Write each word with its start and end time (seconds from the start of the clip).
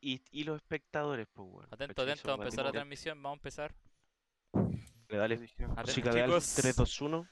Y, 0.00 0.22
y 0.30 0.44
los 0.44 0.56
espectadores, 0.56 1.26
pues, 1.32 1.48
weón. 1.50 1.66
Atento, 1.72 2.02
atento, 2.02 2.28
va 2.28 2.34
a 2.34 2.36
empezar 2.36 2.64
la 2.64 2.72
transmisión, 2.72 3.20
vamos 3.20 3.36
a 3.36 3.40
empezar. 3.40 3.74
Dale, 5.08 5.18
dale. 5.18 5.34
Atento, 5.34 5.82
Música 5.82 6.12
de 6.12 6.22
Al, 6.22 6.28
chicos. 6.28 6.54
3, 6.54 6.76
2, 6.76 7.00
1. 7.00 7.28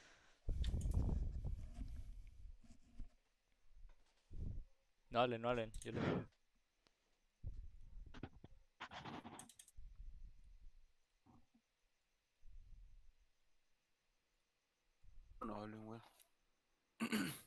No 5.11 5.19
hablen, 5.21 5.41
no 5.41 5.49
hablen. 5.49 5.71
Yo 5.83 5.93
les 5.93 6.03
digo. 6.03 6.25
No 15.45 15.55
hablen, 15.61 15.79
weón. 15.87 16.03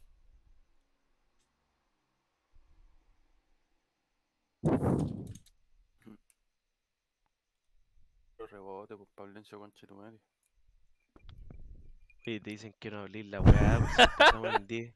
Rebote, 8.50 8.96
pues 8.96 9.08
Pablencio 9.14 9.58
Conchetumare. 9.58 10.18
Oye, 12.26 12.40
te 12.40 12.50
dicen 12.50 12.74
que 12.78 12.90
no 12.90 13.00
hablís 13.00 13.26
la 13.26 13.40
weá, 13.40 13.78
pues, 13.78 14.08
estamos 14.26 14.54
en 14.54 14.66
10. 14.66 14.94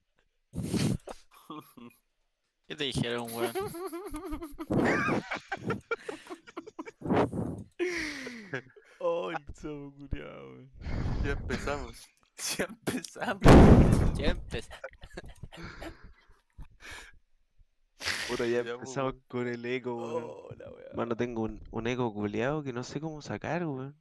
¿Qué 2.66 2.76
te 2.76 2.84
dijeron, 2.84 3.26
weón? 3.32 3.52
Ay, 9.00 9.34
estamos 9.48 9.94
culiados, 9.94 10.68
Ya 11.24 11.32
empezamos. 11.32 12.08
Ya 12.56 12.64
empezamos. 12.64 14.18
Ya 14.18 14.26
empezó. 14.30 14.70
Puta, 18.28 18.46
ya 18.46 18.62
pues, 18.62 18.74
empezamos 18.74 19.14
con 19.28 19.46
el 19.48 19.64
eco, 19.64 19.96
weón. 19.96 20.24
Oh, 20.24 20.48
la. 20.56 20.72
Mano, 20.94 21.16
tengo 21.16 21.42
un, 21.42 21.60
un 21.70 21.86
eco 21.86 22.12
culeado 22.12 22.62
que 22.62 22.72
no 22.72 22.82
sé 22.82 23.00
cómo 23.00 23.22
sacar, 23.22 23.64
weón. 23.66 23.96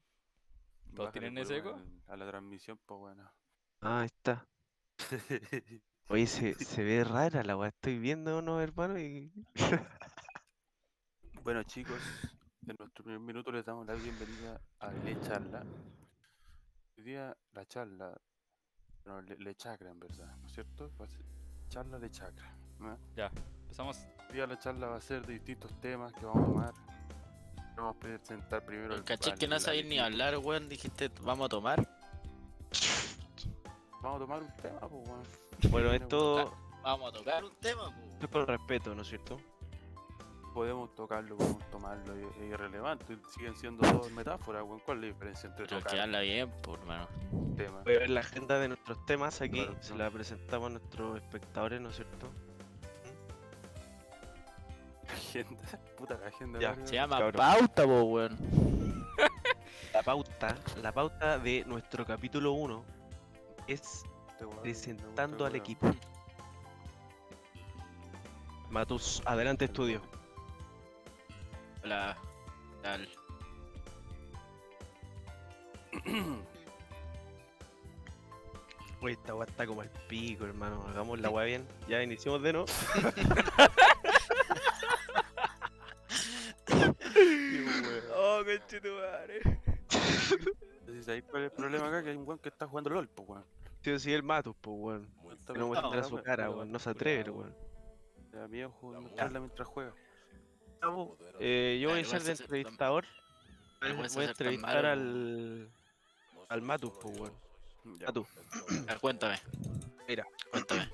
¿Todos 0.96 1.08
Bájale 1.08 1.12
tienen 1.12 1.38
ese 1.38 1.58
eco? 1.58 1.80
A 2.08 2.18
la 2.18 2.28
transmisión, 2.28 2.80
pues 2.86 3.00
bueno. 3.00 3.32
Ah, 3.82 4.02
ahí 4.02 4.08
está. 4.08 4.48
Oye, 6.10 6.28
se, 6.28 6.54
se 6.56 6.84
ve 6.84 7.04
rara 7.04 7.44
la 7.44 7.56
weá. 7.56 7.70
Estoy 7.70 8.00
viendo 8.00 8.38
unos 8.40 8.62
hermanos 8.62 9.00
y. 9.00 9.32
Bueno 11.44 11.64
chicos, 11.64 12.00
en 12.68 12.76
nuestro 12.78 13.04
primer 13.04 13.20
minuto 13.20 13.52
les 13.52 13.66
damos 13.66 13.88
la 13.88 13.96
bienvenida 13.96 14.62
a 14.80 14.92
Le 14.92 15.20
Charla. 15.22 15.66
Hoy 16.96 17.04
día 17.04 17.36
la 17.54 17.66
charla, 17.66 18.16
bueno, 19.04 19.24
Le, 19.24 19.38
Le 19.38 19.56
Chakra 19.56 19.90
en 19.90 20.00
verdad, 20.00 20.38
¿no 20.38 20.46
es 20.46 20.54
cierto? 20.54 20.92
Charla 21.70 21.98
Le 21.98 22.12
Chakra. 22.12 22.56
¿no? 22.78 22.96
Ya, 23.16 23.32
empezamos. 23.72 23.98
Hoy 24.30 24.36
día 24.36 24.48
la 24.48 24.60
charla 24.60 24.88
va 24.88 24.98
a 24.98 25.02
ser 25.02 25.26
de 25.26 25.34
distintos 25.34 25.72
temas 25.80 26.12
que 26.14 26.26
vamos 26.26 26.44
a 26.44 26.46
tomar. 26.48 26.74
Vamos 27.78 27.96
a 27.96 28.00
presentar 28.00 28.66
primero 28.66 28.94
al- 28.96 29.04
Caché 29.06 29.34
que 29.36 29.48
no 29.48 29.56
al 29.56 29.62
sabías 29.62 29.86
ni 29.86 29.98
hablar, 29.98 30.38
weón. 30.38 30.68
Dijiste, 30.68 31.10
vamos 31.22 31.46
a 31.46 31.50
tomar. 31.50 31.88
Vamos 34.02 34.18
a 34.18 34.20
tomar 34.20 34.42
un 34.44 34.58
tema, 34.58 34.80
pues 34.82 35.08
bueno. 35.08 35.24
Bueno, 35.70 35.92
esto, 35.94 36.54
Vamos 36.84 37.14
a 37.14 37.18
tocar 37.18 37.44
un 37.46 37.56
tema, 37.62 37.86
po. 37.86 38.02
esto 38.14 38.26
es 38.26 38.32
con 38.32 38.48
respeto, 38.48 38.96
¿no 38.96 39.04
es 39.04 39.08
cierto? 39.08 39.40
Podemos 40.54 40.94
tocarlo, 40.96 41.38
podemos 41.38 41.70
tomarlo, 41.70 42.14
es 42.16 42.36
es 42.38 42.50
irrelevante. 42.52 43.18
Siguen 43.34 43.56
siendo 43.56 43.90
dos 43.90 44.12
metáforas, 44.12 44.64
weón. 44.64 44.80
¿Cuál 44.80 44.98
es 44.98 45.02
la 45.04 45.08
diferencia 45.08 45.48
entre 45.50 45.66
Pero 45.66 45.78
que 45.78 45.84
tocar 45.84 46.00
habla 46.02 46.20
bien, 46.22 46.52
por 46.62 46.80
hermano. 46.80 47.08
un 47.32 47.56
tema? 47.56 47.82
Voy 47.84 47.96
a 47.96 48.00
ver 48.00 48.10
la 48.10 48.20
agenda 48.20 48.60
de 48.60 48.68
nuestros 48.68 49.06
temas 49.06 49.40
aquí. 49.42 49.64
Claro, 49.64 49.82
Se 49.82 49.92
no. 49.94 50.00
la 50.00 50.12
presentamos 50.12 50.68
a 50.68 50.70
nuestros 50.72 51.18
espectadores, 51.22 51.80
¿no 51.80 51.90
es 51.90 51.96
cierto? 51.96 52.28
Agenda, 55.32 55.64
puta 55.98 56.18
la 56.18 56.28
agenda. 56.28 56.60
Ya. 56.60 56.76
Se 56.84 56.96
llama 56.96 57.18
Cabrón. 57.18 57.38
pauta, 57.38 57.84
po, 57.86 58.04
weón. 58.04 58.38
La 59.94 60.04
pauta, 60.04 60.58
la 60.82 60.92
pauta 60.94 61.38
de 61.38 61.66
nuestro 61.66 62.06
capítulo 62.06 62.54
1 62.54 62.84
es 63.68 64.04
presentando 64.62 65.46
al 65.46 65.52
el 65.52 65.62
equipo. 65.62 65.94
Matus, 68.70 69.22
adelante 69.26 69.66
estudio. 69.66 70.02
Hola. 71.84 72.18
Tal. 72.82 73.10
Oye, 79.02 79.14
esta 79.14 79.36
weá 79.36 79.46
está 79.46 79.66
como 79.68 79.82
al 79.82 79.90
pico, 80.08 80.46
hermano. 80.46 80.86
Hagamos 80.88 81.20
la 81.20 81.30
weá 81.30 81.46
bien. 81.46 81.68
Ya 81.90 82.02
iniciamos 82.02 82.42
de 82.44 82.54
nuevo. 82.54 82.68
Conchetumare. 88.44 89.42
Entonces, 90.80 91.08
ahí 91.10 91.22
cuál 91.22 91.44
es 91.44 91.52
el 91.52 91.58
problema 91.58 91.88
acá, 91.88 92.04
que 92.04 92.10
hay 92.10 92.16
un 92.16 92.28
weón 92.28 92.40
que 92.40 92.50
está 92.50 92.68
jugando 92.68 92.90
LOL, 92.90 93.08
pues 93.10 93.30
weón. 93.30 93.46
Tío, 93.82 94.00
si 94.00 94.14
el 94.14 94.24
Matus, 94.24 94.56
pues 94.62 94.78
weón. 94.78 95.10
Que 95.46 95.54
no 95.54 95.68
muestra 95.68 96.04
su 96.04 96.16
weón, 96.16 96.24
cara, 96.24 96.50
weón. 96.50 96.72
No 96.72 96.80
se 96.80 96.90
atreve, 96.90 97.30
weón. 97.30 97.56
Le 98.32 98.40
da 98.40 98.48
miedo 98.48 98.70
jugarla 98.72 99.40
mientras 99.40 99.68
juega. 99.68 99.94
Eh, 101.40 101.80
yo 101.82 101.90
voy 101.90 102.00
a 102.00 102.06
ser 102.06 102.24
de 102.24 102.32
entrevistador. 102.32 103.06
Voy 104.14 104.26
a 104.26 104.30
entrevistar 104.30 104.86
al. 104.86 105.70
al 106.50 106.62
Matus, 106.62 106.92
pues 107.02 107.20
weón. 107.20 107.34
Ver, 108.86 109.00
cuéntame. 109.00 109.40
Mira. 110.08 110.26
Cuéntame. 110.52 110.90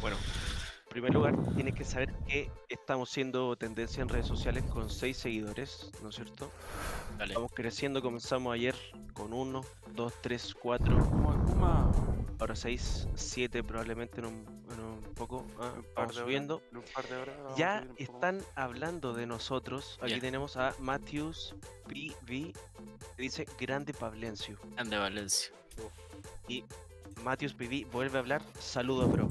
Bueno, 0.00 0.16
en 0.16 0.51
primer 0.92 1.14
lugar, 1.14 1.34
tienes 1.54 1.74
que 1.74 1.84
saber 1.84 2.12
que 2.26 2.50
estamos 2.68 3.10
siendo 3.10 3.56
tendencia 3.56 4.02
en 4.02 4.08
redes 4.08 4.26
sociales 4.26 4.62
con 4.64 4.90
6 4.90 5.16
seguidores, 5.16 5.90
¿no 6.02 6.10
es 6.10 6.14
cierto? 6.16 6.50
Dale. 7.18 7.34
Vamos 7.34 7.50
creciendo, 7.54 8.02
comenzamos 8.02 8.52
ayer 8.54 8.74
con 9.14 9.32
1, 9.32 9.62
2, 9.94 10.12
3, 10.22 10.54
4, 10.60 10.96
Kuma, 11.08 11.44
Kuma. 11.44 11.92
ahora 12.40 12.54
6, 12.56 13.08
7 13.14 13.62
probablemente 13.64 14.20
en 14.20 14.26
un, 14.26 14.64
en 14.72 14.80
un 14.80 15.00
poco, 15.14 15.46
ah, 15.60 15.72
un 15.76 15.82
par 15.82 15.94
vamos 15.94 15.94
de 15.94 16.02
horas, 16.02 16.16
subiendo. 16.16 16.62
en 16.70 16.76
un 16.78 16.84
par 16.94 17.08
de 17.08 17.16
horas 17.16 17.36
Ya 17.56 17.80
un 17.82 17.88
poco 17.88 18.02
están 18.02 18.42
hablando 18.54 19.12
de 19.14 19.26
nosotros. 19.26 19.98
Aquí 20.02 20.14
Ya. 20.14 20.20
tenemos 20.20 20.56
a 20.56 20.74
Matthews 20.78 21.54
PV, 21.88 22.52
que 23.16 23.22
dice 23.22 23.46
Grande 23.58 23.92
Pablencio. 23.94 24.58
Ande 24.76 24.98
Valencia. 24.98 25.52
Y 26.48 26.64
Matthews 27.22 27.54
PV 27.54 27.86
vuelve 27.92 28.18
a 28.18 28.20
hablar, 28.20 28.42
saludo 28.58 29.06
bro. 29.08 29.28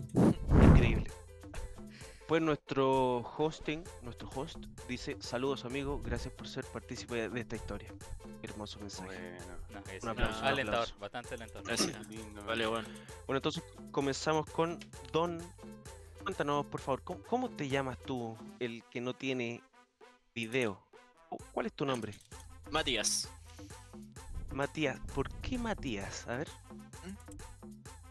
Pues 2.32 2.42
nuestro 2.42 3.18
hosting, 3.38 3.84
nuestro 4.04 4.30
host, 4.34 4.56
dice 4.88 5.18
saludos 5.20 5.66
amigo, 5.66 6.02
gracias 6.02 6.34
por 6.34 6.48
ser 6.48 6.64
partícipe 6.64 7.28
de 7.28 7.42
esta 7.42 7.58
historia. 7.58 7.94
Hermoso 8.42 8.80
mensaje. 8.80 9.36
Bueno, 9.38 9.58
No, 9.70 9.80
Un 10.04 10.10
aplauso, 10.10 10.40
un 10.40 10.46
alentador, 10.46 10.80
aplauso. 10.84 10.98
bastante 10.98 11.34
alentador. 11.36 11.68
Gracias. 11.68 12.08
lindo. 12.08 12.42
Vale, 12.46 12.68
bueno. 12.68 12.88
Bueno, 13.28 13.38
entonces 13.40 13.62
comenzamos 13.92 14.46
con 14.46 14.80
Don. 15.12 15.40
Cuéntanos, 16.24 16.66
por 16.68 16.80
favor, 16.80 17.04
¿cómo, 17.04 17.22
cómo 17.24 17.50
te 17.50 17.68
llamas 17.68 17.98
tú, 18.00 18.38
el 18.62 18.82
que 18.86 19.02
no 19.02 19.14
tiene 19.14 19.62
video? 20.34 20.82
Cu- 21.28 21.44
¿Cuál 21.52 21.66
es 21.66 21.74
tu 21.74 21.86
nombre? 21.86 22.14
Matías. 22.70 23.28
Matías. 24.54 24.98
¿Por 25.14 25.30
qué 25.42 25.58
Matías? 25.58 26.26
A 26.30 26.38
ver. 26.38 26.48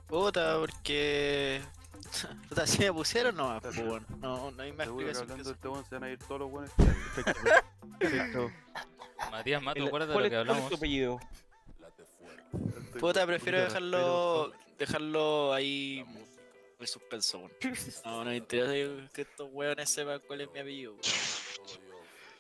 Puta, 0.09 0.59
porque. 0.59 1.63
Si 2.67 2.79
me 2.81 2.93
pusieron 2.93 3.37
no, 3.37 3.61
pues, 3.61 3.77
bueno. 3.85 4.07
No, 4.19 4.51
no 4.51 4.63
hay 4.63 4.73
más 4.73 4.87
Seguro 4.87 5.07
que 5.07 5.11
explicación 5.13 5.13
que 5.13 5.33
hablando 5.33 5.37
de 5.37 5.43
eso. 5.43 5.51
este 5.53 5.69
weón 5.69 5.85
se 5.85 5.95
van 5.95 6.05
a 6.05 6.11
ir 6.11 6.19
todos 6.19 6.41
los 6.41 6.51
buenos 6.51 6.71
que 6.75 6.83
hay. 6.83 6.89
Perfecto. 7.15 7.41
Perfecto. 7.99 8.51
Matías 9.31 9.63
Mato, 9.63 9.85
acuérdate 9.87 10.13
de 10.13 10.15
¿Cuál 10.15 10.23
lo 10.23 10.27
es, 10.27 10.31
que 10.31 10.37
cuál 10.37 10.47
es 10.47 10.51
hablamos. 10.51 10.69
tu 10.71 10.77
apellido? 10.77 11.21
Puta, 12.99 13.27
prefiero 13.27 13.61
dejarlo. 13.61 14.53
Dejarlo 14.79 15.53
ahí. 15.55 16.05
El 16.79 16.87
suspenso, 16.87 17.39
weón. 17.39 17.53
No, 18.05 18.25
no 18.25 18.31
me 18.31 18.37
interesa 18.39 19.11
que 19.13 19.23
estos 19.23 19.49
weones 19.53 19.91
sepan 19.91 20.21
cuál 20.27 20.41
es 20.43 20.51
mi 20.51 20.59
apellido. 20.61 20.93
weón. 20.93 21.03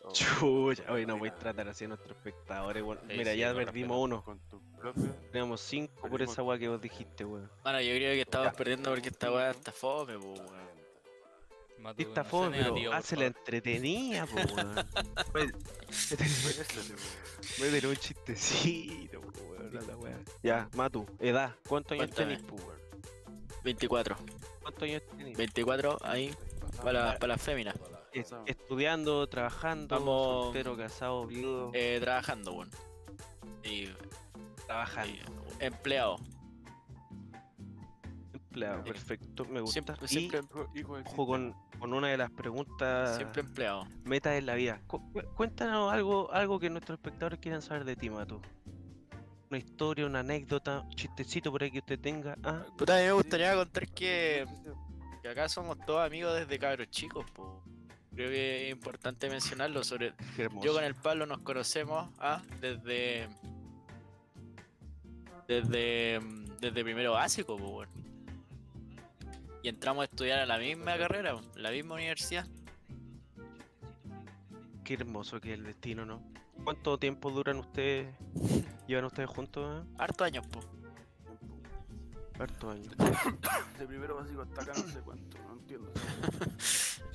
Oh, 0.02 0.12
Chucha, 0.12 0.90
hoy 0.90 1.04
no 1.04 1.18
voy 1.18 1.28
a 1.28 1.34
tratar 1.34 1.68
así 1.68 1.84
a 1.84 1.88
nuestros 1.88 2.16
espectadores, 2.16 2.82
weón. 2.82 2.98
Sí, 3.08 3.16
Mira, 3.18 3.32
sí, 3.32 3.38
ya 3.38 3.54
perdimos 3.54 3.98
uno. 3.98 4.24
Con 4.24 4.38
tu 4.48 4.58
propio. 4.78 5.14
Tenemos 5.30 5.60
cinco 5.60 6.08
por 6.08 6.22
esa 6.22 6.42
weá 6.42 6.58
que 6.58 6.68
vos 6.68 6.80
dijiste, 6.80 7.24
weón. 7.24 7.50
Bueno, 7.62 7.80
yo 7.82 7.94
creo 7.94 8.14
que 8.14 8.22
estamos 8.22 8.54
perdiendo 8.54 8.90
porque 8.90 9.08
esta 9.08 9.30
weá 9.30 9.50
está 9.50 9.72
fome, 9.72 10.16
weón. 10.16 10.70
Esta 11.96 12.24
fome, 12.24 12.58
pero 12.58 12.92
hace 12.92 13.16
la 13.16 13.22
favor. 13.22 13.36
entretenida, 13.38 14.26
po, 14.26 14.36
weón. 14.54 14.74
Métele 17.60 17.88
un 17.88 17.96
chistecito, 17.96 19.20
po, 19.20 19.40
weón, 19.50 19.76
a. 19.76 20.24
Ya, 20.42 20.68
Matu, 20.74 21.06
edad. 21.18 21.54
¿Cuántos 21.68 21.98
años 21.98 22.10
tenés, 22.10 22.40
po, 22.42 22.54
weón? 22.56 22.80
24. 23.64 24.16
¿Cuántos 24.62 24.82
años 24.82 25.02
tenés? 25.18 25.36
24 25.36 25.98
ahí 26.02 26.34
para, 26.82 27.18
para 27.18 27.34
las 27.34 27.42
féminas. 27.42 27.74
Estudiando, 28.46 29.28
trabajando, 29.28 29.98
Vamos- 29.98 30.44
soltero, 30.44 30.76
casado, 30.76 31.26
viudo, 31.26 31.70
Eh, 31.74 31.98
trabajando, 32.00 32.52
weón. 32.52 32.70
Y, 33.64 33.88
trabajando. 34.66 35.12
y 35.60 35.64
empleado. 35.64 36.16
Empleado, 38.32 38.82
perfecto, 38.84 39.44
me 39.44 39.60
gusta. 39.60 39.72
Siempre, 39.72 39.96
y 40.04 40.08
siempre 40.08 40.40
Hijo 40.74 40.96
de 40.96 41.02
ojo 41.02 41.26
con, 41.26 41.54
con 41.78 41.92
una 41.94 42.08
de 42.08 42.16
las 42.16 42.30
preguntas 42.32 43.16
Siempre 43.16 43.42
empleado. 43.42 43.86
metas 44.04 44.34
en 44.36 44.46
la 44.46 44.54
vida. 44.54 44.80
Cu- 44.88 45.12
cu- 45.12 45.22
cuéntanos 45.36 45.92
algo, 45.92 46.32
algo 46.32 46.58
que 46.58 46.68
nuestros 46.68 46.98
espectadores 46.98 47.38
quieran 47.38 47.62
saber 47.62 47.84
de 47.84 47.94
ti, 47.96 48.10
Mato. 48.10 48.40
Una 49.50 49.58
historia, 49.58 50.06
una 50.06 50.20
anécdota, 50.20 50.80
un 50.80 50.90
chistecito 50.90 51.50
por 51.52 51.62
ahí 51.62 51.70
que 51.70 51.78
usted 51.78 51.98
tenga. 52.00 52.36
Ah, 52.42 52.64
Puta, 52.76 52.96
a 52.96 53.00
mí 53.00 53.06
me 53.06 53.12
gustaría 53.12 53.54
contar 53.54 53.86
que, 53.88 54.44
que 55.22 55.28
acá 55.28 55.48
somos 55.48 55.78
todos 55.86 56.04
amigos 56.06 56.34
desde 56.34 56.58
cabros 56.58 56.88
chicos, 56.90 57.24
po. 57.32 57.62
Creo 58.20 58.32
que 58.32 58.66
es 58.66 58.72
importante 58.72 59.30
mencionarlo. 59.30 59.82
Sobre 59.82 60.12
yo 60.62 60.74
con 60.74 60.84
el 60.84 60.94
Pablo 60.94 61.24
nos 61.24 61.38
conocemos 61.38 62.10
ah, 62.18 62.42
desde 62.60 63.26
desde 65.48 66.20
desde 66.60 66.84
primero 66.84 67.12
básico, 67.12 67.54
weón. 67.54 67.88
Y 69.62 69.70
entramos 69.70 70.02
a 70.02 70.04
estudiar 70.04 70.38
a 70.38 70.44
la 70.44 70.58
misma 70.58 70.98
carrera, 70.98 71.40
la 71.54 71.70
misma 71.70 71.94
universidad. 71.94 72.46
Qué 74.84 74.94
hermoso 74.94 75.40
que 75.40 75.54
es 75.54 75.58
el 75.58 75.64
destino, 75.64 76.04
¿no? 76.04 76.22
¿Cuánto 76.62 76.98
tiempo 76.98 77.30
duran 77.30 77.56
ustedes, 77.56 78.14
llevan 78.86 79.06
ustedes 79.06 79.30
juntos? 79.30 79.82
eh? 79.82 79.94
Harto 79.96 80.24
años, 80.24 80.46
po. 80.46 80.60
Harto 82.38 82.70
años. 82.70 82.94
De 83.78 83.86
primero 83.86 84.16
básico 84.16 84.42
hasta 84.42 84.60
acá 84.60 84.72
no 84.76 84.92
sé 84.92 85.00
cuánto, 85.00 85.38
no 85.38 85.54
entiendo. 85.54 85.90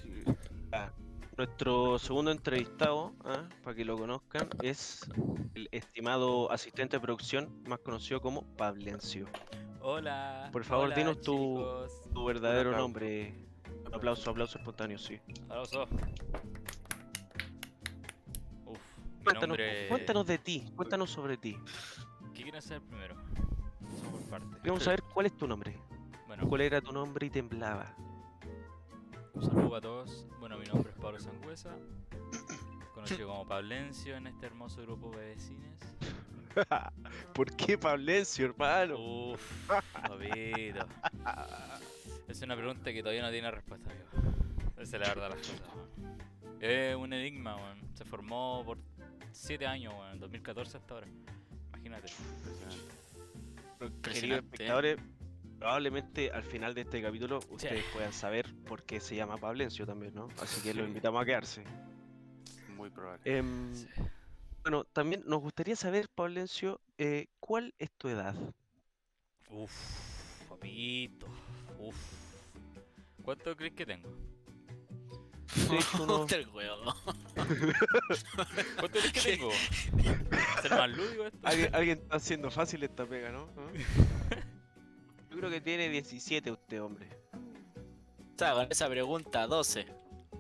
Sí, 0.02 0.24
Nuestro 1.38 2.00
segundo 2.00 2.32
entrevistado, 2.32 3.14
ah, 3.26 3.48
para 3.64 3.76
que 3.76 3.84
lo 3.84 3.98
conozcan, 3.98 4.48
es 4.62 5.02
el 5.54 5.68
estimado 5.72 6.50
asistente 6.52 6.96
de 6.98 7.02
producción, 7.02 7.62
más 7.68 7.80
conocido 7.80 8.22
como 8.22 8.44
Pablencio. 8.56 9.28
Hola. 9.82 10.50
Por 10.54 10.64
favor, 10.64 10.86
hola, 10.86 10.96
dinos 10.96 11.20
tu- 11.22 11.62
verdadero 12.26 12.70
aplauso. 12.70 12.78
nombre. 12.82 13.46
Aplauso, 13.92 14.30
aplauso 14.32 14.58
espontáneo, 14.58 14.98
sí. 14.98 15.20
Aplauso. 15.44 15.84
Uf, 18.66 18.80
Cuéntanos, 19.24 19.48
nombre... 19.50 19.88
cuéntanos 19.90 20.26
de 20.26 20.38
ti, 20.38 20.66
cuéntanos 20.76 21.10
sobre 21.12 21.38
ti. 21.38 21.58
¿Qué 22.34 22.44
quieren 22.44 22.62
saber 22.62 22.82
primero? 22.84 23.16
Vamos 23.16 24.22
por 24.22 24.22
partes. 24.30 24.58
Queremos 24.62 24.84
saber 24.84 25.02
cuál 25.14 25.26
es 25.26 25.36
tu 25.36 25.48
nombre. 25.48 25.78
Bueno, 26.28 26.48
¿Cuál 26.48 26.62
era 26.62 26.82
tu 26.82 26.92
nombre 26.92 27.28
y 27.28 27.30
temblaba? 27.30 27.96
Un 29.36 29.44
saludo 29.44 29.76
a 29.76 29.82
todos. 29.82 30.26
Bueno, 30.40 30.58
mi 30.58 30.66
nombre 30.66 30.92
es 30.92 30.98
Pablo 30.98 31.20
Sangüesa, 31.20 31.76
conocido 32.94 33.28
como 33.28 33.48
Pablencio 33.48 34.16
en 34.16 34.28
este 34.28 34.46
hermoso 34.46 34.82
grupo 34.82 35.12
de 35.12 35.28
vecines. 35.28 35.80
¿Por 37.34 37.54
qué 37.56 37.78
Pablencio, 37.78 38.46
hermano? 38.46 38.98
Uf, 38.98 39.68
papito. 39.68 40.88
Es 42.28 42.42
una 42.42 42.56
pregunta 42.56 42.94
que 42.94 43.02
todavía 43.02 43.22
no 43.22 43.32
tiene 43.32 43.52
respuesta, 43.52 43.90
amigo. 43.92 44.08
Esa 44.78 44.98
es 44.98 45.02
la 45.02 45.14
verdad 45.14 45.30
de 45.30 45.36
las 45.36 45.48
cosas, 45.48 45.62
weón. 45.76 46.62
Es 46.62 46.96
un 46.96 47.14
enigma, 47.14 47.56
weón. 47.58 47.80
Se 47.94 48.06
formó 48.06 48.64
por 48.66 48.78
7 49.32 49.68
años, 49.68 49.94
weón, 49.94 50.14
en 50.14 50.20
2014 50.20 50.78
hasta 50.78 50.94
ahora. 50.94 51.08
Imagínate. 51.74 52.14
impresionante. 53.82 54.46
Espectadores, 54.46 54.98
probablemente 55.60 56.32
al 56.32 56.44
final 56.44 56.74
de 56.74 56.82
este 56.82 57.02
capítulo 57.02 57.40
ustedes 57.50 57.84
puedan 57.94 58.14
saber 58.14 58.54
por 58.68 58.84
qué 58.84 59.00
se 59.00 59.16
llama 59.16 59.38
Pablencio 59.38 59.86
también, 59.86 60.14
¿no? 60.14 60.28
Así 60.42 60.62
que 60.62 60.74
los 60.74 60.88
invitamos 60.88 61.22
a 61.22 61.26
quedarse. 61.26 61.64
Muy 62.76 62.90
probable. 62.90 63.22
Em, 63.26 63.74
Sí. 63.74 63.88
Bueno, 64.64 64.84
también 64.84 65.22
nos 65.28 65.42
gustaría 65.42 65.76
saber, 65.76 66.10
Pablencio, 66.10 66.82
eh, 66.98 67.28
¿cuál 67.40 67.76
es 67.78 67.92
tu 67.92 68.08
edad? 68.10 68.34
Uf, 69.50 69.72
papito. 70.50 71.28
Uf. 71.78 71.96
¿Cuánto 73.22 73.56
crees 73.56 73.74
que 73.74 73.86
tengo? 73.86 74.10
¿Cuánto 78.76 78.90
crees 78.90 79.14
que 79.14 79.22
tengo? 79.22 79.52
¿Ser 80.62 80.72
más 80.72 80.90
lúdico 80.90 81.28
esto? 81.28 81.40
¿Alguien, 81.44 81.76
alguien 81.76 82.00
está 82.00 82.16
haciendo 82.16 82.50
fácil 82.50 82.84
esta 82.84 83.06
pega, 83.06 83.32
¿no? 83.32 83.48
¿Ah? 83.58 83.72
Yo 85.36 85.40
creo 85.42 85.52
que 85.52 85.60
tiene 85.60 85.90
17 85.90 86.50
usted, 86.50 86.82
hombre. 86.82 87.10
O 87.34 88.38
sea, 88.38 88.54
con 88.54 88.68
esa 88.72 88.88
pregunta, 88.88 89.46
12. 89.48 89.86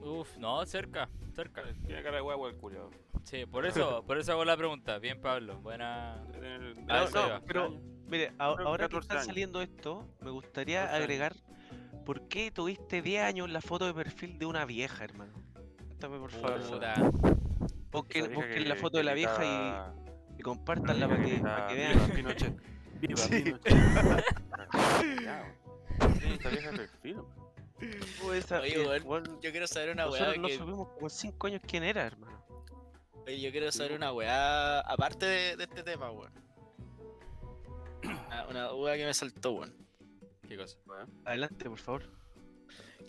Uf, 0.01 0.37
no, 0.37 0.65
cerca, 0.65 1.09
cerca. 1.35 1.63
Tiene 1.85 2.01
cara 2.01 2.15
de 2.15 2.21
huevo 2.21 2.47
el 2.47 2.55
culiado. 2.55 2.91
Sí, 3.23 3.45
por 3.45 3.65
eso, 3.65 4.03
por 4.07 4.17
eso 4.17 4.31
hago 4.31 4.45
la 4.45 4.55
pregunta. 4.55 4.97
Bien, 4.99 5.19
Pablo. 5.19 5.57
Buena. 5.59 6.23
Ah, 6.87 7.07
No, 7.13 7.27
no, 7.39 7.41
pero 7.45 7.71
mire, 8.07 8.27
a- 8.39 8.53
Creo 8.53 8.57
que 8.57 8.63
ahora 8.63 8.87
que 8.87 8.95
14 8.95 8.99
está 8.99 9.23
saliendo 9.25 9.61
esto, 9.61 10.07
me 10.21 10.31
gustaría 10.31 10.81
14 10.83 10.95
años. 10.95 11.03
agregar 11.03 11.35
por 12.05 12.27
qué 12.29 12.51
tuviste 12.51 13.01
10 13.01 13.23
años 13.23 13.47
en 13.47 13.53
la 13.53 13.61
foto 13.61 13.85
de 13.85 13.93
perfil 13.93 14.39
de 14.39 14.45
una 14.45 14.63
vieja, 14.63 15.03
hermano. 15.03 15.33
Cuéntame, 15.87 16.19
por 16.19 16.31
favor. 16.31 16.61
Puta. 16.61 16.93
Busquen, 17.91 18.33
busquen 18.33 18.53
que- 18.53 18.69
la 18.69 18.75
foto 18.77 18.97
de 18.97 19.03
la 19.03 19.13
vieja 19.13 19.93
y, 20.33 20.39
y 20.39 20.41
compártanla 20.41 21.09
para 21.09 21.21
que, 21.21 21.29
que 21.31 21.35
"Viva 21.35 21.67
vean. 21.73 22.57
¡Viva 23.07 23.21
Sí. 23.25 23.53
Esta 26.33 26.49
vieja 26.49 26.71
perfil. 26.71 27.17
Oh, 28.23 28.27
Oye, 28.61 28.99
weón, 29.01 29.41
Yo 29.41 29.51
quiero 29.51 29.67
saber 29.67 29.91
una 29.91 30.07
weá 30.09 30.19
nosotros 30.21 30.37
no 30.41 30.47
que. 30.47 30.57
supimos 30.57 30.87
como 30.89 31.09
5 31.09 31.47
años 31.47 31.61
quién 31.67 31.83
era, 31.83 32.05
hermano. 32.05 32.43
Oye, 33.25 33.41
yo 33.41 33.51
quiero 33.51 33.71
saber 33.71 33.93
una 33.93 34.11
weá 34.13 34.79
aparte 34.81 35.25
de, 35.25 35.57
de 35.57 35.63
este 35.65 35.83
tema, 35.83 36.11
weón. 36.11 36.31
Una, 38.03 38.47
una 38.47 38.73
weá 38.73 38.95
que 38.95 39.05
me 39.05 39.13
saltó, 39.13 39.51
weón. 39.51 39.75
¿Qué 40.47 40.57
cosa? 40.57 40.77
Adelante, 41.25 41.69
por 41.69 41.79
favor. 41.79 42.03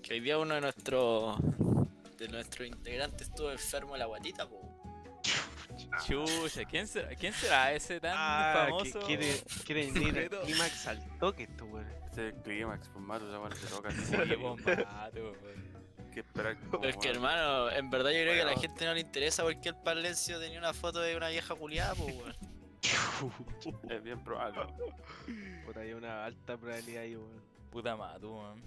Que 0.02 0.14
hoy 0.14 0.20
día 0.20 0.38
uno 0.38 0.54
de 0.54 0.60
nuestros 0.60 1.38
de 2.18 2.28
nuestros 2.28 2.66
integrantes 2.66 3.28
estuvo 3.28 3.50
enfermo 3.52 3.92
de 3.92 3.98
la 3.98 4.06
guatita, 4.06 4.48
po. 4.48 4.75
Chucha, 6.04 6.64
¿quién 6.64 6.86
será, 6.86 7.08
¿quién 7.16 7.32
será 7.32 7.72
ese 7.72 8.00
tan 8.00 8.14
Ah, 8.16 8.66
que 8.82 8.90
famoso? 8.90 9.06
quiere, 9.06 9.42
quiere 9.64 9.86
venir 9.92 10.08
el 10.18 10.24
sujeto? 10.30 10.42
clímax 10.42 10.86
al 10.86 11.18
toque, 11.18 11.42
esto, 11.44 11.64
weón. 11.66 11.86
Este 12.06 12.28
es 12.28 12.34
el 12.34 12.42
clímax, 12.42 12.88
pues 12.88 13.04
mato, 13.04 13.30
ya 13.30 13.38
cuando 13.38 13.56
se 13.56 13.66
toca. 13.66 13.88
Oye, 14.22 14.36
bombato, 14.36 15.16
weón. 15.16 16.10
que 16.12 16.20
esperar 16.20 16.58
como, 16.60 16.80
Pero 16.80 16.88
es 16.90 16.96
que 16.96 17.08
hermano, 17.10 17.70
en 17.70 17.90
verdad 17.90 18.10
yo 18.10 18.20
creo 18.22 18.34
que 18.34 18.42
a 18.42 18.44
la 18.46 18.56
gente 18.60 18.84
no 18.86 18.94
le 18.94 19.00
interesa 19.00 19.42
porque 19.42 19.68
el 19.68 19.76
Pablencio 19.76 20.40
tenía 20.40 20.58
una 20.58 20.72
foto 20.74 21.00
de 21.00 21.16
una 21.16 21.28
vieja 21.28 21.54
culiada, 21.54 21.94
po, 21.94 22.04
weón. 22.04 22.34
Es 23.90 24.02
bien 24.02 24.22
probable. 24.22 24.60
Por 25.64 25.78
ahí 25.78 25.92
una 25.92 26.24
alta 26.24 26.56
probabilidad 26.56 27.02
ahí, 27.02 27.16
weón. 27.16 27.42
Puta 27.70 27.96
mato, 27.96 28.32
weón. 28.32 28.62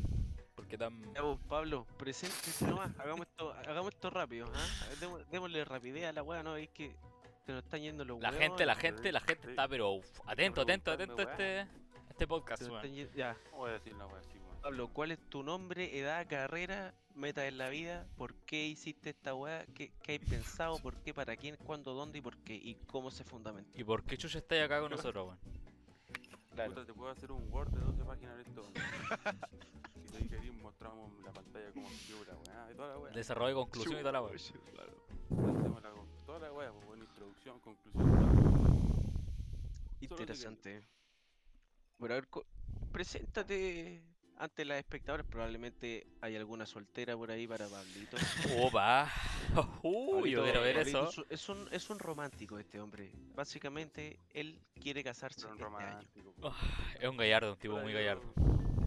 ¿Por 0.55 0.67
qué 0.67 0.77
tan.? 0.77 1.01
Ya 1.13 1.21
vos, 1.21 1.39
Pablo, 1.47 1.87
preséntese 1.97 2.65
nomás, 2.67 2.91
hagamos 2.99 3.21
esto, 3.27 3.53
hagamos 3.53 3.93
esto 3.93 4.09
rápido, 4.09 4.51
¿ah? 4.53 4.87
Demo- 4.99 5.19
démosle 5.31 5.63
rapidez 5.63 6.05
a 6.05 6.11
la 6.11 6.21
weá, 6.21 6.43
¿no? 6.43 6.57
Es 6.57 6.67
que 6.69 6.93
se 7.45 7.51
nos 7.53 7.63
están 7.63 7.81
yendo 7.81 8.05
los 8.05 8.19
La 8.19 8.29
huevos, 8.29 8.43
gente, 8.43 8.65
la 8.65 8.75
gente, 8.75 9.11
la 9.11 9.19
gente 9.21 9.49
está, 9.49 9.67
pero 9.67 9.91
uf, 9.93 10.05
atento, 10.25 10.61
atento, 10.61 10.91
atento 10.91 11.17
a 11.19 11.23
este, 11.23 11.59
a 11.61 11.67
este 12.09 12.27
podcast, 12.27 12.61
se 12.61 12.67
nos 12.69 12.83
weón. 12.83 12.85
están 12.85 12.95
ye- 13.11 13.17
Ya, 13.17 13.37
¿Cómo 13.49 13.57
voy 13.63 13.69
a 13.71 13.73
decir 13.73 13.93
la 13.95 14.05
wea 14.05 14.19
así, 14.19 14.37
weón? 14.37 14.61
Pablo, 14.61 14.87
¿cuál 14.89 15.11
es 15.11 15.19
tu 15.29 15.41
nombre, 15.41 15.97
edad, 15.97 16.27
carrera, 16.27 16.93
meta 17.15 17.47
en 17.47 17.57
la 17.57 17.69
vida? 17.69 18.05
¿Por 18.17 18.35
qué 18.45 18.67
hiciste 18.67 19.09
esta 19.11 19.33
weá? 19.33 19.65
¿Qué, 19.73 19.91
qué 20.03 20.13
hay 20.13 20.19
pensado? 20.19 20.77
¿Por 20.79 20.95
qué? 20.97 21.13
¿Para 21.13 21.35
quién? 21.37 21.55
¿Cuándo? 21.55 21.93
¿Dónde? 21.93 22.19
¿Y 22.19 22.21
por 22.21 22.37
qué? 22.37 22.55
¿Y 22.55 22.75
cómo 22.87 23.09
se 23.09 23.23
fundamenta? 23.23 23.79
¿Y 23.79 23.83
por 23.83 24.03
qué 24.03 24.17
chucha 24.17 24.37
estáis 24.39 24.63
acá 24.63 24.79
con 24.81 24.91
nosotros, 24.91 25.27
weón? 25.27 25.39
Claro. 26.53 26.71
Puta, 26.73 26.85
te 26.85 26.93
puedo 26.93 27.09
hacer 27.09 27.31
un 27.31 27.47
Word 27.53 27.69
de 27.71 27.79
12 27.79 28.03
páginas 28.03 28.35
de 28.35 28.41
esto. 28.43 28.63
si 30.05 30.11
te 30.11 30.27
querís, 30.27 30.53
mostramos 30.61 31.11
la 31.23 31.31
pantalla 31.31 31.71
como 31.71 31.87
figura, 31.87 32.33
weón. 32.33 32.71
Y 32.71 32.75
toda 32.75 32.87
la 32.89 32.97
wea. 32.99 33.13
Desarrollo, 33.13 33.55
conclusión 33.55 33.95
y 33.95 33.99
toda 33.99 34.11
la 34.11 34.21
weón. 34.21 34.35
Hacemos 34.35 34.73
la- 34.73 35.93
Toda 36.25 36.39
la 36.39 36.51
wea, 36.53 36.71
pues, 36.71 36.85
conclusión. 37.59 39.09
Interesante. 40.01 40.81
Bueno, 41.97 42.15
a 42.15 42.19
ver, 42.21 42.27
preséntate 42.91 44.03
ante 44.37 44.63
las 44.65 44.77
espectadores. 44.79 45.25
Probablemente 45.25 46.07
hay 46.21 46.35
alguna 46.35 46.65
soltera 46.65 47.15
por 47.17 47.31
ahí 47.31 47.47
para 47.47 47.67
Pablito. 47.67 48.17
Opa. 48.61 49.11
Uy, 49.83 50.31
yo 50.31 50.43
quiero 50.43 50.61
ver 50.61 50.75
Pablito 50.77 51.09
eso. 51.09 51.25
Es 51.29 51.49
un, 51.49 51.67
es 51.71 51.89
un, 51.89 51.95
un 51.95 51.99
romántico 51.99 52.57
este 52.57 52.79
hombre. 52.79 53.11
Básicamente, 53.35 54.19
él 54.29 54.59
quiere 54.79 55.03
casarse 55.03 55.41
Son 55.41 55.53
este 55.53 55.65
año. 55.65 56.07
Ah, 56.43 56.55
Es 56.99 57.09
un 57.09 57.17
gallardo, 57.17 57.53
un 57.53 57.59
tipo 57.59 57.77
muy 57.79 57.91
yo- 57.91 57.99
gallardo. 57.99 58.33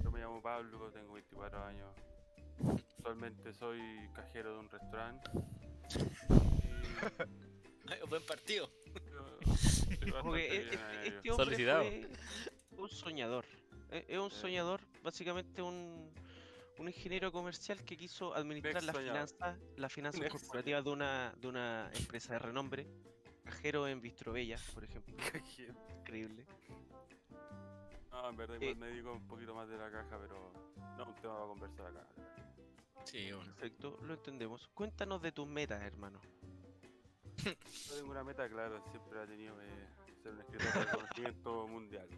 Yo 0.02 0.10
me 0.10 0.20
llamo 0.20 0.40
Pablo, 0.40 0.90
tengo 0.92 1.12
24 1.12 1.64
años. 1.64 1.94
Actualmente 2.96 3.52
soy 3.52 3.80
cajero 4.14 4.54
de 4.54 4.58
un 4.60 4.70
restaurante. 4.70 5.30
Y 7.61 7.61
Buen 8.08 8.22
partido. 8.24 8.68
este, 10.36 10.78
este 11.08 11.30
hombre 11.30 11.44
Solicitado. 11.44 11.84
fue 12.70 12.82
un 12.84 12.88
soñador. 12.88 13.44
Eh, 13.90 14.04
Es 14.08 14.18
un 14.18 14.30
soñador, 14.30 14.80
básicamente 15.02 15.62
un, 15.62 16.10
un 16.78 16.88
ingeniero 16.88 17.30
comercial 17.32 17.82
que 17.84 17.96
quiso 17.96 18.34
administrar 18.34 18.82
las 18.82 18.96
finanzas, 18.96 19.58
las 19.76 19.92
finanzas 19.92 20.28
corporativas 20.30 20.84
de 20.84 20.90
una, 20.90 21.34
de 21.40 21.48
una 21.48 21.90
empresa 21.94 22.34
de 22.34 22.38
renombre. 22.38 22.86
Cajero 23.44 23.88
en 23.88 24.00
Bistrovella, 24.00 24.56
por 24.72 24.84
ejemplo. 24.84 25.16
Cajero. 25.32 25.74
Increíble. 25.98 26.46
No, 28.10 28.28
en 28.30 28.36
verdad 28.36 28.56
Eh, 28.62 28.66
igual 28.66 28.76
me 28.76 28.86
dedico 28.86 29.12
un 29.12 29.26
poquito 29.26 29.54
más 29.54 29.68
de 29.68 29.76
la 29.76 29.90
caja, 29.90 30.18
pero 30.20 30.52
no, 30.96 31.04
un 31.06 31.14
tema 31.16 31.34
para 31.34 31.46
conversar 31.46 31.86
acá. 31.86 32.06
Sí, 33.04 33.32
bueno. 33.32 33.52
Perfecto, 33.54 33.98
lo 34.02 34.14
entendemos. 34.14 34.68
Cuéntanos 34.74 35.20
de 35.20 35.32
tus 35.32 35.46
metas, 35.48 35.82
hermano. 35.82 36.20
Yo 37.44 37.94
tengo 37.96 38.10
una 38.10 38.24
meta 38.24 38.48
clara, 38.48 38.80
siempre 38.90 39.22
he 39.22 39.26
tenido 39.26 39.60
eh, 39.62 39.86
ser 40.22 40.32
un 40.32 40.40
escritor 40.40 40.72
de 40.74 40.84
reconocimiento 40.84 41.68
mundial. 41.68 42.08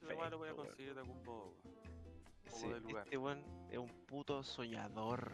Pero 0.00 0.12
igual 0.14 0.30
lo 0.30 0.38
voy 0.38 0.48
a 0.48 0.52
Perfecto, 0.52 0.68
conseguir 0.68 0.94
de 0.94 1.00
algún 1.00 1.24
modo. 1.24 1.44
weón. 1.44 2.60
Sí, 2.60 2.68
de 2.68 2.80
lugar. 2.80 3.04
este 3.04 3.16
weón 3.16 3.44
es 3.70 3.78
un 3.78 3.88
puto 4.06 4.42
soñador. 4.42 5.32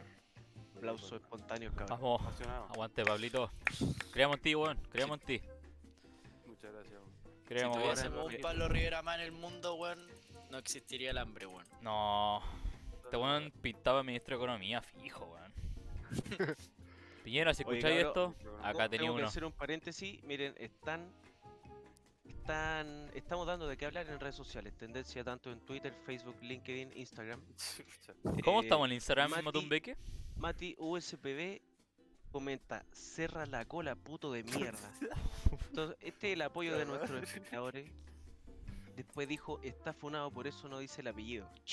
Aplausos 0.77 1.13
espontáneos, 1.21 1.75
cabrón. 1.75 1.99
Vamos. 2.01 2.23
Apasionado. 2.23 2.65
Aguante, 2.71 3.05
Pablito. 3.05 3.51
Creamos 4.13 4.37
en 4.37 4.43
ti, 4.43 4.55
weón. 4.55 4.79
Creamos 4.91 5.21
en 5.21 5.27
ti. 5.27 5.43
Muchas 6.47 6.73
gracias. 6.73 6.93
weón. 7.01 7.13
Si 7.39 7.45
Creemos, 7.45 7.77
weón. 7.77 7.89
tuviésemos 7.95 8.35
un 8.35 8.41
Pablo 8.41 8.69
Rivera 8.69 9.03
más 9.03 9.17
en 9.19 9.25
el 9.25 9.33
mundo, 9.33 9.75
weón, 9.75 10.07
no 10.51 10.59
existiría 10.59 11.11
el 11.11 11.19
hambre, 11.19 11.47
weón. 11.47 11.67
No. 11.81 12.43
Este 13.05 13.17
weón 13.17 13.51
pintaba 13.63 14.03
ministro 14.03 14.37
de 14.37 14.45
Economía, 14.45 14.83
fijo, 14.83 15.25
weón. 15.25 15.53
Piñera, 17.25 17.53
si 17.55 17.63
Oye, 17.65 17.79
escucháis 17.79 18.05
cabrón, 18.05 18.35
esto, 18.39 18.57
acá 18.63 18.89
tenía 18.89 19.05
Tengo 19.07 19.15
que 19.17 19.21
uno. 19.23 19.29
hacer 19.29 19.45
un 19.45 19.53
paréntesis. 19.53 20.23
Miren, 20.25 20.55
están. 20.59 21.13
Están, 22.25 23.11
estamos 23.15 23.47
dando 23.47 23.67
de 23.69 23.77
qué 23.77 23.85
hablar 23.87 24.07
en 24.09 24.19
redes 24.21 24.35
sociales, 24.35 24.75
tendencia 24.77 25.23
tanto 25.23 25.51
en 25.53 25.61
Twitter, 25.61 25.93
Facebook, 26.07 26.37
LinkedIn, 26.41 26.93
Instagram. 26.97 27.43
¿Cómo 28.45 28.61
Eh, 28.61 28.65
estamos 28.65 28.89
en 28.89 28.95
Instagram, 28.95 29.31
Mati- 30.37 30.75
USPB 30.79 31.61
comenta, 32.31 32.85
cerra 32.93 33.45
la 33.47 33.65
cola, 33.67 33.97
puto 33.97 34.33
de 34.33 34.45
mierda. 34.45 34.93
Entonces, 35.69 35.97
este 36.01 36.29
es 36.29 36.33
el 36.35 36.43
apoyo 36.43 36.77
de 36.79 36.85
nuestros 36.87 37.23
espectadores. 37.23 37.91
Después 38.99 39.29
dijo, 39.29 39.61
está 39.63 39.93
funado, 39.93 40.29
por 40.33 40.49
eso 40.49 40.69
no 40.69 40.81
dice 40.81 41.03
el 41.03 41.07
apellido. 41.07 41.49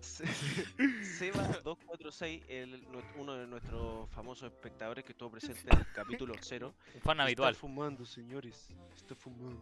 Se- 0.00 0.24
Seba246, 0.24 2.42
el, 2.48 2.88
nue- 2.88 3.04
uno 3.16 3.34
de 3.34 3.46
nuestros 3.46 4.08
famosos 4.10 4.50
espectadores 4.50 5.04
que 5.04 5.12
estuvo 5.12 5.30
presente 5.32 5.60
en 5.70 5.78
el 5.78 5.86
capítulo 5.94 6.34
0. 6.40 6.74
Un 6.94 7.00
fan 7.02 7.20
habitual. 7.20 7.50
Está 7.52 7.60
fumando, 7.60 8.06
señores. 8.06 8.68
Está 8.96 9.14
fumando. 9.14 9.60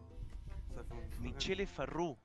Fue 0.87 0.97
un- 0.97 1.21
Michele 1.23 1.67
Farrú. 1.67 2.17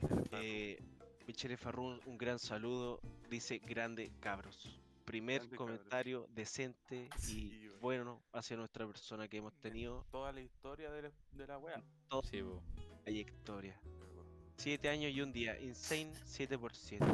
Farru. 0.00 0.22
Eh, 0.32 0.78
Michele 1.26 1.56
Farrú, 1.56 1.98
un 2.04 2.18
gran 2.18 2.38
saludo. 2.38 3.00
Dice 3.30 3.56
grande 3.58 4.12
cabros. 4.20 4.78
Primer 5.04 5.40
Grande 5.40 5.56
comentario 5.56 6.26
decente 6.30 7.08
y 7.18 7.20
Sí, 7.20 7.70
bueno 7.80 8.22
hacia 8.32 8.56
nuestra 8.56 8.86
persona 8.86 9.28
que 9.28 9.36
hemos 9.38 9.54
tenido 9.54 10.06
Toda 10.10 10.32
la 10.32 10.40
historia 10.40 10.90
de 10.90 11.02
la, 11.02 11.12
de 11.32 11.46
la 11.46 11.58
wea. 11.58 11.82
Sí, 12.30 12.42
po. 12.42 12.62
trayectoria. 13.02 13.78
Siete 14.56 14.88
años 14.88 15.12
y 15.12 15.20
un 15.20 15.32
día. 15.32 15.58
Insane 15.60 16.12
7 16.24 16.58
por 16.58 16.74
7 16.74 17.04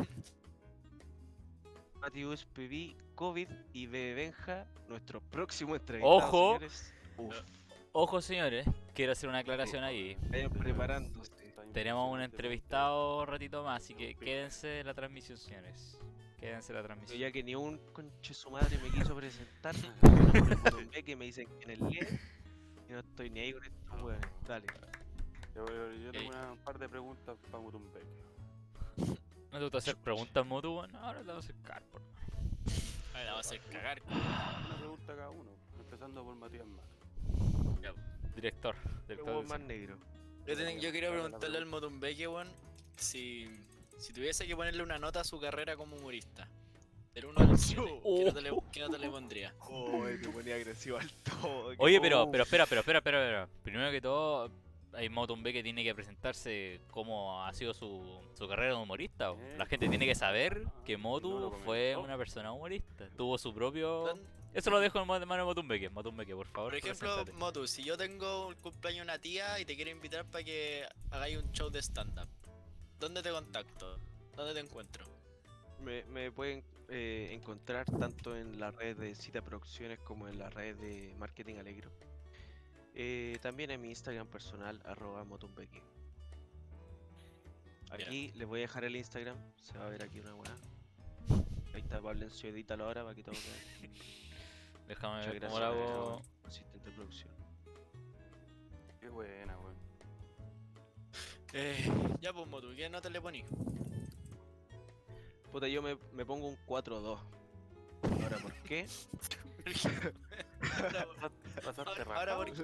Matius 2.00 2.46
PB, 2.46 2.96
COVID 3.14 3.48
y 3.74 3.86
Bebe 3.86 4.14
Benja, 4.14 4.66
nuestro 4.88 5.20
próximo 5.20 5.76
entrevistado. 5.76 6.16
Ojo. 6.16 6.58
señores. 6.58 6.94
Ojo, 7.92 8.22
señores, 8.22 8.66
quiero 8.94 9.12
hacer 9.12 9.28
una 9.28 9.38
aclaración 9.38 9.84
ahí. 9.84 10.16
vayan 10.30 10.50
preparándose. 10.50 11.32
Tenemos 11.72 12.12
un 12.12 12.22
entrevistado 12.22 13.26
ratito 13.26 13.62
más, 13.62 13.82
así 13.82 13.94
que 13.94 14.14
quédense 14.14 14.80
en 14.80 14.86
la 14.86 14.94
transmisión, 14.94 15.36
señores. 15.36 15.98
Quédense 16.40 16.72
en 16.72 16.76
la 16.76 16.80
Yo 16.82 16.86
transmisión. 16.86 17.18
ya 17.20 17.30
que 17.32 17.42
ni 17.42 17.54
un 17.54 17.78
conche 17.92 18.32
su 18.34 18.50
madre 18.50 18.78
me 18.82 18.90
quiso 18.90 19.14
presentar, 19.14 19.74
ve 20.92 21.02
que 21.04 21.14
me 21.16 21.26
dicen 21.26 21.46
que 21.58 21.64
en 21.64 21.70
el 21.70 21.80
LED 21.90 22.08
y 22.88 22.92
no 22.92 23.00
estoy 23.00 23.30
ni 23.30 23.40
ahí 23.40 23.52
con 23.52 23.62
estos 23.64 24.02
weones. 24.02 24.30
Dale. 24.48 24.66
Yo, 25.54 25.66
yo- 25.66 25.92
yo 25.92 26.12
tengo 26.12 26.28
una, 26.30 26.52
un 26.52 26.58
par 26.58 26.78
de 26.78 26.88
preguntas 26.88 27.36
para 27.50 27.62
Mutumbeque. 27.62 28.06
¿No 29.52 29.58
te 29.58 29.64
gusta 29.64 29.78
hacer 29.78 29.96
preguntas? 29.96 30.46
Bueno, 30.48 30.80
ahora 31.00 31.20
te 31.20 31.26
vamos 31.26 31.44
a 31.44 31.48
hacer 31.48 31.56
carpo. 31.62 31.98
Ahora 33.12 33.24
la 33.24 33.30
va 33.32 33.36
a 33.38 33.40
hacer 33.40 33.60
cagar. 33.70 34.00
Una 34.08 34.76
pregunta 34.78 35.06
cada 35.16 35.30
uno, 35.30 35.50
empezando 35.78 36.24
por 36.24 36.34
Matías. 36.36 36.64
Director. 38.34 38.74
El 38.76 39.06
Director 39.08 39.26
weón 39.34 39.42
de 39.44 39.48
más 39.48 39.60
negro. 39.60 39.98
Yo, 40.46 40.56
ten- 40.56 40.80
yo 40.80 40.90
la 40.92 41.10
preguntarle 41.10 41.58
al. 41.58 41.66
Motumbeque, 41.66 42.28
weón, 42.28 42.48
si, 42.96 43.50
si 44.00 44.12
tuviese 44.12 44.46
que 44.46 44.56
ponerle 44.56 44.82
una 44.82 44.98
nota 44.98 45.20
a 45.20 45.24
su 45.24 45.38
carrera 45.40 45.76
como 45.76 45.96
humorista. 45.96 46.48
Del 47.14 47.26
1 47.26 47.40
al 47.40 47.58
7, 47.58 47.82
¿qué 48.04 48.24
nota 48.24 48.40
le, 48.40 48.52
qué 48.72 48.80
nota 48.80 48.98
le 48.98 49.08
pondría? 49.10 49.54
Uy, 49.68 50.16
me 50.18 50.28
ponía 50.28 50.54
agresivo 50.54 50.96
al 50.98 51.10
toque. 51.24 51.76
Oye, 51.78 52.00
pero, 52.00 52.22
Oh. 52.22 52.30
pero 52.30 52.44
espera, 52.44 52.66
pero 52.66 52.80
espera, 52.80 52.98
espera, 52.98 53.22
espera. 53.24 53.48
Primero 53.64 53.90
que 53.90 54.00
todo, 54.00 54.50
hay 54.92 55.08
Motumbe 55.08 55.52
que 55.52 55.62
tiene 55.62 55.82
que 55.82 55.92
presentarse 55.94 56.80
cómo 56.90 57.44
ha 57.44 57.52
sido 57.52 57.74
su, 57.74 58.20
su 58.38 58.46
carrera 58.48 58.74
de 58.76 58.80
humorista. 58.82 59.32
o. 59.32 59.38
La 59.58 59.66
gente 59.66 59.88
tiene 59.88 60.06
que 60.06 60.14
saber 60.14 60.64
que 60.84 60.96
Motu 60.96 61.30
No 61.30 61.40
lo 61.40 61.50
fue 61.50 61.96
una 61.96 62.16
persona 62.16 62.52
humorista. 62.52 63.08
Tuvo 63.16 63.38
su 63.38 63.52
propio. 63.52 64.14
Eso 64.54 64.70
lo 64.70 64.78
dejo 64.80 65.00
en 65.00 65.06
mano 65.06 65.36
de 65.36 65.44
Motumbeque. 65.44 65.90
Motumbeque, 65.90 66.34
por 66.34 66.46
favor. 66.46 66.70
Por 66.70 66.78
ejemplo, 66.78 67.08
preséntate. 67.08 67.32
Motu, 67.38 67.66
si 67.68 67.82
yo 67.84 67.96
tengo 67.96 68.48
un 68.48 68.54
cumpleaños 68.54 68.98
de 69.06 69.12
una 69.12 69.18
tía 69.20 69.58
y 69.60 69.64
te 69.64 69.74
quiero 69.76 69.90
invitar 69.92 70.24
para 70.26 70.42
que 70.44 70.84
hagáis 71.10 71.38
un 71.38 71.50
show 71.52 71.70
de 71.70 71.80
stand-up, 71.80 72.28
¿dónde 73.00 73.22
te 73.22 73.30
contacto? 73.30 73.98
¿Dónde 74.36 74.54
te 74.54 74.60
encuentro? 74.60 75.04
Me, 75.80 76.04
me 76.04 76.30
pueden 76.30 76.62
eh, 76.88 77.30
encontrar 77.32 77.86
tanto 77.86 78.36
en 78.36 78.60
la 78.60 78.70
red 78.70 78.96
de 78.96 79.14
Cita 79.14 79.42
Producciones 79.42 79.98
como 80.00 80.28
en 80.28 80.38
la 80.38 80.50
red 80.50 80.76
de 80.76 81.14
Marketing 81.18 81.56
Alegro. 81.56 81.90
Eh, 82.94 83.38
también 83.40 83.70
en 83.70 83.80
mi 83.80 83.88
Instagram 83.88 84.26
personal, 84.28 84.80
arroba 84.84 85.24
motumbeque. 85.24 85.82
Aquí 87.90 88.30
les 88.36 88.46
voy 88.46 88.60
a 88.60 88.62
dejar 88.62 88.84
el 88.84 88.94
Instagram, 88.94 89.36
se 89.60 89.76
va 89.78 89.86
a 89.86 89.90
ver 89.90 90.04
aquí 90.04 90.20
una 90.20 90.34
buena. 90.34 90.54
Ahí 91.74 91.80
está 91.80 92.00
Pablencio, 92.00 92.50
edítalo 92.50 92.84
ahora 92.84 93.02
para 93.02 93.14
que 93.14 93.22
todo 93.22 93.34
quede. 93.34 93.90
Déjame 94.88 95.18
Muchas 95.18 95.32
ver 95.32 95.42
cómo 95.42 95.56
gracias, 95.56 95.74
lo 95.76 95.84
eh, 95.84 95.92
hago. 95.92 96.22
asistente 96.44 96.90
de 96.90 96.96
producción. 96.96 97.30
Qué 99.00 99.08
buena, 99.08 99.58
weón. 99.58 99.76
Eh, 101.52 101.90
ya 102.20 102.32
pues 102.32 102.46
Motu, 102.46 102.74
¿qué 102.76 102.88
nota 102.88 103.08
le 103.10 103.20
poní? 103.20 103.44
Puta, 105.50 105.66
yo 105.68 105.82
me, 105.82 105.96
me 106.12 106.24
pongo 106.24 106.46
un 106.48 106.56
4-2. 106.66 107.18
Ahora, 108.22 108.38
¿por 108.38 108.52
qué? 108.62 108.86
ahora, 110.78 111.06
Pasarte 111.64 112.02
ahora, 112.02 112.34
ahora 112.34 112.54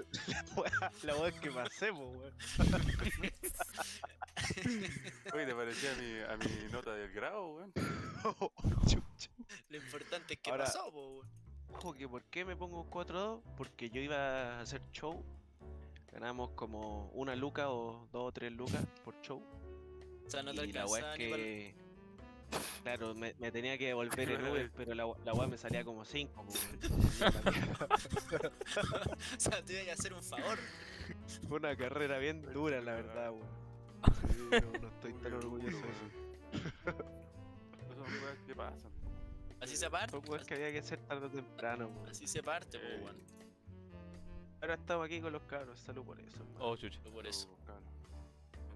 por- 0.55 0.71
la 1.05 1.16
weá 1.16 1.33
que 1.33 1.50
pasemos, 1.50 2.16
weón. 2.16 2.35
Oye, 5.35 5.47
te 5.47 5.55
parecía 5.55 5.93
a 5.93 5.97
mi, 5.97 6.21
a 6.21 6.37
mi 6.37 6.73
nota 6.73 6.95
del 6.95 7.12
grado, 7.12 7.49
weón. 7.55 7.73
Lo 9.69 9.76
importante 9.76 10.35
es 10.35 10.40
que 10.40 10.50
Ahora- 10.50 10.64
pasó, 10.64 10.90
po, 10.93 11.07
weón. 11.09 11.28
Ojo 11.75 11.93
que 11.93 12.09
¿por 12.09 12.23
qué 12.26 12.45
me 12.45 12.57
pongo 12.57 12.81
un 12.83 12.88
4-2? 12.90 13.43
Porque 13.57 13.90
yo 13.90 14.00
iba 14.00 14.16
a 14.16 14.61
hacer 14.61 14.81
show. 14.93 15.23
Ganamos 16.18 16.52
como 16.52 17.11
una 17.11 17.37
luca 17.37 17.68
o 17.70 18.08
dos 18.11 18.28
o 18.28 18.32
tres 18.32 18.50
lucas 18.50 18.82
por 19.04 19.20
show. 19.20 19.42
O 20.26 20.30
sea, 20.30 20.42
no 20.42 20.54
te 20.54 20.64
y 20.64 20.73
la 20.73 20.87
weá 20.87 21.12
es 21.12 21.18
que. 21.18 21.75
Claro, 22.82 23.14
me, 23.14 23.35
me 23.38 23.52
tenía 23.52 23.76
que 23.76 23.88
devolver 23.88 24.30
en 24.30 24.46
Uber, 24.50 24.70
pero 24.75 24.94
la, 24.94 25.06
la 25.26 25.35
weá 25.35 25.46
me 25.46 25.58
salía 25.58 25.85
como 25.85 26.06
5. 26.06 26.46
O 29.37 29.40
sea, 29.40 29.62
te 29.62 29.82
iba 29.82 29.90
a 29.92 29.94
hacer 29.94 30.14
un 30.14 30.23
favor. 30.23 30.56
Fue 31.49 31.58
una 31.58 31.76
carrera 31.76 32.16
bien 32.16 32.40
dura, 32.50 32.80
la 32.80 32.94
verdad, 32.94 33.32
weón. 33.32 33.46
Sí, 34.32 34.49
no, 34.52 34.80
no 34.80 34.88
estoy 34.88 35.12
tan 35.14 35.35
orgulloso 35.35 35.76
de 35.76 35.82
eso. 35.82 36.06
Esas 37.82 37.94
son 37.94 38.23
weas 38.25 38.38
que 38.46 38.54
pasan. 38.54 38.90
Así 39.61 39.76
se 39.76 39.90
parte. 39.90 40.12
Son 40.12 40.23
weas 40.30 40.46
que 40.46 40.54
había 40.54 40.73
que 40.73 40.78
hacer 40.78 40.99
tarde 41.00 41.26
o 41.26 41.30
temprano, 41.30 41.88
weón. 41.88 42.08
Así 42.08 42.26
se 42.26 42.42
parte, 42.42 42.78
Eh, 42.78 43.00
weón. 43.04 43.16
Ahora 44.60 44.75
estamos 44.75 45.04
aquí 45.06 45.20
con 45.20 45.32
los 45.32 45.42
cabros, 45.42 45.78
salud 45.80 46.04
por 46.04 46.18
eso. 46.20 46.36
hermano. 46.38 46.58
Oh, 46.60 46.76
chucha. 46.76 46.98
Por 47.12 47.26
eso. 47.26 47.48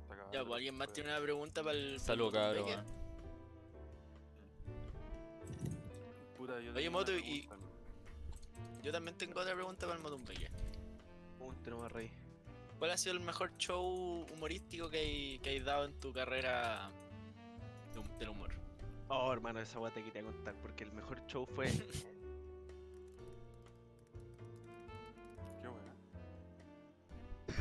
Cabrón, 0.08 0.26
Ya, 0.32 0.40
pues 0.44 0.54
alguien 0.54 0.74
más 0.76 0.92
tiene 0.92 1.10
una 1.10 1.20
pregunta 1.20 1.62
para 1.62 1.76
el. 1.76 1.98
Salud, 2.00 2.32
cabrón. 2.32 2.84
Puta, 6.36 6.60
yo 6.60 6.72
Oye, 6.74 6.90
Moto, 6.90 7.12
y- 7.16 7.48
Yo 8.82 8.92
también 8.92 9.16
tengo 9.18 9.40
otra 9.40 9.54
pregunta 9.54 9.86
para 9.86 9.96
el 9.98 10.02
Motumbeque. 10.02 10.48
Tenemos 11.64 11.84
a 11.84 11.88
reír. 11.88 12.10
¿Cuál 12.78 12.92
ha 12.92 12.96
sido 12.96 13.14
el 13.14 13.20
mejor 13.20 13.54
show 13.58 14.24
humorístico 14.32 14.88
que 14.88 14.98
hay, 14.98 15.38
que 15.40 15.50
hay 15.50 15.60
dado 15.60 15.84
en 15.84 15.92
tu 16.00 16.12
carrera 16.14 16.90
del 18.18 18.28
humor? 18.30 18.50
Oh, 19.08 19.30
hermano, 19.32 19.60
esa 19.60 19.78
weá 19.78 19.92
te 19.92 20.02
quería 20.02 20.22
contar 20.22 20.54
porque 20.62 20.84
el 20.84 20.92
mejor 20.92 21.20
show 21.26 21.44
fue. 21.46 21.66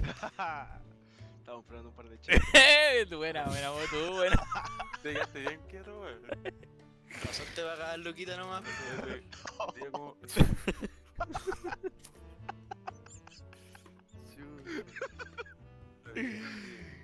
Estábamos 1.39 1.65
probando 1.65 1.89
un 1.89 1.95
par 1.95 2.09
de 2.09 2.19
chicos. 2.21 3.17
buena, 3.17 3.45
buena, 3.45 3.71
Motu, 3.71 4.15
buena. 4.15 4.35
Te 5.03 5.13
quedaste 5.13 5.39
bien 5.41 5.61
quieto, 5.69 5.99
weón. 5.99 6.21
Razón 7.25 7.45
te 7.55 7.63
va 7.63 7.73
a 7.73 7.77
cagar 7.77 7.99
loquita 7.99 8.37
nomás. 8.37 8.63
Digo 9.75 9.91
como... 9.91 10.17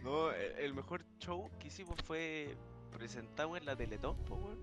No, 0.04 0.32
el, 0.32 0.52
el 0.60 0.74
mejor 0.74 1.04
show 1.20 1.50
que 1.60 1.68
hicimos 1.68 1.96
fue 2.04 2.56
presentamos 2.92 3.58
en 3.58 3.66
la 3.66 3.75
Teletón, 3.75 4.16
po, 4.25 4.36
weón. 4.36 4.60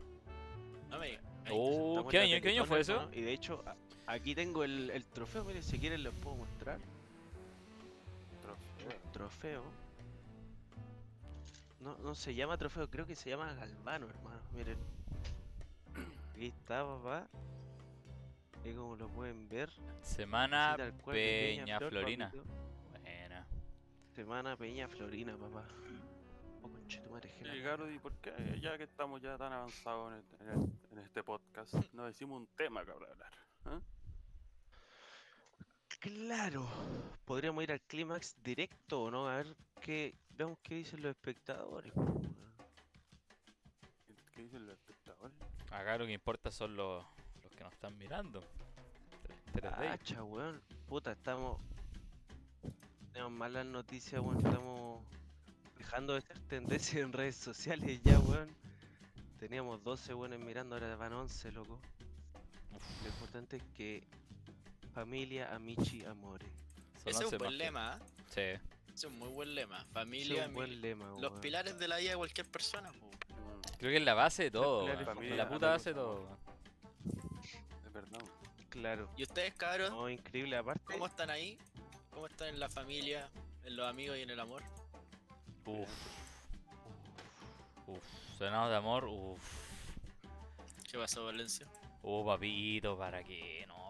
No 0.90 0.98
me 0.98 1.06
digas. 1.08 1.24
Ahí. 1.44 1.52
Oh, 1.54 2.04
Presentamos 2.04 2.10
¿qué 2.10 2.16
en 2.16 2.22
la 2.30 2.34
año, 2.36 2.42
qué 2.42 2.48
año 2.48 2.62
Teletón, 2.64 2.68
fue 2.68 2.80
eso? 2.80 2.92
hermano, 2.92 3.10
Y 3.14 3.20
de 3.22 3.32
hecho, 3.32 3.64
a- 3.66 4.12
aquí 4.12 4.34
tengo 4.34 4.64
el, 4.64 4.90
el 4.90 5.04
trofeo, 5.06 5.44
miren, 5.44 5.62
si 5.62 5.78
quieren 5.78 6.02
les 6.02 6.12
puedo 6.14 6.36
mostrar. 6.36 6.78
Trofeo. 9.22 9.62
No, 11.78 11.96
no 11.98 12.14
se 12.16 12.34
llama 12.34 12.56
trofeo, 12.58 12.88
creo 12.90 13.06
que 13.06 13.14
se 13.14 13.30
llama 13.30 13.52
Galvano, 13.54 14.08
hermano. 14.08 14.40
Miren. 14.52 14.78
Aquí 16.34 16.46
está, 16.46 16.84
papá. 16.84 17.28
Y 18.64 18.72
como 18.74 18.96
lo 18.96 19.08
pueden 19.08 19.48
ver. 19.48 19.70
Semana 20.02 20.76
cual, 21.02 21.14
Peña 21.16 21.78
Flor, 21.78 21.90
Florina. 21.92 22.26
papito. 22.30 22.44
Buena. 23.00 23.46
Semana 24.14 24.56
Peña 24.56 24.88
Florina, 24.88 25.36
papá. 25.36 25.64
Oh, 26.62 26.68
Y 26.88 27.28
Gerardo. 27.28 27.62
Garo, 27.62 27.90
¿y 27.92 27.98
por 28.00 28.12
qué, 28.16 28.58
ya 28.60 28.76
que 28.76 28.84
estamos 28.84 29.20
ya 29.22 29.38
tan 29.38 29.52
avanzados 29.52 30.14
en, 30.14 30.46
en 30.46 30.52
el- 30.52 30.72
en 30.90 30.98
este 30.98 31.22
podcast, 31.22 31.74
nos 31.92 32.06
decimos 32.06 32.38
un 32.40 32.46
tema 32.56 32.84
que 32.84 32.90
hablar? 32.90 33.16
¿ah? 33.66 33.80
Claro, 36.02 36.68
podríamos 37.24 37.62
ir 37.62 37.70
al 37.70 37.80
clímax 37.82 38.34
directo 38.42 39.04
o 39.04 39.10
no, 39.10 39.28
a 39.28 39.36
ver 39.36 39.54
qué, 39.80 40.12
veamos 40.36 40.58
qué 40.60 40.74
dicen 40.74 41.00
los 41.00 41.10
espectadores. 41.10 41.92
¿Qué- 44.06 44.16
¿Qué 44.34 44.42
dicen 44.42 44.66
los 44.66 44.74
espectadores? 44.74 45.36
Acá 45.70 45.96
lo 45.98 46.06
que 46.06 46.12
importa 46.12 46.50
son 46.50 46.74
los, 46.74 47.04
los 47.44 47.52
que 47.52 47.62
nos 47.62 47.72
están 47.72 47.96
mirando. 47.98 48.40
Tre- 49.52 49.70
3D. 49.70 49.76
Cacha, 49.90 50.24
weón. 50.24 50.60
Puta, 50.88 51.12
estamos. 51.12 51.60
Tenemos 53.12 53.30
malas 53.32 53.64
noticias, 53.66 54.20
weón. 54.20 54.38
Estamos 54.44 55.04
dejando 55.78 56.14
de 56.14 56.22
ser 56.22 56.38
tendencia 56.48 57.00
en 57.00 57.12
redes 57.12 57.36
sociales 57.36 58.00
ya, 58.02 58.18
weón. 58.18 58.48
Teníamos 59.38 59.82
12 59.84 60.14
weones 60.14 60.40
mirando, 60.40 60.74
ahora 60.74 60.96
van 60.96 61.12
11, 61.12 61.52
loco. 61.52 61.78
Lo 63.02 63.08
importante 63.08 63.56
es 63.58 63.62
que 63.76 64.02
familia, 64.92 65.54
amici, 65.54 66.04
amore. 66.04 66.46
Ese 67.04 67.10
es 67.10 67.16
11 67.16 67.36
un 67.36 67.38
buen 67.38 67.58
lema, 67.58 67.98
¿eh? 67.98 68.22
Sí. 68.28 68.40
Ese 68.40 68.94
es 68.94 69.04
un 69.04 69.18
muy 69.18 69.28
buen 69.28 69.54
lema. 69.54 69.84
Familia, 69.92 70.42
es 70.42 70.48
un 70.48 70.54
buen 70.54 70.80
lema, 70.80 71.12
los 71.20 71.40
pilares 71.40 71.78
de 71.78 71.88
la 71.88 71.96
vida 71.96 72.10
de 72.10 72.16
cualquier 72.16 72.46
persona. 72.46 72.92
po. 72.92 73.10
Creo 73.78 73.90
que 73.90 73.96
es 73.96 74.04
la 74.04 74.14
base 74.14 74.44
de 74.44 74.50
todo. 74.50 74.82
pilares 74.82 75.06
familia, 75.06 75.36
La 75.36 75.48
puta 75.48 75.70
base 75.70 75.90
de 75.90 75.94
todo. 75.94 76.28
Es 77.84 77.92
verdad. 77.92 78.20
Claro. 78.68 79.10
¿Y 79.16 79.22
ustedes, 79.24 79.54
cabros? 79.54 79.90
No, 79.90 80.08
increíble. 80.08 80.56
Aparte, 80.56 80.82
¿Cómo 80.84 81.06
están 81.06 81.30
ahí? 81.30 81.58
¿Cómo 82.10 82.26
están 82.26 82.48
en 82.48 82.60
la 82.60 82.68
familia, 82.68 83.28
en 83.64 83.76
los 83.76 83.86
amigos 83.86 84.16
y 84.18 84.22
en 84.22 84.30
el 84.30 84.40
amor? 84.40 84.62
Uf. 85.66 85.88
Uf. 87.86 88.02
Sonados 88.38 88.70
de 88.70 88.76
amor. 88.76 89.04
Uf. 89.04 89.40
¿Qué 90.90 90.98
pasó, 90.98 91.24
Valencia? 91.24 91.66
Uh, 92.02 92.24
papito, 92.24 92.96
¿para 92.96 93.22
qué? 93.24 93.64
No. 93.66 93.81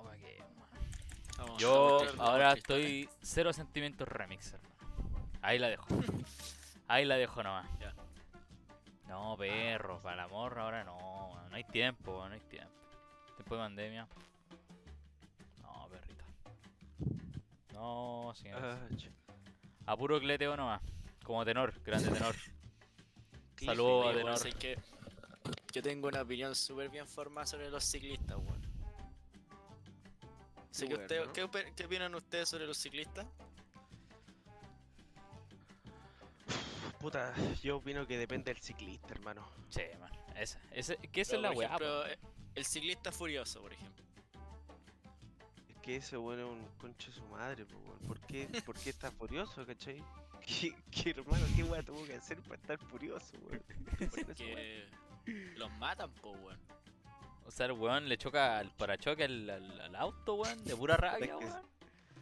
Yo 1.58 2.00
ahora 2.18 2.52
estoy 2.52 3.08
cero 3.20 3.52
sentimientos 3.52 4.06
remix, 4.08 4.52
hermano. 4.52 4.72
Ahí 5.42 5.58
la 5.58 5.68
dejo. 5.68 5.86
Ahí 6.88 7.04
la 7.04 7.16
dejo 7.16 7.42
nomás. 7.42 7.66
Ya. 7.80 7.94
No, 9.08 9.36
perro, 9.36 10.00
para 10.00 10.14
el 10.14 10.20
amor 10.20 10.58
ahora 10.58 10.84
no, 10.84 11.32
no 11.48 11.56
hay 11.56 11.64
tiempo, 11.64 12.26
no 12.28 12.34
hay 12.34 12.40
tiempo. 12.40 12.72
Tiempo 13.36 13.54
de 13.56 13.60
pandemia. 13.60 14.08
No, 15.62 15.88
perrito. 15.88 16.24
No, 17.74 18.32
señor. 18.34 18.62
ah, 18.62 18.78
A 19.86 19.96
puro 19.96 20.18
cleteo 20.20 20.56
nomás. 20.56 20.80
Como 21.24 21.44
tenor, 21.44 21.72
grande 21.82 22.10
tenor. 22.10 22.34
Saludos 23.64 24.06
a 24.06 24.18
tenor. 24.18 24.38
sé 24.38 24.52
que 24.52 24.78
yo 25.72 25.82
tengo 25.82 26.08
una 26.08 26.22
opinión 26.22 26.54
súper 26.54 26.88
bien 26.88 27.06
formada 27.06 27.46
sobre 27.46 27.70
los 27.70 27.84
ciclistas, 27.84 28.36
weón. 28.36 28.71
Que 30.78 30.88
¿qué, 31.32 31.44
opi- 31.44 31.74
¿Qué 31.74 31.84
opinan 31.84 32.14
ustedes 32.14 32.48
sobre 32.48 32.66
los 32.66 32.76
ciclistas? 32.78 33.26
Puta, 36.98 37.34
yo 37.62 37.78
opino 37.78 38.06
que 38.06 38.16
depende 38.16 38.52
del 38.54 38.62
ciclista, 38.62 39.08
hermano. 39.12 39.46
Sí, 39.68 39.82
man. 40.00 40.12
Esa, 40.36 40.58
esa, 40.72 40.96
que 40.96 41.20
esa 41.22 41.32
Pero, 41.36 41.50
es 41.52 41.58
la 41.58 41.76
weá. 41.76 42.06
eh, 42.12 42.18
el 42.54 42.64
ciclista 42.64 43.10
furioso, 43.12 43.60
por 43.60 43.72
ejemplo. 43.72 44.04
Es 45.68 45.76
que 45.82 45.96
ese 45.96 46.16
bueno 46.16 46.44
es 46.46 46.50
un 46.52 46.66
concho 46.78 47.10
de 47.10 47.16
su 47.16 47.24
madre, 47.26 47.64
po, 47.66 47.76
weón. 47.78 47.98
¿Por 48.06 48.20
qué, 48.20 48.46
¿Por 48.64 48.78
qué 48.78 48.90
está 48.90 49.10
furioso, 49.10 49.66
cachai? 49.66 50.02
¿Qué, 50.46 50.74
qué 50.90 51.10
hermano, 51.10 51.44
qué 51.56 51.64
weá 51.64 51.82
tuvo 51.82 52.04
que 52.04 52.14
hacer 52.14 52.40
para 52.42 52.54
estar 52.60 52.78
furioso, 52.78 53.36
weón? 53.38 53.62
Porque 54.26 54.86
los 55.56 55.70
matan, 55.72 56.10
po, 56.14 56.30
weón. 56.32 56.58
O 57.46 57.50
sea, 57.50 57.66
el 57.66 57.72
weón 57.72 58.08
le 58.08 58.16
choca 58.18 58.58
al 58.58 58.70
parachoque 58.70 59.24
al, 59.24 59.48
al, 59.50 59.80
al 59.80 59.96
auto, 59.96 60.34
weón, 60.36 60.64
de 60.64 60.76
pura 60.76 60.96
rabia, 60.96 61.26
que 61.38 61.44
weón. 61.44 61.62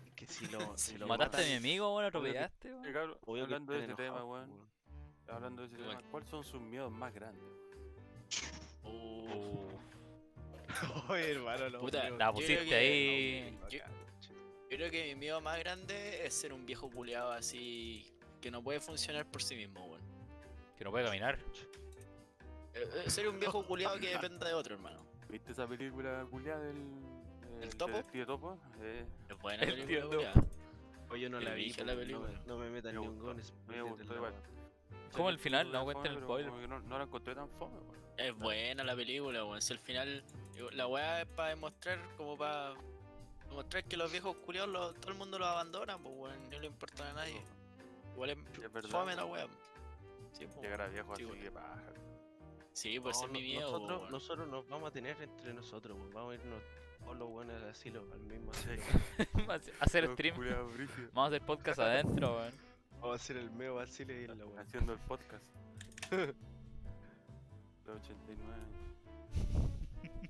Es 0.07 0.13
que 0.15 0.27
si 0.27 0.47
lo, 0.49 0.59
si 0.79 0.99
lo 0.99 1.07
Mataste 1.07 1.43
a 1.43 1.47
mi 1.47 1.55
amigo, 1.55 1.95
weón, 1.95 2.07
atropellaste, 2.07 2.73
weón. 2.73 2.83
Que 2.83 3.41
hablando 3.41 3.73
de 3.73 3.79
están 3.81 3.91
ese 3.95 4.03
tema, 4.03 4.25
weón. 4.25 4.51
weón. 4.51 4.71
Hablando 5.29 5.63
de 5.63 5.69
ese 5.69 5.77
tema, 5.77 6.01
¿cuáles 6.11 6.29
son 6.29 6.43
sus 6.45 6.61
miedos 6.61 6.91
más 6.91 7.15
grandes? 7.15 7.43
Uh, 8.83 9.69
Oye, 11.09 11.33
hermano, 11.33 11.69
lo 11.69 11.81
Puta, 11.81 12.09
la 12.11 12.33
pusiste 12.33 12.65
que- 12.65 12.75
ahí. 12.75 13.59
Yo, 13.71 13.79
yo 13.79 14.77
creo 14.77 14.91
que 14.91 15.05
mi 15.15 15.15
miedo 15.17 15.41
más 15.41 15.59
grande 15.59 16.25
es 16.27 16.35
ser 16.35 16.53
un 16.53 16.65
viejo 16.65 16.89
culeado 16.91 17.33
así 17.33 18.07
que 18.41 18.51
no 18.51 18.63
puede 18.63 18.81
funcionar 18.81 19.27
por 19.27 19.43
sí 19.43 19.55
mismo, 19.57 19.85
weón. 19.87 20.03
Que 20.77 20.85
no 20.85 20.91
puede 20.91 21.05
caminar. 21.05 21.39
Eh, 22.75 22.89
eh, 23.05 23.11
Ser 23.11 23.29
un 23.29 23.39
viejo 23.39 23.65
culeado 23.67 23.99
que 23.99 24.09
dependa 24.17 24.47
de 24.49 24.55
otro, 24.55 24.75
hermano. 24.77 25.05
¿Viste 25.31 25.53
esa 25.53 25.67
película 25.67 26.27
culiada 26.31 26.61
del. 26.61 26.77
¿El 27.63 27.77
topo? 27.77 27.93
detective 27.93 28.27
topo? 28.27 28.59
Eh, 28.81 29.07
Es 29.29 29.39
buena 29.39 29.63
El 29.63 29.71
película, 29.75 29.99
tío 30.01 30.09
culiao. 30.09 30.33
Oye, 31.11 31.23
yo 31.23 31.31
no 31.31 31.41
la 31.41 31.55
vi, 31.55 31.73
la 31.73 31.77
weón, 31.77 31.87
no, 31.87 31.95
me- 31.95 31.97
película. 32.27 32.43
no 32.47 32.57
me 32.59 32.71
metan 32.71 32.95
Me 32.95 33.01
ningún 33.01 33.17
gustó. 33.17 33.27
¿Cómo 35.13 35.29
sé 35.29 35.33
el 35.33 35.39
final? 35.39 35.73
No 35.73 35.85
cuenten 35.85 36.13
el 36.13 36.19
spoiler. 36.23 36.51
como 36.51 36.67
No, 36.67 36.81
no 36.81 36.99
la 36.99 37.05
encontré 37.05 37.35
tan 37.35 37.49
fome, 37.51 37.77
weón. 37.79 38.01
Es 38.17 38.37
buena 38.39 38.85
la 38.85 38.95
película, 38.95 39.45
weón. 39.45 39.61
Si 39.63 39.73
al 39.73 39.79
final 39.81 40.25
la 40.73 40.87
weá 40.87 41.23
es 41.23 41.27
para 41.29 41.49
demostrar, 41.51 41.99
como 42.17 42.37
para 42.39 42.75
demostrar 43.49 43.85
que 43.85 43.97
los 43.97 44.11
viejos 44.13 44.37
culiados 44.37 44.71
lo- 44.71 44.93
todo 44.95 45.13
el 45.13 45.19
mundo 45.19 45.39
los 45.39 45.49
abandona, 45.49 45.99
pues 45.99 46.15
weón, 46.17 46.49
no 46.51 46.59
le 46.61 46.67
importa 46.67 47.11
a 47.11 47.13
nadie. 47.13 47.43
Igual 48.15 48.31
es, 48.31 48.39
Es 48.63 48.73
verdad. 48.73 48.91
fome 48.91 49.17
la 49.17 49.25
weá. 49.25 49.47
Sí, 50.33 50.47
pues, 50.47 50.61
Llegar 50.63 50.83
a 50.83 50.89
viejo 50.89 51.17
Sí, 51.17 51.25
así 51.29 51.39
que 51.41 51.51
paja. 51.51 51.83
Sí, 52.81 52.99
pues 52.99 53.19
No, 53.19 53.27
es 53.27 53.33
mi 53.33 53.43
miedo, 53.43 53.71
nosotros, 53.71 54.11
nosotros 54.11 54.49
nos 54.49 54.69
vamos 54.69 54.89
a 54.89 54.93
tener 54.93 55.17
entre 55.21 55.53
nosotros, 55.53 55.99
weón. 55.99 56.11
Vamos 56.13 56.33
a 56.33 56.35
irnos 56.37 56.63
todos 57.01 57.17
los 57.19 57.29
buenos 57.29 57.63
al 57.63 57.69
asilo, 57.69 58.07
al 58.13 58.21
mismo 58.21 58.51
asilo. 58.53 58.83
hacer 59.81 60.11
stream. 60.13 60.37
Vamos 61.13 61.33
a 61.33 61.37
hacer 61.37 61.43
podcast 61.43 61.79
adentro, 61.81 62.37
weón. 62.37 62.55
Vamos 62.93 63.13
a 63.13 63.15
hacer 63.15 63.37
el 63.37 63.51
meo 63.51 63.79
asilo 63.79 64.15
y 64.15 64.27
la. 64.27 64.35
Haciendo 64.59 64.95
el 64.95 64.99
podcast. 65.01 65.45
Los 67.87 67.97
89. 67.97 68.59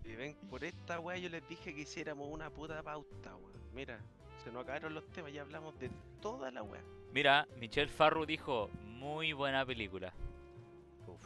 Y 0.03 0.17
ven, 0.17 0.35
por 0.51 0.65
esta 0.65 0.99
weá 0.99 1.19
yo 1.19 1.29
les 1.29 1.47
dije 1.49 1.73
que 1.73 1.83
hiciéramos 1.83 2.27
una 2.29 2.51
puta 2.51 2.83
pauta, 2.83 3.37
weón. 3.37 3.63
Mira, 3.73 4.01
se 4.43 4.51
nos 4.51 4.65
acabaron 4.65 4.93
los 4.93 5.07
temas, 5.13 5.33
ya 5.33 5.43
hablamos 5.43 5.79
de 5.79 5.89
toda 6.21 6.51
la 6.51 6.65
weá. 6.65 6.83
Mira, 7.13 7.47
Michelle 7.59 7.89
Farru 7.89 8.27
dijo, 8.27 8.71
muy 8.83 9.33
buena 9.33 9.65
película. 9.65 10.13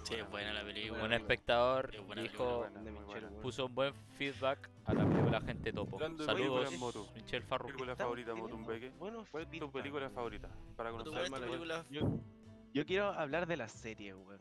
Sí, 0.04 0.14
es 0.14 0.30
buena 0.30 0.52
la 0.52 0.62
película. 0.64 1.02
Un 1.04 1.12
espectador 1.12 1.90
buena 2.06 2.22
dijo, 2.22 2.58
Buena, 2.58 2.80
buena. 2.80 3.28
weón. 3.28 3.40
puso 3.42 3.66
un 3.66 3.74
buen 3.74 3.94
feedback 4.18 4.70
a 4.84 4.94
la 4.94 5.06
película 5.08 5.40
Gente 5.40 5.72
Topo. 5.72 5.96
Hablando 5.96 6.24
Saludos, 6.24 6.68
películas. 6.68 7.14
Michelle 7.14 7.44
Farru. 7.46 7.66
¿Película 7.66 7.96
favorita, 7.96 8.32
teniendo 8.32 8.56
Motumbeque? 8.56 8.90
buenos 8.98 9.28
¿Cuál 9.30 9.44
es 9.44 9.50
tu 9.60 9.72
película 9.72 10.02
weón. 10.04 10.14
favorita? 10.14 10.48
Para 10.76 10.90
¿Tú 10.90 10.96
conocer 10.98 11.30
más 11.30 11.40
la 11.40 11.46
película? 11.46 11.86
Yo, 11.90 12.18
yo 12.74 12.84
quiero 12.86 13.06
hablar 13.12 13.46
de 13.46 13.56
la 13.56 13.68
serie, 13.68 14.14
weón. 14.14 14.40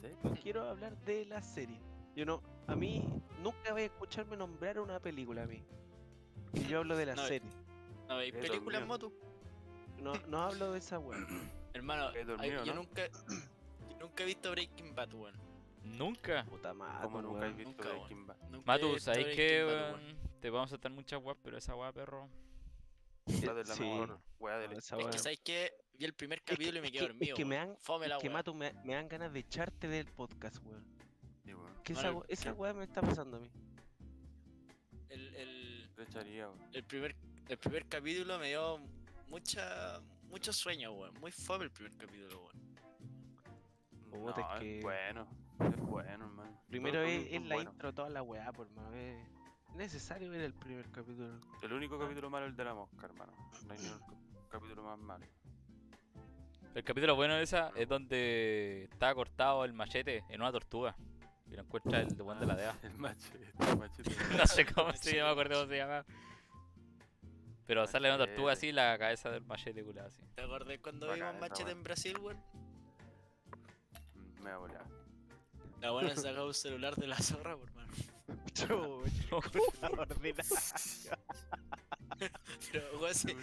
¿Sí? 0.00 0.08
Quiero 0.42 0.68
hablar 0.68 0.96
de 1.04 1.24
la 1.26 1.42
serie. 1.42 1.80
Yo 2.16 2.24
no, 2.26 2.42
a 2.66 2.74
mí 2.74 3.04
nunca 3.42 3.72
voy 3.72 3.82
a 3.82 3.84
escucharme 3.84 4.36
nombrar 4.36 4.80
una 4.80 4.98
película 5.00 5.44
a 5.44 5.46
mí. 5.46 5.62
Y 6.54 6.64
yo 6.64 6.78
hablo 6.78 6.96
de 6.96 7.06
la 7.06 7.14
No, 7.14 7.22
serie. 7.26 7.50
No, 8.08 8.16
¿veis 8.16 8.32
películas 8.32 8.84
moto? 8.86 9.12
No, 9.98 10.12
no 10.28 10.40
hablo 10.42 10.72
de 10.72 10.78
esa 10.78 10.98
weá. 10.98 11.18
Hermano, 11.72 12.10
yo 12.64 12.74
nunca 12.74 13.02
he 14.18 14.24
visto 14.24 14.50
Breaking 14.50 14.94
Bad, 14.94 15.12
weón. 15.14 15.34
Nunca. 15.82 16.44
Puta 16.44 16.74
madre, 16.74 17.02
Como 17.04 17.22
nunca 17.22 17.38
he 17.46 17.50
weón. 17.50 17.56
visto 17.56 17.70
Nunca, 17.72 17.88
Breaking 17.96 18.26
Bad. 18.26 18.36
Nunca 18.50 18.56
he 18.58 18.66
Matu, 18.66 18.86
visto 18.94 19.00
¿sabes 19.12 19.36
weón? 19.36 19.66
weón. 19.68 20.18
Te 20.40 20.50
vamos 20.50 20.66
a 20.68 20.70
saltar 20.70 20.92
muchas 20.92 21.22
weas, 21.22 21.38
pero 21.42 21.56
esa 21.58 21.74
wea, 21.74 21.92
perro. 21.92 22.28
La 23.44 23.54
de 23.54 23.64
la 23.64 23.74
Sí. 23.74 23.82
mejor 23.82 24.20
weá 24.38 24.58
de 24.58 24.68
la 24.68 24.74
Esa 24.78 24.96
Es 24.98 25.06
que, 25.06 25.18
¿sabes 25.18 25.40
qué? 25.44 25.72
Vi 25.98 26.04
el 26.04 26.14
primer 26.14 26.38
Es 26.38 26.44
que- 26.44 26.52
capítulo 26.54 26.78
y 26.78 26.82
me 26.82 26.90
quedé 26.90 27.00
que- 27.00 27.06
dormido. 27.08 27.32
Es 27.34 27.36
que 27.36 27.44
me 27.44 27.56
dan, 27.56 27.76
Fome 27.78 28.08
la 28.08 28.16
es 28.16 28.22
que 28.22 28.28
weá. 28.28 28.34
Mato, 28.38 28.54
me, 28.54 28.72
me 28.84 28.94
dan 28.94 29.08
ganas 29.08 29.32
de 29.32 29.40
echarte 29.40 29.88
del 29.88 30.06
podcast, 30.06 30.58
weón. 30.64 30.84
Sí, 31.44 31.52
weón. 31.54 31.82
Que 31.82 31.92
esa, 31.92 32.12
esa 32.28 32.52
weá 32.54 32.72
me 32.72 32.84
está 32.84 33.00
pasando 33.00 33.36
a 33.38 33.40
mí. 33.40 33.50
El, 35.08 35.34
el, 35.34 35.90
echaría, 35.98 36.48
el 36.72 36.84
primer, 36.84 37.16
el 37.48 37.58
primer 37.58 37.86
capítulo 37.88 38.38
me 38.38 38.48
dio 38.48 38.78
mucha, 39.28 40.00
mucho 40.30 40.52
sueño, 40.52 40.92
weón. 40.92 41.14
Muy 41.20 41.32
fome 41.32 41.64
el 41.64 41.70
primer 41.70 41.96
capítulo, 41.96 42.42
weón. 42.44 42.67
Puta, 44.20 44.40
es 44.40 44.46
No, 44.48 44.58
que- 44.60 44.80
Bueno, 44.82 45.26
Es 45.60 45.76
bueno, 45.80 46.10
hermano. 46.26 46.60
Primero 46.68 47.02
es, 47.02 47.26
es 47.32 47.42
la 47.42 47.56
intro, 47.56 47.92
toda 47.94 48.10
la 48.10 48.22
weá, 48.22 48.52
por 48.52 48.66
hermano. 48.66 48.92
Es 48.94 49.16
necesario 49.74 50.30
ver 50.30 50.42
el 50.42 50.54
primer 50.54 50.90
capítulo. 50.90 51.40
El 51.62 51.72
único 51.72 51.98
capítulo 51.98 52.30
malo 52.30 52.46
es 52.46 52.50
el 52.52 52.56
de 52.56 52.64
la 52.64 52.74
mosca, 52.74 53.06
hermano. 53.06 53.32
No 53.66 53.72
hay 53.72 53.78
ningún 53.80 54.00
capítulo 54.48 54.82
más 54.82 54.98
malo. 54.98 55.26
El 56.74 56.84
capítulo 56.84 57.16
bueno 57.16 57.34
de 57.34 57.42
esa 57.42 57.72
es 57.74 57.88
donde 57.88 58.84
está 58.84 59.14
cortado 59.14 59.64
el 59.64 59.72
machete 59.72 60.22
en 60.28 60.40
una 60.40 60.52
tortuga. 60.52 60.94
Y 61.50 61.54
lo 61.56 61.62
encuentra 61.62 62.00
el 62.00 62.08
de 62.14 62.22
buen 62.22 62.38
de 62.38 62.46
la 62.46 62.54
DEA. 62.54 62.76
El 62.82 62.98
machete, 62.98 63.52
el 63.58 63.78
machete. 63.78 64.10
No 64.36 64.46
sé 64.46 64.66
cómo 64.66 64.92
se 64.92 65.16
llama, 65.16 65.28
me 65.28 65.32
acuerdo 65.32 65.54
cómo 65.60 65.70
se 65.70 65.76
llama. 65.78 66.04
Pero 67.66 67.86
sale 67.86 68.08
una 68.08 68.18
tortuga 68.18 68.48
Machete. 68.48 68.66
así, 68.68 68.72
la 68.72 68.98
cabeza 68.98 69.30
del 69.30 69.44
machete 69.44 69.82
culado 69.82 70.08
así. 70.08 70.22
¿Te 70.34 70.42
acordás 70.42 70.78
cuando 70.82 71.12
vimos 71.12 71.34
Machete 71.40 71.70
en 71.70 71.82
Brasil, 71.82 72.18
weón? 72.18 72.38
Me 74.48 74.54
va 74.54 74.56
a 74.56 74.60
volar. 74.60 74.86
La 75.82 75.90
buena 75.90 76.16
sacaba 76.16 76.46
un 76.46 76.54
celular 76.54 76.96
de 76.96 77.06
la 77.06 77.18
zorra, 77.18 77.54
por 77.54 77.70
mano. 77.74 77.92
Pero, 82.72 82.98
weón, 82.98 83.14
sí, 83.14 83.36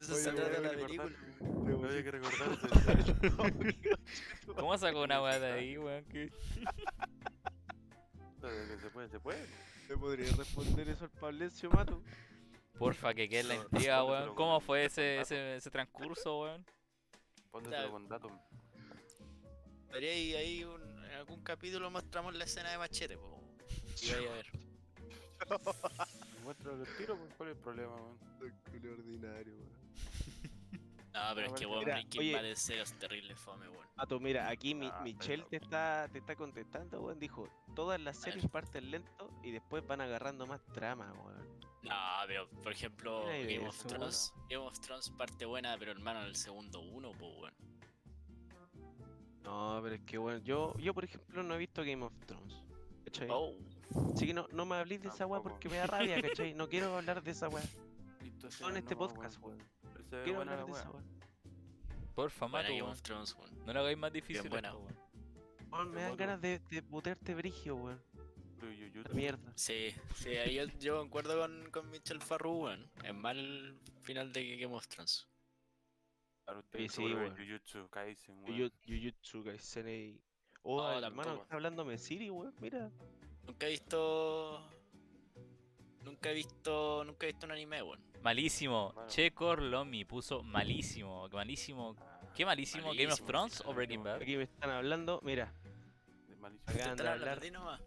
eso 0.00 0.14
se 0.14 0.32
trata 0.32 0.60
de 0.60 0.60
la 0.60 0.70
película. 0.70 1.16
No 1.40 1.88
había 1.88 2.02
que 2.02 2.10
recordarse. 2.10 2.68
¿Cómo 4.56 4.76
sacó 4.76 5.02
una 5.04 5.22
weá 5.22 5.38
de 5.38 5.52
ahí, 5.52 5.78
weón? 5.78 6.04
¿Qué? 6.06 6.30
Se 8.42 8.90
puede, 8.90 9.08
se 9.08 9.20
puede. 9.20 9.46
¿Me 9.88 9.96
podría 9.96 10.30
responder 10.32 10.88
eso 10.88 11.04
al 11.04 11.10
Pablencio 11.12 11.70
Mato? 11.70 12.02
Porfa, 12.76 13.14
que 13.14 13.28
quede 13.28 13.44
la 13.44 13.54
intriga, 13.54 14.02
weón. 14.04 14.34
¿Cómo 14.34 14.60
fue 14.60 14.86
ese, 14.86 15.20
ese, 15.20 15.56
ese 15.56 15.70
transcurso, 15.70 16.40
weón? 16.40 16.66
Pónteselo 17.52 17.92
con 17.92 18.08
datos. 18.08 18.32
Ahí 19.94 20.64
un- 20.64 21.04
en 21.04 21.10
algún 21.12 21.42
capítulo 21.42 21.90
mostramos 21.90 22.34
la 22.34 22.44
escena 22.44 22.70
de 22.70 22.78
Machete, 22.78 23.16
po. 23.16 23.40
Y 24.02 24.10
vaya 24.12 24.30
a 24.30 24.34
ver. 24.34 24.46
Muéstralo 26.42 26.82
el 26.84 26.96
tiro, 26.96 27.16
pues, 27.16 27.34
¿cuál 27.36 27.48
es 27.50 27.56
el 27.56 27.62
problema, 27.62 27.94
weón? 27.94 28.18
ordinario, 28.98 29.54
weón. 29.54 29.84
No, 31.12 31.20
pero 31.34 31.46
es 31.46 31.52
que, 31.52 31.66
weón, 31.66 31.78
Mira, 31.80 31.94
Breaking 31.94 32.20
oye. 32.20 32.32
Bad 32.34 32.46
es 32.46 32.58
serio, 32.58 32.82
es 32.82 32.98
terrible 32.98 33.36
fome, 33.36 33.68
weón. 33.68 33.86
Mato, 33.96 34.18
mira, 34.18 34.48
aquí 34.48 34.74
mi, 34.74 34.88
Ah, 34.88 35.00
Michelle 35.04 35.44
te 35.48 35.56
está, 35.56 36.08
te 36.10 36.18
está 36.18 36.34
contestando, 36.34 37.00
weón. 37.00 37.20
Dijo, 37.20 37.48
todas 37.76 38.00
las 38.00 38.16
series 38.18 38.48
parten 38.48 38.90
lento 38.90 39.30
y 39.44 39.52
después 39.52 39.86
van 39.86 40.00
agarrando 40.00 40.46
más 40.46 40.60
trama, 40.72 41.12
weón. 41.12 41.60
No, 41.82 41.94
pero 42.26 42.48
por 42.62 42.72
ejemplo, 42.72 43.26
Game 43.26 43.68
of 43.68 43.78
Thrones. 43.84 44.32
Game 44.50 44.64
of 44.66 44.78
Thrones 44.80 45.10
parte 45.10 45.44
buena, 45.44 45.76
pero 45.78 45.92
hermano, 45.92 46.20
en 46.22 46.26
el 46.26 46.36
segundo 46.36 46.80
uno, 46.80 47.12
po, 47.12 47.28
weón. 47.28 47.54
No, 49.44 49.80
pero 49.82 49.94
es 49.94 50.00
que, 50.02 50.18
weón, 50.18 50.42
yo, 50.42 50.74
yo 50.78 50.94
por 50.94 51.04
ejemplo 51.04 51.42
no 51.42 51.54
he 51.54 51.58
visto 51.58 51.82
Game 51.84 52.02
of 52.04 52.12
Thrones. 52.26 52.54
¿Cachai? 53.04 53.28
Oh, 53.30 53.52
Así 54.14 54.26
que 54.26 54.34
no, 54.34 54.48
no 54.50 54.64
me 54.64 54.76
habléis 54.76 55.02
de 55.02 55.08
esa 55.08 55.26
weá 55.26 55.40
porque 55.40 55.68
me 55.68 55.76
da 55.76 55.86
rabia, 55.86 56.20
¿cachai? 56.20 56.54
No 56.54 56.68
quiero 56.68 56.96
hablar 56.96 57.22
de 57.22 57.30
esa 57.30 57.48
weá. 57.48 57.62
No 58.60 58.70
en 58.70 58.76
este 58.78 58.96
podcast, 58.96 59.40
weón. 59.42 59.62
Quiero 60.24 60.40
hablar 60.40 60.58
la 60.58 60.64
de 60.64 60.72
esa 60.72 60.90
weá. 60.90 61.02
Porfa, 62.14 62.48
mato, 62.48 62.68
Game 62.68 62.82
of 62.82 63.02
Thrones, 63.02 63.34
weón. 63.34 63.64
No 63.66 63.72
lo 63.72 63.80
hagáis 63.80 63.98
más 63.98 64.12
difícil 64.12 64.48
buena. 64.48 64.74
weón. 64.74 65.90
Me 65.92 66.02
dan 66.02 66.16
ganas 66.16 66.40
de, 66.40 66.60
de 66.70 66.82
putearte 66.82 67.34
brigio, 67.34 67.76
weón. 67.76 68.02
Mierda. 69.12 69.52
Sí, 69.56 69.94
sí, 70.14 70.30
ahí 70.30 70.54
yo, 70.54 70.64
yo 70.78 70.98
concuerdo 70.98 71.38
con, 71.38 71.70
con 71.70 71.90
Michel 71.90 72.22
Farru, 72.22 72.64
weón. 72.64 72.90
Es 73.02 73.14
mal 73.14 73.38
el 73.38 73.78
final 74.00 74.32
de 74.32 74.56
Game 74.56 74.74
of 74.74 74.88
Thrones. 74.88 75.28
Usted 76.46 76.78
Sí, 76.80 76.88
sí, 76.88 77.02
weón. 77.14 77.36
Jujutsu 77.36 77.88
Kaisen, 77.88 78.36
weón. 78.42 78.46
Juju- 78.58 78.72
Jujutsu 78.86 79.44
Kaisen 79.44 79.88
y... 79.88 80.20
Oh, 80.62 80.78
No, 80.82 80.90
hermano, 80.92 81.22
tampoco. 81.22 81.42
está 81.42 81.54
hablándome 81.56 81.98
Siri, 81.98 82.30
weón. 82.30 82.54
Mira. 82.60 82.90
Nunca 83.46 83.66
he 83.66 83.70
visto. 83.70 84.68
Nunca 86.02 86.30
he 86.30 86.34
visto. 86.34 87.04
Nunca 87.04 87.26
he 87.26 87.32
visto 87.32 87.46
un 87.46 87.52
anime, 87.52 87.82
weón. 87.82 88.00
Malísimo. 88.22 88.92
Malo. 88.94 89.08
Che 89.08 89.32
Corlomi 89.32 90.04
puso 90.04 90.42
malísimo. 90.42 91.28
Malísimo. 91.28 91.96
¿Qué 92.34 92.44
malísimo? 92.44 92.92
¿Game 92.94 93.12
of 93.12 93.20
Thrones 93.26 93.62
o. 93.66 93.74
Breaking 93.74 94.02
Bad? 94.02 94.22
Aquí 94.22 94.36
me 94.36 94.44
están 94.44 94.70
hablando, 94.70 95.20
mira. 95.22 95.52
Malísimo. 96.40 96.72
Hablando 96.82 97.08
hablar. 97.10 97.52
nomás. 97.52 97.80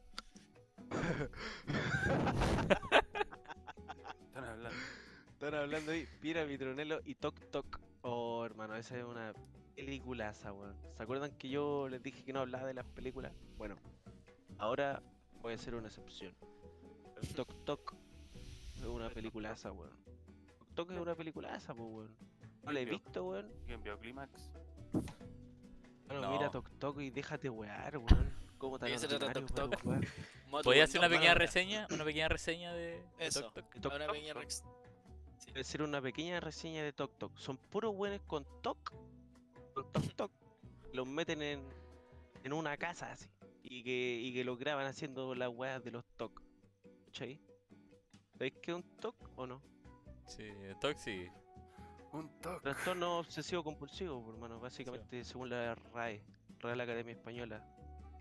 Están 4.27 4.45
hablando. 4.45 4.69
Están 5.37 5.53
hablando 5.53 5.91
ahí, 5.91 6.07
Pira, 6.19 6.43
Vitronelo 6.45 6.99
y 7.05 7.13
Toc 7.15 7.39
Toc. 7.51 7.79
Oh, 8.01 8.45
hermano, 8.45 8.75
esa 8.75 8.97
es 8.97 9.03
una 9.03 9.33
peliculaza, 9.75 10.53
weón. 10.53 10.75
¿Se 10.95 11.03
acuerdan 11.03 11.31
que 11.37 11.49
yo 11.49 11.87
les 11.89 12.01
dije 12.01 12.23
que 12.23 12.33
no 12.33 12.39
hablaba 12.39 12.67
de 12.67 12.73
las 12.73 12.85
películas? 12.85 13.33
Bueno, 13.57 13.75
ahora 14.57 15.01
voy 15.41 15.53
a 15.53 15.55
hacer 15.55 15.75
una 15.75 15.87
excepción. 15.87 16.35
El 17.21 17.27
Toc 17.29 17.63
Toc 17.65 17.95
es 18.75 18.83
una 18.83 19.09
peliculaza, 19.09 19.71
weón. 19.71 19.91
Toc 20.75 20.87
Toc 20.87 20.91
es 20.91 20.99
una 20.99 21.15
peliculaza, 21.15 21.73
pues, 21.73 21.89
weón. 21.89 22.15
No 22.63 22.71
la 22.71 22.79
he 22.79 22.85
visto, 22.85 23.23
weón. 23.25 23.51
¿Quién 23.65 23.83
vio 23.83 23.99
Clímax? 23.99 24.51
Bueno, 26.07 26.21
No. 26.21 26.31
mira 26.31 26.49
Toc 26.49 26.69
Toc 26.79 26.99
y 26.99 27.09
déjate 27.09 27.49
wear, 27.49 27.97
weón. 27.97 28.47
¿Cómo 28.57 28.79
tan 28.79 28.89
¿Podría 30.63 30.83
hacer 30.85 30.99
una 30.99 31.09
pequeña 31.09 31.35
reseña? 31.35 31.87
¿Una 31.91 32.03
pequeña 32.03 32.27
reseña 32.27 32.73
de, 32.73 33.03
Eso. 33.19 33.41
Tok 33.41 33.53
Tok? 33.53 33.81
Toc 33.81 33.93
Una 33.93 34.05
Toc, 34.05 34.15
pequeña 34.15 34.33
Toc. 34.33 34.43
A 35.55 35.59
hacer 35.59 35.81
una 35.81 36.01
pequeña 36.01 36.39
reseña 36.39 36.83
de 36.83 36.93
Tok 36.93 37.17
Tok. 37.17 37.37
Son 37.37 37.57
puros 37.57 37.95
buenos 37.95 38.21
con 38.27 38.45
Tok. 38.61 38.77
Con 39.73 39.91
Tok 39.91 40.13
Tok. 40.15 40.31
Los 40.93 41.07
meten 41.07 41.41
en, 41.41 41.61
en 42.43 42.53
una 42.53 42.77
casa 42.77 43.11
así. 43.11 43.27
Y 43.63 43.83
que, 43.83 44.19
y 44.21 44.33
que 44.33 44.43
los 44.43 44.57
graban 44.57 44.85
haciendo 44.85 45.35
las 45.35 45.49
weas 45.49 45.83
de 45.83 45.91
los 45.91 46.05
Tok. 46.17 46.41
¿Cachai? 47.05 47.39
¿Sabéis 48.33 48.53
qué 48.61 48.71
es 48.71 48.77
un 48.77 48.83
Tok 48.97 49.15
o 49.35 49.47
no? 49.47 49.61
Sí, 50.25 50.49
Tok 50.79 50.97
sí. 50.97 51.27
Un 52.13 52.29
toque. 52.41 52.61
Trastorno 52.61 53.19
obsesivo 53.19 53.63
compulsivo, 53.63 54.23
por 54.23 54.35
hermano. 54.35 54.59
Básicamente, 54.59 55.23
según 55.23 55.49
la 55.49 55.75
RAE, 55.75 56.23
Real 56.59 56.79
Academia 56.79 57.13
Española, 57.13 57.63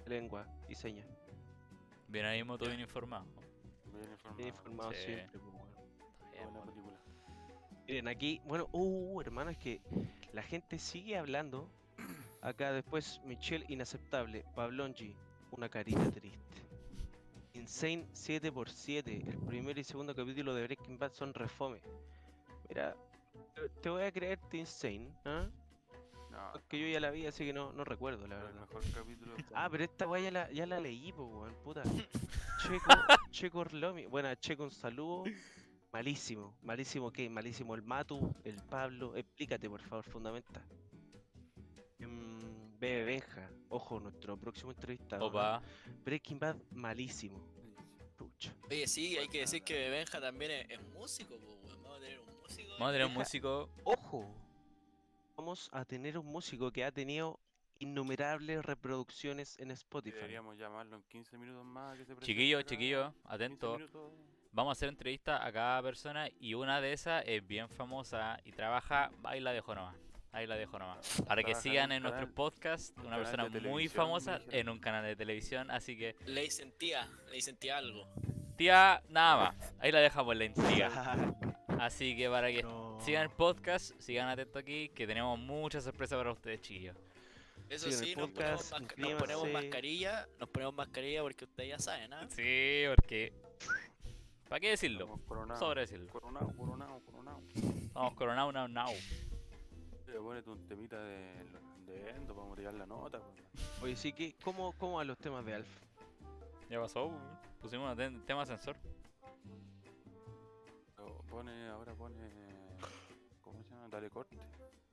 Lengua 0.06 0.46
y 0.68 0.74
Señas. 0.74 1.06
Bien 2.08 2.24
ahí, 2.26 2.42
Moto, 2.42 2.66
bien 2.66 2.80
informado. 2.80 3.26
Bien 3.92 4.10
informado. 4.10 4.36
Bien 4.36 4.48
informado 4.48 4.92
Sí. 4.92 5.04
siempre, 5.04 5.38
pues, 5.38 5.54
weón. 5.54 5.66
Miren, 7.87 8.09
aquí, 8.09 8.40
bueno, 8.46 8.68
uh, 8.72 9.20
hermano, 9.20 9.51
es 9.51 9.59
que 9.59 9.81
la 10.33 10.42
gente 10.42 10.79
sigue 10.79 11.16
hablando. 11.16 11.68
Acá 12.42 12.72
después, 12.72 13.20
Michelle, 13.25 13.64
inaceptable. 13.68 14.44
Pablonji, 14.55 15.14
una 15.53 15.68
carita 15.68 16.11
triste. 16.11 16.62
Insane 17.55 18.07
7x7. 18.12 19.27
El 19.29 19.38
primer 19.46 19.79
y 19.79 19.85
segundo 19.85 20.14
capítulo 20.14 20.55
de 20.55 20.64
Breaking 20.64 20.99
Bad 20.99 21.12
son 21.12 21.33
refome. 21.33 21.81
Mira, 22.68 22.94
te- 23.81 23.88
voy 23.88 24.03
a 24.03 24.12
creerte 24.12 24.59
Insane, 24.59 25.09
¿ah? 25.25 25.49
No, 26.31 26.53
Porque 26.53 26.79
yo 26.81 26.87
ya 26.88 27.01
la 27.01 27.11
vi, 27.11 27.25
así 27.27 27.46
que 27.46 27.53
no, 27.53 27.72
no 27.72 27.83
recuerdo, 27.85 28.27
la 28.27 28.37
el 28.37 28.42
verdad. 28.42 28.61
mejor 28.61 28.83
capítulo. 28.92 29.35
Ah, 29.55 29.68
pero 29.70 29.85
esta 29.85 30.07
weá 30.07 30.22
ya 30.25 30.31
la, 30.31 30.53
ya 30.53 30.66
la 30.66 30.79
leí, 30.81 31.12
pues, 31.12 31.29
weón, 31.33 31.55
puta. 31.64 31.83
Checo, 32.62 32.90
Checo 33.31 33.59
Orlomi. 33.61 34.07
Bueno, 34.07 34.35
Checo, 34.35 34.64
un 34.64 34.70
saludo. 34.70 35.25
Malísimo, 35.96 36.54
malísimo 36.61 37.11
qué, 37.11 37.30
malísimo 37.30 37.74
el 37.74 37.80
Matu, 37.80 38.35
el 38.44 38.62
Pablo. 38.64 39.16
Explícate, 39.16 39.66
por 39.66 39.80
favor, 39.80 40.04
fundamenta. 40.04 40.62
Mm, 42.00 42.78
Bebe 42.78 43.04
Benja, 43.04 43.50
ojo, 43.70 43.98
nuestro 43.98 44.37
próximo 44.37 44.72
entrevistado. 44.72 45.22
¿no? 45.22 45.28
Opa. 45.28 45.62
Breaking 46.04 46.38
Bad, 46.38 46.56
malísimo. 46.70 47.42
Pucha. 48.14 48.54
Oye, 48.70 48.87
sí, 48.87 49.16
hay 49.16 49.26
que 49.28 49.38
decir 49.38 49.62
que 49.62 49.88
Benja 49.88 50.20
también 50.20 50.50
es, 50.50 50.70
es 50.72 50.82
músico, 50.88 51.38
po. 51.38 51.59
Vamos 51.82 51.96
a 51.96 52.00
tener 52.00 52.20
un 52.20 52.42
músico. 52.42 52.72
Vamos 52.72 52.88
a 52.88 52.92
tener 52.92 53.06
un 53.06 53.14
músico. 53.14 53.70
Ojo, 53.85 54.35
vamos 55.35 55.70
a 55.72 55.82
tener 55.87 56.18
un 56.18 56.26
músico 56.26 56.70
que 56.72 56.85
ha 56.85 56.92
tenido 56.92 57.40
innumerables 57.78 58.62
reproducciones 58.62 59.59
en 59.59 59.70
Spotify. 59.70 60.16
Deberíamos 60.16 60.59
llamarlo 60.59 60.96
en 60.96 61.02
15 61.04 61.38
minutos 61.38 61.64
más. 61.64 61.96
que 61.96 62.04
se 62.04 62.14
Chiquillo, 62.18 62.61
chiquillo, 62.61 63.14
15 63.14 63.35
atento. 63.35 63.78
Vamos 64.56 64.70
a 64.70 64.72
hacer 64.72 64.88
entrevistas 64.88 65.38
a 65.42 65.52
cada 65.52 65.82
persona 65.82 66.30
y 66.40 66.54
una 66.54 66.80
de 66.80 66.94
esas 66.94 67.22
es 67.26 67.46
bien 67.46 67.68
famosa 67.68 68.40
y 68.42 68.52
trabaja. 68.52 69.10
Ahí 69.24 69.38
la 69.38 69.52
dejo 69.52 69.74
nomás. 69.74 69.94
Ahí 70.32 70.46
la 70.46 70.56
dejo 70.56 70.78
nomás. 70.78 71.22
Para 71.28 71.42
que 71.42 71.50
en 71.50 71.60
sigan 71.60 71.92
en 71.92 72.02
nuestro 72.02 72.34
podcast, 72.34 72.96
un 72.96 73.08
una 73.08 73.18
persona 73.18 73.50
muy 73.68 73.88
famosa 73.88 74.40
en 74.50 74.70
un 74.70 74.78
canal 74.78 75.04
de 75.04 75.14
televisión. 75.14 75.70
Así 75.70 75.98
que, 75.98 76.16
Le 76.24 76.40
dicen 76.40 76.72
tía, 76.78 77.06
le 77.28 77.34
dicen 77.34 77.58
tía 77.58 77.76
algo. 77.76 78.08
tía, 78.56 79.02
nada 79.10 79.36
más. 79.52 79.74
Ahí 79.78 79.92
la 79.92 80.00
dejamos 80.00 80.34
la 80.34 80.46
intriga. 80.46 80.88
Así 81.78 82.16
que 82.16 82.30
para 82.30 82.48
que 82.50 82.62
No. 82.62 82.98
sigan 83.02 83.24
el 83.24 83.30
podcast, 83.30 83.92
sigan 84.00 84.26
atentos 84.30 84.62
aquí, 84.62 84.88
que 84.88 85.06
tenemos 85.06 85.38
muchas 85.38 85.84
sorpresas 85.84 86.16
para 86.16 86.32
ustedes, 86.32 86.62
chiquillos. 86.62 86.96
Eso 87.68 87.90
sí, 87.90 88.14
nos 88.16 88.30
ponemos, 88.30 88.30
podcast, 88.30 88.72
masca- 88.72 88.80
nos 88.80 89.12
ponemos 89.12 89.18
suscríbanse. 89.42 89.52
mascarilla, 89.52 90.28
nos 90.38 90.48
ponemos 90.48 90.74
mascarilla 90.74 91.20
porque 91.20 91.44
ustedes 91.44 91.68
ya 91.68 91.78
saben, 91.78 92.12
¿ah? 92.14 92.26
Sí, 92.30 92.84
porque. 92.96 93.34
¿Para 94.48 94.61
qué 94.61 94.70
decirlo? 94.70 95.04
Estamos 95.04 95.20
coronados. 95.26 95.59
Sobre 95.61 95.80
decirlo. 95.82 96.11
Coronado, 96.12 96.52
coronado, 96.56 97.00
coronado. 97.04 97.40
Vamos 97.92 98.14
coronado 98.14 98.52
now 98.52 98.68
now. 98.68 98.92
Le 100.06 100.18
ponete 100.20 100.50
un 100.50 100.66
temita 100.68 101.02
de, 101.02 101.42
respondiendo, 101.52 102.35
vamos 102.35 102.52
a 102.52 102.56
tirar 102.56 102.74
la 102.74 102.87
nota. 102.87 103.20
pues. 103.20 103.82
Oye, 103.82 103.96
sí 103.96 104.12
que, 104.12 104.35
¿cómo, 104.44 104.72
cómo 104.78 104.96
van 104.96 105.06
los 105.09 105.18
temas 105.18 105.44
de 105.44 105.54
Alf? 105.54 105.68
Ya 106.70 106.80
pasó, 106.80 107.06
weón. 107.06 107.38
Pusimos 107.61 107.90
un 107.90 107.96
ten- 107.96 108.24
tema 108.24 108.42
ascensor. 108.42 108.76
Pero 110.96 111.18
Pone, 111.28 111.68
ahora 111.68 111.94
pone. 111.94 112.16
¿Cómo 113.42 113.62
se 113.64 113.70
llama? 113.70 113.88
Dale 113.88 114.11
corte. 114.11 114.37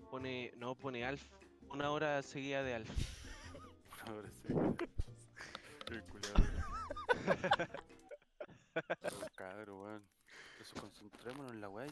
Pone, 0.09 0.51
no, 0.57 0.75
pone 0.75 1.05
Alf, 1.05 1.23
una 1.69 1.91
hora 1.91 2.21
seguida 2.23 2.63
de 2.63 2.73
Alf. 2.75 2.89
Ahora 4.07 4.29
sí. 4.31 4.53
Qué 5.87 6.01
culiado. 6.01 6.35
Pero, 7.25 7.65
Cabrón, 9.35 9.79
weón. 9.81 10.07
Eso, 10.59 10.75
concentrémonos 10.79 11.51
en 11.51 11.61
la 11.61 11.69
weá. 11.69 11.87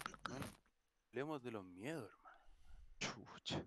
Hablemos 1.10 1.42
de 1.44 1.52
los 1.52 1.66
miedos, 1.66 2.10
hermano. 2.10 2.40
Chucha. 3.00 3.64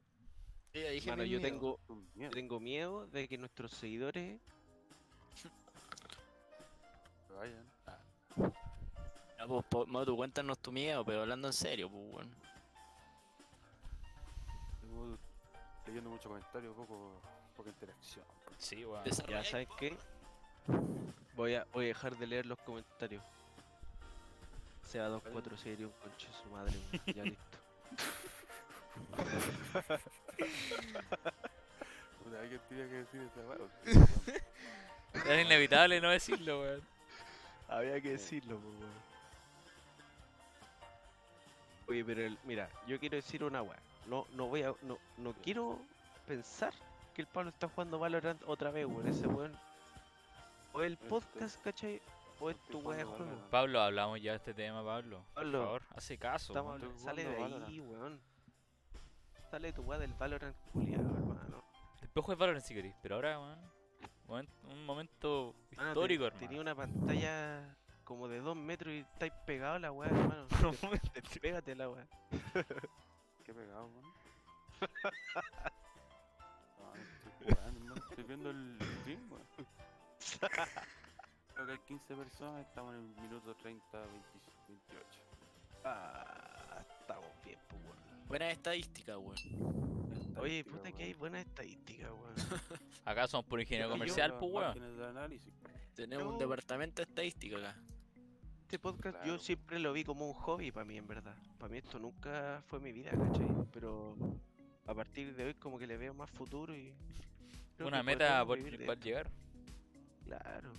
Dije 0.73 1.11
Mano, 1.11 1.23
yo 1.25 1.39
miedos. 1.39 1.43
tengo, 1.43 1.81
miedos. 2.15 2.35
tengo 2.35 2.61
miedo 2.61 3.07
de 3.07 3.29
que 3.29 3.39
nuestros 3.39 3.71
seguidores 3.73 4.41
Vayan. 7.37 7.71
Ah, 7.87 7.99
Ya, 9.39 9.47
pues, 9.47 9.65
po- 9.67 9.87
Motu, 9.87 10.17
cuéntanos 10.17 10.59
tu 10.61 10.71
miedo, 10.73 11.05
pero 11.05 11.23
hablando 11.23 11.49
en 11.49 11.53
serio, 11.53 11.91
pues, 11.91 12.15
weón. 12.15 12.35
tengo 14.81 15.19
leyendo 15.87 16.11
muchos 16.11 16.27
comentarios, 16.27 16.75
poco, 16.77 17.21
poca 17.57 17.71
interacción. 17.71 18.25
Sí, 18.59 18.85
weón. 18.85 19.05
Ya 19.05 19.45
saben 19.45 19.69
qué. 19.79 19.97
Voy 21.37 21.55
a, 21.55 21.67
voy 21.73 21.87
a 21.87 21.89
dejar 21.89 22.17
de 22.17 22.27
leer 22.27 22.47
los 22.47 22.59
comentarios. 22.61 23.23
Sea 24.83 25.09
2-4 25.09 25.57
sería 25.57 25.87
un 25.87 25.93
conche 25.95 26.29
su 26.43 26.49
madre, 26.51 26.73
ya 27.15 27.25
listo. 27.25 27.59
Puta, 32.23 32.41
alguien 32.41 32.61
tenía 32.69 32.87
que 32.89 32.95
decir 32.95 33.21
esa 33.23 33.41
weón. 33.47 33.71
Era 35.27 35.41
inevitable 35.43 36.01
no 36.01 36.11
decirlo, 36.11 36.61
weón. 36.61 36.83
Había 37.69 38.01
que 38.01 38.11
decirlo, 38.11 38.59
pues, 38.59 38.75
weón. 38.79 39.05
Oye, 41.89 42.05
pero 42.05 42.23
el- 42.23 42.39
mira, 42.45 42.69
yo 42.87 42.99
quiero 42.99 43.17
decir 43.17 43.43
una 43.45 43.63
weá. 43.63 43.79
No, 44.07 44.27
no 44.33 44.47
voy 44.47 44.63
a. 44.63 44.73
No, 44.83 44.99
no 45.19 45.33
quiero 45.43 45.79
pensar 46.27 46.73
que 47.15 47.23
el 47.23 47.29
Pablo 47.29 47.51
está 47.51 47.69
jugando 47.69 47.99
Valorant 47.99 48.43
otra 48.47 48.71
vez, 48.71 48.87
weón. 48.87 49.09
Ese 49.09 49.27
weón. 49.27 49.53
O 50.75 50.83
el 50.83 50.95
Estoy- 50.95 51.09
podcast, 51.09 51.63
¿cachai? 51.63 52.03
O 52.41 52.51
es 52.51 52.57
estoy 52.57 52.73
tu 52.73 52.89
weá 52.89 52.99
de 52.99 53.05
juego. 53.05 53.49
Pablo, 53.51 53.81
hablamos 53.81 54.21
ya 54.21 54.33
de 54.33 54.37
este 54.39 54.55
tema, 54.55 54.85
Pablo. 54.85 55.19
Por 55.19 55.35
Pablo, 55.35 55.63
favor, 55.65 55.83
hace 55.95 56.19
caso. 56.19 56.53
Estamos 56.53 56.75
hablando- 56.75 56.99
sale 56.99 57.25
de 57.25 57.37
ahí, 57.43 57.81
weón. 57.81 58.21
Sale 59.51 59.73
tu 59.73 59.83
weá 59.83 59.99
del 59.99 60.13
Valorant 60.15 60.57
culiado, 60.73 61.17
hermano. 61.17 61.65
Después 62.01 62.27
juegas 62.27 62.41
Valorant 62.41 62.65
si 62.65 62.75
querés, 62.75 62.95
pero 63.03 63.15
ahora, 63.17 63.39
weón. 63.41 64.49
Un 64.65 64.85
momento 64.87 65.55
Mano, 65.55 65.69
te- 65.69 65.77
histórico, 65.91 66.25
hermano. 66.25 66.41
Tenía 66.47 66.61
una 66.61 66.75
pantalla 66.75 67.77
como 68.03 68.27
de 68.27 68.41
2 68.41 68.57
metros 68.57 68.93
y 68.95 68.99
estáis 69.01 69.33
pegado 69.47 69.75
a 69.75 69.79
la 69.79 69.93
weá, 69.93 70.09
hermano. 70.09 70.47
Te- 71.15 71.41
Pégate 71.41 71.73
a 71.73 71.75
la 71.77 71.89
weá. 71.91 72.07
Qué 73.45 73.55
pegado, 73.55 73.87
weón. 73.87 74.03
No, 76.81 76.85
no 76.85 77.31
estoy 77.31 77.55
jugando, 77.55 77.79
hermano. 77.81 77.95
Estoy 78.11 78.25
viendo 78.25 78.51
el 78.51 78.79
stream, 79.01 79.31
weón. 79.31 79.47
Creo 81.55 81.67
que 81.67 81.73
hay 81.73 81.79
15 81.87 82.17
personas, 82.17 82.67
estamos 82.67 82.95
en 82.95 83.01
el 83.01 83.23
minuto 83.23 83.55
30, 83.55 83.99
20 83.99 84.29
28. 84.69 85.07
Ah, 85.85 86.85
estamos 87.01 87.31
bien, 87.45 87.59
pues, 87.69 87.83
weón. 87.85 88.27
Buena 88.27 88.51
estadística, 88.51 89.19
weón. 89.19 89.37
Oye, 90.39 90.65
puta 90.65 90.91
que 90.93 91.05
hay 91.05 91.15
buena 91.15 91.41
estadística, 91.41 92.13
weón. 92.13 92.35
Acá 93.05 93.29
somos 93.29 93.47
por 93.47 93.61
ingeniero 93.61 93.91
comercial, 93.91 94.37
pues, 94.39 94.53
weón. 94.53 94.75
Tenemos 95.95 96.33
un 96.33 96.39
departamento 96.39 97.03
de 97.03 97.09
estadística 97.09 97.57
acá. 97.59 97.77
Este 98.63 98.79
podcast 98.79 99.17
Claro. 99.19 99.27
yo 99.27 99.39
siempre 99.39 99.79
lo 99.79 99.93
vi 99.93 100.03
como 100.03 100.27
un 100.27 100.35
hobby 100.35 100.73
para 100.73 100.85
mí, 100.85 100.97
en 100.97 101.07
verdad. 101.07 101.37
Para 101.59 101.71
mí 101.71 101.79
esto 101.79 102.01
nunca 102.01 102.63
fue 102.67 102.81
mi 102.81 102.91
vida, 102.91 103.11
¿cachai? 103.13 103.47
Pero 103.73 104.17
a 104.87 104.95
partir 104.95 105.37
de 105.37 105.45
hoy 105.45 105.55
como 105.55 105.79
que 105.79 105.87
le 105.87 105.97
veo 105.97 106.15
más 106.15 106.31
futuro 106.31 106.75
y... 106.75 106.93
creo 107.77 107.89
Una 107.89 108.03
meta 108.03 108.45
por 108.45 108.59
esto. 108.59 108.95
llegar. 108.95 109.31
Claro. 110.25 110.73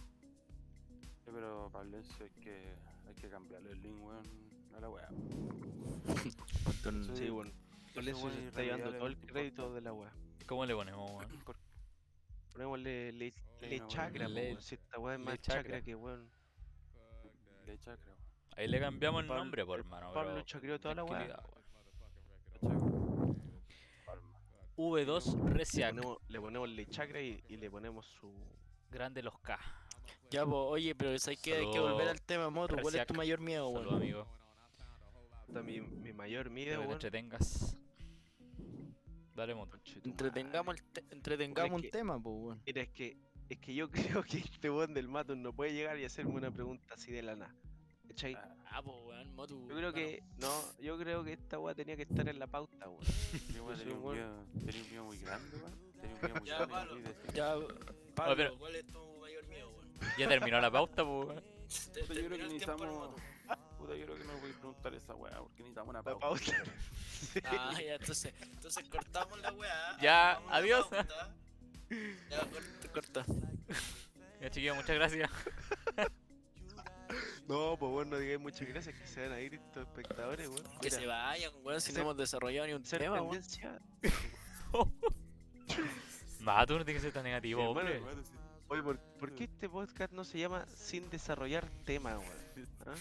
Sí, 1.24 1.32
pero 1.34 1.70
Pablense 1.72 2.24
hay 2.24 2.30
que, 2.42 2.74
hay 3.08 3.16
que 3.16 3.30
cambiarle 3.30 3.72
el 3.72 3.82
link, 3.82 4.02
weón, 4.04 4.24
a 4.76 4.80
la 4.80 4.90
weá. 4.90 5.10
Sí, 6.24 6.32
Sí, 7.16 7.30
bueno. 7.30 7.52
es 7.96 8.18
se 8.18 8.48
está 8.48 8.62
llevando 8.62 8.94
todo 8.94 9.08
el 9.08 9.18
crédito 9.18 9.74
de 9.74 9.82
la 9.82 9.94
weá. 9.94 10.12
¿Cómo 10.48 10.66
le 10.66 10.76
ponemos, 10.76 11.10
weón? 11.12 11.44
Ponémosle 12.54 13.12
le, 13.14 13.34
le 13.62 13.88
chakra, 13.88 14.28
weón, 14.28 14.62
si 14.62 14.76
esta 14.76 15.00
weá 15.00 15.16
es 15.16 15.20
más 15.20 15.40
chakra. 15.42 15.64
chakra 15.64 15.82
que 15.82 15.96
weón. 15.96 16.30
Le 17.66 17.78
chakra, 17.80 18.12
weón. 18.14 18.26
Ahí 18.58 18.68
le 18.68 18.80
cambiamos 18.80 19.22
el 19.24 19.28
nombre, 19.28 19.66
por 19.66 19.80
hermano. 19.80 20.14
Pablo 20.14 20.42
chacreó 20.44 20.80
toda 20.80 20.96
la 20.96 21.04
weá. 21.04 21.26
tranquilidad, 21.28 21.46
weón. 21.50 21.64
Le 22.54 22.60
chakra. 22.60 24.06
Palma. 24.06 24.40
V2 24.78 25.44
Le 25.48 25.54
Resiac. 25.54 25.96
ponemos, 25.96 26.18
le 26.30 26.40
ponemos 26.40 26.70
le 26.70 26.86
chakra 26.88 27.22
y, 27.22 27.44
y 27.50 27.58
le 27.58 27.70
ponemos 27.72 28.06
su... 28.06 28.32
Grande 28.96 29.22
los 29.22 29.38
K. 29.40 29.60
Ya, 30.32 30.46
pues, 30.46 30.56
oye, 30.56 30.96
pero 30.96 31.20
¿sabes 31.20 31.40
qué? 31.42 31.56
Hay 31.56 31.70
que 31.72 31.80
volver 31.82 32.08
al 32.08 32.22
tema, 32.22 32.50
Motu. 32.50 32.78
¿Cuál 32.82 32.96
es 32.96 33.06
tu 33.06 33.14
mayor 33.14 33.42
miedo, 33.42 33.68
Saludos, 33.68 33.88
weón? 33.92 34.02
amigo. 34.02 34.28
puta, 35.48 35.62
mi, 35.62 35.82
mi 35.82 36.14
mayor 36.14 36.50
miedo, 36.50 36.76
que 36.80 36.88
weón. 36.88 36.94
entretengas. 36.94 37.78
Dale, 39.36 39.54
moto. 39.54 39.78
Entretengamos, 40.06 40.76
el 40.78 40.84
te- 40.84 41.04
entretengamos 41.12 41.82
que- 41.82 41.88
un 41.88 41.92
tema, 41.92 42.18
pues, 42.24 42.36
weón. 42.40 42.62
Mira, 42.66 42.82
es 42.84 42.90
que, 42.90 43.18
es 43.50 43.58
que 43.60 43.76
yo 43.76 43.90
creo 44.22 44.24
que 44.24 44.38
este 44.38 44.70
weón 44.70 44.94
del 44.94 45.10
Matos 45.10 45.36
no 45.36 45.52
puede 45.52 45.74
llegar 45.74 46.00
y 46.00 46.06
hacerme 46.06 46.32
una 46.32 46.52
pregunta 46.52 46.94
así 46.94 47.12
de 47.12 47.22
la 47.22 47.36
nada. 47.36 47.54
¿Cachai? 48.08 48.34
Ah, 48.72 48.82
pues, 48.82 48.96
weón, 49.06 49.36
Motu. 49.36 49.68
Yo 49.68 49.76
creo 49.76 49.92
que, 49.92 50.24
no, 50.38 50.62
yo 50.80 50.98
creo 50.98 51.22
que 51.26 51.34
esta 51.34 51.60
weá 51.60 51.76
tenía 51.76 51.98
que 51.98 52.04
estar 52.04 52.28
en 52.30 52.40
la 52.40 52.48
pauta, 52.48 52.88
weón. 52.88 53.04
Tenía 53.46 53.62
un 53.62 53.76
miedo, 53.78 53.96
muy 55.04 55.18
grande, 55.20 55.58
weón. 55.58 55.76
Tenía 56.00 56.34
un 56.34 56.44
miedo 56.44 56.68
muy 56.70 57.02
grande. 57.02 57.16
Ya, 57.34 57.56
Pablo, 58.16 58.36
pero- 58.36 58.58
¿cuál 58.58 58.76
es 58.76 58.88
tu 58.88 59.18
mayor 59.20 59.48
miedo, 59.48 59.70
weón? 59.70 59.90
Ya 60.18 60.28
terminó 60.28 60.60
la 60.62 60.72
pauta, 60.72 61.04
pues, 61.06 61.28
weón. 61.28 61.44
Te- 61.94 62.02
Puta, 62.02 62.14
yo 62.14 62.26
creo 62.26 62.30
terminó 62.30 62.38
que 62.38 62.44
el 62.44 62.58
tiempo 62.58 62.78
del 62.78 62.90
necesitamos. 62.90 63.22
Puta, 63.78 63.96
yo 63.96 64.06
creo 64.06 64.18
que 64.18 64.24
no 64.24 64.34
voy 64.38 64.50
a 64.52 64.54
preguntar 64.54 64.94
esa 64.96 65.16
weá 65.16 65.38
porque 65.40 65.58
necesitamos 65.60 65.90
una 65.90 66.00
La 66.00 66.04
pauta. 66.04 66.20
pauta. 66.28 66.44
Sí. 66.44 67.40
Ah, 67.46 67.74
ya, 67.82 67.96
entonces, 67.96 68.34
entonces 68.42 68.88
cortamos 68.90 69.40
la 69.42 69.52
weá. 69.54 69.98
Ya, 70.02 70.34
adiós. 70.50 70.88
pauta. 70.88 71.34
Ya, 72.30 72.40
corta, 72.40 72.92
corta. 72.94 73.26
Ya, 74.42 74.50
chiquillos, 74.50 74.76
muchas 74.76 74.96
gracias. 74.96 75.30
No, 77.48 77.78
pues 77.78 77.92
bueno, 77.92 78.12
no 78.12 78.18
digáis 78.18 78.40
muchas 78.40 78.68
gracias 78.68 78.96
que 79.00 79.06
se 79.06 79.22
van 79.22 79.34
a 79.34 79.40
ir 79.40 79.54
estos 79.54 79.86
espectadores, 79.88 80.48
weón. 80.50 80.64
Que 80.82 80.88
Mira, 80.88 80.98
se 80.98 81.06
vayan, 81.06 81.52
weón, 81.64 81.80
si 81.80 81.88
ser- 81.92 81.96
no 81.98 82.02
hemos 82.02 82.18
desarrollado 82.18 82.66
ni 82.68 82.74
un 82.74 82.84
ser 82.84 83.00
tema, 83.02 83.22
weón. 83.22 83.30
tendencia. 83.42 83.80
Ma, 86.46 86.66
tú 86.66 86.78
no 86.78 86.86
tienes 86.86 87.02
que 87.02 87.08
ser 87.08 87.14
tan 87.14 87.24
negativo, 87.24 87.62
Sí, 87.62 87.68
hermano, 87.68 87.90
hombre. 87.90 88.24
Oye, 88.68 88.82
¿por, 88.84 88.98
por 89.00 89.32
qué 89.36 89.44
este 89.46 89.68
podcast 89.70 90.12
no 90.14 90.24
se 90.24 90.40
llama 90.40 90.66
Sin 90.68 91.10
Desarrollar 91.10 91.68
Tema, 91.86 92.18
weón? 92.18 92.68
¿Ah? 92.86 92.94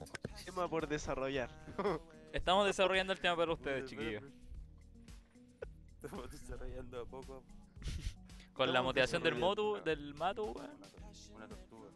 Tema 0.44 0.68
por 0.68 0.86
desarrollar. 0.86 1.50
Estamos 2.32 2.66
desarrollando 2.66 3.12
el 3.12 3.18
tema 3.20 3.36
para 3.36 3.52
ustedes, 3.52 3.88
chiquillos. 3.90 4.22
Estamos 6.02 6.30
desarrollando 6.30 7.00
a 7.00 7.04
poco. 7.06 7.36
a 7.36 7.40
poco. 7.40 8.54
Con 8.54 8.72
la 8.72 8.82
motivación 8.82 9.22
del 9.22 9.34
motu, 9.36 9.70
claro. 9.72 9.84
del 9.84 10.14
mato, 10.14 10.44
weón. 10.44 10.70
Una, 10.70 10.88
tor- 10.88 11.34
una 11.34 11.48
tortuga. 11.48 11.88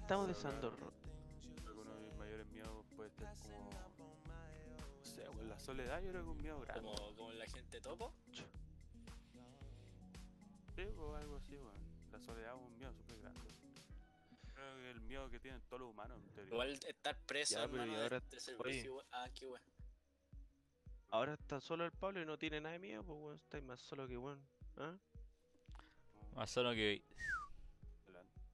Estamos 0.00 0.28
desarrollando. 0.28 0.70
Creo 0.76 1.74
que 1.74 1.80
uno 1.80 1.94
de 1.94 2.00
mis 2.08 2.16
mayores 2.16 2.46
miedos 2.48 2.84
puede 2.96 3.10
ser 3.10 3.26
como. 3.42 3.70
No 4.98 5.04
sé, 5.04 5.28
weón, 5.28 5.48
la 5.48 5.58
soledad 5.58 6.00
yo 6.02 6.10
creo 6.10 6.22
que 6.24 6.30
un 6.30 6.42
miedo 6.42 6.60
grande. 6.60 6.82
Como, 6.82 7.14
como 7.16 7.32
la 7.32 7.46
gente 7.46 7.80
topo. 7.80 8.12
Sí, 10.78 10.84
o 10.96 11.16
algo 11.16 11.36
así, 11.36 11.56
weón. 11.56 11.74
La 12.12 12.20
soledad 12.20 12.54
es 12.54 12.62
un 12.62 12.78
miedo 12.78 12.92
súper 12.94 13.18
grande. 13.18 13.40
Creo 14.54 14.76
que 14.76 14.90
el 14.90 15.00
miedo 15.00 15.28
que 15.28 15.40
tienen 15.40 15.60
todos 15.62 15.80
los 15.80 15.90
humanos, 15.90 16.20
en 16.22 16.30
teoría. 16.34 16.52
Igual 16.52 16.72
estar 16.86 17.18
preso, 17.26 17.54
Ya, 17.56 17.66
pero 17.68 17.82
hermano, 17.82 17.98
y 17.98 18.02
ahora- 18.02 18.20
de 18.20 18.40
ser 18.40 18.54
oye. 18.54 18.62
preso 18.62 18.86
igual- 18.86 19.06
Ah, 19.10 19.28
qué 19.34 19.46
weón. 19.48 19.62
Ahora 21.08 21.34
está 21.34 21.60
solo 21.60 21.84
el 21.84 21.90
Pablo 21.90 22.22
y 22.22 22.26
no 22.26 22.38
tiene 22.38 22.60
nada 22.60 22.74
de 22.74 22.78
miedo, 22.78 23.02
pues 23.02 23.18
weón. 23.18 23.36
Estáis 23.36 23.64
más 23.64 23.80
solo 23.80 24.06
que 24.06 24.16
weón. 24.16 24.40
¿Ah? 24.76 24.96
Más 26.36 26.48
solo 26.50 26.70
que. 26.72 27.02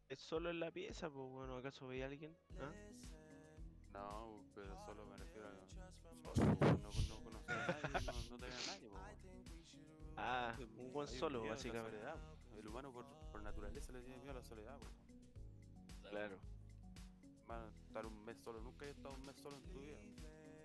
Es 0.09 0.21
solo 0.21 0.49
en 0.51 0.61
la 0.61 0.71
pieza, 0.71 1.11
pues 1.11 1.29
bueno, 1.31 1.57
¿acaso 1.59 1.87
veía 1.89 2.05
a 2.05 2.09
alguien? 2.09 2.35
¿Ah? 2.59 2.73
No, 3.93 4.45
pero 4.55 4.75
solo 4.87 5.05
me 5.07 5.17
refiero 5.19 5.49
a. 5.49 5.53
Solo, 6.35 6.53
weón, 6.61 6.83
no, 6.83 6.91
no 6.91 7.25
conocer 7.25 7.51
a 7.51 7.67
nadie, 7.89 8.07
no, 8.07 8.31
no 8.31 8.39
tener 8.39 8.55
a 8.55 8.67
nadie, 8.67 8.84
weón. 8.84 8.84
Ah, 10.17 10.57
un 10.79 10.93
buen 10.93 11.09
solo, 11.09 11.43
básicamente. 11.47 11.91
soledad. 11.99 12.17
El 12.59 12.69
humano 12.69 12.93
por, 12.93 13.05
por 13.33 13.43
naturaleza 13.43 13.93
le 13.93 14.01
tiene 14.01 14.17
miedo 14.19 14.31
a 14.31 14.35
la 14.35 14.43
soledad, 14.45 14.79
po. 14.79 14.87
Claro. 16.09 16.39
Estar 17.89 18.07
un 18.07 18.25
mes 18.25 18.37
solo, 18.39 18.61
nunca 18.61 18.87
he 18.87 18.91
estado 18.91 19.15
un 19.15 19.27
mes 19.27 19.37
solo 19.37 19.57
en 19.57 19.63
tu 19.65 19.79
vida. 19.81 19.97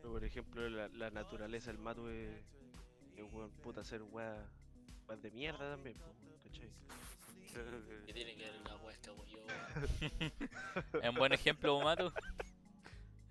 Pero, 0.02 0.14
por 0.14 0.24
ejemplo, 0.24 0.70
la, 0.70 0.88
la 0.90 1.10
naturaleza, 1.12 1.72
el 1.72 1.78
mato 1.78 2.10
es, 2.10 2.42
Que 3.16 3.24
weón, 3.24 3.52
puta, 3.64 3.82
hacer 3.82 4.02
weas 4.04 4.48
weas 5.08 5.22
de 5.22 5.32
mierda 5.32 5.72
también, 5.72 5.98
¿cachai? 6.44 6.70
Que- 8.06 8.14
tiene 8.14 8.36
que 8.36 8.44
ver 8.44 8.62
una 8.62 8.76
huesca, 8.78 9.12
yo. 9.26 9.40
Es 11.02 11.10
un 11.10 11.16
buen 11.16 11.34
ejemplo, 11.34 11.80
Mato. 11.82 12.14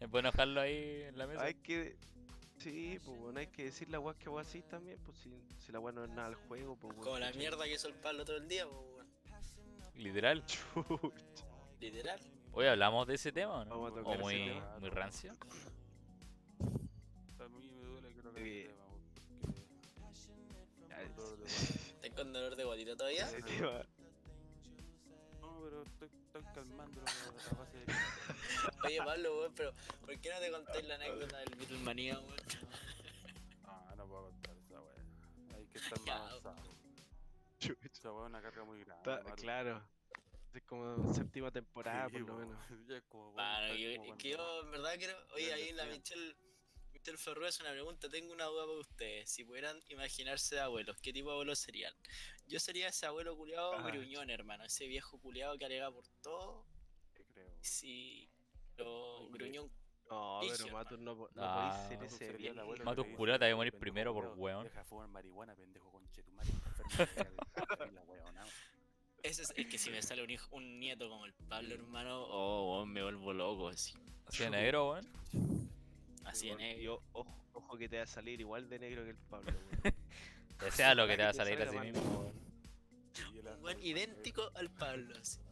Es 0.00 0.10
bueno 0.10 0.30
dejarlo 0.32 0.60
ahí 0.60 1.02
en 1.02 1.16
la 1.18 1.26
mesa. 1.28 1.44
Hay 1.44 1.54
que. 1.54 1.96
Sí, 2.58 2.98
pues 3.04 3.18
bueno, 3.18 3.38
hay 3.40 3.46
que 3.48 3.64
decir 3.64 3.88
la 3.88 4.00
weas 4.00 4.16
que 4.16 4.28
vos 4.28 4.46
así 4.46 4.62
también, 4.62 4.98
pues 5.04 5.16
si, 5.18 5.30
si 5.58 5.70
la 5.72 5.78
wea 5.80 5.92
no 5.92 6.04
es 6.04 6.10
nada 6.10 6.26
al 6.28 6.34
juego, 6.34 6.76
pues 6.76 6.92
weón. 6.94 7.04
Como 7.04 7.18
la 7.18 7.32
mierda 7.32 7.64
que 7.64 7.74
hizo 7.74 7.88
el 7.88 7.94
Pablo 7.94 8.24
todo 8.24 8.36
el 8.36 8.48
día, 8.48 8.66
pues 8.66 8.80
weón. 8.80 9.08
Literal. 9.94 10.44
Literal. 11.80 12.20
Hoy 12.52 12.66
hablamos 12.66 13.06
de 13.06 13.14
ese 13.14 13.30
tema, 13.32 13.60
¿o 13.60 13.64
¿no? 13.64 13.80
Vamos 13.80 13.90
a 13.90 13.94
O 13.94 13.96
tocar 14.02 14.14
ese 14.14 14.22
muy, 14.22 14.34
tema. 14.54 14.78
muy 14.80 14.90
rancio. 14.90 15.32
A 17.38 17.48
mí 17.48 17.70
me 17.70 17.82
duele 17.82 18.12
que 18.14 18.22
no 18.22 18.30
Eh, 18.36 18.62
el 18.62 18.68
tema, 18.68 18.84
¿Estás 21.46 22.10
con 22.16 22.32
dolor 22.32 22.56
de 22.56 22.64
guatita 22.64 22.96
todavía? 22.96 23.24
ese 23.26 23.42
tema- 23.42 23.70
No, 23.72 23.97
pero 25.78 25.82
estoy, 25.84 26.08
estoy 26.26 26.42
calmándolo 26.54 27.06
a 27.06 27.54
base 27.56 27.78
de... 27.78 27.86
Oye, 28.86 28.98
Pablo, 28.98 29.38
weón, 29.38 29.54
pero 29.54 29.72
¿por 30.00 30.20
qué 30.20 30.30
no 30.30 30.40
te 30.40 30.50
contáis 30.50 30.84
la 30.86 30.94
anécdota 30.96 31.38
del 31.38 31.54
Beatlemania, 31.56 32.18
weón? 32.18 32.36
Ah, 33.64 33.94
no 33.96 34.06
puedo 34.06 34.22
contar 34.24 34.56
esa 34.56 34.80
wea. 34.80 35.56
Hay 35.56 35.66
que 35.66 35.78
estar 35.78 36.00
más 36.00 36.32
avanzado. 36.32 36.78
Chucha, 37.58 37.88
Esa 37.92 38.12
wea 38.12 38.22
es 38.24 38.28
una 38.28 38.42
carga 38.42 38.64
muy 38.64 38.84
grande. 38.84 39.10
Mato. 39.10 39.34
claro. 39.36 39.88
Es 40.54 40.62
como 40.64 41.14
séptima 41.14 41.50
temporada, 41.52 42.08
Sí, 42.08 42.18
por 42.18 42.22
lo 42.22 42.36
menos. 42.38 42.58
Ya 42.88 42.96
es 42.96 43.04
como, 43.04 43.30
weón, 43.30 43.76
yo, 43.76 43.88
es 43.90 44.16
que 44.16 44.30
yo 44.30 44.60
en 44.62 44.70
verdad 44.72 44.94
quiero. 44.98 45.14
Oye, 45.34 45.52
ahí 45.52 45.72
la. 45.72 45.84
Michelle. 45.84 46.36
Michelle 46.98 47.18
Ferro 47.18 47.46
es 47.46 47.60
una 47.60 47.70
pregunta. 47.70 48.08
Tengo 48.08 48.32
una 48.32 48.44
duda 48.44 48.66
para 48.66 48.78
ustedes. 48.78 49.30
Si 49.30 49.44
pudieran 49.44 49.80
imaginarse 49.88 50.56
de 50.56 50.60
abuelos, 50.62 50.96
¿qué 51.00 51.12
tipo 51.12 51.28
de 51.28 51.34
abuelos 51.34 51.58
serían? 51.58 51.94
Yo 52.46 52.58
sería 52.60 52.88
ese 52.88 53.06
abuelo 53.06 53.36
culiado 53.36 53.72
Ah. 53.74 53.82
gruñón, 53.90 54.30
hermano. 54.30 54.64
Ese 54.64 54.86
viejo 54.86 55.18
culiado 55.18 55.56
que 55.56 55.64
alega 55.64 55.90
por 55.90 56.06
todo. 56.22 56.64
Sí, 57.14 57.24
creo. 57.32 57.50
Si. 57.62 58.30
Lo 58.76 59.28
gruñón. 59.30 59.70
No, 60.10 60.40
pero 60.42 60.68
Matus 60.72 60.98
no, 60.98 61.14
no 61.14 61.28
Ah. 61.36 61.88
podéis 61.88 62.10
ser 62.10 62.24
ese 62.26 62.36
viejo. 62.36 62.60
abuelo 62.60 62.84
dice, 63.04 63.16
culiao, 63.16 63.38
te 63.38 63.44
a 63.50 63.56
morir 63.56 63.72
"Pendejo 63.72 63.80
primero 63.80 64.14
por 64.14 64.38
weón". 64.38 64.64
Deja 64.64 64.78
de 64.80 64.84
fumar 64.84 65.08
marihuana, 65.08 65.54
pendejo 65.54 65.90
la 67.92 68.02
weonao". 68.04 68.46
Ese 69.22 69.42
es 69.42 69.52
el 69.56 69.68
que 69.68 69.78
si 69.78 69.90
me 69.90 70.00
sale 70.02 70.22
un 70.22 70.30
hijo, 70.30 70.54
un 70.56 70.78
nieto 70.78 71.08
como 71.08 71.26
el 71.26 71.32
Pablo, 71.34 71.74
hermano. 71.74 72.22
Oh, 72.24 72.76
weón, 72.76 72.90
me 72.92 73.02
vuelvo 73.02 73.32
loco. 73.32 73.68
Así, 73.68 73.94
Así 74.26 74.44
de 74.44 74.50
negro, 74.50 74.90
weón. 74.92 75.57
Así 76.30 76.48
de 76.48 76.56
negro. 76.56 76.82
yo, 76.82 77.02
ojo, 77.12 77.44
ojo 77.52 77.78
que 77.78 77.88
te 77.88 77.96
va 77.98 78.02
a 78.04 78.06
salir 78.06 78.40
igual 78.40 78.68
de 78.68 78.78
negro 78.78 79.04
que 79.04 79.10
el 79.10 79.16
Pablo, 79.16 79.52
weón. 79.82 79.94
Que 80.58 80.70
sea 80.72 80.94
lo 80.94 81.06
que 81.06 81.16
te 81.16 81.22
va 81.22 81.28
a 81.30 81.32
salir 81.34 81.60
así 81.62 81.78
mismo, 81.78 82.02
weón. 82.02 83.56
Un 83.58 83.64
weón 83.64 83.80
idéntico 83.82 84.50
al 84.54 84.70
Pablo. 84.70 85.14
Así. 85.20 85.38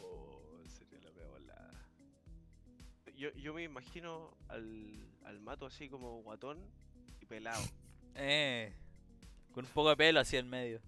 Oh, 0.00 0.58
sería 0.66 0.98
la 1.10 1.26
volada. 1.26 1.86
Yo, 3.16 3.30
yo 3.34 3.54
me 3.54 3.62
imagino 3.64 4.36
al, 4.48 5.08
al 5.24 5.40
mato 5.40 5.66
así 5.66 5.88
como 5.88 6.22
guatón 6.22 6.58
y 7.20 7.26
pelado. 7.26 7.62
Eh. 8.14 8.72
Con 9.52 9.64
un 9.64 9.70
poco 9.72 9.90
de 9.90 9.96
pelo 9.96 10.20
así 10.20 10.36
en 10.36 10.48
medio. 10.48 10.80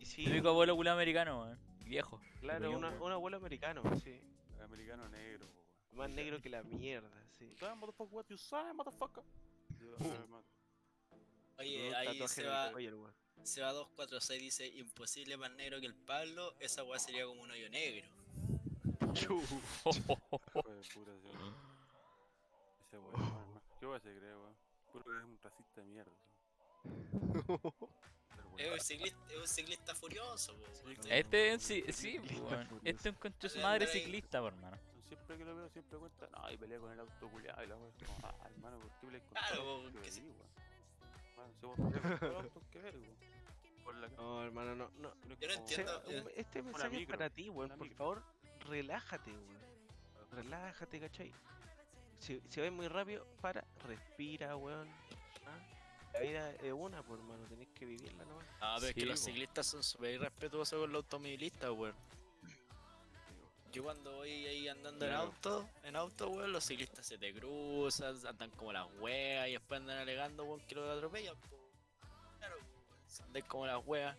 Y 0.00 0.04
sí, 0.06 0.24
Típico 0.24 0.48
abuelo 0.50 0.76
culiao 0.76 0.94
americano, 0.94 1.42
weón. 1.42 1.58
Viejo. 1.84 2.20
claro, 2.40 2.70
una- 2.76 2.90
un 2.90 3.12
abuelo 3.12 3.36
americano, 3.36 3.82
sí. 4.02 4.20
Americano 4.62 5.08
negro, 5.08 5.46
po. 5.46 5.65
Más 5.96 6.10
negro 6.10 6.40
que 6.42 6.50
la 6.50 6.62
mierda, 6.62 7.10
sí. 7.30 7.50
Motherfucker, 7.76 8.14
what 8.14 8.26
you 8.28 8.36
say, 8.36 8.72
motherfucker? 8.74 9.24
Oye, 11.58 11.96
ahí 11.96 12.28
se 12.28 12.44
va. 12.44 12.70
Se 13.42 13.62
va 13.62 13.72
246 13.72 14.40
dice 14.40 14.66
imposible 14.66 15.36
más 15.36 15.50
negro 15.52 15.80
que 15.80 15.86
el 15.86 15.94
Pablo, 15.94 16.54
esa 16.60 16.82
weá 16.84 16.98
sería 16.98 17.24
como 17.24 17.42
un 17.42 17.50
hoyo 17.50 17.70
negro. 17.70 18.06
Ese 19.16 19.28
weón. 19.28 19.54
Ese 22.80 22.98
weón, 22.98 23.14
hermano. 23.14 23.62
¿Qué 23.78 23.86
weón 23.86 24.00
se 24.00 24.14
cree, 24.14 24.36
weón? 24.36 24.56
Puro 24.92 25.04
que 25.04 25.16
es 25.16 25.24
un 25.24 25.38
racista 25.42 25.80
de 25.80 25.86
mierda. 25.86 26.12
Es 28.58 28.72
un 28.72 28.80
ciclista, 28.80 29.18
es 29.30 29.38
un 29.38 29.48
ciclista 29.48 29.94
furioso, 29.94 30.56
po, 30.58 30.66
weón. 30.84 30.96
Este 31.08 31.48
es 31.48 31.54
un 31.54 31.60
sí, 31.60 31.84
Ciclista 31.92 32.42
weón. 32.42 32.66
furioso. 32.66 32.86
Este 32.86 33.08
es 33.08 33.14
un 33.14 33.20
concho 33.20 33.48
su 33.48 33.58
madre 33.60 33.86
ciclista, 33.86 34.40
po, 34.40 34.48
hermano. 34.48 34.76
Siempre 35.08 35.38
que 35.38 35.44
lo 35.44 35.54
veo, 35.56 35.68
siempre 35.70 35.98
cuenta, 35.98 36.28
no, 36.32 36.50
y 36.50 36.56
pelea 36.56 36.78
con 36.80 36.92
el 36.92 37.00
auto 37.00 37.28
culiado 37.30 37.62
y 37.62 37.66
la 37.68 37.74
es 37.76 38.06
como, 38.06 38.18
Ah, 38.24 38.48
hermano, 38.50 38.78
¿por 38.80 38.90
qué 38.90 39.06
peleas 39.06 39.22
con 39.24 39.32
Claro, 39.34 40.02
que 40.02 40.10
sí. 40.10 40.34
Bueno, 41.36 41.52
si 41.60 41.66
vos 41.66 41.76
peleas 41.76 42.18
con 42.20 42.28
los 42.32 42.42
autos 42.44 42.62
que 42.70 42.78
ves, 42.80 42.94
weón. 42.96 44.00
La 44.00 44.08
No, 44.08 44.42
hermano, 44.44 44.74
no, 44.74 44.90
no. 44.98 45.14
Yo 45.38 45.46
no 45.46 45.52
Se- 45.54 45.58
entiendo. 45.60 46.02
un- 46.08 46.30
este 46.34 46.60
mensaje 46.62 47.02
es 47.02 47.06
para 47.08 47.30
ti, 47.30 47.48
weón. 47.50 47.68
Por 47.70 47.78
micro. 47.82 47.96
favor, 47.96 48.22
relájate, 48.68 49.30
weón. 49.30 49.56
Relájate, 50.32 51.00
¿cachai? 51.00 51.32
Si, 52.18 52.40
si 52.48 52.60
muy 52.70 52.88
rápido, 52.88 53.24
para, 53.40 53.64
respira, 53.84 54.56
weón. 54.56 54.88
¿ah? 55.46 55.58
La 56.14 56.20
vida 56.20 56.50
es 56.52 56.72
una, 56.72 57.02
por 57.02 57.18
hermano, 57.18 57.44
tenés 57.46 57.68
que 57.68 57.84
vivirla, 57.84 58.24
¿no? 58.24 58.38
Ah, 58.60 58.76
pero 58.80 58.88
es 58.88 58.94
que 58.94 59.06
los 59.06 59.20
ciclistas 59.20 59.66
son 59.66 59.82
súper 59.84 60.14
irrespetuosos 60.14 60.80
con 60.80 60.90
los 60.90 61.04
automovilistas, 61.04 61.70
weón. 61.70 61.94
Yo 63.76 63.84
cuando 63.84 64.10
voy 64.10 64.30
ahí 64.30 64.68
andando 64.68 65.04
en 65.04 65.12
auto, 65.12 65.68
en 65.84 65.96
auto, 65.96 66.30
weón, 66.30 66.50
los 66.50 66.64
ciclistas 66.64 67.04
se 67.04 67.18
te 67.18 67.30
cruzan, 67.34 68.16
andan 68.26 68.48
como 68.52 68.72
las 68.72 68.86
weas 69.00 69.48
y 69.48 69.52
después 69.52 69.82
andan 69.82 69.98
alegando, 69.98 70.44
weón, 70.44 70.60
que 70.60 70.74
lo 70.76 70.90
atropellan, 70.90 71.36
po. 71.36 71.58
Claro, 72.38 72.56
weón, 72.56 73.26
andan 73.26 73.42
como 73.42 73.66
las 73.66 73.86
weas. 73.86 74.16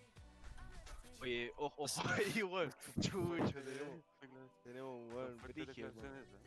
Oye, 1.22 1.52
ojo, 1.58 1.86
ojo 1.86 2.02
ahí, 2.08 2.44
weón. 2.44 2.72
Chucho, 3.02 3.60
tenemos, 3.64 4.62
tenemos 4.64 4.96
un 4.96 5.12
weón 5.12 5.40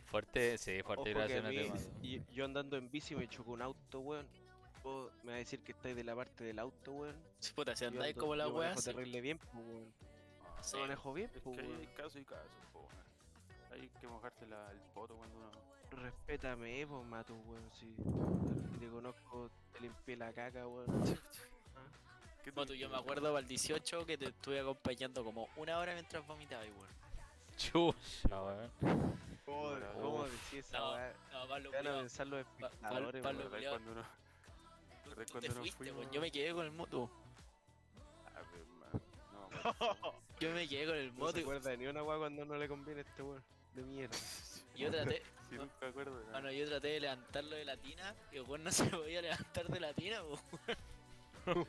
Fuerte 0.05 0.57
sí, 0.57 0.81
fuerte 0.85 1.11
a 1.11 1.15
gracias 1.15 1.45
mí, 1.49 1.73
y- 2.03 2.33
yo 2.33 2.45
andando 2.45 2.77
en 2.77 2.89
bici 2.93 3.17
me 3.17 3.29
chocó 3.29 3.51
un 3.51 3.63
auto, 3.63 3.99
weón. 3.99 4.29
Vos 4.85 5.11
me 5.25 5.31
va 5.33 5.35
a 5.35 5.39
decir 5.39 5.59
que 5.65 5.73
estáis 5.73 5.97
de 5.97 6.05
la 6.05 6.15
parte 6.15 6.45
del 6.45 6.61
auto, 6.61 6.93
weón. 6.93 7.17
Si 7.41 7.53
puta, 7.55 7.75
si 7.75 7.83
Yo 7.83 7.89
andáis 7.89 8.15
como 8.15 8.37
las 8.37 8.47
yo 8.47 8.55
weas, 8.55 8.77
manejo 8.77 8.83
terrible 8.83 9.21
bien, 9.21 9.41
weón. 9.53 9.93
Ah, 10.45 10.63
Sí. 10.63 10.77
Yo 10.77 10.83
manejo 10.83 11.13
bien, 11.13 11.31
pues, 11.43 11.59
weón. 11.59 11.83
y. 11.83 11.89
Hay 13.81 13.89
que 14.01 14.07
mojarse 14.07 14.47
la, 14.47 14.71
el 14.73 14.79
poto 14.95 15.17
cuando 15.17 15.39
uno. 15.39 15.51
Respétame, 16.03 16.87
pues, 16.87 17.05
mato, 17.07 17.35
weón. 17.47 17.71
Si 17.73 17.95
te 18.79 18.89
conozco, 18.89 19.51
te 19.73 19.81
limpié 19.81 20.17
la 20.17 20.33
caca, 20.33 20.67
weón. 20.67 20.87
¿Qué 22.45 22.53
te 22.53 22.59
Moto, 22.61 22.73
yo 22.75 22.89
me 22.89 22.97
acuerdo 22.97 23.29
para 23.33 23.41
el 23.41 23.47
18 23.49 24.07
que 24.07 24.17
te 24.17 24.27
estuve 24.27 24.61
acompañando 24.61 25.23
como 25.25 25.49
una 25.57 25.79
hora 25.79 25.93
mientras 25.95 26.27
vomitabas, 26.27 26.67
weón. 26.69 27.01
Chucha, 27.57 28.43
weón. 28.43 28.71
¿Cómo, 29.45 29.67
Ahora, 29.69 29.93
cómo 29.95 30.25
decís 30.25 30.53
esa 30.61 30.79
No, 30.79 30.93
weá? 30.93 31.13
no, 31.33 31.49
Pablo, 31.49 31.71
¿Qué 31.71 31.77
van 31.77 31.87
a 31.87 31.91
culiao, 31.91 32.01
pensar 32.01 32.27
los 32.29 32.45
Pa- 32.47 32.67
espectadores, 32.67 33.23
Pablo, 33.23 33.39
weón? 33.41 33.51
¿Verdad? 33.51 33.51
culiao. 33.51 33.73
Cuando 33.73 33.93
uno. 33.93 34.03
tú- 35.05 35.11
¿verdad 35.11 35.27
tú 35.27 35.33
cuando 35.33 35.41
te 35.41 35.49
nos 35.49 35.59
fuiste, 35.59 35.83
weón. 35.85 35.95
fuimos? 35.97 36.15
Yo 36.15 36.21
me 36.21 36.31
quedé 36.31 36.55
con 36.55 36.65
el 36.67 36.73
moto. 36.73 37.11
Ah, 38.37 38.43
pero, 38.53 38.65
man, 38.79 39.83
no. 40.03 40.15
Yo 40.41 40.51
me 40.55 40.69
quedé 40.69 40.87
con 40.87 40.97
el 40.97 41.09
No 41.13 41.19
moto 41.19 41.33
se 41.33 41.39
y- 41.41 41.43
acuerda 41.43 41.71
de 41.71 41.77
ni 41.79 41.87
una 41.89 42.03
weá 42.03 42.19
cuando 42.19 42.45
no 42.45 42.57
le 42.57 42.69
conviene 42.69 43.01
a 43.01 43.05
este 43.05 43.23
weón. 43.23 43.43
De 43.75 43.83
mierda. 43.83 44.17
y 44.75 44.83
yo 44.83 44.91
traté, 44.91 45.23
Sí, 45.51 45.57
nunca 45.57 45.87
acuerdo 45.89 46.17
de 46.19 46.27
nada. 46.27 46.33
Bueno, 46.41 46.53
yo 46.53 46.69
traté 46.69 46.89
de 46.89 47.01
levantarlo 47.01 47.57
de 47.57 47.65
la 47.65 47.77
tina 47.77 48.15
y 48.33 48.37
el 48.37 48.43
weón 48.43 48.63
no 48.65 48.71
se 48.71 48.85
podía 48.85 49.21
levantar 49.23 49.67
de 49.69 49.81
la 49.81 49.93
tina. 49.95 50.21
¿verdad 51.45 51.67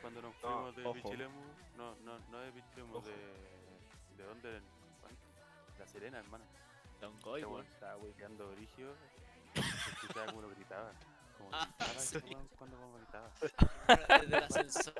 cuando 0.00 0.22
nos 0.22 0.34
No, 0.42 0.72
fuimos 0.72 0.76
de. 0.76 1.02
Pichilemu? 1.02 1.40
No, 1.76 1.96
no, 1.96 2.18
no 2.30 2.38
de 2.40 2.52
Pichilemu, 2.52 3.00
de. 3.02 3.12
¿De 4.16 4.24
dónde? 4.24 4.60
¿Cuándo? 5.00 5.20
La 5.78 5.86
Serena, 5.86 6.18
hermano. 6.18 6.44
Don 7.00 7.20
Goy, 7.20 7.40
Este 7.40 7.46
weón. 7.46 7.60
weón 7.62 7.66
estaba 7.74 7.96
brígido. 8.50 8.94
Se 9.54 9.60
escuchaba 9.90 10.26
como 10.26 10.42
lo 10.42 10.48
gritaba. 10.50 10.92
Como 11.36 11.50
Ah, 11.52 11.66
gritaba 11.78 11.92
ese 12.00 12.20
sí. 12.20 12.26
weón 12.34 12.48
cuando 12.56 12.76
como 12.78 12.96
gritaba. 12.98 13.30
Bueno, 13.86 14.04
desde 14.20 14.36
el 14.36 14.44
ascensor, 14.44 14.94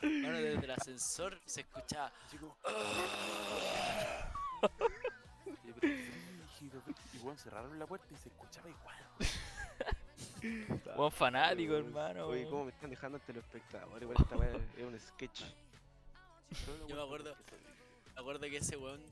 bueno, 0.00 0.38
desde 0.38 0.64
el 0.64 0.70
ascensor 0.70 1.40
se 1.44 1.60
escuchaba. 1.60 2.12
Como. 2.30 2.56
Y, 6.60 7.18
weón, 7.18 7.36
cerraron 7.38 7.78
la 7.78 7.86
puerta 7.86 8.06
y 8.12 8.16
se 8.16 8.28
escuchaba 8.28 8.68
igual. 8.68 8.96
Buen 10.96 11.12
fanático, 11.12 11.76
hermano. 11.76 12.26
Oye. 12.26 12.46
¿cómo 12.48 12.64
me 12.64 12.70
están 12.70 12.90
dejando 12.90 13.18
ante 13.18 13.32
los 13.32 13.44
espectadores? 13.44 14.02
Igual 14.02 14.16
esta 14.20 14.36
weá 14.36 14.50
es 14.76 14.84
un 14.84 14.98
sketch. 14.98 15.42
Yo 16.88 16.96
me 16.96 17.02
acuerdo. 17.02 17.34
Me 18.14 18.20
acuerdo 18.20 18.40
que 18.42 18.56
ese 18.56 18.76
weón 18.76 19.02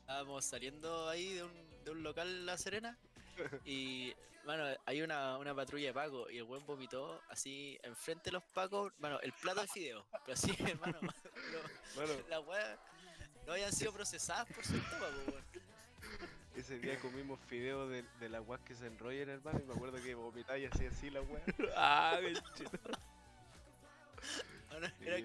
estábamos 0.00 0.44
saliendo 0.44 1.08
ahí 1.08 1.34
de 1.34 1.44
un, 1.44 1.52
de 1.84 1.90
un 1.90 2.02
local 2.02 2.28
en 2.28 2.46
La 2.46 2.58
Serena 2.58 2.98
y, 3.64 4.12
bueno, 4.44 4.64
hay 4.84 5.00
una, 5.02 5.38
una 5.38 5.54
patrulla 5.54 5.88
de 5.88 5.94
Paco 5.94 6.28
y 6.28 6.36
el 6.38 6.42
weón 6.44 6.66
vomitó 6.66 7.22
así 7.30 7.78
enfrente 7.82 8.24
de 8.24 8.32
los 8.32 8.42
Pacos, 8.52 8.92
bueno, 8.98 9.18
el 9.20 9.32
plato 9.32 9.62
de 9.62 9.68
fideo, 9.68 10.04
pero 10.26 10.34
así, 10.34 10.52
hermano, 10.68 10.98
lo- 11.00 11.94
Bueno, 11.94 12.12
las 12.28 12.46
weas 12.46 12.78
no 13.50 13.54
habían 13.54 13.72
sido 13.72 13.92
procesadas 13.92 14.46
por 14.54 14.64
su 14.64 14.76
estómago, 14.76 15.22
weón. 15.26 15.44
Ese 16.54 16.78
día 16.78 16.96
comimos 17.00 17.40
fideos 17.48 17.90
de, 17.90 18.04
de 18.20 18.28
la 18.28 18.40
weá 18.40 18.60
que 18.64 18.76
se 18.76 18.86
enrollan, 18.86 19.28
hermano, 19.28 19.58
y 19.60 19.66
me 19.66 19.74
acuerdo 19.74 20.00
que 20.00 20.14
vomitáis 20.14 20.70
así 20.72 20.86
así 20.86 21.10
la 21.10 21.20
weá. 21.22 21.42
Ah, 21.76 22.20
conchito. 22.22 22.78
Ah, 24.70 24.78
no, 24.80 24.86
Sí, 24.86 24.94
era 25.00 25.16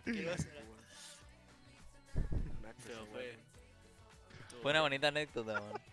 Pero 2.83 3.05
fue. 3.11 3.29
estuvo 4.41 4.61
Fue 4.63 4.71
una 4.71 4.81
bueno. 4.81 4.83
bonita 4.85 5.07
anécdota, 5.09 5.61
weón. 5.61 5.81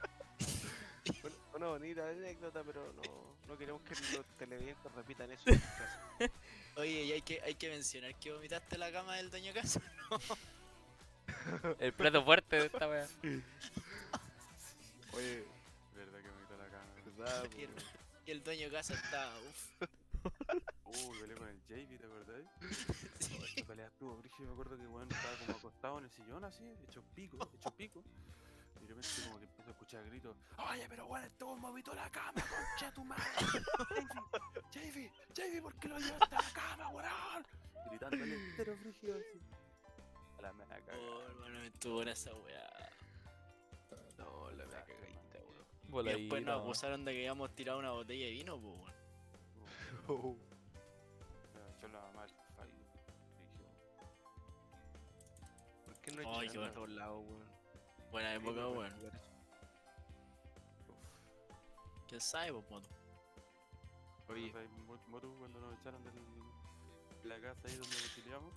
Bueno, 1.21 1.37
Una 1.55 1.67
bonita 1.67 2.09
anécdota, 2.09 2.63
pero 2.65 2.95
no, 2.95 3.37
no 3.47 3.59
queremos 3.59 3.83
que 3.83 3.95
los 4.17 4.25
televidentes 4.39 4.91
repitan 4.93 5.31
eso 5.33 5.51
en 5.51 5.61
su 5.61 5.67
casa. 5.67 6.01
Oye, 6.77 7.05
y 7.05 7.13
hay 7.13 7.21
que, 7.21 7.43
hay 7.43 7.57
que 7.57 7.69
mencionar 7.69 8.15
que 8.15 8.33
vomitaste 8.33 8.79
la 8.79 8.91
cama 8.91 9.17
del 9.17 9.31
dueño 9.31 9.53
casa. 9.53 9.83
El 11.79 11.93
plato 11.93 12.25
fuerte 12.25 12.57
de 12.57 12.67
esta 12.67 12.89
weá. 12.89 13.07
Oye, 15.13 15.45
Verdad 15.95 16.19
que 16.21 16.29
me 16.29 16.41
quitó 16.43 16.57
la 16.57 16.67
cama. 16.69 16.87
¿verdad? 17.17 17.49
Y 17.57 17.63
el, 17.63 17.71
y 18.27 18.31
el 18.31 18.43
dueño 18.43 18.71
casa 18.71 18.95
estaba, 18.95 19.33
uff. 19.41 19.73
Uy, 20.85 21.19
peleé 21.21 21.37
con 21.37 21.49
el 21.49 21.59
JV, 21.69 21.99
¿te 21.99 22.07
acordás? 22.07 22.45
Oh, 23.33 23.45
esta 23.45 23.65
pelea 23.65 23.87
estuvo 23.87 24.17
brígida, 24.17 24.47
me 24.47 24.53
acuerdo 24.53 24.77
que 24.77 24.87
weón 24.87 25.09
estaba 25.11 25.37
como 25.39 25.59
acostado 25.59 25.99
en 25.99 26.05
el 26.05 26.11
sillón 26.11 26.45
así, 26.45 26.65
hecho 26.89 27.03
pico, 27.15 27.37
hecho 27.55 27.71
pico. 27.73 28.03
Y 28.81 28.87
de 28.87 28.95
repente 28.95 29.09
como 29.25 29.39
que 29.39 29.45
empezó 29.45 29.69
a 29.69 29.73
escuchar 29.73 30.05
gritos. 30.07 30.37
Oye, 30.71 30.87
pero 30.89 31.07
weón, 31.07 31.25
este 31.25 31.45
weón 31.45 31.61
movió 31.61 31.95
la 31.95 32.11
cama, 32.11 32.33
concha 32.35 32.93
tu 32.95 33.05
madre. 33.05 33.25
JV, 34.73 34.73
JV, 34.73 35.11
JV, 35.35 35.63
¿por 35.63 35.75
qué 35.77 35.89
lo 35.89 35.99
llevaste 35.99 36.35
a 36.37 36.43
la 36.43 36.51
cama, 36.53 36.89
weón? 36.89 37.47
Gritándole 37.91 38.35
entero 38.35 38.77
brígido 38.81 39.17
así. 39.17 39.41
La 40.43 40.53
mega 40.53 40.77
caga. 40.81 40.99
Oh, 40.99 41.23
hermano, 41.29 41.59
estuvo 41.63 41.95
buena 41.95 42.13
esa 42.13 42.35
weá. 42.35 42.91
No, 44.19 44.51
la 44.51 44.67
mea 44.67 44.85
cagadita, 44.85 45.39
weón. 45.91 46.09
Y 46.09 46.21
después 46.21 46.43
nos 46.45 46.61
acusaron 46.63 47.05
de 47.05 47.13
que 47.13 47.19
habíamos 47.19 47.55
tirado 47.55 47.79
una 47.79 47.93
botella 47.93 48.25
de 48.27 48.31
vino, 48.33 48.59
pues, 48.59 48.75
weón. 48.81 48.93
Oh. 50.09 50.37
Me 51.55 51.77
echó 51.79 51.89
la 51.89 52.01
mamá. 52.01 52.27
¿Por 55.85 55.97
qué 56.01 56.11
no 56.13 56.39
Ay, 56.41 56.49
qué 56.49 56.57
a 56.57 56.61
bueno. 56.61 56.75
todos 56.75 56.91
lados, 56.91 57.25
weón? 57.25 57.49
Buena 58.11 58.35
época, 58.35 58.69
weón. 58.69 58.93
¿Quién 62.09 62.21
sabe, 62.21 62.53
pues, 62.53 62.71
moto? 62.71 62.89
Oye, 64.29 64.47
¿Recuerdas 64.47 64.71
ahí, 64.77 64.83
Mo- 64.83 65.03
Motu, 65.09 65.35
cuando 65.39 65.61
nos 65.61 65.79
echaron 65.79 66.03
de 66.05 67.29
la 67.29 67.41
casa 67.41 67.69
ahí 67.69 67.77
donde 67.77 67.97
domiciliamos? 67.97 68.55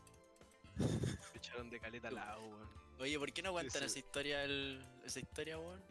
me 0.77 0.85
echaron 1.45 1.69
de 1.69 1.79
caleta 1.79 2.07
al 2.07 2.15
lado, 2.15 2.41
weón. 2.47 2.69
Oye, 2.99 3.19
¿por 3.19 3.31
qué 3.31 3.41
no 3.41 3.57
sí. 3.59 3.67
esa 3.67 3.99
historia, 3.99 4.43
el, 4.43 4.83
esa 5.03 5.19
historia, 5.19 5.59
weón? 5.59 5.81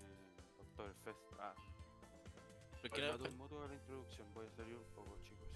El 0.00 0.60
Oktoberfest. 0.60 1.18
Ah, 1.38 1.54
¿Por 2.80 2.90
qué 2.90 3.00
no 3.02 3.06
haga 3.08 3.68
la 3.68 3.74
introducción, 3.74 4.32
voy 4.34 4.46
a 4.46 4.56
yo 4.56 4.78
un 4.78 4.84
poco, 4.94 5.18
chicos. 5.24 5.48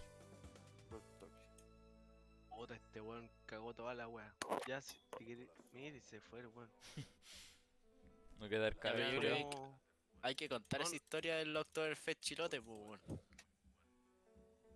Puta, 2.51 2.75
este 2.75 3.01
weón 3.01 3.31
cagó 3.47 3.75
toda 3.75 3.95
la 3.95 4.09
weá. 4.09 4.33
Ya, 4.67 4.81
si, 4.81 4.97
si 5.19 5.25
quiere- 5.25 5.49
mire, 5.73 6.01
se 6.01 6.21
fue 6.21 6.41
el 6.41 6.47
weón. 6.49 6.71
No 8.39 8.49
queda 8.49 8.67
el 8.67 8.77
cabello. 8.77 9.73
hay 10.21 10.35
que 10.35 10.49
contar 10.49 10.81
No, 10.81 10.87
esa 10.87 10.97
historia 10.97 11.37
del 11.37 11.57
Oktoberfest 11.57 12.21
chilote, 12.21 12.61
pues, 12.61 12.77
weón? 12.81 13.01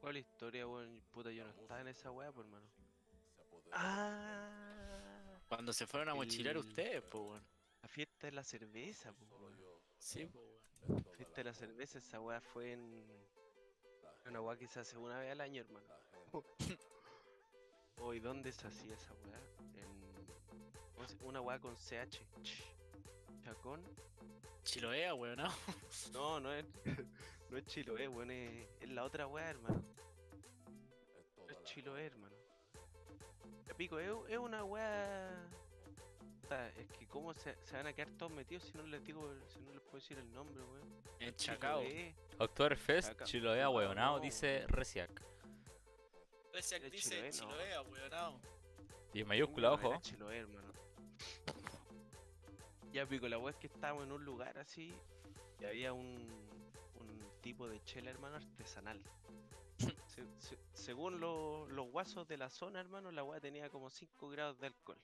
¿Cuál 0.01 0.19
historia, 0.19 0.69
weón? 0.69 1.03
Puta, 1.11 1.33
yo 1.33 1.45
no 1.45 1.51
estaba 1.51 1.81
en 1.81 1.89
esa 1.89 2.13
weá, 2.13 2.31
por 2.31 2.45
hermano. 2.45 2.76
Ah, 3.73 5.39
Cuando 5.49 5.73
se 5.73 5.87
fueron 5.87 6.09
a 6.09 6.14
mochilar 6.14 6.57
ustedes, 6.57 7.03
pues, 7.03 7.23
weón. 7.25 7.43
la 7.83 7.89
fiesta 7.89 8.27
de 8.27 8.33
la 8.33 8.43
cerveza, 8.45 9.12
weón. 9.12 9.57
Sí, 9.99 10.27
pues, 10.27 10.45
weón. 10.89 11.05
La 11.05 11.12
fiesta 11.12 11.35
de 11.37 11.45
la 11.45 11.55
cerveza, 11.55 11.99
esa 11.99 12.21
weá 12.21 12.41
fue 12.41 12.73
en. 12.73 13.05
Una 14.27 14.41
weá 14.41 14.57
que 14.57 14.67
se 14.67 14.81
hace 14.81 14.97
una 14.97 15.19
vez 15.19 15.31
al 15.33 15.41
año, 15.41 15.62
hermano. 15.62 15.87
Hoy, 17.99 18.21
¿dónde 18.21 18.53
se 18.53 18.67
hacía 18.67 18.95
esa 18.95 19.12
weá? 19.25 19.41
En. 19.75 20.27
¿cómo 20.95 21.09
se- 21.09 21.17
Una 21.25 21.41
weá 21.41 21.59
con 21.61 21.75
CH. 21.77 22.21
Ch- 22.43 22.64
Chacón. 23.45 23.83
Chiloea, 24.64 25.14
weón, 25.14 25.37
¿no? 25.39 25.49
No, 26.12 26.41
no 26.41 26.53
es. 26.53 26.64
No 27.51 27.57
es 27.59 27.64
Chiloé, 27.67 28.09
weón, 28.09 28.31
es, 28.33 28.69
es 28.81 28.89
la 28.91 29.05
otra 29.05 29.27
weá, 29.29 29.49
hermano. 29.51 29.81
No 31.47 31.51
es 31.53 31.62
Chiloé, 31.62 32.07
hermano. 32.07 32.26
Pico, 33.77 33.99
es, 33.99 34.11
es 34.29 34.39
una 34.39 34.64
weá. 34.64 35.49
Es 36.77 36.89
que 36.93 37.07
cómo 37.09 37.35
se, 37.35 37.57
se 37.64 37.77
van 37.77 37.89
a 37.89 37.93
quedar 37.93 38.11
todos 38.12 38.31
metidos 38.31 38.62
si 38.64 38.72
no 38.79 38.85
les 38.85 39.03
digo, 39.05 39.35
si 39.49 39.59
no 39.61 39.72
les 39.72 39.81
puedo 39.83 39.97
decir 39.97 40.16
el 40.18 40.33
nombre, 40.33 40.62
weón. 40.62 41.03
En 41.18 41.35
Chacao. 41.35 41.83
Oktoberfest, 42.39 43.11
Acá. 43.11 43.24
Chiloé 43.24 43.62
No, 43.95 44.20
dice. 44.20 44.64
Resiac. 44.68 45.11
Reciac 46.53 46.85
Es 46.85 46.93
dice. 46.93 47.31
Chiloea, 47.31 47.83
weón, 47.83 48.11
¿no? 48.11 48.41
Y 49.12 49.20
en 49.22 49.29
mayúscula, 49.29 49.72
ojo. 49.72 50.01
hermano. 50.31 50.72
Ya 52.93 53.07
pico, 53.07 53.29
la 53.29 53.39
weá 53.39 53.51
es 53.51 53.57
que 53.59 53.66
estábamos 53.66 54.05
en 54.05 54.12
un 54.12 54.24
lugar 54.24 54.57
así 54.59 54.95
y 55.61 55.64
había 55.64 55.93
un, 55.93 56.29
un 57.01 57.41
tipo 57.43 57.68
de 57.68 57.83
chela, 57.83 58.11
hermano, 58.11 58.37
artesanal. 58.37 59.03
Se- 60.07 60.26
se- 60.39 60.59
según 60.72 61.20
lo- 61.20 61.66
los 61.68 61.91
guasos 61.91 62.26
de 62.26 62.37
la 62.39 62.49
zona, 62.51 62.80
hermano, 62.80 63.11
la 63.12 63.22
weá 63.24 63.41
tenía 63.41 63.68
como 63.70 63.91
5 63.91 64.28
grados 64.30 64.59
de 64.61 64.68
alcohol. 64.68 64.99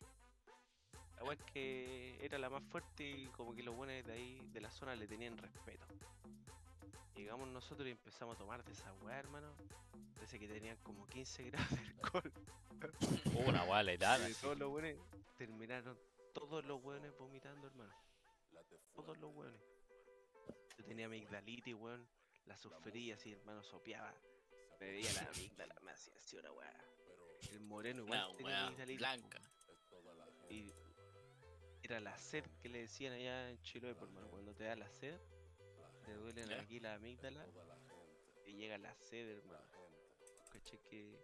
La 1.16 1.24
weá 1.24 1.34
es 1.34 1.42
que 1.52 2.18
era 2.24 2.38
la 2.38 2.48
más 2.50 2.62
fuerte 2.64 3.08
y 3.08 3.26
como 3.28 3.54
que 3.54 3.62
los 3.62 3.74
buenos 3.76 4.04
de 4.06 4.12
ahí, 4.12 4.40
de 4.52 4.60
la 4.60 4.70
zona, 4.70 4.94
le 4.96 5.06
tenían 5.06 5.36
respeto. 5.36 5.86
Llegamos 7.14 7.46
nosotros 7.48 7.86
y 7.86 7.90
empezamos 7.90 8.36
a 8.36 8.38
tomar 8.38 8.64
de 8.64 8.72
esa 8.72 8.92
weá, 8.94 9.18
hermano. 9.18 9.54
Parece 10.14 10.38
que 10.38 10.48
tenían 10.48 10.76
como 10.78 11.06
15 11.06 11.44
grados 11.44 11.70
de 11.70 11.78
alcohol. 11.78 12.32
Una 13.46 13.64
guay 13.64 13.84
letal. 13.84 14.28
Y 14.30 14.34
todos 14.34 14.58
los 14.58 14.70
buenos 14.70 14.96
terminaron, 15.36 15.98
todos 16.32 16.64
los 16.64 16.80
buenos 16.82 17.16
vomitando, 17.18 17.66
hermano. 17.66 17.92
Todos 18.94 19.16
los 19.18 19.32
buenos. 19.32 19.60
Yo 20.78 20.84
tenía 20.84 21.06
amigdalitis, 21.06 21.74
weón. 21.74 22.06
La 22.46 22.56
sufría 22.56 23.14
así, 23.14 23.32
hermano, 23.32 23.62
sopeaba. 23.62 24.12
Me 24.82 24.90
veía 24.90 25.12
la 25.12 25.20
amígdala, 25.32 25.76
me 25.84 25.92
hacía 25.92 26.12
así 26.16 26.36
una 26.36 26.50
weá. 26.52 26.84
El 27.52 27.60
moreno 27.60 28.02
igual 28.02 28.32
tenía 28.36 28.46
weá 28.52 28.66
amigdalitis. 28.66 28.98
blanca. 28.98 29.40
Y 30.50 30.72
era 31.82 32.00
la 32.00 32.18
sed 32.18 32.44
que 32.60 32.68
le 32.68 32.80
decían 32.80 33.12
allá 33.12 33.48
en 33.50 33.62
Chiloé, 33.62 33.94
por 33.94 34.08
hermano. 34.08 34.28
Cuando 34.28 34.52
te 34.54 34.64
da 34.64 34.74
la 34.74 34.90
sed, 34.90 35.18
te 36.04 36.14
duelen 36.14 36.48
Ya. 36.48 36.60
aquí 36.60 36.80
la 36.80 36.94
amígdala. 36.94 37.46
Y 38.44 38.54
llega 38.54 38.76
la 38.78 38.92
sed, 38.96 39.38
hermano. 39.38 39.62
¿Cachai? 40.52 40.78
Que 40.90 41.16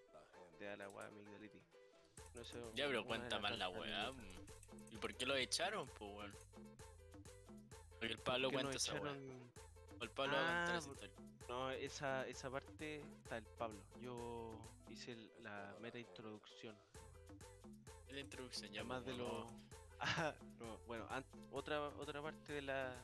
te 0.57 0.65
da 0.65 0.77
la 0.77 0.89
weá 0.91 1.07
amigdalitis. 1.09 1.63
No 2.35 2.45
sé, 2.45 2.63
Ya, 2.75 2.87
pero 2.87 3.05
cuenta 3.05 3.41
más 3.41 3.59
la 3.59 3.69
weá. 3.71 4.13
mm. 4.13 4.93
¿Y 4.93 4.97
por 4.99 5.15
qué 5.17 5.27
lo 5.27 5.35
echaron, 5.35 5.89
pues, 5.89 6.11
weón? 6.15 6.37
Porque 7.99 8.13
el 8.13 8.19
Pablo 8.21 8.53
nos 8.53 8.63
cuenta 8.63 8.77
esa 8.77 8.95
weá. 9.01 9.13
O 10.01 10.05
el 10.05 10.11
Pablo 10.11 10.35
va 10.35 10.43
a 10.43 10.47
contar 10.47 10.75
Ah, 10.75 10.79
esa 10.79 10.87
por- 10.87 10.95
historia. 10.95 11.17
No, 11.49 11.71
esa, 11.71 12.27
esa 12.29 12.51
parte 12.51 12.68
está 12.87 13.37
el 13.39 13.45
Pablo. 13.47 13.81
Yo 14.01 14.59
hice 14.89 15.13
el- 15.13 15.31
la 15.43 15.77
mera 15.81 15.99
introducción. 15.99 16.77
La 18.11 18.21
introducción, 18.21 18.71
ya. 18.73 18.81
Además 18.81 19.03
pues, 19.05 19.17
de 19.17 19.23
lo. 19.23 19.47
Ah, 20.01 20.33
no, 20.61 20.79
bueno, 20.87 21.09
otra, 21.51 21.89
otra 21.89 22.23
parte 22.23 22.53
de 22.53 22.63
la, 22.63 22.95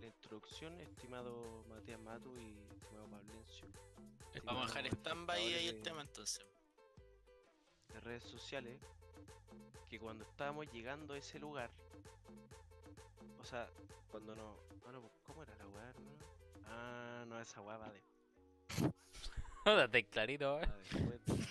la 0.00 0.06
introducción, 0.06 0.80
estimado 0.80 1.62
Matías 1.68 2.00
Matu 2.00 2.34
y 2.38 2.56
estimado 2.74 3.06
Pablencio. 3.10 3.66
Vamos 4.44 4.62
a 4.64 4.66
dejar 4.80 4.86
stand-by 4.94 5.52
ahí 5.54 5.68
el 5.68 5.82
tema 5.82 6.00
entonces. 6.00 6.42
de 7.92 8.00
redes 8.00 8.22
sociales 8.24 8.80
que 9.90 10.00
cuando 10.00 10.24
estábamos 10.24 10.72
llegando 10.72 11.12
a 11.12 11.18
ese 11.18 11.38
lugar, 11.38 11.70
o 13.38 13.44
sea, 13.44 13.68
cuando 14.10 14.34
no, 14.34 14.56
bueno, 14.84 15.02
pues, 15.02 15.12
¿cómo 15.26 15.42
era 15.42 15.54
la 15.56 15.66
weá? 15.68 15.92
Ah, 16.64 17.24
no, 17.28 17.38
esa 17.38 17.60
weá 17.60 17.76
va, 17.76 17.90
de, 17.90 18.02
Date 19.64 20.04
clarito, 20.06 20.60
eh. 20.60 20.66
de 20.92 21.00
la- 21.00 21.46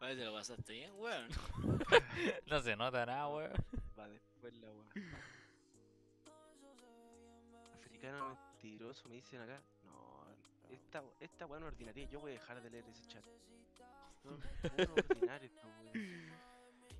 Vale, 0.00 0.16
te 0.16 0.24
lo 0.24 0.34
pasaste 0.34 0.72
bien, 0.72 0.92
weón. 0.96 1.28
No 2.46 2.60
se 2.60 2.76
nota 2.76 3.04
nada, 3.06 3.28
weón. 3.28 3.52
Va 3.98 4.08
después 4.08 4.54
la 4.58 4.68
weá. 4.70 4.86
Africano 7.74 8.28
mentiroso, 8.52 9.08
me 9.08 9.16
dicen 9.16 9.40
acá. 9.40 9.60
No, 9.84 10.24
esta, 10.70 11.02
esta 11.20 11.46
weá 11.46 11.58
no 11.60 11.66
es 11.66 11.72
ordinaria. 11.72 12.06
Yo 12.08 12.20
voy 12.20 12.32
a 12.32 12.34
dejar 12.34 12.62
de 12.62 12.70
leer 12.70 12.84
ese 12.88 13.06
chat. 13.06 13.24
No, 14.24 14.94
ordinario 14.94 15.46
esta 15.48 15.66
weá. 15.66 15.92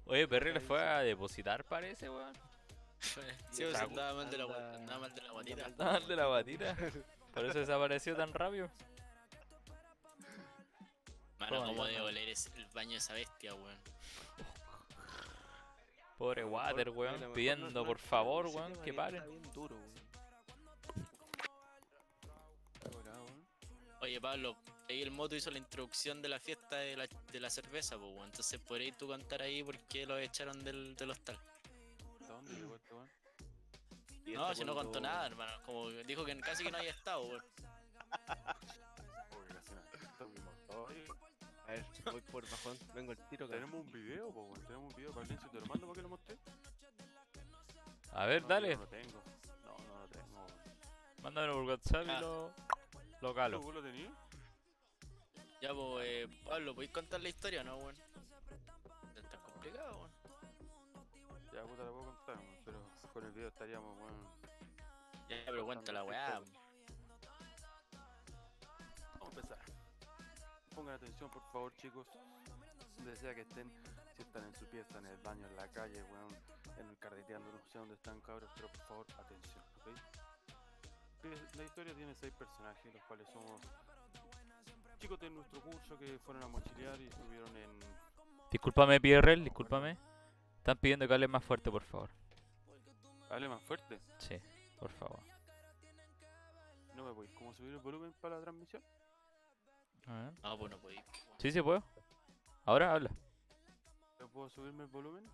Oye, 0.07 0.29
Perry 0.29 0.53
le 0.53 0.61
fue 0.61 0.81
a 0.81 1.01
depositar, 1.01 1.64
parece, 1.64 2.09
weón. 2.09 2.33
Sí, 3.01 3.20
pues 3.62 3.74
esa 3.74 3.83
andaba 3.85 4.14
mal 4.14 4.31
de 4.31 4.39
la 4.39 4.45
guata, 4.45 4.74
andaba 4.77 4.99
mal 5.01 5.14
de 6.09 6.16
la 6.16 6.27
guatita. 6.27 6.77
Por 7.35 7.45
eso 7.45 7.59
desapareció 7.59 8.16
tan 8.16 8.33
rápido. 8.33 8.70
Mano, 11.39 11.64
como 11.66 11.84
de 11.84 12.01
oler 12.01 12.28
el 12.28 12.66
baño 12.74 12.93
de 12.93 12.97
esa 12.97 13.12
bestia, 13.12 13.55
weón. 13.55 13.78
Pobre 16.16 16.45
Water, 16.45 16.91
weón. 16.91 17.32
Pidiendo, 17.34 17.84
por 17.84 17.99
favor, 17.99 18.47
weón, 18.47 18.74
que 18.82 18.95
paren. 18.95 19.22
Oye, 24.01 24.20
Pablo, 24.20 24.57
ahí 24.89 25.03
el 25.03 25.11
moto 25.11 25.34
hizo 25.34 25.51
la 25.51 25.59
introducción 25.59 26.22
de 26.22 26.28
la 26.28 26.39
fiesta 26.39 26.76
de 26.76 26.97
la, 26.97 27.07
de 27.32 27.41
la 27.41 27.51
cerveza, 27.51 27.99
pues, 27.99 28.11
weón. 28.12 28.26
Entonces, 28.26 28.61
por 28.61 28.80
ahí 28.80 28.93
tú 28.93 29.07
contar 29.07 29.43
ahí 29.43 29.62
por 29.62 29.78
qué 29.80 30.07
lo 30.07 30.16
echaron 30.18 30.62
del, 30.64 30.97
del 30.97 31.11
hostal. 31.11 31.39
¿Dónde 32.26 32.55
llegó 32.55 32.76
este 32.76 32.95
weón? 32.95 33.09
No, 34.26 34.55
si 34.55 34.64
no 34.64 34.74
contó 34.74 35.01
nada, 35.01 35.26
hermano. 35.26 35.53
Como 35.64 35.91
dijo 35.91 36.24
que 36.24 36.37
casi 36.41 36.64
que 36.64 36.70
no 36.70 36.78
había 36.78 36.91
estado, 36.91 37.24
weón. 37.24 37.45
A 41.67 41.73
ver, 41.73 41.85
voy 42.12 42.21
por 42.23 42.49
bajón, 42.51 42.79
vengo 42.95 43.12
el 43.12 43.19
tiro. 43.29 43.47
cabrón. 43.49 43.71
Tenemos 43.71 43.87
un 43.87 43.93
video, 43.93 44.31
po, 44.31 44.43
weón. 44.45 44.61
Tenemos 44.67 44.91
un 44.93 44.97
video. 44.97 45.12
Valencia, 45.12 45.49
te 45.51 45.61
lo 45.61 45.67
mando 45.67 45.87
para 45.87 45.95
que 45.97 46.03
lo 46.03 46.09
mostré. 46.09 46.37
A 48.12 48.27
ver, 48.27 48.43
No, 48.43 48.49
dale. 48.49 48.75
No 48.77 48.83
lo 48.83 48.89
tengo. 48.89 49.23
No, 49.64 49.77
no 49.79 49.99
lo 50.01 50.09
tengo. 50.09 50.37
weón. 50.37 50.47
Mándamelo 51.23 51.55
por 51.55 51.62
WhatsApp 51.64 52.07
Ah. 52.09 52.17
y 52.17 52.21
lo, 52.21 52.53
lo 53.21 53.35
calo. 53.35 53.61
¿Tú 53.61 53.73
lo 53.73 53.83
tenías? 53.83 54.12
Ya, 55.61 55.75
pues, 55.75 56.07
eh, 56.07 56.29
Pablo, 56.45 56.75
¿podéis 56.75 56.93
contar 56.93 57.21
la 57.21 57.29
historia, 57.29 57.64
no, 57.64 57.77
weón? 57.79 57.97
Es 59.17 59.23
tan 59.31 59.41
complicado, 59.41 59.97
weón. 59.99 60.11
Ya, 61.53 61.62
puta, 61.62 61.83
la 61.83 61.91
puedo 61.91 62.05
contar, 62.05 62.37
weón. 62.37 62.57
Pero 62.64 62.79
con 63.12 63.25
el 63.25 63.33
video 63.33 63.49
estaríamos, 63.49 63.97
weón. 63.99 64.27
Ya, 65.29 65.37
pero 65.47 65.64
cuenta 65.67 65.93
la 65.93 66.05
weá. 66.05 66.31
Vamos 66.31 66.51
Pongan 70.77 70.95
atención, 70.95 71.31
por 71.31 71.43
favor, 71.51 71.74
chicos. 71.77 72.07
Donde 72.99 73.16
sea 73.16 73.35
que 73.35 73.41
estén, 73.41 73.72
si 74.14 74.22
están 74.22 74.45
en 74.45 74.55
su 74.55 74.66
pieza, 74.66 74.99
en 74.99 75.07
el 75.07 75.16
baño, 75.18 75.47
en 75.47 75.57
la 75.57 75.66
calle, 75.68 76.03
weón, 76.03 76.37
en 76.79 76.89
el 76.91 76.99
carreteando, 76.99 77.51
no 77.51 77.59
sé 77.59 77.79
dónde 77.79 77.95
están, 77.95 78.20
cabros, 78.20 78.51
pero 78.55 78.68
por 78.68 78.81
favor, 78.83 79.07
atención, 79.18 79.64
¿ok? 79.81 81.57
La 81.57 81.64
historia 81.64 81.95
tiene 81.95 82.14
seis 82.14 82.33
personajes, 82.35 82.93
los 82.95 83.03
cuales 83.05 83.27
somos 83.29 83.61
chicos 84.99 85.18
de 85.18 85.31
nuestro 85.31 85.61
curso 85.62 85.99
que 85.99 86.18
fueron 86.18 86.45
a 86.45 86.49
mochilear 86.49 87.01
y 87.01 87.07
estuvieron 87.07 87.57
en. 87.57 87.70
Discúlpame, 88.51 89.01
PRL, 89.01 89.45
discúlpame. 89.45 89.97
Están 90.59 90.77
pidiendo 90.77 91.09
que 91.09 91.14
hable 91.14 91.27
más 91.27 91.43
fuerte, 91.43 91.70
por 91.70 91.85
favor. 91.85 92.11
Hable 93.31 93.49
más 93.49 93.62
fuerte. 93.62 93.99
Sí, 94.18 94.37
por 94.79 94.91
favor. 94.93 95.20
No 96.95 97.05
me 97.05 97.12
voy. 97.12 97.29
¿Cómo 97.29 97.55
subir 97.55 97.72
el 97.72 97.81
volumen 97.81 98.12
para 98.20 98.37
la 98.37 98.43
transmisión? 98.43 98.83
A 100.07 100.13
ver. 100.13 100.33
No, 100.43 100.59
pues 100.59 100.71
no 100.71 100.79
podéis. 100.79 101.01
Sí, 101.39 101.51
sí 101.51 101.63
puedo. 101.63 101.83
Ahora 102.65 102.93
habla, 102.93 103.11
¿No 104.21 104.29
puedo 104.29 104.49
subirme 104.51 104.83
el 104.85 104.89
volumen? 104.91 105.25
¿De 105.25 105.31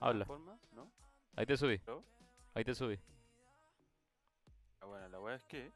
habla. 0.00 0.24
forma? 0.24 0.58
¿No? 0.72 0.90
Ahí 1.36 1.44
te 1.46 1.56
subí. 1.56 1.80
¿No? 1.86 2.02
Ahí 2.54 2.64
te 2.64 2.74
subí. 2.74 2.98
Ah, 4.80 4.86
bueno, 4.86 5.08
la 5.08 5.20
weá 5.20 5.34
es 5.36 5.44
que 5.44 5.70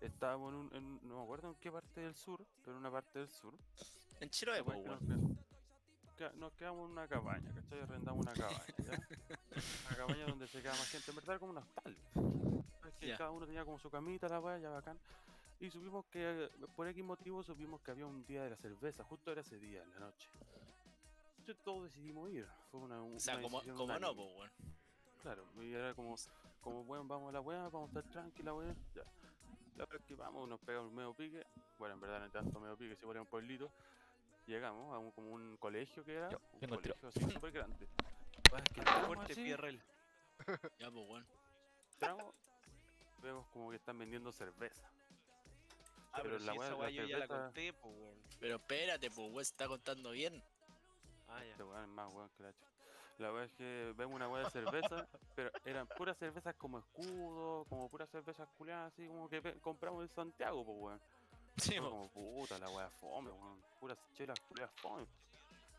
estábamos 0.00 0.52
en, 0.52 0.58
un, 0.58 0.74
en- 0.74 1.08
no 1.08 1.16
me 1.18 1.22
acuerdo 1.22 1.48
en 1.48 1.54
qué 1.56 1.70
parte 1.70 2.00
del 2.00 2.14
sur, 2.14 2.44
pero 2.62 2.72
en 2.72 2.78
una 2.78 2.90
parte 2.90 3.20
del 3.20 3.28
sur. 3.28 3.54
En 4.20 4.28
Chiloé, 4.30 4.62
pues, 4.64 4.78
nos, 4.84 5.00
nos 6.34 6.52
quedamos 6.54 6.86
en 6.86 6.92
una 6.92 7.06
cabaña, 7.08 7.52
¿cachai? 7.54 7.80
Arrendamos 7.82 8.24
una 8.26 8.32
cabaña, 8.32 8.64
¿ya? 8.78 8.90
Una 9.88 9.96
cabaña 9.96 10.26
donde 10.26 10.46
se 10.48 10.60
queda 10.60 10.72
más 10.72 10.88
gente, 10.90 11.10
en 11.10 11.16
verdad 11.16 11.30
era 11.34 11.38
como 11.38 11.52
un 11.52 11.58
hostal. 11.58 11.96
Es 12.88 12.94
que 12.96 13.06
Ya. 13.08 13.16
cada 13.18 13.30
uno 13.30 13.46
tenía 13.46 13.64
como 13.64 13.78
su 13.78 13.88
camita, 13.90 14.28
la 14.28 14.40
weá, 14.40 14.58
ya 14.58 14.70
bacán. 14.70 14.98
Y 15.60 15.70
supimos 15.70 16.04
que, 16.06 16.50
por 16.76 16.86
X 16.88 17.04
motivo, 17.04 17.42
supimos 17.42 17.80
que 17.80 17.90
había 17.90 18.06
un 18.06 18.24
día 18.26 18.42
de 18.44 18.50
la 18.50 18.56
cerveza, 18.56 19.04
justo 19.04 19.30
era 19.32 19.40
ese 19.40 19.58
día, 19.58 19.82
en 19.82 19.90
la 19.92 20.00
noche. 20.00 20.28
Entonces 21.38 21.62
todos 21.62 21.84
decidimos 21.84 22.30
ir. 22.30 22.46
Fue 22.70 22.80
una, 22.80 23.00
un- 23.02 23.16
O 23.16 23.20
sea, 23.20 23.34
una 23.36 23.42
como, 23.44 23.62
como 23.76 23.98
no, 23.98 24.14
pues, 24.14 24.34
weón. 24.36 24.50
Claro, 25.22 25.46
y 25.62 25.72
era 25.72 25.94
como, 25.94 26.16
como 26.60 26.84
bueno, 26.84 27.04
vamos 27.04 27.30
a 27.30 27.32
la 27.32 27.40
weá, 27.40 27.68
vamos 27.68 27.94
a 27.94 27.98
estar 28.00 28.12
tranquila, 28.12 28.52
weá. 28.54 28.74
Ya. 28.94 29.02
La 29.76 29.84
verdad 29.86 29.96
es 30.00 30.04
que 30.06 30.14
vamos, 30.14 30.48
nos 30.48 30.60
pegamos 30.60 30.90
un 30.90 30.96
medio 30.96 31.14
pique. 31.14 31.46
Bueno, 31.78 31.94
en 31.94 32.00
verdad 32.00 32.20
no 32.20 32.30
tanto 32.30 32.60
medio 32.60 32.76
pique, 32.76 32.94
si 32.96 33.04
fuera 33.04 33.20
un 33.20 33.26
pueblito. 33.26 33.70
Llegamos 34.46 34.94
a 34.94 34.98
un, 34.98 35.10
como 35.12 35.30
un 35.32 35.56
colegio 35.56 36.04
que 36.04 36.14
era. 36.14 36.30
Yo, 36.30 36.38
un 36.52 36.60
tengo 36.60 36.74
el 36.74 36.82
tiro. 36.82 36.94
colegio 37.00 37.08
así 37.24 37.30
súper 37.34 37.52
grande. 37.52 37.88
Pues 38.50 38.62
es 38.62 38.72
que 38.74 38.82
Fuerte 39.06 39.34
PRL. 39.34 39.80
Ya, 40.78 40.90
pues, 40.90 41.08
weón. 41.08 41.26
entramos, 41.94 42.34
vemos 43.22 43.46
como 43.48 43.70
que 43.70 43.76
están 43.76 43.98
vendiendo 43.98 44.30
cerveza. 44.32 44.90
Ah, 46.14 46.20
pero, 46.22 46.36
Pero 46.36 46.38
si 46.40 46.46
la 46.46 46.52
esa 46.52 46.60
weá- 46.74 46.76
weá 46.78 46.90
yo 46.90 47.04
ya 47.04 47.18
la 47.18 47.28
conté, 47.28 47.72
pues, 47.72 47.94
weón. 47.96 48.18
Pero 48.40 48.56
espérate, 48.56 49.10
pues, 49.10 49.30
weón, 49.30 49.44
se 49.44 49.52
está 49.52 49.66
contando 49.68 50.10
bien. 50.12 50.42
Ah, 51.28 51.42
ya. 51.44 51.50
Este 51.50 51.62
weón 51.64 51.82
es 51.82 51.88
más 51.88 52.12
weón 52.12 52.30
que 52.36 52.42
la 52.44 52.52
chucha. 52.52 52.70
La 53.18 53.32
weá 53.32 53.44
es 53.44 53.52
que 53.52 53.92
vemos 53.96 54.14
una 54.16 54.28
weá 54.28 54.44
de 54.44 54.50
cerveza, 54.50 55.06
pero 55.36 55.50
eran 55.64 55.86
puras 55.88 56.16
cervezas 56.18 56.54
como 56.56 56.78
escudo, 56.78 57.64
como 57.68 57.88
puras 57.88 58.08
cervezas 58.10 58.48
culiadas, 58.56 58.92
así 58.92 59.06
como 59.06 59.28
que 59.28 59.40
compramos 59.60 60.02
en 60.02 60.08
Santiago, 60.14 60.64
pues 60.64 60.78
weón. 60.78 61.00
Sí, 61.56 61.78
Fue 61.78 61.88
como 61.90 62.08
puta 62.10 62.58
la 62.58 62.68
wea 62.70 62.88
fome, 62.90 63.30
weón. 63.30 63.60
Puras 63.80 63.98
chelas 64.14 64.38
culiadas 64.40 64.74
fome. 64.80 65.06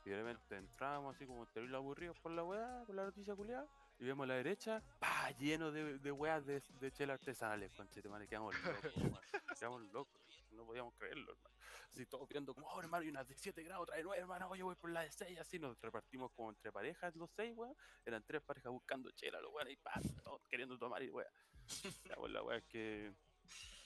Y 0.05 0.09
de 0.11 0.17
repente 0.17 0.55
entramos 0.57 1.15
así 1.15 1.25
como 1.25 1.45
terrible 1.47 1.75
aburridos 1.77 2.17
por 2.19 2.31
la 2.31 2.43
weá, 2.43 2.83
por 2.85 2.93
la 2.95 3.05
noticia 3.05 3.35
culiada. 3.35 3.65
Y 3.99 4.05
vemos 4.05 4.25
a 4.25 4.27
la 4.27 4.33
derecha, 4.35 4.81
pa, 4.99 5.31
lleno 5.31 5.71
de, 5.71 5.97
de 5.99 6.11
weas 6.11 6.45
de, 6.45 6.61
de 6.79 6.91
chelas 6.91 7.19
artesanales, 7.19 7.71
conchete, 7.73 8.07
madre, 8.09 8.27
quedamos 8.27 8.53
locos, 8.63 8.95
weón. 8.97 9.19
Quedamos 9.59 9.81
locos, 9.93 10.13
no 10.55 10.65
podíamos 10.65 10.93
creerlo, 10.95 11.31
hermano. 11.31 11.55
Así 11.91 12.05
todos 12.05 12.27
viendo 12.27 12.53
como, 12.53 12.67
oh, 12.67 12.79
hermano, 12.79 13.05
y 13.05 13.09
unas 13.09 13.27
de 13.27 13.35
7 13.35 13.63
grados, 13.63 13.87
trae 13.87 14.03
9, 14.03 14.21
hermano, 14.21 14.49
oye, 14.49 14.63
voy 14.63 14.75
por 14.75 14.91
la 14.91 15.01
de 15.01 15.11
6, 15.11 15.39
así 15.39 15.59
nos 15.59 15.79
repartimos 15.81 16.31
como 16.33 16.49
entre 16.49 16.71
parejas 16.71 17.15
los 17.15 17.31
6, 17.31 17.53
weón. 17.55 17.75
Eran 18.05 18.23
tres 18.23 18.41
parejas 18.41 18.71
buscando 18.71 19.11
chela, 19.11 19.39
los 19.41 19.53
weones, 19.53 19.73
y 19.73 19.77
pa, 19.77 19.93
todos 20.23 20.41
queriendo 20.47 20.77
tomar 20.77 21.03
y 21.03 21.09
pues 21.09 21.27
la 22.31 22.43
weá 22.43 22.57
es 22.57 22.65
que 22.65 23.13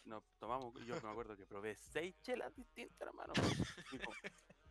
nos 0.05 0.23
tomamos, 0.39 0.73
yo 0.85 0.99
me 1.01 1.09
acuerdo 1.09 1.35
que 1.35 1.45
probé 1.45 1.75
seis 1.75 2.19
chelas 2.21 2.55
distintas, 2.55 2.99
hermano. 3.07 3.33
Tipo, 3.91 4.11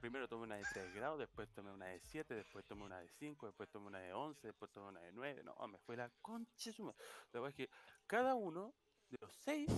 primero 0.00 0.28
tomé 0.28 0.44
una 0.44 0.56
de 0.56 0.64
3 0.72 0.94
grados, 0.94 1.18
después 1.18 1.48
tomé 1.52 1.70
una 1.70 1.86
de 1.86 2.00
7, 2.00 2.34
después 2.34 2.64
tomé 2.66 2.84
una 2.84 2.98
de 2.98 3.08
5, 3.08 3.46
después 3.46 3.68
tomé 3.70 3.86
una 3.86 4.00
de 4.00 4.12
11, 4.12 4.46
después 4.46 4.70
tomé 4.72 4.88
una 4.88 5.00
de 5.00 5.12
9. 5.12 5.44
No, 5.44 5.54
me 5.68 5.78
fue 5.78 5.96
la 5.96 6.10
concha 6.20 6.70
de 6.70 6.72
su 6.72 6.84
madre. 6.84 6.98
La 7.32 7.40
verdad 7.40 7.50
es 7.50 7.68
que 7.68 7.74
cada 8.06 8.34
uno 8.34 8.74
de 9.10 9.18
los 9.20 9.32
seis 9.32 9.70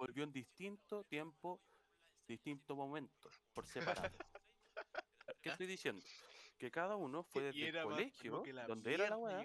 volvió 0.00 0.24
en 0.24 0.32
distinto 0.32 1.04
tiempo, 1.04 1.60
distinto 2.26 2.74
momento, 2.74 3.28
por 3.52 3.66
separado. 3.66 4.10
¿Qué 5.42 5.50
estoy 5.50 5.66
diciendo? 5.66 6.02
Que 6.58 6.70
cada 6.70 6.96
uno 6.96 7.22
fue 7.22 7.42
desde 7.44 7.58
el 7.68 7.74
colegio, 7.84 8.42
donde 8.66 8.94
era 8.94 9.10
la 9.10 9.16
weá, 9.18 9.36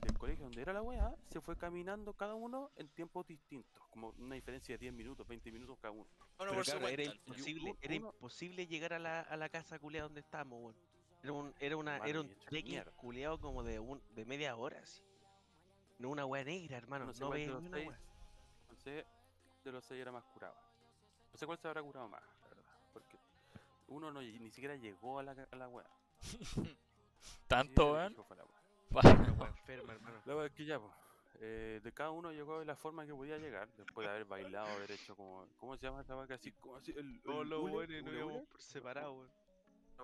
del 0.00 0.18
colegio 0.18 0.44
donde 0.44 0.62
era 0.62 0.72
la 0.72 0.82
weá, 0.82 1.12
se 1.28 1.40
fue 1.40 1.56
caminando 1.56 2.12
cada 2.14 2.34
uno 2.36 2.70
en 2.76 2.88
tiempos 2.88 3.26
distintos, 3.26 3.82
como 3.90 4.10
una 4.18 4.36
diferencia 4.36 4.74
de 4.74 4.78
10 4.78 4.92
minutos, 4.94 5.26
20 5.26 5.50
minutos 5.50 5.76
cada 5.80 5.90
uno. 5.92 6.06
Bueno, 6.38 6.52
Pero 6.52 6.62
claro, 6.64 6.88
era 6.88 7.02
imposible, 7.04 7.70
uno- 7.70 7.78
era 7.82 7.94
imposible 7.94 8.66
llegar 8.68 8.92
a 8.92 8.98
la, 9.00 9.20
a 9.22 9.36
la 9.36 9.48
casa 9.48 9.78
culeada 9.80 10.04
donde 10.06 10.20
estábamos, 10.20 10.60
weón. 10.62 10.76
Era 11.22 11.32
un, 11.32 11.54
era 11.58 11.76
una, 11.76 11.98
era 12.06 12.20
un 12.20 12.28
trekking 12.44 12.84
culeado 12.94 13.40
como 13.40 13.64
de 13.64 13.80
un, 13.80 14.00
de 14.14 14.24
media 14.24 14.54
hora, 14.54 14.78
así. 14.80 15.02
No 15.98 16.10
una 16.10 16.24
weá 16.26 16.44
negra, 16.44 16.76
hermano, 16.76 17.06
No 17.06 17.12
no 17.18 17.30
veía 17.30 17.56
una 17.56 17.78
weá. 17.88 18.00
No 18.86 18.92
sé 18.92 19.06
de 19.64 19.72
los 19.72 19.84
seis 19.84 20.00
era 20.00 20.12
más 20.12 20.22
curado. 20.26 20.54
No 21.32 21.36
sé 21.36 21.44
cuál 21.44 21.58
se 21.58 21.66
habrá 21.66 21.82
curado 21.82 22.08
más, 22.08 22.22
la 22.40 22.48
verdad. 22.48 22.64
Porque 22.92 23.18
uno 23.88 24.12
no, 24.12 24.20
ni 24.22 24.50
siquiera 24.52 24.76
llegó 24.76 25.18
a 25.18 25.24
la, 25.24 25.32
a 25.50 25.56
la 25.56 25.68
weá. 25.68 25.90
¿Tanto, 27.48 27.82
Sí, 27.82 27.90
weón? 27.90 28.14
fue 28.28 28.36
la 28.36 29.46
enferma, 29.48 29.92
hermano. 29.92 30.22
La 30.24 30.36
weá 30.36 30.46
es 30.46 30.52
que 30.52 30.64
ya, 30.64 30.78
pues. 30.78 30.92
eh, 31.40 31.80
de 31.82 31.92
cada 31.92 32.10
uno 32.12 32.30
llegó 32.30 32.60
de 32.60 32.64
la 32.64 32.76
forma 32.76 33.04
que 33.04 33.12
podía 33.12 33.38
llegar, 33.38 33.68
después 33.76 34.06
de 34.06 34.12
haber 34.12 34.24
bailado, 34.24 34.68
haber 34.68 34.92
hecho 34.92 35.16
como. 35.16 35.48
¿Cómo 35.58 35.76
se 35.76 35.86
llama 35.86 36.02
esta 36.02 36.26
que 36.28 36.34
Así, 36.34 36.52
como 36.52 36.76
así, 36.76 36.92
el, 36.96 37.20
Todos 37.22 37.42
el 37.42 37.48
los 37.48 37.62
hule, 37.64 37.72
weones 37.74 38.04
no 38.04 38.12
íbamos 38.12 38.46
por 38.46 38.60
separado, 38.62 39.14
weón. 39.14 39.30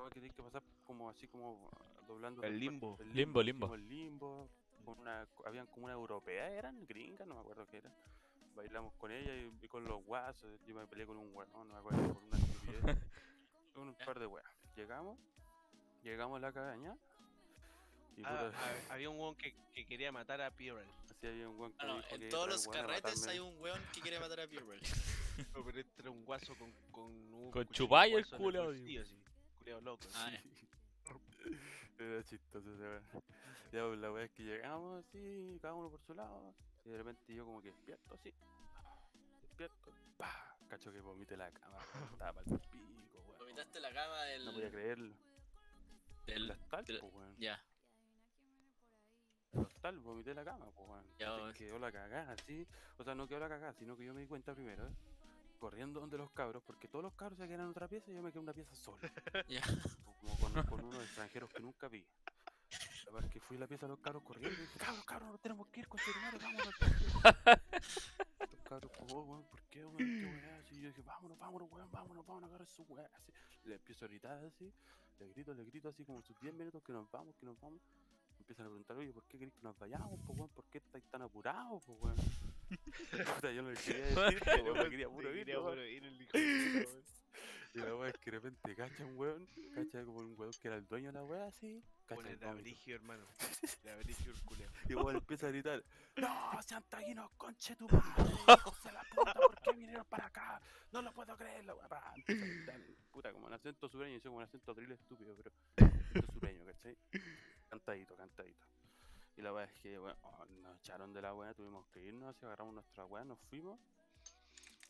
Que 0.09 0.21
tienes 0.21 0.35
que 0.35 0.43
pasar 0.43 0.63
como 0.85 1.09
así, 1.09 1.29
como 1.29 1.71
ah, 1.77 2.03
doblando. 2.09 2.43
El 2.43 2.59
limbo. 2.59 2.97
el 2.99 3.15
Limbo, 3.15 3.43
limbo. 3.43 3.77
limbo. 3.77 4.49
Con 4.85 4.99
una, 4.99 5.25
habían 5.47 5.69
como 5.69 5.85
una 5.85 5.95
europea, 5.95 6.51
eran 6.51 6.85
gringas, 6.85 7.29
no 7.29 7.35
me 7.37 7.41
acuerdo 7.43 7.65
qué 7.69 7.77
eran. 7.77 7.93
Bailamos 8.55 8.93
con 8.95 9.11
ella 9.11 9.35
y, 9.35 9.51
y 9.65 9.69
con 9.69 9.85
los 9.85 10.05
guasos. 10.05 10.51
Yo 10.67 10.75
me 10.75 10.87
peleé 10.87 11.07
con 11.07 11.17
un 11.17 11.35
weón, 11.35 11.51
no 11.53 11.65
me 11.65 11.77
acuerdo, 11.77 12.15
por 12.15 12.23
una 12.25 12.37
estupidez. 12.39 12.97
un 13.77 13.95
par 14.05 14.19
de 14.19 14.27
weas. 14.27 14.47
Llegamos, 14.77 15.19
llegamos 16.03 16.37
a 16.37 16.41
la 16.41 16.53
cabaña. 16.53 16.97
Y 18.17 18.23
Ah, 18.25 18.29
puta, 18.29 18.53
ah, 18.55 18.75
había 18.95 19.11
un 19.11 19.19
weón 19.19 19.35
que, 19.37 19.55
que 19.73 19.87
quería 19.87 20.13
matar 20.13 20.41
a 20.41 20.51
había 21.29 21.49
un 21.49 21.59
weón 21.59 21.73
que 21.73 21.87
que 22.09 22.15
en 22.15 22.29
todos 22.31 22.49
los 22.49 22.69
carretes 22.69 23.27
hay 23.27 23.39
un 23.39 23.59
weón 23.61 23.81
que 23.93 24.01
quiere 24.01 24.21
matar 24.21 24.41
a 24.41 24.47
Pierre. 24.47 24.79
No, 25.55 25.65
pero 25.65 25.81
este 25.81 26.03
era 26.03 26.11
un 26.11 26.27
guaso 26.27 26.55
con, 26.57 26.71
con 26.91 27.05
un 27.07 27.51
Con 27.51 27.63
el 27.63 27.69
así. 28.73 28.83
Culeado 29.59 29.81
loco. 29.81 30.07
Ah. 30.15 30.31
Era 31.99 32.23
chistoso 32.23 32.75
ese 32.75 32.83
weón. 32.83 33.03
Ya, 33.73 33.87
pues, 33.87 33.99
la 33.99 34.13
wea 34.13 34.25
es 34.25 34.31
que 34.33 34.43
llegamos 34.43 35.03
así, 35.03 35.59
cada 35.63 35.73
uno 35.73 35.89
por 35.89 36.03
su 36.03 36.13
lado. 36.13 36.55
Y 36.85 36.91
de 36.91 36.99
repente 36.99 37.35
yo 37.35 37.45
como 37.45 37.61
que 37.63 37.69
despierto 37.69 38.15
así. 38.15 38.33
Despierto. 39.43 39.93
¡Pah! 40.17 40.57
Cacho 40.69 40.93
que 40.93 41.01
vomite 41.01 41.37
la 41.37 41.51
cama. 41.51 41.77
weón, 41.95 42.09
Estaba 42.13 42.33
para 42.33 42.51
el 42.51 42.61
pico, 42.61 43.19
weón. 43.27 43.39
Vomitaste 43.39 43.81
la 43.81 43.93
cama 43.93 44.23
del. 44.25 44.45
No 44.45 44.53
podía 44.53 44.71
creerlo. 44.71 45.15
del- 46.27 46.37
El 46.45 46.51
hostal, 46.51 46.85
del- 46.85 47.01
pues, 47.01 47.15
weón. 47.15 47.37
Ya. 47.39 47.63
El 49.53 49.61
hostal, 49.61 49.99
vomité 50.01 50.35
la 50.35 50.45
cama, 50.45 50.67
pues, 50.75 50.89
weón. 50.89 51.05
Ya, 51.19 51.35
weón. 51.35 51.53
Quedó 51.55 51.79
la 51.79 51.93
cagada, 51.93 52.33
así. 52.33 52.67
O 52.99 53.05
sea, 53.05 53.15
no 53.15 53.29
quedó 53.29 53.41
la 53.41 53.49
cagada, 53.49 53.73
sino 53.75 53.97
que 53.97 54.05
yo 54.07 54.15
me 54.15 54.21
di 54.23 54.27
cuenta 54.27 54.55
primero, 54.55 54.87
¿eh? 54.87 54.93
corriendo 55.59 56.01
donde 56.01 56.19
los 56.19 56.29
cabros, 56.33 56.61
porque 56.65 56.89
todos 56.89 57.05
los 57.05 57.13
cabros 57.15 57.39
se 57.39 57.47
quedan 57.47 57.61
en 57.61 57.67
otra 57.69 57.87
pieza 57.87 58.11
y 58.11 58.15
yo 58.17 58.23
me 58.23 58.31
quedé 58.33 58.41
en 58.41 58.45
una 58.45 58.53
pieza 58.53 58.75
sola. 58.75 58.99
Ya. 59.49 59.63
como 60.21 60.37
con, 60.39 60.63
con 60.65 60.85
unos 60.87 61.05
extranjeros 61.05 61.51
que 61.51 61.61
nunca 61.61 61.87
vi. 61.87 62.05
La 63.07 63.13
verdad 63.13 63.29
es 63.29 63.33
que 63.33 63.41
fui 63.41 63.57
a 63.57 63.61
la 63.61 63.67
pieza 63.67 63.87
de 63.87 63.91
los 63.91 64.01
cabros 64.01 64.23
corriendo 64.23 64.57
y 64.57 64.63
dije, 64.63 64.79
cabros, 64.79 65.05
cabros, 65.05 65.31
no 65.31 65.39
tenemos 65.39 65.69
que 65.69 65.81
ir 65.81 65.89
con 65.89 66.01
su 66.01 66.11
madre, 66.21 66.39
vámonos. 66.39 66.75
Los 68.53 68.63
cabros, 68.63 68.93
oh, 69.01 69.23
weón, 69.23 69.45
¿por 69.45 69.63
qué, 69.65 69.85
weón? 69.85 69.97
¿Qué 69.97 70.25
weá? 70.27 70.57
Así, 70.59 70.81
yo 70.81 70.89
dije, 70.89 71.03
vámonos, 71.03 71.39
vámonos, 71.39 71.71
weón, 71.73 71.91
vámonos, 71.91 72.27
vámonos, 72.27 72.49
agarrar 72.49 72.69
su 72.69 72.83
weá. 72.85 73.09
Así, 73.15 73.33
le 73.65 73.75
empiezo 73.75 74.05
a 74.05 74.09
gritar 74.09 74.45
así, 74.45 74.73
le 75.19 75.29
grito, 75.29 75.53
le 75.55 75.65
grito 75.65 75.89
así 75.89 76.05
como 76.05 76.23
sus 76.23 76.39
10 76.41 76.55
minutos 76.55 76.83
que 76.83 76.93
nos 76.93 77.11
vamos, 77.11 77.37
que 77.37 77.47
nos 77.47 77.59
vamos. 77.61 77.83
Empiezan 78.39 78.67
a 78.67 78.71
preguntar, 78.71 78.97
oye, 78.97 79.13
¿por 79.13 79.25
qué 79.25 79.39
querés 79.39 79.55
que 79.55 79.63
nos 79.63 79.79
vayamos, 79.79 80.21
po, 80.21 80.33
weón? 80.33 80.49
¿Por 80.51 80.65
qué 80.67 80.79
estáis 80.79 81.05
tan 81.11 81.23
apurados, 81.23 81.83
po, 81.85 81.93
weón? 81.95 82.17
Puta, 83.37 83.53
yo 83.53 83.63
no 83.63 83.71
le 83.71 83.77
quería 83.77 84.05
decir, 84.07 84.65
yo 84.65 84.75
me 84.75 84.91
quería 84.91 85.09
puro 85.09 85.35
ir, 85.35 85.47
weón. 85.59 85.79
Y 87.75 87.79
la 87.79 87.97
weá 87.97 88.11
es 88.11 88.19
que 88.19 88.31
de 88.31 88.37
repente 88.39 88.75
cacha 88.77 89.05
un 89.05 89.17
weón, 89.19 89.49
cacha 89.75 90.05
como 90.05 90.19
un 90.21 90.35
weón 90.39 90.53
que 90.61 90.69
era 90.69 90.77
el 90.77 90.87
dueño 90.87 91.07
de 91.11 91.13
la 91.19 91.25
weá 91.25 91.47
así, 91.47 91.83
cacha 92.05 92.15
Bueno, 92.17 92.31
el 92.31 92.37
era 92.37 92.49
vómito. 92.49 92.63
brigio, 92.65 92.95
hermano. 92.97 93.27
Era 93.83 93.97
brigio 94.05 94.33
el 94.33 94.43
culeo. 94.43 94.71
Y 94.89 94.93
igual 94.93 95.17
empieza 95.17 95.47
a 95.47 95.51
gritar, 95.51 95.83
¡No, 96.17 96.63
sean 96.63 96.83
taquinos, 96.91 97.31
conche 97.39 97.75
tu 97.77 97.89
madre! 97.89 98.33
¡Hijos 98.57 98.85
de 98.85 98.93
la 98.93 99.03
puta! 99.05 99.33
¿Por 99.35 99.61
qué 99.63 99.73
vinieron 99.73 100.05
para 100.05 100.27
acá? 100.27 100.61
No 100.93 101.01
lo 101.01 101.13
puedo 101.15 101.35
creer, 101.37 101.65
la 101.65 101.75
weá. 101.75 101.89
pa, 101.89 102.13
Empieza 102.15 102.45
a 102.45 102.49
gritar, 102.49 102.81
puta, 103.11 103.33
como 103.33 103.49
en 103.49 103.55
acento 103.55 103.89
sureño, 103.89 104.19
yo 104.19 104.31
como 104.31 104.43
en 104.43 104.49
acento 104.49 104.75
drill 104.75 104.93
estúpido, 104.93 105.35
pero 105.35 105.51
acento 105.77 106.33
sureño, 106.33 106.67
¿cachai? 106.67 106.97
Cantadito, 107.71 108.15
cantadito. 108.17 108.67
Y 109.35 109.41
la 109.41 109.51
weá 109.55 109.65
es 109.65 109.73
que, 109.81 109.99
weón, 109.99 110.17
oh, 110.21 110.45
nos 110.45 110.77
echaron 110.81 111.15
de 111.15 111.23
la 111.23 111.33
weá, 111.33 111.55
tuvimos 111.55 111.87
que 111.89 112.01
irnos, 112.01 112.29
así 112.29 112.45
agarramos 112.45 112.75
nuestra 112.75 113.07
weá, 113.07 113.25
nos 113.25 113.39
fuimos 113.49 113.81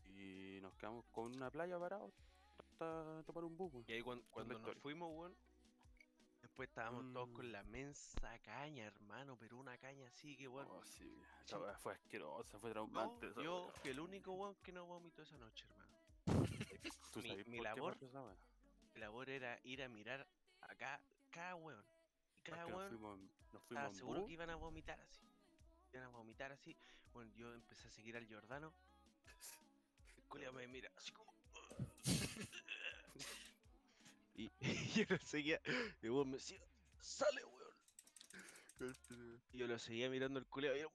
y 0.05 0.59
nos 0.61 0.75
quedamos 0.75 1.05
con 1.13 1.35
una 1.37 1.49
playa 1.49 1.79
parados 1.79 2.13
hasta 2.83 3.23
tomar 3.25 3.45
un 3.45 3.57
bus. 3.57 3.89
Y 3.89 3.93
ahí 3.93 4.03
cuan- 4.03 4.23
cuando, 4.31 4.59
nos 4.59 4.77
fuimos, 4.79 5.11
weón, 5.13 5.37
después 6.43 6.69
estábamos 6.69 7.13
todos 7.13 7.29
Mm. 7.29 7.33
con 7.35 7.53
la 7.53 7.63
mensa 7.65 8.39
caña, 8.41 8.85
hermano, 8.87 9.37
pero 9.39 9.57
una 9.59 9.77
caña 9.79 10.07
así 10.09 10.37
que, 10.37 10.49
weón. 10.49 10.67
Oh, 10.71 10.85
sí, 10.85 11.17
esa 11.45 11.59
Sí. 11.75 11.81
fue 11.83 11.93
asquerosa, 11.95 12.59
fue 12.59 12.71
traumante. 12.71 13.33
yo 13.43 13.71
fui 13.81 13.91
el 13.91 14.01
único 14.01 14.33
weón 14.33 14.55
que 14.57 14.73
no 14.73 14.87
vomitó 14.87 15.23
esa 15.23 15.37
noche, 15.39 15.65
hermano. 15.69 15.93
¿Tú 17.13 17.21
mi- 17.21 17.29
sabes 17.31 17.47
labor-? 17.61 17.97
Mi 18.95 19.01
labor 19.01 19.29
era 19.31 19.59
ir 19.65 19.83
a 19.83 19.89
mirar 19.89 20.27
acá 20.61 21.01
cada 21.31 21.55
weón. 21.57 21.85
Y 22.41 22.43
cada 22.51 22.63
nos 22.65 22.73
weón 22.75 22.89
fuimos, 22.89 23.19
en- 23.19 23.27
nos 23.53 23.63
fuimos 23.65 23.71
estaba 23.71 23.95
seguro 23.95 24.21
bus, 24.21 24.27
que 24.29 24.33
iban 24.35 24.51
a 24.51 24.57
vomitar 24.57 25.01
así. 25.01 25.27
Iban 25.93 26.05
a 26.05 26.09
vomitar 26.09 26.53
así. 26.53 26.77
Bueno, 27.13 27.31
yo 27.35 27.53
empecé 27.55 27.89
a 27.89 27.91
seguir 27.91 28.17
al 28.17 28.27
Jordano. 28.27 28.73
El 30.17 30.53
me 30.55 30.67
mira 30.67 30.91
así 30.97 31.13
como. 31.13 31.31
Y, 34.43 34.53
y 34.61 34.89
yo 34.95 35.05
lo 35.09 35.19
seguía. 35.19 35.61
Y 36.01 36.07
el 36.07 36.13
weón 36.13 36.31
me 36.31 36.37
decía, 36.37 36.61
sale 37.01 37.45
weón. 37.45 38.97
Y 39.53 39.59
yo 39.59 39.67
lo 39.67 39.79
seguía 39.79 40.11
mirando 40.11 40.39
el 40.39 40.47
culiao 40.47 40.77
y 40.77 40.81
weón, 40.81 40.93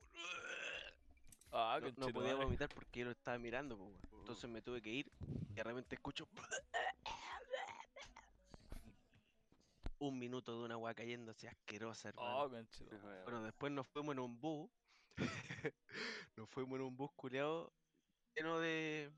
Ah, 1.51 1.79
no, 1.81 1.91
no 1.95 2.13
podía 2.13 2.35
vomitar 2.35 2.67
porque 2.69 2.99
yo 2.99 3.05
lo 3.05 3.11
estaba 3.11 3.37
mirando, 3.37 3.77
pues, 3.77 3.89
weón. 3.89 4.19
Entonces 4.21 4.49
me 4.49 4.61
tuve 4.61 4.81
que 4.81 4.89
ir 4.89 5.11
y 5.49 5.53
de 5.53 5.63
repente 5.63 5.95
escucho 5.95 6.27
un 9.99 10.19
minuto 10.19 10.57
de 10.57 10.65
una 10.65 10.75
agua 10.75 10.93
cayéndose 10.93 11.47
asquerosa, 11.47 12.09
hermano. 12.09 12.43
Oh. 12.43 12.49
Bueno, 13.23 13.43
después 13.43 13.71
nos 13.71 13.87
fuimos 13.87 14.13
en 14.13 14.19
un 14.19 14.39
bus. 14.39 14.69
nos 16.35 16.49
fuimos 16.49 16.77
en 16.77 16.85
un 16.85 16.95
bus 16.97 17.11
culeado 17.15 17.73
lleno 18.35 18.59
de. 18.59 19.11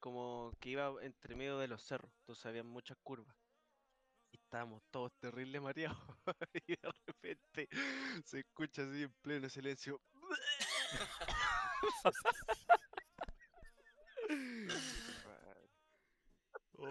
como 0.00 0.52
que 0.60 0.70
iba 0.70 0.92
entre 1.02 1.36
medio 1.36 1.58
de 1.58 1.68
los 1.68 1.82
cerros. 1.82 2.10
Entonces 2.20 2.46
había 2.46 2.64
muchas 2.64 2.96
curvas. 3.02 3.36
Estábamos 4.54 4.84
todos 4.92 5.12
terribles 5.18 5.60
mareados. 5.60 5.98
y 6.68 6.76
de 6.76 6.92
repente 7.08 7.68
se 8.24 8.38
escucha 8.38 8.82
así 8.82 9.02
en 9.02 9.12
pleno 9.20 9.48
silencio. 9.48 10.00
Oh, 16.76 16.86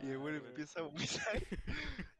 Y 0.00 0.10
el 0.10 0.18
conchetumare. 0.18 0.36
empieza 0.38 0.80
a 0.80 0.82
vomitar. 0.82 1.46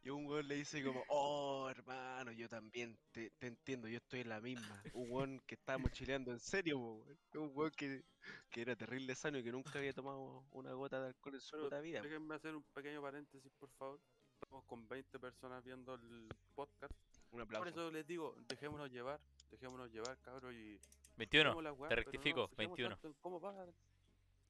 Y 0.05 0.11
un 0.11 0.27
weón 0.27 0.47
le 0.47 0.55
dice 0.55 0.85
como, 0.85 1.03
oh 1.09 1.69
hermano, 1.69 2.31
yo 2.31 2.49
también 2.49 2.97
te, 3.11 3.31
te 3.41 3.49
entiendo, 3.49 3.89
yo 3.89 3.97
estoy 3.97 4.21
en 4.21 4.29
la 4.29 4.41
misma. 4.41 4.81
Un 4.93 5.11
weón 5.11 5.41
que 5.41 5.57
estaba 5.57 5.79
mochileando 5.79 6.31
en 6.31 6.39
serio, 6.39 6.79
weón. 6.79 7.19
Un 7.35 7.51
weón 7.53 7.73
que, 7.73 8.05
que 8.51 8.61
era 8.61 8.77
terrible 8.77 9.17
sano 9.17 9.39
y 9.39 9.43
que 9.43 9.51
nunca 9.51 9.81
había 9.81 9.93
tomado 9.93 10.47
una 10.53 10.73
gota 10.73 11.01
de 11.01 11.09
alcohol 11.09 11.35
en 11.35 11.41
su 11.41 11.57
vida. 11.83 12.01
Déjenme 12.01 12.37
hacer 12.37 12.55
un 12.55 12.63
pequeño 12.73 13.03
paréntesis, 13.03 13.51
por 13.59 13.71
favor. 13.71 14.01
Estamos 14.43 14.65
con 14.65 14.87
20 14.89 15.19
personas 15.19 15.65
viendo 15.65 15.95
el 15.95 16.29
podcast. 16.55 16.93
Un 17.31 17.39
Por 17.39 17.43
aplauso. 17.43 17.69
eso 17.69 17.91
les 17.91 18.07
digo, 18.07 18.35
dejémonos 18.49 18.91
llevar, 18.91 19.21
dejémonos 19.51 19.91
llevar, 19.91 20.19
cabros, 20.21 20.53
y... 20.55 20.79
21. 21.17 21.49
hagamos 21.51 21.65
la 21.65 21.73
weá, 21.73 21.89
te 21.89 21.97
no 21.97 22.03
rectifico, 22.03 22.49
fijemos 22.49 22.77
21. 22.77 22.95
tanto 22.95 23.09
en 23.09 23.15
¿Cómo 23.15 23.41
va? 23.41 23.53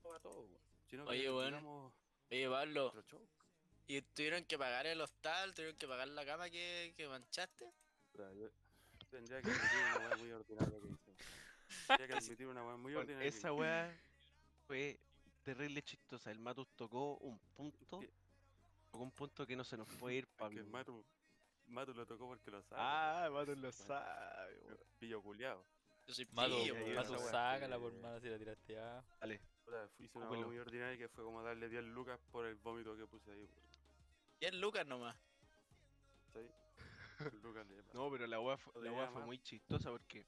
¿Cómo 0.02 0.14
va 0.14 0.20
todo? 0.20 0.48
Sino 0.88 1.04
que 1.04 1.10
Oye, 1.10 1.20
digamos 1.22 1.92
Oye, 2.30 2.48
Pablo. 2.48 2.92
¿y 3.86 4.02
tuvieron 4.02 4.44
que 4.44 4.58
pagar 4.58 4.86
el 4.86 5.00
hostal? 5.00 5.54
¿Tuvieron 5.54 5.76
que 5.76 5.86
pagar 5.86 6.08
la 6.08 6.26
cama 6.26 6.50
que, 6.50 6.92
que 6.96 7.08
manchaste? 7.08 7.72
Yo 8.14 8.50
Tendría 9.10 9.40
que 9.40 9.50
admitir 9.50 9.78
una 9.78 9.98
weá 10.08 10.16
muy 10.16 10.30
ordinaria 10.32 10.80
que 10.80 10.88
hice. 10.88 11.14
Tendría 11.86 12.06
que 12.08 12.14
admitir 12.14 12.46
una 12.48 12.64
weá 12.66 12.76
muy 12.76 12.92
Weón, 12.92 13.02
ordinaria. 13.04 13.28
esa 13.28 13.52
weá 13.52 13.96
fue 14.66 14.98
terrible 15.44 15.82
chistosa. 15.82 16.32
El 16.32 16.40
Matus 16.40 16.68
tocó 16.74 17.16
un 17.18 17.38
punto. 17.54 18.00
que- 18.00 18.10
Tocó 18.96 19.04
un 19.04 19.10
punto 19.12 19.46
que 19.46 19.54
no 19.54 19.62
se 19.62 19.76
nos 19.76 19.86
puede 19.96 20.16
ir, 20.16 20.24
Es 20.28 20.30
que 20.30 20.36
Pablo. 20.38 20.58
el 20.60 20.66
Matu, 20.68 21.04
Matu 21.66 21.92
lo 21.92 22.06
tocó 22.06 22.26
porque 22.28 22.50
lo 22.50 22.62
sabe. 22.62 22.80
Ah, 22.82 23.28
Matus 23.30 23.58
lo 23.58 23.70
sabe, 23.70 24.58
weón. 24.64 24.78
Pillo 24.98 25.22
culiao. 25.22 25.62
Yo 26.06 26.14
soy 26.14 26.26
Mato, 26.32 26.56
pillo, 26.56 26.72
weón. 26.74 26.96
weá. 26.96 27.18
sácala 27.30 27.78
por 27.78 27.92
que- 27.92 27.98
mano 27.98 28.18
si 28.20 28.28
la 28.30 28.38
tiraste 28.38 28.72
ya. 28.72 29.04
Dale. 29.20 29.40
Puta, 29.66 29.90
hice 29.98 30.16
una 30.18 30.30
muy 30.30 30.56
ordinaria 30.58 30.96
que 30.96 31.08
fue 31.10 31.24
como 31.24 31.42
darle 31.42 31.68
10 31.68 31.84
lucas 31.84 32.18
por 32.30 32.46
el 32.46 32.54
vómito 32.54 32.96
que 32.96 33.06
puse 33.06 33.30
ahí. 33.32 33.40
weón. 33.44 33.70
10 34.40 34.54
lucas 34.54 34.86
nomás. 34.86 35.14
Lucas 37.42 37.66
le 37.66 37.82
No, 37.94 38.10
pero 38.10 38.26
la 38.26 38.40
weá 38.40 38.56
fue, 38.56 38.82
la 38.82 39.08
fue 39.10 39.22
muy 39.24 39.38
chistosa 39.38 39.90
porque 39.90 40.26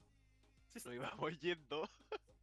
nos 0.75 0.87
íbamos 0.95 1.39
yendo. 1.41 1.89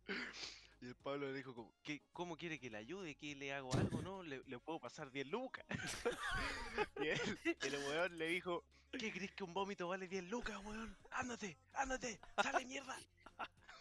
Y 0.85 0.89
el 0.89 0.95
Pablo 0.97 1.25
le 1.25 1.33
dijo 1.33 1.55
como, 1.55 1.73
¿qué, 1.81 2.03
¿cómo 2.13 2.37
quiere 2.37 2.59
que 2.59 2.69
le 2.69 2.77
ayude? 2.77 3.15
¿Que 3.15 3.35
le 3.35 3.51
hago 3.51 3.73
algo? 3.73 4.03
No, 4.03 4.21
le, 4.21 4.43
le 4.45 4.59
puedo 4.59 4.79
pasar 4.79 5.09
10 5.11 5.25
lucas. 5.27 5.65
y 7.01 7.07
él- 7.07 7.39
el 7.61 7.75
weón 7.87 8.15
le 8.19 8.27
dijo, 8.27 8.63
¿qué 8.91 9.11
crees 9.11 9.31
que 9.31 9.43
un 9.43 9.51
vómito 9.55 9.87
vale 9.87 10.07
10 10.07 10.25
lucas, 10.29 10.63
weón? 10.63 10.95
Ándate, 11.09 11.57
ándate, 11.73 12.19
sale 12.43 12.65
mierda. 12.65 12.95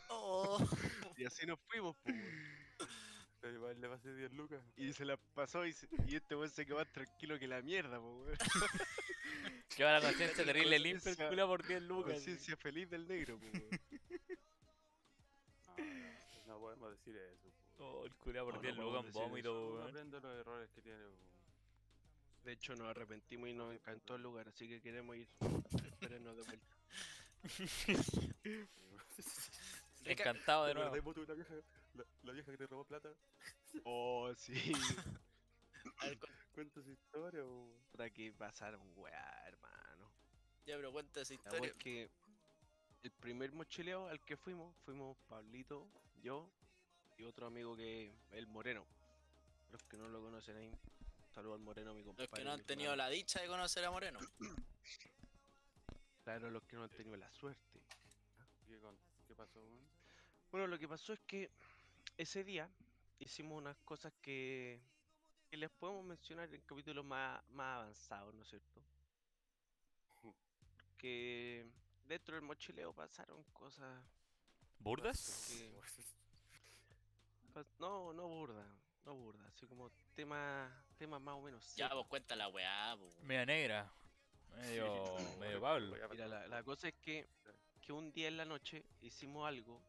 Oh, 0.09 0.59
Y 1.18 1.26
así 1.26 1.44
nos 1.46 1.59
fuimos. 1.68 1.94
Pero 3.40 3.55
igual 3.55 3.78
le 3.78 3.88
pasé 3.90 4.14
10 4.14 4.32
lucas. 4.32 4.62
Y 4.76 4.94
se 4.94 5.05
la 5.05 5.18
pasó 5.34 5.66
y, 5.66 5.74
se- 5.74 5.88
y 6.07 6.16
este 6.16 6.34
weón 6.34 6.48
se 6.50 6.64
quedó 6.64 6.76
más 6.76 6.90
tranquilo 6.90 7.38
que 7.38 7.46
la 7.46 7.61
mierda, 7.61 7.98
po, 8.00 8.22
weón. 8.22 8.38
Que 9.76 9.84
va 9.84 9.92
la 9.98 10.00
conciencia 10.00 10.42
terrible 10.44 10.78
limpia 10.78 11.11
el 11.12 11.28
culo 11.28 11.48
por 11.48 11.66
10 11.66 11.82
lucas. 11.82 12.12
Conciencia 12.14 12.57
feliz 12.57 12.88
del 12.88 13.07
negro, 13.07 13.38
po, 13.38 13.44
weón. 13.44 13.80
No, 16.75 16.75
no, 16.75 16.77
no 16.77 16.77
podemos 16.77 16.99
decir 16.99 17.16
eso. 17.16 17.49
Oh, 17.79 18.05
el 18.05 18.12
No, 18.55 18.61
10 18.61 18.77
no 18.77 18.83
lucas 18.83 19.03
podemos 19.03 19.07
en 19.07 19.12
vómito, 19.12 19.66
Uno 19.66 19.75
weón. 19.77 19.89
aprende 19.89 20.20
los 20.20 20.37
errores 20.37 20.70
que 20.70 20.83
tiene. 20.83 21.03
De 22.45 22.53
hecho, 22.53 22.75
nos 22.77 22.89
arrepentimos 22.89 23.49
y 23.49 23.55
nos 23.55 23.75
encantó 23.75 24.14
el 24.16 24.22
lugar, 24.22 24.49
así 24.49 24.68
que 24.68 24.81
queremos 24.81 25.16
ir. 25.16 25.29
Espérenos 25.93 26.37
de 26.37 26.43
vuelta. 26.43 26.75
Encantado 30.05 30.66
de 30.66 30.75
¿Te 30.75 30.81
acordás, 30.81 31.05
nuevo. 31.05 31.25
La 31.27 31.35
vieja, 31.35 31.55
la, 31.95 32.05
la 32.22 32.33
vieja 32.33 32.51
que 32.53 32.59
te 32.59 32.66
robó 32.66 32.85
plata? 32.85 33.09
Oh, 33.85 34.33
sí. 34.37 34.72
Cuenta 36.55 36.83
su 36.83 36.91
historia, 36.91 37.43
po. 37.43 37.68
Puta 37.91 38.11
que 38.11 38.33
pasaron, 38.33 38.81
weá, 38.97 39.45
hermano. 39.49 40.11
ya, 40.66 40.77
pero 40.77 40.93
cuenta 40.93 41.20
esa 41.22 41.35
La 41.35 41.41
historia. 41.41 41.70
es 41.70 41.77
que 41.79 42.11
el 43.03 43.11
primer 43.12 43.53
mochileo 43.53 44.09
al 44.09 44.20
que 44.25 44.37
fuimos, 44.37 44.75
fuimos 44.85 45.16
Pablito, 45.29 45.89
yo 46.22 46.51
y 47.17 47.25
otro 47.25 47.47
amigo 47.47 47.77
que 47.77 48.12
el 48.33 48.47
Moreno. 48.47 48.85
Los 49.71 49.83
que 49.85 49.97
no 49.97 50.09
lo 50.09 50.21
conocen 50.21 50.57
ahí, 50.57 50.71
saludo 51.35 51.55
al 51.55 51.61
Moreno, 51.61 51.95
mi 51.95 52.03
compadre. 52.05 52.29
Los 52.31 52.39
que 52.39 52.45
no 52.45 52.53
han 52.53 52.65
tenido 52.65 52.93
hermano. 52.93 53.09
la 53.09 53.15
dicha 53.15 53.41
de 53.41 53.49
conocer 53.49 53.85
a 53.85 53.91
Moreno. 53.91 54.21
Claro, 56.23 56.51
los 56.51 56.62
que 56.65 56.77
no 56.77 56.85
han 56.85 56.91
tenido 56.91 57.17
la 57.17 57.31
suerte. 57.33 57.81
¿Qué, 58.67 58.79
con- 58.79 58.97
qué 59.27 59.35
pasó? 59.35 59.61
Bueno, 60.51 60.67
lo 60.69 60.79
que 60.79 60.89
pasó 60.89 61.12
es 61.12 61.21
que 61.27 61.51
ese 62.17 62.45
día 62.45 62.69
hicimos 63.19 63.59
unas 63.59 63.77
cosas 63.85 64.12
que, 64.23 64.81
que 65.51 65.57
les 65.57 65.71
podemos 65.71 66.05
mencionar 66.05 66.53
en 66.55 66.61
capítulos 66.62 67.05
más, 67.05 67.43
más 67.51 67.77
avanzados, 67.83 68.35
¿no 68.35 68.43
es 68.43 68.49
cierto? 68.49 68.81
Que 70.97 71.67
dentro 72.07 72.35
del 72.37 72.45
mochileo 72.45 72.93
pasaron 72.95 73.43
cosas. 73.53 74.03
¿Burdas? 74.79 75.47
que- 75.49 75.75
No, 77.78 78.12
no 78.12 78.28
burda, 78.28 78.66
no 79.05 79.14
burda, 79.14 79.46
así 79.48 79.66
como 79.66 79.90
temas 80.14 80.70
temas 80.98 81.20
más 81.20 81.34
o 81.36 81.42
menos. 81.42 81.74
Ya, 81.76 81.92
vos 81.94 82.07
cuenta 82.07 82.34
la 82.36 82.48
weá. 82.48 82.96
Media 83.22 83.46
negra. 83.46 83.92
Medio, 84.57 85.16
Sí, 85.18 85.24
medio 85.40 85.61
Pablo. 85.61 85.96
Mira, 86.11 86.28
la, 86.28 86.46
la 86.48 86.62
cosa 86.62 86.88
es 86.88 86.94
que, 87.02 87.28
que 87.80 87.92
un 87.92 88.12
día 88.12 88.28
en 88.28 88.36
la 88.36 88.44
noche 88.44 88.84
hicimos 89.00 89.46
algo. 89.46 89.80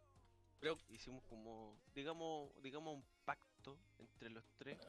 Pero- 0.60 0.78
hicimos 0.90 1.24
como, 1.26 1.78
digamos, 1.94 2.52
digamos 2.62 2.96
un 2.96 3.06
pacto 3.24 3.78
entre 4.00 4.30
los 4.30 4.44
tres. 4.58 4.80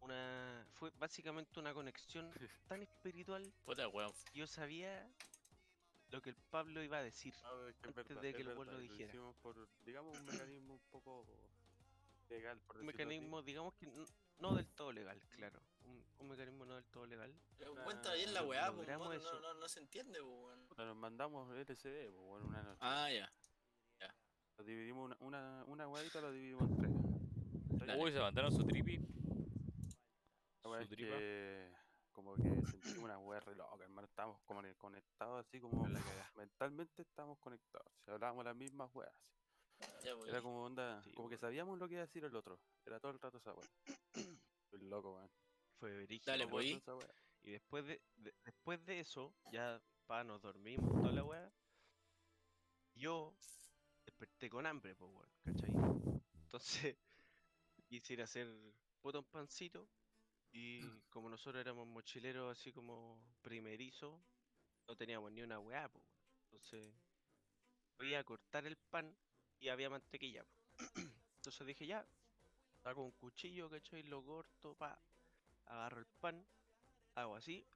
Una, 0.00 0.64
fue 0.74 0.90
básicamente 0.98 1.58
una 1.60 1.74
conexión 1.74 2.30
tan 2.68 2.82
espiritual 2.82 3.52
Puta 3.64 3.88
weón. 3.88 4.12
que 4.32 4.38
yo 4.38 4.46
sabía 4.46 5.08
lo 6.10 6.22
que 6.22 6.30
el 6.30 6.36
Pablo 6.50 6.82
iba 6.82 6.98
a 6.98 7.02
decir. 7.02 7.34
No, 7.42 7.68
es 7.68 7.76
que 7.76 7.88
es 7.90 7.96
antes 7.96 8.08
verdad, 8.08 8.22
de 8.22 8.34
que 8.34 8.40
el 8.42 8.48
verdad, 8.48 8.78
dijera. 8.78 9.08
hicimos 9.08 9.36
por, 9.36 9.68
digamos, 9.84 10.18
un 10.18 10.26
mecanismo 10.26 10.74
un 10.74 10.80
poco 10.90 11.26
legal, 12.28 12.60
por 12.60 12.76
Un 12.76 12.82
así. 12.82 12.86
mecanismo, 12.86 13.42
digamos 13.42 13.74
que 13.74 13.86
no 14.38 14.54
del 14.54 14.66
todo 14.68 14.92
legal, 14.92 15.20
claro. 15.30 15.60
Un, 15.84 16.04
un 16.18 16.28
mecanismo 16.28 16.64
no 16.64 16.74
del 16.76 16.84
todo 16.86 17.06
legal. 17.06 17.34
Pero 17.58 17.72
Una- 17.72 17.84
Cuenta 17.84 18.14
bien 18.14 18.32
la 18.34 18.42
weá, 18.44 18.68
eso. 19.16 19.32
no, 19.34 19.40
no, 19.40 19.54
no 19.54 19.68
se 19.68 19.80
entiende. 19.80 20.20
Puta, 20.68 20.84
Nos 20.84 20.96
mandamos 20.96 21.50
LCD, 21.54 22.10
pues, 22.10 22.26
bueno, 22.26 22.46
una 22.46 22.62
noche. 22.62 22.78
Ah, 22.80 23.10
ya. 23.10 23.30
Lo 24.58 24.64
dividimos, 24.64 25.04
una, 25.06 25.16
una, 25.20 25.64
una 25.66 25.88
huevita 25.88 26.20
lo 26.20 26.32
dividimos 26.32 26.68
en 26.68 26.76
tres. 26.76 26.90
Dale. 27.86 28.02
Uy, 28.02 28.10
se 28.10 28.18
mandaron 28.18 28.50
su 28.50 28.64
tripi. 28.66 28.98
La 30.64 30.82
Su 30.82 30.88
tripa. 30.88 31.16
que 31.16 31.72
como 32.18 32.34
que 32.34 32.42
sentimos 32.66 32.98
una 33.04 33.18
wea 33.18 33.38
re 33.40 33.54
loca, 33.54 33.84
hermano. 33.84 34.06
Estábamos 34.08 34.40
como 34.44 34.60
ne- 34.60 34.74
conectados 34.74 35.46
así 35.46 35.60
como 35.60 35.86
La 35.86 36.00
mentalmente 36.34 37.02
estábamos 37.02 37.38
conectados. 37.38 37.92
Hablábamos 38.06 38.44
las 38.44 38.56
mismas 38.56 38.90
weas. 38.92 39.14
pues. 39.78 40.28
Era 40.28 40.42
como 40.42 40.64
onda, 40.64 41.00
Sí, 41.04 41.12
como 41.14 41.28
que 41.28 41.34
weón. 41.36 41.40
sabíamos 41.40 41.78
lo 41.78 41.86
que 41.86 41.94
iba 41.94 42.02
a 42.02 42.06
decir 42.06 42.24
el 42.24 42.34
otro. 42.34 42.58
Era 42.84 42.98
todo 42.98 43.12
el 43.12 43.20
rato 43.20 43.38
esa 43.38 43.52
wea. 43.54 43.68
Loco, 44.72 45.14
weón. 45.14 45.30
Fue 45.78 46.04
brígido. 46.06 46.32
Dale, 46.32 46.44
Todo 46.44 46.50
pues. 46.50 46.66
¿y? 46.66 46.74
rato 46.74 46.98
esa 46.98 47.06
wea. 47.06 47.14
Y 47.44 47.50
después 47.52 47.86
de, 47.86 48.02
de- 48.16 48.34
después 48.44 48.84
de 48.84 48.98
eso, 49.00 49.32
ya 49.52 49.80
pa, 50.06 50.24
nos 50.24 50.42
dormimos, 50.42 50.90
toda 51.00 51.12
la 51.12 51.22
weá. 51.24 51.52
Yo 52.94 53.32
desperté 54.04 54.50
con 54.50 54.66
hambre, 54.66 54.96
pues 54.96 55.10
weón, 55.12 55.30
¿cachai? 55.44 55.70
Entonces, 56.42 56.96
quisiera 57.88 58.24
hacer 58.24 58.48
puta 59.00 59.18
un 59.20 59.24
pancito. 59.26 59.88
Y 60.52 60.80
como 61.10 61.28
nosotros 61.28 61.60
éramos 61.60 61.86
mochileros 61.86 62.58
así 62.58 62.72
como 62.72 63.20
primerizos, 63.42 64.20
no 64.86 64.96
teníamos 64.96 65.30
ni 65.32 65.42
una 65.42 65.58
weá, 65.58 65.88
pues. 65.88 66.04
Entonces, 66.44 66.92
voy 67.98 68.14
a 68.14 68.24
cortar 68.24 68.66
el 68.66 68.76
pan 68.76 69.14
y 69.60 69.68
había 69.68 69.90
mantequilla. 69.90 70.44
po. 70.44 70.56
Entonces 71.36 71.66
dije, 71.66 71.86
ya, 71.86 72.06
saco 72.82 73.02
un 73.02 73.12
cuchillo, 73.12 73.68
¿cachai? 73.68 74.02
Lo 74.04 74.24
corto, 74.24 74.74
pa, 74.74 74.98
agarro 75.66 76.00
el 76.00 76.06
pan, 76.06 76.44
hago 77.14 77.36
así. 77.36 77.66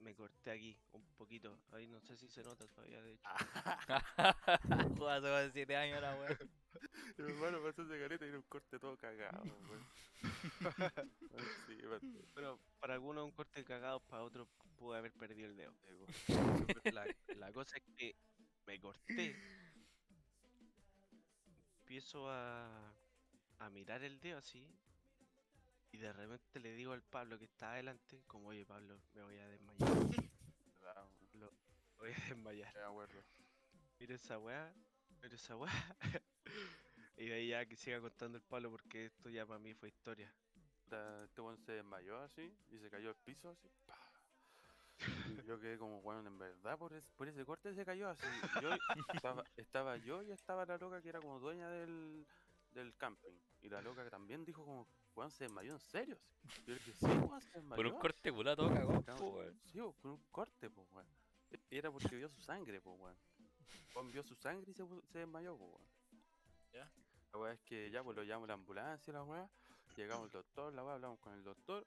Me 0.00 0.14
corté 0.14 0.50
aquí 0.50 0.78
un 0.92 1.04
poquito. 1.16 1.58
Ahí 1.72 1.86
no 1.86 2.00
sé 2.00 2.16
si 2.16 2.28
se 2.28 2.42
nota 2.42 2.66
todavía, 2.68 3.02
de 3.02 3.14
hecho. 3.14 3.28
Hace 5.08 5.28
como 5.28 5.50
7 5.52 5.76
años 5.76 6.00
la 6.00 6.16
wea. 6.78 7.24
Mi 7.26 7.32
hermano 7.32 7.62
pasó 7.62 7.82
ese 7.82 7.98
careta 7.98 8.24
y 8.24 8.28
era 8.28 8.38
un 8.38 8.44
corte 8.44 8.78
todo 8.78 8.96
cagado, 8.96 9.42
weón. 9.70 9.86
sí. 11.66 11.78
Pero 12.34 12.60
para 12.80 12.94
algunos 12.94 13.24
un 13.24 13.32
corte 13.32 13.64
cagado, 13.64 14.00
para 14.00 14.22
otros 14.22 14.48
pude 14.76 14.98
haber 14.98 15.12
perdido 15.12 15.48
el 15.48 15.56
dedo. 15.56 15.72
La, 16.92 17.06
la 17.36 17.52
cosa 17.52 17.76
es 17.76 17.82
que 17.96 18.16
me 18.66 18.78
corté. 18.80 19.36
Empiezo 21.80 22.28
a, 22.28 22.94
a 23.58 23.70
mirar 23.70 24.02
el 24.02 24.18
dedo 24.20 24.38
así. 24.38 24.66
Y 25.92 25.98
de 25.98 26.12
repente 26.12 26.60
le 26.60 26.74
digo 26.74 26.92
al 26.92 27.02
Pablo 27.02 27.38
que 27.38 27.46
está 27.46 27.72
adelante, 27.72 28.22
como 28.26 28.48
oye 28.48 28.66
Pablo, 28.66 29.00
me 29.14 29.22
voy 29.22 29.38
a 29.38 29.48
desmayar. 29.48 29.78
Weón. 30.82 31.10
Lo 31.34 31.52
voy 31.98 32.10
a 32.12 32.24
desmayar. 32.28 32.74
Me 32.74 32.82
acuerdo. 32.82 33.24
Mira 33.98 34.14
esa 34.14 34.38
weá, 34.38 34.74
mira 35.26 35.34
esa 35.36 35.56
weá. 35.56 35.72
y 37.16 37.26
de 37.26 37.34
ahí 37.34 37.48
ya 37.48 37.66
que 37.66 37.76
siga 37.76 38.00
contando 38.00 38.38
el 38.38 38.44
Pablo 38.44 38.70
porque 38.70 39.06
esto 39.06 39.28
ya 39.28 39.44
para 39.46 39.58
mí 39.58 39.74
fue 39.74 39.88
historia. 39.88 40.32
Este 41.24 41.40
weón 41.40 41.58
se 41.58 41.72
desmayó 41.72 42.18
así 42.20 42.56
y 42.68 42.78
se 42.78 42.88
cayó 42.88 43.08
al 43.08 43.16
piso 43.16 43.50
así. 43.50 43.68
Y 45.28 45.46
yo 45.46 45.58
quedé 45.60 45.76
como, 45.78 46.00
bueno, 46.00 46.26
en 46.26 46.38
verdad 46.38 46.78
por, 46.78 46.92
es- 46.94 47.10
por 47.16 47.28
ese 47.28 47.44
corte 47.44 47.74
se 47.74 47.84
cayó 47.84 48.08
así. 48.08 48.24
Yo 48.62 48.70
estaba, 49.12 49.44
estaba 49.56 49.96
yo 49.96 50.22
y 50.22 50.30
estaba 50.30 50.64
la 50.64 50.78
loca 50.78 51.02
que 51.02 51.08
era 51.08 51.20
como 51.20 51.40
dueña 51.40 51.68
del, 51.68 52.24
del 52.70 52.94
camping. 52.96 53.34
Y 53.60 53.68
la 53.68 53.82
loca 53.82 54.04
que 54.04 54.10
también 54.10 54.44
dijo 54.44 54.64
como, 54.64 54.88
weón, 55.16 55.30
se 55.32 55.44
desmayó 55.44 55.72
en 55.72 55.80
serio. 55.80 56.16
así. 56.44 56.62
Yo 56.66 56.74
le 56.74 56.78
dije, 56.78 56.92
sí, 56.94 57.06
weón, 57.06 57.40
se 57.40 57.50
desmayó. 57.50 57.76
Por 57.76 57.86
un 57.86 57.98
corte 57.98 58.32
culado 58.32 58.56
todo 58.56 58.74
cagó, 59.04 59.30
weón. 59.32 59.60
Sí, 59.64 59.78
con 60.00 60.10
un 60.12 60.24
corte, 60.30 60.70
pues, 60.70 60.86
weón. 60.92 61.06
Era 61.70 61.90
porque 61.90 62.14
vio 62.16 62.28
su 62.28 62.40
sangre, 62.40 62.80
pues, 62.80 62.96
weón. 62.98 63.16
Vio 64.12 64.22
su 64.22 64.34
sangre 64.34 64.70
y 64.70 64.74
se, 64.74 64.84
se 65.12 65.18
desmayó, 65.20 65.56
pues, 65.56 65.70
weón. 65.70 65.86
Ya. 66.72 66.90
La 67.32 67.38
weá 67.38 67.52
es 67.52 67.60
que 67.60 67.90
ya, 67.90 68.02
pues 68.04 68.16
lo 68.16 68.22
llamamos 68.22 68.48
la 68.48 68.54
ambulancia, 68.54 69.12
la 69.12 69.22
weá. 69.22 69.48
Llegamos 69.96 70.24
al 70.24 70.30
doctor, 70.30 70.72
la 70.74 70.84
weá, 70.84 70.94
hablamos 70.94 71.18
con 71.20 71.32
el 71.32 71.42
doctor. 71.42 71.86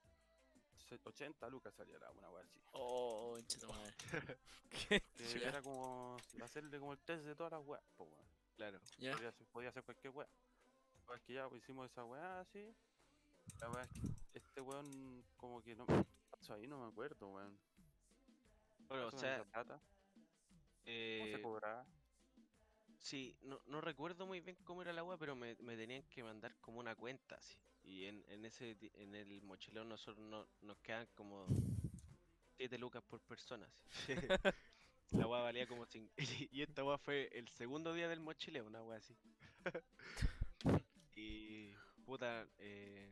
se- 0.87 0.99
80 1.03 1.49
lucas 1.49 1.73
salía 1.75 1.99
la 1.99 2.11
una 2.11 2.29
weá 2.31 2.43
así. 2.43 2.59
Oh. 2.73 3.37
Que 4.69 5.03
era 5.43 5.61
como 5.61 6.17
hacerle 6.43 6.79
como 6.79 6.93
el 6.93 6.99
test 6.99 7.25
de 7.25 7.35
todas 7.35 7.51
las 7.51 7.65
weas, 7.65 7.83
pues, 7.97 8.09
weón. 8.09 8.25
Claro. 8.55 8.79
Ya. 8.97 9.13
Podía 9.15 9.31
ser, 9.31 9.47
podía 9.47 9.71
ser 9.71 9.83
cualquier 9.83 10.13
weá. 10.13 10.27
La 10.95 11.05
weá 11.07 11.15
es 11.17 11.21
que 11.23 11.33
ya 11.33 11.47
pues, 11.49 11.61
hicimos 11.61 11.89
esa 11.89 12.03
weá 12.05 12.39
así. 12.41 12.75
La 13.59 13.69
weá 13.69 13.83
es 13.83 13.89
que 13.91 13.99
este 14.33 14.61
weón, 14.61 15.23
como 15.37 15.61
que 15.61 15.75
no. 15.75 15.85
¿qué 15.85 16.05
pasó 16.29 16.53
ahí? 16.53 16.67
No 16.67 16.79
me 16.79 16.87
acuerdo, 16.87 17.27
weón. 17.27 17.57
Bueno, 18.87 19.07
o 19.07 19.11
¿Pasó 19.11 19.11
con 19.11 19.19
sea, 19.19 19.45
¿Cómo 21.17 21.27
eh, 21.27 21.31
se 21.35 21.41
cobraba? 21.41 21.85
sí, 22.99 23.37
no, 23.41 23.59
no 23.67 23.81
recuerdo 23.81 24.25
muy 24.25 24.41
bien 24.41 24.57
cómo 24.63 24.81
era 24.81 24.93
la 24.93 25.03
weá, 25.03 25.17
pero 25.17 25.35
me, 25.35 25.55
me 25.59 25.75
tenían 25.77 26.03
que 26.03 26.23
mandar 26.23 26.55
como 26.61 26.79
una 26.79 26.95
cuenta 26.95 27.35
así. 27.35 27.57
Y 27.83 28.05
en, 28.05 28.23
en 28.27 28.45
ese 28.45 28.77
en 28.93 29.15
el 29.15 29.41
mochilón 29.41 29.89
nosotros 29.89 30.25
no, 30.27 30.47
nos 30.61 30.77
quedan 30.79 31.07
como 31.15 31.47
7 32.57 32.77
lucas 32.77 33.03
por 33.03 33.21
persona. 33.21 33.67
la 35.11 35.27
weá 35.27 35.41
valía 35.41 35.67
como 35.67 35.85
5. 35.85 36.13
Y 36.51 36.61
esta 36.61 36.83
weá 36.83 36.97
fue 36.97 37.29
el 37.33 37.47
segundo 37.49 37.93
día 37.93 38.07
del 38.07 38.19
mochileo, 38.19 38.65
una 38.65 38.83
weá 38.83 38.97
así. 38.97 39.15
y 41.15 41.73
puta, 42.05 42.47
eh, 42.57 43.09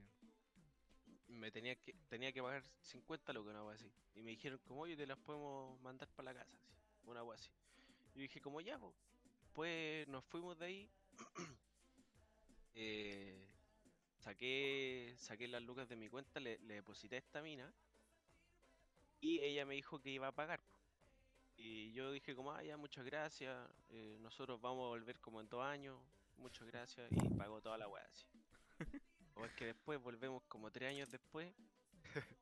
me 1.27 1.51
tenía 1.51 1.75
que 1.75 1.93
tenía 2.09 2.31
que 2.31 2.41
pagar 2.41 2.63
50 2.81 3.33
lucas, 3.33 3.51
una 3.51 3.63
weá 3.63 3.75
así. 3.75 3.91
Y 4.15 4.21
me 4.21 4.31
dijeron 4.31 4.59
como, 4.65 4.81
oye, 4.81 4.95
te 4.97 5.07
las 5.07 5.17
podemos 5.17 5.79
mandar 5.81 6.09
para 6.09 6.33
la 6.33 6.39
casa, 6.39 6.57
así, 6.57 6.73
una 7.05 7.23
weá 7.23 7.35
así. 7.35 7.49
Y 8.17 8.21
dije 8.21 8.41
como 8.41 8.59
ya, 8.61 8.79
pues. 8.79 8.95
Pues 9.53 10.07
nos 10.07 10.25
fuimos 10.25 10.57
de 10.57 10.65
ahí. 10.65 10.89
eh, 12.73 13.47
saqué, 14.17 15.13
saqué 15.19 15.47
las 15.47 15.61
lucas 15.61 15.87
de 15.87 15.95
mi 15.95 16.09
cuenta, 16.09 16.39
le, 16.39 16.57
le 16.57 16.73
deposité 16.73 17.17
a 17.17 17.19
esta 17.19 17.43
mina. 17.43 17.71
Y 19.21 19.39
ella 19.41 19.67
me 19.67 19.75
dijo 19.75 20.01
que 20.01 20.09
iba 20.09 20.27
a 20.27 20.31
pagar. 20.31 20.59
po. 20.61 20.79
Y 21.57 21.91
yo 21.93 22.11
dije 22.11 22.35
como, 22.35 22.51
ah, 22.51 22.63
ya, 22.63 22.75
muchas 22.75 23.05
gracias. 23.05 23.55
eh, 23.89 24.17
nosotros 24.19 24.59
vamos 24.59 24.85
a 24.85 24.87
volver 24.87 25.19
como 25.19 25.39
en 25.39 25.47
dos 25.47 25.63
años. 25.63 25.95
Muchas 26.37 26.65
gracias. 26.65 27.11
Y 27.11 27.29
pagó 27.37 27.61
toda 27.61 27.77
la 27.77 27.87
weá 27.87 28.03
así. 28.03 28.25
O 29.35 29.45
es 29.45 29.53
que 29.53 29.67
después 29.67 30.01
volvemos 30.01 30.41
como 30.45 30.71
tres 30.71 30.89
años 30.89 31.07
después. 31.11 31.53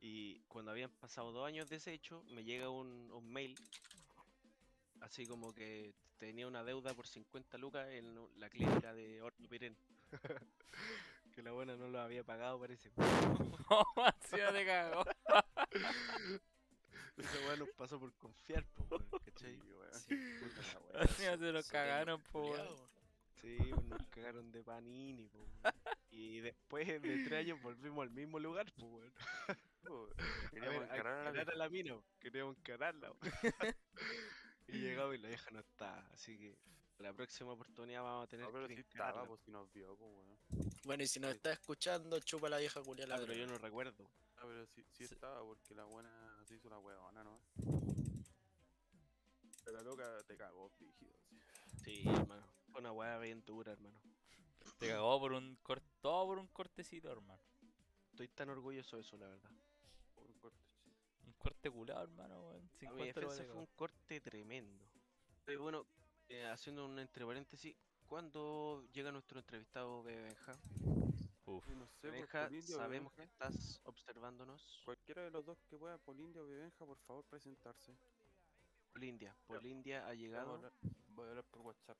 y 0.00 0.40
cuando 0.48 0.70
habían 0.70 0.90
pasado 0.92 1.30
dos 1.30 1.46
años 1.46 1.68
de 1.68 1.76
ese 1.76 1.92
hecho, 1.92 2.22
me 2.30 2.42
llega 2.42 2.70
un, 2.70 3.10
un 3.12 3.30
mail 3.30 3.54
así 5.02 5.26
como 5.26 5.54
que 5.54 5.94
tenía 6.18 6.46
una 6.46 6.64
deuda 6.64 6.94
por 6.94 7.06
50 7.06 7.58
lucas 7.58 7.88
en 7.90 8.14
la 8.38 8.48
clínica 8.48 8.94
de 8.94 9.20
Horno 9.22 9.48
Pirén. 9.48 9.76
que 11.32 11.42
la 11.42 11.52
buena 11.52 11.76
no 11.76 11.88
lo 11.88 12.00
había 12.00 12.22
pagado, 12.24 12.60
parece. 12.60 12.90
¿Cómo 12.92 14.06
así 14.06 14.36
no 14.36 14.52
te 14.52 14.66
cagó? 14.66 15.04
Esa 17.16 17.46
weá 17.46 17.56
nos 17.56 17.68
pasó 17.70 17.98
por 17.98 18.12
confiar, 18.14 18.64
po, 18.66 18.84
weón, 18.90 19.22
¿cachai? 19.24 19.56
Sí, 19.56 19.72
weón. 19.72 19.94
Sí. 19.94 20.16
Puta 20.40 20.62
la 20.72 20.80
weá. 20.80 21.08
Se 21.08 21.24
lo 21.24 21.32
Soteldo 21.32 21.62
cagaron, 21.70 22.22
po, 22.30 22.50
weón. 22.50 22.92
Sí, 23.40 23.58
nos 23.88 24.06
cagaron 24.08 24.52
de 24.52 24.62
panini, 24.62 25.26
po, 25.28 25.38
weón. 25.38 25.74
Y 26.10 26.40
después 26.40 26.86
de 26.86 27.00
tres 27.00 27.32
años 27.32 27.60
volvimos 27.62 28.02
al 28.02 28.10
mismo 28.10 28.38
lugar, 28.38 28.72
pues, 28.76 28.92
weón. 28.92 29.12
Po, 29.82 30.08
A 30.16 30.50
Queríamos 30.50 30.84
encarar 30.84 31.50
a 31.50 31.54
la 31.56 31.68
mina, 31.68 31.96
queríamos 32.20 32.56
encararla. 32.58 33.12
po. 33.14 33.26
Y 34.72 34.80
llegamos 34.80 35.14
y 35.14 35.18
la 35.18 35.28
vieja 35.28 35.50
no 35.50 35.60
está, 35.60 35.98
así 36.12 36.36
que 36.38 36.56
la 36.98 37.12
próxima 37.12 37.52
oportunidad 37.52 38.02
vamos 38.02 38.24
a 38.24 38.28
tener 38.28 38.46
No, 38.46 38.52
pero 38.52 38.68
que 38.68 38.74
encararla, 38.74 39.10
estaba, 39.10 39.26
pues 39.26 39.40
si 39.40 39.50
nos 39.50 39.72
vio, 39.72 39.96
pues. 39.96 40.74
Bueno, 40.84 41.02
y 41.02 41.06
si 41.08 41.18
nos 41.20 41.34
está 41.34 41.52
escuchando, 41.52 42.18
chupa 42.20 42.48
la 42.48 42.58
vieja 42.58 42.80
culia 42.82 43.04
Ah, 43.04 43.08
la 43.08 43.18
pero 43.18 43.34
yo 43.34 43.46
no 43.46 43.58
recuerdo. 43.58 44.10
Ah, 44.36 44.42
pero 44.44 44.66
sí, 44.66 44.82
sí 44.92 45.06
Sí. 45.06 45.14
estaba 45.14 45.42
porque 45.42 45.74
la 45.74 45.84
buena 45.84 46.10
se 46.46 46.54
hizo 46.56 46.68
la 46.68 46.78
huevona, 46.78 47.24
¿no? 47.24 47.38
Pero 49.64 49.76
la 49.76 49.82
loca 49.82 50.22
te 50.26 50.36
cagó, 50.36 50.70
rígido. 50.78 51.12
Sí, 51.84 52.02
hermano. 52.06 52.42
Fue 52.70 52.80
una 52.80 52.92
weá 52.92 53.18
bien 53.18 53.44
dura, 53.44 53.72
hermano. 53.72 54.00
Te 54.78 54.88
cagó 54.88 55.20
por 55.20 55.32
un 55.32 55.56
corte, 55.62 55.86
todo 56.00 56.26
por 56.26 56.38
un 56.38 56.48
cortecito, 56.48 57.10
hermano. 57.10 57.40
Estoy 58.10 58.28
tan 58.28 58.48
orgulloso 58.50 58.96
de 58.96 59.02
eso, 59.02 59.16
la 59.16 59.28
verdad. 59.28 59.50
Corte 61.62 61.70
culado, 61.70 62.02
hermano, 62.02 62.40
weón. 62.40 62.64
A 62.64 62.78
50 62.78 62.94
mi 62.96 63.06
defensa 63.06 63.44
fue 63.44 63.60
un 63.60 63.66
corte 63.76 64.20
tremendo. 64.20 64.84
Pero 65.44 65.62
bueno, 65.62 65.86
eh, 66.28 66.44
haciendo 66.46 66.86
un 66.86 66.98
entre 66.98 67.24
paréntesis, 67.24 67.76
¿cuándo 68.08 68.84
llega 68.92 69.12
nuestro 69.12 69.38
entrevistado 69.38 70.02
Bebe 70.02 70.22
Benja? 70.22 70.52
Uf. 71.46 71.68
No 71.68 71.86
sé, 71.86 72.08
pues, 72.08 72.12
Benja, 72.12 72.50
sabemos 72.62 73.12
que 73.12 73.22
estás 73.22 73.80
observándonos. 73.84 74.82
Cualquiera 74.84 75.22
de 75.22 75.30
los 75.30 75.44
dos 75.44 75.62
que 75.68 75.76
pueda, 75.76 75.98
Polindia 75.98 76.42
o 76.42 76.46
Bebenja, 76.46 76.84
por 76.84 76.98
favor, 76.98 77.24
presentarse. 77.26 77.96
Polindia. 78.92 79.36
Polindia 79.46 80.00
ha 80.00 80.06
Voy 80.06 80.12
a 80.12 80.14
llegado. 80.14 80.54
hablar, 80.54 80.72
voy 81.10 81.26
a 81.26 81.30
hablar 81.30 81.44
por 81.44 81.62
WhatsApp. 81.62 81.98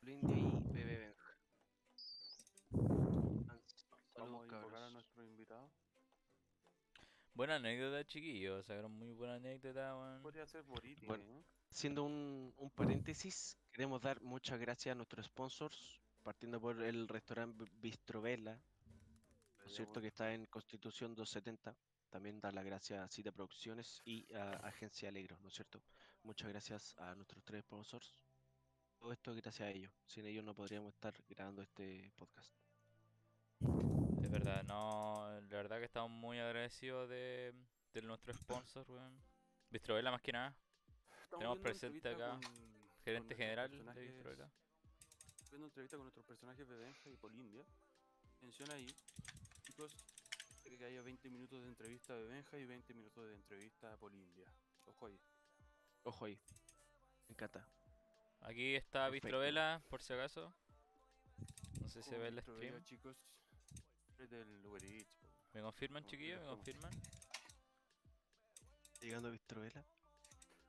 Polindia 0.00 0.36
y 0.36 0.72
Bebe 0.74 0.98
Benja. 0.98 1.36
Vamos 4.18 4.42
a 4.42 4.56
invocar 4.56 4.82
a 4.82 4.90
nuestro 4.90 5.24
invitado. 5.24 5.70
Buena 7.36 7.56
anécdota, 7.56 8.02
chiquillos. 8.06 8.64
Sacaron 8.64 8.92
muy 8.92 9.12
buena 9.12 9.34
anécdota, 9.34 9.94
weón. 9.94 10.22
Podría 10.22 10.46
ser 10.46 10.62
Boriti, 10.62 11.04
Bueno, 11.04 11.22
¿eh? 11.24 11.44
Haciendo 11.70 12.04
un, 12.04 12.54
un 12.56 12.70
paréntesis, 12.70 13.58
queremos 13.70 14.00
dar 14.00 14.22
muchas 14.22 14.58
gracias 14.58 14.92
a 14.92 14.96
nuestros 14.96 15.26
sponsors, 15.26 16.00
partiendo 16.22 16.58
por 16.58 16.80
el 16.82 17.06
restaurante 17.06 17.66
Bistrovela, 17.72 18.58
¿no 19.58 19.66
es 19.66 19.74
cierto? 19.74 20.00
Que 20.00 20.06
está 20.06 20.32
en 20.32 20.46
Constitución 20.46 21.14
270. 21.14 21.76
También 22.08 22.40
dar 22.40 22.54
las 22.54 22.64
gracias 22.64 23.00
a 23.00 23.08
Cita 23.08 23.32
Producciones 23.32 24.00
y 24.06 24.32
a 24.34 24.52
Agencia 24.66 25.10
Alegro, 25.10 25.36
¿no 25.42 25.48
es 25.48 25.54
cierto? 25.54 25.82
Muchas 26.22 26.48
gracias 26.48 26.94
a 26.96 27.14
nuestros 27.14 27.44
tres 27.44 27.60
sponsors. 27.64 28.16
Todo 28.98 29.12
esto 29.12 29.32
es 29.32 29.42
gracias 29.42 29.68
a 29.68 29.70
ellos. 29.70 29.92
Sin 30.06 30.24
ellos 30.24 30.42
no 30.42 30.54
podríamos 30.54 30.94
estar 30.94 31.14
grabando 31.28 31.60
este 31.60 32.10
podcast. 32.16 32.54
Es 34.26 34.32
verdad, 34.32 34.64
no. 34.64 35.30
La 35.42 35.56
verdad 35.56 35.78
que 35.78 35.84
estamos 35.84 36.10
muy 36.10 36.40
agradecidos 36.40 37.08
de, 37.08 37.54
de 37.94 38.02
nuestro 38.02 38.34
sponsor, 38.34 38.84
weón. 38.90 39.16
Bistrovela 39.70 40.10
más 40.10 40.20
que 40.20 40.32
nada. 40.32 40.52
Estamos 41.22 41.38
Tenemos 41.44 41.58
presente 41.60 42.08
acá, 42.08 42.30
con- 42.32 42.40
Gerente 43.04 43.36
general 43.36 43.70
de 43.70 44.00
Bistrovela. 44.02 44.50
Viendo 45.50 45.66
entrevista 45.68 45.96
con 45.96 46.06
nuestros 46.06 46.26
personajes 46.26 46.66
Bebenja 46.66 47.08
y 47.08 47.16
Polindia. 47.16 47.64
Menciona 48.40 48.74
ahí, 48.74 48.88
chicos, 49.62 49.94
que 50.64 50.84
haya 50.84 51.02
20 51.02 51.30
minutos 51.30 51.62
de 51.62 51.68
entrevista 51.68 52.14
a 52.14 52.16
Bebenja 52.16 52.58
y 52.58 52.64
20 52.64 52.94
minutos 52.94 53.28
de 53.28 53.34
entrevista 53.34 53.92
a 53.92 53.96
Polindia. 53.96 54.52
Ojo 54.86 55.06
ahí. 55.06 55.20
Ojo 56.02 56.24
ahí. 56.24 56.36
Me 57.28 57.32
encanta. 57.34 57.64
Aquí 58.40 58.74
está 58.74 59.04
Perfecto. 59.04 59.26
Bistrovela, 59.26 59.80
por 59.88 60.02
si 60.02 60.12
acaso. 60.14 60.52
No 61.80 61.88
sé 61.88 62.02
si 62.02 62.10
se 62.10 62.18
ve 62.18 62.26
el 62.26 62.42
stream. 62.42 62.82
chicos. 62.82 63.16
Es 64.18 64.30
del 64.30 64.64
Uber 64.66 64.84
Eats, 64.84 65.14
po. 65.20 65.26
¿Me 65.52 65.60
confirman, 65.62 66.02
como 66.02 66.10
chiquillos? 66.10 66.40
¿Me 66.40 66.46
confirman? 66.48 66.90
Llegando 69.00 69.28
a 69.28 69.30
Bistrovela. 69.30 69.84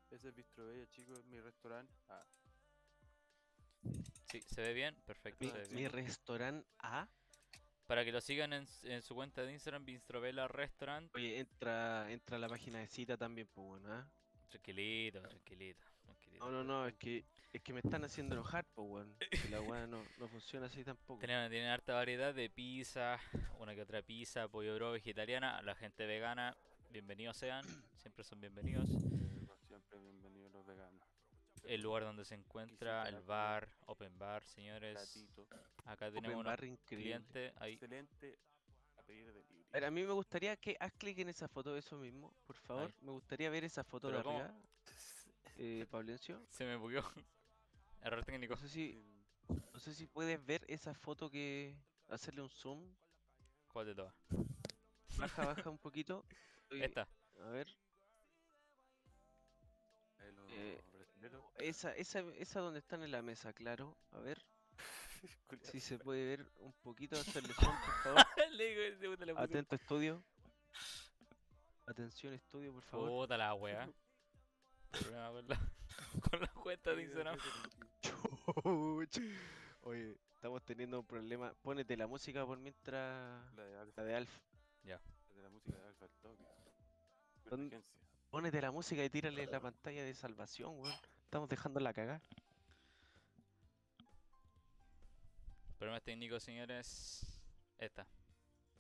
Ese 0.10 0.30
es 0.30 0.36
Bistrovella, 0.36 0.88
chicos, 0.90 1.20
es 1.20 1.26
mi 1.26 1.40
restaurante. 1.40 1.94
Ah, 2.10 2.26
Sí, 4.30 4.42
se 4.42 4.62
ve 4.62 4.74
bien. 4.74 4.96
Perfecto, 5.06 5.46
Mi, 5.46 5.52
se 5.52 5.58
ve 5.60 5.68
mi 5.70 5.76
bien. 5.80 5.92
restaurante 5.92 6.68
A. 6.80 7.08
Para 7.86 8.04
que 8.04 8.12
lo 8.12 8.20
sigan 8.20 8.52
en, 8.52 8.64
s- 8.64 8.94
en 8.94 9.02
su 9.02 9.16
cuenta 9.16 9.44
de 9.44 9.54
Instagram, 9.54 9.86
Bistrovela 9.86 10.50
Restaurant. 10.50 11.10
Oye, 11.16 11.40
entra, 11.40 12.12
entra 12.12 12.36
a 12.36 12.40
la 12.40 12.50
página 12.50 12.80
de 12.80 12.88
cita 12.88 13.16
también, 13.18 13.48
pues 13.48 13.66
bueno, 13.66 13.94
¿ah? 13.94 14.06
Tranquilito, 14.50 15.22
tranquilito, 15.22 15.86
tranquilito. 16.02 16.46
No, 16.46 16.52
no, 16.52 16.64
no, 16.66 16.86
es 16.88 16.96
que, 16.96 17.24
es 17.54 17.62
que 17.62 17.74
me 17.74 17.80
están 17.80 18.04
haciendo 18.04 18.36
enojar, 18.36 18.66
pues, 18.74 18.88
weón. 18.90 19.16
Que 19.48 19.50
la 19.50 19.62
weá 19.62 19.88
no, 19.88 20.04
no 20.20 20.28
funciona 20.28 20.68
así 20.68 20.84
tampoco. 20.84 21.20
Tienen, 21.20 21.50
tienen 21.50 21.70
harta 21.70 21.94
variedad 21.94 22.34
de 22.34 22.50
pizza, 22.50 23.20
una 23.60 23.74
que 23.76 23.82
otra 23.82 24.02
pizza, 24.02 24.48
pollo 24.48 24.76
bro 24.76 24.92
vegetariana, 24.92 25.62
la 25.62 25.76
gente 25.76 26.06
vegana, 26.06 26.58
bienvenidos 26.90 27.38
sean, 27.38 27.64
siempre 27.96 28.24
son 28.24 28.40
bienvenidos. 28.40 28.90
siempre 29.68 30.00
bienvenidos 30.00 30.52
los 30.52 30.66
veganos. 30.66 31.08
El 31.64 31.82
lugar 31.82 32.04
donde 32.04 32.24
se 32.24 32.36
encuentra, 32.36 33.10
el 33.10 33.22
bar, 33.22 33.68
open 33.88 34.18
bar, 34.18 34.46
señores. 34.46 34.94
Platito. 34.94 35.48
Acá 35.86 36.08
Open 36.08 36.22
tenemos 36.22 36.46
increíble. 36.46 36.80
clientes 36.86 37.54
ahí. 37.58 37.74
Excelente 37.74 38.38
a 39.86 39.92
mí 39.92 40.04
me 40.04 40.12
gustaría 40.12 40.56
que 40.58 40.76
haz 40.80 40.92
clic 40.94 41.20
en 41.20 41.30
esa 41.30 41.48
foto, 41.48 41.76
eso 41.78 41.98
mismo, 41.98 42.34
por 42.46 42.56
favor. 42.56 42.94
Me 43.02 43.12
gustaría 43.12 43.50
ver 43.50 43.64
esa 43.64 43.84
foto 43.84 44.10
de 44.10 44.18
arriba, 44.18 44.54
eh, 45.58 45.86
Pablencio. 45.90 46.42
Se 46.50 46.66
me 46.66 46.76
bugueó. 46.76 47.04
Error 48.02 48.24
técnico. 48.26 48.56
No 48.56 48.62
sé 48.62 48.70
si, 48.70 49.04
no 49.74 49.80
sé 49.80 49.94
si 49.94 50.08
puedes 50.08 50.44
ver 50.46 50.64
esa 50.68 50.94
foto 50.94 51.30
que 51.30 51.76
hacerle 52.10 52.42
un 52.42 52.50
zoom. 52.50 52.96
¿Cuál 53.68 53.88
de 53.88 53.96
todas? 53.96 54.14
Baja, 55.18 55.46
baja 55.66 55.70
un 55.70 55.78
poquito. 55.78 56.26
Estoy- 56.64 56.84
Esta. 56.84 57.08
A 57.44 57.50
ver, 57.50 57.68
eh, 60.50 60.82
esa, 61.60 61.94
esa, 61.96 62.20
esa 62.38 62.60
donde 62.62 62.80
están 62.80 63.04
en 63.04 63.12
la 63.12 63.22
mesa, 63.22 63.54
claro. 63.54 63.98
A 64.12 64.20
ver, 64.20 64.42
si 65.72 65.80
se 65.80 65.98
puede 66.00 66.26
ver 66.26 66.52
un 66.60 66.74
poquito, 66.74 67.16
hacerle 67.20 67.54
zoom, 67.54 67.76
por 67.76 67.94
favor. 68.04 69.38
Atento 69.38 69.76
estudio. 69.76 70.24
Atención 71.86 72.34
estudio, 72.34 72.74
por 72.74 72.84
favor. 72.84 73.10
Puta 73.10 73.38
la 73.38 73.54
wea. 73.54 73.90
Problema 74.92 75.32
con 75.32 75.48
la, 75.48 75.72
con 76.30 76.42
la 76.42 76.48
cuenta 76.48 76.94
de 76.94 77.04
Instagram. 77.04 77.38
Oye, 79.84 80.18
estamos 80.36 80.64
teniendo 80.64 81.00
un 81.00 81.06
problema. 81.06 81.54
Pónete 81.62 81.96
la 81.98 82.08
música 82.08 82.46
por 82.46 82.58
mientras. 82.60 83.54
La 83.56 83.64
de 83.64 83.78
Alfa, 83.78 84.02
La 84.02 84.08
de 84.08 84.16
Alf. 84.16 84.30
la 84.84 85.00
de 85.36 85.42
la 85.44 85.50
música 85.50 85.78
de 85.78 85.88
Alfa 85.88 86.06
al 86.06 86.12
toque. 86.22 86.44
¿Dónde- 87.46 87.76
Emergencia. 87.76 87.94
Pónete 88.30 88.62
la 88.62 88.72
música 88.72 89.04
y 89.06 89.10
tírale 89.10 89.46
la 89.46 89.60
pantalla 89.62 90.04
de 90.04 90.14
salvación, 90.14 90.78
weón. 90.80 90.94
Estamos 91.24 91.48
dejando 91.50 91.80
la 91.80 91.94
cagada. 91.94 92.22
Problemas 95.78 96.04
técnicos, 96.04 96.44
señores. 96.44 97.26
Esta. 97.78 98.06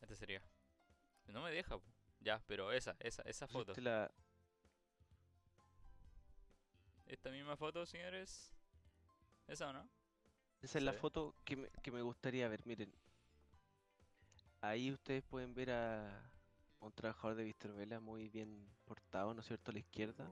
Esta 0.01 0.15
sería. 0.15 0.41
No 1.27 1.41
me 1.43 1.51
deja. 1.51 1.77
Ya, 2.19 2.41
pero 2.47 2.71
esa, 2.71 2.95
esa, 2.99 3.21
esa 3.23 3.47
foto. 3.47 3.73
La- 3.77 4.11
Esta 7.07 7.29
misma 7.31 7.55
foto, 7.55 7.85
señores. 7.85 8.51
¿Esa 9.47 9.69
o 9.69 9.73
no? 9.73 9.87
Esa 10.61 10.77
es 10.79 10.83
la 10.83 10.93
foto 10.93 11.35
que 11.45 11.55
me, 11.55 11.69
que 11.81 11.91
me 11.91 12.01
gustaría 12.01 12.47
ver, 12.47 12.65
miren. 12.65 12.91
Ahí 14.61 14.91
ustedes 14.91 15.23
pueden 15.23 15.53
ver 15.53 15.71
a 15.71 16.29
un 16.79 16.91
trabajador 16.91 17.37
de 17.37 17.43
Vistorvela 17.43 17.99
muy 17.99 18.27
bien 18.29 18.67
portado, 18.85 19.33
¿no 19.33 19.41
es 19.41 19.47
cierto? 19.47 19.71
A 19.71 19.73
la 19.73 19.79
izquierda. 19.79 20.27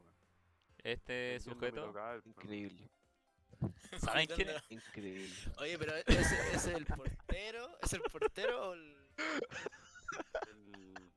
Este 0.83 1.39
sujeto. 1.39 1.93
Increíble, 2.25 2.89
¿Saben 3.99 4.27
quién 4.27 4.49
es? 4.49 4.63
increíble. 4.69 5.35
Oye, 5.57 5.79
pero 5.79 5.95
ese, 5.95 6.55
es 6.55 6.67
el 6.67 6.85
portero. 6.85 7.77
¿Es 7.81 7.93
el 7.93 8.01
portero 8.01 8.69
o 8.69 8.73
el.? 8.73 8.95
el- 10.47 11.11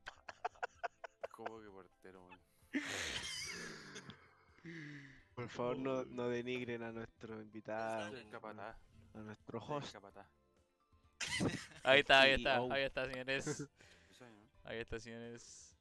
¿Cómo 1.32 1.60
que 1.60 1.68
portero, 1.68 2.24
weón? 2.24 2.40
Por 5.38 5.48
favor, 5.50 5.78
no, 5.78 6.04
no 6.04 6.28
denigren 6.28 6.82
a 6.82 6.90
nuestro 6.90 7.40
invitado, 7.40 8.10
a 9.14 9.18
nuestro 9.20 9.60
host. 9.60 9.94
Ahí 11.84 12.00
está, 12.00 12.22
ahí 12.22 12.32
está, 12.32 12.56
CEO. 12.56 12.72
ahí 12.72 12.82
está, 12.82 13.06
señores. 13.06 13.68
Ahí 14.64 14.78
está, 14.78 14.98
señores. 14.98 15.76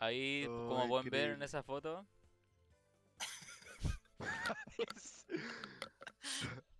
Ahí, 0.00 0.46
Oh, 0.48 0.66
como 0.66 0.88
pueden 0.88 1.10
ver 1.10 1.30
en 1.30 1.42
esa 1.44 1.62
foto, 1.62 2.04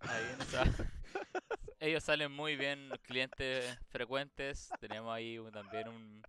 ahí 0.01 0.23
en 0.33 0.41
esa. 0.41 0.63
Ellos 1.79 2.03
salen 2.03 2.33
muy 2.33 2.57
bien, 2.57 2.91
clientes 3.03 3.77
frecuentes. 3.89 4.69
Tenemos 4.81 5.13
ahí 5.13 5.39
un- 5.39 5.51
también 5.53 5.87
un, 5.87 6.21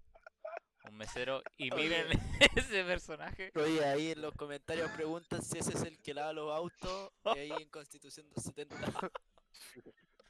un 0.89 0.97
mesero. 0.97 1.43
Y 1.57 1.71
miren 1.71 2.07
ese 2.57 2.85
personaje. 2.85 3.53
Oye, 3.55 3.85
ahí 3.85 4.13
en 4.13 4.23
los 4.23 4.35
comentarios 4.35 4.91
preguntan 4.93 5.43
si 5.43 5.59
ese 5.59 5.73
es 5.75 5.83
el 5.83 5.99
que 6.01 6.15
lava 6.15 6.33
los 6.33 6.53
autos. 6.53 7.13
y 7.37 7.39
ahí 7.39 7.53
en 7.53 7.69
Constitución 7.69 8.29
270. 8.31 9.11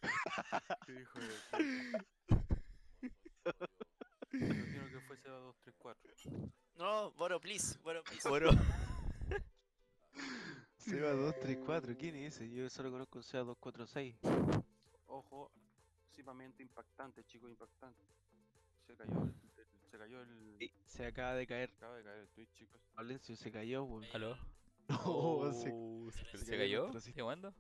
Hijo 0.89 1.21
de 1.21 1.35
quiero 4.31 4.89
que 4.91 5.01
fuese 5.07 5.29
a 5.29 5.33
234. 5.33 6.13
No, 6.77 7.13
Boro, 7.13 7.41
please. 7.41 7.79
Boro, 7.83 8.03
please. 8.03 8.29
Bueno, 8.29 8.51
Seba 10.77 11.13
234, 11.13 11.97
¿quién 11.97 12.17
es 12.17 12.35
ese? 12.37 12.51
Yo 12.51 12.69
solo 12.69 12.91
conozco 12.91 13.19
un 13.19 13.25
Seba 13.25 13.45
246. 13.45 14.17
Ojo, 15.07 15.53
sumamente 16.11 16.63
impactante, 16.63 17.25
chico, 17.25 17.49
impactante. 17.49 18.03
Se 18.87 18.97
cayó 18.97 19.23
el 19.23 19.42
el. 19.95 20.57
Sí, 20.59 20.73
se 20.87 21.07
acaba 21.07 21.35
de 21.35 21.47
caer. 21.47 21.71
Acaba 21.77 21.97
de 21.97 22.05
caer 22.05 22.19
el 22.21 22.29
Twitch, 22.31 22.53
chicos. 22.55 22.81
Valencio 22.95 23.37
se 23.37 23.51
cayó, 23.53 23.85
weón. 23.85 24.05
¿Aló? 24.13 24.37
No, 24.89 25.53
se- 25.53 25.71
Oh, 25.73 26.11
¿Se, 26.11 26.25
se 26.39 26.39
se 26.45 26.57
cayó 26.59 26.87
cayó? 26.89 27.01
¿Sigue 27.01 27.23
jugando? 27.23 27.55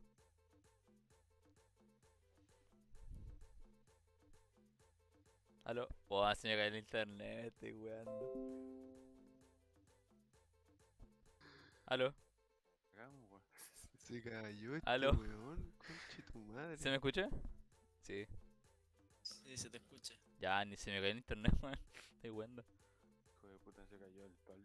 ¿Aló? 5.64 5.89
Oh, 6.09 6.35
se 6.35 6.49
me 6.49 6.57
cayó 6.57 6.68
el 6.68 6.76
internet, 6.78 7.47
estoy 7.47 7.72
jugando. 7.72 8.33
¿Aló? 11.87 12.14
Se 13.99 14.20
cayó 14.22 14.76
este 14.76 14.91
Aló. 14.91 15.12
weón. 15.12 15.72
Conche 15.78 16.22
tu 16.33 16.39
madre. 16.41 16.76
¿Se 16.76 16.89
me 16.91 16.97
escucha? 16.97 17.28
Sí. 18.01 18.26
Sí, 19.22 19.57
se 19.57 19.70
te 19.70 19.76
escucha. 19.78 20.14
Ya, 20.43 20.64
ni 20.64 20.76
se 20.76 20.90
me 20.90 20.97
cayó 20.97 21.12
el 21.12 21.18
internet, 21.18 21.53
weón. 21.62 21.78
Estoy 22.16 22.30
jugando. 22.30 22.64
Hijo 23.38 23.47
de 23.47 23.59
puta, 23.61 23.86
se 23.86 23.97
cayó 23.97 24.24
el 24.24 24.34
pal 24.45 24.61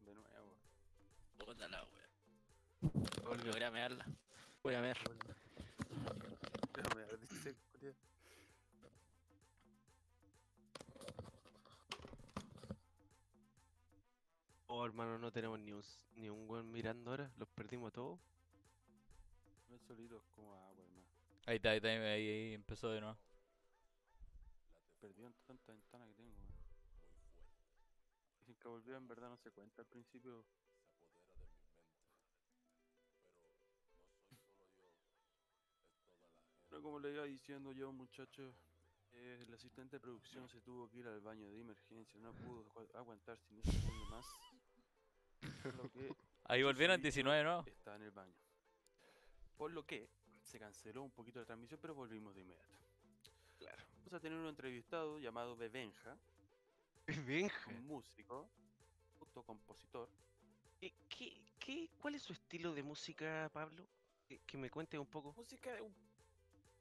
de 0.00 0.14
nuevo. 0.14 0.56
Puta 1.44 1.68
la 1.68 1.84
wea. 1.84 2.08
Voy 3.22 3.62
a 3.62 3.66
a 3.66 3.70
mearla. 3.70 4.06
Voy 4.62 4.74
a 4.74 4.80
mear. 4.80 4.96
Déjame 6.74 7.04
ver, 7.04 7.20
dice, 7.20 7.54
culiao. 7.70 7.94
Oh, 14.68 14.86
hermano, 14.86 15.18
no 15.18 15.30
tenemos 15.30 15.60
ni 15.60 15.72
un, 15.72 15.82
ni 16.14 16.30
un 16.30 16.48
weón 16.48 16.72
mirando 16.72 17.10
ahora. 17.10 17.30
Los 17.36 17.48
perdimos 17.50 17.92
todos. 17.92 18.18
Ven 19.68 19.80
solitos 19.80 20.22
como 20.34 20.54
agua, 20.54 20.82
hermano. 20.82 21.06
Ahí 21.44 21.56
está, 21.56 21.70
ahí 21.72 21.76
está, 21.76 21.88
ahí, 21.90 22.00
ahí 22.00 22.54
empezó 22.54 22.88
de 22.90 23.02
nuevo. 23.02 23.18
Perdió 25.04 25.26
en 25.26 25.34
tanta 25.46 25.70
ventana 25.70 26.06
que 26.06 26.14
tengo, 26.14 26.30
weón. 26.32 26.54
Dicen 28.38 28.54
que 28.54 28.68
volvió, 28.68 28.96
en 28.96 29.06
verdad 29.06 29.28
no 29.28 29.36
se 29.36 29.50
cuenta 29.50 29.82
al 29.82 29.86
principio. 29.88 30.46
Pero 36.68 36.82
como 36.82 36.98
le 36.98 37.12
iba 37.12 37.24
diciendo 37.24 37.72
yo, 37.72 37.92
muchachos, 37.92 38.54
eh, 39.12 39.44
el 39.46 39.54
asistente 39.54 39.96
de 39.96 40.00
producción 40.00 40.48
se 40.48 40.60
tuvo 40.60 40.88
que 40.90 40.98
ir 40.98 41.06
al 41.06 41.20
baño 41.20 41.48
de 41.48 41.60
emergencia, 41.60 42.20
no 42.20 42.32
pudo 42.32 42.64
agu- 42.72 42.94
aguantarse 42.96 43.44
ni 43.52 43.58
un 43.58 43.64
segundo 43.64 44.06
más. 44.06 44.26
Por 45.62 45.74
lo 45.76 45.90
que 45.92 46.14
Ahí 46.44 46.62
volvieron 46.62 46.96
servicio 46.96 47.22
19 47.22 47.44
nuevos. 47.44 47.66
Está 47.66 47.96
en 47.96 48.02
el 48.02 48.10
baño. 48.10 48.34
Por 49.56 49.70
lo 49.70 49.86
que 49.86 50.08
se 50.42 50.58
canceló 50.58 51.02
un 51.02 51.10
poquito 51.12 51.38
la 51.38 51.46
transmisión, 51.46 51.78
pero 51.80 51.94
volvimos 51.94 52.34
de 52.34 52.40
inmediato. 52.42 52.72
Claro. 53.58 53.82
Vamos 54.04 54.14
a 54.14 54.20
tener 54.20 54.38
un 54.38 54.46
entrevistado 54.46 55.18
llamado 55.18 55.56
Bebenja, 55.56 56.16
Benja. 57.26 57.70
un 57.70 57.86
músico, 57.86 58.48
compositor. 59.46 60.08
Eh, 60.80 60.92
¿Qué, 61.08 61.40
qué, 61.58 61.88
¿Cuál 62.00 62.14
es 62.14 62.22
su 62.22 62.32
estilo 62.34 62.74
de 62.74 62.82
música, 62.82 63.50
Pablo? 63.52 63.86
Que, 64.28 64.38
que 64.40 64.58
me 64.58 64.70
cuente 64.70 64.98
un 64.98 65.06
poco. 65.06 65.32
Música 65.36 65.72
de 65.74 65.80
un... 65.80 65.92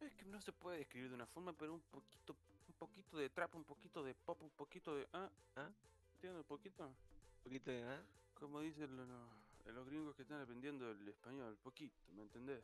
Es 0.01 0.13
que 0.15 0.25
no 0.25 0.41
se 0.41 0.51
puede 0.51 0.79
describir 0.79 1.09
de 1.09 1.15
una 1.15 1.25
forma, 1.25 1.53
pero 1.53 1.73
un 1.73 1.81
poquito, 1.81 2.35
un 2.67 2.73
poquito 2.75 3.17
de 3.17 3.29
trap, 3.29 3.55
un 3.55 3.63
poquito 3.63 4.03
de 4.03 4.13
pop, 4.13 4.41
un 4.43 4.49
poquito 4.51 4.95
de... 4.95 5.07
¿Ah? 5.13 5.29
¿Ah? 5.55 5.69
¿Entiendes? 6.15 6.41
Un 6.41 6.47
poquito. 6.47 6.85
Un 6.87 7.43
poquito 7.43 7.71
de 7.71 7.81
nada. 7.81 8.03
Como 8.35 8.59
dicen 8.59 8.95
los, 8.97 9.07
los- 9.07 9.73
los 9.73 9.87
gringos 9.87 10.13
que 10.15 10.23
están 10.23 10.41
aprendiendo 10.41 10.91
el 10.91 11.07
español, 11.07 11.57
poquito, 11.63 11.95
¿me 12.11 12.23
entendés? 12.23 12.61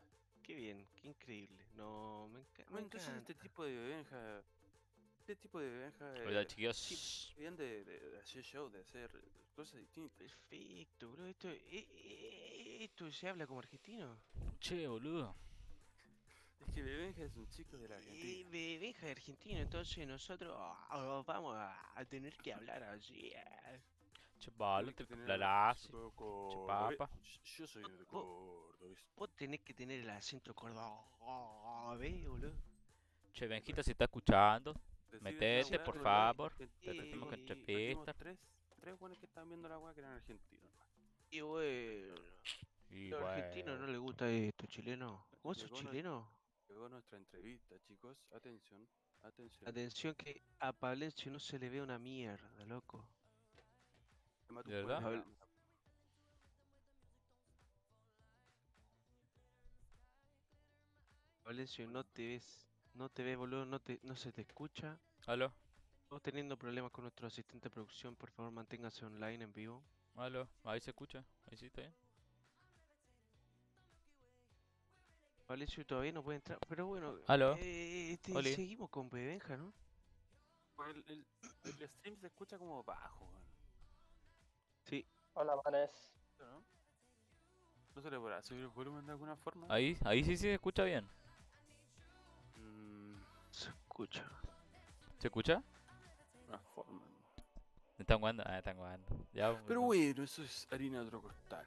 Qué 0.50 0.56
bien, 0.56 0.84
qué 0.96 1.10
increíble. 1.10 1.64
No, 1.76 2.28
me, 2.30 2.40
enca- 2.40 2.68
me 2.72 2.82
este 2.82 2.98
encanta. 2.98 3.34
tipo 3.36 3.64
de 3.64 3.72
bebenja... 3.76 4.44
Este 5.20 5.36
tipo 5.36 5.60
de 5.60 5.70
bebenja... 5.70 6.06
Hola 6.26 6.42
eh, 6.42 6.48
chiquillos. 6.48 7.36
bien 7.38 7.56
de, 7.56 7.84
de- 7.84 8.00
de 8.10 8.18
hacer 8.20 8.44
show, 8.44 8.68
de 8.68 8.80
hacer 8.82 9.12
cosas 9.56 9.80
distintas. 9.80 10.18
Perfecto, 10.50 11.12
bro. 11.12 11.28
Esto, 11.28 11.50
eh, 11.50 11.60
eh, 11.72 12.78
esto 12.82 13.12
se 13.12 13.28
habla 13.30 13.46
como 13.46 13.60
argentino. 13.60 14.18
Che, 14.60 14.88
boludo. 14.88 15.36
Es 16.66 16.74
que 16.74 16.82
Bebenja 16.82 17.24
es 17.26 17.36
un 17.36 17.48
chico 17.52 17.78
de 17.78 17.88
la 17.88 17.96
Eh, 17.98 17.98
Argentina. 18.00 18.50
de 18.50 18.78
Benja 18.80 19.06
de 19.06 19.12
argentino, 19.12 19.60
entonces 19.60 20.08
nosotros 20.08 20.56
ah, 20.58 21.24
vamos 21.28 21.56
a, 21.56 21.92
a 21.96 22.06
tener 22.06 22.36
que 22.38 22.54
hablar 22.54 22.82
así. 22.82 23.32
ah. 23.36 23.78
Che, 24.40 24.52
Tiene 24.52 24.94
te 25.26 25.38
la 25.38 25.70
acento 25.70 26.12
cordobés. 26.16 26.98
papa. 26.98 27.10
Yo 27.44 27.68
soy 27.68 27.84
de 27.98 28.06
Cordobés. 28.06 29.06
Vos 29.16 29.30
tenés 29.36 29.60
que 29.62 29.74
tener 29.74 30.00
el 30.00 30.10
acento 30.10 30.54
cordobés, 30.56 32.26
boludo. 32.26 32.54
Che, 33.34 33.48
Benjita, 33.48 33.84
si 33.84 33.92
está 33.92 34.06
escuchando. 34.06 34.74
Metete, 35.22 35.80
por 35.80 36.02
favor. 36.02 36.56
que- 36.56 36.68
Te 36.68 36.94
trajimos- 36.94 37.04
tenemos 37.10 37.30
que 37.30 37.36
trajimos 37.38 37.60
entrevistar. 37.60 38.16
Tres, 38.16 38.38
tres 38.80 38.98
buenos 39.00 39.18
que 39.20 39.26
estaban 39.26 39.50
viendo 39.50 39.68
la 39.68 39.78
weá 39.78 39.94
que 39.94 40.00
eran 40.00 40.14
argentinos. 40.14 40.72
¿no? 40.72 41.10
Y 41.32 41.42
bueno, 41.42 42.16
Y 42.92 43.10
los 43.10 43.22
argentinos 43.24 43.80
no 43.80 43.88
les 43.88 44.00
gusta 44.00 44.30
esto, 44.32 44.66
chileno. 44.68 45.28
¿Vos 45.44 45.58
sos 45.58 45.72
chileno? 45.74 46.32
Llegó 46.68 46.88
nuestra 46.88 47.18
entrevista, 47.18 47.76
chicos. 47.82 48.18
Atención, 48.32 48.88
atención. 49.24 49.68
Atención 49.70 50.16
que 50.16 50.42
a 50.60 50.72
Pablencio 50.72 51.32
no 51.32 51.40
se 51.40 51.60
le 51.60 51.70
ve 51.70 51.82
una 51.82 52.00
mierda, 52.00 52.50
loco. 52.66 53.06
¿De 54.50 54.84
verdad? 54.84 55.24
Pablencio, 61.44 61.88
no 61.88 62.04
te 62.06 62.28
ves, 62.28 62.68
no 62.94 63.10
te 63.10 63.24
ves, 63.24 63.38
boludo, 63.38 63.66
no, 63.66 63.80
te, 63.80 64.00
no 64.04 64.16
se 64.16 64.32
te 64.32 64.42
escucha. 64.42 65.00
¿Aló? 65.26 65.52
Estamos 66.04 66.22
teniendo 66.22 66.58
problemas 66.58 66.92
con 66.92 67.04
nuestro 67.04 67.28
asistente 67.28 67.70
de 67.70 67.74
producción, 67.74 68.16
por 68.16 68.30
favor 68.32 68.52
manténgase 68.52 69.06
online 69.06 69.44
en 69.44 69.54
vivo. 69.54 69.84
¿Aló? 70.16 70.48
Ahí 70.64 70.80
se 70.82 70.92
escucha. 70.92 71.24
Ahí 71.50 71.58
sí 71.58 71.68
está 71.68 71.82
bien. 71.82 71.94
Pablencio 75.48 75.84
todavía 75.86 76.12
no 76.12 76.24
puede 76.24 76.38
entrar, 76.38 76.60
pero 76.68 76.86
bueno, 76.88 77.16
Aló. 77.28 77.56
eh, 77.58 78.12
este, 78.14 78.56
seguimos 78.56 78.90
con 78.90 79.10
Bebenja, 79.10 79.58
¿no? 79.58 79.74
pues, 80.76 80.96
El, 80.96 81.04
el, 81.08 81.26
el 81.64 81.90
stream 81.90 82.16
se 82.20 82.28
escucha 82.28 82.60
como 82.60 82.84
bajo. 82.84 83.28
Sí, 83.34 83.39
Hola, 85.42 85.56
manes. 85.64 85.90
¿no? 86.38 86.62
¿No 87.96 88.02
se 88.02 88.12
le 88.12 88.20
podrá 88.20 88.42
subir 88.42 88.60
el 88.64 88.68
volumen 88.68 89.06
de 89.06 89.14
alguna 89.14 89.38
forma? 89.38 89.68
Ahí, 89.70 89.98
ahí 90.04 90.22
sí 90.22 90.36
se 90.36 90.54
escucha 90.54 90.84
bien. 90.84 91.08
Mm, 92.58 93.16
se 93.50 93.70
escucha. 93.70 94.26
¿Se 95.18 95.28
escucha? 95.28 95.64
una 96.50 96.60
forma. 96.60 97.02
Están 97.98 98.20
jugando. 98.20 98.44
Ah, 98.46 98.58
están 98.58 98.76
jugando. 98.76 99.08
Ya, 99.32 99.58
Pero 99.66 99.80
no. 99.80 99.86
bueno, 99.88 100.24
eso 100.24 100.44
es 100.44 100.68
harina 100.72 101.00
de 101.00 101.06
otro 101.08 101.22
costal. 101.22 101.66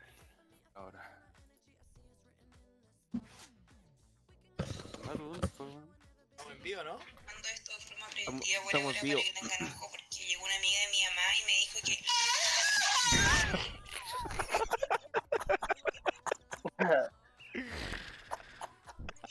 Ahora. 0.75 1.19
Estamos 5.03 5.77
en 6.51 6.63
vivo, 6.63 6.83
¿no? 6.85 6.99
Cuando 7.25 7.49
esto 7.49 7.73
de 7.73 7.81
forma 7.85 8.07
Estamos- 8.09 8.13
preventiva, 8.13 8.63
bueno, 8.65 8.79
estamos 8.79 9.01
bueno, 9.01 9.03
vivos. 9.03 9.25
porque 9.81 10.27
llegó 10.27 10.45
una 10.45 10.57
amiga 10.57 10.81
de 10.81 10.91
mi 10.91 11.05
mamá 11.09 11.23
y 11.41 11.45
me 11.47 11.53
dijo 11.61 11.79
que 11.85 13.03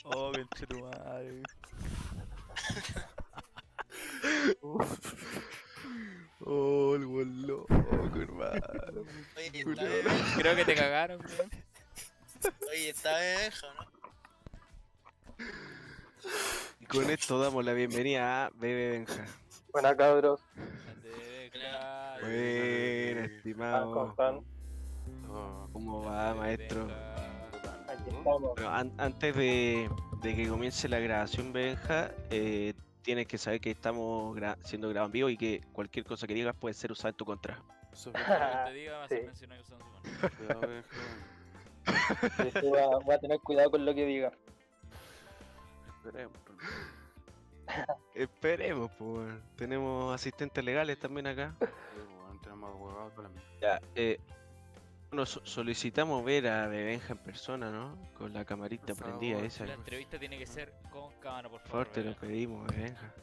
Oh, 0.04 0.32
conche 0.32 0.66
tu 0.66 0.78
madre. 0.80 1.42
Oh, 6.44 6.94
el 6.96 7.06
buen 7.06 7.46
loco, 7.46 7.66
hermano. 8.20 9.04
Oye, 9.36 9.60
está 9.60 9.84
Bebenja, 9.84 10.36
Creo 10.36 10.56
que 10.56 10.64
te 10.64 10.74
cagaron, 10.74 11.20
weón. 11.24 11.50
oye, 12.68 12.88
está 12.90 13.16
Bebenja, 13.16 13.66
¿no? 13.74 13.92
Y 16.80 16.86
con 16.86 17.10
esto 17.10 17.38
damos 17.38 17.64
la 17.64 17.72
bienvenida 17.72 18.46
a 18.46 18.50
Bebe 18.54 18.90
Benja. 18.90 19.24
Buenas, 19.72 19.94
cabros. 19.96 20.40
Buena, 22.20 23.22
¿Cómo 23.22 23.36
estimado. 23.36 24.10
están? 24.10 24.40
Oh, 25.28 25.68
¿Cómo 25.72 26.02
va, 26.04 26.34
maestro? 26.34 26.88
An- 28.68 28.92
antes 28.98 29.34
de, 29.36 29.90
de 30.22 30.36
que 30.36 30.48
comience 30.48 30.88
la 30.88 30.98
grabación, 30.98 31.52
Benja, 31.52 32.10
eh, 32.30 32.74
tienes 33.02 33.26
que 33.26 33.38
saber 33.38 33.60
que 33.60 33.70
estamos 33.70 34.36
gra- 34.36 34.56
siendo 34.64 34.88
grabados 34.88 35.08
en 35.08 35.12
vivo 35.12 35.28
y 35.28 35.36
que 35.36 35.60
cualquier 35.72 36.04
cosa 36.04 36.26
que 36.26 36.34
digas 36.34 36.54
puede 36.54 36.74
ser 36.74 36.92
usada 36.92 37.10
en 37.10 37.16
tu 37.16 37.24
contra. 37.24 37.60
eso 37.92 38.10
es 38.10 38.18
Lo 38.18 38.28
verdad. 38.28 38.64
que 38.64 38.70
te 38.70 38.76
diga 38.76 38.98
va 38.98 39.04
a 39.04 39.08
ser 39.08 39.26
mencionado 39.26 39.62
sí, 42.52 42.60
voy, 43.04 43.14
a, 43.14 43.18
tener 43.18 43.40
cuidado 43.40 43.70
con 43.72 43.84
lo 43.84 43.94
que 43.94 44.06
diga. 44.06 44.32
Esperemos. 45.96 46.36
Esperemos, 48.14 48.90
pues. 48.98 49.32
Tenemos 49.56 50.14
asistentes 50.14 50.64
legales 50.64 50.98
también 50.98 51.26
acá. 51.26 51.54
Sí, 51.60 51.66
tenemos 52.42 53.12
con 53.14 53.24
la 53.24 53.30
mía. 53.30 53.42
Ya, 53.60 53.80
eh, 53.94 54.18
bueno, 55.12 55.26
so- 55.26 55.44
solicitamos 55.44 56.24
ver 56.24 56.46
a 56.48 56.66
Bebenja 56.68 57.12
en 57.12 57.18
persona, 57.18 57.70
¿no? 57.70 57.96
Con 58.16 58.32
la 58.32 58.46
camarita 58.46 58.94
Por 58.94 59.04
prendida 59.04 59.34
favor, 59.34 59.46
esa. 59.46 59.66
La 59.66 59.72
Por 59.74 59.80
entrevista 59.80 60.18
tiene 60.18 60.38
que 60.38 60.46
ser 60.46 60.72
con 60.90 61.12
cámara, 61.20 61.50
por 61.50 61.60
favor, 61.60 61.86
favor. 61.86 61.88
te 61.88 62.02
lo 62.02 62.16
pedimos, 62.16 62.66
Bebenja. 62.66 63.14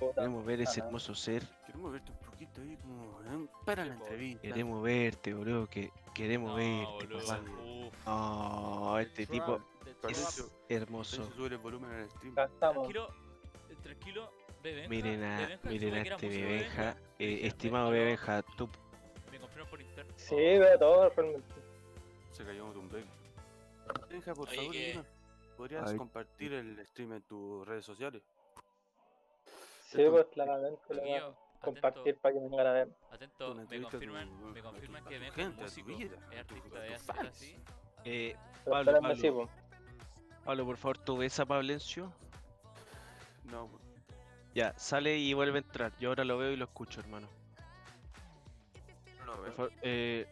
Puta. 0.00 0.14
Queremos 0.16 0.44
ver 0.44 0.60
ese 0.60 0.80
hermoso 0.80 1.14
ser. 1.14 1.42
Queremos 1.64 1.92
verte 1.92 2.10
un 2.10 2.18
poquito 2.18 2.60
ahí 2.60 2.76
como 2.78 3.20
¿eh? 3.44 3.48
para 3.64 3.84
la 3.84 3.94
entrevista. 3.94 4.42
Queremos 4.42 4.82
verte, 4.82 5.34
boludo. 5.34 5.66
Que 5.68 5.90
queremos 6.14 6.50
No, 6.50 6.56
verte, 6.56 7.06
boludo. 7.06 7.26
papá. 7.28 7.42
Uf. 7.62 7.94
Oh, 8.08 8.98
este 8.98 9.26
tipo 9.26 9.60
trap. 10.00 10.12
hermoso. 10.68 11.32
El 11.46 11.58
volumen 11.58 11.90
al 11.92 12.10
stream. 12.10 12.34
Tranquilo, 12.58 13.08
eh, 13.70 13.76
tranquilo. 13.82 14.30
Bebenja, 14.62 14.88
Miren 14.88 15.22
a, 15.22 15.38
Bebenja, 15.38 15.68
miren 15.70 15.94
a 15.94 16.02
este 16.02 16.28
Bebenja. 16.28 16.46
Bebenja. 16.82 16.96
Eh, 17.20 17.46
estimado. 17.46 17.90
Bebenja, 17.90 18.42
tú 18.42 18.68
Sí, 20.28 20.34
veo 20.34 20.78
todo 20.78 21.08
realmente. 21.10 21.54
Se 22.32 22.44
cayó 22.44 22.66
un 22.66 22.88
baby. 22.88 23.04
Benja, 24.10 24.34
por 24.34 24.48
Oye, 24.48 24.56
favor, 24.56 24.72
que- 24.72 25.04
¿podrías 25.56 25.90
Ay. 25.90 25.96
compartir 25.96 26.52
el 26.52 26.84
stream 26.86 27.12
en 27.12 27.22
tus 27.22 27.66
redes 27.66 27.84
sociales? 27.84 28.22
Sí, 29.86 30.00
Esto- 30.02 30.10
pues 30.10 30.26
claramente 30.32 30.82
lo 30.94 31.00
voy 31.02 31.12
a 31.14 31.32
compartir 31.60 32.00
atento, 32.00 32.20
para 32.20 32.34
que 32.34 32.40
vengan 32.40 32.66
a 32.66 32.72
ver. 32.72 32.88
atento, 33.12 33.46
Una 33.46 33.54
me 33.54 33.62
entrevista 33.62 33.88
a 33.88 33.90
confirman, 33.92 34.28
tu- 34.28 34.34
me 34.46 34.60
tu- 34.60 34.66
confirman 34.68 35.06
a 35.06 35.08
que 35.08 35.14
tu 35.14 35.20
Bebenja 35.20 35.34
gente, 35.36 35.62
a 35.62 35.66
es 35.66 35.74
tu 35.74 35.80
músico, 35.80 35.98
vida, 35.98 36.16
es 36.32 36.40
a 36.40 36.44
tu- 36.44 36.54
artista 36.56 36.78
a 36.78 36.82
de 36.82 36.88
tus 36.88 36.96
hacer 36.96 37.14
fans. 37.16 37.28
así. 37.28 37.56
Eh, 38.04 38.36
Pero 38.36 38.64
Pablo, 38.64 38.90
esperando 38.92 39.14
sí, 39.14 39.22
Pablo, 39.30 39.36
pues. 39.46 40.44
Pablo, 40.44 40.64
por 40.66 40.76
favor, 40.76 40.98
¿tú 40.98 41.16
ves 41.18 41.40
a 41.40 41.46
Pablencio? 41.46 42.12
No, 43.44 43.70
Ya, 44.54 44.72
sale 44.78 45.18
y 45.18 45.34
vuelve 45.34 45.58
a 45.58 45.62
entrar. 45.62 45.92
Yo 45.98 46.08
ahora 46.08 46.24
lo 46.24 46.38
veo 46.38 46.50
y 46.50 46.56
lo 46.56 46.64
escucho, 46.64 46.98
hermano. 47.00 47.28
Por 49.46 49.54
favor, 49.54 49.72
eh, 49.82 50.26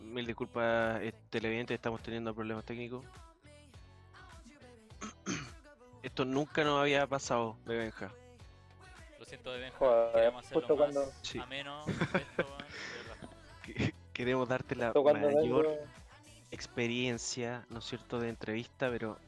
mil 0.00 0.24
disculpas, 0.26 1.00
eh, 1.02 1.12
televidentes, 1.30 1.74
estamos 1.74 2.00
teniendo 2.02 2.32
problemas 2.34 2.64
técnicos. 2.64 3.04
Esto 6.02 6.24
nunca 6.24 6.62
nos 6.64 6.80
había 6.80 7.06
pasado, 7.06 7.56
Bebenja. 7.64 8.12
Lo 9.18 9.24
siento, 9.24 9.50
Bebenja. 9.50 9.76
Joder, 9.78 10.12
Queremos 10.12 10.44
hacerlo 10.44 10.60
justo 10.60 10.76
más 10.76 10.92
cuando- 10.94 11.12
Sí. 11.22 11.38
ameno 11.38 11.84
esto, 12.14 12.46
de 13.66 13.94
Queremos 14.12 14.48
darte 14.48 14.76
la 14.76 14.92
mayor 14.92 15.66
vengo, 15.66 15.78
experiencia, 16.50 17.66
¿no 17.68 17.78
es 17.80 17.84
cierto?, 17.84 18.20
de 18.20 18.28
entrevista, 18.28 18.90
pero 18.90 19.18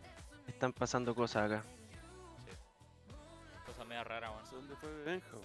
están 0.47 0.73
pasando 0.73 1.15
cosas 1.15 1.51
acá. 1.51 1.65
Cosa 3.67 3.85
media 3.85 4.05
rara, 4.05 4.31
weón. 4.31 4.45
¿Dónde 4.51 4.77
fue 4.77 4.91
Benja? 5.03 5.37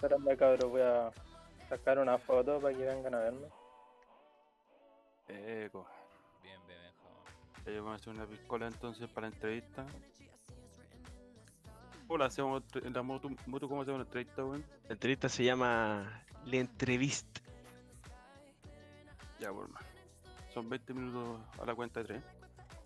espérame 0.00 0.36
cabrón, 0.36 0.70
voy 0.70 0.80
a 0.82 1.10
sacar 1.68 1.98
una 1.98 2.18
foto 2.18 2.60
para 2.60 2.74
que 2.76 2.84
vengan 2.84 3.14
a 3.14 3.18
verme. 3.18 3.46
Eco. 5.28 5.86
Bien, 6.42 6.58
Bebenja, 6.66 7.02
weón. 7.04 7.74
Ya 7.74 7.80
vamos 7.82 7.92
a 7.92 7.94
hacer 7.96 8.14
una 8.14 8.26
piscola 8.26 8.66
entonces 8.66 9.08
para 9.10 9.28
la 9.28 9.34
entrevista. 9.34 9.86
Hola, 12.08 12.26
hacemos 12.26 12.62
la 12.82 13.02
moto, 13.02 13.28
moto 13.46 13.68
¿cómo 13.68 13.82
hacemos 13.82 14.00
la 14.00 14.04
entrevista, 14.06 14.44
weón? 14.44 14.64
La 14.88 14.94
entrevista 14.94 15.28
se 15.28 15.44
llama 15.44 16.24
La 16.46 16.56
Entrevista. 16.56 17.40
Ya, 19.38 19.52
por 19.52 19.68
más. 19.68 19.84
Son 20.54 20.68
20 20.68 20.94
minutos 20.94 21.40
a 21.60 21.66
la 21.66 21.74
cuenta 21.74 22.00
de 22.00 22.06
3. 22.06 22.22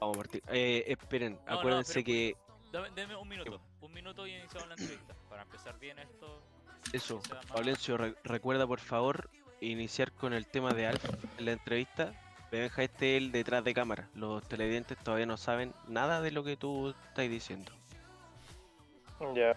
Vamos 0.01 0.16
a 0.16 0.18
partir. 0.18 0.43
Eh, 0.49 0.85
esperen, 0.89 1.39
no, 1.47 1.53
acuérdense 1.53 1.95
pero- 1.95 2.05
que 2.07 2.37
Dame, 2.72 2.91
deme 2.95 3.14
un 3.16 3.28
minuto. 3.28 3.61
Un 3.83 3.93
minuto 3.93 4.26
y 4.26 4.35
iniciamos 4.35 4.68
la 4.68 4.74
entrevista. 4.74 5.14
Para 5.28 5.43
empezar 5.43 5.78
bien 5.78 5.99
esto. 5.99 6.43
Eso, 6.93 7.20
Pablencio, 7.49 7.97
re- 7.97 8.14
recuerda 8.24 8.66
por 8.66 8.80
favor 8.80 9.30
iniciar 9.61 10.12
con 10.12 10.33
el 10.33 10.47
tema 10.47 10.72
de 10.74 10.87
Alf 10.87 11.05
en 11.39 11.45
la 11.47 11.53
entrevista. 11.53 12.12
Bebenja 12.51 12.83
este 12.83 13.16
es 13.16 13.22
el 13.22 13.33
detrás 13.33 13.64
de 13.64 13.72
cámara. 13.72 14.09
Los 14.14 14.47
televidentes 14.47 14.99
todavía 14.99 15.24
no 15.26 15.37
saben 15.37 15.72
nada 15.89 16.20
de 16.20 16.30
lo 16.33 16.45
que 16.45 16.57
tú 16.57 16.91
estás 17.09 17.28
diciendo. 17.28 17.72
Ya. 19.35 19.57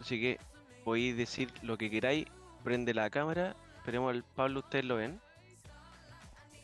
Así 0.00 0.20
que 0.20 0.38
podéis 0.84 1.16
decir 1.16 1.52
lo 1.62 1.76
que 1.78 1.90
queráis, 1.90 2.26
prende 2.64 2.94
la 2.94 3.10
cámara, 3.10 3.54
esperemos 3.76 4.10
al 4.12 4.24
Pablo, 4.24 4.60
ustedes 4.60 4.84
lo 4.86 4.96
ven. 4.96 5.20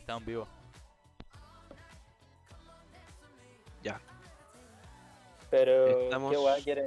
Está 0.01 0.16
en 0.16 0.24
vivo. 0.24 0.49
Pero, 5.49 6.01
Estamos- 6.01 6.35
¿qué 6.57 6.62
quieren? 6.64 6.87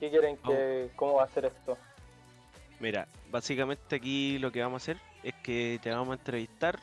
¿Qué 0.00 0.10
quieren 0.10 0.36
que, 0.38 0.90
cómo 0.96 1.14
va 1.14 1.24
a 1.24 1.28
ser 1.28 1.44
esto? 1.44 1.78
Mira, 2.84 3.08
básicamente 3.30 3.96
aquí 3.96 4.38
lo 4.38 4.52
que 4.52 4.60
vamos 4.60 4.82
a 4.82 4.92
hacer 4.92 5.00
es 5.22 5.32
que 5.42 5.80
te 5.82 5.90
vamos 5.90 6.10
a 6.10 6.18
entrevistar. 6.18 6.78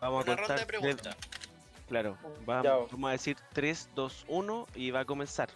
Vamos 0.00 0.24
Una 0.24 0.32
a 0.32 0.36
ronda 0.36 0.54
contar. 0.56 0.58
de 0.58 0.66
tres- 0.66 0.80
preguntas. 0.80 1.16
Claro, 1.88 2.18
va- 2.48 2.62
Ya. 2.64 2.72
vamos 2.90 3.08
a 3.08 3.12
decir 3.12 3.36
3, 3.52 3.88
2, 3.94 4.24
1 4.26 4.66
y 4.74 4.90
va 4.90 5.00
a 5.00 5.04
comenzar. 5.04 5.48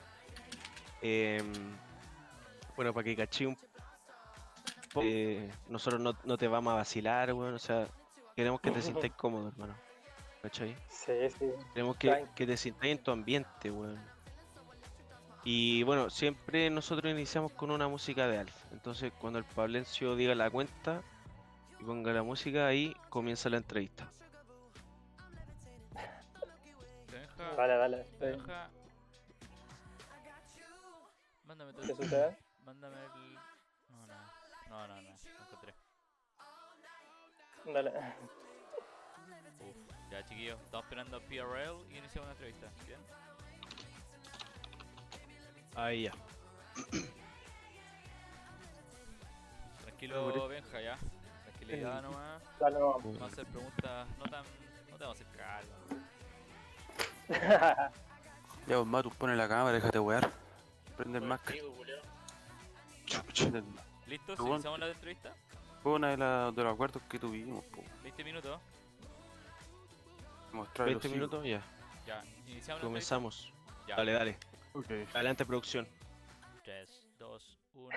Em, 1.02 1.52
bueno, 2.76 2.94
para 2.94 3.02
que 3.02 3.16
caché 3.16 3.48
un 3.48 3.56
poco, 4.92 5.02
eh, 5.02 5.50
nosotros 5.68 6.00
no, 6.00 6.16
no 6.24 6.38
te 6.38 6.46
vamos 6.46 6.72
a 6.72 6.76
vacilar, 6.76 7.32
weón, 7.32 7.54
o 7.54 7.58
sea, 7.58 7.88
queremos 8.36 8.60
que 8.60 8.70
te 8.70 8.80
sientas 9.08 9.10
cómodo, 9.16 9.48
hermano. 9.48 9.74
¿Cachai? 10.42 10.76
Sí, 10.88 11.12
sí. 11.38 11.50
Queremos 11.74 11.96
que, 11.96 12.24
que 12.36 12.46
te 12.46 12.56
sientas 12.56 12.84
en 12.84 12.98
tu 12.98 13.10
ambiente, 13.10 13.68
weón. 13.72 13.98
Y 15.44 15.82
bueno, 15.84 16.10
siempre 16.10 16.68
nosotros 16.68 17.10
iniciamos 17.10 17.52
con 17.52 17.70
una 17.70 17.88
música 17.88 18.26
de 18.28 18.38
Alf. 18.38 18.54
Entonces, 18.72 19.12
cuando 19.18 19.38
el 19.38 19.44
Pablencio 19.44 20.14
diga 20.14 20.34
la 20.34 20.50
cuenta 20.50 21.02
y 21.80 21.84
ponga 21.84 22.12
la 22.12 22.22
música, 22.22 22.66
ahí 22.66 22.94
comienza 23.08 23.48
la 23.48 23.56
entrevista. 23.56 24.10
Bebenja. 27.10 27.54
Dale, 27.56 27.76
dale. 27.76 28.04
sí. 28.04 28.16
Bebenja. 28.20 28.70
Mándame 31.44 31.72
todo. 31.72 31.82
¿Qué 31.86 31.94
sucede? 31.94 32.36
Mándame 32.64 32.96
el. 32.96 33.34
No, 33.88 34.06
no. 34.06 34.14
No, 34.68 34.88
no, 34.88 34.94
no. 34.94 35.02
No 35.02 35.44
encontré. 35.46 35.74
Dale. 37.72 37.90
Uf. 39.58 39.76
Ya, 40.10 40.24
chiquillos. 40.26 40.60
Estamos 40.60 40.84
esperando 40.84 41.16
a 41.16 41.20
PRL 41.20 41.90
y 41.90 41.96
iniciamos 41.96 42.26
una 42.26 42.32
entrevista. 42.32 42.70
Bien. 42.86 43.00
Ahí 45.80 46.02
ya. 46.04 46.12
Tranquilo, 49.82 50.48
Benja, 50.48 50.80
ya. 50.80 50.98
Tranquilidad 51.44 52.02
nomás. 52.02 52.42
Dale, 52.58 52.78
vamos. 52.78 53.02
Vamos 53.04 53.22
a 53.22 53.26
hacer 53.26 53.46
preguntas 53.46 54.08
no 54.18 54.24
tan. 54.24 54.44
No 54.90 54.96
te 54.98 55.04
vamos 55.04 55.20
a 55.20 55.22
hacer 55.22 55.26
cargo. 55.36 55.70
Ya, 58.66 58.76
vos, 58.76 58.86
Matus, 58.86 59.14
pone 59.14 59.34
la 59.36 59.48
cámara, 59.48 59.72
déjate 59.72 59.98
wear. 59.98 60.30
Prende 60.96 61.18
el. 61.18 61.38
Pero 61.46 61.70
bueno. 61.72 61.92
¿Iniciamos 64.06 64.78
la 64.78 64.88
entrevista? 64.88 65.32
Fue 65.82 65.92
una 65.92 66.08
de, 66.10 66.18
la- 66.18 66.52
de 66.52 66.62
los 66.62 66.74
acuerdos 66.74 67.02
que 67.08 67.18
tuvimos, 67.18 67.64
po. 67.64 67.82
20 68.02 68.22
minutos. 68.22 68.60
Mostrar 70.52 70.88
los 70.88 71.02
20 71.02 71.08
hijos. 71.08 71.16
minutos, 71.16 71.44
ya. 71.46 71.62
Ya. 72.06 72.22
Iniciamos 72.48 72.82
Comenzamos. 72.82 73.40
la 73.40 73.48
entrevista. 73.50 73.86
Ya. 73.88 73.96
Dale, 73.96 74.12
dale. 74.12 74.38
Ok. 74.72 74.90
Adelante, 75.14 75.44
producción. 75.44 75.86
3, 76.64 77.08
2, 77.18 77.58
1. 77.74 77.88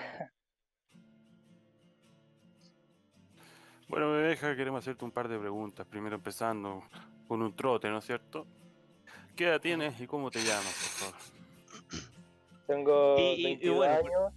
Bueno, 3.88 4.12
Bebeja, 4.12 4.56
queremos 4.56 4.80
hacerte 4.82 5.04
un 5.04 5.10
par 5.12 5.28
de 5.28 5.38
preguntas. 5.38 5.86
Primero 5.86 6.16
empezando 6.16 6.82
con 7.28 7.42
un 7.42 7.54
trote, 7.54 7.88
¿no 7.90 7.98
es 7.98 8.04
cierto? 8.04 8.46
¿Qué 9.36 9.44
edad 9.48 9.60
tienes 9.60 10.00
y 10.00 10.06
cómo 10.06 10.30
te 10.30 10.40
llamas, 10.40 10.64
por 11.00 11.12
favor? 11.12 11.16
Tengo 12.66 13.16
Y- 13.18 13.22
y- 13.22 13.40
y 13.40 13.44
22 13.44 13.76
bueno, 13.76 13.94
años. 13.94 14.32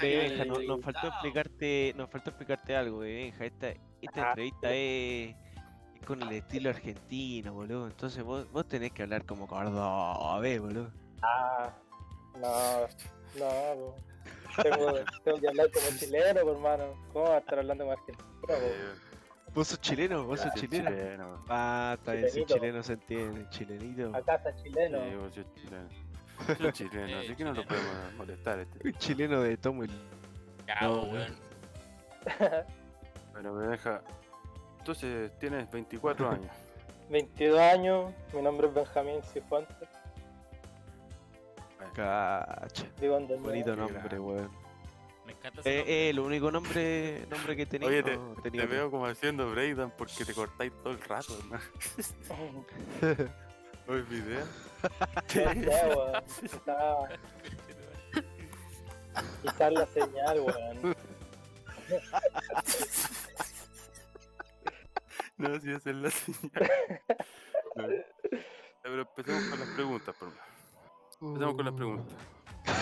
Benja, 0.00 0.44
no- 0.46 0.54
nos 0.54 0.60
entrevistado. 0.62 0.82
faltó 0.82 1.06
explicarte, 1.08 1.94
nos 1.96 2.10
faltó 2.10 2.30
explicarte 2.30 2.76
algo, 2.76 2.98
Benja. 3.00 3.44
Esta, 3.44 3.68
esta 4.00 4.22
Ah. 4.24 4.28
entrevista 4.30 4.72
es 4.72 5.36
con 6.02 6.22
el 6.22 6.32
estilo 6.32 6.70
argentino, 6.70 7.52
boludo. 7.52 7.86
Entonces 7.86 8.22
vos, 8.22 8.50
vos 8.52 8.66
tenés 8.66 8.92
que 8.92 9.02
hablar 9.02 9.24
como 9.24 9.46
cordobés, 9.46 10.60
boludo. 10.60 10.90
Ah, 11.22 11.70
no, 12.34 12.80
no, 13.38 13.94
tengo, 14.62 14.92
tengo 15.24 15.40
que 15.40 15.48
hablar 15.48 15.70
como 15.72 15.98
chileno, 15.98 16.40
po, 16.42 16.52
hermano. 16.52 16.84
¿Cómo 17.12 17.24
va 17.26 17.36
a 17.36 17.38
estar 17.38 17.58
hablando 17.58 17.84
como 17.84 17.92
argentino? 17.92 18.28
Eh, 18.48 18.94
Vos 19.54 19.68
sos 19.68 19.80
chileno, 19.82 20.24
vos 20.24 20.40
sos 20.40 20.50
sí, 20.54 20.60
chileno. 20.60 20.88
chileno. 20.90 21.44
Ah, 21.48 21.96
si 21.98 22.10
Chilenito. 22.10 22.54
chileno 22.54 22.82
se 22.82 22.92
entiende, 22.94 23.46
chilenito. 23.50 24.16
Acá 24.16 24.36
está 24.36 24.54
chileno. 24.56 24.98
Sí, 25.04 25.14
vos 25.16 25.34
sos 25.34 25.54
chileno. 25.54 25.88
Soy 26.58 26.72
chileno, 26.72 27.06
Eh, 27.06 27.20
así 27.20 27.36
que 27.36 27.44
no 27.44 27.52
lo 27.52 27.64
podemos 27.66 28.14
molestar. 28.16 28.58
Este. 28.60 28.88
Un 28.88 28.94
chileno 28.94 29.42
de 29.42 29.56
tomo 29.58 29.84
el... 29.84 29.90
Cabo, 30.66 30.96
No, 30.96 31.02
weón. 31.12 31.36
Bueno, 33.32 33.54
Bebeja, 33.58 34.02
entonces 34.82 35.30
tienes 35.38 35.70
24 35.70 36.28
años. 36.32 36.50
22 37.08 37.58
años, 37.60 38.12
mi 38.32 38.42
nombre 38.42 38.66
es 38.66 38.74
Benjamín 38.74 39.22
Cifuentes, 39.32 39.88
Cacha. 41.94 42.86
Bonito 43.40 43.76
nombre, 43.76 44.18
weón. 44.18 44.50
Me 45.26 45.32
encanta 45.32 45.60
ese 45.60 45.70
Eh, 45.70 45.76
nombre. 45.78 45.92
eh, 45.94 46.10
el 46.10 46.18
único 46.20 46.50
nombre, 46.50 47.26
nombre 47.30 47.54
que 47.56 47.66
tenía. 47.66 47.88
Oye, 47.88 48.02
te, 48.02 48.16
no, 48.16 48.34
te 48.42 48.50
veo 48.66 48.90
como 48.90 49.06
haciendo 49.06 49.50
breakdown 49.50 49.92
porque 49.96 50.24
te 50.24 50.32
cortáis 50.34 50.72
todo 50.82 50.92
el 50.94 51.00
rato, 51.02 51.36
hermano. 51.38 51.62
Hoy 53.88 54.02
video. 54.02 54.44
No 55.34 55.88
weón. 55.96 56.22
Quizá. 56.40 56.96
Quizás 59.42 59.72
la 59.72 59.86
señal, 59.86 60.40
weón. 60.40 60.96
No, 65.42 65.58
si 65.60 65.72
esa 65.72 65.90
es 65.90 65.96
la 65.96 66.10
señal. 66.10 66.70
No. 67.74 67.88
Pero 68.82 69.02
empecemos 69.02 69.44
con 69.48 69.58
las 69.58 69.68
preguntas, 69.70 70.14
por 70.16 70.30
favor. 70.30 70.44
Empecemos 71.20 71.54
con 71.56 71.64
las 71.64 71.74
preguntas. 71.74 72.16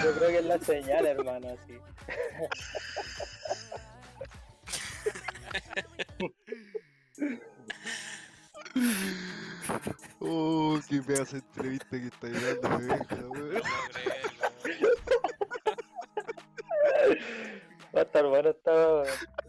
Yo 0.05 0.13
creo 0.15 0.29
que 0.29 0.39
es 0.39 0.45
la 0.45 0.59
señal, 0.59 1.07
hermano, 1.07 1.49
así. 1.49 1.79
Oh, 10.21 10.79
qué 10.89 11.01
pedazo 11.01 11.37
de 11.37 11.39
entrevista 11.39 11.91
que 11.91 12.07
está 12.09 12.27
venga, 12.29 12.69
weón. 13.29 13.63
No 17.93 18.07
creo, 18.07 19.03
Va 19.03 19.40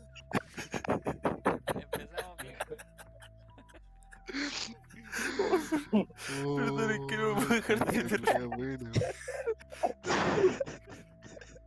Perdón, 5.72 6.92
es 6.92 7.00
que 7.08 7.18
no 7.18 7.36
me 7.36 7.42
puedo 7.42 7.56
dejar 7.56 7.92
de 7.92 8.00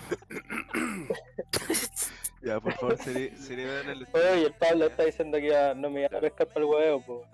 Ya, 2.43 2.59
por 2.61 2.73
favor, 2.75 2.97
seri- 2.99 3.37
seriedad 3.37 3.83
en 3.83 3.91
el 3.91 4.07
Oye, 4.13 4.47
el 4.47 4.53
Pablo 4.55 4.87
está 4.87 5.05
diciendo 5.05 5.39
que 5.39 5.49
ya 5.51 5.75
no 5.75 5.89
me 5.91 6.01
iba 6.05 6.19
a 6.19 6.21
pescar 6.21 6.49
para 6.49 6.61
el 6.61 6.65
huevo, 6.67 7.05
po. 7.07 7.25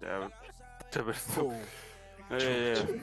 Ya, 0.00 0.28
ya, 0.90 1.04
perdón. 1.04 1.56
Eh, 2.30 3.00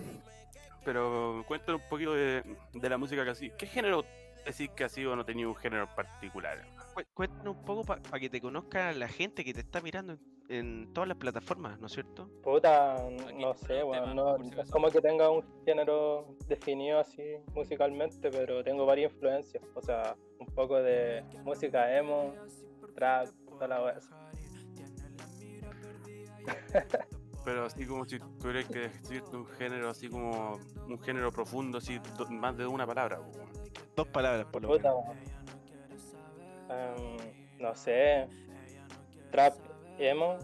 pero 0.83 1.45
cuéntanos 1.47 1.81
un 1.81 1.87
poquito 1.89 2.13
de, 2.13 2.43
de 2.73 2.89
la 2.89 2.97
música 2.97 3.23
que 3.23 3.29
así. 3.29 3.51
¿Qué 3.57 3.67
género 3.67 4.03
decís 4.45 4.69
que 4.75 4.83
así 4.83 5.05
o 5.05 5.15
no 5.15 5.23
tenía 5.23 5.47
un 5.47 5.55
género 5.55 5.87
particular? 5.95 6.61
Cué- 6.93 7.07
Cuéntanos 7.13 7.55
un 7.55 7.63
poco 7.63 7.85
para 7.85 8.19
que 8.19 8.29
te 8.29 8.41
conozca 8.41 8.91
la 8.91 9.07
gente 9.07 9.45
que 9.45 9.53
te 9.53 9.61
está 9.61 9.79
mirando 9.79 10.11
en, 10.13 10.19
en 10.49 10.93
todas 10.93 11.07
las 11.07 11.17
plataformas, 11.17 11.79
¿no 11.79 11.87
es 11.87 11.93
cierto? 11.93 12.29
Puta, 12.43 12.95
Aquí, 13.07 13.33
no 13.41 13.53
sé, 13.55 13.83
weón. 13.83 14.15
No, 14.15 14.35
es 14.37 14.69
como 14.71 14.89
que 14.89 15.01
tenga 15.01 15.29
un 15.29 15.43
género 15.65 16.35
definido 16.47 16.99
así 16.99 17.23
musicalmente, 17.53 18.29
pero 18.29 18.63
tengo 18.63 18.85
varias 18.85 19.11
influencias. 19.13 19.63
O 19.73 19.81
sea, 19.81 20.15
un 20.39 20.47
poco 20.47 20.75
de 20.81 21.23
música 21.43 21.97
emo, 21.97 22.33
trap, 22.95 23.27
toda 23.49 23.67
la 23.67 23.83
wea. 23.83 23.99
Pero 27.45 27.65
así 27.65 27.85
como 27.85 28.05
si 28.05 28.19
tuvieras 28.41 28.65
que 28.65 28.79
decirte 28.79 29.35
un 29.35 29.45
género 29.45 29.89
así 29.91 30.09
como 30.09 30.57
un 30.87 30.99
género 30.99 31.31
profundo, 31.31 31.77
así 31.77 31.99
do- 32.17 32.27
más 32.29 32.57
de 32.57 32.65
una 32.65 32.87
palabra. 32.87 33.19
Dos 33.95 34.07
palabras, 34.07 34.47
por 34.51 34.63
lo 34.63 34.69
Puta, 34.69 34.89
menos. 34.91 35.15
Em, 36.69 37.17
no 37.59 37.75
sé, 37.75 38.27
trap 39.31 39.53
emo, 39.97 40.37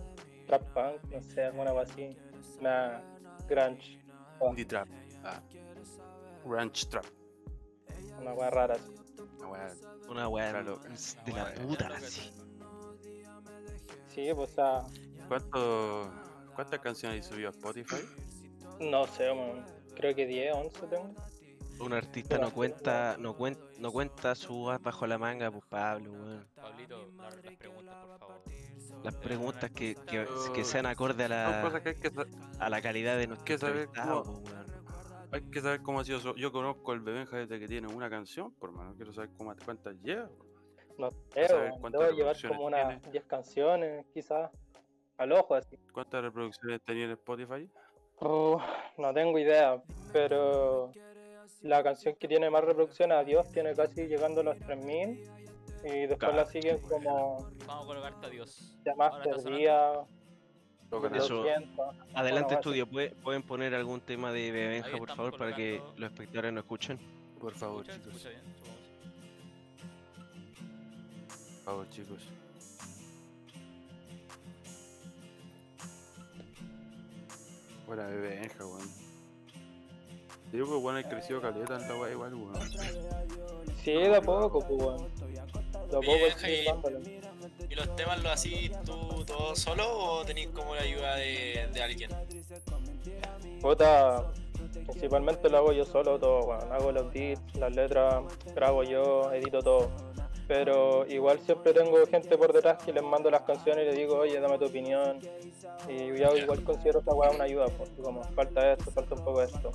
trap 0.48 0.62
punk, 0.74 1.04
no 1.12 1.22
sé, 1.22 1.46
alguna 1.46 1.72
cosa 1.72 1.92
así. 1.94 2.18
Una 2.60 3.02
grunge, 3.48 4.00
Indie 4.50 4.66
trap. 4.66 4.88
Ah. 5.24 5.42
Ranch 6.46 6.88
trap. 6.90 7.06
una 8.20 8.34
wea 8.34 8.50
rara 8.50 8.76
así. 8.76 8.92
Una 10.10 10.28
weá. 10.28 10.50
Una 10.50 10.62
Claro. 10.62 10.80
de 11.26 11.34
la 11.34 11.54
puta, 11.68 11.88
así. 11.96 12.32
Sí, 14.08 14.30
pues, 14.36 14.52
o 14.52 14.54
sea, 14.56 14.84
¿Cuánto, 15.28 16.12
¿Cuántas 16.56 16.80
canciones 16.82 17.22
has 17.26 17.32
subido 17.32 17.48
a 17.50 17.52
Spotify? 17.52 18.02
no 18.80 19.08
sé, 19.08 19.32
weón. 19.32 19.64
Creo 19.96 20.14
que 20.16 20.26
10, 20.26 20.54
11 20.56 20.88
tengo. 20.88 21.14
Un 21.80 21.94
artista 21.94 22.38
no 22.38 22.52
cuenta, 22.52 23.16
no 23.18 23.36
cuen- 23.38 23.58
no 23.80 23.92
cuenta 23.92 24.36
su 24.36 24.66
bajo 24.82 25.08
la 25.08 25.18
manga, 25.18 25.50
pues 25.50 25.64
Pablo, 25.70 26.12
weón. 26.12 26.48
Pablito, 26.56 27.08
la- 27.18 27.30
las 27.30 27.56
preguntas, 27.58 28.06
por 28.06 28.20
favor. 28.20 28.42
Las 29.04 29.16
preguntas 29.16 29.72
que, 29.72 29.96
que, 30.08 30.26
que 30.54 30.64
sean 30.64 30.86
acorde 30.86 31.24
a 31.24 31.28
la, 31.28 31.82
que 31.84 31.96
que, 32.00 32.12
a 32.60 32.70
la 32.70 32.82
calidad 32.82 33.18
de 33.18 33.28
nuestro 33.28 33.46
que 33.46 33.58
saber 33.58 33.84
entrevistado, 33.84 34.24
cómo- 34.24 34.44
pues, 34.44 34.56
hay 35.44 35.50
que 35.50 35.62
saber 35.62 35.82
cómo 35.82 36.00
ha 36.02 36.04
sido 36.04 36.36
Yo 36.36 36.52
conozco 36.52 36.94
el 36.94 37.00
Bebenja 37.00 37.38
desde 37.38 37.60
que 37.60 37.68
tiene 37.68 37.88
una 37.88 38.10
canción, 38.10 38.52
por 38.56 38.72
mano. 38.72 38.94
Quiero 38.96 39.14
saber 39.14 39.30
cómo, 39.38 39.54
cuántas 39.66 39.96
lleva. 40.02 40.30
No 40.98 41.10
sé, 41.10 41.18
Debo 41.34 41.80
llevar 41.90 42.12
reproducciones 42.36 42.44
como 42.58 42.66
unas 42.68 42.88
tiene. 43.00 43.12
10 43.12 43.26
canciones, 43.26 44.06
quizás. 44.14 44.52
Al 45.18 45.32
ojo, 45.32 45.56
así. 45.56 45.78
¿Cuántas 45.94 46.22
reproducciones 46.24 46.82
tenía 46.84 47.06
en 47.06 47.12
Spotify? 47.12 47.70
Oh, 48.20 48.62
no 48.98 49.14
tengo 49.14 49.40
idea, 49.40 49.82
pero 50.14 50.92
la 51.62 51.82
canción 51.84 52.16
que 52.20 52.28
tiene 52.28 52.50
más 52.50 52.64
reproducciones, 52.64 53.18
Adiós, 53.18 53.52
tiene 53.52 53.74
casi 53.74 54.06
llegando 54.08 54.42
a 54.42 54.44
los 54.44 54.60
3000. 54.60 55.41
Y 55.84 56.08
después 56.08 56.36
la 56.36 56.46
siguen 56.46 56.80
como 56.82 57.50
Vamos 57.66 57.84
a 57.84 57.88
colocarte 57.88 58.26
a 58.26 58.30
Dios. 58.30 58.78
Sonando. 58.84 59.58
Día, 59.58 59.92
Eso. 61.18 61.36
200. 61.36 61.96
Adelante, 62.14 62.44
Bueno, 62.56 62.60
estudio. 62.60 62.88
¿puede- 62.88 63.12
¿Pueden 63.12 63.44
poner 63.44 63.74
algún 63.74 64.02
tema 64.02 64.32
de 64.32 64.52
Bebenja, 64.52 64.90
Ahí 64.90 64.98
por 65.00 65.10
favor, 65.16 65.38
para 65.38 65.56
que 65.56 65.78
colocando- 65.78 66.00
los 66.02 66.12
espectadores 66.12 66.54
no 66.54 66.60
escuchen? 66.60 67.00
Por 67.40 67.54
favor, 67.56 67.90
¿Escucha? 67.90 67.94
¿Se 67.94 68.00
chicos. 68.04 68.26
escucha 68.26 68.30
bien? 68.30 68.56
Supongo. 68.58 68.78
Por 71.56 71.64
favor, 71.64 71.90
chicos. 71.90 72.22
Buena 77.88 78.06
Bebenja, 78.08 78.66
weón. 78.66 78.90
Digo 80.52 80.66
que 80.68 80.74
bueno, 80.82 80.98
hay 80.98 81.04
crecido 81.06 81.42
caleta 81.42 81.76
en 81.78 81.88
la 81.88 81.96
weá 81.98 82.12
igual, 82.12 82.34
weón. 82.36 82.56
Sí, 83.84 83.92
de 83.94 84.16
a 84.16 84.22
poco, 84.22 84.60
pues, 84.60 84.82
weón. 84.82 85.12
¿Y 87.70 87.76
los 87.76 87.96
temas 87.96 88.22
los 88.24 88.32
hacís 88.34 88.72
tú 88.86 89.24
todo 89.26 89.56
solo 89.56 89.90
o 89.90 90.26
tenés 90.26 90.48
como 90.50 90.76
la 90.76 90.82
ayuda 90.82 91.16
de, 91.16 91.70
de 91.74 91.84
alguien? 91.84 92.10
Puta, 93.62 94.32
principalmente 94.88 95.50
lo 95.50 95.58
hago 95.58 95.72
yo 95.74 95.86
solo 95.86 96.20
todo, 96.20 96.46
weón. 96.46 96.72
Hago 96.72 96.92
los 96.92 97.12
beats, 97.14 97.56
las 97.56 97.74
letras, 97.76 98.24
grabo 98.56 98.84
yo, 98.84 99.32
edito 99.34 99.62
todo. 99.62 99.90
Pero 100.48 101.06
igual 101.08 101.40
siempre 101.46 101.74
tengo 101.74 102.06
gente 102.08 102.38
por 102.38 102.52
detrás 102.52 102.84
que 102.84 102.92
les 102.92 103.04
mando 103.04 103.32
las 103.32 103.44
canciones 103.44 103.84
y 103.84 103.88
les 103.88 103.96
digo, 103.96 104.18
oye, 104.18 104.38
dame 104.40 104.58
tu 104.58 104.66
opinión. 104.66 105.20
Y 105.88 106.08
yo 106.18 106.36
igual 106.36 106.64
considero 106.64 107.00
esta 107.00 107.14
weá 107.14 107.30
una 107.32 107.46
ayuda, 107.46 107.68
porque 107.68 108.02
como 108.02 108.22
falta 108.34 108.74
esto, 108.74 108.92
falta 108.92 109.16
un 109.16 109.24
poco 109.24 109.42
esto. 109.44 109.72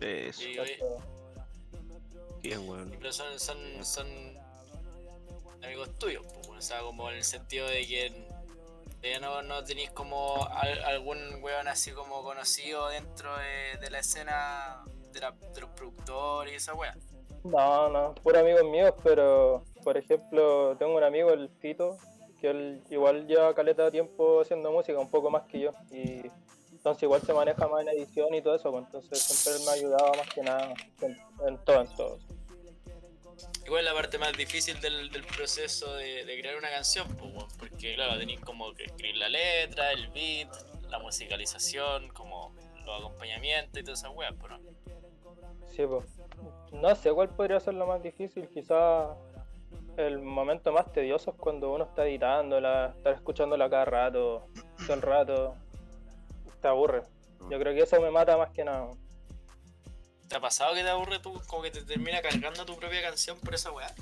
Eso, 0.00 0.42
Y, 0.42 0.58
oye, 0.58 0.72
Entonces, 0.72 1.04
bien, 2.42 2.68
weón. 2.68 2.90
pero 2.98 3.12
son, 3.12 3.38
son, 3.38 3.56
son 3.82 4.06
amigos 5.62 5.90
tuyos, 5.98 6.24
pues, 6.46 6.58
o 6.58 6.62
sea, 6.62 6.80
como 6.80 7.10
en 7.10 7.16
el 7.18 7.24
sentido 7.24 7.66
de 7.68 7.86
que 7.86 8.26
eh, 9.02 9.18
no, 9.20 9.42
no 9.42 9.64
tenéis 9.64 9.90
como 9.90 10.46
al- 10.46 10.84
algún 10.84 11.18
weón 11.42 11.68
así 11.68 11.92
como 11.92 12.22
conocido 12.22 12.88
dentro 12.88 13.30
de, 13.80 13.90
la 13.90 13.98
escena 13.98 14.84
de, 15.12 15.20
la- 15.20 15.32
de 15.54 15.60
los 15.60 15.70
productores 15.70 16.52
y 16.52 16.56
esa 16.56 16.74
wea. 16.74 16.94
No, 17.44 17.88
no, 17.88 18.14
puro 18.16 18.38
amigos 18.40 18.64
míos, 18.64 18.92
pero 19.02 19.64
por 19.82 19.96
ejemplo, 19.96 20.76
tengo 20.78 20.94
un 20.96 21.02
amigo, 21.04 21.30
el 21.30 21.48
Fito, 21.60 21.96
que 22.40 22.50
él 22.50 22.82
igual 22.90 23.26
lleva 23.26 23.54
caleta 23.54 23.84
de 23.84 23.90
tiempo 23.90 24.42
haciendo 24.42 24.70
música, 24.70 24.98
un 24.98 25.10
poco 25.10 25.30
más 25.30 25.44
que 25.44 25.60
yo, 25.60 25.70
y 25.90 26.20
entonces 26.72 27.02
igual 27.04 27.22
se 27.22 27.32
maneja 27.32 27.66
más 27.68 27.82
en 27.82 27.88
edición 27.88 28.34
y 28.34 28.42
todo 28.42 28.56
eso, 28.56 28.70
pues, 28.70 28.84
entonces 28.84 29.18
siempre 29.22 29.58
él 29.58 29.64
me 29.66 29.70
ha 29.70 29.74
ayudado 29.74 30.12
más 30.18 30.28
que 30.34 30.42
nada 30.42 30.74
en, 31.00 31.18
en 31.48 31.58
todo, 31.64 31.80
en 31.80 31.88
todo. 31.96 32.18
Igual 33.70 33.84
la 33.84 33.94
parte 33.94 34.18
más 34.18 34.32
difícil 34.32 34.80
del, 34.80 35.12
del 35.12 35.22
proceso 35.22 35.94
de, 35.94 36.24
de 36.24 36.40
crear 36.40 36.56
una 36.56 36.70
canción, 36.70 37.06
pues, 37.06 37.32
porque 37.56 37.94
claro, 37.94 38.18
tenéis 38.18 38.40
como 38.40 38.74
que 38.74 38.82
escribir 38.86 39.16
la 39.16 39.28
letra, 39.28 39.92
el 39.92 40.08
beat, 40.08 40.48
la 40.88 40.98
musicalización, 40.98 42.08
como 42.08 42.52
los 42.84 42.98
acompañamientos 42.98 43.80
y 43.80 43.84
todas 43.84 44.00
esas 44.00 44.10
weas, 44.12 44.34
pues, 44.40 44.50
¿no? 44.50 44.58
Sí, 45.68 45.86
pues. 45.86 46.04
No 46.72 46.92
sé 46.96 47.12
cuál 47.12 47.28
podría 47.28 47.60
ser 47.60 47.74
lo 47.74 47.86
más 47.86 48.02
difícil, 48.02 48.48
quizás 48.48 49.16
el 49.96 50.18
momento 50.18 50.72
más 50.72 50.92
tedioso 50.92 51.30
es 51.30 51.36
cuando 51.36 51.72
uno 51.72 51.84
está 51.84 52.04
editándola, 52.04 52.92
estar 52.96 53.14
escuchándola 53.14 53.70
cada 53.70 53.84
rato, 53.84 54.48
todo 54.84 54.94
el 54.94 55.02
rato, 55.02 55.54
te 56.60 56.66
aburre. 56.66 57.02
Yo 57.48 57.56
creo 57.60 57.72
que 57.72 57.82
eso 57.82 58.00
me 58.00 58.10
mata 58.10 58.36
más 58.36 58.50
que 58.50 58.64
nada. 58.64 58.88
¿Te 60.30 60.36
ha 60.36 60.40
pasado 60.40 60.76
que 60.76 60.84
te 60.84 60.88
aburre 60.88 61.18
tú, 61.18 61.42
como 61.48 61.62
que 61.62 61.72
te 61.72 61.82
termina 61.82 62.22
cargando 62.22 62.64
tu 62.64 62.76
propia 62.76 63.02
canción 63.02 63.36
por 63.40 63.52
esa 63.52 63.72
weá? 63.72 63.92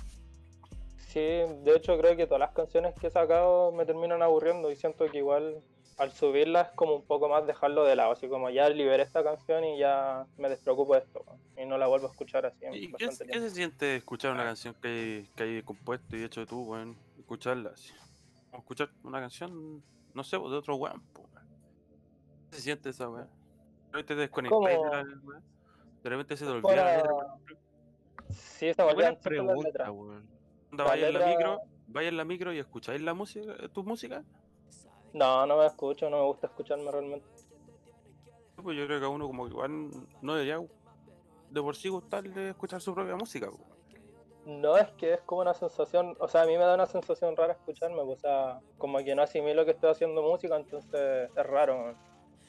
Sí, 0.99 1.21
de 1.21 1.73
hecho 1.75 1.97
creo 1.97 2.19
que 2.19 2.27
todas 2.27 2.41
las 2.41 2.53
canciones 2.53 2.95
que 3.01 3.07
he 3.07 3.11
sacado 3.11 3.73
me 3.73 3.87
terminan 3.87 4.21
aburriendo 4.21 4.71
y 4.71 4.77
siento 4.77 5.07
que 5.07 5.19
igual 5.19 5.63
al 5.97 6.13
subirlas 6.13 6.71
como 6.73 6.97
un 6.97 7.07
poco 7.07 7.31
más 7.31 7.47
dejarlo 7.47 7.83
de 7.85 7.97
lado, 7.97 8.13
así 8.13 8.29
como 8.29 8.51
ya 8.51 8.69
liberé 8.69 9.05
esta 9.05 9.25
canción 9.25 9.65
y 9.65 9.79
ya 9.79 10.27
me 10.37 10.51
despreocupo 10.51 10.93
de 10.93 11.01
esto 11.01 11.25
weón, 11.27 11.41
y 11.57 11.65
no 11.65 11.79
la 11.79 11.87
vuelvo 11.87 12.09
a 12.09 12.11
escuchar 12.11 12.45
así 12.45 12.63
en 12.67 12.75
¿Y 12.75 12.93
qué, 12.93 13.09
qué 13.09 13.41
se 13.41 13.51
siente 13.51 13.97
escuchar 13.97 14.33
una 14.33 14.45
canción 14.45 14.75
que 14.75 14.89
hay, 14.89 15.31
que 15.35 15.43
hay 15.45 15.63
compuesto 15.63 16.15
y 16.15 16.25
hecho 16.25 16.47
tú, 16.47 16.61
weón? 16.61 16.95
Escucharla 17.19 17.71
así. 17.71 17.95
O 18.53 18.59
escuchar 18.59 18.91
una 19.03 19.19
canción, 19.19 19.83
no 20.13 20.23
sé, 20.23 20.37
de 20.37 20.43
otro 20.43 20.77
weón, 20.77 21.03
weón. 21.17 21.49
se 22.51 22.61
siente 22.61 22.91
esa 22.91 23.09
weá? 23.09 23.25
De 23.25 23.93
repente 23.93 24.29
te 24.29 24.43
de 24.43 24.51
la 24.51 25.05
weá. 25.25 25.43
De 26.09 26.17
repente 26.17 26.39
se 26.39 26.47
te 26.47 26.51
olvida 26.51 26.75
la 26.75 26.97
letra, 26.97 27.11
Fuera-. 27.11 27.39
Sí, 28.31 28.73
Buena 28.95 29.19
pregunta, 29.19 29.93
weón. 29.93 30.27
Vaya 30.71 31.09
en 31.09 31.13
la 31.13 31.27
micro, 31.27 31.61
vaya 31.87 32.09
en 32.09 32.17
la 32.17 32.25
micro 32.25 32.53
y 32.55 32.59
escucháis 32.59 33.03
la 33.03 33.13
música, 33.13 33.55
tu 33.75 33.85
música. 33.85 34.25
No, 35.13 35.45
no 35.45 35.59
me 35.59 35.67
escucho, 35.67 36.09
no 36.09 36.17
me 36.17 36.25
gusta 36.25 36.47
escucharme 36.47 36.91
realmente. 36.91 37.27
Pues 38.63 38.79
yo 38.79 38.87
creo 38.87 38.99
que 38.99 39.05
a 39.05 39.09
uno 39.11 39.27
como 39.27 39.45
que 39.45 39.51
igual 39.51 39.91
no 40.23 40.35
debería 40.35 40.67
de 41.51 41.61
por 41.61 41.77
sí 41.77 41.91
gustarle 41.91 42.49
escuchar 42.49 42.81
su 42.81 42.95
propia 42.95 43.15
música. 43.15 43.51
No 44.47 44.79
es 44.79 44.89
que 44.93 45.13
es 45.13 45.21
como 45.21 45.43
una 45.43 45.53
sensación, 45.53 46.17
o 46.21 46.27
sea, 46.27 46.43
a 46.43 46.47
mí 46.47 46.57
me 46.57 46.65
da 46.65 46.75
una 46.75 46.87
sensación 46.87 47.37
rara 47.37 47.53
escucharme, 47.53 48.01
o 48.01 48.17
sea, 48.17 48.61
como 48.79 48.97
que 49.01 49.15
no 49.15 49.21
asimilo 49.21 49.67
que 49.67 49.73
estoy 49.73 49.91
haciendo 49.91 50.23
música, 50.23 50.57
entonces 50.57 51.29
es 51.37 51.47
raro. 51.47 51.95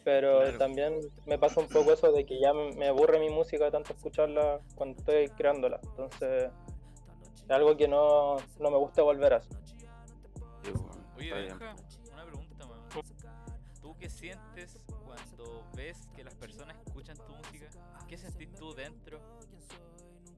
Pero 0.04 0.40
Claro. 0.40 0.58
también 0.58 1.00
me 1.26 1.38
pasa 1.38 1.60
un 1.60 1.68
poco 1.68 1.92
eso 1.92 2.12
de 2.12 2.26
que 2.26 2.40
ya 2.40 2.54
me 2.54 2.88
aburre 2.88 3.20
mi 3.20 3.30
música 3.30 3.66
de 3.66 3.72
tanto 3.72 3.94
escucharla 3.94 4.60
cuando 4.76 4.98
estoy 4.98 5.28
creándola. 5.30 5.80
Entonces 5.84 6.52
es 7.44 7.52
algo 7.52 7.76
que 7.76 7.88
no, 7.88 8.38
no 8.60 8.72
me 8.72 8.78
gusta 8.78 9.02
volver 9.04 9.34
a 9.34 9.38
hacer. 9.38 9.58
Oye. 11.18 11.34
Benja, 11.34 11.76
una 12.14 12.26
pregunta, 12.26 12.66
man. 12.66 12.80
¿Tú 13.82 13.96
qué 13.98 14.10
sientes 14.10 14.80
cuando 15.06 15.66
ves 15.76 16.08
que 16.16 16.24
las 16.24 16.36
personas 16.36 16.78
escuchan 16.86 17.18
tu 17.18 17.36
música? 17.36 17.68
¿Qué 18.08 18.18
sentís 18.18 18.54
tú 18.54 18.74
dentro? 18.74 19.20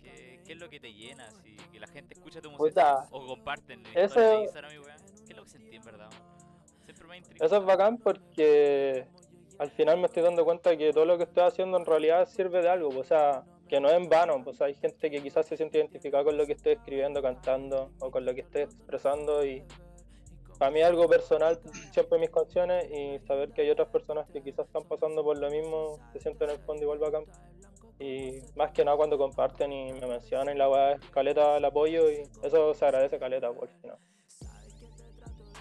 ¿Qué, 0.01 0.41
qué 0.43 0.53
es 0.53 0.59
lo 0.59 0.69
que 0.69 0.79
te 0.79 0.91
llena? 0.91 1.29
Si 1.43 1.55
que 1.71 1.79
la 1.79 1.87
gente 1.87 2.15
escucha 2.15 2.41
tu 2.41 2.49
música 2.49 3.03
Puta, 3.03 3.07
o 3.11 3.27
comparten 3.27 3.85
en 3.85 3.97
eso-. 3.97 4.15
¿Qué 4.15 5.33
es 5.33 5.35
lo 5.37 5.43
que 5.43 5.49
sentí 5.49 5.75
en 5.75 5.83
verdad? 5.83 6.09
man? 6.09 6.41
Siempre 6.85 7.07
me 7.07 7.17
intriga. 7.17 7.45
Eso 7.45 7.57
es 7.57 7.65
bacán 7.65 7.97
porque 7.99 9.07
al 9.61 9.69
final 9.69 9.99
me 9.99 10.07
estoy 10.07 10.23
dando 10.23 10.43
cuenta 10.43 10.75
que 10.75 10.91
todo 10.91 11.05
lo 11.05 11.19
que 11.19 11.25
estoy 11.25 11.43
haciendo 11.43 11.77
en 11.77 11.85
realidad 11.85 12.27
sirve 12.27 12.63
de 12.63 12.69
algo, 12.69 12.89
pues, 12.89 13.01
o 13.01 13.03
sea, 13.03 13.43
que 13.69 13.79
no 13.79 13.89
es 13.89 13.93
en 13.93 14.09
vano, 14.09 14.43
pues 14.43 14.59
hay 14.59 14.73
gente 14.73 15.11
que 15.11 15.21
quizás 15.21 15.45
se 15.45 15.55
siente 15.55 15.77
identificada 15.77 16.23
con 16.23 16.35
lo 16.35 16.47
que 16.47 16.53
estoy 16.53 16.73
escribiendo, 16.73 17.21
cantando 17.21 17.91
o 17.99 18.09
con 18.09 18.25
lo 18.25 18.33
que 18.33 18.41
estoy 18.41 18.63
expresando 18.63 19.45
y 19.45 19.63
para 20.57 20.71
mí 20.71 20.79
es 20.79 20.87
algo 20.87 21.07
personal 21.07 21.59
siempre 21.91 22.17
mis 22.17 22.31
canciones 22.31 22.89
y 22.91 23.19
saber 23.27 23.51
que 23.51 23.61
hay 23.61 23.69
otras 23.69 23.89
personas 23.89 24.27
que 24.31 24.41
quizás 24.41 24.65
están 24.65 24.83
pasando 24.85 25.23
por 25.23 25.37
lo 25.37 25.47
mismo 25.51 25.99
se 26.11 26.19
sienten 26.19 26.49
en 26.49 26.55
el 26.55 26.61
fondo 26.63 26.81
igual 26.81 26.97
bacán. 26.97 27.25
Y 27.99 28.41
más 28.55 28.71
que 28.71 28.83
nada 28.83 28.97
cuando 28.97 29.19
comparten 29.19 29.71
y 29.71 29.93
me 29.93 30.07
mencionan 30.07 30.57
la 30.57 30.69
weá 30.69 30.99
caleta 31.11 31.57
el 31.57 31.65
apoyo 31.65 32.09
y 32.09 32.23
eso 32.41 32.73
se 32.73 32.85
agradece 32.85 33.19
caleta 33.19 33.53
por 33.53 33.69
final. 33.69 33.99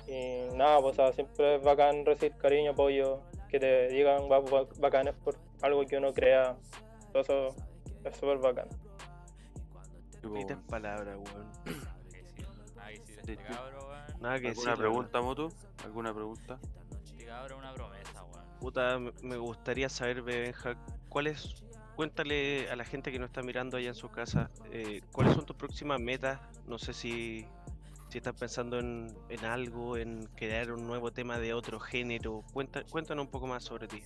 Y 0.06 0.56
nada, 0.56 0.81
pues 0.81 0.98
o 0.98 1.02
sea, 1.02 1.12
siempre 1.12 1.56
es 1.56 1.62
bacán 1.62 2.06
recibir 2.06 2.36
cariño, 2.39 2.72
apoyo, 2.72 3.20
que 3.51 3.59
te 3.60 3.89
digan 3.89 4.28
ba- 4.28 4.40
ba- 4.40 4.66
bacanes 4.78 5.14
por 5.14 5.36
algo 5.62 5.85
que 5.86 5.97
uno 5.98 6.12
crea. 6.12 6.56
Todo 7.12 7.22
eso 7.22 7.48
es 8.05 8.16
súper 8.16 8.39
bacán. 8.39 8.68
Bonitas 10.22 10.56
weón. 10.59 10.66
palabras, 10.68 11.16
weón. 11.16 11.51
Nada 12.77 12.89
que 12.93 13.01
decir. 13.01 13.18
Este 13.18 13.36
cabro, 13.36 13.89
weón. 13.89 14.20
Nada 14.20 14.40
que. 14.40 14.48
¿Alguna 14.48 14.77
pregunta, 14.77 15.20
Motu? 15.20 15.52
¿Alguna 15.85 16.14
pregunta? 16.14 16.59
Este 17.05 17.24
cabro 17.27 17.55
es 17.55 17.60
una 17.60 17.74
promesa, 17.74 18.22
weón. 18.22 18.32
verdad. 18.32 18.59
Puta, 18.60 18.98
me- 18.98 19.12
me 19.22 19.36
gustaría 19.36 19.89
saber, 19.89 20.22
Benja, 20.22 20.77
¿cuál 21.09 21.27
es? 21.28 21.64
Cuéntale 21.97 22.70
a 22.70 22.77
la 22.77 22.85
gente 22.85 23.12
que 23.12 23.18
nos 23.18 23.28
está 23.28 23.43
mirando 23.43 23.77
allá 23.77 23.89
en 23.89 23.94
su 23.94 24.09
casa, 24.10 24.51
eh, 24.72 25.02
¿cuáles 25.12 25.35
son 25.35 25.44
tus 25.44 25.56
próximas 25.56 26.01
metas? 26.01 26.40
No 26.66 26.78
sé 26.78 26.94
si, 26.94 27.47
si 28.11 28.19
estás 28.19 28.35
pensando 28.35 28.78
en, 28.78 29.15
algo, 29.45 29.97
en 29.97 30.27
crear 30.35 30.73
un 30.73 30.87
nuevo 30.87 31.12
tema 31.12 31.39
de 31.39 31.55
otro 31.55 31.78
género. 31.78 32.43
Cuenta, 32.53 32.82
cuéntanos 32.91 33.27
un 33.27 33.31
poco 33.31 33.47
más 33.47 33.62
sobre 33.62 33.87
ti. 33.87 34.03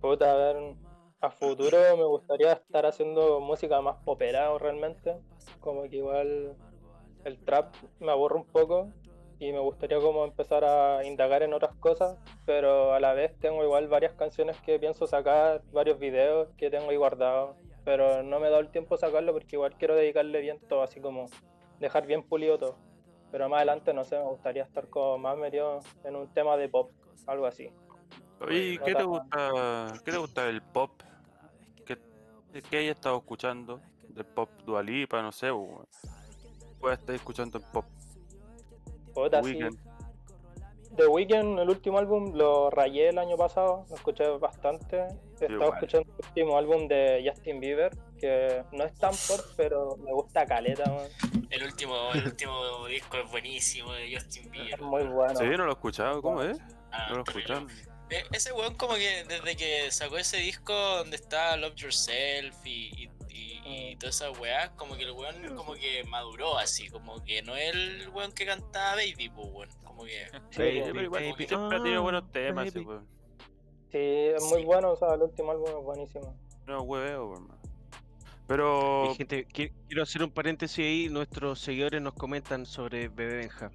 Puta, 0.00 0.32
a 0.32 0.36
ver, 0.36 0.74
a 1.20 1.30
futuro 1.30 1.78
me 1.96 2.04
gustaría 2.04 2.52
estar 2.52 2.86
haciendo 2.86 3.40
música 3.40 3.82
más 3.82 3.96
popera 4.04 4.56
realmente. 4.56 5.16
Como 5.60 5.82
que 5.82 5.96
igual 5.96 6.56
el 7.24 7.38
trap 7.44 7.74
me 8.00 8.10
aburre 8.10 8.36
un 8.36 8.46
poco 8.46 8.88
y 9.38 9.52
me 9.52 9.60
gustaría 9.60 10.00
como 10.00 10.24
empezar 10.24 10.64
a 10.64 11.04
indagar 11.04 11.42
en 11.42 11.52
otras 11.52 11.74
cosas, 11.76 12.16
pero 12.46 12.94
a 12.94 13.00
la 13.00 13.12
vez 13.12 13.38
tengo 13.38 13.62
igual 13.62 13.86
varias 13.88 14.14
canciones 14.14 14.56
que 14.62 14.78
pienso 14.78 15.06
sacar, 15.06 15.62
varios 15.72 15.98
videos 15.98 16.48
que 16.56 16.70
tengo 16.70 16.88
ahí 16.88 16.96
guardados, 16.96 17.54
pero 17.84 18.22
no 18.22 18.40
me 18.40 18.48
dado 18.48 18.60
el 18.60 18.70
tiempo 18.70 18.96
sacarlo 18.96 19.32
porque 19.32 19.56
igual 19.56 19.74
quiero 19.78 19.94
dedicarle 19.94 20.40
bien 20.40 20.58
todo, 20.68 20.82
así 20.82 21.00
como 21.00 21.26
dejar 21.80 22.06
bien 22.06 22.22
pulido 22.22 22.58
todo. 22.58 22.76
Pero 23.30 23.48
más 23.48 23.58
adelante, 23.58 23.92
no 23.92 24.04
sé, 24.04 24.16
me 24.16 24.24
gustaría 24.24 24.62
estar 24.62 24.88
como 24.88 25.18
más 25.18 25.36
metido 25.36 25.80
en 26.04 26.16
un 26.16 26.28
tema 26.32 26.56
de 26.56 26.68
pop, 26.68 26.90
algo 27.26 27.46
así. 27.46 27.70
¿y 28.50 28.78
no 28.78 28.84
¿qué 28.84 28.94
te 28.94 29.02
gusta? 29.02 29.92
¿Qué 30.04 30.12
te 30.12 30.18
gusta 30.18 30.44
del 30.44 30.62
pop? 30.62 31.02
¿Qué, 31.84 31.98
qué 32.62 32.78
hayas 32.78 32.96
estado 32.96 33.18
escuchando? 33.18 33.80
Del 34.08 34.24
pop 34.24 34.48
Dualipa, 34.64 35.20
no 35.20 35.32
sé. 35.32 35.48
Puedes 36.80 36.98
estar 37.00 37.14
escuchando 37.14 37.58
el 37.58 37.64
pop 37.64 37.84
Puta, 39.12 39.42
sí. 39.42 39.58
Weekend. 41.06 41.06
The 41.06 41.06
Weeknd, 41.06 41.58
el 41.60 41.68
último 41.70 41.98
álbum, 41.98 42.34
lo 42.34 42.70
rayé 42.70 43.10
el 43.10 43.18
año 43.18 43.36
pasado, 43.36 43.86
lo 43.88 43.94
escuché 43.96 44.26
bastante. 44.38 44.96
He 44.98 45.04
estado 45.44 45.52
igual. 45.54 45.72
escuchando 45.74 46.12
el 46.18 46.26
último 46.26 46.58
álbum 46.58 46.88
de 46.88 47.24
Justin 47.26 47.60
Bieber, 47.60 47.90
que 48.18 48.62
no 48.72 48.84
es 48.84 48.94
tan 48.94 49.12
pop, 49.12 49.40
pero 49.56 49.96
me 49.98 50.12
gusta 50.12 50.44
caleta, 50.46 50.84
man. 50.90 51.06
El 51.50 51.62
último, 51.64 51.94
el 52.14 52.24
último 52.26 52.86
disco 52.86 53.16
es 53.18 53.30
buenísimo 53.30 53.92
de 53.92 54.14
Justin 54.14 54.50
Bieber. 54.50 54.74
Es 54.74 54.80
muy 54.80 55.04
bueno. 55.04 55.34
Sí, 55.38 55.44
no 55.46 55.64
lo 55.64 55.68
he 55.68 55.72
escuchado, 55.72 56.20
¿cómo 56.20 56.42
es? 56.42 56.58
Ah, 56.90 57.06
No 57.10 57.16
lo 57.16 57.20
he 57.20 57.24
escuchado. 57.28 57.66
E- 58.10 58.24
Ese 58.32 58.52
weón 58.52 58.74
como 58.74 58.94
que 58.94 59.24
desde 59.28 59.54
que 59.56 59.90
sacó 59.90 60.16
ese 60.16 60.38
disco 60.38 60.72
donde 60.72 61.16
está 61.16 61.56
Love 61.58 61.74
Yourself 61.74 62.56
y, 62.64 62.90
y, 63.04 63.10
y- 63.68 63.96
todas 63.96 64.16
esas 64.16 64.38
weas, 64.38 64.70
como 64.70 64.96
que 64.96 65.04
el 65.04 65.12
weón 65.12 65.54
como 65.56 65.74
que 65.74 66.04
maduró 66.04 66.58
así, 66.58 66.88
como 66.88 67.22
que 67.24 67.42
no 67.42 67.54
es 67.56 67.74
el 67.74 68.08
weón 68.10 68.32
que 68.32 68.46
cantaba 68.46 68.96
Baby, 68.96 69.30
pues 69.34 69.48
weón, 69.52 69.68
como 69.84 70.04
que... 70.04 70.26
Sí, 70.50 70.58
Baby. 70.58 70.82
Pero 70.86 71.02
igual 71.02 71.24
baby, 71.30 71.46
siempre 71.46 71.76
ha 71.78 71.82
tenido 71.82 72.02
buenos 72.02 72.30
temas, 72.32 72.72
sí, 72.72 72.78
baby. 72.78 72.86
weón. 72.86 73.06
Sí, 73.90 73.98
es 73.98 74.42
muy 74.44 74.60
Sí. 74.60 74.64
bueno, 74.66 74.90
o 74.92 74.96
sea, 74.96 75.14
el 75.14 75.22
último 75.22 75.50
álbum 75.52 75.68
es 75.68 75.84
buenísimo. 75.84 76.36
No 76.66 76.82
hueveo, 76.82 77.32
hermano. 77.32 77.58
Pero 78.46 79.10
Y, 79.12 79.14
gente, 79.16 79.46
qui- 79.48 79.72
quiero 79.86 80.02
hacer 80.02 80.22
un 80.22 80.30
paréntesis 80.30 80.78
ahí. 80.84 81.08
Nuestros 81.10 81.58
seguidores 81.60 82.00
nos 82.00 82.14
comentan 82.14 82.64
sobre 82.66 83.08
Bebe 83.08 83.36
Benja. 83.36 83.70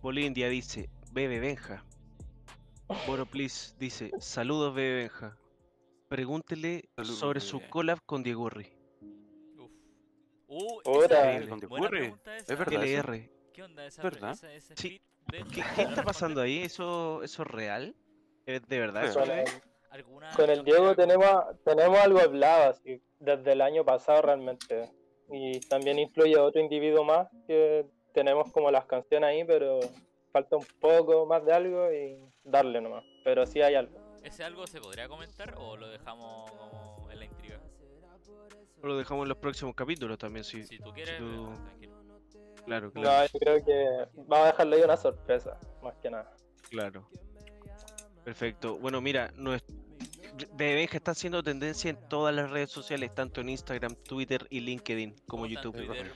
Polindia 0.00 0.48
dice: 0.48 0.88
Bebe 1.12 1.40
Benja. 1.40 1.84
Boro 3.06 3.26
Please 3.26 3.74
dice: 3.78 4.10
Saludos, 4.20 4.74
Bebe 4.74 4.96
Benja. 5.02 5.36
Pregúntele 6.08 6.88
Saludos, 6.96 7.18
sobre 7.18 7.40
su 7.40 7.60
collab 7.68 8.00
con 8.06 8.22
Diegurri. 8.22 8.66
Uf. 8.66 8.77
Uh, 10.48 10.80
pregunta 10.82 12.36
esa. 12.36 12.52
Es 12.52 12.58
verdad. 12.58 12.84
eso? 12.84 13.00
LR. 13.12 13.30
¿Qué 13.52 13.62
onda 13.62 13.86
esa? 13.86 14.02
¿Verdad? 14.02 14.30
esa- 14.32 14.52
ese 14.52 14.76
Sí. 14.76 15.00
de- 15.30 15.44
¿Qué, 15.54 15.62
qué 15.76 15.82
está 15.82 16.02
pasando 16.02 16.40
ahí? 16.40 16.62
¿Eso, 16.62 17.22
eso 17.22 17.42
es 17.42 17.48
real? 17.48 17.94
¿Es 18.46 18.66
de 18.66 18.78
verdad 18.78 19.04
eso? 19.04 19.20
Con 19.20 19.30
el, 19.30 19.44
¿Alguna 19.90 20.30
con 20.34 20.50
el 20.50 20.64
Diego 20.64 20.94
tenemos, 20.94 21.26
tenemos 21.64 21.98
algo 21.98 22.20
hablado 22.20 22.70
así, 22.70 23.02
desde 23.18 23.52
el 23.52 23.60
año 23.60 23.84
pasado 23.84 24.22
realmente. 24.22 24.90
Y 25.30 25.60
también 25.60 25.98
influye 25.98 26.36
otro 26.38 26.60
individuo 26.60 27.04
más 27.04 27.28
que 27.46 27.84
tenemos 28.14 28.50
como 28.52 28.70
las 28.70 28.86
canciones 28.86 29.28
ahí, 29.28 29.44
pero 29.44 29.80
falta 30.32 30.56
un 30.56 30.66
poco 30.80 31.26
más 31.26 31.44
de 31.44 31.52
algo 31.52 31.92
y 31.92 32.18
darle 32.44 32.80
nomás. 32.80 33.04
Pero 33.24 33.44
sí 33.44 33.60
hay 33.60 33.74
algo. 33.74 33.98
¿Ese 34.24 34.44
algo 34.44 34.66
se 34.66 34.80
podría 34.80 35.08
comentar 35.08 35.54
o 35.58 35.76
lo 35.76 35.88
dejamos 35.88 36.50
como 36.52 37.08
en 37.10 37.18
la 37.18 37.24
intriga? 37.26 37.60
Lo 38.82 38.96
dejamos 38.96 39.24
en 39.24 39.28
los 39.30 39.38
próximos 39.38 39.74
capítulos 39.74 40.18
también, 40.18 40.44
sí. 40.44 40.64
Si 40.64 40.78
tú 40.78 40.92
quieres, 40.92 41.18
tú- 41.18 41.52
eh, 41.52 41.56
tranquilo. 41.64 41.98
Claro, 42.64 42.86
No, 42.94 43.00
claro, 43.00 43.30
yo 43.32 43.38
creo 43.40 43.64
que 43.64 44.08
vamos 44.14 44.44
a 44.44 44.50
dejarle 44.52 44.76
ahí 44.76 44.82
una 44.82 44.96
sorpresa, 44.96 45.58
más 45.82 45.94
que 46.02 46.10
nada. 46.10 46.34
claro. 46.70 47.08
Perfecto. 48.24 48.78
Bueno, 48.78 49.00
mira, 49.00 49.30
nues- 49.36 49.64
Bebe 50.54 50.74
Benja 50.74 50.98
está 50.98 51.12
haciendo 51.12 51.42
tendencia 51.42 51.88
en 51.90 51.96
todas 52.08 52.34
las 52.34 52.50
redes 52.50 52.70
sociales, 52.70 53.14
tanto 53.14 53.40
en 53.40 53.48
Instagram, 53.48 53.94
Twitter 54.04 54.46
y 54.50 54.60
LinkedIn, 54.60 55.12
como 55.26 55.44
¿Cómo 55.44 55.46
está 55.46 55.60
en 55.60 55.64
YouTube. 55.64 55.86
Twitter? 55.86 56.12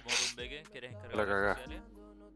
¿Quieres 0.71 0.91
encargar 0.93 1.17
La 1.17 1.25
redes 1.25 1.29
cagá. 1.35 1.55
sociales? 1.55 1.83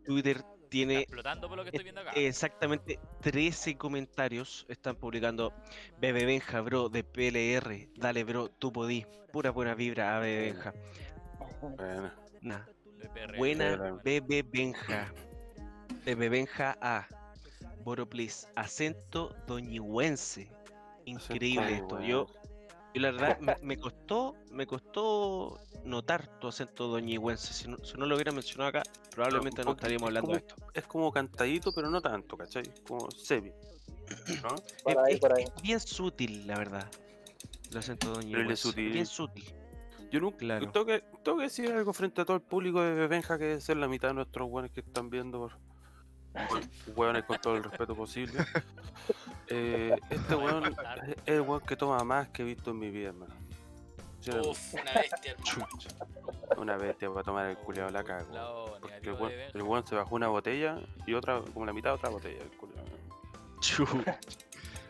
Twitter 0.07 0.45
tiene 0.69 1.01
explotando 1.01 1.49
por 1.49 1.57
lo 1.57 1.65
que 1.65 1.71
estoy 1.71 1.85
viendo 1.85 2.01
acá. 2.01 2.13
exactamente 2.15 2.99
13 3.21 3.77
comentarios. 3.77 4.67
Están 4.69 4.97
publicando 4.97 5.53
Bebe 6.01 6.25
Benja, 6.27 6.61
bro, 6.61 6.89
de 6.89 7.05
PLR. 7.05 7.89
Dale, 7.97 8.25
bro, 8.25 8.49
tú 8.49 8.73
podí. 8.73 9.07
Pura 9.33 9.51
buena 9.51 9.75
vibra 9.75 10.17
a 10.17 10.21
Bebe 10.21 10.53
Benja. 10.53 10.75
Bueno, 11.61 12.13
Nah. 12.43 12.65
Buena. 13.37 13.99
Bebe 14.05 14.43
Benja. 14.43 15.13
Bebe 16.05 16.29
Benja 16.29 16.77
A. 16.81 17.07
Boro 17.85 18.09
please. 18.09 18.47
Acento 18.57 19.35
doñigüense. 19.47 20.51
Increíble 21.05 21.77
esto. 21.77 22.01
Yo, 22.01 22.27
yo 22.95 23.01
la 23.01 23.11
verdad 23.13 23.39
me, 23.41 23.57
me 23.63 23.77
costó, 23.77 24.35
me 24.51 24.67
costó 24.67 25.61
notar 25.87 26.27
tu 26.41 26.49
acento 26.49 26.89
doñigüense. 26.89 27.53
Si 27.55 27.69
no, 27.69 27.79
si 27.85 27.97
no 27.97 28.07
lo 28.07 28.15
hubiera 28.17 28.33
mencionado 28.33 28.69
acá, 28.71 28.83
probablemente 29.15 29.65
no 29.65 29.73
estaríamos 29.73 30.03
es 30.03 30.09
hablando 30.09 30.33
de 30.33 30.39
esto. 30.39 30.55
es 30.75 30.85
como 30.87 31.11
cantadito, 31.13 31.73
pero 31.73 31.89
no 31.91 32.01
tanto, 32.01 32.37
¿cachai? 32.37 32.65
Como 32.87 33.11
semi. 33.11 33.51
¿no? 34.43 34.55
Ahí, 35.03 35.15
es- 35.15 35.21
por 35.21 35.33
ahí. 35.33 35.45
es 35.45 35.63
bien 35.63 35.81
sutil, 35.81 36.47
la 36.47 36.59
verdad. 36.59 36.91
El 37.71 37.79
acento 37.79 38.11
doñihuense. 38.13 38.57
sutil. 38.57 38.93
Bien 38.93 39.07
sutil. 39.07 39.53
Yo 40.11 40.21
nunca 40.21 40.39
Claro. 40.39 40.71
tengo, 40.71 40.87
que, 40.87 41.03
tengo 41.25 41.39
que 41.39 41.45
decir 41.45 41.73
algo 41.73 41.93
frente 41.93 42.21
a 42.21 42.25
todo 42.25 42.37
el 42.37 42.43
público 42.43 42.81
de 42.81 43.07
Benja 43.09 43.39
que 43.39 43.45
debe 43.45 43.61
ser 43.61 43.77
la 43.77 43.89
mitad 43.89 44.09
de 44.09 44.15
nuestros 44.15 44.49
hueones 44.49 44.71
que 44.71 44.81
están 44.81 45.11
viendo 45.11 45.39
por 45.41 45.53
hueones 46.95 47.25
con 47.25 47.39
todo 47.41 47.57
el 47.57 47.65
respeto 47.65 47.97
posible. 47.97 48.39
Eh, 49.49 49.97
este 50.11 50.35
hueón 50.35 50.65
es 50.67 50.77
es 51.09 51.17
el 51.27 51.41
hueón 51.41 51.61
que 51.61 51.77
toma 51.77 52.03
más 52.05 52.29
que 52.29 52.43
he 52.43 52.45
visto 52.45 52.71
en 52.71 52.79
mi 52.79 52.91
vida, 52.91 53.09
hermano. 53.09 53.35
Uf, 54.35 54.75
una 54.75 54.93
bestia, 54.93 55.33
hermano. 55.33 55.69
una 56.57 56.77
bestia 56.77 57.11
para 57.11 57.23
tomar 57.23 57.47
el 57.47 57.57
culiado 57.59 57.91
la 57.91 58.03
cago. 58.05 58.33
Lado 58.33 58.79
Porque 58.81 58.95
el 59.11 59.19
de 59.19 59.47
el 59.55 59.63
hueón 59.63 59.87
se 59.87 59.95
bajó 59.95 60.15
una 60.15 60.29
botella 60.29 60.79
y 61.07 61.15
otra, 61.15 61.43
como 61.53 61.67
la 61.67 61.73
mitad 61.73 61.91
de 61.91 61.95
otra 61.97 62.09
botella. 62.11 62.43
El. 62.43 62.51
Chu. 63.61 63.87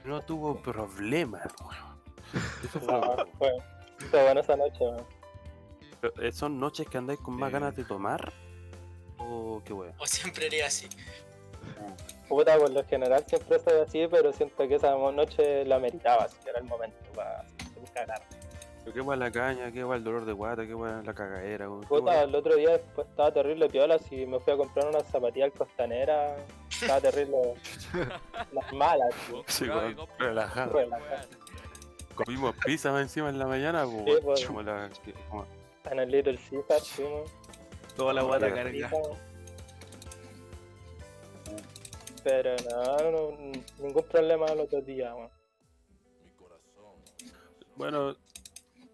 No 0.04 0.22
tuvo 0.22 0.56
problemas, 0.62 1.46
weón. 1.60 2.00
Eso 2.64 2.80
fue 2.80 2.86
lo 2.86 2.92
No, 2.92 3.00
mejor. 3.00 3.28
fue, 3.38 3.52
fue 4.10 4.22
bueno 4.22 4.40
esa 4.40 4.56
noche, 4.56 4.78
weón. 4.80 5.06
Eh, 6.20 6.32
¿Son 6.32 6.58
noches 6.60 6.88
que 6.88 6.98
andáis 6.98 7.18
con 7.20 7.36
más 7.36 7.50
ganas 7.50 7.74
de 7.74 7.84
tomar? 7.84 8.32
¿O 9.18 9.60
qué 9.64 9.72
weón? 9.72 9.94
O 9.98 10.06
siempre 10.06 10.46
haría 10.46 10.66
así. 10.66 10.88
Puta, 12.28 12.58
por 12.58 12.70
lo 12.70 12.84
general 12.84 13.24
siempre 13.26 13.56
estoy 13.56 13.80
así, 13.80 14.06
pero 14.10 14.32
siento 14.32 14.66
que 14.68 14.74
esa 14.74 14.94
noche 14.96 15.64
la 15.64 15.78
meritaba, 15.78 16.24
así 16.24 16.36
que 16.42 16.50
era 16.50 16.58
el 16.58 16.64
momento 16.64 16.98
para 17.14 17.44
cagar. 17.94 18.22
Pero 18.86 19.04
¿Qué 19.10 19.16
la 19.16 19.30
caña? 19.32 19.72
¿Qué 19.72 19.84
weón 19.84 19.98
el 19.98 20.04
dolor 20.04 20.24
de 20.24 20.32
guata? 20.32 20.64
¿Qué 20.64 20.72
weón 20.74 21.04
la 21.04 21.12
cagadera? 21.12 21.68
Puta, 21.88 22.22
el 22.22 22.34
otro 22.34 22.54
día 22.54 22.70
después 22.70 23.08
estaba 23.08 23.32
terrible 23.32 23.68
piola, 23.68 23.98
y 24.12 24.26
me 24.26 24.38
fui 24.38 24.52
a 24.52 24.56
comprar 24.56 24.86
unas 24.86 25.04
zapatillas 25.08 25.52
costanera, 25.58 26.36
estaba 26.70 27.00
terrible, 27.00 27.36
las 28.52 28.72
malas, 28.72 29.12
tío. 29.28 29.42
Sí, 29.48 29.64
relajado. 30.18 30.72
Relajado. 30.72 31.28
Comimos 32.14 32.54
pizza 32.64 32.92
más 32.92 33.02
encima 33.02 33.28
en 33.28 33.38
la 33.40 33.46
mañana, 33.46 33.84
Sí, 33.86 34.04
pues. 34.22 34.46
Como 34.46 34.62
la- 34.62 34.88
que- 35.04 35.12
como- 35.28 35.46
en 35.90 35.98
el 35.98 36.10
Little 36.10 36.38
Caesar, 36.38 36.80
fuimos, 36.80 37.30
Toda 37.96 38.12
la 38.14 38.22
guata 38.22 38.46
Qué 38.48 38.54
carga. 38.54 38.70
pizza. 38.70 38.96
Pero 42.22 42.54
no, 42.70 43.10
no, 43.10 43.30
ningún 43.80 44.02
problema 44.04 44.46
los 44.54 44.66
otros 44.66 44.84
días, 44.86 45.12
weón. 45.14 45.30
Bueno, 47.76 48.16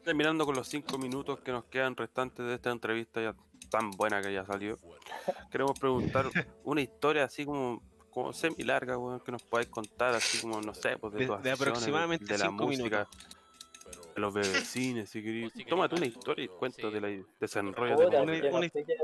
terminando 0.03 0.45
con 0.45 0.55
los 0.55 0.69
cinco 0.69 0.99
minutos 0.99 1.41
que 1.41 1.53
nos 1.53 1.65
quedan 1.65 1.97
restantes 1.97 2.47
de 2.47 2.55
esta 2.55 2.71
entrevista 2.71 3.21
ya 3.21 3.35
tan 3.71 3.91
buena 3.93 4.21
que 4.21 4.33
ya 4.33 4.45
salió, 4.45 4.77
queremos 5.51 5.79
preguntar 5.79 6.27
una 6.65 6.81
historia 6.81 7.25
así 7.25 7.45
como, 7.45 7.83
como 8.11 8.33
semi 8.33 8.63
larga, 8.65 8.99
weón, 8.99 9.21
que 9.21 9.33
nos 9.33 9.43
podáis 9.43 9.69
contar, 9.69 10.15
así 10.15 10.39
como, 10.41 10.61
no 10.61 10.75
sé, 10.75 10.99
pues 10.99 11.15
de, 11.15 11.27
De- 11.27 11.39
de 11.39 11.51
aproximadamente 11.53 12.25
de 12.27 12.39
la 12.39 12.47
cinco 12.49 12.65
música, 12.67 13.09
de 14.15 14.21
los 14.21 14.35
bebecines, 14.35 15.09
si 15.09 15.23
queréis 15.23 15.53
Tómate 15.69 15.95
una 15.97 16.07
historia 16.07 16.45
y 16.45 16.49
cuéntatela 16.49 17.09
sí. 17.09 17.15
y 17.15 17.25
desenrollate. 17.41 18.05
Puta, 18.05 18.23
una- 18.23 18.33
que 18.41 18.51
no 18.51 18.57
una- 18.59 18.69
sé 18.69 18.85
qué, 18.85 18.97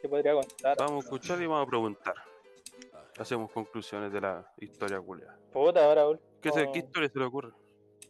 qué 0.00 0.08
podría 0.08 0.32
contar. 0.34 0.76
Vamos 0.78 1.04
a 1.04 1.06
escuchar 1.06 1.42
y 1.42 1.46
vamos 1.46 1.66
a 1.66 1.68
preguntar. 1.68 2.14
Hacemos 3.18 3.50
conclusiones 3.50 4.10
de 4.10 4.20
la 4.22 4.50
historia 4.58 4.98
culia. 5.00 5.36
Puta, 5.52 5.84
ahora. 5.84 6.18
¿Qué, 6.40 6.50
se- 6.50 6.70
¿Qué 6.72 6.78
historia 6.78 7.10
se 7.10 7.18
le 7.18 7.24
ocurre? 7.26 7.50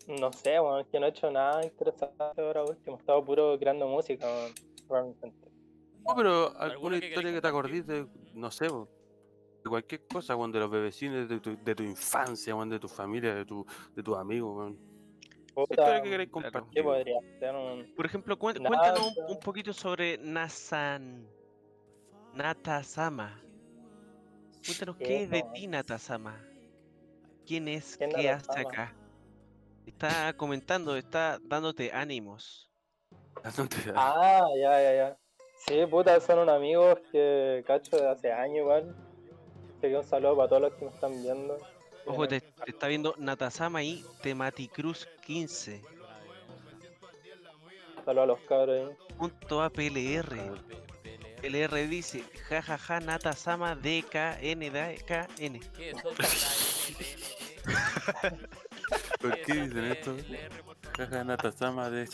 No 0.08 0.32
sé, 0.32 0.60
weón, 0.60 0.80
es 0.80 0.86
que 0.88 0.98
no 0.98 1.06
he 1.06 1.10
hecho 1.10 1.30
nada 1.30 1.64
interesante 1.64 2.40
ahora 2.40 2.64
último. 2.64 2.96
He 2.96 3.00
estado 3.00 3.24
puro 3.24 3.58
creando 3.58 3.86
música, 3.86 4.26
realmente. 4.88 5.30
No, 6.06 6.14
pero 6.16 6.46
alguna 6.46 6.64
¿Alguna 6.64 7.00
que 7.00 7.08
historia 7.08 7.32
que 7.32 7.40
te 7.40 7.48
acordís 7.48 7.86
de, 7.86 8.06
no 8.34 8.50
sé, 8.50 8.64
de 8.64 9.68
cualquier 9.68 10.06
cosa, 10.08 10.34
weón, 10.34 10.50
de 10.50 10.58
los 10.58 10.70
bebecines, 10.70 11.28
de 11.28 11.38
tu, 11.38 11.56
de 11.62 11.74
tu 11.74 11.82
infancia, 11.82 12.54
weón, 12.54 12.68
de 12.68 12.80
tu 12.80 12.88
familia, 12.88 13.34
de, 13.34 13.44
tu, 13.44 13.64
de 13.94 14.02
tus 14.02 14.16
amigos, 14.16 14.56
weón. 14.56 14.92
¿Qué 15.54 15.54
Puta, 15.54 16.02
que 16.02 16.30
compartir? 16.30 16.72
¿qué 16.72 16.82
podría 16.82 17.20
ser? 17.38 17.54
Un... 17.54 17.94
Por 17.94 18.06
ejemplo, 18.06 18.38
Nada, 18.40 18.68
cuéntanos 18.68 19.16
un, 19.18 19.32
un 19.32 19.38
poquito 19.38 19.72
sobre 19.72 20.16
Nasan. 20.18 21.28
Natasama. 22.34 23.38
Cuéntanos 24.64 24.96
¿Qué 24.96 25.04
qué 25.04 25.22
es 25.24 25.30
de 25.30 25.44
ti, 25.54 25.66
Natasama. 25.66 26.40
¿Quién 27.46 27.68
es? 27.68 27.98
¿Quién 27.98 28.10
¿Qué 28.10 28.30
hace 28.30 28.60
acá? 28.60 28.94
Está 29.86 30.32
comentando, 30.36 30.96
está 30.96 31.38
dándote 31.42 31.90
ánimos. 31.92 32.70
Dándote- 33.42 33.92
Ah, 33.94 34.44
ya, 34.60 34.82
ya, 34.82 34.94
ya. 34.94 35.18
Sí, 35.66 35.86
puta, 35.86 36.18
son 36.20 36.40
unos 36.40 36.54
amigos 36.56 36.98
que 37.10 37.62
cacho 37.66 37.96
de 37.96 38.08
hace 38.08 38.32
años 38.32 38.58
igual. 38.58 38.96
Así 39.78 39.88
que 39.88 39.96
un 39.96 40.04
saludo 40.04 40.36
para 40.36 40.48
todos 40.48 40.62
los 40.62 40.72
que 40.74 40.84
me 40.84 40.90
están 40.90 41.22
viendo. 41.22 41.56
Ojo, 42.06 42.26
te, 42.26 42.40
te 42.40 42.70
está 42.70 42.88
viendo 42.88 43.14
Natasama 43.18 43.82
y 43.82 44.04
Tematicruz 44.22 45.06
15. 45.24 45.82
Saludos 48.04 48.22
a 48.24 48.26
los 48.26 48.40
cabros 48.40 48.90
ahí. 48.90 48.96
Punto 49.16 49.62
APLR. 49.62 50.28
P- 50.28 51.16
PLR. 51.42 51.46
LR 51.46 51.86
dice, 51.86 52.24
jajaja, 52.48 52.98
Natasama 53.00 53.76
DKN, 53.76 54.70
DKN. 54.70 55.60
¿Qué 55.76 55.90
es. 55.90 55.96
¿Por 59.22 59.40
¿Qué 59.42 59.52
dicen 59.54 59.84
esto? 59.84 60.16
Favor? 60.16 60.76
Jaja, 60.96 61.24
Natasama 61.24 61.90
de 61.90 62.06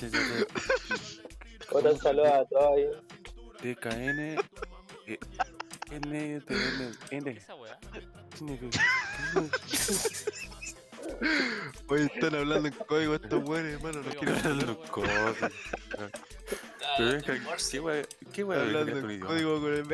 un 1.93 1.99
saludo 2.01 2.35
a 2.35 2.45
todos 2.47 2.77
ahí. 2.77 2.87
DKN, 3.75 4.21
eh, 5.07 5.19
N, 5.91 6.41
T, 6.41 6.55
N, 6.55 6.91
¿Qué 7.11 7.17
N, 7.17 7.31
es 7.31 7.37
esa 7.39 7.55
weá? 7.57 7.79
Hoy 11.89 12.03
están 12.15 12.35
hablando 12.35 12.69
en 12.69 12.75
código 12.75 13.15
estos 13.15 13.43
buenos, 13.43 13.73
hermano. 13.73 14.03
no 14.03 14.11
Quiero 14.11 14.37
hablar 14.37 14.77
deja, 17.05 17.35
Morse. 17.45 17.71
¿qué 17.73 17.81
wea, 17.81 18.03
qué 18.33 18.45
wea 18.45 18.61
hablando 18.61 18.99
en 19.11 19.21
código 19.21 19.61
con 19.61 19.75
el 19.75 19.85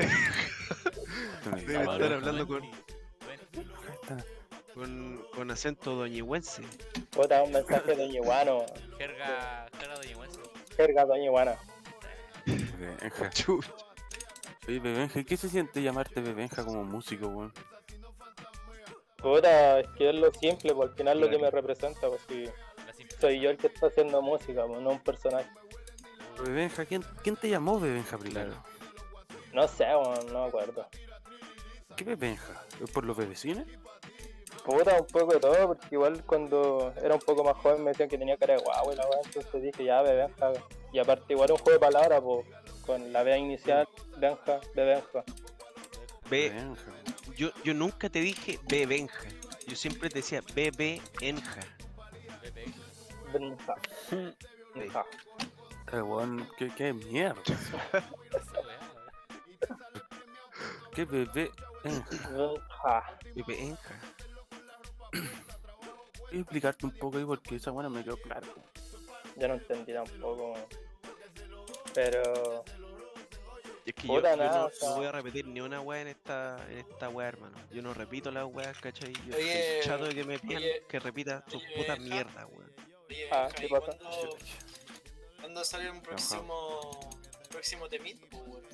Tu 1.45 1.51
Debe 1.51 1.63
idioma, 1.73 1.93
estar 1.95 2.13
hablando 2.13 2.47
con- 2.47 2.61
20. 2.61 4.34
Con, 4.75 5.25
con 5.35 5.51
acento 5.51 5.95
doñihuense. 5.95 6.63
Puta, 7.11 7.43
un 7.43 7.53
mensaje 7.53 7.95
de 7.95 8.09
Ñiguano. 8.09 8.65
Jerga, 8.99 9.67
jerga 9.79 9.99
de 10.01 10.15
Ñuense. 10.15 10.41
Jerga 10.77 11.07
de 11.07 11.19
Ñiguana. 11.21 11.57
Bebenja. 12.47 13.31
Oye, 14.67 14.81
Bebenja, 14.81 15.21
¿y 15.21 15.25
¿qué 15.25 15.37
se 15.37 15.49
siente 15.49 15.83
llamarte 15.83 16.21
Bebenja 16.21 16.65
como 16.65 16.85
músico, 16.85 17.29
weón? 17.29 17.53
Puta, 19.19 19.81
es 19.81 19.87
que 19.97 20.11
es 20.11 20.15
lo 20.15 20.33
simple, 20.33 20.75
porque 20.75 20.91
al 20.93 20.97
final 20.99 21.21
lo 21.21 21.27
que 21.29 21.39
Claro. 21.39 21.45
me 21.45 21.51
representa, 21.61 22.09
pues 22.09 22.21
simple- 22.23 22.53
soy 23.21 23.41
yo 23.41 23.51
el 23.51 23.57
que 23.57 23.69
está 23.69 23.87
haciendo 23.87 24.21
música, 24.21 24.67
pues, 24.67 24.81
no 24.83 24.91
un 24.91 25.01
personaje. 25.01 25.49
Bebenja, 26.43 26.85
¿quién, 26.85 27.03
¿quién 27.23 27.37
te 27.37 27.49
llamó 27.49 27.79
Bebenja 27.81 28.19
primero? 28.19 28.53
No 29.53 29.67
sé, 29.69 29.85
weón, 29.85 30.33
no 30.33 30.43
me 30.43 30.49
acuerdo. 30.49 30.87
¿Qué 31.97 32.05
Bebenja? 32.05 32.65
¿Es 32.83 32.91
por 32.91 33.05
los 33.05 33.17
bebecines? 33.17 33.67
Puta, 34.65 34.99
un 34.99 35.07
poco 35.07 35.35
de 35.35 35.41
todo, 35.41 35.67
porque 35.69 35.87
igual 35.91 36.25
cuando 36.25 36.93
era 37.03 37.15
un 37.15 37.21
poco 37.21 37.45
más 37.45 37.57
joven 37.59 37.85
me 37.85 37.91
decían 37.91 38.09
que 38.09 38.17
tenía 38.17 38.37
cara 38.39 38.55
de 38.55 38.63
guau 38.63 38.93
y 38.93 38.97
la 38.97 39.07
weá, 39.07 39.19
entonces 39.25 39.63
dije 39.63 39.85
ya, 39.85 40.01
bebenja. 40.03 40.53
Y 40.93 40.99
aparte 40.99 41.33
igual 41.35 41.51
un 41.53 41.59
juego 41.59 41.73
de 41.73 41.79
palabras, 41.81 42.23
pues, 42.23 42.47
con 42.87 43.13
la 43.13 43.23
B 43.23 43.37
inicial, 43.37 43.87
benja, 44.17 44.61
bebenja. 44.75 45.23
Be- 46.31 46.49
Bebenja. 46.49 46.83
yo, 47.37 47.51
yo 47.63 47.75
nunca 47.75 48.09
te 48.09 48.21
dije 48.21 48.59
Bebenja. 48.67 49.21
Yo 49.67 49.77
siempre 49.77 50.09
te 50.09 50.17
decía 50.21 50.43
Bebenja. 50.55 51.61
Benja. 53.33 53.75
Benja. 54.75 55.05
Eh, 55.93 56.01
weón, 56.01 56.49
¿qué, 56.57 56.71
qué 56.75 56.93
mierda? 56.95 57.43
¿Qué 60.95 61.05
bebé? 61.05 61.51
Benja. 61.83 63.19
Bebenja. 63.35 64.01
Voy 64.01 64.24
a 65.15 66.37
explicarte 66.37 66.87
un 66.87 66.93
poco 66.99 67.19
ahí 67.19 67.25
porque 67.25 67.57
esa 67.57 67.71
buena 67.71 67.89
me 67.89 68.03
quedó 68.05 68.17
claro. 68.19 68.47
Yo 69.37 69.49
no 69.49 69.55
entendí 69.55 69.93
tampoco. 69.93 70.55
Pero 71.95 72.65
Es 73.87 73.95
que 73.95 74.07
yo, 74.09 74.21
no, 74.21 74.65
o 74.67 74.71
sea- 74.71 74.89
no 74.91 74.97
voy 74.97 75.07
a 75.07 75.13
repetir 75.13 75.47
ni 75.47 75.61
una 75.61 75.81
weá 75.81 76.01
en 76.03 76.09
esta, 76.09 76.57
en 76.71 76.79
esta 76.79 77.09
weá, 77.09 77.29
hermano. 77.29 77.57
Yo 77.71 77.83
no 77.83 77.93
repito 77.95 78.31
las 78.31 78.47
weas, 78.47 78.79
¿cachai? 78.81 79.13
Yo 79.27 79.37
Oye, 79.37 79.79
estoy 79.79 79.91
chato 79.91 80.05
de 80.07 80.15
que 80.15 80.25
me 80.25 80.39
pidan 80.39 80.63
que 80.89 80.99
repita 81.01 81.45
sus 81.49 81.63
oye, 81.63 81.77
putas 81.77 81.99
Ja. 81.99 82.03
mierda, 82.05 82.47
weón. 82.47 82.73
Ah, 83.31 83.49
¿qué 83.55 83.67
¿y 83.67 83.69
pasa? 83.69 83.97
¿cuándo, 83.99 84.37
¿cuándo 85.41 85.65
sale 85.65 85.91
un 85.91 86.01
próximo, 86.01 87.11
próximo 87.51 87.89
temit? 87.89 88.19
po, 88.29 88.39
weón? 88.39 88.65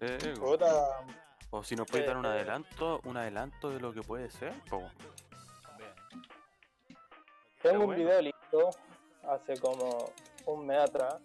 Eh, 0.00 0.34
puta, 0.40 1.04
o 1.50 1.62
si 1.62 1.76
nos 1.76 1.86
puedes 1.86 2.06
dar 2.06 2.16
un 2.16 2.24
eh. 2.24 2.28
adelanto, 2.28 3.00
un 3.04 3.16
adelanto 3.18 3.70
de 3.70 3.78
lo 3.78 3.92
que 3.92 4.00
puede 4.02 4.30
ser. 4.30 4.52
po. 4.70 4.90
Tengo 7.62 7.84
un 7.84 7.94
video 7.94 8.20
listo 8.20 8.70
hace 9.24 9.58
como 9.58 10.10
un 10.46 10.66
mes 10.66 10.78
atrás. 10.78 11.20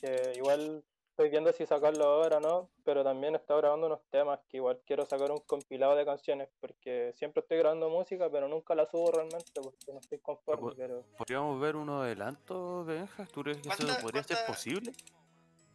Que 0.00 0.32
igual 0.36 0.82
estoy 1.10 1.30
viendo 1.30 1.52
si 1.52 1.64
sacarlo 1.66 2.04
ahora 2.04 2.38
o 2.38 2.40
no, 2.40 2.70
pero 2.84 3.04
también 3.04 3.34
he 3.34 3.38
estado 3.38 3.60
grabando 3.60 3.86
unos 3.86 4.00
temas 4.10 4.40
que 4.48 4.56
igual 4.58 4.80
quiero 4.86 5.06
sacar 5.06 5.30
un 5.30 5.38
compilado 5.38 5.94
de 5.94 6.04
canciones, 6.04 6.48
porque 6.60 7.12
siempre 7.16 7.40
estoy 7.40 7.58
grabando 7.58 7.88
música, 7.88 8.28
pero 8.30 8.48
nunca 8.48 8.74
la 8.74 8.86
subo 8.90 9.10
realmente 9.12 9.52
porque 9.62 9.92
no 9.92 10.00
estoy 10.00 10.18
conforme, 10.18 10.72
pero 10.76 11.04
¿Podríamos 11.16 11.60
ver 11.60 11.76
uno 11.76 12.02
adelanto, 12.02 12.84
Benja? 12.84 13.26
¿Tú 13.26 13.42
crees 13.42 13.58
que 13.58 13.68
eso 13.68 13.78
¿Cuánta- 13.84 14.02
podría 14.02 14.22
ser 14.24 14.38
posible? 14.46 14.92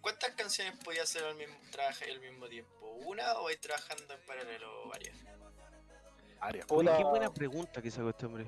¿Cuántas 0.02 0.32
canciones 0.32 0.78
podía 0.84 1.04
hacer 1.04 1.24
al 1.24 1.36
mismo, 1.36 1.56
trabajar 1.72 2.10
al 2.10 2.20
mismo 2.20 2.48
tiempo? 2.48 2.92
¿Una 3.06 3.40
o 3.40 3.46
vais 3.46 3.60
trabajando 3.60 4.14
en 4.14 4.20
paralelo 4.26 4.88
varias? 4.90 5.18
Área. 6.42 6.66
Oye, 6.70 6.90
qué 6.98 7.04
buena 7.04 7.34
pregunta 7.34 7.82
que 7.82 7.92
sacó 7.92 8.10
este 8.10 8.26
hombre. 8.26 8.46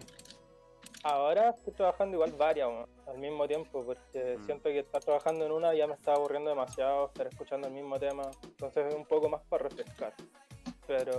Ahora 1.04 1.50
estoy 1.52 1.74
trabajando 1.74 2.16
igual 2.18 2.32
varias 2.34 2.70
al 3.08 3.18
mismo 3.18 3.48
tiempo, 3.48 3.84
porque 3.84 4.38
Mm. 4.38 4.46
siento 4.46 4.70
que 4.70 4.80
estar 4.80 5.04
trabajando 5.04 5.46
en 5.46 5.52
una 5.52 5.74
ya 5.74 5.88
me 5.88 5.94
está 5.96 6.14
aburriendo 6.14 6.50
demasiado, 6.50 7.08
estar 7.08 7.28
escuchando 7.28 7.68
el 7.68 7.74
mismo 7.74 8.00
tema, 8.00 8.30
entonces 8.44 8.88
es 8.88 8.96
un 8.96 9.06
poco 9.06 9.30
más 9.30 9.42
para 9.50 9.64
refrescar. 9.64 10.14
Pero 10.88 11.14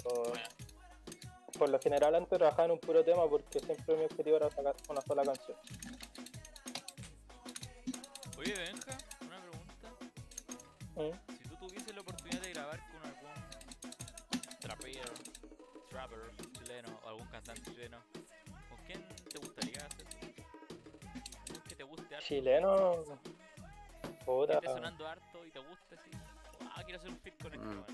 por 1.58 1.68
lo 1.68 1.78
general 1.78 2.14
antes 2.14 2.38
trabajaba 2.38 2.64
en 2.66 2.70
un 2.72 2.78
puro 2.78 3.04
tema 3.04 3.28
porque 3.28 3.60
siempre 3.60 3.96
mi 3.96 4.04
objetivo 4.04 4.36
era 4.36 4.50
sacar 4.50 4.74
una 4.88 5.00
sola 5.00 5.22
canción. 5.22 5.56
Oye, 8.38 8.54
Benja, 8.54 8.98
una 9.20 9.40
pregunta. 9.40 9.88
¿Mm? 10.96 11.32
Si 11.36 11.48
tú 11.48 11.56
tuvieses 11.56 11.94
la 11.94 12.00
oportunidad 12.00 12.40
de 12.42 12.52
grabar 12.52 12.80
con 12.90 13.08
algún 13.08 13.32
trapero, 14.60 15.12
trapper 15.88 16.18
chileno 16.52 16.98
o 17.04 17.08
algún 17.08 17.26
cantante 17.28 17.62
chileno, 17.70 17.98
guste 22.16 22.16
harto? 22.16 22.26
Chileno, 22.26 22.94
Que 24.02 24.24
puta. 24.24 24.54
esté 24.54 24.66
sonando 24.68 25.06
harto 25.06 25.46
y 25.46 25.50
te 25.50 25.58
guste 25.60 25.94
así. 25.94 26.10
Ah, 26.74 26.82
quiero 26.84 26.98
hacer 27.00 27.10
un 27.10 27.18
fit 27.18 27.42
con 27.42 27.52
este, 27.54 27.66
Mm. 27.66 27.84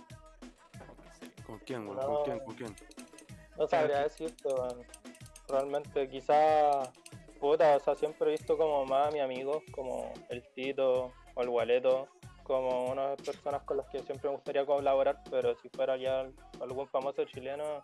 ¿Con 0.86 0.96
quién 0.96 1.12
sería? 1.14 1.44
¿Con 1.44 1.58
quién, 1.60 1.88
weón? 1.88 1.96
No. 1.96 2.06
¿Con 2.06 2.24
quién? 2.24 2.38
¿Con 2.40 2.54
quién? 2.54 2.76
No 3.56 3.66
sabría 3.66 4.02
decirte, 4.02 4.48
weón. 4.48 4.86
Realmente, 5.48 6.08
quizá, 6.10 6.82
puta, 7.40 7.76
o 7.76 7.80
sea, 7.80 7.94
siempre 7.94 8.28
he 8.28 8.32
visto 8.32 8.56
como 8.58 8.84
más 8.84 9.08
a 9.08 9.10
mi 9.10 9.20
amigo, 9.20 9.62
como 9.72 10.12
el 10.28 10.42
Tito 10.54 11.12
o 11.34 11.42
el 11.42 11.48
Gualeto, 11.48 12.08
como 12.42 12.86
una 12.86 13.02
de 13.10 13.16
las 13.16 13.22
personas 13.22 13.62
con 13.62 13.78
las 13.78 13.86
que 13.88 14.00
siempre 14.02 14.28
me 14.28 14.36
gustaría 14.36 14.64
colaborar, 14.66 15.22
pero 15.30 15.54
si 15.56 15.68
fuera 15.70 15.96
ya 15.96 16.26
algún 16.60 16.86
famoso 16.88 17.24
chileno, 17.24 17.82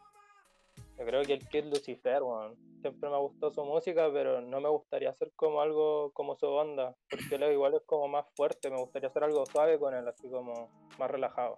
yo 0.99 1.05
creo 1.05 1.23
que 1.23 1.35
el 1.35 1.49
Kid 1.49 1.65
Lucifer, 1.65 2.23
weón. 2.23 2.57
Siempre 2.81 3.09
me 3.09 3.19
gustó 3.19 3.51
su 3.51 3.65
música, 3.65 4.11
pero 4.13 4.43
no 4.43 4.61
me 4.61 4.69
gustaría 4.69 5.11
hacer 5.11 5.33
como 5.37 5.63
algo 5.63 6.13
como 6.13 6.37
su 6.37 6.47
onda, 6.47 6.95
porque 7.09 7.37
él 7.37 7.53
igual 7.53 7.75
es 7.75 7.83
como 7.87 8.09
más 8.09 8.27
fuerte, 8.37 8.71
me 8.71 8.79
gustaría 8.79 9.09
hacer 9.09 9.25
algo 9.25 9.47
suave 9.47 9.79
con 9.79 9.95
él, 9.95 10.07
así 10.07 10.29
como 10.29 10.71
más 10.99 11.11
relajado. 11.11 11.57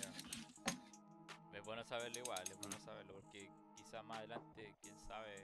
Ya. 0.00 1.58
Es 1.58 1.64
bueno 1.64 1.82
saberlo 1.84 2.20
igual, 2.20 2.42
es 2.42 2.58
bueno 2.60 2.78
saberlo 2.78 3.14
porque 3.14 3.50
quizás 3.76 4.04
más 4.04 4.18
adelante, 4.18 4.76
quién 4.80 4.98
sabe, 5.00 5.34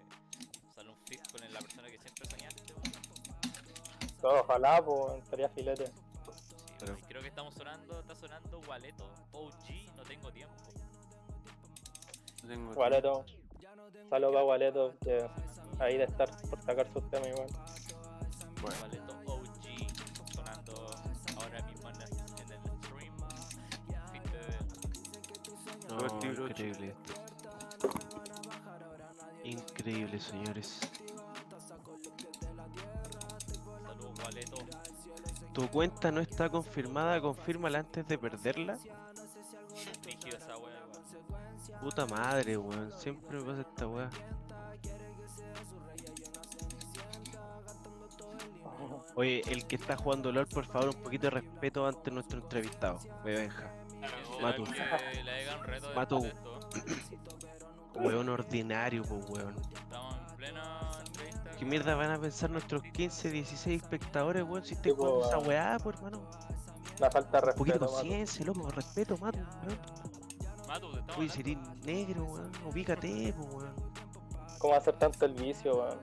sale 0.73 0.91
un 0.91 0.97
fit 1.07 1.21
con 1.33 1.41
la 1.53 1.59
persona 1.59 1.91
que 1.91 1.99
siempre 1.99 2.27
soñaste. 2.27 2.73
weón. 2.73 4.39
Ojalá, 4.41 4.83
pues, 4.83 5.23
estaría 5.25 5.49
filete. 5.51 5.87
Sí, 5.87 6.87
creo 7.09 7.21
que 7.21 7.29
estamos 7.29 7.55
sonando, 7.55 8.01
está 8.01 8.15
sonando 8.15 8.61
Gualeto, 8.63 9.05
OG, 9.33 9.97
no 9.97 10.03
tengo 10.05 10.31
tiempo. 10.31 10.84
Tengo 12.47 12.73
Gualeto. 12.75 13.25
Saludos 14.11 14.33
para 14.33 14.45
Gualeto, 14.45 14.95
que 15.03 15.27
ahí 15.79 15.97
de 15.99 16.05
estar 16.05 16.29
por 16.51 16.61
sacar 16.63 16.87
sus 16.93 17.09
temas 17.11 17.29
igual. 17.29 17.49
Bueno, 18.61 18.77
Gualeto 18.81 19.13
OG, 19.33 19.65
sonando 20.35 20.75
ahora 21.43 21.63
mismo 21.67 21.89
en 21.91 21.97
el, 22.03 22.09
stream. 22.09 23.15
De- 24.33 24.59
No, 25.89 25.97
increíble. 26.49 26.95
Increíble, 29.45 30.19
señores. 30.21 30.81
Saludos. 32.39 32.55
Tu 35.53 35.69
cuenta 35.69 36.11
no 36.11 36.21
está 36.21 36.49
confirmada, 36.49 37.21
confírmala 37.21 37.79
antes 37.81 38.07
de 38.09 38.19
perderla. 38.19 38.79
Puta 41.85 42.07
madre, 42.07 42.57
weón. 42.57 42.91
Siempre 42.97 43.39
me 43.39 43.45
pasa 43.45 43.61
esta 43.61 43.87
weá. 43.87 44.09
Oye, 49.17 49.43
el 49.47 49.67
que 49.67 49.77
está 49.77 49.95
jugando 49.95 50.33
LOL, 50.33 50.47
por 50.47 50.65
favor, 50.65 50.89
un 50.89 51.03
poquito 51.03 51.27
de 51.27 51.31
respeto 51.33 51.87
ante 51.87 52.11
nuestro 52.11 52.41
entrevistado, 52.41 52.99
Bebenja. 53.23 53.71
¿Será 54.01 54.41
Matu. 54.41 54.65
Matu. 55.95 56.27
Weón 57.97 58.31
ordinario, 58.31 59.03
pues 59.05 59.29
weón. 59.29 59.55
Estamos 59.75 60.17
en 60.31 60.37
plena 60.37 60.91
entrevista. 61.07 61.51
¿Qué 61.59 61.65
mierda 61.67 61.95
van 61.97 62.13
a 62.13 62.19
pensar 62.19 62.49
nuestros 62.49 62.83
15, 62.83 63.31
16 63.31 63.83
espectadores, 63.83 64.43
weón? 64.43 64.65
Si 64.65 64.73
estoy 64.73 64.93
jugando 64.93 65.27
esa 65.27 65.39
weá, 65.39 65.77
pues 65.83 65.97
hermano. 65.97 66.23
Una 66.99 67.11
falta 67.11 67.41
de 67.43 67.51
Un 67.51 67.57
poquito 67.59 67.79
de 67.79 67.85
respeto, 67.85 68.01
conciencia, 68.01 68.47
loco, 68.47 68.71
respeto, 68.71 69.19
mato, 69.19 69.39
weón. 69.39 70.04
Matu, 70.75 70.91
te 70.93 70.99
estamos 70.99 71.19
Uy, 71.23 71.29
sería 71.29 71.59
negro, 71.85 72.25
weón. 72.25 72.51
Ubícate, 72.67 73.33
weón. 73.39 73.75
¿Cómo 74.59 74.75
hacer 74.75 74.99
tanto 74.99 75.25
el 75.25 75.35
vicio, 75.35 75.77
weón? 75.77 76.01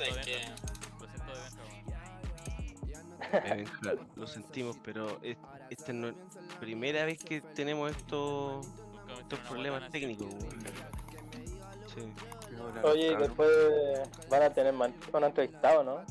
Es 0.00 0.16
que-. 0.24 0.48
Lo 1.00 1.06
siento 1.08 1.32
de 1.34 1.40
Benja, 1.42 1.62
weón. 3.30 3.44
Bebenja, 3.44 3.92
lo 4.16 4.26
sentimos, 4.26 4.76
pero 4.82 5.18
es- 5.22 5.36
esta 5.68 5.92
no 5.92 6.08
es 6.08 6.14
la 6.50 6.60
primera 6.60 7.04
vez 7.04 7.22
que 7.22 7.42
tenemos 7.42 7.90
estos, 7.90 8.66
problemas 9.48 9.90
técnicos, 9.90 10.28
weón. 10.32 10.64
Sí. 11.94 12.10
Oye, 12.84 13.16
después 13.18 13.50
van 14.30 14.42
a 14.44 14.50
tener 14.50 14.72
man- 14.72 14.94
un 15.12 15.24
entrevistado, 15.24 15.84
¿no? 15.84 16.02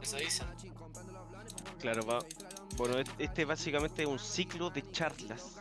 Eso 0.00 0.16
dicen. 0.16 0.46
Claro, 1.80 2.06
va. 2.06 2.18
Bueno, 2.78 2.98
es- 2.98 3.08
este 3.18 3.44
básicamente 3.44 4.02
es 4.02 4.08
un 4.08 4.18
ciclo 4.18 4.70
de 4.70 4.82
charlas. 4.90 5.60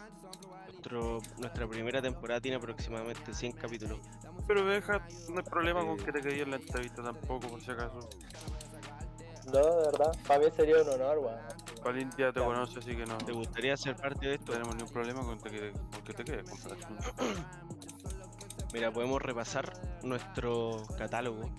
Nuestro, 0.67 1.19
nuestra 1.39 1.67
primera 1.67 2.01
temporada 2.01 2.39
tiene 2.39 2.57
aproximadamente 2.57 3.33
100 3.33 3.51
capítulos. 3.53 3.99
Pero 4.47 4.63
Benja, 4.63 5.05
no 5.29 5.37
hay 5.39 5.43
problema 5.43 5.81
con 5.83 5.99
Eh. 5.99 6.03
que 6.05 6.11
te 6.13 6.21
quede 6.21 6.41
en 6.43 6.51
la 6.51 6.57
entrevista 6.57 7.03
tampoco, 7.03 7.47
por 7.49 7.59
si 7.61 7.71
acaso. 7.71 8.07
No, 9.47 9.53
de 9.53 9.85
verdad. 9.91 10.11
Para 10.27 10.39
mí 10.41 10.45
sería 10.55 10.81
un 10.81 10.89
honor, 10.89 11.17
weón. 11.19 11.39
Palín 11.83 12.09
ya 12.17 12.31
te 12.33 12.39
conoce, 12.41 12.79
así 12.79 12.95
que 12.95 13.05
no, 13.05 13.17
¿Te 13.17 13.31
gustaría 13.31 13.75
ser 13.77 13.95
parte 13.95 14.19
de 14.27 14.27
no 14.27 14.33
esto? 14.35 14.51
tenemos 14.51 14.75
ningún 14.75 14.91
problema 14.93 15.21
con, 15.21 15.37
te 15.39 15.49
quede- 15.49 15.71
con 15.71 16.01
que 16.03 16.13
te 16.13 16.23
quedes. 16.23 16.49
compadre. 16.49 16.77
Mira, 18.73 18.91
podemos 18.91 19.21
repasar 19.21 19.71
nuestro 20.03 20.83
catálogo, 20.97 21.49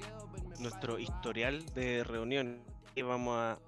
nuestro 0.59 0.99
historial 0.99 1.65
de 1.75 2.05
reunión 2.05 2.63
y 2.95 3.03
vamos 3.03 3.37
a 3.39 3.59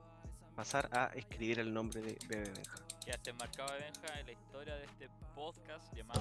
pasar 0.60 0.90
a 0.92 1.06
escribir 1.14 1.58
el 1.58 1.72
nombre 1.72 2.02
de 2.02 2.18
Bebe 2.28 2.50
Benja. 2.50 2.74
Quedaste 3.02 3.32
marcado 3.32 3.72
de 3.72 3.78
Benja 3.78 4.20
en 4.20 4.26
la 4.26 4.32
historia 4.32 4.74
de 4.74 4.84
este 4.84 5.08
podcast 5.34 5.90
llamado 5.94 6.20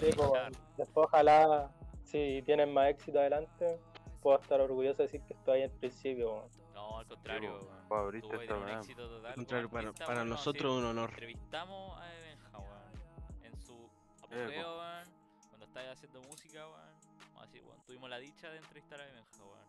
Sí, 0.00 0.10
pues. 0.16 0.32
Después, 0.76 1.06
ojalá, 1.06 1.70
si 2.02 2.42
tienen 2.44 2.74
más 2.74 2.88
éxito 2.88 3.20
adelante, 3.20 3.78
puedo 4.20 4.40
estar 4.40 4.60
orgulloso 4.60 4.98
de 4.98 5.04
decir 5.04 5.20
que 5.22 5.34
estoy 5.34 5.58
ahí 5.58 5.62
en 5.62 5.78
principio. 5.78 6.48
No, 6.74 6.98
al 6.98 7.06
contrario, 7.06 7.70
vas 7.88 8.12
a 8.12 8.16
esta 8.16 8.38
tener 8.38 8.52
un 8.54 8.68
éxito 8.70 9.08
total. 9.08 9.26
Al 9.26 9.34
contrario, 9.36 9.70
para, 9.70 9.92
para 9.92 10.08
weá, 10.08 10.24
no, 10.24 10.24
nosotros 10.24 10.72
sí, 10.72 10.78
un 10.80 10.84
honor. 10.86 11.10
Entrevistamos 11.10 12.00
a 12.00 12.08
Benja, 12.08 12.58
weón. 12.58 13.44
En 13.44 13.56
su 13.56 13.88
apogeo, 14.24 14.78
weón. 14.78 15.08
Cuando 15.50 15.66
estaba 15.66 15.92
haciendo 15.92 16.22
música, 16.22 16.66
weón. 16.66 17.00
Vamos 17.20 17.42
a 17.42 17.46
decir, 17.46 17.62
weón. 17.62 17.80
Tuvimos 17.84 18.10
la 18.10 18.18
dicha 18.18 18.50
de 18.50 18.56
entrevistar 18.56 19.00
a 19.00 19.04
Benja, 19.04 19.44
weón. 19.44 19.66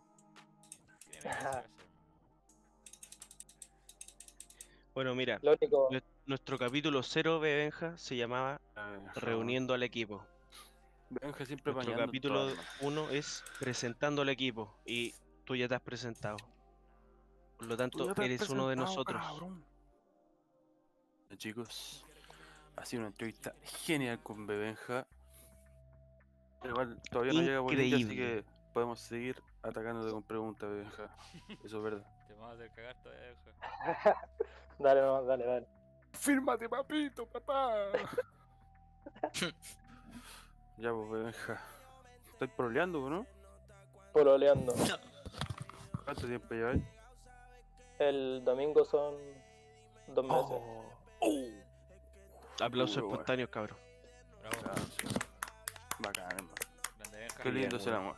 Créeme 1.08 1.36
que 1.36 1.42
se 1.44 1.87
Bueno, 4.98 5.14
mira, 5.14 5.38
Lo 5.42 5.52
único, 5.52 5.88
nue- 5.92 6.02
nuestro 6.26 6.58
capítulo 6.58 7.04
0 7.04 7.38
Bebe 7.38 7.58
Benja 7.58 7.96
se 7.96 8.16
llamaba 8.16 8.60
Benja, 8.74 9.12
Reuniendo 9.14 9.72
al 9.72 9.84
equipo. 9.84 10.26
Benja 11.08 11.46
siempre 11.46 11.72
Nuestro 11.72 11.96
capítulo 11.96 12.48
todas, 12.48 12.66
1 12.80 13.10
es 13.10 13.44
Presentando 13.60 14.22
al 14.22 14.28
equipo 14.28 14.76
y 14.84 15.14
tú 15.44 15.54
ya 15.54 15.68
te 15.68 15.76
has 15.76 15.82
presentado. 15.82 16.36
Por 17.58 17.68
lo 17.68 17.76
tanto, 17.76 18.12
eres 18.20 18.50
uno 18.50 18.66
de 18.66 18.74
nosotros. 18.74 19.22
cabrón. 19.24 19.64
Chicos, 21.36 22.04
ha 22.74 22.84
sido 22.84 23.02
una 23.02 23.10
entrevista 23.10 23.54
genial 23.62 24.20
con 24.20 24.48
Bebenja. 24.48 25.06
Igual 26.64 27.00
todavía 27.08 27.34
no 27.34 27.42
llega 27.42 27.60
Bolivia, 27.60 27.94
así 27.94 28.02
Increíble. 28.02 28.42
que 28.42 28.50
podemos 28.74 28.98
seguir 28.98 29.40
atacándote 29.62 30.10
con 30.10 30.24
preguntas, 30.24 30.68
Bebenja. 30.68 31.16
Eso 31.62 31.76
es 31.76 31.82
verdad. 31.84 32.04
Te 32.26 32.34
vamos 32.34 32.50
a 32.50 32.54
hacer 32.54 32.72
cagar 32.74 33.00
todavía, 33.00 33.36
Benja. 33.44 34.14
dale, 34.78 35.00
no, 35.00 35.22
dale, 35.24 35.44
dale. 35.46 35.66
¡Fírmate, 36.12 36.68
papito, 36.68 37.26
papá! 37.26 37.74
ya, 40.78 40.92
pues, 40.92 41.10
Bebenja. 41.10 41.60
Estoy 42.32 42.48
proleando, 42.48 43.08
¿no? 43.10 43.26
Pololeando. 44.12 44.72
¿Cuánto 46.04 46.26
tiempo 46.26 46.54
lleváis? 46.54 46.82
El 47.98 48.42
domingo 48.44 48.84
son 48.84 49.16
dos 50.08 50.24
meses. 50.24 50.62
Aplausos 52.60 52.96
Uh, 52.96 53.00
bueno. 53.00 53.12
espontáneos, 53.14 53.50
cabrón. 53.50 53.78
Bravo. 54.40 54.56
Bacán, 55.98 56.26
hermano. 56.30 56.54
Qué 57.42 57.50
lindo 57.52 57.76
es 57.76 57.86
el 57.86 57.94
amor. 57.94 58.16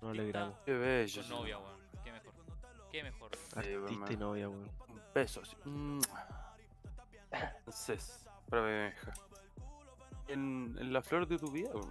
No 0.00 0.12
le 0.12 0.26
grabo. 0.28 0.56
Qué 0.64 0.72
bello. 0.72 1.20
Ese 1.20 1.30
novia, 1.30 1.58
weón. 1.58 1.79
Qué 2.90 3.02
mejor. 3.02 3.30
Artista 3.54 4.12
y 4.12 4.16
novia, 4.16 4.48
weón. 4.48 4.68
Un 4.88 5.00
beso 5.14 5.40
así. 5.42 5.56
Mm. 5.64 6.00
Entonces, 7.58 8.26
para 8.48 8.62
Benja. 8.62 9.12
En, 10.28 10.76
en 10.78 10.92
la 10.92 11.02
flor 11.02 11.26
de 11.26 11.38
tu 11.38 11.50
vida, 11.50 11.70
weón. 11.72 11.90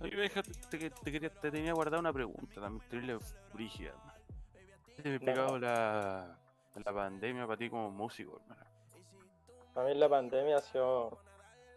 A 0.00 0.04
mí, 0.04 0.10
Benja, 0.10 0.42
te, 0.42 0.52
te- 0.78 0.90
te 0.90 1.12
quería, 1.12 1.30
te 1.30 1.50
tenía 1.50 1.72
guardada 1.72 2.00
una 2.00 2.12
pregunta 2.12 2.60
también, 2.60 2.88
terrible 2.88 3.18
brígida. 3.52 3.90
hermano. 3.90 4.12
¿Qué 4.96 5.02
te 5.02 5.08
ha 5.08 5.14
explicado 5.14 5.58
la, 5.58 6.38
la 6.84 6.92
pandemia 6.92 7.46
para 7.46 7.56
ti 7.56 7.68
como 7.70 7.90
músico, 7.90 8.40
hermano? 8.40 8.64
Para 9.72 9.88
mí 9.88 9.94
la 9.94 10.08
pandemia 10.08 10.56
ha 10.58 10.60
sido 10.60 11.18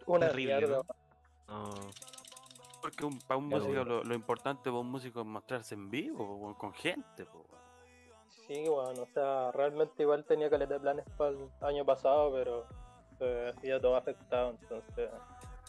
una 0.05 0.27
Terrible, 0.27 0.57
mierda. 0.57 0.81
¿no? 1.47 1.69
No, 1.69 1.73
Porque 2.87 3.03
un- 3.03 3.19
para 3.19 3.37
un 3.37 3.49
músico 3.49 3.67
bueno. 3.73 3.83
lo, 3.83 4.03
lo 4.05 4.15
importante 4.15 4.63
para 4.69 4.77
un 4.77 4.89
músico 4.89 5.19
es 5.19 5.25
mostrarse 5.25 5.75
en 5.75 5.89
vivo, 5.89 6.55
con 6.57 6.71
gente. 6.73 7.27
Sí, 8.47 8.63
bueno, 8.69 9.01
o 9.01 9.07
sea, 9.13 9.51
realmente 9.51 10.03
igual 10.03 10.23
tenía 10.23 10.49
caleta 10.49 10.75
de 10.75 10.79
planes 10.79 11.05
para 11.17 11.31
el 11.31 11.49
año 11.59 11.83
pasado, 11.83 12.31
pero 12.31 12.65
eh, 13.19 13.51
ya 13.61 13.81
todo 13.81 13.97
afectado, 13.97 14.51
entonces. 14.51 15.09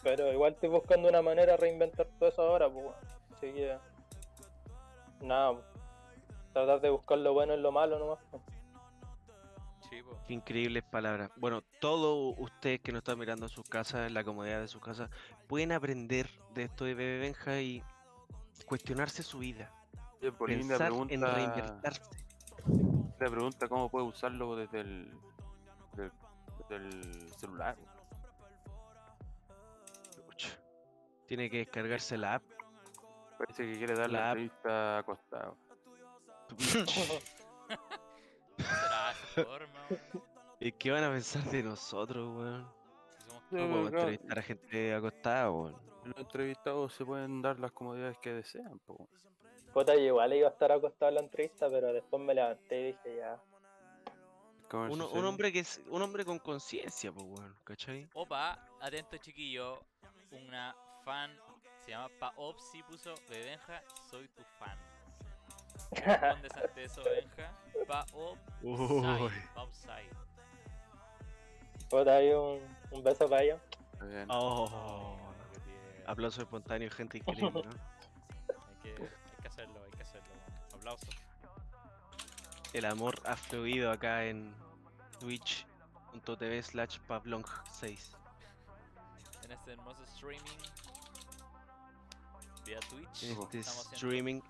Pero 0.01 0.31
igual 0.31 0.53
estoy 0.53 0.69
buscando 0.69 1.09
una 1.09 1.21
manera 1.21 1.51
de 1.51 1.57
reinventar 1.57 2.07
todo 2.17 2.29
eso 2.29 2.41
ahora, 2.41 2.69
pues. 2.69 2.85
Así 3.33 3.51
que. 3.51 3.77
Nada, 5.19 5.51
pues, 5.55 5.65
tratar 6.53 6.79
de 6.79 6.89
buscar 6.89 7.17
lo 7.17 7.33
bueno 7.33 7.53
en 7.53 7.61
lo 7.61 7.73
malo 7.73 7.99
nomás. 7.99 8.19
pues. 8.31 8.41
Sí, 9.89 10.03
po. 10.03 10.19
Qué 10.27 10.33
increíbles 10.33 10.83
palabras. 10.83 11.31
Bueno, 11.37 11.61
todos 11.79 12.35
ustedes 12.37 12.79
que 12.81 12.91
nos 12.91 12.99
están 12.99 13.17
mirando 13.17 13.45
en 13.45 13.49
sus 13.49 13.67
casas, 13.67 14.07
en 14.07 14.13
la 14.13 14.23
comodidad 14.23 14.61
de 14.61 14.67
sus 14.67 14.81
casas, 14.81 15.09
pueden 15.47 15.71
aprender 15.71 16.29
de 16.53 16.63
esto 16.63 16.85
de 16.85 16.93
Bebe 16.93 17.19
Benja 17.19 17.59
y 17.59 17.83
cuestionarse 18.65 19.23
su 19.23 19.39
vida. 19.39 19.71
Polinda 20.37 20.77
pensar 20.77 20.91
en 20.91 21.21
pregunta, 21.21 21.33
reinvertirse. 21.33 22.09
pregunta 23.17 23.67
cómo 23.67 23.89
puede 23.89 24.05
usarlo 24.05 24.55
desde 24.55 24.81
el, 24.81 25.11
celular. 27.37 27.77
Tiene 31.25 31.49
que 31.49 31.57
descargarse 31.59 32.17
la 32.17 32.35
app. 32.35 32.43
Parece 33.37 33.63
que 33.63 33.77
quiere 33.77 33.93
dar 33.93 34.09
La 34.09 34.19
la 34.19 34.31
app. 34.31 34.37
entrevista 34.37 34.97
acostado. 34.97 35.57
¿Qué 38.69 38.75
será 38.75 39.11
esa 39.11 39.43
forma? 39.45 39.85
¿Y 40.59 40.71
qué 40.73 40.91
van 40.91 41.03
a 41.03 41.09
pensar 41.11 41.43
de 41.45 41.63
nosotros, 41.63 42.27
weón? 42.37 42.61
No 43.31 43.39
podemos 43.49 43.87
entrevistar 43.93 44.39
a 44.39 44.41
gente 44.41 44.93
acostada, 44.93 45.51
weón. 45.51 45.75
Los 46.05 46.17
entrevistados 46.17 46.93
se 46.93 47.05
pueden 47.05 47.41
dar 47.41 47.59
las 47.59 47.71
comodidades 47.71 48.17
que 48.19 48.33
desean. 48.33 48.77
po, 48.79 48.93
weón. 48.93 49.09
Puta, 49.73 49.93
yo 49.95 50.01
igual 50.01 50.33
iba 50.33 50.47
a 50.47 50.51
estar 50.51 50.71
acostado 50.71 51.09
en 51.09 51.15
la 51.15 51.21
entrevista, 51.21 51.67
pero 51.69 51.93
después 51.93 52.21
me 52.21 52.33
levanté 52.33 52.79
y 52.81 52.85
dije 52.91 53.17
ya. 53.17 53.39
Uno- 54.71 55.09
un 55.09 55.25
hombre 55.25 55.51
que 55.51 55.59
es 55.59 55.81
un 55.87 56.01
hombre 56.01 56.23
con 56.25 56.37
conciencia, 56.39 57.11
pues, 57.11 57.25
weón, 57.25 57.55
¿cachai? 57.63 58.07
Opa, 58.13 58.67
atento 58.81 59.17
chiquillo. 59.17 59.79
Una 60.31 60.75
fan 61.03 61.35
se 61.81 61.91
llama 61.91 62.09
Paopsi 62.19 62.83
puso 62.83 63.15
Bebenja, 63.29 63.81
soy 64.11 64.27
tu 64.29 64.43
fan. 64.59 64.77
¿Dónde 65.91 66.49
ante 66.63 66.83
eso, 66.83 67.01
Benja? 67.03 67.51
Puta, 71.89 72.15
hay 72.17 72.31
un, 72.33 72.59
un 72.91 73.03
beso 73.03 73.27
para 73.29 73.41
bien. 73.41 73.57
Oh, 74.29 75.17
aplauso 76.05 76.41
espontáneo, 76.41 76.89
gente 76.91 77.17
increíble, 77.17 77.51
¿no? 77.51 77.59
Hay 77.59 78.75
que, 78.83 78.89
hay 79.01 79.41
que 79.41 79.47
hacerlo, 79.47 79.79
hay 79.83 79.91
que 79.91 80.03
hacerlo. 80.03 80.27
Aplausos. 80.75 81.09
El 82.73 82.85
amor 82.85 83.15
ha 83.25 83.35
fluido 83.35 83.91
acá 83.91 84.25
en 84.25 84.53
twitch.tv 85.19 86.61
slash 86.63 86.99
pablong6. 87.07 88.15
En 89.43 89.51
este 89.51 89.71
hermoso 89.73 90.03
streaming 90.03 90.43
vía 92.65 92.79
Twitch. 92.89 93.23
Este 93.23 93.59
estamos 93.59 93.87
haciendo- 93.87 93.95
streaming, 93.95 94.41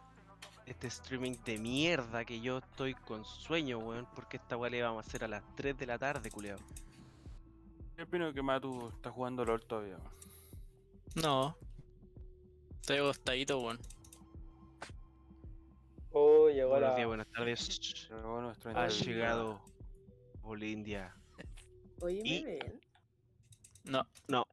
este 0.69 0.87
streaming 0.87 1.35
de 1.45 1.57
mierda 1.57 2.23
que 2.25 2.39
yo 2.41 2.59
estoy 2.59 2.93
con 2.93 3.25
sueño, 3.25 3.79
weón, 3.79 4.07
porque 4.15 4.37
esta 4.37 4.55
weá 4.57 4.69
le 4.69 4.81
vamos 4.81 5.03
a 5.03 5.07
hacer 5.07 5.23
a 5.23 5.27
las 5.27 5.43
3 5.55 5.77
de 5.77 5.85
la 5.85 5.97
tarde, 5.97 6.29
culiao. 6.29 6.59
Yo 7.97 8.03
opino 8.03 8.31
que 8.33 8.41
Matu 8.41 8.87
está 8.89 9.11
jugando 9.11 9.43
LOL 9.43 9.65
todavía. 9.65 9.97
weón. 9.97 10.13
No. 11.15 11.57
Estoy 12.81 12.97
acostadito, 12.97 13.59
weón. 13.59 13.79
Oh, 16.11 16.49
llegó 16.49 16.69
Buenos 16.69 16.89
la. 16.89 16.95
días, 16.95 17.07
buenas 17.07 17.27
tardes. 17.31 18.07
Llegó 18.09 18.41
nuestro 18.41 18.71
Ha 18.77 18.87
llegado 18.87 19.61
Olindia. 20.41 21.15
Oye, 22.01 22.21
¿me 22.23 22.29
Y- 22.29 22.43
ven? 22.43 22.81
No. 23.83 24.07
No, 24.27 24.45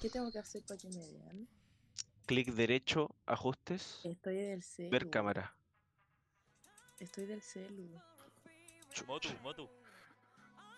¿Qué 0.00 0.10
tengo 0.10 0.30
que 0.30 0.38
hacer 0.38 0.62
para 0.66 0.78
que 0.78 0.88
me 0.88 0.98
vean? 0.98 1.48
Clic 2.26 2.48
derecho, 2.52 3.14
ajustes, 3.26 4.00
Estoy 4.04 4.36
del 4.36 4.62
celu. 4.62 4.90
ver 4.90 5.10
cámara. 5.10 5.54
Estoy 6.98 7.26
del 7.26 7.40
celu. 7.42 7.88
Motu, 9.06 9.28
Motu. 9.42 9.68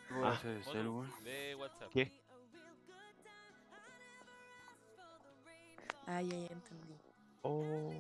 ¿Qué 0.08 0.14
puede 0.14 0.26
Ah. 0.26 0.40
el 0.44 0.58
Motu, 0.58 0.70
celu, 0.72 0.98
weón? 0.98 1.24
de 1.24 1.54
WhatsApp. 1.54 1.90
¿Qué? 1.92 2.12
Ah, 6.06 6.22
ya, 6.22 6.36
ya 6.36 6.46
entendí. 6.46 6.94
Oh. 7.42 7.92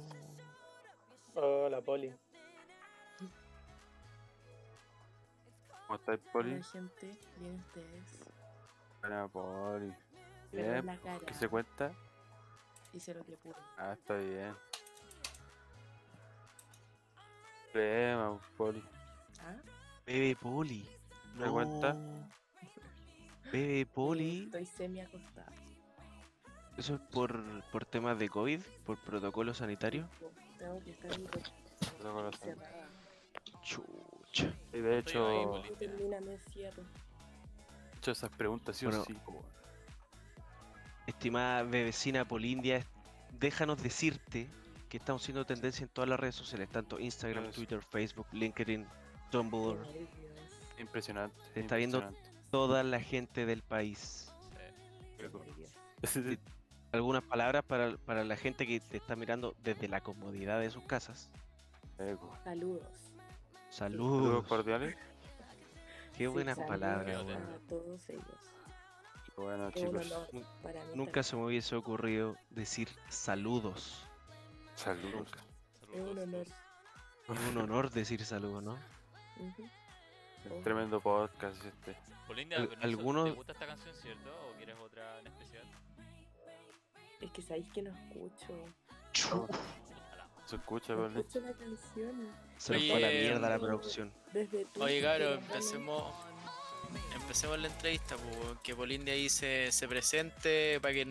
Oh, 1.34 1.68
la 1.68 1.80
poli. 1.80 2.12
¿Cómo 5.86 5.98
estáis, 5.98 6.20
Poli? 6.32 6.52
Hola, 6.54 6.64
gente. 6.64 7.18
Bien 7.38 7.54
ustedes. 7.66 8.24
Buena, 9.00 9.28
Poli. 9.28 9.94
Bien. 10.52 10.84
la 10.86 10.96
cara. 10.98 11.24
¿Qué 11.26 11.32
se 11.34 11.48
cuenta? 11.48 11.92
Hice 12.92 13.14
lo 13.14 13.24
que 13.24 13.36
pude. 13.36 13.54
Ah, 13.76 13.92
está 13.92 14.14
bien. 14.16 14.54
Problema, 17.72 18.40
Poli. 18.56 18.82
¿Ah? 19.40 19.56
Bebe 20.06 20.36
Poli. 20.36 20.88
¿Me? 21.34 21.46
No. 21.46 22.28
Bebe 23.52 23.86
Poli. 23.86 24.44
Estoy 24.44 24.66
semi 24.66 25.00
acostada. 25.00 25.52
Eso 26.76 26.94
es 26.94 27.00
por, 27.12 27.42
por 27.70 27.84
temas 27.84 28.18
de 28.18 28.28
COVID, 28.28 28.60
por 28.86 28.98
protocolo 28.98 29.52
sanitario. 29.52 30.08
Tengo 30.58 30.80
que 30.82 30.90
estar 30.92 31.12
en 31.12 31.24
Protocolo 31.24 32.32
sanitario. 32.32 32.86
Chucha. 33.62 34.52
Y 34.72 34.78
de 34.80 34.98
hecho, 34.98 35.62
termina, 35.78 36.20
me 36.20 36.38
cierro. 36.38 36.82
de 36.82 37.98
hecho, 37.98 38.12
esas 38.12 38.30
preguntas 38.30 38.76
sí 38.76 38.86
Bueno. 38.86 39.02
o 39.02 39.04
sí. 39.04 39.16
weón. 39.26 39.57
Estimada 41.08 41.62
bebecina 41.62 42.26
Polindia, 42.26 42.84
déjanos 43.40 43.82
decirte 43.82 44.46
que 44.90 44.98
estamos 44.98 45.22
siendo 45.22 45.46
tendencia 45.46 45.82
en 45.84 45.88
todas 45.88 46.08
las 46.08 46.20
redes 46.20 46.34
sociales, 46.34 46.68
tanto 46.68 47.00
Instagram. 47.00 47.50
Twitter, 47.50 47.80
Facebook, 47.82 48.26
LinkedIn, 48.32 48.86
Tumblr. 49.30 49.78
Impresionante. 50.78 51.34
Se 51.54 51.60
está 51.60 51.76
viendo- 51.76 52.12
toda 52.50 52.82
la 52.82 53.00
gente 53.00 53.46
del 53.46 53.62
país. 53.62 54.30
Sí. 56.04 56.38
Algunas 56.92 57.22
palabras 57.24 57.64
para, 57.64 57.96
para 57.98 58.22
la 58.24 58.36
gente 58.36 58.66
que 58.66 58.78
te 58.80 58.96
está 58.98 59.16
mirando 59.16 59.54
desde 59.64 59.88
la 59.88 60.00
comodidad 60.02 60.60
de 60.60 60.70
sus 60.70 60.82
casas. 60.84 61.28
Saludos. 61.96 62.30
Saludos 62.44 62.82
Saludos. 63.70 64.46
cordiales. 64.46 64.96
Qué 66.16 66.28
buenas 66.28 66.58
palabras. 66.58 67.16
A 67.22 67.68
todos 67.68 68.08
ellos. 68.08 68.24
Bueno, 69.38 69.70
chicos. 69.70 70.12
Nunca 70.94 71.22
se 71.22 71.36
me 71.36 71.44
hubiese 71.44 71.76
ocurrido 71.76 72.36
decir 72.50 72.88
saludos. 73.08 74.02
Saludos. 74.74 75.14
Nunca. 75.14 75.40
Es 75.94 76.00
un 76.00 76.18
honor. 76.18 76.46
Es 77.28 77.38
un 77.50 77.58
honor 77.58 77.90
decir 77.90 78.24
saludos, 78.24 78.62
¿no? 78.62 78.78
Un 80.50 80.62
Tremendo 80.62 81.00
podcast 81.00 81.62
este. 81.64 81.96
Polindia, 82.26 82.58
Al- 82.58 82.68
con 82.68 82.78
eso, 82.78 82.86
algunos- 82.86 83.24
¿te 83.26 83.30
gusta 83.32 83.52
esta 83.52 83.66
canción, 83.66 83.94
cierto? 83.94 84.30
¿O 84.50 84.56
quieres 84.56 84.76
otra 84.78 85.20
en 85.20 85.26
especial? 85.28 85.64
Es 87.20 87.30
que 87.32 87.42
sabéis 87.42 87.68
que 87.72 87.82
no 87.82 87.90
escucho. 87.90 88.64
¿Se 90.46 90.56
escucha, 90.56 90.94
No 90.94 91.02
Poli? 91.02 91.20
escucho 91.20 91.40
la 91.40 91.52
canción. 91.52 92.28
Se 92.56 92.72
nos 92.74 92.82
fue 92.86 92.96
a 92.96 93.00
la 93.00 93.08
mierda 93.08 93.48
la 93.50 93.58
no. 93.58 93.62
producción. 93.66 94.12
Desde 94.32 94.66
Oye, 94.80 95.02
bueno, 95.02 95.26
empecemos. 95.34 96.14
Empecemos 97.14 97.58
la 97.58 97.68
entrevista, 97.68 98.16
po, 98.16 98.56
que 98.62 98.74
Polindia 98.74 99.14
ahí 99.14 99.28
se, 99.28 99.70
se 99.72 99.86
presente 99.86 100.80
para 100.80 100.94
que 100.94 101.06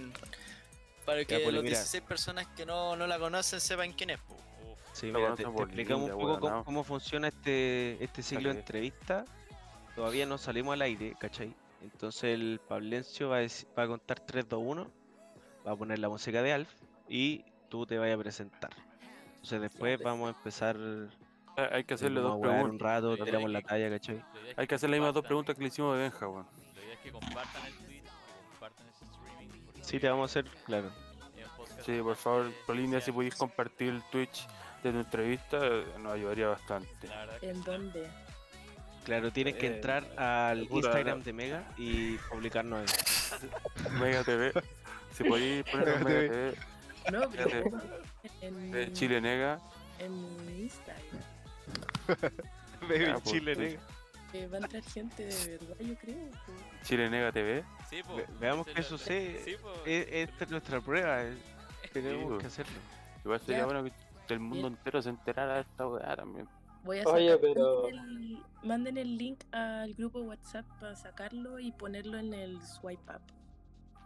para 1.05 1.23
que 1.23 1.39
Poli, 1.39 1.55
los 1.55 1.63
mira. 1.63 1.77
16 1.77 2.03
personas 2.03 2.47
que 2.47 2.65
no, 2.65 2.95
no 2.95 3.07
la 3.07 3.17
conocen 3.17 3.61
sepan 3.61 3.93
quién 3.93 4.09
es. 4.09 4.19
Uf, 4.27 4.47
Sí, 4.97 5.11
mira, 5.11 5.35
te, 5.35 5.43
explicamos 5.43 6.09
un 6.09 6.19
poco 6.19 6.63
cómo, 6.65 6.83
funciona 6.83 7.27
este, 7.27 8.03
este 8.03 8.23
ciclo 8.23 8.49
de 8.49 8.55
Dale. 8.55 8.59
entrevistas. 8.61 9.29
Todavía 9.95 10.25
no 10.25 10.39
salimos 10.39 10.73
al 10.73 10.81
aire, 10.81 11.15
¿cachai? 11.19 11.53
Entonces 11.83 12.33
el 12.33 12.59
Pablencio 12.67 13.29
va 13.29 13.37
a, 13.37 13.47
va 13.77 13.83
a 13.83 13.87
contar 13.87 14.19
3, 14.19 14.49
2, 14.49 14.59
1, 14.65 14.91
va 15.67 15.71
a 15.71 15.75
poner 15.75 15.99
la 15.99 16.09
música 16.09 16.41
de 16.41 16.51
Alf 16.51 16.69
y 17.07 17.45
tú 17.69 17.85
te 17.85 17.99
vas 17.99 18.11
a 18.11 18.17
presentar. 18.17 18.71
Entonces 19.35 19.61
después 19.61 20.01
vamos 20.01 20.33
a 20.33 20.37
empezar, 20.37 20.75
Hay 21.57 21.83
que 21.85 21.95
hacerle 21.95 22.19
dos 22.21 22.35
huear 22.37 22.53
un 22.55 22.61
preguntas. 22.77 22.85
rato, 22.87 23.11
Pero 23.13 23.25
tiramos 23.25 23.47
hay 23.47 23.53
la 23.53 23.61
que- 23.61 23.67
talla, 23.67 23.89
¿cachai? 23.89 24.23
Hay 24.55 24.67
que 24.67 24.75
hacer 24.75 24.89
las 24.91 24.99
mismas 24.99 25.13
dos 25.15 25.25
preguntas 25.25 25.55
que 25.55 25.61
le 25.61 25.67
hicimos 25.69 25.95
a 25.95 25.97
Benja, 25.97 26.27
weón. 26.27 26.47
La 26.75 26.81
idea 26.83 26.93
es 26.93 26.99
que 26.99 27.11
compartan 27.11 27.65
el 27.65 27.73
tweet, 27.77 28.01
que 28.03 28.09
compartan 28.51 28.87
ese 28.89 29.05
streaming. 29.05 29.83
Sí, 29.83 29.99
te 29.99 30.07
vamos 30.09 30.29
a 30.29 30.39
hacer, 30.39 30.51
claro. 30.65 30.91
Sí, 31.83 31.99
por 32.01 32.15
favor, 32.15 32.51
Polinia, 32.67 33.01
si 33.01 33.11
podéis 33.11 33.33
compartir 33.35 33.89
el 33.89 34.03
Twitch 34.11 34.45
de 34.83 34.91
tu 34.91 34.99
entrevista, 34.99 35.57
eh, 35.63 35.83
nos 35.99 36.13
ayudaría 36.13 36.47
bastante. 36.49 36.89
Que 37.39 37.49
¿En 37.49 37.63
dónde? 37.63 38.07
Claro, 39.05 39.31
tienes 39.31 39.55
que 39.55 39.67
Eh, 39.67 39.75
entrar 39.77 40.03
al 40.19 40.63
Instagram 40.69 41.19
no. 41.19 41.23
de 41.23 41.33
Mega 41.33 41.63
y 41.77 42.17
publicarnos 42.29 42.79
ahí. 42.79 43.49
Mega 44.01 44.23
TV. 44.23 44.51
Si 45.13 45.23
podéis 45.23 45.63
poner 45.71 46.03
Mega 46.03 46.19
TV 46.33 46.55
No, 47.11 47.29
pero 47.31 47.61
en, 48.41 48.71
de 48.71 48.91
Chile 48.93 49.21
Nega. 49.21 49.59
en 49.99 50.45
mi 50.45 50.61
Instagram. 50.63 51.05
Baby 52.81 53.05
pues, 53.11 53.23
Chile, 53.23 53.55
pues. 53.55 53.71
nega. 53.73 53.81
Eh, 54.33 54.47
va 54.47 54.57
a 54.57 54.59
entrar 54.61 54.83
gente 54.83 55.25
de 55.25 55.57
verdad, 55.57 55.75
yo 55.79 55.95
creo. 55.95 56.29
pues. 56.45 56.57
Chile 56.83 57.09
Nega 57.09 57.31
TV. 57.31 57.63
Sí, 57.89 58.03
po, 58.03 58.15
Ve- 58.17 58.25
veamos 58.39 58.67
qué 58.67 58.83
sucede. 58.83 59.41
Sí, 59.45 59.55
po. 59.61 59.71
E- 59.85 60.23
Esta 60.23 60.43
es 60.43 60.51
nuestra 60.51 60.81
prueba, 60.81 61.23
eh, 61.23 61.37
tenemos 61.93 62.39
que 62.39 62.47
hacerlo. 62.47 62.73
Igual 63.23 63.39
sería 63.39 63.65
bueno 63.65 63.83
que 64.27 64.33
el 64.33 64.39
mundo 64.41 64.67
entero 64.67 65.01
se 65.01 65.09
enterara 65.09 65.55
de 65.55 65.61
esta 65.61 65.87
weá 65.87 66.15
también. 66.15 66.47
Voy 66.83 66.99
a 66.99 67.03
Oye, 67.05 67.29
sacar- 67.31 67.39
pero- 67.41 67.83
manden, 67.83 67.99
el, 67.99 68.43
manden 68.63 68.97
el 68.97 69.17
link 69.17 69.43
al 69.53 69.93
grupo 69.93 70.19
WhatsApp 70.21 70.65
para 70.79 70.95
sacarlo 70.95 71.59
y 71.59 71.71
ponerlo 71.71 72.17
en 72.17 72.33
el 72.33 72.61
swipe 72.61 73.01
up. 73.13 73.21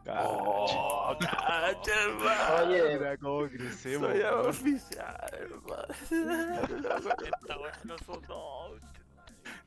¡Oh, 0.07 1.15
cacha, 1.19 1.91
hermano! 2.03 2.67
Oye, 2.69 2.97
Mira 2.97 3.17
cómo 3.17 3.47
crecemos. 3.47 4.09
Soy 4.09 4.19
weón. 4.19 4.47
oficial, 4.49 5.29
hermano. 5.33 5.85
Esta 7.25 7.57
weá 7.59 7.79
no 7.83 7.97
son 7.99 8.21
dos. 8.27 8.81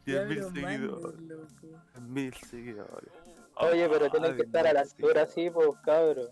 10.000 0.07 0.29
pero 0.29 0.51
seguidores. 0.51 0.63
manden, 0.63 1.29
loco. 1.29 1.83
10.000 1.99 2.35
seguidores. 2.47 3.13
Oye, 3.57 3.89
pero 3.89 4.11
tienen 4.11 4.37
que 4.37 4.43
estar 4.43 4.67
a 4.67 4.73
la 4.73 4.81
altura 4.81 5.23
así, 5.23 5.51
pues, 5.51 5.69
cabros. 5.85 6.31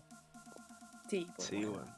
Sí, 1.09 1.27
pues, 1.35 1.47
Sí, 1.47 1.65
bueno. 1.65 1.77
weón. 1.83 1.95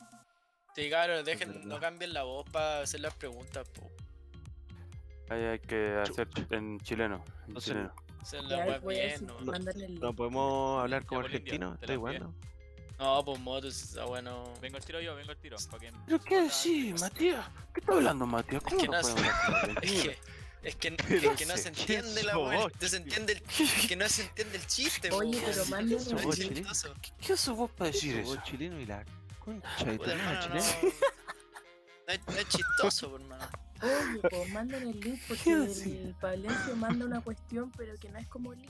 Sí, 0.76 0.90
cabrón, 0.90 1.24
dejen, 1.26 1.68
no 1.68 1.80
cambien 1.80 2.14
la 2.14 2.24
voz 2.24 2.50
para 2.50 2.82
hacer 2.82 3.00
las 3.00 3.14
preguntas, 3.16 3.68
po. 3.70 3.90
Ahí 5.30 5.42
hay 5.44 5.60
que 5.60 5.96
hacer 6.02 6.28
en 6.52 6.80
chileno. 6.82 7.24
En 7.44 7.48
Entonces, 7.48 7.74
chileno. 7.74 7.94
Hacer 8.26 8.42
Ya 8.42 8.48
las 8.58 8.60
les 8.60 8.68
weas 8.68 8.82
voy 8.82 8.96
a 8.96 8.98
bien, 8.98 9.12
decir, 9.12 9.28
¿no? 9.28 10.00
No 10.08 10.14
podemos 10.16 10.82
hablar 10.82 11.06
como 11.06 11.22
la 11.22 11.28
estoy 11.76 11.96
bueno. 11.98 12.34
No, 12.98 13.24
pues 13.24 13.40
motos, 13.40 13.84
esa 13.84 14.06
wea 14.08 14.22
no. 14.24 14.52
Vengo 14.62 14.78
al 14.78 14.84
tiro 14.86 15.00
yo, 15.00 15.16
vengo 15.16 15.30
al 15.32 15.38
tiro. 15.38 15.58
que 15.80 15.92
¿Pero 16.08 16.20
qué 16.22 16.42
decís, 16.42 17.00
Matías? 17.02 17.46
¿Qué 17.74 17.82
está 17.82 17.94
hablando, 17.94 18.26
Matías? 18.26 18.64
Es 18.66 18.70
¿Cómo 18.74 18.82
que 18.82 18.88
no 18.88 18.94
no 18.94 19.02
podemos 19.02 19.22
sé. 19.22 19.30
hablar 19.30 19.46
con 19.46 19.54
Es 19.84 19.96
argentino? 19.96 20.04
que. 20.04 20.36
Es 20.64 20.76
que, 20.78 20.88
es 21.28 21.38
que 21.38 21.46
no 21.46 21.58
se 21.58 21.68
entiende 21.68 22.24
la 22.24 22.34
No 22.34 22.88
se 22.88 22.98
entiende 22.98 23.34
el, 23.34 23.44
es 23.60 23.88
que 23.88 23.96
no 23.96 24.10
se 24.10 24.24
entiende 24.24 24.58
el 24.58 24.66
chiste, 24.66 25.12
Oye, 25.12 25.40
pero 25.46 25.66
link. 25.86 26.32
chileno? 26.34 26.70
Chistoso. 26.72 26.96
¿Qué 27.22 27.38
sos 27.38 27.56
vos 27.56 27.70
para 27.70 27.92
decir 27.92 28.18
eso? 28.18 28.36
chileno 28.44 28.80
y 28.80 28.86
la 28.88 29.06
concha 29.38 29.86
de 29.86 30.00
tu 30.00 30.06
no. 30.08 30.40
chileno. 30.40 30.66
No 32.08 32.14
es, 32.14 32.28
no 32.28 32.34
es 32.34 32.48
chistoso, 32.50 33.16
hermano. 33.16 33.46
Oye, 33.82 34.22
pues 34.30 34.54
manden 34.54 34.88
el 34.88 35.00
link 35.00 35.20
porque 35.28 35.54
el 35.54 36.16
Pablencio 36.20 36.76
manda 36.76 37.06
una 37.06 37.22
cuestión, 37.22 37.72
pero 37.76 37.96
que 37.98 38.10
no 38.10 38.20
es 38.20 38.28
como 38.28 38.54
link. 38.54 38.70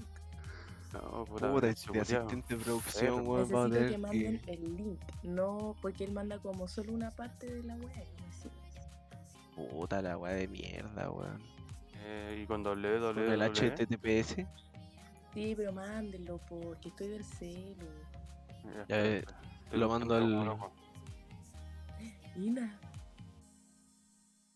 No, 0.94 1.26
puta, 1.26 1.52
Puta, 1.52 1.70
este 1.70 2.00
asistente 2.00 2.56
de 2.56 2.64
producción, 2.64 3.28
weón, 3.28 3.54
a 3.56 3.68
Necesito 3.68 3.70
tener 3.70 3.92
que 3.92 3.98
manden 3.98 4.40
que... 4.40 4.52
el 4.54 4.78
link, 4.78 5.00
no 5.24 5.76
porque 5.82 6.06
él 6.06 6.14
manda 6.14 6.40
como 6.40 6.68
solo 6.68 6.94
una 6.94 7.12
parte 7.12 7.54
de 7.54 7.64
la 7.64 7.76
web. 7.76 7.92
Puta 9.56 10.02
la 10.02 10.18
weá 10.18 10.34
de 10.34 10.48
mierda, 10.48 11.12
weón. 11.12 11.42
Eh, 12.06 12.42
y 12.44 12.46
con 12.46 12.64
doble, 12.64 13.00
Con 13.00 13.16
doble, 13.16 13.34
el. 13.34 13.42
HTTPS. 13.42 14.36
Sí, 15.34 15.54
pero 15.56 15.74
mándenlo 15.74 16.40
porque 16.48 16.90
estoy 16.90 17.08
del 17.10 17.26
celu. 17.26 17.88
Ya, 18.88 19.06
eh, 19.06 19.26
Estoy 19.66 19.80
lo 19.80 19.90
mando 19.90 20.16
al-. 20.16 20.58
Ina, 22.38 22.80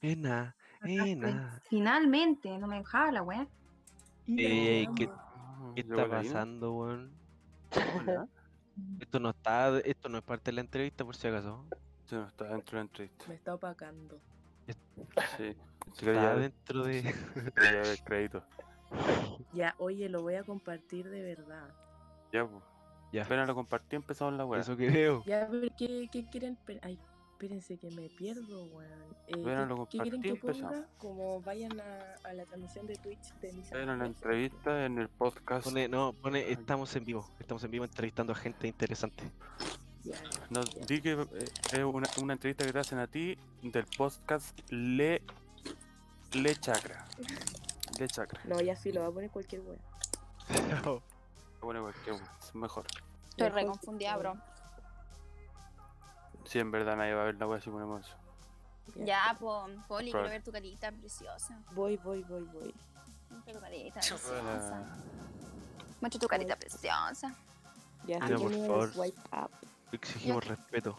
Ena, 0.01 0.55
ena. 0.83 1.61
Finalmente, 1.69 2.57
no 2.57 2.67
me 2.67 2.77
dejaba 2.77 3.11
la 3.11 3.21
weá. 3.21 3.47
Ey, 4.27 4.87
¿qué- 4.95 5.09
¿Qué 5.75 5.81
está 5.81 6.07
pasando, 6.09 6.73
weón? 6.73 7.11
Hola. 7.97 8.27
Esto 8.99 9.19
no 9.19 9.29
está, 9.31 9.77
esto 9.79 10.07
no 10.07 10.17
es 10.19 10.23
parte 10.23 10.51
de 10.51 10.55
la 10.55 10.61
entrevista 10.61 11.03
por 11.03 11.15
si 11.15 11.27
acaso. 11.27 11.65
Sí, 12.05 12.15
no, 12.15 12.27
está 12.27 12.45
dentro 12.45 12.77
de 12.77 12.77
la 12.77 12.81
entrevista. 12.81 13.25
Me 13.27 13.35
está 13.35 13.55
opacando. 13.55 14.19
Sí. 15.37 15.55
Está 15.97 16.35
dentro 16.35 16.83
de. 16.83 17.13
crédito. 18.05 18.43
Ya, 19.53 19.75
oye, 19.77 20.09
lo 20.09 20.23
voy 20.23 20.33
a 20.33 20.43
compartir 20.43 21.07
de 21.09 21.21
verdad. 21.21 21.69
Ya, 22.31 22.43
pues. 22.47 22.63
Ya. 23.11 23.23
Apenas 23.23 23.47
lo 23.47 23.53
compartí, 23.53 23.95
empezamos 23.95 24.33
la 24.33 24.45
weá. 24.45 24.61
Eso 24.61 24.75
que 24.75 24.89
veo. 24.89 25.23
Ya, 25.25 25.47
pero 25.49 25.67
¿qué, 25.77 26.07
qué 26.11 26.27
quieren? 26.27 26.57
Ay, 26.81 26.97
espérense 27.39 27.77
que 27.77 27.89
me 27.91 28.09
pierdo, 28.09 28.65
weón. 28.65 29.15
Eh, 29.27 29.35
Bueno, 29.37 29.61
¿qué- 29.63 29.67
lo 29.69 29.85
¿Qué 29.87 29.97
quieren 29.99 30.21
que 30.21 30.35
ponga? 30.35 30.85
Como 30.97 31.41
vayan 31.41 31.79
a, 31.79 32.15
a 32.27 32.33
la 32.33 32.43
transmisión 32.45 32.85
de 32.85 32.95
Twitch 32.97 33.33
de 33.39 33.53
mis 33.53 33.71
Era 33.71 33.83
una 33.83 33.93
amigos. 33.93 34.15
entrevista 34.17 34.85
en 34.85 34.97
el 34.99 35.07
podcast. 35.07 35.63
Pone, 35.63 35.87
no, 35.87 36.11
pone, 36.13 36.51
estamos 36.51 36.93
en 36.97 37.05
vivo. 37.05 37.29
Estamos 37.39 37.63
en 37.63 37.71
vivo 37.71 37.85
entrevistando 37.85 38.33
a 38.33 38.35
gente 38.35 38.67
interesante. 38.67 39.23
Ya, 40.03 40.15
No, 40.49 40.61
di 40.85 41.01
que 41.01 41.11
eh, 41.13 41.45
es 41.71 41.83
una, 41.83 42.09
una 42.21 42.33
entrevista 42.33 42.65
que 42.65 42.73
te 42.73 42.79
hacen 42.79 42.99
a 42.99 43.07
ti 43.07 43.37
del 43.61 43.85
podcast 43.97 44.59
Le 44.69 45.21
Le 46.33 46.55
Chakra. 46.57 47.05
Le 47.99 48.07
Chakra. 48.07 48.41
No, 48.45 48.59
ya 48.59 48.75
sí, 48.75 48.91
lo 48.91 49.01
voy 49.01 49.09
a 49.11 49.13
poner 49.13 49.29
cualquier 49.31 49.61
weón. 49.61 49.79
Bueno, 51.61 51.81
cualquier 51.83 52.15
es 52.15 52.55
mejor. 52.55 52.85
Estoy 53.31 53.49
re 53.49 53.65
confundida, 53.65 54.15
bro. 54.17 54.33
Si 56.49 56.57
en 56.57 56.71
verdad 56.71 56.97
nadie 56.97 57.13
va 57.13 57.21
a 57.21 57.25
ver 57.25 57.35
la 57.35 57.45
wea 57.45 57.61
si 57.61 57.69
ponemos 57.69 58.07
eso. 58.07 58.15
Ya, 59.05 59.37
po, 59.39 59.67
Poli, 59.87 60.11
quiero 60.11 60.29
ver 60.29 60.41
tu 60.41 60.51
carita 60.51 60.91
preciosa. 60.91 61.61
Voy, 61.73 61.95
voy, 61.97 62.23
voy, 62.23 62.43
voy. 62.45 62.73
Tu 63.53 63.59
carita 63.59 63.99
preciosa. 63.99 64.81
Muestra 66.01 66.19
tu 66.19 66.27
carita 66.27 66.55
preciosa. 66.55 67.35
Ya 68.07 68.17
por 68.17 68.51
favor. 68.51 68.93
swipe 68.93 69.21
up. 69.31 69.51
Exigimos 69.91 70.43
respeto. 70.47 70.97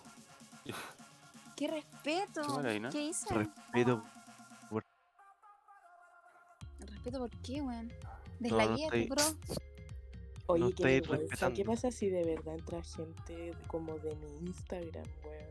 ¡Qué 1.56 1.66
respeto! 1.66 2.42
Qué 2.42 2.52
mala, 2.52 2.74
Ina. 2.74 2.90
¿Qué 2.90 3.02
hice? 3.02 3.34
Respeto. 3.34 4.04
¿Respeto 6.78 7.18
por 7.18 7.30
qué, 7.42 7.60
weón? 7.60 7.88
no 7.88 7.92
Deslayé, 8.38 8.84
estoy- 8.84 9.08
bro. 9.08 9.24
Oye, 10.52 10.64
No 10.64 10.70
qué 10.72 10.82
vergüenza. 10.84 11.52
¿Qué 11.52 11.64
pasa 11.64 11.90
si 11.90 12.08
de 12.10 12.24
verdad 12.24 12.54
entra 12.54 12.82
gente 12.82 13.52
como 13.66 13.98
de 13.98 14.14
mi 14.16 14.46
Instagram, 14.46 15.06
weón? 15.24 15.50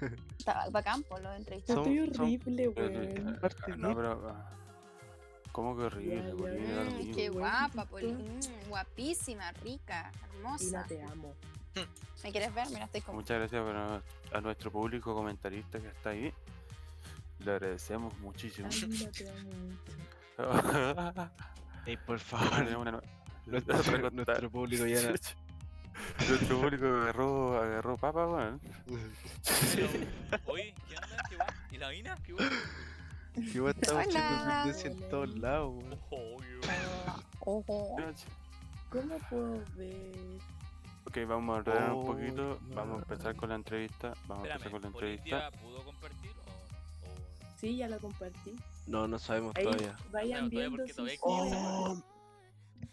Estaba 0.38 0.68
bacán, 0.70 1.02
po, 1.04 1.18
lo 1.18 1.32
entrevisté. 1.34 1.72
Son- 1.74 1.82
Estoy 1.82 1.98
horrible, 2.00 2.68
weón. 2.68 3.40
No, 3.78 3.94
pero. 3.94 4.28
ah, 4.28 4.50
¿Cómo 5.52 5.76
que 5.76 5.82
horrible? 5.84 6.32
Mm, 6.34 7.12
qué 7.14 7.30
weón, 7.30 7.38
guapa, 7.38 7.84
¿qué 7.84 7.90
Poli. 7.90 8.12
pasó? 8.12 8.50
Mm, 8.50 8.68
guapísima, 8.68 9.52
rica, 9.52 10.10
hermosa. 10.34 10.84
te 10.88 11.00
amo. 11.02 11.32
¿Me 12.24 12.30
quieres 12.32 12.52
ver? 12.54 12.68
Mira, 12.70 12.84
estoy 12.86 13.00
como. 13.02 13.18
Muchas 13.18 13.38
gracias 13.38 13.62
por- 13.62 14.02
a 14.36 14.40
nuestro 14.40 14.72
público 14.72 15.14
comentarista 15.14 15.78
que 15.78 15.88
está 15.88 16.10
ahí. 16.10 16.32
Le 17.40 17.50
agradecemos 17.52 18.16
muchísimo. 18.18 18.68
Ay, 18.70 19.10
te 19.12 19.28
amo 19.30 19.50
mucho. 21.16 21.30
Ey, 21.86 21.96
por 21.98 22.18
favor. 22.18 22.94
Nuestro, 23.46 23.76
nuestro 24.12 24.50
público 24.50 24.86
ya. 24.86 25.02
no- 25.02 25.14
Nuestro 26.28 26.60
público 26.60 26.86
agarró, 26.86 27.62
agarró 27.62 27.96
papa, 27.96 28.26
weón. 28.26 28.60
Oye, 30.46 30.74
¿qué 30.88 30.96
onda? 30.96 31.22
¿Qué? 31.68 31.74
¿Y 31.76 31.78
la 31.78 31.88
mina? 31.90 32.16
¿Qué 32.24 32.34
weón? 32.34 32.50
Que 33.52 33.60
vos 33.60 33.74
estamos 33.80 34.06
haciendo 34.06 34.44
tendencia 34.44 34.90
en 34.90 35.08
todos 35.10 35.28
lados, 35.38 35.74
weón. 35.74 35.98
Obvio. 36.10 36.60
Ojo. 37.40 37.96
¿Cómo 38.90 39.18
puedo 39.28 39.62
ver? 39.76 40.40
Ok, 41.06 41.18
vamos 41.28 41.54
a 41.54 41.58
ordenar 41.58 41.90
Oh, 41.90 41.96
un 41.98 42.06
poquito. 42.06 42.58
no. 42.68 42.74
Vamos 42.76 42.96
a 42.98 43.02
empezar 43.02 43.36
con 43.36 43.48
la 43.50 43.54
entrevista. 43.56 44.14
Vamos 44.26 44.48
a 44.48 44.52
empezar 44.52 44.70
con 44.72 44.80
la 44.82 44.88
entrevista. 44.88 45.50
¿Policía 45.50 45.60
pudo 45.62 45.84
compartir 45.84 46.30
o...? 46.30 46.50
o- 47.10 47.56
Sí, 47.60 47.76
ya 47.76 47.88
la 47.88 47.98
compartí. 47.98 48.56
No, 48.86 49.06
no 49.08 49.18
sabemos 49.18 49.54
Ahí 49.56 49.64
todavía. 49.64 49.96
vayan 50.12 50.44
No, 50.44 50.50
todavía 50.50 50.68
viendo 50.86 51.12
Oh, 51.22 52.02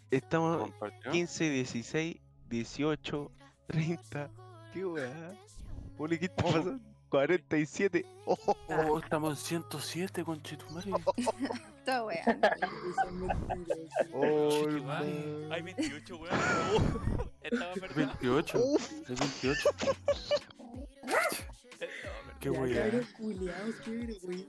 estamos 0.10 0.58
¿Compartió? 0.70 1.12
15, 1.12 1.50
16, 1.50 2.18
18, 2.50 3.32
30. 3.68 4.30
¿Qué 4.74 4.86
weá? 4.86 5.34
Poli, 5.98 6.18
¿qué 6.20 6.26
está 6.26 6.44
Oh. 6.44 6.52
pasando? 6.52 6.80
47. 7.10 8.06
Oh, 8.26 8.38
Oh, 8.70 9.00
estamos 9.00 9.32
en 9.32 9.46
107, 9.46 10.24
conchetumare. 10.24 10.90
Todo 11.86 12.06
wea. 12.06 12.24
Son 13.04 13.28
mentirosos. 13.28 14.10
oh, 14.14 14.70
Igual, 14.70 15.06
hermano. 15.06 15.54
Hay 15.54 15.62
28, 15.62 16.16
weón. 16.18 16.40
Estaba 17.42 17.74
verdad. 17.76 17.96
28. 18.22 18.60
Es 19.10 19.20
28. 19.20 19.70
Qué 22.42 22.50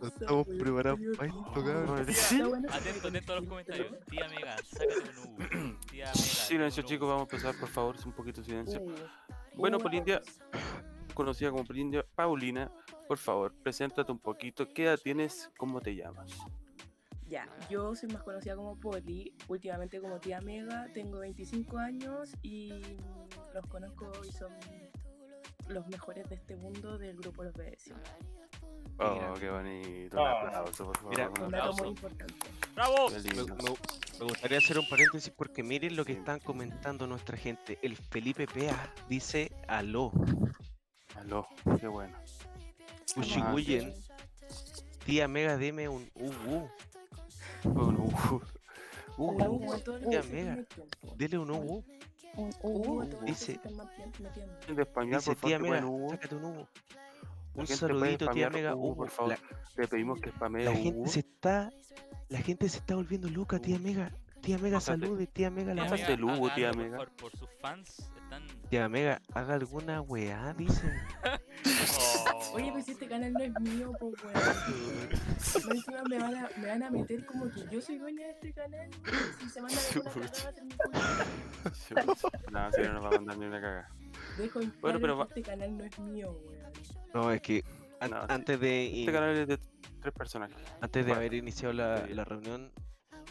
estamos 0.02 0.46
preparados 0.46 0.98
para 1.14 1.28
esto, 1.28 1.52
cabrón. 1.52 2.00
Atento, 2.70 3.08
atento 3.08 3.32
a 3.32 3.36
los 3.36 3.46
comentarios. 3.46 4.00
Tía 4.06 4.28
Mega, 4.28 4.56
sácate 4.56 5.10
un 5.26 5.72
U. 5.72 5.78
Tía 5.90 6.06
Mega. 6.06 6.14
Silencio, 6.14 6.82
chicos, 6.84 7.06
vamos 7.06 7.28
a 7.30 7.36
empezar, 7.36 7.54
por 7.60 7.68
favor, 7.68 7.96
un 8.06 8.12
poquito 8.12 8.40
de 8.40 8.46
silencio. 8.46 8.82
Bueno, 9.54 9.78
Polindia, 9.78 10.22
conocida 11.14 11.50
como 11.50 11.64
Polindia, 11.64 12.02
Paulina, 12.14 12.72
por 13.06 13.18
favor, 13.18 13.52
preséntate 13.62 14.10
un 14.10 14.18
poquito. 14.18 14.66
¿Qué 14.68 14.84
edad 14.84 14.98
tienes? 14.98 15.50
¿Cómo 15.58 15.78
te 15.82 15.94
llamas? 15.94 16.30
Ya, 17.28 17.46
yo 17.68 17.94
soy 17.94 18.08
más 18.08 18.22
conocida 18.22 18.56
como 18.56 18.78
Poli, 18.80 19.34
últimamente 19.48 20.00
como 20.00 20.18
tía 20.18 20.40
Mega, 20.40 20.88
tengo 20.94 21.18
25 21.18 21.76
años 21.76 22.34
y 22.42 22.82
los 23.54 23.66
conozco 23.68 24.10
y 24.26 24.32
son 24.32 24.52
los 25.68 25.86
mejores 25.88 26.28
de 26.28 26.34
este 26.36 26.56
mundo 26.56 26.98
del 26.98 27.16
grupo 27.16 27.42
Los 27.44 27.54
Vecinos. 27.54 28.00
Oh, 28.98 29.14
Mira. 29.14 29.32
qué 29.40 29.50
bonito. 29.50 30.20
Un 30.20 30.26
Ah. 30.26 30.40
aplauso, 30.46 30.84
por 30.86 30.96
favor. 30.96 31.10
Mira, 31.10 31.30
un 31.30 31.42
Un 31.42 31.50
dato 31.50 31.72
muy 31.74 31.88
importante. 31.88 32.34
¡Bravo! 32.74 33.10
Me, 33.10 33.20
lindo. 33.20 33.46
me- 33.46 34.18
me 34.18 34.24
gustaría 34.26 34.58
hacer 34.58 34.78
un 34.78 34.88
paréntesis 34.88 35.32
porque 35.36 35.62
miren 35.62 35.96
lo 35.96 36.04
que 36.04 36.12
están 36.12 36.40
comentando 36.40 37.06
nuestra 37.06 37.36
gente. 37.36 37.78
El 37.82 37.96
Felipe 37.96 38.46
Pea 38.46 38.92
dice 39.08 39.50
aló. 39.66 40.12
Aló, 41.16 41.46
qué 41.80 41.86
bueno. 41.88 42.16
Ushiguyen. 43.16 43.94
Tía 45.04 45.26
Mega, 45.26 45.56
deme 45.56 45.88
un 45.88 46.08
uh, 46.14 46.68
Hola, 47.64 47.98
UU. 47.98 48.42
Hugo, 49.16 49.72
a 49.74 49.78
todos 49.78 50.00
los 50.02 50.10
Tía 50.10 50.22
Mega. 50.22 50.50
conecten, 50.54 50.84
po. 51.00 51.14
Dele 51.16 51.38
un. 52.36 52.50
Hugo, 52.62 53.00
que 53.20 53.24
Dice- 53.26 53.60
de 54.74 54.86
Dice 55.18 55.34
por 55.34 55.48
tía 55.48 55.58
Mega, 55.58 55.68
bueno, 55.80 55.90
Hugo. 55.90 56.10
sácate 56.10 56.34
un 57.54 57.66
saludito, 57.66 58.28
tía 58.30 58.50
Mega. 58.50 58.74
Hugo, 58.74 58.96
por 58.96 59.10
favor. 59.10 59.32
La, 59.76 59.86
pedimos 59.86 60.20
que 60.20 60.30
spamee 60.30 60.64
la 60.64 60.70
a 60.70 60.74
gente 60.74 60.98
Hugo. 60.98 61.08
se 61.08 61.20
está. 61.20 61.70
La 62.28 62.38
gente 62.40 62.68
se 62.68 62.78
está 62.78 62.94
volviendo 62.94 63.28
loca, 63.28 63.58
tía 63.58 63.78
Mega. 63.78 64.10
Tía 64.42 64.58
Mega, 64.58 64.76
Pásate. 64.78 65.00
salude, 65.00 65.26
tía 65.28 65.50
Mega, 65.50 65.74
la 65.74 65.82
Tía 65.82 65.90
Pásate 65.90 66.02
Mega, 66.02 66.14
el 66.14 66.24
Hugo, 66.38 66.46
haga 66.46 66.54
tía 66.56 66.70
por 66.72 66.82
Mega. 66.82 66.96
favor, 66.96 67.12
Por 67.16 67.36
sus 67.36 67.48
fans 67.60 67.98
están. 68.16 68.42
Tía 68.70 68.88
Mega, 68.88 69.22
haga 69.34 69.54
alguna 69.54 70.00
weá, 70.00 70.52
dicen. 70.54 70.92
Oh. 71.24 72.52
Oye, 72.54 72.72
pues 72.72 72.88
este 72.88 73.06
canal 73.06 73.32
no 73.32 73.40
es 73.40 73.52
mío, 73.60 73.92
pues 74.00 74.14
encima 75.70 76.02
me 76.08 76.18
van, 76.18 76.34
a, 76.36 76.50
me 76.58 76.66
van 76.66 76.82
a 76.82 76.90
meter 76.90 77.24
como 77.24 77.48
que 77.50 77.64
yo 77.70 77.80
soy 77.80 77.98
dueña 77.98 78.26
de 78.26 78.32
este 78.32 78.52
canal. 78.52 78.90
Si 79.40 79.48
se 79.48 79.62
mandan 79.62 79.78
alguna 79.94 80.10
cagada, 80.10 80.42
va 80.44 80.50
a 80.50 80.52
ser 80.52 80.64
mi 80.64 80.74
culpa. 80.74 82.50
No, 82.50 82.72
si 82.72 82.80
no 82.82 82.92
nos 82.94 83.04
va 83.04 83.08
a 83.08 83.12
mandar 83.12 83.38
ni 83.38 83.46
una 83.46 83.60
caga. 83.60 83.88
Dejo 84.38 84.60
en 84.60 84.72
Bueno, 84.80 84.98
claro 84.98 85.00
pero 85.00 85.14
que 85.14 85.18
va- 85.20 85.24
este 85.28 85.42
canal 85.42 85.76
no 85.78 85.84
es 85.84 85.98
mío, 86.00 86.32
weón. 86.46 86.72
No, 87.14 87.30
es 87.30 87.40
que 87.42 87.64
an- 88.00 88.10
No, 88.10 88.20
antes 88.28 88.58
de. 88.60 89.00
Este 89.00 89.12
canal 89.12 89.36
es 89.36 89.46
de 89.48 89.58
tres 90.00 90.14
personajes. 90.14 90.56
Antes 90.80 91.04
de 91.04 91.10
Bueno, 91.12 91.20
haber 91.20 91.34
iniciado 91.34 91.72
la, 91.72 92.06
la 92.08 92.24
reunión, 92.24 92.72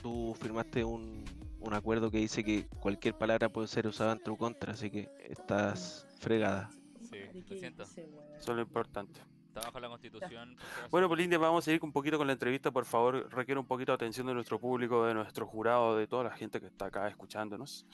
tú 0.02 0.36
firmaste 0.40 0.84
un, 0.84 1.24
un 1.60 1.74
acuerdo 1.74 2.12
que 2.12 2.18
dice 2.18 2.44
que 2.44 2.68
cualquier 2.80 3.18
palabra 3.18 3.50
puede 3.50 3.68
ser 3.68 3.88
usada 3.88 4.14
en 4.14 4.20
tu 4.20 4.38
contra, 4.38 4.74
así 4.74 4.90
que 4.90 5.10
estás 5.30 6.08
fregada. 6.20 6.70
Sí, 7.02 7.18
lo 7.34 7.46
¿qué 7.46 7.58
siento. 7.58 7.84
Eso 7.84 8.02
es 8.38 8.48
lo 8.48 8.62
importante. 8.62 9.22
Está 9.48 9.60
bajo 9.62 9.82
la 9.82 9.90
constitución. 9.90 10.56
Bueno, 10.90 11.10
Polindia, 11.10 11.38
vamos 11.38 11.64
a 11.64 11.66
seguir 11.66 11.82
un 11.84 11.92
poquito 11.92 12.18
con 12.18 12.26
la 12.26 12.32
entrevista. 12.32 12.72
Por 12.72 12.86
favor, 12.86 13.30
requiere 13.34 13.60
un 13.60 13.68
poquito 13.68 13.92
de 13.92 13.96
atención 13.96 14.26
de 14.28 14.34
nuestro 14.34 14.58
público, 14.58 15.06
de 15.06 15.14
nuestro 15.14 15.46
jurado, 15.46 15.98
de 15.98 16.08
toda 16.08 16.24
la 16.24 16.32
gente 16.32 16.62
que 16.62 16.68
está 16.68 16.86
acá 16.86 17.10
escuchándonos. 17.10 17.86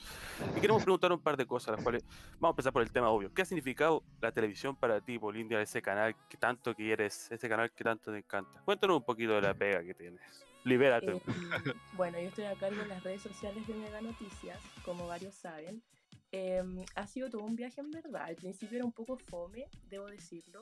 Y 0.56 0.60
queremos 0.60 0.84
preguntar 0.84 1.10
un 1.10 1.18
par 1.18 1.36
de 1.36 1.46
cosas, 1.46 1.74
las 1.74 1.82
cuales 1.82 2.04
vamos 2.38 2.50
a 2.50 2.52
empezar 2.52 2.72
por 2.72 2.82
el 2.82 2.92
tema 2.92 3.08
obvio. 3.08 3.34
¿Qué 3.34 3.42
ha 3.42 3.44
significado 3.44 4.04
la 4.20 4.30
televisión 4.30 4.76
para 4.76 5.00
ti, 5.00 5.18
Polindia, 5.18 5.60
ese 5.60 5.82
canal 5.82 6.14
que 6.28 6.36
tanto 6.36 6.76
quieres, 6.76 7.28
ese 7.32 7.48
canal 7.48 7.72
que 7.72 7.82
tanto 7.82 8.12
te 8.12 8.18
encanta? 8.18 8.62
Cuéntanos 8.64 8.98
un 8.98 9.04
poquito 9.04 9.32
de 9.32 9.42
la 9.42 9.52
pega 9.52 9.82
que 9.82 9.94
tienes. 9.94 10.47
Libérate. 10.68 11.12
Eh, 11.12 11.22
bueno, 11.94 12.18
yo 12.18 12.28
estoy 12.28 12.44
a 12.44 12.54
cargo 12.54 12.80
de 12.82 12.88
las 12.88 13.02
redes 13.02 13.22
sociales 13.22 13.66
de 13.66 13.74
Mega 13.74 14.00
Noticias, 14.00 14.58
como 14.84 15.06
varios 15.06 15.34
saben. 15.34 15.82
Em, 16.30 16.84
ha 16.94 17.06
sido 17.06 17.30
todo 17.30 17.42
un 17.42 17.56
viaje 17.56 17.80
en 17.80 17.90
verdad. 17.90 18.24
Al 18.24 18.36
principio 18.36 18.76
era 18.76 18.84
un 18.84 18.92
poco 18.92 19.16
fome, 19.16 19.66
debo 19.88 20.06
decirlo. 20.06 20.60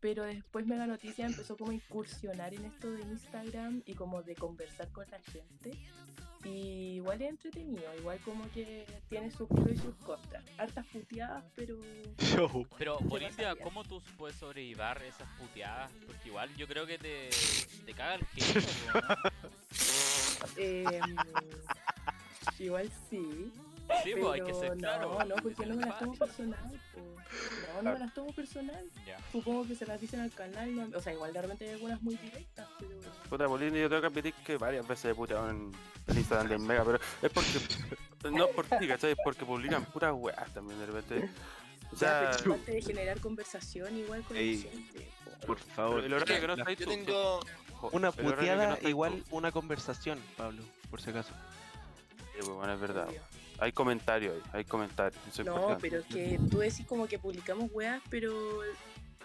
Pero 0.00 0.24
después 0.24 0.66
Mega 0.66 0.86
Noticias 0.86 1.30
empezó 1.30 1.56
como 1.56 1.70
a 1.70 1.74
incursionar 1.74 2.52
en 2.54 2.64
esto 2.64 2.90
de 2.90 3.02
Instagram 3.02 3.82
y 3.86 3.94
como 3.94 4.22
de 4.22 4.34
conversar 4.34 4.90
con 4.92 5.08
la 5.10 5.20
gente. 5.20 5.70
Y 6.46 6.96
igual 6.96 7.20
es 7.22 7.30
entretenido, 7.30 7.82
igual 7.98 8.18
como 8.24 8.50
que 8.52 8.86
tiene 9.08 9.30
sus 9.30 9.48
pros 9.48 9.70
y 9.72 9.76
sus 9.76 9.94
contras. 9.96 10.44
Hartas 10.58 10.86
puteadas, 10.86 11.44
pero... 11.54 11.76
Pero, 12.78 12.98
Bolivia. 13.00 13.56
¿cómo 13.56 13.84
tú 13.84 14.02
puedes 14.16 14.36
sobrellevar 14.36 15.02
esas 15.02 15.28
puteadas? 15.38 15.90
Porque 16.06 16.28
igual 16.28 16.54
yo 16.56 16.66
creo 16.66 16.86
que 16.86 16.98
te, 16.98 17.30
te 17.84 17.94
caga 17.94 18.14
el 18.16 18.26
genio, 18.26 18.68
po, 18.92 18.98
¿no? 19.00 19.30
em, 20.56 21.16
igual 22.58 22.90
sí. 23.10 23.52
Sí, 24.04 24.12
pues 24.18 24.32
hay 24.34 24.40
que 24.40 24.46
Pero 24.46 24.60
ser 24.60 24.76
claro. 24.78 25.08
No, 25.10 25.14
no, 25.14 25.20
hay 25.20 25.28
que 25.36 25.42
porque 25.42 25.66
no 25.66 25.74
me 25.76 25.86
las 25.86 25.98
tomo 25.98 26.14
personal. 26.14 26.80
po. 26.94 27.00
No, 27.74 27.82
no 27.82 27.92
me 27.92 27.98
las 27.98 28.14
tomo 28.14 28.32
personal. 28.32 28.90
Ya. 29.06 29.18
Supongo 29.32 29.66
que 29.66 29.74
se 29.74 29.86
las 29.86 30.00
dicen 30.00 30.20
al 30.20 30.30
canal. 30.32 30.74
no- 30.90 30.96
o 30.98 31.00
sea, 31.00 31.12
igual 31.12 31.32
de 31.32 31.42
repente 31.42 31.64
hay 31.66 31.74
algunas 31.74 32.02
muy 32.02 32.16
directas, 32.16 32.68
pero. 32.78 32.94
Puta, 33.28 33.46
Polindia, 33.46 33.82
yo 33.82 33.88
tengo 33.88 34.00
que 34.02 34.06
admitir 34.08 34.34
que 34.44 34.56
varias 34.56 34.86
veces 34.86 35.12
he 35.12 35.14
puteado 35.14 35.50
en 35.50 35.72
el 36.06 36.16
Instagram 36.18 36.48
de 36.48 36.58
Mega, 36.58 36.84
pero 36.84 36.98
es 37.22 37.30
porque. 37.32 38.30
No 38.30 38.48
por 38.48 38.66
ti, 38.66 38.88
¿cachai? 38.88 39.12
Es 39.12 39.18
porque 39.22 39.44
publican 39.44 39.84
puras 39.86 40.12
weas 40.16 40.52
también 40.52 40.78
de 40.80 40.86
repente. 40.86 41.30
O 41.92 41.96
sea, 41.96 42.32
parte 42.48 42.72
de 42.72 42.82
generar 42.82 43.20
conversación 43.20 43.96
igual 43.96 44.22
con 44.24 44.36
Ey. 44.36 44.56
la 44.64 44.70
gente. 44.70 45.08
po. 45.40 45.46
Por 45.46 45.58
favor. 45.60 46.04
el 46.04 46.12
horario 46.12 46.40
que 46.40 46.46
no 46.48 46.54
está 46.54 46.68
ahí 46.70 46.76
Yo 46.76 46.86
tengo. 46.86 47.40
Una 47.92 48.08
no 48.08 48.12
puteada 48.12 48.74
ahí 48.74 48.88
igual 48.88 49.22
tú. 49.28 49.36
una 49.36 49.52
conversación, 49.52 50.18
Pablo, 50.36 50.64
por 50.90 51.00
si 51.00 51.10
acaso. 51.10 51.32
Sí, 52.32 52.38
pues, 52.40 52.48
bueno, 52.48 52.72
es 52.72 52.80
verdad. 52.80 53.06
Hay 53.58 53.72
comentarios 53.72 54.34
ahí, 54.36 54.50
hay 54.52 54.64
comentarios. 54.64 55.20
Eso 55.28 55.44
No, 55.44 55.54
importante. 55.54 55.80
pero 55.88 56.00
es 56.02 56.06
que 56.06 56.38
tú 56.50 56.58
decís 56.58 56.86
como 56.86 57.06
que 57.06 57.18
publicamos 57.18 57.70
weas, 57.72 58.02
pero. 58.10 58.32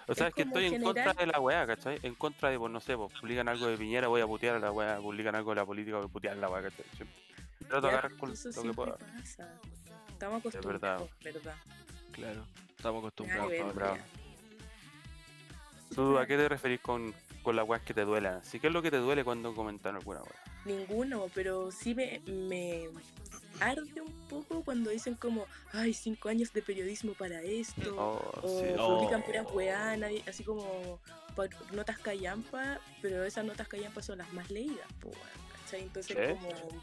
O 0.07 0.15
sea, 0.15 0.27
es 0.27 0.29
es 0.31 0.35
que 0.35 0.41
estoy 0.43 0.65
en 0.65 0.71
general- 0.73 0.93
contra 1.05 1.13
de 1.13 1.31
la 1.31 1.39
weá, 1.39 1.67
¿cachai? 1.67 1.99
En 2.03 2.15
contra 2.15 2.49
de, 2.49 2.57
pues, 2.57 2.71
no 2.71 2.79
sé, 2.79 2.97
pues, 2.97 3.13
publican 3.19 3.47
algo 3.47 3.67
de 3.67 3.77
Piñera, 3.77 4.07
voy 4.07 4.21
a 4.21 4.27
putear 4.27 4.55
a 4.55 4.59
la 4.59 4.71
weá, 4.71 4.97
publican 4.97 5.35
algo 5.35 5.51
de 5.51 5.55
la 5.57 5.65
política, 5.65 5.97
voy 5.97 6.05
a 6.05 6.09
putear 6.09 6.37
a 6.37 6.39
la 6.41 6.49
weá, 6.49 6.63
¿cachai? 6.63 6.85
Siempre 6.95 7.17
Trato 7.67 7.81
de 7.87 7.93
agarrar 7.93 8.17
con 8.17 8.29
lo 8.29 8.35
que 8.63 8.73
pueda. 8.73 8.97
pasa. 8.97 9.49
Estamos 10.09 10.39
acostumbrados, 10.39 11.09
¿verdad? 11.23 11.55
Claro. 12.11 12.45
Estamos 12.75 12.99
acostumbrados. 12.99 13.49
ver. 13.75 14.01
¿Tú 15.95 16.17
a 16.17 16.25
qué 16.25 16.37
te 16.37 16.47
referís 16.49 16.79
con, 16.79 17.13
con 17.43 17.55
las 17.55 17.67
weas 17.67 17.83
que 17.83 17.93
te 17.93 18.01
duelan? 18.05 18.43
¿Sí? 18.43 18.59
¿Qué 18.59 18.67
es 18.67 18.73
lo 18.73 18.81
que 18.81 18.91
te 18.91 18.97
duele 18.97 19.23
cuando 19.23 19.53
comentan 19.53 19.95
alguna 19.95 20.21
weá? 20.21 20.43
Ninguno, 20.65 21.27
pero 21.33 21.71
sí 21.71 21.93
me, 21.95 22.21
me 22.27 22.87
arde 23.61 24.01
un 24.01 24.11
poco 24.27 24.63
cuando 24.63 24.89
dicen 24.89 25.15
como, 25.15 25.45
ay, 25.71 25.93
cinco 25.93 26.29
años 26.29 26.51
de 26.53 26.61
periodismo 26.61 27.13
para 27.13 27.41
esto, 27.41 27.95
Oh, 27.97 28.39
o 28.41 28.59
sí. 28.59 28.65
publican 28.75 29.21
Oh. 29.21 29.25
puras 29.25 29.47
weá, 29.53 29.97
así 30.27 30.43
como 30.43 30.99
por 31.35 31.49
notas 31.73 31.97
callampa, 31.99 32.79
pero 33.01 33.23
esas 33.23 33.45
notas 33.45 33.67
callampa 33.67 34.01
son 34.01 34.17
las 34.17 34.31
más 34.33 34.49
leídas, 34.51 34.87
po, 34.99 35.11
¿cachai? 35.63 35.81
Entonces 35.83 36.15
¿Qué? 36.17 36.35
como, 36.35 36.81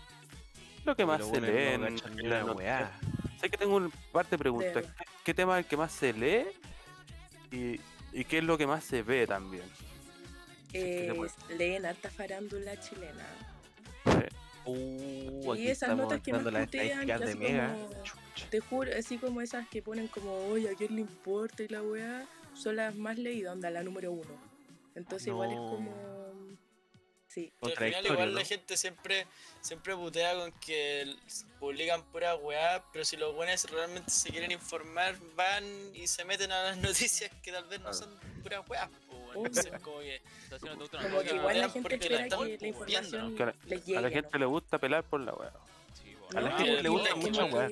Lo 0.84 0.96
que 0.96 1.04
más 1.04 1.26
se 1.26 1.40
lee 1.40 1.76
no 1.78 1.86
en, 1.88 1.94
noticias. 1.96 2.56
weá. 2.56 2.92
Sé 3.40 3.50
que 3.50 3.58
tengo 3.58 3.76
un 3.76 3.92
par 4.12 4.26
de 4.28 4.38
preguntas. 4.38 4.84
¿Qué, 4.96 5.04
qué 5.24 5.34
tema 5.34 5.58
es 5.58 5.64
el 5.64 5.68
que 5.68 5.76
más 5.76 5.92
se 5.92 6.12
lee? 6.12 6.46
Y, 7.50 7.80
y 8.12 8.24
qué 8.24 8.38
es 8.38 8.44
lo 8.44 8.56
que 8.56 8.66
más 8.66 8.84
se 8.84 9.02
ve 9.02 9.26
también? 9.26 9.64
que 10.72 10.78
se 10.78 11.54
eh, 11.54 11.56
leen 11.56 11.86
harta 11.86 12.10
farándula 12.10 12.78
chilena. 12.80 13.24
Sí. 14.04 14.36
Uh, 14.70 15.54
Y 15.56 15.68
esas 15.68 15.96
notas 15.96 16.20
que 16.22 16.32
las 16.32 16.42
putean, 16.42 16.62
estadísticas 16.64 17.18
que 17.20 17.24
de 17.26 17.30
así 17.32 17.38
Mega. 17.38 17.72
como-. 17.74 17.88
Te 18.50 18.60
juro, 18.60 18.90
así 18.96 19.18
como 19.18 19.40
esas 19.40 19.68
que 19.68 19.82
ponen 19.82 20.06
como, 20.08 20.32
oye, 20.48 20.70
a 20.70 20.74
quién 20.74 20.94
le 20.94 21.00
importa 21.02 21.62
y 21.62 21.68
la 21.68 21.82
weá, 21.82 22.26
son 22.54 22.76
las 22.76 22.94
más 22.94 23.18
leídas, 23.18 23.52
onda, 23.54 23.70
la 23.70 23.82
número 23.82 24.12
uno. 24.12 24.40
Entonces 24.94 25.28
igual 25.28 25.50
es 25.50 25.56
No. 25.56 25.70
como... 25.70 26.18
Sí, 27.28 27.52
al 27.60 27.72
final 27.72 28.06
igual 28.06 28.32
¿no? 28.32 28.38
la 28.40 28.44
gente 28.44 28.74
siempre 28.78 29.26
siempre 29.60 29.94
putea 29.94 30.34
con 30.34 30.50
que 30.60 31.14
publican 31.60 32.02
pura 32.10 32.34
weá, 32.36 32.82
pero 32.90 33.04
si 33.04 33.18
los 33.18 33.34
buenos 33.34 33.70
realmente 33.70 34.10
se 34.10 34.30
quieren 34.30 34.50
informar, 34.50 35.14
van 35.36 35.62
y 35.94 36.06
se 36.06 36.24
meten 36.24 36.50
a 36.52 36.62
las 36.62 36.78
noticias 36.78 37.30
que 37.42 37.52
tal 37.52 37.64
vez 37.66 37.80
no 37.80 37.92
son 37.92 38.08
puras 38.42 38.66
weas. 38.68 38.88
po, 39.06 39.27
como 39.82 39.98
que 40.00 40.20
como 40.98 41.22
igual 41.22 41.60
la 41.60 41.68
gente 41.70 41.94
espera 41.94 42.28
que 42.28 42.58
la 42.60 42.66
información 42.68 43.36
a 43.38 44.00
la- 44.00 44.08
A 44.08 44.10
gente 44.10 44.38
le 44.38 44.46
gusta 44.46 44.78
pelar 44.78 45.04
por 45.04 45.20
la 45.20 45.34
weá. 45.34 45.52
A 46.34 46.40
la 46.40 46.50
gente 46.56 46.82
le 46.82 46.88
gusta 46.88 47.14
mucho 47.16 47.46
weá. 47.46 47.68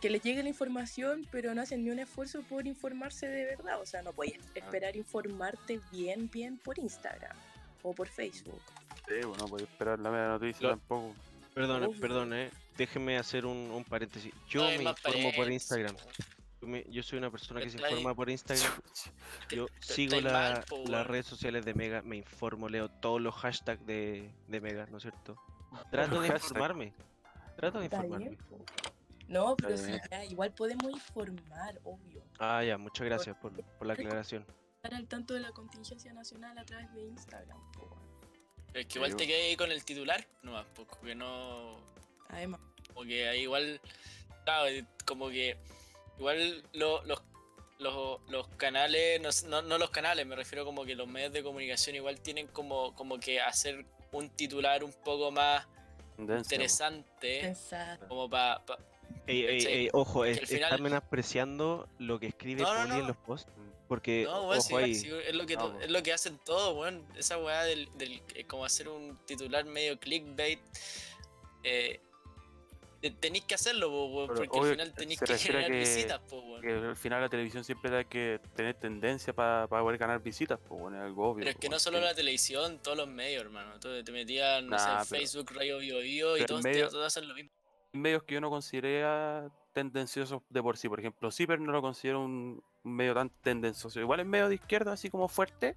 que- 0.00 0.10
les 0.10 0.20
llegue 0.22 0.42
la 0.42 0.48
información, 0.48 1.26
pero 1.30 1.54
no 1.54 1.62
hacen 1.62 1.84
ni 1.84 1.90
un 1.90 2.00
esfuerzo 2.00 2.42
por 2.42 2.66
informarse 2.66 3.28
de 3.28 3.44
verdad. 3.44 3.80
O 3.80 3.86
sea, 3.86 4.02
no 4.02 4.12
puedes 4.12 4.34
esperar 4.54 4.96
informarte 4.96 5.80
bien, 5.92 6.28
bien 6.28 6.58
por 6.58 6.76
Instagram 6.78 7.36
o 7.84 7.92
por 7.94 8.08
Facebook. 8.08 8.60
Sí, 9.08 9.14
pues, 9.22 9.38
no 9.38 9.46
podía 9.46 9.66
esperar 9.66 10.00
la 10.00 10.10
media 10.10 10.26
noticia 10.28 10.62
Lo- 10.62 10.68
tampoco. 10.70 11.14
Perdón, 11.54 11.84
Uf. 11.84 12.00
perdón, 12.00 12.32
eh. 12.34 12.50
Déjenme 12.76 13.18
hacer 13.18 13.44
un, 13.46 13.70
un 13.70 13.84
paréntesis. 13.84 14.32
Yo 14.48 14.62
No 14.62 14.68
me 14.78 14.90
informo 14.90 15.30
por 15.36 15.52
Instagram. 15.52 15.94
Yo, 16.62 16.68
me- 16.68 16.84
yo 16.88 17.02
soy 17.02 17.18
una 17.18 17.28
persona 17.30 17.60
que 17.60 17.70
se 17.70 17.76
informa 17.78 18.14
por 18.14 18.30
Instagram. 18.30 18.72
Yo 19.50 19.66
sigo 19.80 20.14
estáis 20.16 20.22
la- 20.24 20.32
mal, 20.32 20.64
po, 20.68 20.84
las 20.86 21.04
redes 21.06 21.26
sociales 21.26 21.64
de 21.64 21.74
Mega, 21.74 22.02
me 22.02 22.16
informo, 22.16 22.68
leo 22.68 22.88
todos 22.88 23.20
los 23.20 23.34
hashtags 23.34 23.84
de, 23.84 24.30
de 24.46 24.60
Mega, 24.60 24.86
¿no 24.86 24.98
es 24.98 25.02
cierto? 25.02 25.36
Trato 25.90 26.20
de 26.20 26.28
informarme. 26.28 26.94
Trato 27.56 27.80
de 27.80 27.86
informarme. 27.86 28.38
No, 29.26 29.56
pero 29.56 29.76
sí, 29.76 29.92
ya, 30.10 30.24
igual 30.24 30.52
podemos 30.54 30.90
informar, 30.92 31.80
obvio. 31.84 32.22
Ah, 32.38 32.62
ya, 32.62 32.78
muchas 32.78 33.06
gracias 33.06 33.36
por, 33.38 33.52
por 33.52 33.86
la 33.86 33.94
aclaración. 33.94 34.46
Estar 34.76 34.94
al 34.94 35.08
tanto 35.08 35.34
de 35.34 35.40
la 35.40 35.50
contingencia 35.52 36.12
nacional 36.12 36.56
a 36.58 36.64
través 36.64 36.92
de 36.92 37.02
Instagram. 37.02 37.58
po. 37.72 37.96
Es 38.74 38.86
que 38.86 38.98
igual 38.98 39.16
te 39.16 39.26
quedé 39.26 39.48
ahí 39.48 39.56
con 39.56 39.70
el 39.72 39.84
titular, 39.84 40.24
nomás, 40.42 40.66
pues, 40.74 40.86
porque 40.88 41.14
no. 41.14 41.76
Además, 42.28 42.60
Como 42.88 43.02
que 43.06 43.28
ahí 43.28 43.42
igual. 43.42 43.80
Claro, 44.44 44.86
como 45.06 45.28
que. 45.28 45.56
Igual 46.22 46.62
lo- 46.74 47.02
los, 47.04 47.20
los, 47.80 48.20
los 48.28 48.46
canales, 48.56 49.20
no, 49.20 49.30
no, 49.50 49.60
no 49.62 49.76
los 49.76 49.90
canales, 49.90 50.24
me 50.24 50.36
refiero 50.36 50.64
como 50.64 50.84
que 50.84 50.94
los 50.94 51.08
medios 51.08 51.32
de 51.32 51.42
comunicación 51.42 51.96
igual 51.96 52.20
tienen 52.20 52.46
como, 52.46 52.94
como 52.94 53.18
que 53.18 53.40
hacer 53.40 53.84
un 54.12 54.30
titular 54.30 54.84
un 54.84 54.92
poco 55.04 55.32
más 55.32 55.66
interesante. 56.18 57.40
pensar. 57.40 57.98
Como 58.06 58.30
para. 58.30 58.62
Ey, 59.26 59.44
ey, 59.46 59.58
¿Cachai? 59.58 59.72
ey, 59.78 59.88
ojo, 59.92 60.24
es, 60.24 60.38
al 60.38 60.46
final- 60.46 60.62
están 60.70 60.82
menospreciando 60.82 61.88
lo 61.98 62.20
que 62.20 62.28
escribe 62.28 62.62
No, 62.62 62.72
no, 62.72 62.88
Poli 62.88 63.00
en 63.00 63.06
los 63.08 63.16
posts. 63.16 63.50
Porque, 63.88 64.22
No, 64.24 64.48
weón, 64.48 64.62
sí, 64.62 64.72
ojo 64.74 64.76
ahí, 64.84 64.94
sí, 64.94 65.10
es, 65.26 65.34
lo 65.34 65.44
que 65.44 65.56
No, 65.56 65.80
es 65.80 65.90
lo 65.90 66.02
que 66.04 66.12
hacen 66.12 66.38
todos, 66.38 66.76
weón. 66.78 67.04
Esa 67.16 67.36
weá 67.38 67.64
del, 67.64 67.88
del 67.98 68.22
eh, 68.36 68.44
como 68.46 68.64
hacer 68.64 68.88
un 68.88 69.18
titular 69.26 69.64
medio 69.64 69.98
clickbait. 69.98 70.60
Eh, 71.64 72.00
tenéis 73.10 73.44
que 73.44 73.54
hacerlo, 73.54 73.88
po, 73.90 74.26
porque 74.28 74.48
obvio, 74.50 74.62
al 74.62 74.70
final 74.76 74.92
tenéis 74.94 75.20
que 75.20 75.36
generar 75.38 75.70
que- 75.70 75.78
visitas, 75.78 76.20
po. 76.20 76.60
Que 76.60 76.72
al 76.72 76.96
final 76.96 77.20
la 77.20 77.28
televisión 77.28 77.64
siempre 77.64 77.96
hay 77.96 78.04
que 78.04 78.40
tener 78.54 78.74
tendencia 78.74 79.32
para 79.32 79.66
poder 79.66 79.98
ganar 79.98 80.22
visitas, 80.22 80.58
bueno, 80.68 80.96
es 80.98 81.02
algo 81.02 81.30
obvio. 81.30 81.40
Pero 81.40 81.50
es 81.50 81.56
que 81.56 81.68
no 81.68 81.78
solo 81.78 82.00
la 82.00 82.14
televisión, 82.14 82.78
todos 82.82 82.96
los 82.96 83.08
medios, 83.08 83.42
hermano. 83.42 83.78
Tú 83.80 83.88
te 84.04 84.12
metías, 84.12 84.62
no 84.62 84.70
Nah, 84.70 84.78
sé, 84.78 85.08
pero- 85.10 85.20
Facebook, 85.20 85.50
Radio 85.56 85.78
Bio 85.78 85.98
Bio 85.98 86.36
y 86.36 86.44
todos, 86.44 86.62
medio- 86.62 86.88
todos 86.88 87.06
hacen 87.06 87.28
lo 87.28 87.34
mismo. 87.34 87.50
medios 87.94 88.22
que 88.22 88.34
yo 88.34 88.40
no 88.40 88.48
consideraría 88.48 89.50
tendenciosos 89.74 90.42
de 90.48 90.62
por 90.62 90.76
sí. 90.76 90.88
Por 90.88 91.00
ejemplo, 91.00 91.30
Ciper 91.30 91.60
no 91.60 91.72
lo 91.72 91.82
considero 91.82 92.20
un, 92.22 92.62
un 92.84 92.94
medio 92.96 93.14
tan 93.14 93.28
tendencioso. 93.42 94.00
Igual 94.00 94.20
es 94.20 94.26
medio 94.26 94.48
de 94.48 94.54
izquierda, 94.54 94.92
así 94.92 95.10
como 95.10 95.28
fuerte, 95.28 95.74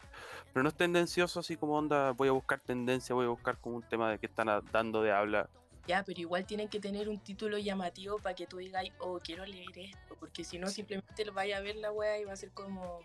pero 0.53 0.63
no 0.63 0.69
es 0.69 0.75
tendencioso, 0.75 1.39
así 1.39 1.55
como 1.57 1.77
onda, 1.77 2.11
voy 2.11 2.27
a 2.29 2.31
buscar 2.31 2.59
tendencia, 2.61 3.15
voy 3.15 3.25
a 3.25 3.29
buscar 3.29 3.57
como 3.59 3.77
un 3.77 3.83
tema 3.83 4.11
de 4.11 4.19
que 4.19 4.25
están 4.27 4.47
dando 4.71 5.01
de 5.01 5.11
habla. 5.11 5.49
Ya, 5.87 6.03
pero 6.03 6.19
igual 6.19 6.45
tienen 6.45 6.67
que 6.67 6.79
tener 6.79 7.09
un 7.09 7.19
título 7.19 7.57
llamativo 7.57 8.17
para 8.17 8.33
que 8.33 8.47
tú 8.47 8.57
digas, 8.57 8.85
oh, 8.99 9.19
quiero 9.19 9.45
leer 9.45 9.77
esto, 9.77 10.15
porque 10.19 10.43
si 10.43 10.57
no, 10.57 10.67
simplemente 10.67 11.25
lo 11.25 11.33
vaya 11.33 11.57
a 11.57 11.61
ver 11.61 11.75
la 11.75 11.91
wea 11.91 12.19
y 12.19 12.25
va 12.25 12.33
a 12.33 12.35
ser 12.35 12.51
como. 12.51 12.99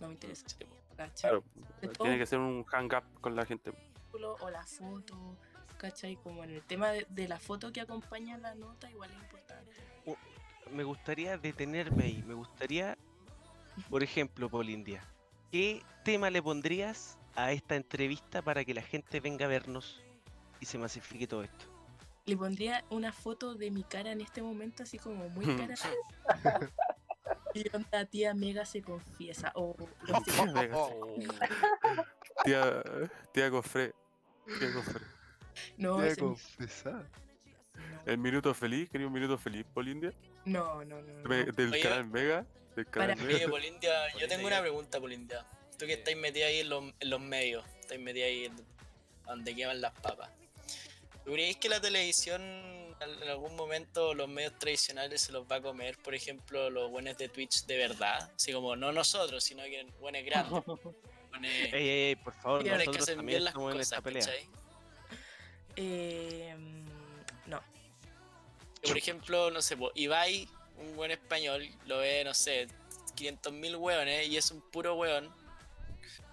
No 0.00 0.08
me 0.08 0.14
interesa. 0.14 0.44
Po. 0.58 0.82
¿cachai? 0.96 1.30
Claro, 1.30 1.44
De 1.80 1.88
tiene 1.88 2.18
que 2.18 2.26
ser 2.26 2.38
un 2.38 2.64
hang 2.64 2.92
up 2.94 3.20
con 3.20 3.34
la 3.36 3.44
gente. 3.46 3.72
o 4.12 4.50
la 4.50 4.64
foto, 4.64 5.36
¿cachai? 5.78 6.16
Como 6.16 6.44
en 6.44 6.50
el 6.50 6.62
tema 6.62 6.90
de, 6.90 7.06
de 7.08 7.28
la 7.28 7.38
foto 7.38 7.72
que 7.72 7.80
acompaña 7.80 8.38
la 8.38 8.54
nota, 8.54 8.90
igual 8.90 9.10
es 9.10 9.16
importante. 9.16 9.72
me 10.70 10.84
gustaría 10.84 11.38
detenerme 11.38 12.04
ahí. 12.04 12.24
Me 12.26 12.34
gustaría, 12.34 12.96
por 13.90 14.02
ejemplo, 14.02 14.48
Polindia, 14.48 15.02
¿qué 15.50 15.82
tema 16.04 16.30
le 16.30 16.42
pondrías 16.42 17.18
a 17.34 17.52
esta 17.52 17.76
entrevista 17.76 18.42
para 18.42 18.64
que 18.64 18.74
la 18.74 18.82
gente 18.82 19.20
venga 19.20 19.46
a 19.46 19.48
vernos 19.48 20.02
y 20.62 20.64
se 20.64 20.78
masifique 20.78 21.26
todo 21.26 21.42
esto? 21.42 21.66
Le 22.24 22.36
pondría 22.36 22.84
una 22.90 23.12
foto 23.12 23.56
de 23.56 23.70
mi 23.72 23.82
cara 23.82 24.12
en 24.12 24.20
este 24.20 24.40
momento, 24.42 24.84
así 24.84 24.96
como 24.96 25.28
muy 25.30 25.44
cara. 25.56 25.74
y 27.54 27.64
onda, 27.74 28.04
tía 28.06 28.32
Mega 28.32 28.64
se 28.64 28.80
confiesa. 28.80 29.50
O 29.56 29.74
no 30.08 30.24
sé, 30.24 30.52
Venga. 30.52 30.86
Tía, 32.44 32.82
tía 33.32 33.50
Cofre. 33.50 33.92
Tía 34.58 34.72
Cofre. 34.72 35.00
no, 35.76 36.00
ese- 36.02 36.24
El 38.06 38.18
minuto 38.18 38.54
feliz, 38.54 38.88
quería 38.88 39.08
un 39.08 39.12
minuto 39.12 39.36
feliz, 39.36 39.66
Polindia. 39.74 40.12
no, 40.44 40.84
no, 40.84 41.02
no, 41.02 41.12
no. 41.22 41.28
Me- 41.28 41.44
Del 41.46 41.72
Oye, 41.72 41.80
canal 41.82 42.06
Mega. 42.06 42.46
Del 42.76 42.86
canal 42.86 43.16
para- 43.16 43.22
Mega. 43.26 43.36
Oye, 43.38 43.48
Polindia, 43.48 44.16
yo 44.16 44.28
tengo 44.28 44.46
una 44.46 44.60
pregunta, 44.60 45.00
Polindia. 45.00 45.44
Tú 45.76 45.86
que 45.86 45.94
estáis 45.94 46.16
metida 46.16 46.46
ahí 46.46 46.60
en 46.60 46.68
los, 46.68 46.84
en 47.00 47.10
los 47.10 47.20
medios, 47.20 47.64
estáis 47.80 48.00
metida 48.00 48.26
ahí 48.26 48.44
en 48.44 48.54
donde 49.26 49.56
queman 49.56 49.80
las 49.80 49.92
papas. 49.94 50.30
¿Tú 51.24 51.32
creéis 51.32 51.56
que 51.56 51.68
la 51.68 51.80
televisión 51.80 52.42
en 52.42 53.28
algún 53.28 53.56
momento 53.56 54.14
los 54.14 54.28
medios 54.28 54.58
tradicionales 54.58 55.20
se 55.22 55.32
los 55.32 55.44
va 55.50 55.56
a 55.56 55.60
comer, 55.62 55.96
por 55.98 56.14
ejemplo, 56.14 56.70
los 56.70 56.90
buenos 56.90 57.16
de 57.16 57.28
Twitch 57.28 57.64
de 57.66 57.76
verdad? 57.76 58.30
Así 58.34 58.52
como 58.52 58.74
no 58.76 58.92
nosotros, 58.92 59.42
sino 59.44 59.62
que 59.64 59.86
buenos 60.00 60.24
grandes. 60.24 60.52
buenos- 60.66 60.94
Ey, 61.44 61.70
ey, 61.72 61.88
ey, 61.88 62.16
por 62.16 62.34
favor, 62.34 62.62
que 62.62 62.70
nosotros 62.70 63.02
hacen 63.02 63.16
también 63.16 63.26
bien 63.38 63.44
las 63.44 63.52
estamos 63.52 63.72
en 63.72 63.78
cosas, 63.78 63.92
esta 63.92 64.02
pelea. 64.02 64.20
¿cachai? 64.26 64.48
Eh, 65.76 66.54
no. 67.46 67.62
Que, 68.82 68.88
por 68.88 68.98
ejemplo, 68.98 69.50
no 69.50 69.62
sé, 69.62 69.76
Ibai, 69.94 70.48
un 70.78 70.94
buen 70.96 71.10
español, 71.10 71.66
lo 71.86 71.98
ve, 71.98 72.22
no 72.24 72.34
sé, 72.34 72.68
500.000 73.16 73.76
hueones 73.76 74.28
y 74.28 74.36
es 74.36 74.50
un 74.50 74.60
puro 74.60 74.94
hueón. 74.96 75.32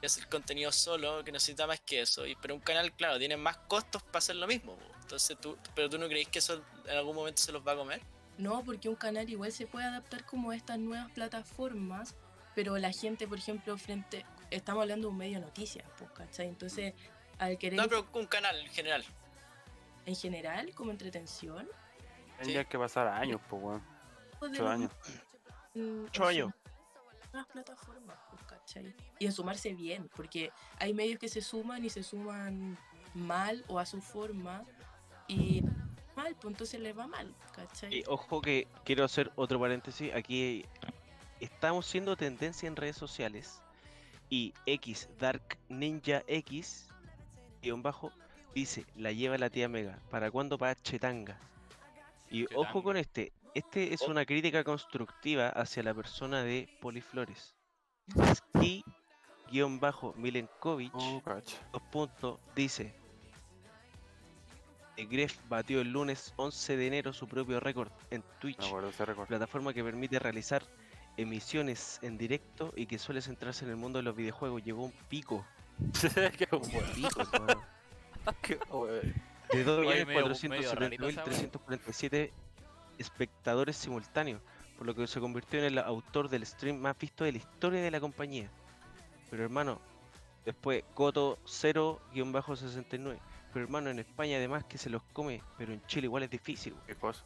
Y 0.01 0.05
hace 0.05 0.21
el 0.21 0.27
contenido 0.29 0.71
solo, 0.71 1.23
que 1.23 1.31
necesita 1.31 1.67
más 1.67 1.79
que 1.81 2.01
eso. 2.01 2.25
Y, 2.25 2.35
pero 2.35 2.55
un 2.55 2.61
canal, 2.61 2.91
claro, 2.93 3.17
tiene 3.19 3.35
más 3.37 3.57
costos 3.57 4.01
para 4.03 4.19
hacer 4.19 4.35
lo 4.37 4.47
mismo. 4.47 4.75
po. 4.75 4.85
Entonces, 5.01 5.37
tú, 5.39 5.57
pero 5.75 5.89
tú 5.89 5.97
no 5.97 6.07
crees 6.07 6.27
que 6.27 6.39
eso 6.39 6.61
en 6.85 6.97
algún 6.97 7.15
momento 7.15 7.41
se 7.41 7.51
los 7.51 7.65
va 7.67 7.73
a 7.73 7.75
comer? 7.75 8.01
No, 8.37 8.63
porque 8.63 8.87
un 8.87 8.95
canal 8.95 9.29
igual 9.29 9.51
se 9.51 9.67
puede 9.67 9.85
adaptar 9.85 10.25
como 10.25 10.51
a 10.51 10.55
estas 10.55 10.79
nuevas 10.79 11.11
plataformas, 11.11 12.15
pero 12.55 12.77
la 12.77 12.91
gente, 12.91 13.27
por 13.27 13.37
ejemplo, 13.37 13.77
frente. 13.77 14.25
Estamos 14.51 14.81
hablando 14.81 15.07
de 15.07 15.11
un 15.11 15.17
medio 15.17 15.39
de 15.39 15.45
noticias, 15.45 15.85
pues, 15.97 16.09
¿cachai? 16.11 16.47
Entonces, 16.47 16.93
al 17.37 17.57
querer 17.57 17.77
No, 17.77 17.87
pero 17.87 18.07
un 18.13 18.25
canal 18.27 18.57
en 18.57 18.69
general. 18.69 19.03
en 20.05 20.15
general, 20.15 20.73
como 20.73 20.91
entretención, 20.91 21.67
Tendría 22.37 22.63
que 22.63 22.79
pasar 22.79 23.07
años, 23.07 23.41
pues, 23.49 23.61
weón. 23.61 23.83
Ocho 24.39 24.67
años. 24.69 24.91
Ocho 26.05 26.25
años. 26.25 26.53
Nuevas 27.33 27.51
plataformas, 27.51 28.17
¿cachai? 28.69 28.95
Y 29.19 29.25
en 29.25 29.31
sumarse 29.31 29.73
bien, 29.73 30.09
porque 30.15 30.51
hay 30.77 30.93
medios 30.93 31.19
que 31.19 31.29
se 31.29 31.41
suman 31.41 31.83
y 31.83 31.89
se 31.89 32.03
suman 32.03 32.77
mal 33.13 33.63
o 33.67 33.79
a 33.79 33.85
su 33.85 34.01
forma, 34.01 34.63
y 35.27 35.61
mal, 36.15 36.35
pues 36.35 36.51
entonces 36.53 36.79
les 36.79 36.97
va 36.97 37.07
mal, 37.07 37.33
¿cachai? 37.53 37.99
Y 37.99 38.03
ojo 38.07 38.41
que 38.41 38.67
quiero 38.83 39.03
hacer 39.03 39.31
otro 39.35 39.59
paréntesis. 39.59 40.13
Aquí 40.13 40.65
estamos 41.39 41.85
siendo 41.85 42.15
tendencia 42.15 42.67
en 42.67 42.75
redes 42.75 42.97
sociales. 42.97 43.61
Y 44.31 44.53
X 44.67 45.09
Dark 45.17 45.57
Ninja 45.69 46.23
X 46.27 46.87
guion 47.63 47.81
bajo 47.81 48.11
dice 48.53 48.85
la 48.95 49.11
lleva 49.11 49.37
la 49.37 49.49
tía 49.49 49.67
Mega. 49.67 49.99
¿Para 50.11 50.29
cuándo 50.29 50.57
para 50.57 50.75
Chetanga? 50.75 51.39
Y 52.29 52.45
ojo 52.55 52.83
con 52.83 52.97
este. 52.97 53.31
Este 53.55 53.93
es 53.93 54.01
una 54.03 54.25
crítica 54.25 54.63
constructiva 54.63 55.49
hacia 55.49 55.81
la 55.81 55.95
persona 55.95 56.43
de 56.43 56.69
Poliflores. 56.79 57.58
Y 58.61 58.83
guion 59.51 59.79
bajo 59.79 60.13
Milenkovic 60.17 60.91
Oh, 60.93 61.21
dos 61.71 61.81
puntos, 61.91 62.39
dice 62.55 62.93
eh, 64.97 65.05
Gref 65.05 65.37
batió 65.47 65.81
el 65.81 65.91
lunes 65.91 66.33
11 66.35 66.77
de 66.77 66.87
enero 66.87 67.13
su 67.13 67.27
propio 67.27 67.59
récord 67.59 67.89
en 68.11 68.23
Twitch, 68.39 68.71
plataforma 69.27 69.73
que 69.73 69.83
permite 69.83 70.19
realizar 70.19 70.63
emisiones 71.17 71.99
en 72.01 72.17
directo 72.17 72.73
y 72.75 72.85
que 72.85 72.99
suele 72.99 73.21
centrarse 73.21 73.65
en 73.65 73.71
el 73.71 73.77
mundo 73.77 73.99
de 73.99 74.03
los 74.03 74.15
videojuegos. 74.15 74.63
Llegó 74.63 74.85
un 74.85 74.93
pico, 75.09 75.45
Qué 76.37 76.47
un 76.51 76.61
pico, 76.93 77.21
Qué 78.41 78.59
de 79.51 79.71
Oye, 79.71 80.05
medio- 80.05 80.49
medio 80.49 80.75
rarito 80.75 81.07
esa 81.09 81.23
2.470.347 81.25 82.31
espectadores 82.97 83.75
simultáneos, 83.77 84.41
por 84.79 84.87
lo 84.87 84.95
que 84.95 85.05
se 85.07 85.19
convirtió 85.19 85.59
en 85.59 85.65
el 85.65 85.77
autor 85.77 86.29
del 86.29 86.45
stream 86.45 86.77
más 86.77 86.97
visto 86.97 87.25
de 87.25 87.33
la 87.33 87.37
historia 87.39 87.81
de 87.81 87.91
la 87.91 87.99
compañía. 87.99 88.49
Pero 89.29 89.43
hermano, 89.43 89.81
después 90.45 90.85
Coto 90.93 91.37
0-69. 91.43 93.19
Pero 93.51 93.65
hermano, 93.65 93.89
en 93.89 93.99
España 93.99 94.37
además 94.37 94.63
que 94.63 94.77
se 94.77 94.89
los 94.89 95.03
come, 95.11 95.43
pero 95.57 95.73
en 95.73 95.85
Chile 95.87 96.05
igual 96.05 96.23
es 96.23 96.29
difícil. 96.29 96.73
Qué 96.87 96.95
cosa. 96.95 97.25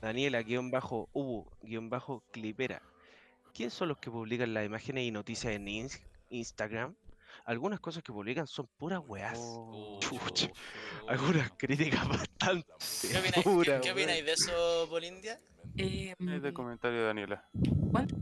Daniela, 0.00 0.42
guion 0.42 0.70
bajo, 0.70 1.08
Ubu, 1.12 1.44
guion 1.62 1.90
bajo, 1.90 2.22
Clipera. 2.30 2.80
¿Quién 3.52 3.72
son 3.72 3.88
los 3.88 3.98
que 3.98 4.08
publican 4.08 4.54
las 4.54 4.64
imágenes 4.64 5.02
y 5.04 5.10
noticias 5.10 5.54
en 5.54 5.66
Ins- 5.66 6.00
Instagram? 6.30 6.94
Algunas 7.46 7.80
cosas 7.80 8.04
que 8.04 8.12
publican 8.12 8.46
son 8.46 8.68
puras 8.78 9.00
weas. 9.04 9.38
Oh. 9.40 9.98
Algunas 11.08 11.50
críticas 11.56 12.06
bastante 12.08 12.68
¿Qué 13.10 13.18
opináis, 13.18 13.80
¿qué, 13.82 13.90
opináis 13.90 14.24
de 14.24 14.32
eso, 14.32 14.86
Polindia? 14.88 15.40
Eh, 15.76 16.14
Es 16.18 16.42
de 16.42 16.52
comentario 16.52 17.00
de 17.00 17.06
Daniela. 17.06 17.48
¿Cuánto? 17.90 18.16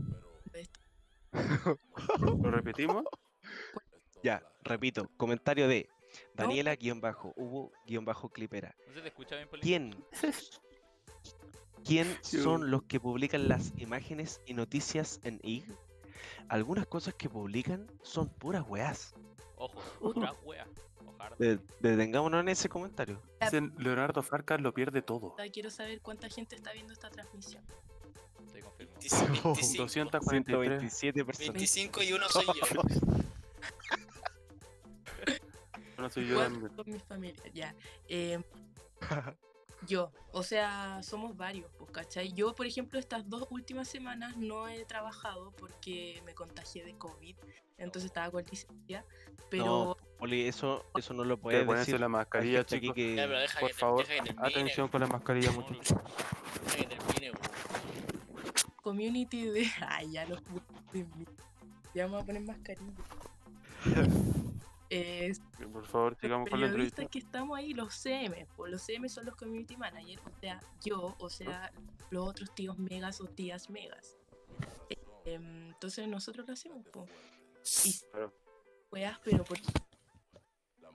¿Lo 2.19 2.51
repetimos? 2.51 3.03
Ya, 4.23 4.43
repito, 4.63 5.09
comentario 5.17 5.67
de 5.67 5.89
Daniela 6.33 6.75
guion 6.75 7.01
bajo, 7.01 7.33
Hugo 7.35 7.71
guion 7.85 8.05
bajo 8.05 8.29
clipera. 8.29 8.75
¿No 8.87 8.93
se 8.93 9.01
te 9.01 9.07
escucha 9.07 9.35
bien, 9.35 9.49
Poli? 9.49 9.61
¿Quién? 9.61 9.95
¿Quién 11.85 12.07
son 12.21 12.69
los 12.71 12.83
que 12.83 12.99
publican 12.99 13.47
las 13.47 13.73
imágenes 13.77 14.41
y 14.45 14.53
noticias 14.53 15.19
en 15.23 15.39
IG? 15.43 15.65
Algunas 16.49 16.85
cosas 16.87 17.13
que 17.15 17.29
publican 17.29 17.87
son 18.03 18.29
puras 18.29 18.63
weas. 18.67 19.15
Ojo, 19.55 19.81
otra 20.01 20.33
wea. 20.43 20.67
Detengámonos 21.79 22.41
en 22.41 22.49
ese 22.49 22.69
comentario. 22.69 23.19
Dicen 23.41 23.73
Leonardo 23.79 24.21
Farcas 24.21 24.61
lo 24.61 24.73
pierde 24.73 25.01
todo. 25.01 25.35
Quiero 25.51 25.71
saber 25.71 25.99
cuánta 26.01 26.29
gente 26.29 26.55
está 26.55 26.71
viendo 26.71 26.93
esta 26.93 27.09
transmisión. 27.09 27.63
Te 28.53 28.61
confirmo. 28.61 28.91
25, 28.99 29.49
243. 29.77 30.23
127 30.45 31.25
personas. 31.25 31.53
25 31.53 32.03
y 32.03 32.13
uno 32.13 32.29
soy 32.29 32.45
yo. 32.45 32.53
No 35.97 36.09
soy 36.09 36.27
yo 36.27 36.35
¿Cuánto 36.35 36.59
también. 36.61 36.75
con 36.75 36.91
mi 36.93 36.99
familia? 36.99 37.43
Ya. 37.53 37.75
eh, 38.07 38.39
yo, 39.87 40.11
o 40.31 40.43
sea, 40.43 41.01
somos 41.03 41.35
varios, 41.35 41.69
pues, 41.77 41.91
¿cachai? 41.91 42.31
Yo, 42.33 42.53
por 42.55 42.65
ejemplo, 42.65 42.99
estas 42.99 43.27
dos 43.29 43.47
últimas 43.49 43.87
semanas 43.87 44.37
no 44.37 44.67
he 44.67 44.85
trabajado 44.85 45.51
porque 45.57 46.21
me 46.25 46.33
contagié 46.35 46.83
de 46.83 46.95
COVID, 46.97 47.35
entonces 47.77 48.05
estaba 48.09 48.29
con 48.31 48.43
licencia, 48.45 49.03
pero 49.49 49.65
No, 49.65 49.97
Poli, 50.19 50.47
eso, 50.47 50.85
eso 50.95 51.13
no 51.15 51.23
lo 51.23 51.37
puedes 51.39 51.65
ponerse 51.65 51.91
decir. 51.93 51.99
la 51.99 52.07
mascarilla, 52.09 52.63
chicos. 52.63 52.93
que- 52.93 53.15
Ya, 53.15 53.25
pero 53.27 53.39
deja 53.39 53.59
Por 53.59 53.69
que, 53.69 53.73
te- 53.73 53.79
favor, 53.79 54.07
deja 54.07 54.23
que 54.23 54.29
termine, 54.33 54.47
atención 54.47 54.87
con 54.87 55.01
la 55.01 55.07
mascarilla, 55.07 55.51
No, 55.51 55.61
muchachos. 55.61 55.97
deja 56.65 56.75
que 56.77 56.83
termine, 56.95 57.31
weón. 57.31 58.51
community 58.83 59.45
de... 59.47 59.67
Ay, 59.87 60.11
ya 60.11 60.25
los. 60.25 60.39
Ya 61.93 62.05
vamos 62.05 62.23
a 62.23 62.25
poner 62.25 62.41
mascarilla. 62.43 62.93
Eh, 64.93 65.31
Por 65.71 65.85
favor, 65.85 66.11
los 66.11 66.19
sigamos 66.19 66.49
con 66.49 66.59
la 66.59 66.67
entrevista. 66.67 67.05
que 67.05 67.19
estamos 67.19 67.57
ahí, 67.57 67.73
los 67.73 67.95
CM, 67.95 68.45
pues 68.57 68.69
los 68.73 68.81
CM 68.81 69.07
son 69.07 69.25
los 69.25 69.35
community 69.37 69.77
managers, 69.77 70.21
o 70.25 70.39
sea, 70.41 70.59
yo, 70.83 71.15
o 71.17 71.29
sea, 71.29 71.71
los 72.09 72.27
otros 72.27 72.53
tíos 72.53 72.77
megas 72.77 73.21
o 73.21 73.25
tías 73.25 73.69
megas. 73.69 74.17
Eh, 74.89 74.97
em, 75.23 75.69
entonces 75.69 76.05
nosotros 76.09 76.45
lo 76.45 76.53
hacemos, 76.53 76.85
pues. 76.91 77.09
Y 77.85 77.93
Claro. 78.11 78.33
weas, 78.91 79.17
pero 79.23 79.45
por... 79.45 79.57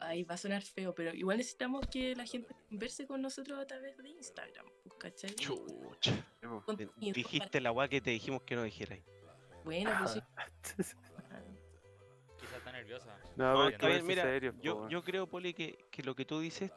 Ahí 0.00 0.24
va 0.24 0.34
a 0.34 0.36
sonar 0.36 0.60
feo, 0.62 0.94
pero 0.94 1.14
igual 1.14 1.38
necesitamos 1.38 1.86
que 1.86 2.14
la 2.14 2.26
gente 2.26 2.54
converse 2.68 3.06
con 3.06 3.22
nosotros 3.22 3.58
a 3.58 3.66
través 3.66 3.96
de 3.96 4.10
Instagram, 4.10 4.66
pues, 4.82 4.94
¿cachai? 4.98 5.34
Chucha. 5.36 6.22
Dijiste 6.98 7.62
la 7.62 7.72
weá 7.72 7.88
que 7.88 8.02
te 8.02 8.10
dijimos 8.10 8.42
que 8.42 8.56
no 8.56 8.62
dijeras. 8.62 9.00
Bueno, 9.64 9.90
pues 9.98 10.10
sí. 10.12 10.20
nerviosa. 12.76 13.18
No, 13.36 13.52
No, 13.52 13.58
pero 13.64 13.68
está 13.70 13.86
hay 13.86 13.92
bien, 13.94 14.02
que 14.02 14.08
mira, 14.08 14.24
verse 14.24 14.34
serio, 14.50 14.52
po, 14.74 14.88
yo, 14.88 15.02
creo, 15.02 15.26
Poli, 15.26 15.52
que, 15.54 15.78
que 15.90 16.02
lo 16.02 16.14
que 16.14 16.24
tú 16.24 16.40
dices 16.40 16.70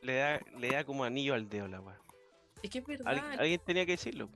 le 0.00 0.16
da, 0.16 0.40
le 0.58 0.68
da 0.70 0.84
como 0.84 1.04
anillo 1.04 1.34
al 1.34 1.48
dedo 1.48 1.66
la 1.68 1.80
weá. 1.80 1.98
Es 2.62 2.70
que 2.70 2.78
es 2.78 2.86
verdad, 2.86 3.06
Alguien, 3.08 3.40
alguien 3.40 3.60
tenía 3.64 3.84
que 3.86 3.92
decirlo. 3.92 4.28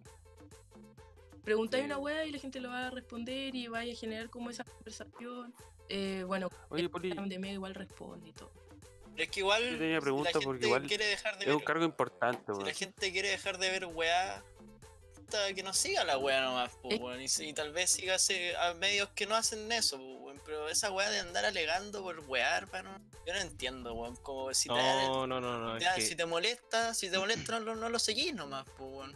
preguntáis 1.44 1.82
Sí. 1.84 1.86
una 1.86 1.98
wea 1.98 2.24
y 2.24 2.30
la 2.32 2.38
gente 2.38 2.60
lo 2.60 2.68
va 2.68 2.88
a 2.88 2.90
responder 2.90 3.54
y 3.54 3.68
vaya 3.68 3.92
a 3.92 3.96
generar 3.96 4.28
como 4.30 4.50
esa 4.50 4.64
conversación. 4.64 5.54
Eh, 5.88 6.24
bueno, 6.26 6.50
Oye, 6.68 6.82
el 6.82 6.90
Poli, 6.90 7.10
de 7.10 7.38
Mega 7.38 7.54
igual 7.54 7.74
responde 7.74 8.28
y 8.28 8.32
todo. 8.32 8.52
Pero 9.12 9.24
es 9.24 9.30
que 9.30 9.40
igual. 9.40 9.62
Yo 9.72 9.78
tenía 9.78 9.96
si 9.96 10.02
pregunta 10.02 10.28
la 10.28 10.32
gente 10.32 10.44
porque 10.46 10.66
igual 10.66 10.86
quiere 10.86 11.06
dejar 11.06 11.38
de 11.38 11.44
es 11.46 11.50
un 11.50 11.56
ver. 11.58 11.64
cargo 11.66 11.84
importante, 11.84 12.54
Si 12.54 12.62
la 12.64 12.72
gente 12.74 13.12
quiere 13.12 13.28
dejar 13.30 13.58
de 13.58 13.70
ver 13.70 13.86
weá, 13.86 14.42
que 15.54 15.62
no 15.62 15.72
siga 15.72 16.04
la 16.04 16.18
weá 16.18 16.40
nomás, 16.42 16.70
po, 16.76 16.90
Es- 16.90 17.00
weón. 17.00 17.20
Y, 17.20 17.52
tal 17.54 17.72
vez 17.72 17.90
siga 17.90 18.16
a 18.60 18.74
medios 18.74 19.08
que 19.10 19.26
no 19.26 19.34
hacen 19.34 19.70
eso, 19.72 19.96
po. 19.98 20.27
Pero 20.48 20.66
esa 20.70 20.90
weá 20.90 21.10
de 21.10 21.18
andar 21.20 21.44
alegando 21.44 22.02
por 22.02 22.20
weá, 22.20 22.56
hermano, 22.56 22.88
yo 23.26 23.34
no 23.34 23.38
entiendo, 23.40 23.92
weón. 23.92 24.16
Como 24.16 24.54
si 24.54 24.66
te, 24.70 24.74
No, 24.74 25.26
no, 25.26 25.42
no, 25.42 25.58
no. 25.58 25.76
Es 25.76 25.82
ya, 25.84 25.94
que, 25.94 26.00
si 26.00 26.16
te 26.16 26.24
molesta, 26.24 26.94
si 26.94 27.10
te 27.10 27.18
molesta, 27.18 27.58
no, 27.58 27.66
lo- 27.66 27.76
no 27.76 27.90
lo 27.90 27.98
seguís 27.98 28.34
nomás, 28.34 28.64
po, 28.70 28.86
weón. 28.86 29.14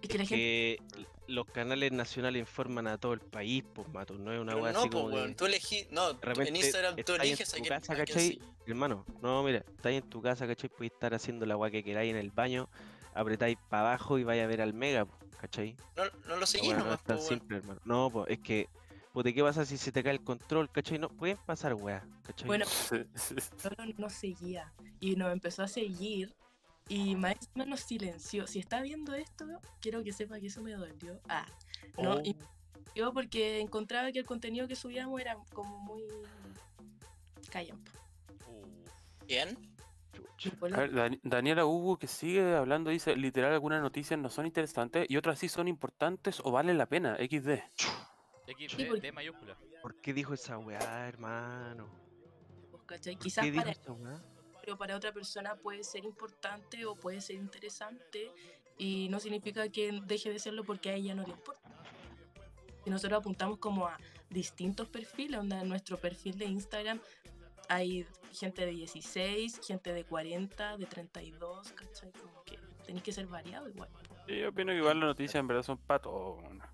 Es 0.00 0.08
que 0.08 0.18
la 0.18 0.24
gente 0.24 0.36
que 0.36 0.78
los 1.26 1.44
canales 1.46 1.90
nacionales 1.90 2.38
informan 2.38 2.86
a 2.86 2.98
todo 2.98 3.14
el 3.14 3.18
país, 3.20 3.64
pues 3.74 3.88
mato. 3.88 4.14
No 4.14 4.32
es 4.32 4.38
una 4.38 4.54
weá 4.54 4.70
no, 4.72 4.78
así 4.78 4.90
po, 4.90 4.98
como 4.98 5.08
que- 5.08 5.14
weón. 5.16 5.34
Tú 5.34 5.46
elegís. 5.46 5.90
No, 5.90 6.12
repente 6.12 6.50
en 6.50 6.56
Instagram 6.56 6.96
tú 7.04 7.14
en 7.14 7.20
eliges 7.22 7.48
a 7.52 7.56
tu 7.56 7.62
quién, 7.64 7.68
casa, 7.74 7.92
a 7.92 7.96
quién 7.96 8.06
¿cachai? 8.06 8.40
Hermano, 8.64 9.04
no, 9.22 9.42
mira, 9.42 9.64
estáis 9.74 10.04
en 10.04 10.08
tu 10.08 10.22
casa, 10.22 10.46
¿cachai? 10.46 10.70
Podéis 10.70 10.92
estar 10.92 11.14
haciendo 11.14 11.46
la 11.46 11.56
weá 11.56 11.72
que 11.72 11.82
queráis 11.82 12.12
en 12.12 12.16
el 12.16 12.30
baño, 12.30 12.68
apretáis 13.12 13.58
para 13.68 13.88
abajo 13.88 14.20
y 14.20 14.22
vais 14.22 14.40
a 14.40 14.46
ver 14.46 14.60
al 14.60 14.72
mega, 14.72 15.04
¿cachai? 15.40 15.74
No, 15.96 16.04
no 16.28 16.36
lo 16.36 16.46
seguís 16.46 16.74
no 16.74 16.78
nomás, 16.78 17.00
es 17.00 17.04
tan 17.06 17.16
po, 17.16 17.22
simple, 17.24 17.56
hermano. 17.56 17.80
No, 17.84 18.08
pues 18.08 18.26
es 18.30 18.38
que, 18.38 18.68
puta, 19.16 19.32
¿qué 19.32 19.42
pasa 19.42 19.64
si 19.64 19.78
se 19.78 19.90
te 19.92 20.02
cae 20.02 20.12
el 20.12 20.22
control, 20.22 20.70
cachai? 20.70 20.98
No, 20.98 21.08
pueden 21.08 21.38
pasar 21.38 21.72
weá, 21.72 22.06
¿cachai? 22.22 22.46
Bueno, 22.46 22.66
solo 22.66 23.06
nos 23.96 24.12
seguía 24.12 24.70
y 25.00 25.16
nos 25.16 25.32
empezó 25.32 25.62
a 25.62 25.68
seguir 25.68 26.34
y 26.86 27.16
más 27.16 27.34
nos 27.54 27.80
silenció. 27.80 28.46
Si 28.46 28.58
está 28.58 28.82
viendo 28.82 29.14
esto, 29.14 29.46
quiero 29.80 30.04
que 30.04 30.12
sepa 30.12 30.38
que 30.38 30.48
eso 30.48 30.60
me 30.62 30.72
dolió. 30.72 31.18
Ah, 31.30 31.46
no, 31.96 32.16
Oh. 32.16 32.20
y 32.22 32.36
yo 32.94 33.10
porque 33.14 33.58
encontraba 33.60 34.12
que 34.12 34.18
el 34.18 34.26
contenido 34.26 34.68
que 34.68 34.76
subíamos 34.76 35.18
era 35.18 35.34
como 35.54 35.78
muy 35.78 36.02
callampa. 37.50 37.90
Uf. 38.48 39.26
Bien. 39.26 39.56
A 40.60 40.76
ver, 40.76 40.92
Dan- 40.92 41.20
Daniela 41.22 41.64
Hugo 41.64 41.98
que 41.98 42.06
sigue 42.06 42.54
hablando 42.54 42.90
dice, 42.90 43.16
literal 43.16 43.54
algunas 43.54 43.80
noticias 43.80 44.20
no 44.20 44.28
son 44.28 44.44
interesantes 44.44 45.06
y 45.08 45.16
otras 45.16 45.38
sí 45.38 45.48
son 45.48 45.68
importantes 45.68 46.40
o 46.44 46.50
valen 46.50 46.76
la 46.76 46.84
pena, 46.84 47.16
XD. 47.16 47.62
X, 48.46 48.72
Sí, 48.72 48.76
D, 48.78 48.86
porque- 48.86 49.00
D 49.00 49.12
mayúscula. 49.12 49.56
¿Por 49.82 49.94
qué 50.00 50.12
dijo 50.12 50.34
esa 50.34 50.58
weá, 50.58 51.08
hermano? 51.08 51.88
pues, 52.70 52.82
¿cachai? 52.84 53.14
¿Por 53.14 53.22
Quizás 53.24 53.44
qué 53.44 53.50
dijo 53.50 53.62
para 53.64 53.72
esa 53.72 53.92
weá? 53.92 54.22
pero 54.60 54.76
para 54.76 54.96
otra 54.96 55.12
persona 55.12 55.54
puede 55.56 55.84
ser 55.84 56.04
importante 56.04 56.84
o 56.86 56.94
puede 56.96 57.20
ser 57.20 57.36
interesante 57.36 58.32
y 58.78 59.08
no 59.10 59.20
significa 59.20 59.68
que 59.68 60.00
deje 60.04 60.30
de 60.30 60.38
serlo 60.40 60.64
porque 60.64 60.90
a 60.90 60.94
ella 60.94 61.14
no 61.14 61.22
le 61.22 61.30
importa. 61.30 61.70
Si 62.84 62.90
nosotros 62.90 63.18
apuntamos 63.20 63.58
como 63.58 63.86
a 63.86 63.96
distintos 64.28 64.88
perfiles, 64.88 65.38
onda 65.38 65.60
en 65.60 65.68
nuestro 65.68 65.96
perfil 65.98 66.36
de 66.38 66.46
Instagram 66.46 67.00
hay 67.68 68.06
gente 68.32 68.64
de 68.66 68.72
16, 68.72 69.60
gente 69.66 69.92
de 69.92 70.04
40, 70.04 70.76
de 70.76 70.86
32, 70.86 71.72
¿cachai? 71.72 72.12
Como 72.12 72.42
que 72.44 72.58
tenéis 72.84 73.02
que 73.04 73.12
ser 73.12 73.26
variado 73.26 73.68
igual. 73.68 73.88
Sí, 74.26 74.38
yo 74.40 74.48
opino 74.48 74.72
que 74.72 74.78
igual 74.78 74.98
las 74.98 75.06
noticias 75.08 75.36
en 75.36 75.46
verdad 75.46 75.62
son 75.62 75.78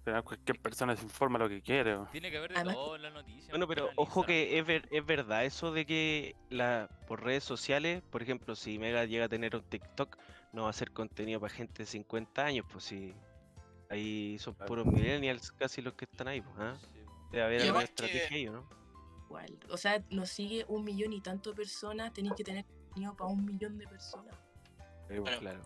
final 0.04 0.24
cualquier 0.24 0.58
persona 0.60 0.96
se 0.96 1.02
informa 1.04 1.38
lo 1.38 1.48
que 1.48 1.60
quiere. 1.60 1.98
Tiene 2.10 2.30
que 2.30 2.38
haber 2.38 2.50
de 2.50 2.56
Además- 2.56 2.74
todo 2.76 2.96
en 2.96 3.02
la 3.02 3.10
noticia. 3.10 3.50
Bueno, 3.50 3.68
pero 3.68 3.90
ojo 3.96 4.22
que 4.24 4.58
es, 4.58 4.66
ver- 4.66 4.88
es 4.90 5.04
verdad 5.04 5.44
eso 5.44 5.70
de 5.72 5.84
que 5.84 6.34
la, 6.48 6.88
por 7.06 7.22
redes 7.22 7.44
sociales, 7.44 8.02
por 8.10 8.22
ejemplo, 8.22 8.54
si 8.56 8.78
Mega 8.78 9.04
llega 9.04 9.26
a 9.26 9.28
tener 9.28 9.54
un 9.54 9.62
TikTok, 9.62 10.16
no 10.52 10.64
va 10.64 10.70
a 10.70 10.72
ser 10.72 10.92
contenido 10.92 11.40
para 11.40 11.52
gente 11.52 11.82
de 11.82 11.86
50 11.86 12.44
años, 12.44 12.66
pues 12.72 12.84
si 12.84 13.14
ahí 13.90 14.38
son 14.38 14.54
Claro. 14.54 14.68
puros 14.68 14.86
millennials 14.86 15.52
casi 15.52 15.82
los 15.82 15.92
que 15.94 16.06
están 16.06 16.28
ahí, 16.28 16.40
pues, 16.40 16.54
¿ah? 16.58 16.76
Debe 17.30 17.44
haber 17.44 17.60
Y 17.60 17.62
alguna 17.64 17.78
además 17.84 17.94
que- 17.96 18.04
estrategia 18.06 18.36
ahí, 18.36 18.48
¿o 18.48 18.52
¿no? 18.52 18.68
igual. 19.26 19.58
O 19.70 19.76
sea, 19.76 20.02
nos 20.10 20.30
sigue 20.30 20.64
un 20.68 20.84
millón 20.84 21.12
y 21.12 21.20
tanto 21.20 21.50
de 21.50 21.56
personas, 21.56 22.12
tenéis 22.12 22.34
que 22.34 22.44
tener 22.44 22.64
contenido 22.64 23.14
para 23.14 23.30
un 23.30 23.44
millón 23.44 23.78
de 23.78 23.86
personas. 23.86 24.34
Sí, 24.76 24.84
pues, 25.08 25.20
Bueno, 25.20 25.38
claro. 25.38 25.62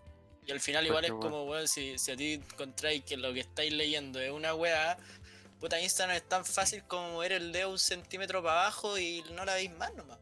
Y 0.46 0.52
al 0.52 0.60
final 0.60 0.86
igual 0.86 1.04
es 1.04 1.10
como, 1.12 1.44
weón, 1.44 1.66
si, 1.66 1.98
si 1.98 2.12
a 2.12 2.16
ti 2.16 2.34
encontráis 2.34 3.02
que 3.04 3.16
lo 3.16 3.32
que 3.32 3.40
estáis 3.40 3.72
leyendo 3.72 4.20
es 4.20 4.30
una 4.30 4.54
weá, 4.54 4.96
puta 5.58 5.80
Instagram 5.80 6.16
es 6.16 6.28
tan 6.28 6.44
fácil 6.44 6.84
como 6.84 7.10
mover 7.12 7.32
el 7.32 7.50
dedo 7.50 7.70
un 7.70 7.78
centímetro 7.78 8.42
para 8.42 8.60
abajo 8.62 8.96
y 8.96 9.24
no 9.34 9.44
la 9.44 9.54
veis 9.54 9.76
más 9.76 9.92
nomás. 9.94 10.18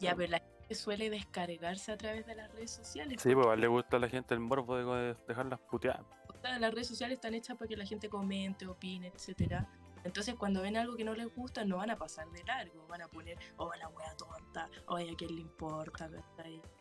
Ya, 0.00 0.14
pero 0.14 0.30
la 0.30 0.38
gente 0.38 0.74
suele 0.74 1.10
descargarse 1.10 1.92
a 1.92 1.98
través 1.98 2.26
de 2.26 2.34
las 2.34 2.50
redes 2.52 2.70
sociales. 2.70 3.20
Sí, 3.20 3.34
pues 3.34 3.58
le 3.58 3.66
gusta 3.66 3.98
a 3.98 4.00
la 4.00 4.08
gente 4.08 4.32
el 4.32 4.40
morbo 4.40 4.76
de 4.76 5.14
dejarlas 5.28 5.60
puteadas. 5.70 6.04
Las 6.42 6.72
redes 6.72 6.88
sociales 6.88 7.16
están 7.16 7.34
hechas 7.34 7.56
para 7.56 7.68
que 7.68 7.76
la 7.76 7.86
gente 7.86 8.08
comente, 8.08 8.66
opine, 8.66 9.08
etcétera. 9.14 9.66
Entonces, 10.04 10.34
cuando 10.34 10.60
ven 10.60 10.76
algo 10.76 10.96
que 10.96 11.04
no 11.04 11.14
les 11.14 11.34
gusta, 11.34 11.64
no 11.64 11.78
van 11.78 11.90
a 11.90 11.96
pasar 11.96 12.30
de 12.30 12.44
largo. 12.44 12.86
Van 12.86 13.00
a 13.00 13.08
poner, 13.08 13.38
oh, 13.56 13.72
la 13.74 13.88
wea 13.88 14.14
tonta, 14.16 14.68
oye, 14.86 15.10
¿a 15.10 15.16
quién 15.16 15.34
le 15.34 15.40
importa? 15.40 16.10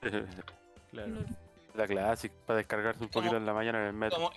claro. 0.91 1.07
No- 1.07 1.52
la 1.76 1.88
clásica, 1.88 2.36
para 2.45 2.58
descargarse 2.58 3.02
un 3.02 3.10
Como- 3.10 3.22
poquito 3.22 3.38
en 3.38 3.45
la 3.45 3.54
mañana 3.54 3.82
en 3.82 3.88
el 3.88 3.94
metro. 3.94 4.18
Como, 4.18 4.32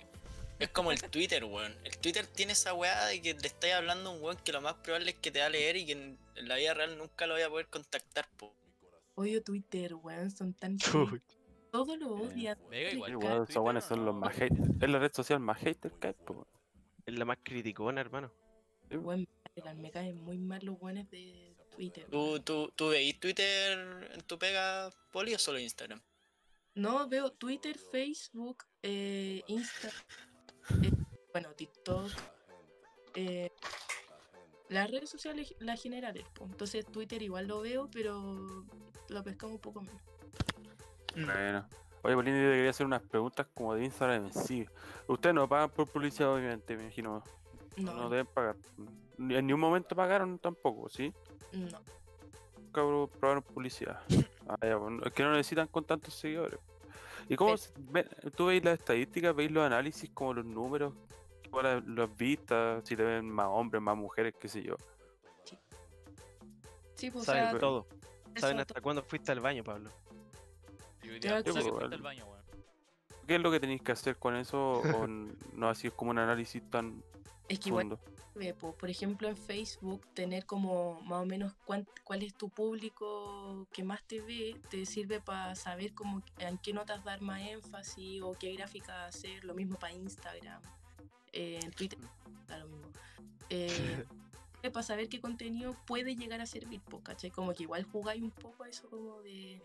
es 0.59 0.69
como 0.69 0.91
el 0.91 1.01
Twitter, 1.01 1.43
weón. 1.43 1.75
El 1.83 1.97
Twitter 1.97 2.25
tiene 2.27 2.53
esa 2.53 2.73
weá 2.73 3.05
de 3.05 3.21
que 3.21 3.33
le 3.33 3.47
estáis 3.47 3.73
hablando 3.75 4.09
a 4.09 4.13
un 4.13 4.21
weón 4.23 4.37
que 4.37 4.51
lo 4.51 4.61
más 4.61 4.75
probable 4.75 5.11
es 5.11 5.17
que 5.17 5.31
te 5.31 5.39
va 5.39 5.45
a 5.45 5.49
leer 5.49 5.75
y 5.77 5.85
que 5.85 5.91
en, 5.93 6.17
en 6.35 6.47
la 6.47 6.55
vida 6.55 6.73
real 6.73 6.97
nunca 6.97 7.27
lo 7.27 7.33
voy 7.35 7.43
a 7.43 7.49
poder 7.49 7.67
contactar, 7.67 8.27
po. 8.37 8.53
Odio 9.15 9.41
Twitter, 9.43 9.95
weón, 9.95 10.31
son 10.31 10.53
tan... 10.53 10.77
Chuy. 10.77 11.21
Todo 11.71 11.97
lo 11.97 12.11
odian. 12.11 12.57
Mega 12.69 12.89
le 12.89 12.95
igual. 12.95 13.15
Weón, 13.17 13.43
esos 13.43 13.57
weones 13.63 13.83
son 13.83 14.05
los 14.05 14.15
más 14.15 14.33
haters. 14.35 14.69
Es 14.81 14.89
la 14.89 14.99
red 14.99 15.11
social 15.13 15.39
más 15.39 15.57
hater 15.59 15.91
que 15.91 16.07
hay. 16.07 16.15
Es 17.05 17.13
la 17.13 17.25
más 17.25 17.37
criticona, 17.43 18.01
hermano. 18.01 18.31
Weón, 18.89 19.27
me 19.75 19.91
caen 19.91 20.23
muy 20.23 20.37
mal 20.37 20.63
los 20.63 20.79
weones 20.79 21.09
de 21.11 21.55
Twitter. 21.75 22.05
¿Tú, 22.09 22.39
tú, 22.39 22.71
tú 22.75 22.89
veis 22.89 23.19
Twitter 23.19 23.77
en 24.13 24.21
tu 24.21 24.39
pega, 24.39 24.89
Poli, 25.11 25.35
o 25.35 25.39
solo 25.39 25.59
Instagram? 25.59 26.01
No, 26.77 27.09
veo 27.09 27.31
Twitter, 27.31 27.75
Facebook, 27.75 28.63
eh, 28.83 29.41
Insta, 29.47 29.89
eh, 30.83 30.91
bueno, 31.33 31.49
TikTok, 31.53 32.11
eh, 33.15 33.51
las 34.69 34.91
redes 34.91 35.09
sociales, 35.09 35.55
las 35.57 35.81
generales. 35.81 36.23
po. 36.35 36.45
Entonces 36.45 36.85
Twitter 36.85 37.19
igual 37.23 37.47
lo 37.47 37.61
veo, 37.61 37.89
pero 37.91 38.63
lo 39.09 39.23
pescamos 39.23 39.55
un 39.55 39.61
poco 39.61 39.81
menos. 39.81 40.01
Bueno. 41.15 41.67
Oye, 42.03 42.13
Polini, 42.13 42.37
yo 42.43 42.49
te 42.51 42.55
quería 42.57 42.69
hacer 42.69 42.85
unas 42.85 43.01
preguntas 43.01 43.47
como 43.55 43.73
de 43.73 43.83
Instagram 43.83 44.31
sí. 44.31 44.63
Ustedes 45.07 45.33
no 45.33 45.49
pagan 45.49 45.71
por 45.71 45.87
publicidad, 45.87 46.31
obviamente, 46.31 46.77
me 46.77 46.83
imagino. 46.83 47.23
No, 47.77 47.93
No, 47.95 48.09
deben 48.09 48.27
pagar. 48.27 48.55
En 49.17 49.47
ningún 49.47 49.61
momento 49.61 49.95
pagaron 49.95 50.37
tampoco, 50.37 50.89
¿sí? 50.89 51.11
no. 51.53 51.81
Cabrón, 52.71 53.09
probaron 53.19 53.41
publicidad. 53.41 53.99
Ah, 54.47 54.57
ya, 54.61 54.75
bueno, 54.77 55.03
es 55.05 55.13
que 55.13 55.23
no 55.23 55.31
necesitan 55.31 55.67
con 55.67 55.83
tantos 55.85 56.13
seguidores. 56.13 56.59
¿Y 57.29 57.35
cómo 57.35 57.57
se- 57.57 57.71
ve- 57.77 58.07
tú 58.35 58.45
veis 58.47 58.63
las 58.63 58.79
estadísticas, 58.79 59.35
veis 59.35 59.51
los 59.51 59.65
análisis, 59.65 60.09
como 60.11 60.33
los 60.33 60.45
números, 60.45 60.93
como 61.49 61.61
la- 61.61 61.81
las 61.85 62.15
vistas, 62.15 62.87
si 62.87 62.95
te 62.95 63.03
ven 63.03 63.29
más 63.29 63.47
hombres, 63.49 63.81
más 63.81 63.97
mujeres, 63.97 64.33
qué 64.39 64.47
sé 64.47 64.63
yo? 64.63 64.75
Sí, 66.95 67.11
pues, 67.11 67.23
o 67.23 67.25
Saben 67.25 67.49
sea, 67.51 67.59
todo. 67.59 67.87
Saben 68.37 68.55
to- 68.57 68.61
hasta 68.61 68.81
cuándo 68.81 69.03
fuiste 69.03 69.31
al 69.31 69.39
baño, 69.39 69.63
Pablo. 69.63 69.89
Yo 71.03 71.11
que 71.43 71.53
fuiste 71.53 71.95
al 71.95 72.01
baño, 72.01 72.25
weón. 72.25 72.37
¿Qué 73.27 73.35
es 73.35 73.41
lo 73.41 73.51
que 73.51 73.59
tenéis 73.59 73.81
que 73.81 73.91
hacer 73.91 74.15
con 74.17 74.35
eso? 74.35 74.57
¿O 74.95 75.07
no 75.07 75.69
así 75.69 75.87
es 75.87 75.93
como 75.93 76.11
un 76.11 76.17
análisis 76.19 76.61
tan 76.69 77.03
es 77.49 77.59
que 77.59 77.69
igual 77.69 77.87
profundo? 77.89 78.16
Ve, 78.37 78.53
po, 78.53 78.73
por 78.73 78.89
ejemplo, 78.89 79.27
en 79.27 79.35
Facebook, 79.35 80.07
tener 80.13 80.45
como 80.45 81.01
más 81.01 81.23
o 81.23 81.25
menos 81.25 81.53
cuán- 81.65 81.87
cuál 82.05 82.23
es 82.23 82.33
tu 82.35 82.49
público 82.49 83.67
que 83.73 83.83
más 83.83 84.01
te 84.07 84.21
ve, 84.21 84.59
te 84.69 84.85
sirve 84.85 85.19
para 85.19 85.55
saber 85.55 85.93
como 85.93 86.21
en 86.39 86.57
qué 86.59 86.71
notas 86.73 87.03
dar 87.03 87.21
más 87.21 87.41
énfasis 87.41 88.21
o 88.21 88.33
qué 88.33 88.53
gráfica 88.53 89.05
hacer, 89.05 89.43
lo 89.43 89.53
mismo 89.53 89.77
para 89.77 89.93
Instagram, 89.93 90.61
eh, 91.33 91.59
en 91.61 91.71
Twitter, 91.71 91.99
da 92.47 92.59
lo 92.59 92.67
mismo. 92.69 92.91
Eh, 93.49 93.67
para 94.73 94.83
saber 94.83 95.09
qué 95.09 95.19
contenido 95.19 95.75
puede 95.85 96.15
llegar 96.15 96.41
a 96.41 96.45
servir, 96.45 96.81
po, 96.81 97.01
¿cachai? 97.01 97.31
Como 97.31 97.53
que 97.53 97.63
igual 97.63 97.83
jugáis 97.83 98.21
un 98.21 98.31
poco 98.31 98.63
a 98.63 98.69
eso 98.69 98.89
como 98.89 99.21
de 99.21 99.61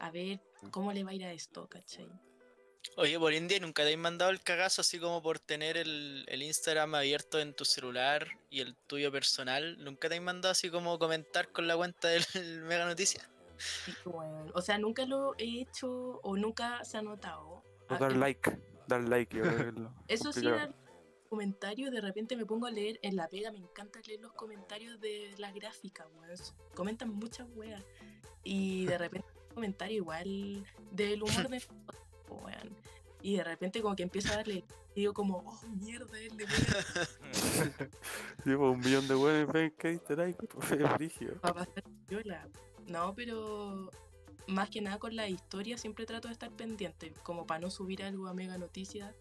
a 0.00 0.10
ver 0.10 0.40
cómo 0.72 0.92
le 0.92 1.04
va 1.04 1.10
a 1.10 1.14
ir 1.14 1.24
a 1.24 1.32
esto, 1.32 1.68
¿cachai? 1.68 2.08
Oye, 2.96 3.18
por 3.18 3.32
India, 3.32 3.58
¿nunca 3.60 3.84
te 3.84 3.92
has 3.92 3.98
mandado 3.98 4.30
el 4.30 4.42
cagazo 4.42 4.80
así 4.80 4.98
como 4.98 5.22
por 5.22 5.38
tener 5.38 5.76
el, 5.76 6.24
el 6.28 6.42
Instagram 6.42 6.94
abierto 6.94 7.40
en 7.40 7.54
tu 7.54 7.64
celular 7.64 8.26
y 8.50 8.60
el 8.60 8.76
tuyo 8.86 9.10
personal? 9.10 9.82
¿Nunca 9.82 10.08
te 10.08 10.16
has 10.16 10.22
mandado 10.22 10.52
así 10.52 10.70
como 10.70 10.98
comentar 10.98 11.50
con 11.52 11.66
la 11.66 11.76
cuenta 11.76 12.08
del 12.08 12.24
Mega 12.64 12.94
bueno, 14.04 14.50
o 14.54 14.60
sea, 14.60 14.78
nunca 14.78 15.04
lo 15.06 15.34
he 15.38 15.60
hecho 15.60 16.20
o 16.22 16.36
nunca 16.36 16.84
se 16.84 16.98
ha 16.98 17.02
notado. 17.02 17.46
O 17.46 17.64
Ah, 17.88 17.98
dar 17.98 18.16
like, 18.16 18.58
dar 18.86 19.02
like, 19.02 19.36
yo 19.36 19.44
lo 19.44 19.94
Eso 20.08 20.32
sí, 20.32 20.42
dar 20.42 20.74
comentarios, 21.28 21.90
de 21.90 22.00
repente 22.00 22.36
me 22.36 22.44
pongo 22.44 22.66
a 22.66 22.70
leer 22.70 22.98
en 23.02 23.16
la 23.16 23.28
pega, 23.28 23.52
me 23.52 23.58
encanta 23.58 24.00
leer 24.06 24.20
los 24.20 24.32
comentarios 24.32 25.00
de 25.00 25.34
las 25.38 25.54
gráficas, 25.54 26.06
weón. 26.14 26.36
Comentan 26.74 27.10
muchas 27.10 27.48
weas. 27.54 27.84
Y 28.44 28.86
de 28.86 28.98
repente 28.98 29.28
un 29.48 29.54
comentario 29.54 29.96
igual 29.96 30.66
del 30.90 31.22
humor 31.22 31.48
de 31.48 31.62
weón. 32.34 32.76
Y 33.22 33.36
de 33.36 33.44
repente 33.44 33.80
como 33.80 33.94
que 33.94 34.02
empiezo 34.02 34.32
a 34.32 34.36
darle 34.36 34.64
y 34.94 35.00
digo 35.00 35.14
como, 35.14 35.38
oh 35.38 35.60
mierda, 35.80 36.20
él 36.20 36.36
le 36.36 36.46
Llevo 38.44 38.72
un 38.72 38.80
millón 38.80 39.06
de 39.08 39.14
buenos 39.14 39.52
ven 39.52 39.70
que 39.78 39.90
es 39.92 40.94
brígido. 40.94 41.40
va 41.44 41.50
a 41.50 41.54
pasar 41.54 41.84
viola. 42.08 42.48
No, 42.88 43.14
pero 43.14 43.90
más 44.48 44.68
que 44.70 44.80
nada 44.80 44.98
con 44.98 45.14
la 45.16 45.28
historia 45.28 45.78
siempre 45.78 46.04
trato 46.04 46.28
de 46.28 46.32
estar 46.32 46.50
pendiente, 46.50 47.14
como 47.22 47.46
para 47.46 47.60
no 47.60 47.70
subir 47.70 48.02
algo 48.02 48.26
a 48.26 48.34
Mega 48.34 48.58
Noticias 48.58 49.14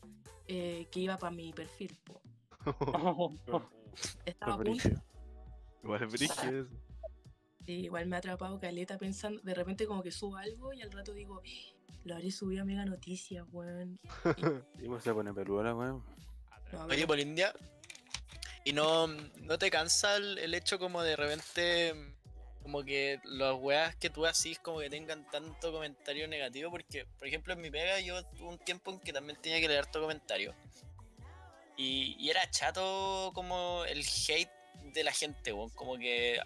eh, 0.48 0.88
que 0.92 1.00
iba 1.00 1.18
para 1.18 1.32
mi 1.32 1.54
perfil. 1.54 1.98
po. 2.04 2.22
Estaba 4.26 4.58
punto. 4.58 4.90
Igual 5.84 6.04
es 6.04 6.12
brígido 6.12 6.62
eso. 6.64 6.76
Sí, 7.66 7.74
igual 7.74 8.08
me 8.08 8.16
ha 8.16 8.20
atrapado 8.20 8.60
caleta 8.60 8.98
pensando, 8.98 9.40
de 9.42 9.54
repente 9.54 9.86
como 9.86 10.02
que 10.02 10.12
subo 10.12 10.36
algo 10.38 10.74
y 10.74 10.82
al 10.82 10.92
rato 10.92 11.14
digo, 11.14 11.42
"Eh, 11.46 11.71
lo 12.04 12.16
habré 12.16 12.32
subido 12.32 12.64
a 12.64 12.66
Mega 12.66 12.86
Noticias, 12.86 13.46
weón. 13.52 14.00
Y 14.80 14.88
pues 14.88 15.04
se 15.04 15.14
pone 15.14 15.34
peluda, 15.34 15.74
weón. 15.76 16.04
No, 16.72 16.86
Oye, 16.86 16.96
pero- 16.96 17.08
por 17.08 17.20
India, 17.20 17.54
¿y 18.64 18.74
no, 18.74 19.08
no 19.08 19.58
te 19.60 19.70
cansa 19.70 20.16
el, 20.16 20.38
el 20.38 20.54
hecho 20.54 20.80
como 20.80 21.02
de 21.04 21.16
repente, 21.16 21.94
como 22.64 22.84
que 22.84 23.20
las 23.26 23.56
weas 23.60 23.96
que 23.98 24.10
tú 24.10 24.26
haces 24.26 24.58
como 24.60 24.80
que 24.80 24.90
tengan 24.90 25.30
tanto 25.30 25.72
comentario 25.72 26.28
negativo? 26.28 26.72
Porque, 26.72 27.06
por 27.18 27.28
ejemplo, 27.28 27.54
en 27.54 27.62
mi 27.62 27.70
pega 27.70 28.00
yo 28.00 28.24
tuve 28.26 28.48
un 28.50 28.58
tiempo 28.60 28.92
en 28.92 29.00
que 29.00 29.12
también 29.14 29.40
tenía 29.42 29.60
que 29.60 29.68
leer 29.68 29.86
tu 29.88 30.00
comentario. 30.00 30.54
Y, 31.78 32.16
y 32.20 32.30
era 32.30 32.50
chato 32.52 33.32
como 33.34 33.84
el 33.86 34.00
hate 34.28 34.50
de 34.94 35.04
la 35.04 35.12
gente, 35.12 35.52
weón. 35.54 35.70
Como 35.72 35.98
que 35.98 36.40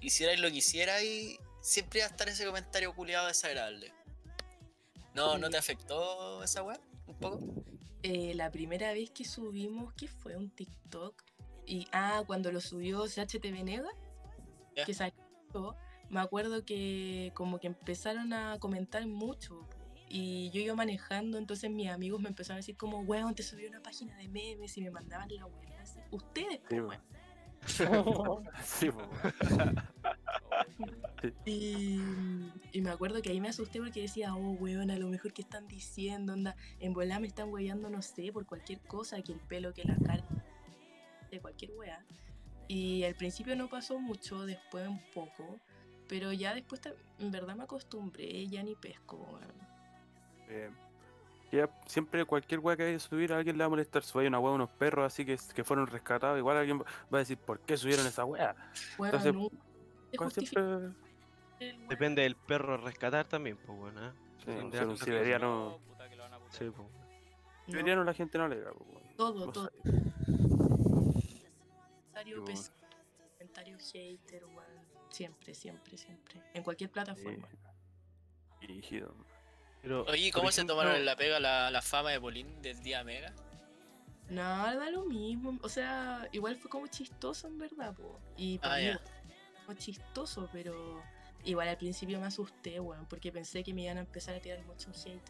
hicierais 0.00 0.40
lo 0.40 0.48
que 0.50 0.56
hicierais, 0.56 1.38
siempre 1.60 2.00
iba 2.00 2.06
a 2.08 2.10
estar 2.10 2.28
ese 2.28 2.44
comentario 2.46 2.94
culiado 2.94 3.26
desagradable. 3.28 3.92
¿No, 5.18 5.38
¿No 5.38 5.50
te 5.50 5.56
afectó 5.56 6.42
esa 6.42 6.62
wea? 6.62 6.80
¿Un 7.06 7.14
poco? 7.16 7.40
eh, 8.02 8.32
la 8.34 8.50
primera 8.50 8.92
vez 8.92 9.10
que 9.10 9.24
subimos, 9.24 9.92
¿qué 9.94 10.06
fue? 10.08 10.36
Un 10.36 10.50
TikTok. 10.50 11.22
Y, 11.66 11.86
ah, 11.92 12.22
cuando 12.26 12.52
lo 12.52 12.60
subió 12.60 13.06
CHT 13.06 13.50
Venega, 13.50 13.88
Ya. 14.76 14.84
que 14.84 14.94
salió, 14.94 15.74
me 16.08 16.20
acuerdo 16.20 16.64
que 16.64 17.32
como 17.34 17.58
que 17.58 17.66
empezaron 17.66 18.32
a 18.32 18.58
comentar 18.60 19.04
mucho. 19.06 19.68
Y 20.08 20.50
yo 20.52 20.60
iba 20.62 20.74
manejando, 20.74 21.36
entonces 21.36 21.70
mis 21.70 21.88
amigos 21.90 22.20
me 22.22 22.28
empezaron 22.28 22.56
a 22.56 22.60
decir 22.60 22.76
como, 22.76 23.00
weón, 23.00 23.34
te 23.34 23.42
subí 23.42 23.66
una 23.66 23.82
página 23.82 24.16
de 24.16 24.28
memes 24.28 24.78
y 24.78 24.80
me 24.80 24.90
mandaban 24.90 25.28
la 25.34 25.44
weá. 25.46 25.84
Ustedes, 26.12 26.60
Sí, 26.70 26.80
weón. 26.80 27.02
Sí. 28.64 28.90
Y, 31.44 32.00
y 32.72 32.80
me 32.80 32.90
acuerdo 32.90 33.20
que 33.22 33.30
ahí 33.30 33.40
me 33.40 33.48
asusté 33.48 33.80
porque 33.80 34.02
decía, 34.02 34.34
oh, 34.34 34.52
weón, 34.52 34.90
a 34.90 34.98
lo 34.98 35.08
mejor 35.08 35.32
que 35.32 35.42
están 35.42 35.66
diciendo, 35.66 36.32
onda, 36.32 36.54
en 36.78 36.92
volá 36.92 37.18
me 37.18 37.26
están 37.26 37.50
weyando, 37.50 37.90
no 37.90 38.02
sé, 38.02 38.32
por 38.32 38.46
cualquier 38.46 38.80
cosa, 38.80 39.20
que 39.22 39.32
el 39.32 39.40
pelo, 39.40 39.74
que 39.74 39.84
la 39.84 39.96
cara, 39.96 40.24
de 41.30 41.40
cualquier 41.40 41.72
wea. 41.72 42.04
Y 42.68 43.02
al 43.04 43.14
principio 43.14 43.56
no 43.56 43.68
pasó 43.68 43.98
mucho, 43.98 44.46
después 44.46 44.86
un 44.86 45.02
poco, 45.12 45.58
pero 46.08 46.32
ya 46.32 46.54
después 46.54 46.80
en 47.18 47.30
verdad 47.30 47.56
me 47.56 47.64
acostumbré, 47.64 48.46
ya 48.46 48.62
ni 48.62 48.74
pesco, 48.76 49.16
weón. 49.16 49.52
Eh, 50.48 50.70
ya 51.50 51.70
siempre 51.86 52.24
cualquier 52.24 52.60
weá 52.60 52.76
que 52.76 52.84
vaya 52.84 52.96
a 52.96 53.00
subir 53.00 53.32
a 53.32 53.38
alguien 53.38 53.56
le 53.56 53.62
va 53.62 53.66
a 53.66 53.70
molestar. 53.70 54.02
Si 54.02 54.18
hay 54.18 54.26
una 54.26 54.38
weá, 54.38 54.52
unos 54.52 54.68
perros 54.70 55.06
así 55.06 55.24
que, 55.24 55.38
que 55.54 55.64
fueron 55.64 55.86
rescatados, 55.86 56.38
igual 56.38 56.56
alguien 56.56 56.80
va 56.80 56.84
a 57.12 57.18
decir, 57.18 57.38
¿por 57.38 57.60
qué 57.60 57.76
subieron 57.76 58.06
esa 58.06 58.24
weá? 58.24 58.54
Entonces, 58.98 59.34
siempre. 60.48 60.90
Depende 61.88 62.22
del 62.22 62.36
perro 62.36 62.74
a 62.74 62.76
rescatar 62.76 63.26
también, 63.26 63.56
pues 63.56 63.78
bueno. 63.78 64.06
¿eh? 64.06 64.12
Sí, 64.44 64.50
un 64.50 64.74
hartas 64.74 64.98
siberiano. 65.00 65.78
Cosas. 65.96 66.56
Sí, 66.56 66.70
pues. 66.70 66.88
Siberiano 67.66 68.04
la 68.04 68.14
gente 68.14 68.38
no 68.38 68.48
le 68.48 68.60
da, 68.60 68.70
pues, 68.72 69.16
todo, 69.16 69.50
todo. 69.52 69.64
sabe. 69.64 69.82
Comentario 72.22 72.46
Sí, 72.46 72.52
pes- 72.52 72.72
comentario 73.36 73.78
hater, 73.78 74.44
weón. 74.44 74.88
Siempre, 75.10 75.54
siempre, 75.54 75.96
siempre. 75.96 76.42
En 76.54 76.62
cualquier 76.62 76.90
plataforma. 76.90 77.48
Sí. 77.50 77.56
Dirigido. 78.60 79.14
Pero, 79.82 80.04
Oye, 80.04 80.26
¿y 80.26 80.32
por 80.32 80.40
¿cómo 80.40 80.50
se 80.52 80.60
ejemplo, 80.60 80.74
tomaron 80.76 80.96
en 80.96 81.04
la 81.04 81.16
pega 81.16 81.38
la, 81.40 81.70
la 81.70 81.82
fama 81.82 82.10
de 82.10 82.18
Bolín 82.18 82.60
del 82.62 82.80
día 82.82 83.04
Mega? 83.04 83.32
Nada, 84.28 84.74
da 84.76 84.90
lo 84.90 85.04
mismo. 85.04 85.58
O 85.62 85.68
sea, 85.68 86.28
igual 86.32 86.56
fue 86.56 86.70
como 86.70 86.86
chistoso 86.88 87.46
en 87.48 87.58
verdad, 87.58 87.94
po. 87.94 88.20
Y 88.36 88.58
para 88.58 88.74
Ah, 88.74 88.78
mí 88.78 88.84
igual 88.84 89.00
fue 89.66 89.76
chistoso, 89.76 90.48
pero 90.52 91.02
igual 91.44 91.68
al 91.68 91.76
principio 91.78 92.20
me 92.20 92.26
asusté, 92.26 92.80
weón, 92.80 93.06
porque 93.06 93.32
pensé 93.32 93.62
que 93.62 93.72
me 93.72 93.82
iban 93.82 93.96
a 93.98 94.00
empezar 94.00 94.34
a 94.34 94.40
tirar 94.40 94.62
mucho 94.66 94.90
hate. 94.90 95.22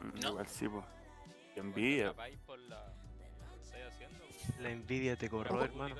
Mm, 0.00 0.20
¿No? 0.20 0.28
Igual 0.30 0.46
sí, 0.48 0.68
pues. 0.68 0.84
Qué 1.54 1.60
¿No 1.60 1.66
envidia. 1.68 2.14
por 2.46 2.58
la... 2.58 2.92
envidia 4.64 5.16
te 5.16 5.28
¿Por 5.30 5.46
hermano. 5.46 5.96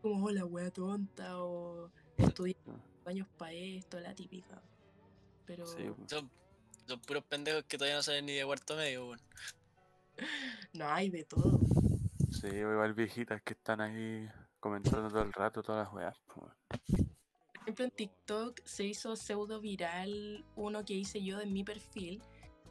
Como, 0.00 0.26
hola, 0.26 0.44
wea 0.44 0.70
tonta, 0.70 1.38
o 1.42 1.90
estudié 2.16 2.56
años 3.06 3.26
para 3.36 3.52
esto, 3.52 3.98
la 4.00 4.14
típica. 4.14 4.62
Pero 5.46 5.66
Sí, 5.66 5.84
pues. 5.96 6.10
Son, 6.10 6.30
son 6.86 7.00
puros 7.00 7.24
pendejos 7.24 7.64
que 7.64 7.78
todavía 7.78 7.96
no 7.96 8.02
saben 8.02 8.26
ni 8.26 8.32
de 8.32 8.44
cuarto 8.44 8.76
medio, 8.76 9.06
weón. 9.08 9.20
no 10.74 10.88
hay 10.88 11.10
de 11.10 11.24
todo. 11.24 11.60
Sí, 12.30 12.48
igual 12.48 12.94
viejitas 12.94 13.40
que 13.42 13.54
están 13.54 13.80
ahí 13.80 14.28
comentando 14.60 15.08
todo 15.08 15.22
el 15.22 15.32
rato 15.32 15.62
todas 15.62 15.86
las 15.86 15.94
weas. 15.94 16.18
pues, 16.26 16.36
weón. 16.38 16.56
Por 17.52 17.62
ejemplo, 17.62 17.84
en 17.84 17.90
TikTok 17.90 18.60
se 18.64 18.84
hizo 18.84 19.16
pseudo 19.16 19.60
viral 19.60 20.44
uno 20.54 20.84
que 20.84 20.94
hice 20.94 21.22
yo 21.22 21.38
de 21.38 21.46
mi 21.46 21.64
perfil. 21.64 22.22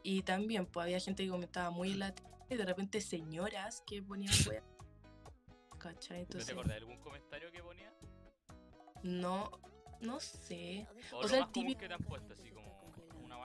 Y 0.04 0.22
también, 0.22 0.66
pues 0.68 0.84
había 0.86 1.00
gente 1.00 1.24
que 1.24 1.30
comentaba 1.30 1.70
muy 1.72 1.92
en 1.94 2.00
la 2.00 2.14
tele 2.14 2.30
y 2.50 2.56
de 2.56 2.66
repente 2.66 3.02
señoras 3.02 3.84
que 3.88 4.02
ponían 4.04 4.34
wea. 4.50 4.64
¿Cachai? 5.80 6.18
¿No 6.18 6.24
Entonces, 6.24 6.46
te 6.48 6.52
acordás 6.54 6.70
de 6.76 6.78
algún 6.78 6.98
comentario 7.00 7.52
que 7.52 7.62
ponía? 7.64 7.92
no, 9.04 9.52
no 10.02 10.20
sé. 10.20 10.88
O, 11.12 11.28
sea, 11.28 11.40
el 11.40 11.52
típico- 11.52 11.80
que 11.80 11.88
te 11.88 11.94
han 11.94 12.04
puesto, 12.04 12.34
así 12.34 12.50
como 12.52 12.65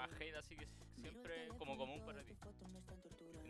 una 0.04 0.08
weá 0.08 0.18
hate 0.28 0.36
así 0.36 0.56
que 0.56 0.66
siempre 1.00 1.48
como 1.58 1.76
común 1.76 2.02
para 2.04 2.22
ti. 2.24 2.34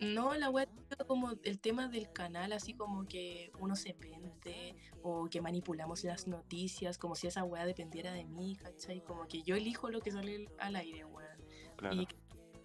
No, 0.01 0.35
la 0.35 0.49
weá 0.49 0.67
como 1.07 1.33
el 1.43 1.61
tema 1.61 1.89
del 1.89 2.11
canal, 2.11 2.53
así 2.53 2.73
como 2.73 3.07
que 3.07 3.53
uno 3.59 3.77
se 3.77 3.93
vende 3.93 4.75
o 5.03 5.29
que 5.29 5.43
manipulamos 5.43 6.05
las 6.05 6.27
noticias, 6.27 6.97
como 6.97 7.15
si 7.15 7.27
esa 7.27 7.45
weá 7.45 7.67
dependiera 7.67 8.13
de 8.13 8.25
mí, 8.25 8.57
¿cachai? 8.57 9.03
Como 9.03 9.27
que 9.29 9.43
yo 9.43 9.57
elijo 9.57 9.91
lo 9.91 10.01
que 10.01 10.11
sale 10.11 10.49
al 10.59 10.77
aire, 10.77 11.05
weón. 11.05 11.39
Claro. 11.77 11.97
Y 11.97 12.09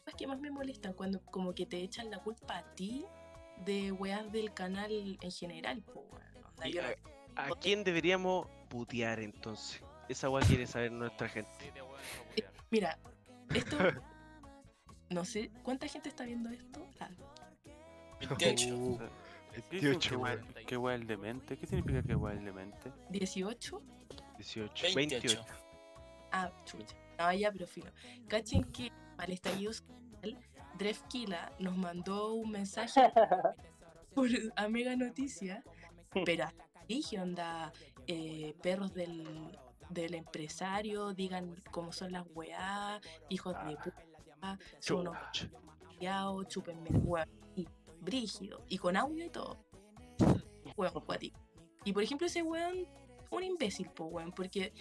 las 0.06 0.16
que 0.16 0.28
más 0.28 0.40
me 0.40 0.50
molestan 0.50 0.94
cuando 0.94 1.20
como 1.26 1.54
que 1.54 1.66
te 1.66 1.78
echan 1.82 2.10
la 2.10 2.20
culpa 2.20 2.58
a 2.60 2.76
ti 2.76 3.06
de 3.66 3.92
weas 3.92 4.32
del 4.32 4.54
canal 4.54 5.18
en 5.20 5.32
general, 5.32 5.82
po, 5.82 6.06
weón. 6.12 6.46
Onda, 6.52 6.68
¿Y 6.70 6.74
yo 6.74 6.82
no- 6.84 6.88
a, 7.36 7.48
a 7.48 7.50
quién 7.60 7.84
deberíamos 7.84 8.48
putear 8.70 9.20
entonces? 9.20 9.82
Esa 10.08 10.30
weá 10.30 10.46
quiere 10.46 10.68
saber 10.68 10.92
nuestra 10.94 11.28
gente. 11.28 11.74
Mira, 12.72 12.98
esto... 13.54 13.78
No 15.10 15.24
sé, 15.24 15.52
¿cuánta 15.64 15.88
gente 15.88 16.10
está 16.10 16.26
viendo 16.26 16.50
esto? 16.50 16.88
Ah, 17.00 17.10
28. 18.20 18.76
O 18.76 18.98
sea, 18.98 19.10
¿qué 19.54 19.62
dicen 19.76 19.90
28, 19.92 20.10
que 20.10 20.16
weá- 20.18 20.22
weón. 20.36 20.54
¿Qué 20.66 20.78
weá 20.78 20.96
es 20.96 21.08
demente? 21.08 21.58
¿Qué 21.58 21.68
significa 21.68 22.02
que 22.02 22.16
weá 22.16 22.34
es 22.34 22.44
demente? 22.44 22.92
18. 23.12 23.82
18, 24.38 24.84
28. 24.96 24.96
28. 24.96 25.46
Ah, 26.32 26.52
chucha. 26.66 26.96
No, 27.20 27.32
ya, 27.34 27.52
pero 27.52 27.68
filo. 27.68 27.92
Cachen 28.28 28.64
que 28.66 28.92
al 29.18 29.32
estallido 29.32 29.72
social, 29.72 30.38
Drefkila 30.78 31.52
nos 31.60 31.78
mandó 31.78 32.34
un 32.34 32.52
mensaje 32.52 33.02
por 34.16 34.28
a 34.56 34.68
Mega 34.68 34.96
Noticias, 34.96 35.64
pero 36.26 36.48
dije, 36.88 37.20
onda, 37.22 37.72
eh, 38.08 38.54
perros 38.62 38.94
del, 38.94 39.58
del 39.90 40.14
empresario, 40.14 41.14
digan 41.14 41.56
cómo 41.72 41.92
son 41.92 42.12
las 42.12 42.26
weá, 42.34 43.00
hijos 43.30 43.56
de 43.66 43.78
puta, 43.78 44.60
son 44.80 45.08
unos 45.08 45.18
criados, 45.98 46.48
chúpenme 46.48 46.90
weón. 46.90 47.30
Y 47.56 47.68
brígido, 48.02 48.64
y 48.68 48.78
con 48.78 48.98
audio 48.98 49.26
y 49.26 49.30
todo. 49.30 49.58
Weón, 50.78 50.94
cuático. 51.06 51.40
Y 51.86 51.94
por 51.94 52.04
ejemplo, 52.04 52.28
ese 52.28 52.42
weón, 52.42 52.88
un 53.32 53.44
imbécil, 53.44 53.90
po 53.92 54.06
weón, 54.06 54.32
porque 54.32 54.74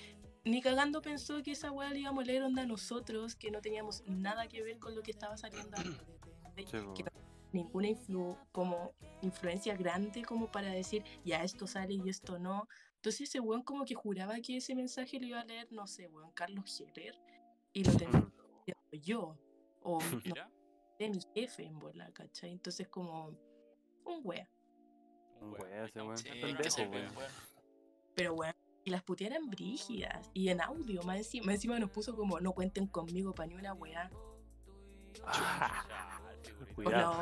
ni 0.44 0.60
cagando 0.60 1.00
pensó 1.00 1.42
que 1.42 1.52
esa 1.52 1.70
weá 1.70 1.90
le 1.90 2.00
íbamos 2.00 2.24
a 2.24 2.26
leer 2.26 2.42
onda 2.42 2.62
a 2.62 2.66
nosotros, 2.66 3.34
que 3.34 3.50
no 3.50 3.60
teníamos 3.60 4.02
nada 4.06 4.48
que 4.48 4.62
ver 4.62 4.78
con 4.78 4.94
lo 4.94 5.02
que 5.02 5.10
estaba 5.10 5.36
saliendo. 5.36 5.76
Sí, 6.56 6.78
que 6.94 7.04
ninguna 7.50 7.88
influ 7.88 8.36
como 8.52 8.92
influencia 9.22 9.76
grande 9.76 10.22
como 10.22 10.52
para 10.52 10.68
decir 10.68 11.02
ya 11.24 11.42
esto 11.42 11.66
sale 11.66 11.94
y 11.94 12.08
esto 12.08 12.38
no. 12.38 12.68
Entonces 13.04 13.28
ese 13.28 13.38
weón 13.38 13.62
como 13.62 13.84
que 13.84 13.94
juraba 13.94 14.40
que 14.40 14.56
ese 14.56 14.74
mensaje 14.74 15.20
lo 15.20 15.26
iba 15.26 15.38
a 15.38 15.44
leer, 15.44 15.70
no 15.70 15.86
sé, 15.86 16.06
weón, 16.06 16.30
Carlos 16.32 16.80
Heller, 16.80 17.14
y 17.74 17.84
lo 17.84 17.92
tenía 17.98 18.32
yo, 18.92 19.38
o 19.82 19.98
no 20.24 20.34
sé, 20.98 21.10
mi 21.10 21.18
jefe 21.34 21.66
en 21.66 21.78
bola, 21.78 22.10
¿cachai? 22.14 22.52
Entonces 22.52 22.88
como 22.88 23.26
un 24.06 24.20
wea. 24.24 24.48
Un 25.38 25.50
weón. 25.50 25.62
wea 25.64 25.84
ese 25.84 26.00
weón. 26.00 26.16
Sí, 26.16 26.30
Pendejo, 26.30 26.80
weón. 26.80 27.14
weón. 27.14 27.30
Pero 28.14 28.34
bueno, 28.36 28.54
y 28.84 28.90
las 28.90 29.02
putearan 29.02 29.50
brígidas, 29.50 30.30
y 30.32 30.48
en 30.48 30.62
audio, 30.62 31.02
más 31.02 31.18
encima, 31.18 31.44
más 31.44 31.56
encima 31.56 31.78
nos 31.78 31.90
puso 31.90 32.16
como 32.16 32.40
no 32.40 32.52
cuenten 32.52 32.86
conmigo 32.86 33.34
para 33.34 33.48
ni 33.48 33.54
una. 33.54 33.76
Ah, 35.24 36.22
Cuidado. 36.74 37.20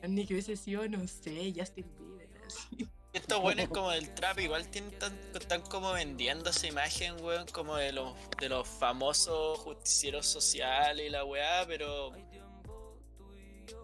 no, 0.00 0.08
ni 0.08 0.24
que 0.24 0.34
hubiese 0.34 0.54
sido, 0.54 0.86
no 0.86 1.04
sé, 1.08 1.52
Justin 1.56 1.92
Bieber, 1.98 2.30
así. 2.46 2.88
Estos 3.12 3.42
buenos 3.42 3.68
como 3.68 3.90
del 3.90 4.14
trap 4.14 4.38
igual 4.40 4.66
tienen 4.68 4.98
tan, 4.98 5.14
están 5.34 5.60
como 5.62 5.92
vendiendo 5.92 6.48
esa 6.48 6.66
imagen, 6.66 7.22
weón, 7.22 7.46
como 7.48 7.76
de 7.76 7.92
los, 7.92 8.14
de 8.40 8.48
los 8.48 8.66
famosos 8.66 9.58
justicieros 9.58 10.26
sociales 10.26 11.06
y 11.06 11.10
la 11.10 11.24
weá, 11.24 11.66
pero... 11.66 12.12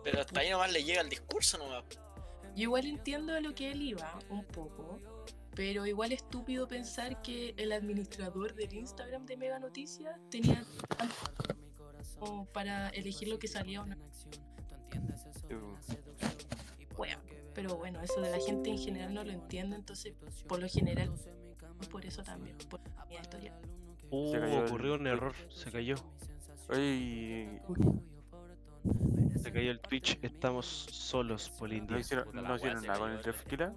Pero 0.02 0.20
hasta 0.20 0.40
ahí 0.40 0.48
nomás 0.48 0.72
le 0.72 0.82
llega 0.82 1.02
el 1.02 1.10
discurso 1.10 1.58
nomás. 1.58 1.84
Yo 2.56 2.62
igual 2.62 2.86
entiendo 2.86 3.34
a 3.34 3.40
lo 3.40 3.54
que 3.54 3.70
él 3.70 3.82
iba, 3.82 4.18
un 4.30 4.44
poco, 4.46 4.98
pero 5.54 5.84
igual 5.84 6.12
estúpido 6.12 6.66
pensar 6.66 7.20
que 7.20 7.54
el 7.58 7.72
administrador 7.72 8.54
del 8.54 8.72
Instagram 8.72 9.26
de 9.26 9.36
Mega 9.36 9.58
Noticias 9.58 10.18
tenía 10.30 10.64
como 12.18 12.46
para 12.46 12.88
elegir 12.90 13.28
lo 13.28 13.38
que 13.38 13.48
salía 13.48 13.82
o 13.82 13.86
no. 13.86 13.96
Wea. 16.96 17.27
Pero 17.58 17.74
bueno, 17.76 18.00
eso 18.00 18.20
de 18.20 18.30
la 18.30 18.38
gente 18.38 18.70
en 18.70 18.78
general 18.78 19.12
no 19.12 19.24
lo 19.24 19.32
entiende, 19.32 19.74
entonces 19.74 20.14
por 20.46 20.60
lo 20.60 20.68
general, 20.68 21.12
por 21.90 22.06
eso 22.06 22.22
también, 22.22 22.56
por 22.70 22.78
mi 23.08 23.16
historia. 23.16 23.52
Uh, 24.10 24.30
Se 24.30 24.38
cayó 24.38 24.58
el- 24.60 24.66
ocurrió 24.68 24.94
un 24.94 25.06
error, 25.08 25.34
se 25.48 25.72
cayó. 25.72 25.96
Oye, 26.68 27.60
Se 29.42 29.50
cayó 29.52 29.72
el 29.72 29.80
Twitch, 29.80 30.20
estamos 30.22 30.66
solos, 30.66 31.50
¿no 31.50 31.58
Polindia. 31.58 31.98
hicieron, 31.98 32.26
Puta, 32.26 32.42
la 32.42 32.48
no 32.48 32.54
hicieron 32.56 32.86
nada 32.86 32.98
con 33.00 33.10
el? 33.10 33.20
Culiao. 33.22 33.74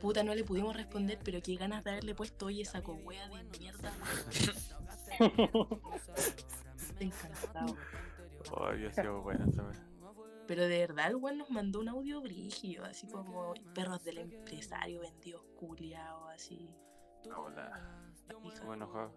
Puta, 0.00 0.24
no 0.24 0.34
le 0.34 0.42
pudimos 0.42 0.74
responder, 0.74 1.20
pero 1.24 1.40
qué 1.40 1.54
ganas 1.54 1.84
de 1.84 1.90
haberle 1.92 2.16
puesto, 2.16 2.46
oye, 2.46 2.64
saco 2.64 2.94
wea 3.04 3.28
de 3.28 3.44
mierda. 3.56 3.92
Encantado. 6.98 7.76
Ay, 8.68 8.86
ha 8.86 8.92
sido 8.92 9.22
buena 9.22 9.46
esa 9.46 9.62
wea. 9.62 9.86
Pero 10.46 10.62
de 10.68 10.78
verdad, 10.78 11.08
el 11.08 11.16
weón 11.16 11.38
nos 11.38 11.50
mandó 11.50 11.80
un 11.80 11.88
audio 11.88 12.20
brígido, 12.20 12.84
así 12.84 13.06
como 13.06 13.54
perros 13.74 14.02
del 14.04 14.18
empresario 14.18 15.00
vendidos 15.00 15.42
culiados, 15.58 16.28
así. 16.32 16.70
Hola. 17.34 18.10
Como 18.60 18.74
enojado. 18.74 19.12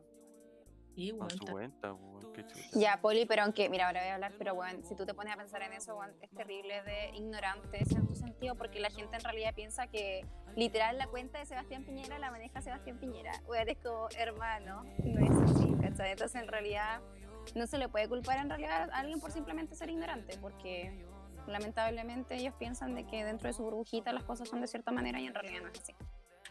Y 0.95 1.12
Con 1.12 1.20
weón, 1.20 1.30
su 1.32 1.45
ta- 1.45 1.52
cuenta, 1.52 1.94
weón. 1.94 2.34
Qué 2.34 2.48
chucha. 2.48 2.70
Ya, 2.74 2.99
Poli, 3.02 3.26
pero 3.26 3.44
aunque, 3.44 3.70
mira, 3.70 3.88
ahora 3.88 4.02
voy 4.02 4.10
a 4.10 4.16
hablar, 4.16 4.34
pero 4.38 4.56
bueno, 4.56 4.80
si 4.84 4.95
tú 4.95 5.06
te 5.06 5.14
pones 5.14 5.34
a 5.34 5.38
pensar 5.38 5.62
en 5.62 5.74
eso, 5.74 5.95
weón, 5.95 6.16
es 6.22 6.30
terrible 6.32 6.82
de 6.84 7.10
ignorante 7.16 7.84
ese 7.84 7.95
en 7.98 8.08
tu 8.08 8.16
sentido, 8.16 8.56
porque 8.56 8.80
la 8.80 8.90
gente 8.90 9.16
en 9.16 9.22
realidad 9.24 9.54
piensa 9.54 9.88
que 9.88 10.26
literal 10.56 10.98
la 10.98 11.08
cuenta 11.08 11.38
de 11.40 11.45
Sebastián 11.45 11.84
Piñera 11.86 12.18
la 12.18 12.32
maneja 12.32 12.62
Sebastián 12.62 12.98
Piñera. 12.99 13.32
Weón, 13.48 13.70
es 13.70 13.78
como 13.78 14.08
hermano, 14.18 14.84
no 15.04 15.20
es 15.20 15.52
así, 15.52 15.76
¿cachai? 15.82 16.12
Entonces, 16.14 16.41
en 16.41 16.48
realidad, 16.48 17.02
no 17.56 17.68
se 17.68 17.78
le 17.78 17.88
puede 17.90 18.10
culpar 18.10 18.40
en 18.40 18.49
realidad 18.49 18.90
a 18.90 18.98
alguien 18.98 19.20
por 19.20 19.32
simplemente 19.32 19.76
ser 19.76 19.90
ignorante, 19.90 20.38
porque 20.41 21.06
lamentablemente 21.48 22.36
ellos 22.36 22.53
piensan 22.57 22.95
de 22.95 23.06
que 23.06 23.24
dentro 23.24 23.48
de 23.48 23.53
su 23.53 23.64
burbujita 23.64 24.11
las 24.14 24.24
cosas 24.24 24.49
son 24.49 24.61
de 24.61 24.68
cierta 24.68 24.91
manera 24.91 25.19
y 25.19 25.28
en 25.28 25.34
realidad 25.34 25.61
no 25.61 25.69
es 25.69 25.80
así. 25.80 25.95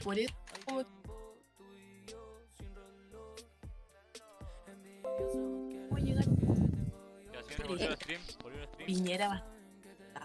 por 0.03 0.19
eso, 0.19 0.35
como 0.65 0.85
¿Cómo 5.89 5.99
llegar 5.99 6.25
Ya, 7.33 7.43
si 7.49 7.63
no 7.63 7.69
volvió 7.69 7.89
el 7.89 7.97
stream, 7.97 8.21
volvió 8.43 8.61
el 8.61 8.69
stream. 8.69 8.87
Piñera 8.87 9.29
va 9.29 9.57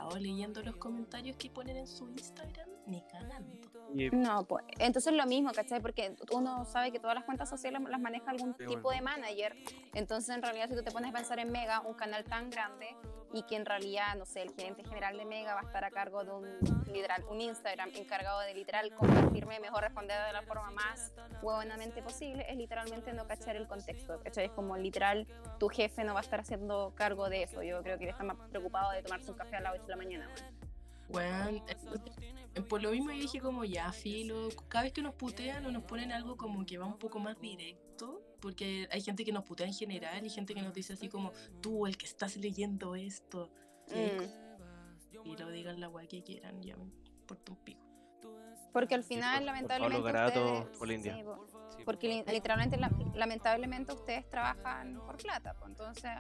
estado 0.01 0.17
leyendo 0.17 0.61
los 0.63 0.75
comentarios 0.77 1.37
que 1.37 1.49
ponen 1.49 1.77
en 1.77 1.87
su 1.87 2.09
Instagram? 2.09 2.69
Ni 2.87 3.01
cagando. 3.01 3.70
Y 3.93 4.09
No, 4.09 4.43
pues 4.43 4.63
entonces 4.79 5.13
lo 5.13 5.25
mismo, 5.25 5.51
¿cachai? 5.51 5.81
Porque 5.81 6.15
uno 6.31 6.65
sabe 6.65 6.91
que 6.91 6.99
todas 6.99 7.15
las 7.15 7.25
cuentas 7.25 7.49
sociales 7.49 7.81
las 7.81 7.99
maneja 7.99 8.31
algún 8.31 8.55
Sí, 8.57 8.65
tipo 8.65 8.91
de 8.91 9.01
manager. 9.01 9.55
Entonces, 9.93 10.35
en 10.35 10.41
realidad, 10.41 10.67
si 10.69 10.75
tú 10.75 10.83
te 10.83 10.91
pones 10.91 11.09
a 11.09 11.13
pensar 11.13 11.39
en 11.39 11.51
Mega, 11.51 11.81
un 11.81 11.93
canal 11.93 12.23
tan 12.23 12.49
grande 12.49 12.95
y 13.33 13.43
que 13.43 13.55
en 13.55 13.65
realidad, 13.65 14.15
no 14.17 14.25
sé, 14.25 14.41
el 14.41 14.53
gerente 14.53 14.83
general 14.83 15.17
de 15.17 15.25
Mega 15.25 15.53
va 15.53 15.61
a 15.61 15.63
estar 15.63 15.83
a 15.83 15.91
cargo 15.91 16.23
de 16.23 16.31
un, 16.31 16.47
literal, 16.91 17.23
un 17.29 17.41
Instagram 17.41 17.89
encargado 17.95 18.41
de 18.41 18.53
literal 18.53 18.93
compartir 18.95 19.45
memes 19.45 19.71
o 19.73 19.79
responder 19.79 20.17
de 20.27 20.33
la 20.33 20.41
forma 20.41 20.69
más 20.71 21.13
huevonamente 21.41 22.01
posible, 22.01 22.45
es 22.49 22.57
literalmente 22.57 23.13
no 23.13 23.27
cachar 23.27 23.55
el 23.55 23.67
contexto, 23.67 24.19
¿cachai? 24.23 24.45
Es 24.45 24.51
como 24.51 24.77
literal, 24.77 25.27
tu 25.59 25.69
jefe 25.69 26.03
no 26.03 26.13
va 26.13 26.19
a 26.19 26.23
estar 26.23 26.39
haciendo 26.39 26.93
cargo 26.95 27.29
de 27.29 27.43
eso. 27.43 27.63
Yo 27.63 27.81
creo 27.83 27.97
que 27.97 28.05
él 28.05 28.09
está 28.09 28.23
más 28.23 28.37
preocupado 28.49 28.91
de 28.91 29.01
tomarse 29.01 29.31
un 29.31 29.37
café 29.37 29.55
a 29.57 29.61
las 29.61 29.73
8 29.73 29.83
de 29.83 29.89
la 29.89 29.95
mañana. 29.95 30.29
entonces, 31.67 32.17
eh, 32.21 32.40
por 32.69 32.81
lo 32.81 32.91
mismo 32.91 33.11
yo 33.11 33.17
dije 33.19 33.39
como 33.39 33.63
ya, 33.63 33.91
filo, 33.91 34.49
cada 34.67 34.83
vez 34.83 34.93
que 34.93 35.01
nos 35.01 35.13
putean 35.15 35.65
o 35.65 35.71
nos 35.71 35.83
ponen 35.83 36.11
algo 36.11 36.35
como 36.37 36.65
que 36.65 36.77
va 36.77 36.85
un 36.85 36.97
poco 36.99 37.19
más 37.19 37.39
directo, 37.39 38.21
porque 38.41 38.87
hay 38.91 39.01
gente 39.01 39.23
que 39.23 39.31
nos 39.31 39.43
putea 39.43 39.67
en 39.67 39.73
general 39.73 40.25
y 40.25 40.29
gente 40.29 40.53
que 40.53 40.61
nos 40.61 40.73
dice 40.73 40.93
así 40.93 41.07
como, 41.07 41.31
tú, 41.61 41.85
el 41.87 41.97
que 41.97 42.05
estás 42.05 42.35
leyendo 42.37 42.95
esto, 42.95 43.49
Mm. 43.89 45.27
y 45.27 45.37
lo 45.37 45.49
digan 45.49 45.79
la 45.79 45.89
weá 45.89 46.07
que 46.07 46.23
quieran, 46.23 46.61
ya 46.61 46.75
me 46.77 46.83
importa 46.85 47.51
un 47.51 47.57
pico. 47.63 47.81
Porque 48.73 48.95
al 48.95 49.03
Sí, 49.03 49.15
final, 49.15 49.31
por- 49.33 49.39
por 49.39 49.45
lamentablemente. 49.45 49.95
Pablo 49.97 50.03
Garato, 50.13 50.53
ustedes- 50.61 50.77
por 50.77 50.87
la 50.87 50.93
India. 50.93 51.15
sí, 51.17 51.23
po. 51.23 51.45
Sí, 51.75 51.83
porque 51.85 52.07
li- 52.07 52.23
literalmente, 52.31 52.77
la- 52.77 52.91
lamentablemente, 53.15 53.91
ustedes 53.93 54.29
trabajan 54.29 55.01
por 55.05 55.17
plata. 55.17 55.53
po. 55.59 55.65
Entonces, 55.67 56.11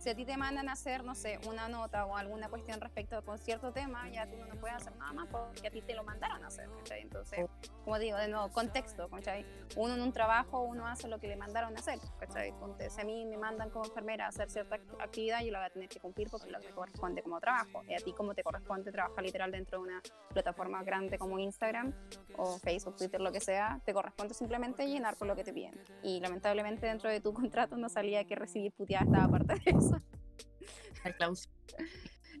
Si 0.00 0.08
a 0.08 0.14
ti 0.16 0.24
te 0.24 0.34
mandan 0.38 0.66
a 0.70 0.72
hacer, 0.72 1.04
no 1.04 1.14
sé, 1.14 1.38
una 1.46 1.68
nota 1.68 2.06
o 2.06 2.16
alguna 2.16 2.48
cuestión 2.48 2.80
respecto 2.80 3.22
con 3.22 3.36
cierto 3.36 3.70
tema, 3.70 4.08
ya 4.08 4.26
tú 4.26 4.34
no 4.48 4.54
puedes 4.58 4.76
hacer 4.78 4.96
nada 4.96 5.12
más 5.12 5.28
porque 5.28 5.68
a 5.68 5.70
ti 5.70 5.82
te 5.82 5.94
lo 5.94 6.02
mandaron 6.04 6.42
a 6.42 6.46
hacer, 6.46 6.70
¿cachai? 6.78 7.02
Entonces, 7.02 7.44
como 7.84 7.98
digo, 7.98 8.16
de 8.16 8.28
nuevo, 8.28 8.48
contexto, 8.50 9.10
¿cachai? 9.10 9.44
Uno 9.76 9.92
en 9.96 10.00
un 10.00 10.10
trabajo, 10.10 10.62
uno 10.62 10.86
hace 10.86 11.06
lo 11.06 11.18
que 11.20 11.28
le 11.28 11.36
mandaron 11.36 11.76
a 11.76 11.80
hacer, 11.80 11.98
¿cachai? 12.18 12.48
Entonces, 12.48 12.94
si 12.94 13.00
a 13.02 13.04
mí 13.04 13.26
me 13.26 13.36
mandan 13.36 13.68
como 13.68 13.84
enfermera 13.84 14.24
a 14.24 14.28
hacer 14.28 14.48
cierta 14.48 14.76
act- 14.76 15.02
actividad, 15.02 15.42
yo 15.42 15.52
la 15.52 15.58
voy 15.58 15.66
a 15.66 15.70
tener 15.70 15.88
que 15.90 16.00
cumplir 16.00 16.28
porque 16.30 16.50
lo 16.50 16.60
que 16.60 16.70
corresponde 16.70 17.22
como 17.22 17.38
trabajo. 17.38 17.82
Y 17.86 17.92
a 17.92 17.98
ti, 17.98 18.14
como 18.14 18.34
te 18.34 18.42
corresponde 18.42 18.90
trabajar 18.90 19.22
literal 19.22 19.52
dentro 19.52 19.80
de 19.82 19.84
una 19.88 20.00
plataforma 20.30 20.82
grande 20.82 21.18
como 21.18 21.38
Instagram 21.38 21.92
o 22.38 22.58
Facebook, 22.58 22.96
Twitter, 22.96 23.20
lo 23.20 23.32
que 23.32 23.40
sea, 23.40 23.78
te 23.84 23.92
corresponde 23.92 24.32
simplemente 24.32 24.86
llenar 24.86 25.16
por 25.16 25.28
lo 25.28 25.36
que 25.36 25.44
te 25.44 25.52
piden. 25.52 25.78
Y 26.02 26.20
lamentablemente 26.20 26.86
dentro 26.86 27.10
de 27.10 27.20
tu 27.20 27.34
contrato 27.34 27.76
no 27.76 27.90
salía 27.90 28.24
que 28.24 28.34
recibir 28.34 28.72
puteada 28.72 29.04
estaba 29.04 29.28
parte 29.28 29.54
de 29.56 29.70
eso. 29.76 29.89
La 31.04 31.12
cláusula. 31.16 31.54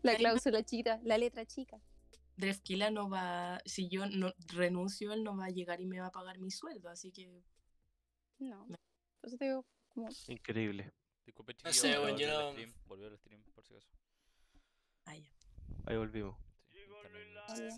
La 0.02 0.16
cláusula 0.16 0.62
chica, 0.62 1.00
la 1.02 1.18
letra 1.18 1.44
chica. 1.46 1.80
Drefkila 2.36 2.90
no 2.90 3.08
va, 3.10 3.60
si 3.66 3.88
yo 3.88 4.06
no 4.06 4.32
renuncio, 4.48 5.12
él 5.12 5.22
no 5.24 5.36
va 5.36 5.46
a 5.46 5.50
llegar 5.50 5.80
y 5.80 5.86
me 5.86 6.00
va 6.00 6.06
a 6.06 6.12
pagar 6.12 6.38
mi 6.38 6.50
sueldo, 6.50 6.88
así 6.88 7.12
que 7.12 7.42
No. 8.38 8.66
Entonces 9.16 9.38
te 9.38 9.44
digo, 9.46 9.66
como, 9.88 10.08
Increíble. 10.28 10.90
Disculpe, 11.26 11.54
No 11.64 11.72
sé, 11.72 11.98
volvió 11.98 12.04
weón, 12.06 12.18
yo 12.18 12.28
no- 12.28 12.50
stream, 12.52 12.72
Volvió 12.86 13.06
el 13.08 13.18
stream, 13.18 13.42
por 13.54 13.64
si 13.66 13.74
acaso. 13.74 13.88
ah, 15.04 15.16
ya. 15.16 15.30
Ahí 15.86 15.96
volvimos. 15.96 16.36
Sí, 17.54 17.68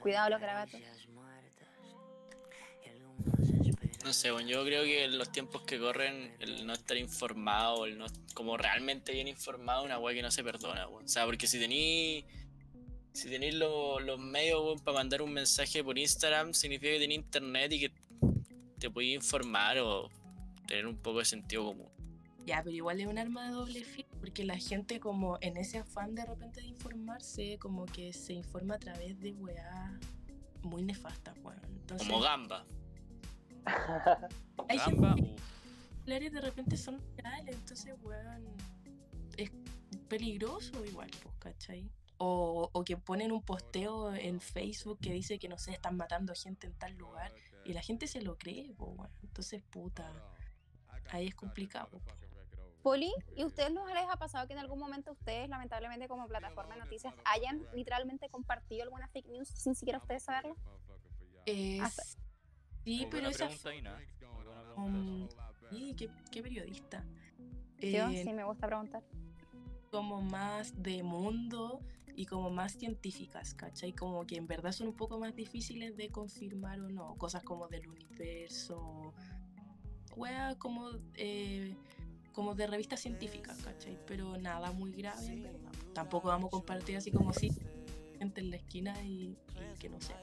cuidado 0.00 0.30
los 0.30 0.40
garabatos. 0.40 0.80
No 4.04 4.12
sé, 4.12 4.30
bueno, 4.30 4.48
yo 4.48 4.64
creo 4.64 4.84
que 4.84 5.04
en 5.04 5.18
los 5.18 5.32
tiempos 5.32 5.62
que 5.62 5.78
corren, 5.80 6.34
el 6.38 6.64
no 6.66 6.72
estar 6.74 6.96
informado, 6.96 7.86
el 7.86 7.98
no 7.98 8.06
como 8.34 8.56
realmente 8.56 9.12
bien 9.12 9.26
informado, 9.26 9.82
una 9.84 9.98
weá 9.98 10.14
que 10.14 10.22
no 10.22 10.30
se 10.30 10.44
perdona, 10.44 10.86
weón. 10.88 11.04
O 11.04 11.08
sea, 11.08 11.24
porque 11.26 11.46
si 11.46 11.58
tení 11.58 12.24
si 13.12 13.30
tenéis 13.30 13.54
lo- 13.54 13.98
los 13.98 14.18
medios 14.20 14.62
weón, 14.62 14.78
para 14.80 14.98
mandar 14.98 15.22
un 15.22 15.32
mensaje 15.32 15.82
por 15.82 15.98
Instagram, 15.98 16.52
significa 16.52 16.92
que 16.92 16.98
tenéis 17.00 17.20
internet 17.20 17.72
y 17.72 17.80
que 17.80 17.92
te 18.78 18.90
podéis 18.90 19.14
informar 19.16 19.78
o 19.78 20.08
tener 20.68 20.86
un 20.86 20.96
poco 20.98 21.18
de 21.20 21.24
sentido 21.24 21.64
común. 21.64 21.88
Ya, 22.44 22.62
pero 22.62 22.76
igual 22.76 23.00
es 23.00 23.06
un 23.08 23.18
arma 23.18 23.46
de 23.46 23.52
doble 23.54 23.82
filo, 23.84 24.06
porque 24.20 24.44
la 24.44 24.56
gente 24.58 25.00
como 25.00 25.38
en 25.40 25.56
ese 25.56 25.78
afán 25.78 26.14
de 26.14 26.24
repente 26.26 26.60
de 26.60 26.68
informarse, 26.68 27.58
como 27.58 27.86
que 27.86 28.12
se 28.12 28.34
informa 28.34 28.74
a 28.76 28.78
través 28.78 29.18
de 29.18 29.32
weá 29.32 29.98
muy 30.62 30.82
nefastas, 30.82 31.34
weón. 31.42 31.60
Entonces, 31.80 32.06
Como 32.06 32.20
gamba. 32.20 32.64
Hay 34.68 34.78
Gamba, 34.78 35.14
gente 35.14 35.34
que 36.06 36.30
de 36.30 36.40
repente 36.40 36.76
son 36.76 37.02
reales, 37.16 37.56
entonces, 37.56 37.94
weón, 38.02 38.44
es 39.36 39.50
peligroso 40.08 40.84
igual, 40.84 41.10
pues, 41.22 41.34
¿cachai? 41.38 41.90
O, 42.18 42.70
o 42.72 42.84
que 42.84 42.96
ponen 42.96 43.32
un 43.32 43.42
posteo 43.42 44.14
en 44.14 44.40
Facebook 44.40 44.98
que 45.00 45.12
dice 45.12 45.38
que, 45.38 45.48
no 45.48 45.58
sé, 45.58 45.72
están 45.72 45.96
matando 45.96 46.32
gente 46.34 46.66
en 46.66 46.74
tal 46.74 46.94
lugar 46.96 47.32
y 47.64 47.72
la 47.72 47.82
gente 47.82 48.06
se 48.06 48.22
lo 48.22 48.38
cree, 48.38 48.72
pues, 48.76 48.90
weón. 48.96 49.10
Entonces, 49.22 49.62
puta, 49.64 50.10
ahí 51.10 51.26
es 51.26 51.34
complicado. 51.34 51.88
po. 51.90 52.00
Poli, 52.82 53.12
¿y 53.34 53.44
ustedes 53.44 53.72
no 53.72 53.84
les 53.88 54.04
ha 54.08 54.16
pasado 54.16 54.46
que 54.46 54.52
en 54.52 54.60
algún 54.60 54.78
momento 54.78 55.10
ustedes, 55.10 55.48
lamentablemente 55.48 56.06
como 56.06 56.28
plataforma 56.28 56.74
de 56.74 56.80
noticias, 56.82 57.12
hayan 57.24 57.66
literalmente 57.74 58.28
compartido 58.28 58.84
alguna 58.84 59.08
fake 59.08 59.26
news 59.26 59.48
sin 59.48 59.74
siquiera 59.74 59.98
ustedes 59.98 60.22
saberlo? 60.22 60.56
Eh, 61.46 61.80
Hasta- 61.80 62.04
sí, 62.86 62.96
Muy 63.00 63.06
pero 63.10 63.28
esa 63.28 63.46
pregunta 63.46 63.68
ahí, 63.70 63.82
¿no? 63.82 63.90
Muy 64.32 64.44
buena 64.44 64.62
pregunta 64.62 64.76
Um, 64.76 65.28
sí, 65.70 65.94
qué, 65.96 66.10
qué 66.30 66.42
periodista. 66.42 67.04
Yo 67.80 68.08
Eh, 68.08 68.22
sí 68.24 68.32
me 68.32 68.44
gusta 68.44 68.66
preguntar. 68.66 69.02
Como 69.90 70.22
más 70.22 70.72
de 70.82 71.02
mundo 71.02 71.80
y 72.14 72.26
como 72.26 72.50
más 72.50 72.72
científicas, 72.72 73.54
¿cachai? 73.54 73.92
Como 73.92 74.26
que 74.26 74.36
en 74.36 74.46
verdad 74.46 74.72
son 74.72 74.88
un 74.88 74.94
poco 74.96 75.18
más 75.18 75.34
difíciles 75.34 75.96
de 75.96 76.10
confirmar 76.10 76.80
o 76.80 76.88
no. 76.88 77.14
Cosas 77.16 77.42
como 77.42 77.68
del 77.68 77.88
universo, 77.88 79.12
wea, 80.16 80.54
como, 80.58 80.90
eh, 81.14 81.74
como 82.32 82.54
de 82.54 82.66
revistas 82.66 83.00
científicas, 83.00 83.58
¿cachai? 83.62 83.98
Pero 84.06 84.36
nada 84.38 84.70
muy 84.72 84.92
grave, 84.92 85.26
en 85.26 85.42
verdad. 85.42 85.72
Tampoco 85.92 86.28
vamos 86.28 86.48
a 86.48 86.50
compartir 86.50 86.96
así 86.96 87.10
como 87.10 87.32
si 87.32 87.50
gente 88.18 88.40
en 88.40 88.50
la 88.50 88.56
esquina 88.56 89.02
y, 89.04 89.36
y 89.74 89.78
que 89.78 89.88
no 89.88 90.00
sea. 90.00 90.22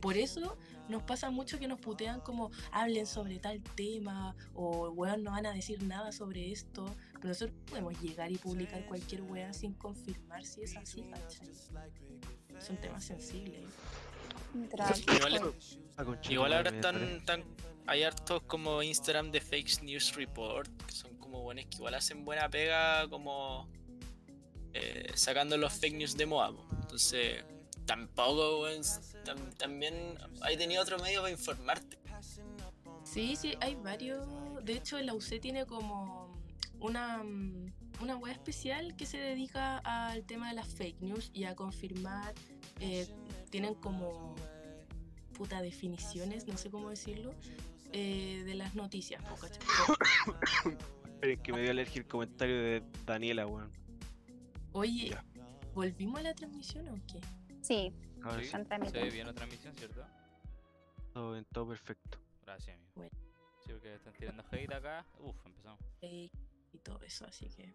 Por 0.00 0.18
eso 0.18 0.58
nos 0.88 1.02
pasa 1.02 1.30
mucho 1.30 1.58
que 1.58 1.68
nos 1.68 1.80
putean 1.80 2.20
como 2.20 2.50
hablen 2.72 3.06
sobre 3.06 3.38
tal 3.38 3.62
tema 3.74 4.34
o 4.54 4.90
weón 4.90 5.22
no 5.22 5.30
van 5.32 5.46
a 5.46 5.52
decir 5.52 5.82
nada 5.82 6.12
sobre 6.12 6.52
esto. 6.52 6.84
Pero 7.14 7.28
nosotros 7.28 7.56
podemos 7.66 8.00
llegar 8.00 8.30
y 8.30 8.36
publicar 8.36 8.84
cualquier 8.86 9.22
weá 9.22 9.52
sin 9.52 9.74
confirmar 9.74 10.44
si 10.44 10.62
es 10.62 10.76
así, 10.76 11.02
¿cachai? 11.02 11.48
Son 12.60 12.76
temas 12.76 13.04
sensibles. 13.04 13.64
Igual, 14.54 15.54
Ah, 15.96 16.04
igual 16.28 16.52
ahora 16.52 16.70
están, 16.70 16.96
están 17.02 17.44
hay 17.86 18.02
hartos 18.02 18.42
como 18.42 18.82
Instagram 18.82 19.30
de 19.30 19.40
Fake 19.40 19.82
News 19.82 20.14
Report, 20.16 20.68
que 20.86 20.92
son 20.92 21.16
como 21.18 21.42
buenos 21.42 21.66
que 21.66 21.76
igual 21.76 21.94
hacen 21.94 22.24
buena 22.24 22.48
pega 22.48 23.08
como 23.08 23.68
eh, 24.72 25.12
sacando 25.14 25.56
los 25.56 25.72
fake 25.72 25.94
news 25.94 26.16
de 26.16 26.26
moda. 26.26 26.52
po. 26.52 26.66
Entonces, 26.82 27.44
tampoco, 27.86 28.62
weón, 28.62 28.82
tam- 29.24 29.54
también 29.56 29.94
hay 30.42 30.56
tenido 30.56 30.82
otro 30.82 30.98
medio 30.98 31.20
para 31.20 31.32
informarte. 31.32 31.98
Sí, 33.04 33.36
sí, 33.36 33.54
hay 33.60 33.74
varios. 33.76 34.26
De 34.64 34.74
hecho, 34.74 34.98
la 35.00 35.14
UC 35.14 35.40
tiene 35.40 35.66
como 35.66 36.32
una, 36.80 37.22
una 38.00 38.16
web 38.16 38.32
especial 38.32 38.96
que 38.96 39.06
se 39.06 39.18
dedica 39.18 39.78
al 39.78 40.24
tema 40.24 40.48
de 40.48 40.54
las 40.54 40.68
fake 40.68 41.00
news 41.00 41.30
y 41.34 41.44
a 41.44 41.54
confirmar. 41.54 42.34
eh, 42.80 43.06
tienen 43.50 43.74
como 43.74 44.34
puta 45.34 45.62
definiciones, 45.62 46.46
no 46.48 46.56
sé 46.58 46.70
cómo 46.70 46.90
decirlo, 46.90 47.32
eh, 47.92 48.42
de 48.44 48.54
las 48.54 48.74
noticias. 48.74 49.22
¿cachai? 49.40 49.58
Esperen, 51.04 51.40
que 51.42 51.52
me 51.52 51.60
dio 51.62 51.70
alergia 51.70 52.00
el 52.00 52.08
comentario 52.08 52.56
de 52.56 52.82
Daniela, 53.06 53.46
weón. 53.46 53.70
Oye, 54.72 55.10
Ya. 55.10 55.24
¿volvimos 55.72 56.18
a 56.18 56.22
la 56.24 56.34
transmisión 56.34 56.88
o 56.88 56.94
qué? 57.06 57.20
Sí, 57.66 57.92
Ahora 58.22 58.40
Sí, 58.42 58.48
Se 58.90 58.98
ve 59.02 59.10
bien 59.10 59.26
la 59.26 59.32
transmisión, 59.32 59.74
¿cierto? 59.74 60.04
todo 61.12 61.32
bien, 61.32 61.46
todo 61.52 61.68
perfecto. 61.68 62.18
Gracias, 62.42 62.76
amigo. 62.76 62.90
Bueno. 62.94 63.10
Sí, 63.64 63.72
porque 63.72 63.94
están 63.94 64.12
tirando 64.14 64.44
hate 64.50 64.72
acá. 64.74 65.06
Uf, 65.20 65.36
empezamos. 65.46 65.80
Y 66.02 66.30
todo 66.82 67.00
eso, 67.02 67.24
así 67.26 67.46
que. 67.50 67.72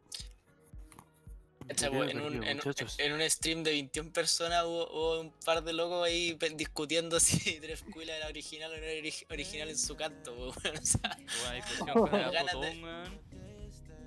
En 1.69 2.19
un, 2.19 2.43
en, 2.43 2.59
en 2.97 3.13
un 3.13 3.29
stream 3.29 3.63
de 3.63 3.71
21 3.71 4.11
personas 4.11 4.63
hubo, 4.65 4.89
hubo 4.91 5.21
un 5.21 5.31
par 5.45 5.63
de 5.63 5.71
locos 5.73 6.03
ahí 6.05 6.35
discutiendo 6.55 7.19
si 7.19 7.59
Drefquila 7.59 8.15
era 8.17 8.27
original 8.27 8.71
o 8.71 8.77
no 8.77 8.81
era 8.83 8.99
ori- 9.07 9.25
original 9.31 9.69
en 9.69 9.77
su 9.77 9.95
canto. 9.95 10.33
weón. 10.35 10.51
O 10.77 10.85
sea, 10.85 11.17
el 11.53 12.31
Ganas 12.33 12.59
de- 12.61 13.19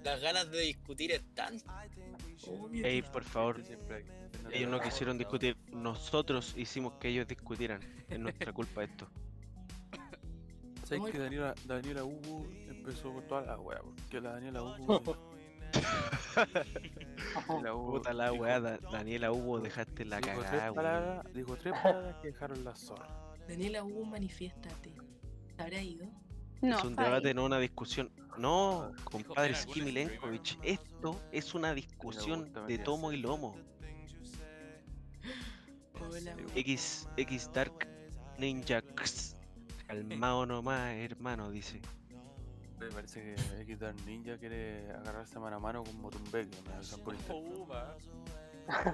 las 0.03 0.21
ganas 0.21 0.51
de 0.51 0.61
discutir 0.61 1.13
están. 1.13 1.55
Obvio 1.57 2.32
Ey, 2.73 3.03
que- 3.03 3.09
por 3.11 3.25
favor, 3.25 3.61
ellos 4.51 4.71
no 4.71 4.81
quisieron 4.81 5.19
discutir. 5.19 5.57
Nosotros 5.73 6.55
hicimos 6.57 6.95
que 6.95 7.09
ellos 7.09 7.27
discutieran. 7.27 7.81
Es 8.09 8.19
nuestra 8.19 8.53
culpa 8.55 8.85
esto. 8.85 9.09
¿Sabes 10.85 11.11
que 11.13 11.19
Daniela, 11.19 11.55
Daniela 11.65 12.05
Hugo 12.05 12.47
empezó 12.69 13.13
con 13.15 13.27
toda 13.27 13.43
la 13.43 13.59
wea? 13.59 13.81
Porque 13.81 14.21
la 14.21 14.33
Daniela 14.33 14.63
Hugo. 14.63 15.17
la 17.63 17.75
Hugo 17.75 17.93
Puta 17.93 18.13
la 18.13 18.31
dijo- 18.31 18.43
weá, 18.43 18.61
Da- 18.61 18.79
Daniela 18.91 19.33
Hugo, 19.33 19.61
dejaste 19.61 20.05
la 20.05 20.19
dijo 20.19 20.41
cagada, 20.43 20.73
palabras, 20.75 21.25
dijo 21.35 21.57
tres 21.57 21.73
palabras 21.83 22.17
que 22.21 22.29
dejaron 22.29 22.65
la 22.65 22.75
zorra. 22.75 23.09
Daniela 23.49 23.83
Hugo, 23.85 24.05
manifiéstate. 24.05 24.93
¿Se 25.57 25.63
habrá 25.63 25.81
ido? 25.83 26.07
No, 26.61 26.79
es 26.79 26.85
un 26.85 26.99
ahí. 26.99 27.05
debate, 27.07 27.35
no 27.35 27.45
una 27.45 27.59
discusión. 27.59 28.11
No, 28.39 28.91
Dijo 28.91 29.11
compadre 29.11 29.55
streamer. 29.55 29.93
Milenkovic, 29.93 30.59
esto 30.63 31.21
es 31.33 31.55
una 31.55 31.75
discusión 31.75 32.53
de 32.67 32.79
tomo 32.79 33.13
y 33.13 33.19
lomo. 33.19 33.57
X, 36.55 37.09
X 37.17 37.51
Dark 37.53 37.89
Ninja 38.39 38.79
X. 38.79 39.37
Calmado 39.87 40.47
nomás, 40.47 40.95
hermano, 40.97 41.51
dice. 41.51 41.81
Me 42.79 42.89
parece 42.89 43.23
que 43.23 43.63
X 43.63 43.79
Dark 43.81 43.97
Ninja 44.05 44.37
quiere 44.39 44.91
agarrarse 44.91 45.39
mano 45.39 45.57
a 45.57 45.61
mano 45.61 45.85
con. 47.05 47.17
Upa. 47.31 47.97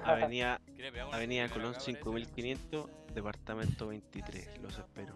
Avenida, 0.03 0.59
¿Quiere 0.75 0.91
pegar 0.91 1.07
una 1.07 1.17
Avenida 1.17 1.49
Colón 1.49 1.71
acá, 1.71 1.79
parece? 1.79 1.95
5500, 1.95 2.89
departamento 3.13 3.87
23. 3.87 4.61
Los 4.61 4.77
espero. 4.77 5.15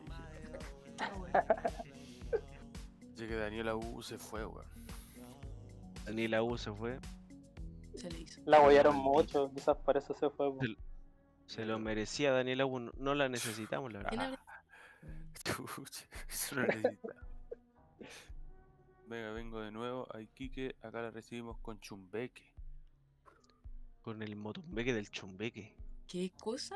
Que 3.27 3.35
Daniela 3.35 3.75
Hugo 3.75 4.01
se 4.03 4.17
fue, 4.17 4.45
weón. 4.45 4.65
Daniela 6.05 6.43
Hugo 6.43 6.57
se 6.57 6.71
fue, 6.73 6.99
Se 7.95 8.09
le 8.11 8.19
hizo. 8.21 8.41
La 8.45 8.57
apoyaron 8.57 8.95
mucho, 8.95 9.51
quizás 9.53 9.77
por 9.77 9.95
eso 9.97 10.13
se 10.13 10.29
fue. 10.29 10.51
Se- 10.59 10.75
se 11.55 11.65
lo 11.65 11.77
merecía 11.79 12.31
Daniela 12.31 12.65
Hugo, 12.65 12.79
no, 12.79 12.91
no 12.97 13.15
la 13.15 13.29
necesitamos, 13.29 13.91
la 13.93 14.03
¿Quién 14.03 14.19
verdad. 14.21 14.39
no 15.59 16.65
necesita. 16.67 17.15
Venga, 19.07 19.31
vengo 19.31 19.59
de 19.61 19.71
nuevo 19.71 20.07
a 20.13 20.21
Iquique. 20.21 20.75
Acá 20.81 21.01
la 21.01 21.11
recibimos 21.11 21.57
con 21.59 21.79
chumbeque. 21.79 22.43
Con 24.01 24.21
el 24.23 24.35
motumbeque 24.35 24.93
del 24.93 25.09
chumbeque. 25.09 25.73
¿Qué 26.07 26.31
cosa? 26.39 26.75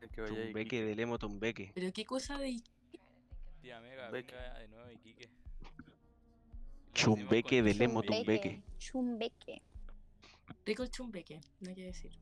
El 0.00 0.08
que 0.10 0.20
vaya 0.22 0.34
Chumbeque 0.34 0.60
Iquique. 0.76 0.84
del 0.84 1.00
emotumbeque. 1.00 1.72
¿Pero 1.74 1.92
qué 1.92 2.04
cosa 2.04 2.38
de 2.38 2.48
Tía 3.62 3.80
Mega, 3.80 4.10
Beque. 4.10 4.34
venga 4.34 4.58
de 4.58 4.68
nuevo 4.68 4.90
Iquique. 4.92 5.30
Chumbeque 6.94 7.56
con 7.58 7.64
del 7.66 7.74
chumbeque. 7.74 7.84
emotumbeque. 7.84 8.62
Chumbeque. 8.78 9.62
rico 10.66 10.82
el 10.82 10.90
chumbeque? 10.90 11.40
No 11.60 11.68
hay 11.70 11.74
que 11.74 11.84
decir. 11.84 12.12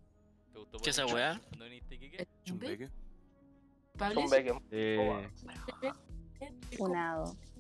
¿Te 0.53 0.59
gustó 0.59 0.79
¿Qué 0.79 0.91
esa 0.91 1.03
Polinesia 1.03 1.33
weá? 1.33 1.41
cuando 1.49 1.65
viniste 1.65 1.95
a 1.95 1.97
Iquique? 1.97 2.17
¿El 2.23 2.29
chumbeque? 2.45 2.87
Chumbeque. 2.87 2.93
Pablo, 3.99 4.21
Chumbeque. 4.23 4.61
Eh, 4.71 5.29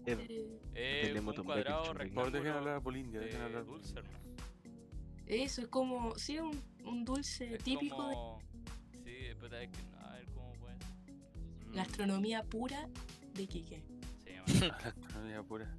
es- 0.06 0.18
eh, 0.18 0.60
Eh, 0.74 1.12
un 1.40 1.46
cuadrado 1.46 1.84
favor, 1.84 2.30
dejen 2.32 2.52
hablar 2.52 2.82
Polindia, 2.82 3.20
dejen 3.20 3.38
de 3.40 3.44
hablar. 3.46 3.64
dulce, 3.64 3.98
hermano. 3.98 4.18
Eso 5.26 5.60
es 5.62 5.68
como, 5.68 6.16
sí, 6.18 6.38
un, 6.38 6.58
un 6.84 7.04
dulce 7.04 7.54
Es 7.54 7.62
típico 7.64 8.08
de. 8.08 8.14
Sí, 9.04 9.26
espera, 9.26 9.62
es 9.62 9.70
que... 9.70 9.78
A 9.98 10.12
ver 10.14 10.24
cómo 10.32 10.52
puede 10.54 10.76
ser. 10.78 11.74
Gastronomía 11.74 12.42
pura 12.44 12.88
de 13.38 13.46
Quique. 13.46 13.82
Sí, 14.46 14.64
a 14.64 14.66
la 14.68 14.76
astronomía 14.76 15.42
pura. 15.42 15.74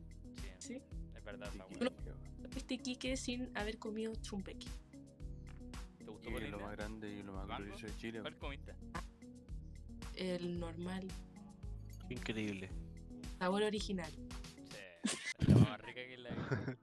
sí, 0.57 0.75
¿Sí? 0.75 0.81
es 1.15 1.23
verdad 1.23 1.47
Iquique, 1.53 1.83
weá. 1.83 1.91
weón. 2.05 2.49
Este 2.55 2.77
Quique 2.79 3.17
sin 3.17 3.55
haber 3.57 3.77
comido 3.77 4.13
chumbeque. 4.21 4.67
¿Te 5.97 6.05
gustó 6.05 6.29
es 6.37 6.49
lo 6.49 6.59
más 6.59 6.71
grande 6.75 7.09
y 7.13 7.21
lo 7.23 7.33
más 7.33 7.45
glorioso 7.47 7.85
de 7.85 7.95
Chile. 7.97 8.21
¿Cuál 8.21 8.37
comiste? 8.37 8.73
El 10.15 10.59
normal, 10.59 11.07
increíble. 12.09 12.69
sabor 13.37 13.63
original. 13.63 14.11
Sí, 15.05 15.17
la 15.47 15.55
más 15.55 15.81
rica 15.81 16.01
que 16.05 16.17
la 16.17 16.29
vida. 16.31 16.77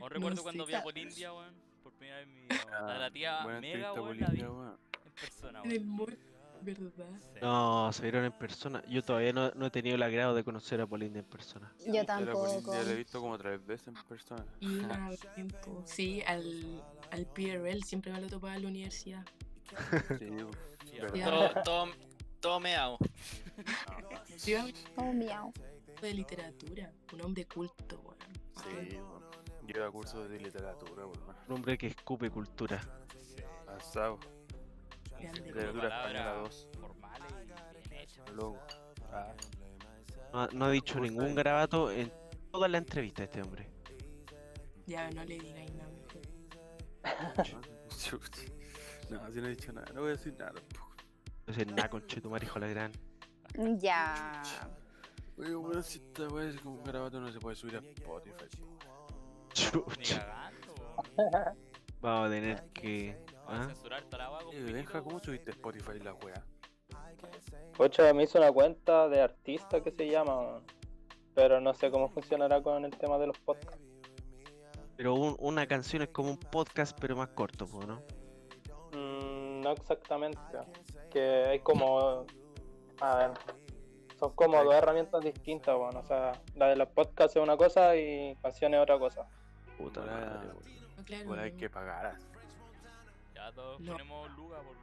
Aún 0.00 0.10
recuerdo 0.10 0.36
No 0.36 0.42
cuando 0.42 0.64
sé. 0.66 0.72
vi 0.72 0.76
a 0.76 0.82
Polindia, 0.82 1.32
weón. 1.32 1.54
Por 1.82 1.92
primera 1.94 2.18
vez 2.18 2.26
en 2.28 2.34
mi 2.34 2.40
vida, 2.42 2.56
weón. 2.66 2.90
A 2.90 2.98
la 2.98 3.10
tía 3.10 3.42
Buena 3.44 3.60
Mega, 3.60 3.92
weón, 3.92 4.20
la 4.20 4.28
vi 4.30 4.40
en 4.40 5.12
persona, 5.20 5.62
weón. 5.62 5.96
No, 7.40 7.92
se 7.92 8.02
vieron 8.02 8.24
en 8.24 8.32
persona. 8.32 8.82
Yo 8.88 9.02
todavía 9.02 9.32
no, 9.32 9.50
no 9.52 9.66
he 9.66 9.70
tenido 9.70 9.96
el 9.96 10.02
agrado 10.02 10.34
de 10.34 10.44
conocer 10.44 10.80
a 10.80 10.86
Polinda 10.86 11.18
en 11.18 11.24
persona. 11.24 11.72
Yo 11.86 11.94
Yo 11.94 12.04
tampoco. 12.06 12.42
Polindia 12.44 12.82
la 12.82 12.90
he 12.90 12.96
visto 12.96 13.20
como 13.20 13.38
tres 13.38 13.64
veces 13.66 13.88
en 13.88 13.94
persona. 14.08 14.44
Y 14.60 14.66
una 14.78 15.10
tiempo, 15.34 15.82
sí, 15.86 16.22
al, 16.26 16.82
al 17.10 17.26
PRL 17.26 17.82
siempre 17.82 18.12
me 18.12 18.20
lo 18.20 18.28
topaba 18.28 18.56
en 18.56 18.62
la 18.62 18.68
universidad. 18.68 19.24
Sí. 20.18 20.28
Todo, 21.24 21.50
todo, 21.62 21.88
todo. 22.40 22.98
Sí, 24.36 24.50
iba 24.52 24.64
Oh, 24.96 25.12
miau. 25.12 25.52
de 26.02 26.14
literatura, 26.14 26.90
un 27.12 27.20
hombre 27.20 27.46
culto, 27.46 28.00
weón. 28.00 28.18
Sí, 28.56 28.96
weón. 28.96 29.22
Yo 29.66 29.76
iba 29.76 29.86
a 29.86 29.90
cursos 29.90 30.28
de 30.28 30.40
literatura, 30.40 31.06
weón. 31.06 31.36
Un 31.48 31.54
hombre 31.54 31.78
que 31.78 31.86
escupe 31.88 32.28
cultura. 32.30 32.80
Pasado. 33.66 34.18
Literatura 35.28 35.88
española 35.88 36.24
palabras 36.24 36.68
2. 36.72 36.78
formales 36.80 37.32
y 37.32 37.88
bien 37.88 38.00
hechas. 38.00 38.30
Loco. 38.30 38.58
Ah, 39.12 39.34
No, 40.32 40.40
ha- 40.42 40.48
no 40.52 40.64
ha 40.66 40.70
dicho 40.70 41.00
ningún 41.00 41.34
garabato 41.34 41.90
en 41.90 42.12
toda 42.52 42.68
la 42.68 42.78
entrevista 42.78 43.24
este 43.24 43.42
hombre. 43.42 43.68
Ya, 44.86 45.10
no 45.10 45.24
le 45.24 45.38
digáis 45.38 45.72
nada. 45.74 45.90
mejor. 45.90 47.46
no. 47.54 47.60
No, 49.10 49.28
si 49.32 49.40
no 49.40 49.46
he 49.48 49.50
dicho 49.50 49.72
nada, 49.72 49.88
no 49.92 50.02
voy 50.02 50.10
a 50.10 50.12
decir 50.12 50.32
nada 50.38 50.52
tampoco. 50.52 50.94
Entonces, 51.40 51.66
nada, 51.66 51.90
conchetumare, 51.90 52.46
hijo 52.46 52.60
de 52.60 52.66
la 52.66 52.72
gran. 52.72 52.92
Ya. 53.80 54.40
Oye, 55.36 55.52
bueno, 55.56 55.82
si 55.82 55.98
esta 55.98 56.28
weá 56.28 56.48
es 56.48 56.60
como 56.60 56.76
un 56.76 56.84
garabato 56.84 57.20
no 57.20 57.32
se 57.32 57.40
puede 57.40 57.56
subir 57.56 57.74
a 57.76 57.80
Spotify. 57.80 58.44
Chucha. 59.52 60.52
Vamos 62.00 62.28
a 62.28 62.30
tener 62.30 62.62
que. 62.72 63.16
A 63.50 63.62
¿ah? 63.62 63.66
censurar 63.66 64.02
toda 64.04 64.30
la 64.30 64.30
weá 64.30 64.72
Benja, 64.72 65.02
¿cómo 65.02 65.18
subiste 65.18 65.50
Spotify 65.50 65.98
la 65.98 66.14
weá? 66.14 66.44
Pocha 67.76 68.12
me 68.14 68.22
hizo 68.22 68.38
una 68.38 68.52
cuenta 68.52 69.08
de 69.08 69.20
artista 69.20 69.82
que 69.82 69.90
se 69.90 70.08
llama, 70.08 70.38
weón. 70.38 70.64
pero 71.34 71.60
no 71.60 71.74
sé 71.74 71.90
cómo 71.90 72.08
funcionará 72.08 72.62
con 72.62 72.84
el 72.84 72.96
tema 72.96 73.18
de 73.18 73.26
los 73.26 73.38
podcasts. 73.38 73.80
Pero 74.96 75.14
un- 75.14 75.36
una 75.40 75.66
canción 75.66 76.02
es 76.02 76.08
como 76.10 76.30
un 76.30 76.38
podcast, 76.38 76.96
pero 77.00 77.16
más 77.16 77.28
corto, 77.28 77.66
¿no? 77.86 78.02
Mm, 78.92 79.62
no 79.62 79.72
exactamente, 79.72 80.38
que 81.10 81.20
hay 81.20 81.60
como, 81.60 82.26
a 83.00 83.16
ver, 83.16 83.30
son 84.18 84.32
como 84.32 84.62
dos 84.62 84.74
herramientas 84.74 85.24
distintas, 85.24 85.76
bueno, 85.76 86.00
o 86.00 86.04
sea, 86.04 86.32
la 86.54 86.68
de 86.68 86.76
los 86.76 86.88
podcasts 86.88 87.34
es 87.34 87.42
una 87.42 87.56
cosa 87.56 87.96
y 87.96 88.36
canciones 88.42 88.78
es 88.78 88.82
otra 88.82 88.98
cosa. 88.98 89.26
Puta 89.76 90.02
madre, 90.02 90.50
claro, 91.04 91.40
hay 91.40 91.52
que 91.52 91.68
pagar. 91.68 92.18
Ya 93.50 93.56
todos 93.56 93.80
No. 93.80 93.92
ponemos 93.92 94.30
luga 94.36 94.58
por 94.58 94.76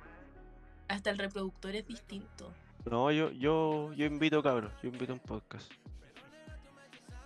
Hasta 0.90 1.10
el 1.10 1.18
reproductor 1.18 1.76
es 1.76 1.88
distinto. 1.88 2.54
No, 2.86 3.12
yo, 3.12 3.32
yo, 3.32 3.94
yo 3.94 4.06
invito, 4.06 4.42
cabros. 4.42 4.72
Yo 4.82 4.90
invito 4.90 5.12
a 5.12 5.16
un 5.16 5.20
podcast. 5.22 5.72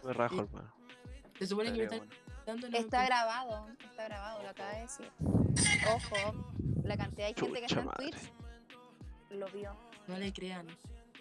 Me 0.04 0.14
rajo, 0.14 0.42
hermano. 0.42 0.72
Se 1.38 1.48
supone 1.48 1.72
que 1.72 1.80
me 1.80 1.88
bueno. 1.88 2.06
dando 2.46 2.68
Está 2.68 3.06
grabado, 3.06 3.68
está 3.84 4.06
grabado, 4.06 4.44
lo 4.44 4.50
acaba 4.50 4.72
de 4.74 4.82
decir. 4.82 5.12
Ojo, 5.94 6.56
la 6.84 6.98
cantidad 6.98 7.28
de 7.28 7.34
gente 7.34 7.60
que 7.60 7.66
está 7.66 7.80
en 7.80 7.86
madre. 7.86 8.10
Twitch 8.10 8.32
lo 9.32 9.48
vio. 9.48 9.76
No 10.08 10.18
le 10.18 10.34
crean. 10.34 10.68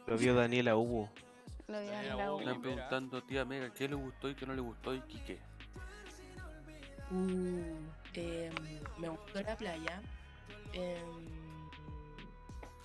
Lo 0.07 0.17
vio 0.17 0.35
Daniela 0.35 0.77
Hugo. 0.77 1.11
Lo 1.69 1.81
vio 1.81 1.93
en 1.93 2.01
Mira, 2.01 2.15
la 2.17 2.31
vos, 2.31 2.39
U. 2.39 2.41
Están 2.41 2.63
preguntando, 2.63 3.23
tía 3.23 3.45
Mega, 3.45 3.73
¿qué 3.73 3.89
le 3.89 3.95
gustó 3.95 4.29
y 4.29 4.35
qué 4.35 4.47
no 4.47 4.55
le 4.55 4.61
gustó 4.61 4.95
y 4.95 5.01
qué? 5.03 5.39
Uh, 7.11 8.00
em, 8.15 8.53
me 8.99 9.09
gustó 9.09 9.43
la 9.43 9.57
playa. 9.57 10.01
Em, 10.73 11.31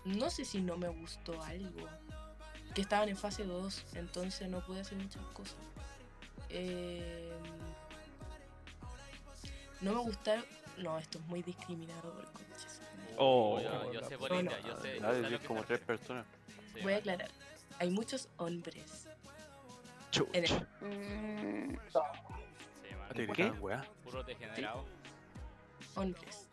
no 0.05 0.29
sé 0.29 0.45
si 0.45 0.61
no 0.61 0.77
me 0.77 0.87
gustó 0.89 1.41
algo. 1.43 1.87
Que 2.73 2.81
estaban 2.81 3.07
en 3.09 3.15
fase 3.17 3.45
2, 3.45 3.85
entonces 3.95 4.49
no 4.49 4.59
pude 4.65 4.81
hacer 4.81 4.97
muchas 4.97 5.23
cosas. 5.27 5.55
Em, 6.49 7.29
no 9.81 9.93
me 9.93 9.99
gustaron. 10.01 10.45
No, 10.77 10.97
esto 10.99 11.19
es 11.19 11.25
muy 11.25 11.41
discriminador, 11.41 12.25
conches. 12.33 12.81
Oh. 13.17 13.61
yo, 13.61 13.93
yo 13.93 14.01
sé 14.01 14.11
No, 14.15 14.19
Polindia, 14.19 14.59
no. 14.59 14.67
yo 14.67 14.77
sé. 14.81 14.99
yo 14.99 15.39
sé 15.39 15.45
como 15.45 15.63
tres 15.63 15.79
personas. 15.79 16.25
Sí, 16.73 16.81
Voy 16.81 16.93
a 16.93 16.97
aclarar. 16.97 17.29
Hay 17.79 17.89
muchos 17.89 18.27
hombres. 18.37 19.07
Mm, 20.81 21.75
Sí, 21.75 22.95
man. 22.95 23.07
Ah, 23.09 23.13
¿Te 23.13 23.27
¿Qué? 23.27 23.51
Puro 24.03 24.23
degenerado. 24.23 24.85
Hombres. 25.95 26.47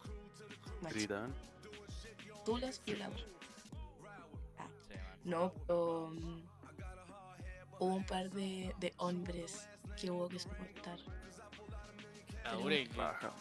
Tú 2.45 2.57
los 2.59 2.83
violadores. 2.85 3.25
Sí, 4.89 4.95
man. 4.95 5.19
No, 5.25 5.53
pero 5.67 6.11
mm, 6.13 6.43
hubo 7.79 7.95
un 7.95 8.05
par 8.07 8.31
de, 8.31 8.75
de 8.79 8.93
hombres 8.99 9.69
que 10.01 10.11
hubo 10.11 10.29
que 10.29 10.39
soportar. 10.39 10.99
Ah, 12.45 12.57
y 12.61 12.87
que- 12.89 12.97
Baja. 12.97 13.33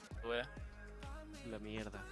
La 1.50 1.58
mierda. 1.60 2.04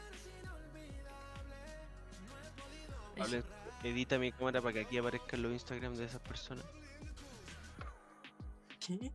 Hable- 3.17 3.43
edita 3.83 4.17
mi 4.17 4.31
cámara 4.31 4.61
para 4.61 4.73
que 4.73 4.81
aquí 4.81 4.97
aparezcan 4.97 5.41
los 5.43 5.51
Instagram 5.51 5.95
de 5.95 6.05
esas 6.05 6.21
personas. 6.21 6.65
¿Qué? 8.79 9.11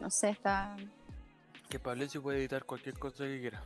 no 0.00 0.10
sé, 0.10 0.30
está. 0.30 0.76
Que 1.72 1.78
Pablecio 1.78 2.20
puede 2.20 2.36
editar 2.40 2.66
cualquier 2.66 2.98
cosa 2.98 3.24
que 3.24 3.40
quiera. 3.40 3.64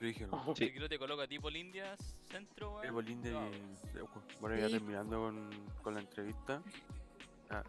Yo 0.00 0.06
dije, 0.06 0.26
no. 0.26 0.54
Sí. 0.56 0.64
Si 0.64 0.70
quiero 0.70 0.88
te 0.88 0.98
coloco 0.98 1.20
a 1.20 1.26
ti 1.28 1.38
Polindia 1.38 1.94
centro, 2.30 2.76
weón. 2.76 3.04
De- 3.22 3.30
No, 3.32 3.50
de- 3.50 4.08
Bueno, 4.40 4.56
ya 4.56 4.70
terminando 4.70 5.18
con, 5.20 5.50
con 5.82 5.92
la 5.92 6.00
entrevista. 6.00 6.62
Ah, 7.50 7.62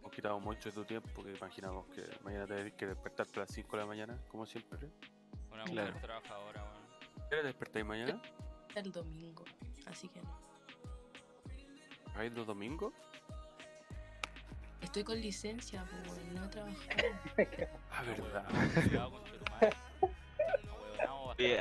hemos 0.00 0.10
quitado 0.10 0.40
mucho 0.40 0.68
de 0.68 0.74
tu 0.74 0.84
tiempo 0.84 1.08
porque 1.14 1.30
imaginamos 1.32 1.86
que 1.94 2.02
mañana 2.24 2.44
te 2.44 2.72
que 2.74 2.88
despertarte 2.88 3.38
a 3.38 3.42
las 3.44 3.52
5 3.52 3.76
de 3.76 3.82
la 3.84 3.86
mañana, 3.86 4.18
como 4.26 4.44
siempre. 4.46 4.90
Una 5.52 5.62
Claro. 5.62 5.92
mujer 5.92 6.02
trabajadora, 6.02 6.64
weón. 6.64 7.28
¿Qué 7.30 7.36
hora 7.36 7.44
despertáis 7.44 7.86
mañana? 7.86 8.20
El 8.74 8.90
domingo. 8.90 9.44
Así 9.86 10.08
que 10.08 10.20
no. 10.22 10.40
¿Hay 12.16 12.30
los 12.30 12.48
domingos? 12.48 12.92
Estoy 14.82 15.04
con 15.04 15.20
licencia, 15.20 15.84
pues 16.06 16.20
no 16.34 16.44
he 16.44 16.48
trabajado. 16.48 16.78
Ah, 17.90 18.02
verdad. 18.02 18.44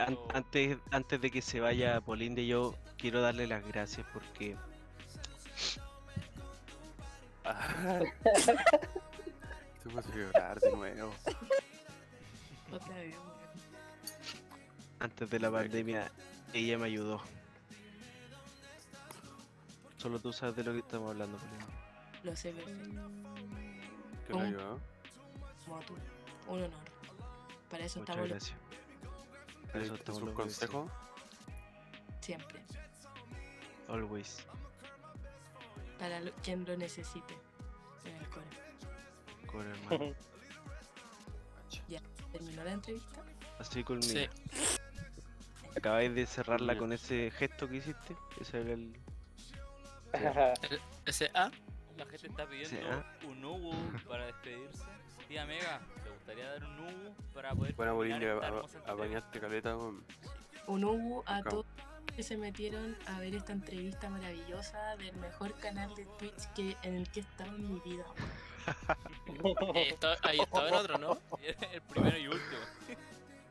An- 0.08 0.16
bastardo. 0.16 0.28
antes, 0.34 0.78
antes 0.92 1.22
de 1.22 1.32
que 1.32 1.42
se 1.42 1.60
vaya 1.60 2.00
Polinde, 2.02 2.46
yo 2.46 2.76
quiero 2.98 3.22
darle 3.22 3.48
las 3.48 3.66
gracias 3.66 4.06
porque 4.14 4.56
Ah. 7.44 8.00
Te 9.84 9.90
vas 9.94 10.06
a 10.08 10.16
llorar 10.16 10.60
de 10.60 10.72
nuevo. 10.72 11.12
Otra 12.72 12.96
vez, 12.96 13.16
weón. 13.16 13.32
antes 15.00 15.30
de 15.30 15.40
la 15.40 15.50
pandemia 15.52 16.12
ella 16.54 16.78
me 16.78 16.86
ayudó. 16.86 17.22
Solo 19.98 20.20
tú 20.20 20.32
sabes 20.34 20.56
de 20.56 20.64
lo 20.64 20.74
que 20.74 20.80
estamos 20.80 21.10
hablando, 21.12 21.38
Polinde. 21.38 21.81
Lo 22.24 22.36
sé 22.36 22.52
perfecto. 22.54 23.02
¿Qué 24.28 24.34
le 24.34 24.34
¿Cómo? 24.34 24.44
ayudó? 24.46 24.80
Motu. 25.68 25.96
Un 26.48 26.64
honor. 26.64 26.80
Para 27.70 27.86
eso 27.86 28.00
Muchas 28.00 28.16
estamos 28.16 28.30
gracias. 28.30 28.58
Para 29.72 29.84
eso 29.84 29.94
¿Es 29.94 30.00
estamos 30.00 30.22
un 30.22 30.34
consejo? 30.34 30.92
siempre. 32.20 32.62
Always. 33.88 34.46
Para 35.98 36.20
lo- 36.20 36.34
quien 36.44 36.66
lo 36.66 36.78
necesite. 36.78 37.36
En 38.06 38.16
el 38.16 38.30
core. 38.30 38.46
Con 39.48 39.68
hermano. 39.68 40.16
¿Terminó 42.32 42.64
la 42.64 42.72
entrevista? 42.72 43.24
Así 43.60 43.84
conmigo. 43.84 44.08
Sí. 44.08 44.30
Acabáis 45.76 46.16
de 46.16 46.26
cerrarla 46.26 46.78
con 46.78 46.94
ese 46.94 47.30
gesto 47.32 47.68
que 47.68 47.78
hiciste. 47.78 48.16
Ese 48.40 48.62
era 48.62 48.72
el. 50.56 50.80
Ese 51.06 51.30
A. 51.34 51.52
La 52.02 52.06
gente 52.08 52.28
está 52.28 52.48
pidiendo 52.48 52.70
Sí, 52.70 52.80
¿ah? 52.90 53.04
un 53.28 53.46
Ubu 53.46 53.74
para 54.08 54.26
despedirse. 54.26 54.84
Tía 55.28 55.46
Mega, 55.46 55.80
¿te 56.04 56.10
gustaría 56.10 56.50
dar 56.52 56.64
un 56.64 56.80
Ubu 56.80 57.14
para 57.34 57.54
poder 57.54 57.74
terminar 57.76 57.94
Bolivia, 57.96 58.34
a, 58.34 58.92
a 58.92 58.94
bañarte 58.96 59.40
caleta, 59.40 59.78
weón. 59.78 60.04
Un 60.68 60.84
Ubu 60.84 61.24
a 61.28 61.44
todos 61.44 61.66
que 62.16 62.24
se 62.24 62.38
metieron 62.38 62.98
a 63.06 63.20
ver 63.20 63.36
esta 63.36 63.54
entrevista 63.54 64.10
maravillosa 64.10 64.96
del 64.98 65.16
mejor 65.18 65.54
canal 65.60 65.94
de 65.96 66.06
Twitch 66.18 66.48
que, 66.56 66.76
en 66.82 66.96
el 66.96 67.10
que 67.12 67.20
he 67.20 67.24
estado 67.24 67.56
en 67.56 67.72
mi 67.74 67.80
vida. 67.82 68.06
Eh, 69.76 69.90
está- 69.90 70.18
ahí 70.24 70.40
estaba 70.40 70.68
en 70.70 70.74
otro, 70.76 70.98
¿no? 71.00 71.18
El 71.74 71.82
primero 71.82 72.16
y 72.18 72.28
último. 72.28 72.62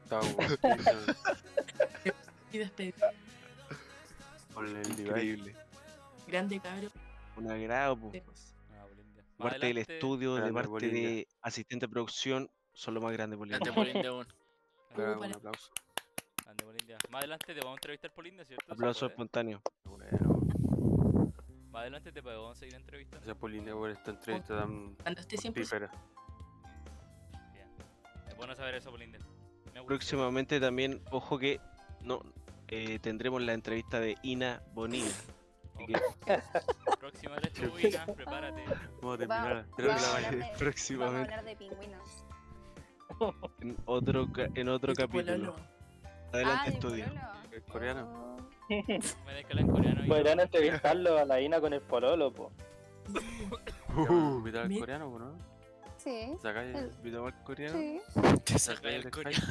Estaba 0.04 0.22
Y 2.52 2.58
despedir. 2.58 2.94
con 4.54 4.66
el 4.68 4.74
device. 4.82 5.02
Increíble. 5.02 5.56
Grande 6.28 6.60
cabro. 6.60 6.88
Un 7.36 7.50
agrado, 7.50 7.96
po. 7.96 8.10
lejos. 8.12 8.54
Ah, 8.70 8.86
parte 9.38 9.66
del 9.66 9.78
estudio, 9.78 10.34
de 10.34 10.52
parte 10.52 10.68
Bolivia. 10.68 11.08
de 11.08 11.28
asistente 11.40 11.86
de 11.86 11.90
producción, 11.90 12.50
son 12.74 12.94
lo 12.94 13.00
más 13.00 13.12
grande 13.12 13.36
por 13.36 13.48
Grande 13.48 13.70
Un 14.96 15.34
aplauso. 15.34 15.72
Grande 16.44 16.64
Bolindia. 16.64 16.98
Más 17.10 17.20
adelante 17.20 17.46
te 17.54 17.60
vamos 17.60 17.72
a 17.72 17.76
entrevistar 17.76 18.12
por 18.12 18.24
Linda, 18.24 18.44
¿cierto? 18.44 18.66
¿Se 18.66 18.72
Aplauso 18.72 19.00
puede? 19.00 19.12
espontáneo. 19.12 19.62
Bueno, 19.84 20.40
Más 21.70 21.82
adelante 21.82 22.12
te 22.12 22.22
podemos 22.22 22.58
seguir 22.58 22.74
entrevistando. 22.74 23.24
gracias 23.24 23.40
Pauline 23.40 23.72
por 23.72 23.90
esta 23.90 24.10
entrevista 24.10 24.58
tan 24.60 24.94
Cuando 24.96 25.20
esté 25.20 25.36
siempre. 25.38 25.64
Bien. 27.52 27.68
Es 28.28 28.36
bueno 28.36 28.54
saber 28.56 28.74
eso, 28.74 28.90
gusta. 29.78 29.86
Próximamente 29.86 30.58
también, 30.60 31.00
ojo 31.12 31.38
que 31.38 31.60
no 32.02 32.20
eh, 32.68 32.98
tendremos 32.98 33.40
la 33.42 33.52
entrevista 33.54 34.00
de 34.00 34.16
Ina 34.22 34.62
Bonina. 34.74 35.06
Así 35.84 35.92
que 35.92 36.40
Próxima 37.00 37.36
Ina, 37.36 38.06
prepárate. 38.16 38.64
Vamos 39.00 39.14
a 39.14 39.18
terminar. 39.18 39.66
Creo 39.76 39.76
que 39.76 39.86
vamos 39.86 40.02
la 40.02 40.08
a 40.08 40.12
vaya. 40.14 40.28
hablar 40.28 40.30
de- 40.30 40.38
Vamos 40.40 40.54
a 40.54 40.58
próximamente 40.58 41.34
hablar 41.34 41.44
de 41.44 41.56
pingüinos. 41.56 42.24
en 43.60 43.76
otro, 43.86 44.28
en 44.54 44.68
otro 44.68 44.92
de 44.92 44.94
tu 44.94 45.02
capítulo. 45.08 45.52
pololo. 45.52 45.56
Adelante, 46.32 46.60
ah, 46.60 46.64
de 46.66 46.70
estudio. 46.72 47.04
¿Es 47.52 47.62
coreano? 47.64 48.36
Oh. 48.68 48.76
Me 49.26 49.34
hablar 49.34 49.60
en 49.60 49.68
coreano. 49.68 50.02
Podrían 50.06 50.40
entrevistarlo 50.40 51.18
a 51.18 51.24
la 51.24 51.40
Ina 51.40 51.60
con 51.60 51.72
el 51.72 51.80
pololo, 51.82 52.32
po. 52.32 52.52
Uh, 53.96 54.36
¿Invitar 54.38 54.62
al 54.62 54.68
Mi- 54.68 54.78
coreano 54.78 55.18
no? 55.18 55.50
Sí, 55.96 56.32
¿Sacáis 56.40 56.74
El- 56.76 56.90
¿Video 57.02 57.26
al 57.26 57.42
coreano? 57.42 57.76
sí. 57.78 58.00
Te 58.44 58.58
saca 58.58 58.88
el 58.88 58.94
el 59.06 59.10
coreano. 59.10 59.44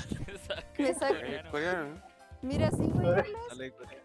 Saca- 0.48 0.94
¿Sacáis 0.94 1.34
el 1.44 1.50
coreano? 1.52 2.02
Mira, 2.42 2.72
sí. 2.72 2.78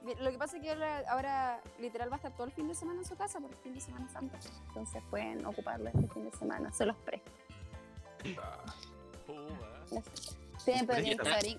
Mi- 0.02 0.14
Lo 0.16 0.30
que 0.30 0.38
pasa 0.38 0.56
es 0.56 0.62
que 0.62 0.70
ahora, 1.08 1.60
literal 1.78 2.10
va 2.10 2.14
a 2.14 2.16
estar 2.16 2.32
todo 2.34 2.46
el 2.46 2.52
fin 2.52 2.66
de 2.68 2.74
semana 2.74 3.00
en 3.00 3.06
su 3.06 3.16
casa 3.16 3.38
por 3.40 3.50
el 3.50 3.56
fin 3.58 3.74
de 3.74 3.80
semana 3.80 4.08
santo. 4.08 4.36
Entonces 4.68 5.02
pueden 5.10 5.44
ocuparlo 5.46 5.88
este 5.88 6.08
fin 6.08 6.24
de 6.30 6.36
semana. 6.36 6.72
Se 6.72 6.84
los 6.86 6.96
presto. 6.96 7.30
Ah. 8.38 8.64
Tienen, 10.64 10.86
pero, 10.86 11.02
tienen 11.02 11.18
que 11.18 11.24
saber, 11.30 11.56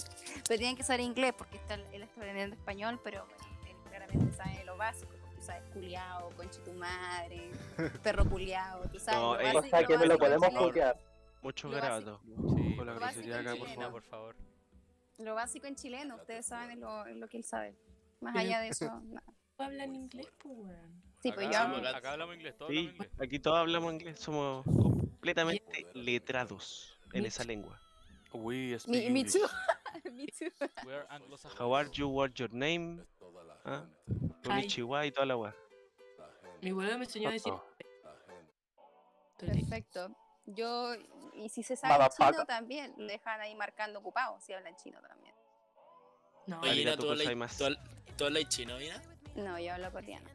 pero 0.48 0.58
tienen 0.58 0.76
que 0.76 0.84
saber 0.84 1.00
inglés 1.02 1.34
porque 1.38 1.58
está, 1.58 1.76
él 1.76 2.02
está 2.02 2.16
aprendiendo 2.20 2.56
español, 2.56 3.00
pero 3.04 3.26
bueno, 3.26 3.44
él 3.70 3.76
claramente 3.90 4.34
sabe 4.36 4.64
lo 4.66 4.76
básico. 4.78 5.12
Porque 5.22 5.36
tú 5.36 5.42
sabes 5.44 5.64
culiao, 5.74 6.30
concha 6.32 6.64
tu 6.64 6.74
madre, 6.74 7.52
perro 8.04 8.26
culiao, 8.28 8.82
tú 8.90 9.00
sabes. 9.00 9.20
No, 9.22 9.34
lo 9.36 9.40
eh, 9.40 9.52
O 9.52 9.54
básico- 9.56 9.78
sea 9.78 9.86
que 9.88 9.98
no 9.98 10.06
lo 10.06 10.18
podemos 10.18 10.50
copiar. 10.50 10.98
Mucho 11.42 11.70
grado. 11.70 12.20
Sí, 12.24 12.76
Con 12.76 12.86
la 12.88 12.94
grosería 12.96 13.40
acá, 13.40 13.56
por 13.56 13.68
favor. 13.70 13.92
por 13.92 14.04
favor. 14.04 14.36
Lo 15.18 15.36
básico 15.36 15.68
en 15.68 15.76
chileno, 15.76 16.16
ustedes 16.16 16.46
saben 16.46 16.80
lo, 16.82 17.06
lo 17.06 17.28
que 17.28 17.38
él 17.38 17.44
sabe. 17.44 17.76
Más 18.22 18.36
allá 18.36 18.60
de 18.60 18.70
eso, 18.70 18.86
nada. 19.06 19.24
Hablan 19.58 19.96
inglés, 19.96 20.28
pues, 20.40 20.54
weón. 20.58 21.04
Sí, 21.22 21.32
pues 21.32 21.48
acá, 21.48 21.52
yo 21.70 21.76
hablo- 21.76 21.88
acá 21.96 22.12
hablamos 22.12 22.36
inglés, 22.36 22.58
todos 22.58 22.72
Sí, 22.72 22.78
hablamos 22.80 22.94
inglés. 23.08 23.12
aquí 23.22 23.40
todos 23.40 23.58
hablamos 23.58 23.94
inglés, 23.94 24.20
somos 24.20 24.66
completamente 24.66 25.88
letrados 25.94 27.00
en 27.14 27.22
Me- 27.24 27.28
esa 27.30 27.44
lengua. 27.46 27.80
We 28.34 28.78
speak 28.78 29.10
Me, 29.12 29.24
too. 29.24 29.40
me 30.14 30.28
too. 30.28 30.50
We 30.86 30.94
are 30.94 31.06
anglo-saxons. 31.10 31.60
How 31.62 31.74
are 31.74 31.90
you? 31.90 32.10
What's 32.10 32.36
your 32.38 32.52
name? 32.54 33.02
¿Ah? 33.64 33.86
Konnichiwa 34.44 35.06
y 35.06 35.12
toda 35.12 35.26
la 35.26 35.38
weá. 35.38 35.56
Mi 36.62 36.72
abuelo 36.72 36.98
me 36.98 37.06
enseñó 37.06 37.30
a 37.30 37.32
decir. 37.32 37.54
Perfecto. 39.38 40.10
Yo, 40.48 40.94
y 41.34 41.50
si 41.50 41.64
se 41.64 41.76
sabe 41.76 42.08
chino 42.16 42.46
también, 42.46 42.94
dejan 42.98 43.42
ahí 43.42 43.56
marcando 43.56 44.00
ocupado 44.00 44.40
si 44.42 44.54
hablan 44.54 44.76
chino 44.76 45.02
también. 45.02 45.34
No, 46.46 46.62
Oye, 46.62 46.82
Ina, 46.82 46.96
¿tú 46.96 47.10
hablas, 47.10 47.58
tú, 47.58 47.76
tú 48.18 48.44
chino, 48.44 48.80
Ina? 48.80 49.02
No, 49.36 49.60
yo 49.60 49.74
hablo 49.74 49.92
coreano. 49.92 50.30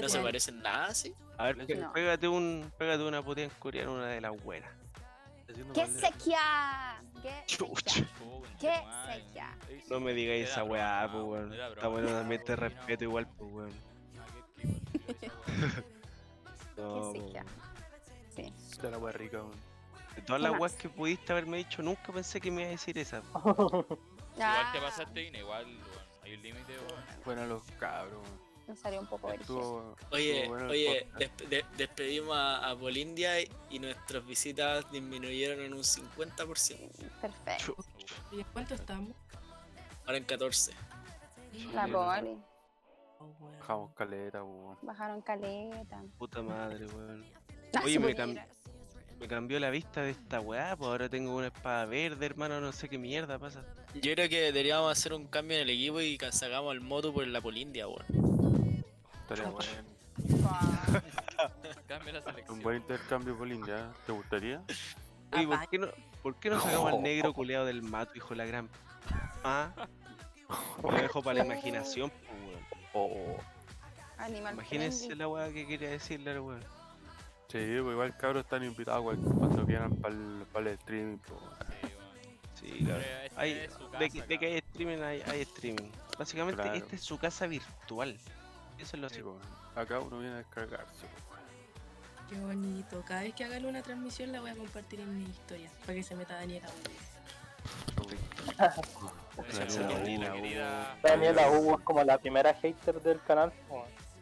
No 0.00 0.08
se 0.08 0.20
parecen 0.20 0.62
nada, 0.62 0.86
así. 0.86 1.14
A 1.38 1.46
ver, 1.46 1.78
No. 1.78 1.92
pégate, 1.92 2.28
un, 2.28 2.72
pégate 2.78 3.02
una 3.02 3.22
puta 3.22 3.42
en 3.42 3.50
coreano, 3.50 3.94
una 3.94 4.06
de 4.06 4.20
las 4.20 4.40
buenas. 4.42 4.70
¿Qué 5.74 5.86
sequía? 5.86 7.02
¿Qué 7.20 7.44
sequía? 7.46 8.08
¿Qué 8.60 8.72
sí, 9.68 9.84
No 9.90 10.00
me 10.00 10.14
digáis 10.14 10.48
esa 10.48 10.62
weá, 10.64 11.08
pues 11.10 11.24
weón, 11.24 11.52
Está 11.52 11.88
bueno 11.88 12.08
también 12.08 12.44
te 12.44 12.54
respeto 12.54 13.04
igual, 13.04 13.26
pues 13.36 13.52
weón. 13.52 13.72
Weón. 16.76 17.12
Sí. 18.34 18.52
Está 18.70 18.90
la 18.90 18.98
wea 18.98 19.12
rica, 19.12 19.38
weón. 19.38 19.50
De 20.16 20.22
todas 20.22 20.42
¿Qué 20.42 20.48
las 20.48 20.60
weas 20.60 20.72
que 20.74 20.88
pudiste 20.88 21.32
haberme 21.32 21.58
dicho, 21.58 21.82
nunca 21.82 22.12
pensé 22.12 22.40
que 22.40 22.50
me 22.50 22.62
iba 22.62 22.68
a 22.68 22.72
decir 22.72 22.98
esa. 22.98 23.22
Igual 23.34 23.86
te 24.36 24.42
Ah, 24.42 24.72
pasaste, 24.80 25.22
Ina, 25.24 25.38
igual, 25.38 25.66
weón. 25.66 26.02
Hay 26.24 26.34
un 26.34 26.42
límite, 26.42 26.72
weón. 26.78 27.04
Bueno, 27.24 27.46
los 27.46 27.62
cabros, 27.78 28.14
weón. 28.22 28.52
Me 28.68 28.76
salió 28.76 29.00
un 29.00 29.06
poco. 29.08 29.30
Estuvo, 29.32 29.96
Oye, 30.12 30.38
estuvo 30.42 30.50
bueno 30.54 30.64
el 30.66 30.70
oye, 30.70 31.08
podcast. 31.12 31.20
despe- 31.40 31.48
de- 31.48 31.64
despedimos 31.76 32.36
a, 32.36 32.70
a 32.70 32.76
Polindia 32.78 33.40
y, 33.40 33.50
y 33.70 33.78
nuestras 33.80 34.24
visitas 34.24 34.90
disminuyeron 34.92 35.60
en 35.64 35.74
un 35.74 35.80
50%. 35.82 36.88
Perfecto. 37.20 37.76
¿Y 38.30 38.38
en 38.40 38.46
cuánto 38.52 38.74
estamos? 38.74 39.12
Ahora 40.06 40.16
en 40.16 40.24
14. 40.24 40.72
La 41.74 41.86
poli. 41.88 42.38
Oh, 43.22 43.36
weón. 43.40 43.58
Bajamos 43.58 43.92
caleta, 43.94 44.42
weón. 44.42 44.76
Bajaron 44.82 45.20
caleta. 45.22 46.02
Puta 46.18 46.42
madre, 46.42 46.86
weón. 46.86 47.24
Ah, 47.74 47.80
Oye, 47.84 47.98
me, 47.98 48.14
cam- 48.14 48.38
me 49.20 49.28
cambió 49.28 49.58
la 49.60 49.70
vista 49.70 50.02
de 50.02 50.10
esta 50.10 50.40
weá, 50.40 50.76
pues 50.76 50.88
ahora 50.88 51.08
tengo 51.08 51.34
una 51.36 51.46
espada 51.46 51.86
verde, 51.86 52.26
hermano, 52.26 52.60
no 52.60 52.72
sé 52.72 52.88
qué 52.88 52.98
mierda 52.98 53.38
pasa. 53.38 53.64
Yo 53.94 54.12
creo 54.14 54.28
que 54.28 54.40
deberíamos 54.42 54.90
hacer 54.90 55.12
un 55.14 55.26
cambio 55.26 55.56
en 55.56 55.62
el 55.62 55.70
equipo 55.70 56.00
y 56.00 56.18
que 56.18 56.32
sacamos 56.32 56.72
al 56.72 56.80
moto 56.80 57.12
por 57.14 57.26
la 57.26 57.40
Polindia, 57.40 57.86
weón. 57.88 58.84
Estaría. 59.22 59.52
Cambia 61.86 62.12
la 62.12 62.18
Un 62.20 62.24
selección. 62.24 62.62
buen 62.62 62.76
intercambio, 62.78 63.36
Polín, 63.38 63.64
¿ya? 63.66 63.90
¿Te 64.06 64.12
gustaría? 64.12 64.62
Oye, 65.32 65.46
¿por 65.46 65.68
qué 65.68 65.78
no, 65.78 65.88
por 66.22 66.36
qué 66.36 66.50
no 66.50 66.60
sacamos 66.60 66.92
al 66.92 67.02
negro 67.02 67.32
culeado 67.32 67.64
del 67.66 67.82
mato, 67.82 68.12
hijo 68.14 68.30
de 68.30 68.36
la 68.36 68.44
gran? 68.46 68.68
Ah, 69.42 69.72
lo 70.82 70.90
dejo 70.92 71.22
para 71.22 71.38
la 71.38 71.44
imaginación. 71.46 72.12
Oh, 72.94 73.36
Animal 74.18 74.54
Imagínense 74.54 74.98
friendly. 75.06 75.18
la 75.18 75.28
weá 75.28 75.52
que 75.52 75.66
quería 75.66 75.90
decirle 75.90 76.30
al 76.30 76.40
weón. 76.40 76.60
sí, 77.48 77.58
pues 77.82 77.92
igual 77.92 78.16
cabros 78.16 78.44
están 78.44 78.62
invitados 78.64 79.02
cual- 79.02 79.18
cuando 79.38 79.66
quieran 79.66 79.96
para 79.96 80.14
el, 80.14 80.46
el 80.54 80.66
streaming, 80.68 81.18
pues. 81.18 81.40
Sí. 82.60 82.68
Sí, 82.78 82.84
claro. 82.84 83.00
Esta 83.24 83.40
Hay, 83.40 83.52
es 83.52 83.72
su 83.72 83.88
de, 83.90 84.10
que, 84.10 84.22
de 84.22 84.38
que 84.38 84.46
hay 84.46 84.54
streaming, 84.58 85.02
hay, 85.02 85.22
hay 85.22 85.40
streaming. 85.40 85.90
Básicamente, 86.18 86.62
Claro. 86.62 86.76
esta 86.78 86.94
es 86.94 87.02
su 87.02 87.18
casa 87.18 87.46
virtual. 87.48 88.16
Eso 88.78 88.96
es 88.96 89.02
lo 89.02 89.08
Sí, 89.08 89.16
así. 89.16 89.22
weón. 89.22 89.40
Acá 89.74 89.98
uno 89.98 90.18
viene 90.18 90.34
a 90.34 90.38
descargarse, 90.38 91.06
pues. 91.28 91.40
Qué 92.30 92.38
bonito. 92.38 93.02
Cada 93.06 93.22
vez 93.22 93.34
que 93.34 93.44
hagan 93.44 93.64
una 93.66 93.82
transmisión 93.82 94.30
la 94.32 94.40
voy 94.40 94.50
a 94.50 94.56
compartir 94.56 95.00
en 95.00 95.18
mi 95.18 95.24
historia. 95.30 95.70
Para 95.80 95.94
que 95.94 96.02
se 96.02 96.14
meta 96.14 96.34
Daniela. 96.36 96.68
Bueno, 99.36 100.92
Daniela 101.02 101.50
Hugo 101.50 101.78
es 101.78 101.84
como 101.84 102.04
la 102.04 102.18
primera 102.18 102.52
hater 102.54 103.00
del 103.00 103.20
canal. 103.22 103.52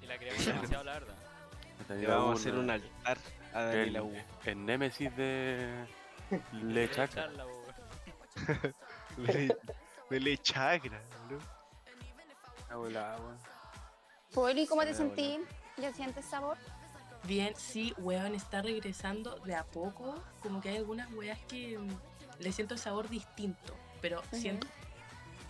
Y 0.02 0.06
la 0.06 0.18
queremos 0.18 0.44
demasiado, 0.46 0.84
la 0.84 0.92
verdad. 0.94 1.14
Le 1.88 2.06
vamos 2.06 2.30
a 2.30 2.40
hacer 2.40 2.54
un 2.54 2.70
altar 2.70 3.18
a 3.52 3.62
el, 3.62 3.92
Daniela 3.92 4.02
Hugo. 4.04 4.16
el 4.44 4.64
némesis 4.66 5.16
de 5.16 5.86
Le 6.52 6.90
Chakra. 6.90 7.28
De, 9.16 10.20
Le. 10.20 10.38
Poli, 14.32 14.66
¿cómo 14.66 14.82
te 14.82 14.90
Ah, 14.90 14.92
bueno. 14.92 15.14
sentí? 15.14 15.40
¿Ya 15.78 15.92
sientes 15.92 16.24
sabor? 16.24 16.56
Bien, 17.24 17.54
sí, 17.56 17.92
weón, 17.98 18.34
está 18.34 18.62
regresando 18.62 19.36
de 19.40 19.54
a 19.56 19.64
poco. 19.64 20.14
Como 20.42 20.60
que 20.60 20.70
hay 20.70 20.76
algunas 20.76 21.10
weas 21.12 21.38
que 21.48 21.78
le 22.38 22.52
siento 22.52 22.74
el 22.74 22.80
sabor 22.80 23.08
distinto. 23.08 23.74
Pero 24.00 24.22
siento. 24.32 24.66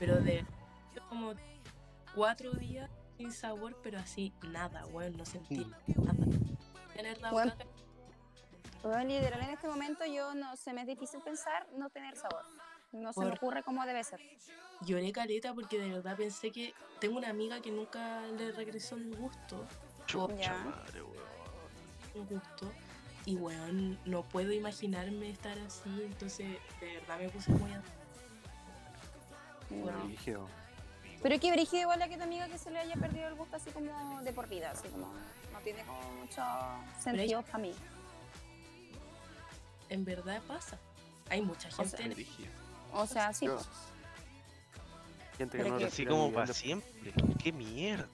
Pero 0.00 0.16
de 0.16 0.44
como 1.08 1.34
cuatro 2.14 2.50
días 2.52 2.90
sin 3.16 3.30
sabor, 3.30 3.76
pero 3.82 3.98
así 3.98 4.32
nada, 4.48 4.84
weón, 4.86 5.16
no 5.16 5.24
sentí 5.24 5.64
nada. 5.86 6.26
Tener 6.94 7.20
la 7.20 7.30
boca 7.30 7.56
Bueno, 8.82 9.04
literal, 9.04 9.42
en 9.42 9.50
este 9.50 9.68
momento 9.68 10.04
yo 10.06 10.34
no 10.34 10.56
se 10.56 10.72
me 10.72 10.80
es 10.80 10.86
difícil 10.88 11.20
pensar 11.20 11.68
no 11.76 11.90
tener 11.90 12.16
sabor. 12.16 12.42
No 12.92 13.12
se 13.12 13.20
me 13.20 13.26
Por- 13.26 13.36
ocurre 13.36 13.62
cómo 13.62 13.84
debe 13.86 14.02
ser. 14.02 14.20
lloré 14.80 15.12
caleta 15.12 15.52
porque 15.54 15.78
de 15.78 15.90
verdad 15.90 16.16
pensé 16.16 16.50
que 16.50 16.74
tengo 16.98 17.18
una 17.18 17.28
amiga 17.28 17.60
que 17.60 17.70
nunca 17.70 18.22
le 18.38 18.50
regresó 18.52 18.96
el 18.96 19.14
gusto. 19.14 19.64
Chucha 20.06 20.54
madre, 20.64 21.02
weón. 21.02 21.16
un 22.14 22.26
gusto. 22.26 22.72
Y 23.26 23.36
weón, 23.36 23.98
no 24.06 24.22
puedo 24.22 24.50
imaginarme 24.50 25.30
estar 25.30 25.56
así, 25.58 25.90
entonces 26.02 26.58
de 26.80 26.94
verdad 26.94 27.18
me 27.18 27.28
puse 27.28 27.52
muy 27.52 27.70
a... 27.72 27.82
No. 29.70 30.06
Rígido. 30.08 30.48
Pero 31.22 31.38
qué 31.38 31.52
brígido 31.52 31.82
igual 31.82 32.00
a 32.02 32.08
que 32.08 32.16
tu 32.16 32.22
amiga 32.22 32.48
que 32.48 32.58
se 32.58 32.70
le 32.70 32.78
haya 32.78 32.94
perdido 32.96 33.28
el 33.28 33.34
gusto 33.34 33.56
así 33.56 33.70
como 33.70 34.20
de 34.22 34.32
por 34.32 34.48
vida, 34.48 34.70
así 34.70 34.88
como 34.88 35.12
no 35.52 35.58
tiene 35.62 35.82
como 35.84 36.00
mucho 36.14 36.42
sentido 36.98 37.42
para 37.42 37.58
mí. 37.58 37.72
En 39.88 40.04
verdad 40.04 40.40
pasa. 40.46 40.78
Hay 41.28 41.42
mucha 41.42 41.70
sea, 41.70 41.84
gente 41.84 42.02
en- 42.02 42.14
Brígido. 42.14 42.50
O 42.92 43.06
sea, 43.06 43.32
sí, 43.32 43.46
pues. 43.48 43.68
Gente 45.38 45.58
que 45.58 45.68
no 45.68 45.78
que- 45.78 45.84
Así 45.86 46.04
como 46.06 46.32
para 46.32 46.52
siempre. 46.52 47.12
Qué 47.42 47.52
mierda. 47.52 48.08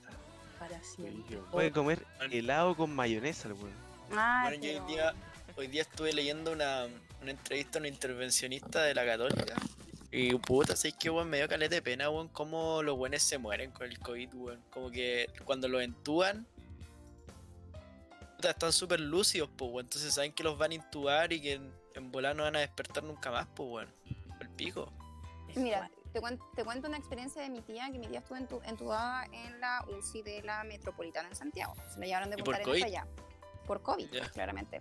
para 0.58 0.82
siempre. 0.82 1.12
Brígido. 1.22 1.44
Puede 1.50 1.70
comer 1.70 2.04
helado 2.30 2.74
con 2.76 2.94
mayonesa, 2.94 3.48
el 3.48 3.54
weón. 3.54 3.72
Ah, 4.12 4.46
Bueno, 4.48 4.64
yo 4.64 4.82
hoy 4.84 4.92
día, 4.92 5.14
hoy 5.56 5.66
día 5.68 5.82
estuve 5.82 6.12
leyendo 6.12 6.52
una, 6.52 6.86
una 7.20 7.30
entrevista 7.30 7.78
a 7.78 7.80
una 7.80 7.88
intervencionista 7.88 8.82
de 8.82 8.94
la 8.94 9.04
Católica. 9.04 9.54
Y 10.18 10.34
puta, 10.36 10.74
sé 10.76 10.92
que 10.92 11.10
weón 11.10 11.28
me 11.28 11.36
dio 11.36 11.46
caleta 11.46 11.74
de 11.74 11.82
pena, 11.82 12.08
weón, 12.08 12.28
cómo 12.28 12.82
los 12.82 12.96
buenos 12.96 13.22
se 13.22 13.36
mueren 13.36 13.70
con 13.70 13.86
el 13.86 13.98
COVID, 13.98 14.34
weón. 14.34 14.62
Como 14.70 14.90
que 14.90 15.30
cuando 15.44 15.68
los 15.68 15.82
entúan, 15.82 16.46
puta, 18.36 18.50
están 18.50 18.72
súper 18.72 18.98
lúcidos, 19.00 19.50
pues, 19.56 19.70
weón. 19.70 19.84
Entonces 19.84 20.14
saben 20.14 20.32
que 20.32 20.42
los 20.42 20.56
van 20.56 20.70
a 20.70 20.74
intubar 20.74 21.32
y 21.34 21.42
que 21.42 21.52
en, 21.54 21.70
en 21.94 22.10
volar 22.10 22.34
no 22.34 22.44
van 22.44 22.56
a 22.56 22.60
despertar 22.60 23.04
nunca 23.04 23.30
más, 23.30 23.46
pues, 23.54 23.68
weón. 23.70 23.92
El 24.40 24.48
pico. 24.50 24.90
Mira, 25.54 25.90
te, 26.14 26.20
cuen- 26.22 26.40
te 26.54 26.64
cuento 26.64 26.88
una 26.88 26.96
experiencia 26.96 27.42
de 27.42 27.50
mi 27.50 27.60
tía, 27.60 27.90
que 27.92 27.98
mi 27.98 28.06
tía 28.06 28.20
estuvo 28.20 28.38
entu- 28.38 28.62
entubada 28.64 29.24
en 29.32 29.60
la 29.60 29.84
UCI 29.98 30.22
de 30.22 30.42
la 30.42 30.64
Metropolitana 30.64 31.28
en 31.28 31.34
Santiago. 31.36 31.74
Se 31.92 32.00
la 32.00 32.06
llevaron 32.06 32.30
de 32.30 32.36
¿Y 32.38 32.42
Punta 32.42 32.60
Arenas 32.60 32.82
allá. 32.84 33.06
Por 33.66 33.82
COVID, 33.82 34.08
claramente. 34.32 34.80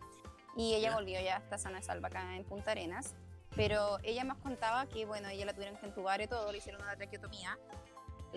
Y 0.56 0.76
ella 0.76 0.94
volvió, 0.96 1.20
ya 1.20 1.36
está 1.38 1.58
sana 1.58 1.80
y 1.80 1.84
salva 1.84 2.08
acá 2.08 2.38
en 2.38 2.46
Punta 2.46 2.72
Arenas. 2.72 3.16
Pero 3.56 3.98
ella 4.04 4.24
nos 4.24 4.38
contaba 4.40 4.86
que, 4.88 5.06
bueno, 5.06 5.30
ella 5.30 5.46
la 5.46 5.54
tuvieron 5.54 5.78
que 5.78 5.86
entubar 5.86 6.22
y 6.22 6.28
todo, 6.28 6.52
le 6.52 6.58
hicieron 6.58 6.82
una 6.82 6.96
traqueotomía. 6.96 7.58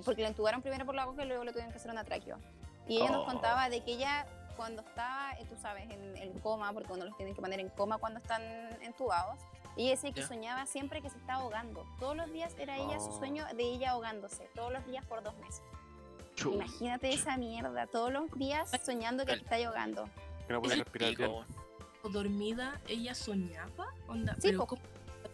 Porque 0.04 0.22
la 0.22 0.28
entubaron 0.28 0.62
primero 0.62 0.86
por 0.86 0.94
la 0.94 1.06
boca 1.06 1.24
y 1.24 1.28
luego 1.28 1.42
le 1.44 1.50
tuvieron 1.50 1.72
que 1.72 1.78
hacer 1.78 1.90
una 1.90 2.04
traqueo. 2.04 2.38
Y 2.86 2.96
ella 2.98 3.10
nos 3.10 3.22
Oh. 3.24 3.26
contaba 3.26 3.68
de 3.68 3.82
que 3.82 3.92
ella, 3.94 4.26
cuando 4.56 4.82
estaba, 4.82 5.32
eh, 5.38 5.44
tú 5.48 5.56
sabes, 5.60 5.90
en, 5.90 6.16
en 6.16 6.38
coma, 6.38 6.72
porque 6.72 6.92
uno 6.92 7.04
los 7.04 7.16
tienen 7.16 7.34
que 7.34 7.40
poner 7.40 7.58
en 7.58 7.68
coma 7.70 7.98
cuando 7.98 8.20
están 8.20 8.42
entubados, 8.82 9.40
ella 9.76 9.90
decía 9.90 10.12
que 10.12 10.22
soñaba 10.22 10.66
siempre 10.66 11.02
que 11.02 11.10
se 11.10 11.18
estaba 11.18 11.42
ahogando. 11.42 11.84
Todos 11.98 12.16
los 12.16 12.32
días 12.32 12.54
era 12.58 12.76
ella 12.76 13.00
su 13.00 13.10
Oh. 13.10 13.18
sueño 13.18 13.44
de 13.56 13.62
ella 13.64 13.90
ahogándose, 13.90 14.48
todos 14.54 14.72
los 14.72 14.86
días 14.86 15.04
por 15.04 15.22
dos 15.22 15.36
meses. 15.38 15.62
Chu- 16.36 16.52
Imagínate 16.54 17.12
esa 17.12 17.36
mierda, 17.36 17.88
todos 17.88 18.12
los 18.12 18.30
días 18.38 18.70
soñando 18.84 19.24
que 19.24 19.32
Cal- 19.32 19.38
te 19.40 19.44
está 19.56 19.56
ahogando. 19.68 20.08
Que 20.46 20.52
no 20.52 20.62
El 20.62 20.70
respirar 20.78 21.16
bien. 21.16 21.30
weón. 21.30 21.46
¿O 22.04 22.08
dormida 22.08 22.80
ella 22.86 23.14
soñaba? 23.16 23.92
Onda, 24.06 24.34
Sí, 24.36 24.52
pero. 24.52 24.66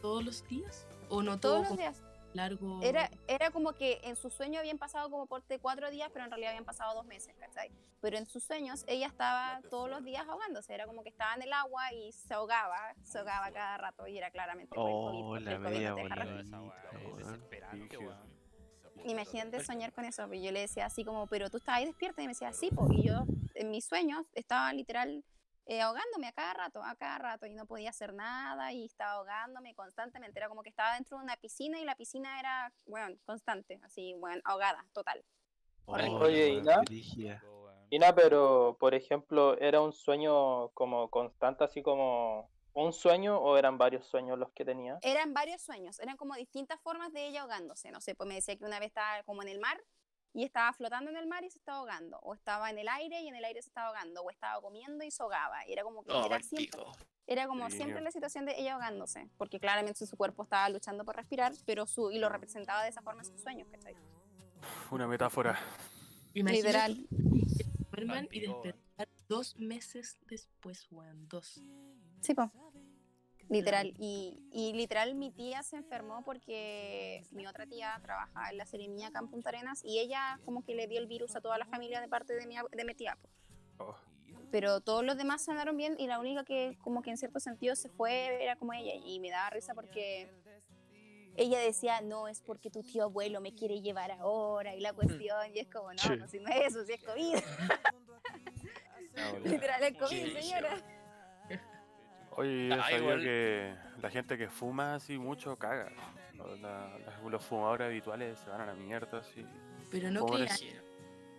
¿Todos 0.04 0.22
los 0.22 0.46
días? 0.48 0.86
¿O 1.08 1.22
no 1.22 1.40
Todos 1.40 1.62
todo 1.62 1.70
los 1.70 1.78
días. 1.78 2.02
largo? 2.34 2.78
Era, 2.82 3.08
era 3.26 3.50
como 3.50 3.72
que 3.72 4.00
en 4.04 4.16
su 4.16 4.28
sueño 4.28 4.60
habían 4.60 4.76
pasado 4.76 5.08
como 5.08 5.24
por 5.24 5.42
de 5.46 5.58
cuatro 5.58 5.90
días, 5.90 6.10
pero 6.12 6.26
en 6.26 6.30
realidad 6.30 6.50
habían 6.50 6.66
pasado 6.66 6.94
dos 6.94 7.06
meses, 7.06 7.34
¿cachai? 7.40 7.70
Pero 8.02 8.18
en 8.18 8.26
sus 8.26 8.44
sueños 8.44 8.84
ella 8.86 9.06
estaba 9.06 9.62
todos 9.70 9.88
los 9.88 10.04
días 10.04 10.28
ahogándose, 10.28 10.74
era 10.74 10.84
como 10.86 11.02
que 11.02 11.08
estaba 11.08 11.34
en 11.36 11.40
el 11.44 11.52
agua 11.54 11.90
y 11.94 12.12
se 12.12 12.34
ahogaba, 12.34 12.94
se 13.02 13.18
ahogaba 13.20 13.50
cada 13.50 13.78
rato 13.78 14.06
y 14.06 14.18
era 14.18 14.30
claramente 14.30 14.74
por 14.74 14.90
el 14.90 14.94
COVID, 14.94 15.24
Oh, 15.24 15.38
la 15.38 15.58
media. 15.58 15.94
Imagínate 19.06 19.64
soñar 19.64 19.94
con 19.94 20.04
eso, 20.04 20.26
pues 20.28 20.42
yo 20.42 20.52
le 20.52 20.60
decía 20.60 20.84
así 20.84 21.02
como, 21.02 21.26
pero 21.28 21.48
tú 21.48 21.56
estabas 21.56 21.78
ahí 21.78 21.86
despierta 21.86 22.20
y 22.20 22.26
me 22.26 22.32
decía, 22.34 22.52
sí, 22.52 22.68
pues, 22.74 22.90
y 22.92 23.04
yo 23.04 23.24
en 23.54 23.70
mis 23.70 23.86
sueños 23.86 24.26
estaba 24.34 24.70
literal 24.74 25.24
eh, 25.66 25.80
ahogándome 25.80 26.28
a 26.28 26.32
cada 26.32 26.54
rato, 26.54 26.82
a 26.82 26.94
cada 26.96 27.18
rato, 27.18 27.46
y 27.46 27.54
no 27.54 27.66
podía 27.66 27.90
hacer 27.90 28.12
nada 28.12 28.72
y 28.72 28.84
estaba 28.84 29.12
ahogándome 29.12 29.74
constantemente, 29.74 30.38
era 30.38 30.48
como 30.48 30.62
que 30.62 30.68
estaba 30.68 30.94
dentro 30.94 31.18
de 31.18 31.24
una 31.24 31.36
piscina 31.36 31.80
y 31.80 31.84
la 31.84 31.94
piscina 31.94 32.38
era, 32.38 32.72
bueno, 32.86 33.16
constante, 33.24 33.80
así, 33.82 34.14
bueno, 34.18 34.42
ahogada, 34.44 34.84
total. 34.92 35.24
Horrible. 35.86 36.24
Oye, 36.24 36.48
Ina. 36.48 36.82
Ina, 37.90 38.14
pero 38.14 38.76
por 38.80 38.94
ejemplo, 38.94 39.58
¿era 39.58 39.80
un 39.80 39.92
sueño 39.92 40.70
como 40.70 41.10
constante, 41.10 41.64
así 41.64 41.82
como 41.82 42.50
un 42.72 42.92
sueño 42.92 43.38
o 43.38 43.56
eran 43.56 43.78
varios 43.78 44.06
sueños 44.06 44.38
los 44.38 44.50
que 44.52 44.64
tenía? 44.64 44.98
Eran 45.02 45.32
varios 45.32 45.62
sueños, 45.62 45.98
eran 46.00 46.16
como 46.16 46.34
distintas 46.34 46.80
formas 46.80 47.12
de 47.12 47.28
ella 47.28 47.42
ahogándose, 47.42 47.90
no 47.90 48.00
sé, 48.00 48.14
pues 48.14 48.28
me 48.28 48.34
decía 48.34 48.56
que 48.56 48.64
una 48.64 48.80
vez 48.80 48.88
estaba 48.88 49.22
como 49.24 49.42
en 49.42 49.48
el 49.48 49.60
mar 49.60 49.82
y 50.34 50.44
estaba 50.44 50.72
flotando 50.74 51.10
en 51.10 51.16
el 51.16 51.26
mar 51.26 51.44
y 51.44 51.50
se 51.50 51.58
estaba 51.58 51.78
ahogando, 51.78 52.18
o 52.18 52.34
estaba 52.34 52.68
en 52.68 52.78
el 52.78 52.88
aire 52.88 53.22
y 53.22 53.28
en 53.28 53.36
el 53.36 53.44
aire 53.44 53.62
se 53.62 53.68
estaba 53.68 53.88
ahogando, 53.88 54.20
o 54.22 54.30
estaba 54.30 54.60
comiendo 54.60 55.02
y 55.04 55.10
se 55.10 55.22
ahogaba, 55.22 55.66
y 55.66 55.72
era 55.72 55.82
como 55.84 56.02
que 56.04 56.12
Oh, 56.12 56.26
era 56.26 56.40
siempre. 56.42 56.82
Era 57.26 57.46
como 57.46 57.70
Sí. 57.70 57.76
siempre 57.76 58.02
la 58.02 58.10
situación 58.10 58.44
de 58.44 58.58
ella 58.60 58.74
ahogándose, 58.74 59.30
porque 59.38 59.58
claramente 59.58 60.04
su 60.06 60.16
cuerpo 60.16 60.42
estaba 60.42 60.68
luchando 60.68 61.04
por 61.06 61.16
respirar, 61.16 61.52
pero 61.64 61.86
su 61.86 62.10
y 62.10 62.18
lo 62.18 62.28
representaba 62.28 62.82
de 62.82 62.90
esa 62.90 63.00
forma 63.00 63.22
en 63.22 63.26
sus 63.26 63.40
sueños, 63.40 63.66
¿cachai? 63.70 63.96
Una 64.90 65.06
metáfora. 65.06 65.58
Imagínate 66.34 66.66
Literal. 66.66 67.08
y 68.32 68.40
despertar 68.40 69.08
dos 69.28 69.56
meses 69.56 70.18
después, 70.26 70.86
weón, 70.90 71.28
dos. 71.28 71.62
Sí, 72.20 72.34
po. 72.34 72.50
Literal. 73.58 73.94
Y, 73.98 74.38
y 74.52 74.72
literal 74.72 75.14
mi 75.14 75.30
tía 75.30 75.62
se 75.62 75.76
enfermó 75.76 76.22
porque 76.24 77.24
mi 77.30 77.46
otra 77.46 77.66
tía 77.66 77.98
trabaja 78.02 78.50
en 78.50 78.58
la 78.58 78.66
ceremonia 78.66 79.08
acá 79.08 79.20
en 79.20 79.28
Punta 79.28 79.48
Arenas 79.50 79.82
y 79.84 79.98
ella 79.98 80.40
como 80.44 80.62
que 80.64 80.74
le 80.74 80.86
dio 80.86 80.98
el 81.00 81.06
virus 81.06 81.34
a 81.36 81.40
toda 81.40 81.56
la 81.58 81.66
familia 81.66 82.00
de 82.00 82.08
parte 82.08 82.34
de 82.34 82.46
mi, 82.46 82.56
de 82.72 82.84
mi 82.84 82.94
tía. 82.94 83.16
Oh, 83.78 83.96
Pero 84.50 84.80
todos 84.80 85.04
los 85.04 85.16
demás 85.16 85.44
sanaron 85.44 85.76
bien 85.76 85.96
y 85.98 86.06
la 86.06 86.18
única 86.18 86.44
que 86.44 86.76
como 86.82 87.02
que 87.02 87.10
en 87.10 87.16
cierto 87.16 87.40
sentido 87.40 87.74
se 87.76 87.88
fue 87.88 88.42
era 88.42 88.56
como 88.56 88.72
ella. 88.72 88.92
Y 88.94 89.20
me 89.20 89.30
daba 89.30 89.50
risa 89.50 89.74
porque 89.74 90.30
ella 91.36 91.58
decía, 91.58 92.00
no, 92.00 92.28
es 92.28 92.40
porque 92.40 92.70
tu 92.70 92.82
tío 92.82 93.04
abuelo 93.04 93.40
me 93.40 93.54
quiere 93.54 93.80
llevar 93.80 94.12
ahora 94.12 94.74
y 94.76 94.80
la 94.80 94.92
cuestión. 94.92 95.54
Y 95.54 95.58
es 95.58 95.68
como, 95.68 95.92
no, 95.92 95.98
Sí. 95.98 96.16
no, 96.16 96.28
si 96.28 96.38
no 96.38 96.48
es 96.48 96.66
eso, 96.68 96.84
si 96.84 96.92
es 96.92 97.02
COVID. 97.02 97.34
Literal 99.44 99.82
es 99.82 99.98
COVID, 99.98 100.32
señora. 100.38 100.76
Oye, 102.36 102.68
yo 102.68 102.74
Ah, 102.74 102.82
sabía 102.84 102.98
igual. 102.98 103.20
que 103.22 103.74
la 104.02 104.10
gente 104.10 104.36
que 104.38 104.48
fuma 104.48 104.94
así 104.96 105.18
mucho 105.18 105.56
caga. 105.56 105.90
Los, 106.34 106.60
la- 106.60 107.38
fumadores 107.38 107.86
habituales 107.86 108.38
se 108.40 108.50
van 108.50 108.62
a 108.62 108.66
la 108.66 108.74
mierda 108.74 109.18
así. 109.18 109.44
Pero 109.90 110.10
no 110.10 110.26
creas, 110.26 110.60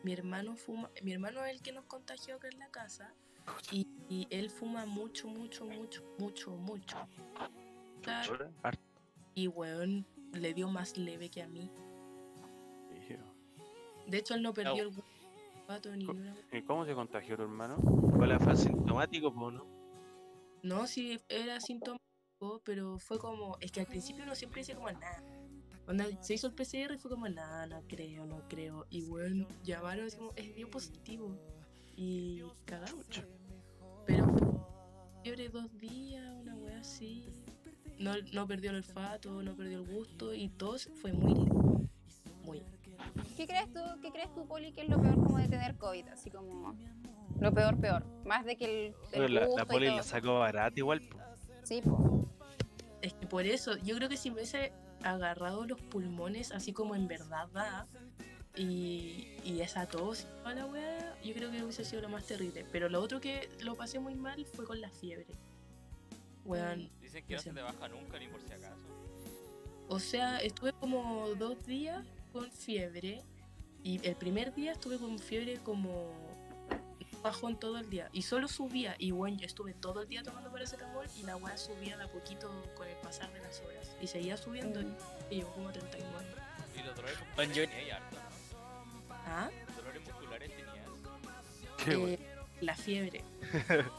mi 0.03 0.13
hermano 0.13 0.55
fuma, 0.55 0.89
mi 1.03 1.11
hermano 1.13 1.43
es 1.45 1.51
el 1.55 1.61
que 1.61 1.71
nos 1.73 1.85
contagió 1.85 2.35
acá 2.35 2.47
en 2.47 2.59
la 2.59 2.69
casa 2.69 3.13
y, 3.71 3.87
y 4.07 4.27
él 4.29 4.49
fuma 4.49 4.85
mucho, 4.85 5.27
mucho, 5.27 5.65
mucho, 5.65 6.03
mucho, 6.17 6.51
mucho. 6.51 6.97
Claro. 8.01 8.49
Y 9.33 9.47
weón, 9.47 10.05
le 10.33 10.53
dio 10.53 10.69
más 10.69 10.97
leve 10.97 11.29
que 11.29 11.41
a 11.41 11.47
mí. 11.47 11.69
De 14.07 14.17
hecho, 14.19 14.35
él 14.35 14.43
no 14.43 14.53
perdió 14.53 14.83
el 14.83 14.91
pato 15.65 15.93
ni 15.95 16.05
una. 16.05 16.35
¿Y 16.51 16.61
cómo 16.61 16.85
se 16.85 16.93
contagió 16.93 17.35
tu 17.35 17.41
hermano? 17.41 17.77
¿Cuál 18.15 18.39
fue 18.39 18.53
asintomático, 18.53 19.33
po, 19.33 19.49
no? 19.49 19.65
No, 20.65 20.87
sí, 20.87 21.19
era 21.29 21.61
sintomático, 21.61 22.59
pero 22.63 22.97
fue 22.97 23.19
como. 23.19 23.55
Es 23.61 23.71
que 23.71 23.81
al 23.81 23.85
principio 23.85 24.23
uno 24.23 24.33
siempre 24.33 24.61
dice 24.61 24.73
como 24.73 24.91
nada. 24.91 25.23
Onda, 25.87 26.05
se 26.23 26.33
hizo 26.33 26.47
el 26.47 26.53
PCR 26.53 26.95
y 26.95 26.97
fue 26.97 27.11
como, 27.11 27.29
nada, 27.29 27.67
no 27.67 27.83
creo, 27.87 28.25
no 28.25 28.41
creo. 28.49 28.87
Y 28.89 29.03
bueno, 29.03 29.47
llamaron 29.63 30.09
como, 30.09 30.33
es 30.35 30.55
dio 30.55 30.67
positivo. 30.71 31.37
Y 31.95 32.41
cagamos. 32.65 33.05
Pero 34.07 34.67
fiebre 35.21 35.49
dos 35.49 35.71
días, 35.77 36.33
una 36.41 36.55
wea 36.55 36.79
así. 36.79 37.27
No, 37.99 38.13
no 38.33 38.47
perdió 38.47 38.71
el 38.71 38.77
olfato, 38.77 39.43
no 39.43 39.55
perdió 39.55 39.83
el 39.83 39.85
gusto 39.87 40.33
y 40.33 40.49
todo 40.49 40.79
fue 40.99 41.13
muy. 41.13 41.47
Muy. 42.43 42.63
¿Qué 43.37 43.45
crees 43.45 43.71
tú, 43.71 43.81
qué 44.01 44.09
crees 44.09 44.33
tú, 44.33 44.47
Poli, 44.47 44.71
que 44.71 44.81
es 44.81 44.89
lo 44.89 44.99
peor 44.99 45.13
como 45.13 45.37
de 45.37 45.47
tener 45.47 45.77
COVID? 45.77 46.07
Así 46.07 46.31
como 46.31 46.75
lo 47.39 47.53
peor, 47.53 47.79
peor. 47.79 48.03
Más 48.25 48.45
de 48.45 48.55
que 48.55 48.65
el, 48.65 48.71
el 48.87 48.95
Pero 49.11 49.27
la, 49.27 49.65
poli 49.65 49.87
la 49.87 50.03
sacó 50.03 50.39
barata 50.39 50.73
igual, 50.77 51.01
po. 51.01 51.19
Sí, 51.63 51.81
po. 51.81 52.27
Es 53.01 53.13
que 53.13 53.27
por 53.27 53.45
eso, 53.45 53.77
yo 53.77 53.95
creo 53.95 54.09
que 54.09 54.17
si 54.17 54.29
me 54.29 54.37
hubiese 54.37 54.71
agarrado 55.03 55.65
los 55.65 55.79
pulmones 55.79 56.51
así 56.51 56.73
como 56.73 56.95
en 56.95 57.07
verdad 57.07 57.47
da, 57.53 57.87
Y, 58.55 59.37
y 59.43 59.59
esa 59.61 59.85
tos 59.85 60.21
y 60.23 60.25
toda 60.41 60.55
la 60.55 60.65
weá, 60.65 61.15
yo 61.23 61.33
creo 61.33 61.51
que 61.51 61.61
hubiese 61.61 61.83
sido 61.85 62.01
lo 62.01 62.09
más 62.09 62.25
terrible. 62.25 62.65
Pero 62.71 62.89
lo 62.89 63.01
otro 63.01 63.19
que 63.19 63.49
lo 63.61 63.75
pasé 63.75 63.99
muy 63.99 64.15
mal 64.15 64.45
fue 64.45 64.65
con 64.65 64.79
la 64.81 64.89
fiebre. 64.89 65.27
Weón, 66.45 66.89
Dicen 67.01 67.25
que 67.25 67.35
no 67.35 67.41
se 67.41 67.51
te 67.51 67.61
baja 67.61 67.87
nunca 67.89 68.17
ni 68.19 68.27
por 68.27 68.39
si 68.41 68.53
acaso. 68.53 68.85
o 69.87 69.99
sea, 69.99 70.37
estuve 70.39 70.73
como 70.73 71.27
dos 71.35 71.63
días 71.65 72.05
con 72.31 72.49
fiebre. 72.51 73.21
Y 73.83 73.99
el 74.07 74.15
primer 74.15 74.53
día 74.55 74.71
estuve 74.71 74.97
con 74.97 75.19
fiebre 75.19 75.57
como 75.63 76.11
bajón 77.25 77.59
todo 77.59 77.77
el 77.79 77.89
día. 77.89 78.07
Y 78.13 78.21
solo 78.21 78.47
subía. 78.47 78.95
Y 78.99 79.11
bueno, 79.11 79.37
yo 79.37 79.45
estuve 79.47 79.73
todo 79.73 80.03
el 80.03 80.07
día 80.07 80.23
tomando 80.23 80.51
paracetamol 80.51 81.07
y 81.17 81.23
la 81.23 81.35
weá 81.35 81.57
subía 81.57 81.97
de 81.97 82.03
a 82.03 82.07
poquito 82.07 82.49
con 82.77 82.87
el 82.87 82.95
pasar 82.97 83.31
de 83.33 83.39
las 83.41 83.59
horas. 83.61 83.89
Y 84.01 84.07
seguía 84.07 84.37
subiendo 84.37 84.79
y 85.29 85.35
llegó 85.35 85.51
como 85.53 85.69
a 85.69 85.73
39. 85.73 86.25
Y 86.75 86.83
los 86.83 86.95
dolores 86.95 87.17
Bueno, 87.35 87.53
musculares. 87.55 88.03
¿Ah? 89.27 89.49
Dolores 89.75 90.01
musculares 90.05 90.49
tenías. 90.55 90.87
Qué 91.83 91.91
Eh, 91.91 91.95
bueno. 91.97 92.17
la 92.61 92.75
fiebre. 92.75 93.23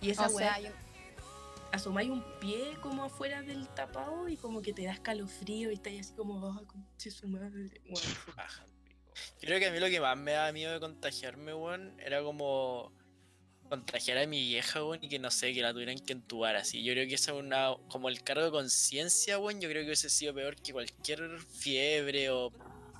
y 0.00 0.10
esa 0.10 0.28
O 0.28 0.30
weá, 0.30 0.54
sea, 0.54 0.60
yo, 0.60 0.70
asomáis 1.72 2.08
un 2.10 2.24
pie 2.40 2.76
como 2.80 3.04
afuera 3.04 3.42
del 3.42 3.68
tapado 3.68 4.28
y 4.28 4.36
como 4.38 4.62
que 4.62 4.72
te 4.72 4.84
da 4.84 4.92
escalofrío 4.92 5.70
y 5.70 5.74
estás 5.74 5.92
así 6.00 6.14
como, 6.14 6.36
oh, 6.46 6.66
conche 6.66 7.10
su 7.10 7.28
madre. 7.28 7.82
Bueno, 7.90 8.08
Baja. 8.36 8.64
Yo 9.40 9.46
creo 9.46 9.58
que 9.58 9.66
a 9.66 9.70
mí 9.72 9.78
lo 9.78 9.88
que 9.88 10.00
más 10.00 10.16
me 10.16 10.32
da 10.32 10.52
miedo 10.52 10.72
de 10.72 10.80
contagiarme, 10.80 11.54
weón, 11.54 11.98
era 12.00 12.22
como 12.22 12.92
contagiar 13.68 14.18
a 14.18 14.26
mi 14.26 14.40
vieja, 14.40 14.84
weón, 14.84 15.02
y 15.02 15.08
que 15.08 15.18
no 15.18 15.30
sé, 15.30 15.52
que 15.52 15.62
la 15.62 15.72
tuvieran 15.72 15.98
que 15.98 16.12
entubar 16.12 16.56
así. 16.56 16.82
Yo 16.82 16.92
creo 16.92 17.06
que 17.08 17.14
eso 17.14 17.36
es 17.36 17.44
una, 17.44 17.74
como 17.88 18.08
el 18.08 18.22
cargo 18.22 18.44
de 18.44 18.50
conciencia, 18.50 19.38
weón, 19.38 19.60
yo 19.60 19.68
creo 19.68 19.82
que 19.82 19.86
hubiese 19.86 20.10
sido 20.10 20.34
peor 20.34 20.56
que 20.56 20.72
cualquier 20.72 21.38
fiebre 21.38 22.30
o, 22.30 22.52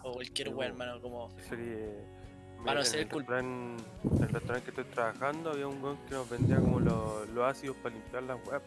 o 0.03 0.13
cualquier 0.13 0.49
weón, 0.51 0.73
hermano, 0.73 1.01
como... 1.01 1.31
Sería. 1.49 2.17
Mano, 2.59 2.81
en 2.81 2.87
ser 2.87 3.01
el 3.01 3.09
restaurante, 3.11 3.85
en 4.03 4.23
el 4.23 4.29
restaurante 4.29 4.65
que 4.65 4.71
estoy 4.71 4.93
trabajando 4.93 5.51
había 5.51 5.69
un 5.69 5.81
weón 5.81 5.99
que 6.09 6.15
nos 6.15 6.29
vendía 6.29 6.57
como 6.57 6.81
los, 6.81 7.29
los 7.29 7.45
ácidos 7.45 7.77
para 7.77 7.95
limpiar 7.95 8.23
las 8.25 8.45
webs. 8.45 8.65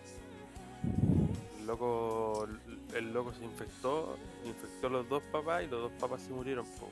El 1.59 1.65
loco, 1.65 2.47
el 2.95 3.11
loco 3.11 3.33
se 3.33 3.43
infectó, 3.43 4.17
infectó 4.45 4.87
a 4.87 4.89
los 4.89 5.09
dos 5.09 5.23
papás 5.31 5.63
y 5.63 5.67
los 5.67 5.81
dos 5.81 5.91
papás 5.99 6.21
se 6.21 6.29
murieron 6.29 6.65
po, 6.65 6.89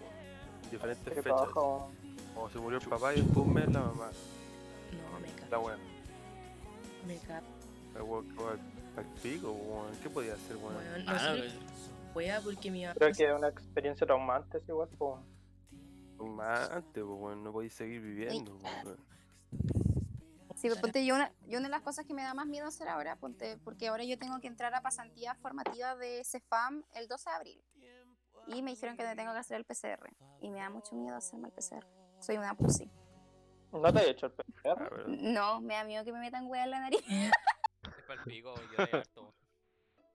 diferentes 0.72 1.14
fechas. 1.14 1.24
paja, 1.34 1.60
weón. 1.62 1.92
O 2.36 2.50
se 2.50 2.60
murió 2.60 2.78
el 2.80 2.88
papá 2.88 3.14
y 3.16 3.22
después 3.22 3.46
un 3.48 3.54
mes 3.54 3.68
la 3.72 3.80
mamá. 3.82 4.10
no, 5.12 5.20
me 5.20 5.28
La 5.42 5.48
cago, 5.50 5.66
weá. 5.66 5.78
me 7.08 7.18
cago. 7.20 7.48
La 7.96 8.04
weá 8.04 8.58
al 8.98 9.06
pico, 9.22 9.52
weón. 9.52 9.96
¿Qué 10.02 10.10
podía 10.10 10.34
hacer, 10.34 10.56
weón? 10.58 10.76
Weón, 10.76 11.06
no 11.06 11.12
Ah, 11.12 11.20
sé, 11.20 11.52
wea, 12.16 12.42
porque 12.42 12.72
mi 12.72 12.82
mamá 12.84 12.94
Creo 12.96 13.14
que 13.14 13.26
es 13.28 13.34
una 13.36 13.48
experiencia 13.50 14.06
traumante, 14.08 14.58
es 14.58 14.68
igual, 14.70 14.90
pues. 14.98 15.16
Antes, 16.20 17.04
pues, 17.04 17.20
weón. 17.20 17.44
No 17.44 17.52
podéis 17.52 17.74
seguir 17.74 18.02
viviendo, 18.02 18.56
weón. 18.58 18.98
sí, 20.56 20.68
pues, 20.70 20.80
ponte 20.80 21.06
yo 21.06 21.16
una, 21.16 21.32
yo 21.48 21.60
una 21.60 21.68
de 21.68 21.72
las 21.72 21.82
cosas 21.82 22.06
que 22.06 22.14
me 22.14 22.24
da 22.24 22.34
más 22.34 22.48
miedo 22.48 22.68
hacer 22.68 22.88
ahora, 22.88 23.16
ponte, 23.18 23.58
porque 23.64 23.88
ahora 23.88 24.04
yo 24.04 24.18
tengo 24.18 24.40
que 24.40 24.48
entrar 24.48 24.74
a 24.74 24.82
pasantía 24.82 25.36
formativa 25.36 25.96
de 25.96 26.24
CEFAM 26.24 26.84
el 26.96 27.08
12 27.08 27.30
de 27.30 27.36
abril. 27.36 27.62
Y 28.48 28.62
me 28.62 28.72
dijeron 28.72 28.96
que 28.98 29.04
me 29.04 29.16
tengo 29.16 29.34
que 29.34 29.40
hacer 29.40 29.58
el 29.58 29.66
PCR. 29.66 30.10
Y 30.42 30.50
me 30.50 30.60
da 30.60 30.70
mucho 30.70 30.96
miedo 30.96 31.16
hacerme 31.16 31.48
el 31.50 31.54
PCR. 31.54 31.86
Soy 32.20 32.38
una 32.38 32.54
pussy. 32.56 32.90
¿No 33.72 33.92
te 33.94 34.00
he 34.00 34.10
hecho 34.12 34.28
el 34.28 34.34
Ah, 34.38 34.44
PCR? 34.76 34.90
pero- 34.90 35.08
No, 35.08 35.62
me 35.62 35.74
da 35.76 35.84
miedo 35.84 36.04
que 36.06 36.12
me 36.14 36.20
metan 36.20 36.48
hueá 36.48 36.64
en 36.64 36.72
la 36.72 36.80
nariz. 36.80 37.02
Es 37.10 37.32
para 38.08 38.22
el 38.22 38.26
pico, 38.26 38.54
yo 38.78 38.86
de 38.86 38.98
harto. 38.98 39.34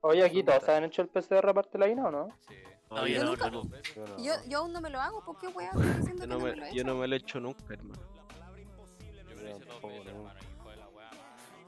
Oye, 0.00 0.24
aquí 0.24 0.42
todos 0.42 0.64
se 0.64 0.72
han 0.72 0.84
hecho 0.84 1.02
el 1.02 1.08
PCR 1.08 1.48
aparte 1.50 1.72
de 1.72 1.78
la 1.78 1.88
INA, 1.88 2.06
¿o 2.06 2.10
no? 2.10 2.28
Sí. 2.48 2.54
No, 2.90 3.06
yo 3.06 3.16
yo 3.18 3.24
nunca. 3.24 3.50
no. 3.50 3.62
no. 3.62 4.18
Yo, 4.18 4.32
yo 4.48 4.58
aún 4.58 4.72
no 4.72 4.80
me 4.80 4.90
lo 4.90 5.00
hago, 5.00 5.24
¿por 5.24 5.38
qué 5.38 5.46
hueá? 5.48 5.70
Yo 5.74 6.04
que 6.16 6.26
no, 6.26 6.38
no 6.38 6.38
me 6.44 6.50
lo 6.50 6.56
me, 6.56 6.68
he 6.68 6.74
yo 6.74 6.80
hecho. 6.82 6.84
no 6.86 6.94
me 6.96 7.08
lo 7.08 7.14
he 7.14 7.18
hecho 7.18 7.40
nunca, 7.40 7.64
hermano. 7.72 8.02
Yo 8.14 9.36
me 9.36 9.42
lo 9.42 9.50
hice 9.56 9.64
dos 9.64 9.82
veces, 9.82 10.04
no. 10.04 10.10
hermano, 10.10 10.40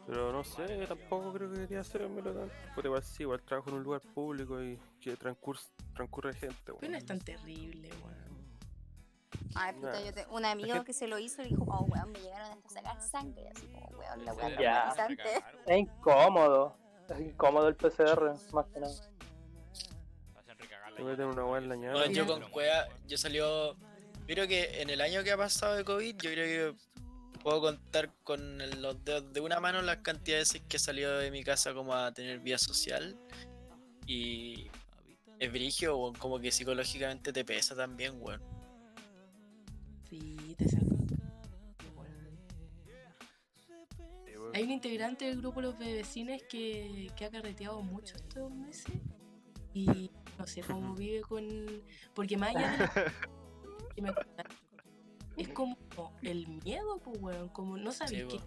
Pero 0.07 0.33
no 0.33 0.45
sé, 0.45 0.87
tampoco 0.87 1.33
creo 1.33 1.51
que 1.53 1.61
quería 1.61 1.81
hacérmelo 1.81 2.33
tanto. 2.33 2.55
Porque 2.75 2.89
igual 2.89 3.03
sí, 3.03 3.23
igual 3.23 3.43
trabajo 3.43 3.71
en 3.71 3.77
un 3.77 3.83
lugar 3.85 4.03
público 4.15 4.63
y 4.63 4.79
que 5.01 5.17
transcurre, 5.17 5.61
transcurre 5.95 6.35
gente, 6.35 6.57
Pero 6.65 6.77
no 6.81 6.81
weón. 6.89 6.95
es 6.97 7.07
tan 7.07 7.19
terrible, 7.21 7.89
weón. 8.05 8.25
Ay, 9.57 9.73
puta, 9.75 9.93
Nah. 9.93 10.01
yo 10.05 10.13
te- 10.13 10.27
un 10.31 10.45
amigo 10.45 10.69
gente- 10.75 10.87
que 10.87 10.93
se 10.93 11.07
lo 11.09 11.19
hizo 11.19 11.43
y 11.43 11.47
dijo, 11.49 11.65
oh, 11.69 11.85
weón, 11.85 12.13
me 12.13 12.21
llegaron 12.21 12.51
hasta 12.53 12.69
sacar 12.69 13.01
sangre. 13.01 13.49
Así 13.55 13.67
como, 13.69 13.87
weón, 13.99 14.25
la 14.25 14.33
recagar, 14.35 15.11
Es 15.11 15.43
weón. 15.67 15.79
incómodo. 15.79 16.77
Es 17.09 17.21
incómodo 17.21 17.69
el 17.69 17.77
PCR, 17.77 18.35
más 18.53 18.67
que 18.67 18.81
nada. 18.81 18.95
Me 20.35 20.41
hacen 20.41 20.59
recagar 20.59 20.91
la 20.93 20.97
Te 20.97 21.03
meten 21.03 21.27
una 21.27 21.45
weá 21.45 21.59
en 21.63 21.69
la. 21.69 21.77
Bueno, 21.77 22.13
yo 22.13 22.27
con 22.27 22.43
cueva, 22.51 22.87
yo 23.07 23.17
salió. 23.17 23.77
Creo 24.27 24.47
que 24.49 24.81
en 24.83 24.91
el 24.91 25.01
año 25.01 25.23
que 25.23 25.33
ha 25.33 25.37
pasado 25.37 25.75
de 25.77 25.85
COVID, 25.85 26.17
yo 26.17 26.31
creo 26.31 26.73
que 26.75 26.79
puedo 27.45 27.61
contar 27.61 28.11
con 28.25 28.59
los 28.81 29.05
dedos 29.05 29.31
de 29.35 29.41
una 29.41 29.61
mano 29.61 29.83
las 29.83 29.99
cantidades 29.99 30.49
de 30.49 30.59
veces 30.59 30.69
que 30.69 30.79
he 30.79 30.81
salido 30.81 31.19
de 31.19 31.31
mi 31.31 31.45
casa 31.45 31.75
como 31.75 31.95
a 31.95 32.11
tener 32.13 32.41
vida 32.41 32.57
social. 32.57 33.17
Y 34.07 34.69
es 35.39 35.53
brigio, 35.53 35.97
weón, 35.99 36.15
como 36.15 36.41
que 36.41 36.51
psicológicamente 36.51 37.33
te 37.35 37.45
pesa 37.45 37.77
también, 37.77 38.15
weón. 38.19 38.43
Sí, 40.09 40.57
te 40.57 40.69
saco. 40.71 40.85
Hay 44.55 44.63
un 44.63 44.71
integrante 44.71 45.27
del 45.27 45.41
grupo 45.41 45.61
Los 45.61 45.79
Bebecines 45.79 46.45
que, 46.45 47.11
que 47.17 47.25
ha 47.25 47.31
carreteado 47.31 47.83
mucho 47.83 48.17
estos 48.17 48.51
meses 48.53 48.95
y 49.75 50.11
no 50.39 50.47
sé 50.47 50.63
cómo 50.63 50.95
vive 50.95 51.21
con... 51.23 51.45
Porque 52.15 52.37
más 52.37 52.55
allá 52.55 52.71
de 52.71 53.11
lo 53.69 53.89
que 53.95 54.03
me 54.03 54.15
contaron, 54.15 54.57
es 55.37 55.49
como 55.49 55.77
el 56.23 56.47
miedo, 56.65 56.99
pues, 56.99 57.19
weón, 57.21 57.49
como 57.49 57.77
no 57.77 57.93
sabes 57.93 58.13
Sí, 58.13 58.27
que 58.29 58.41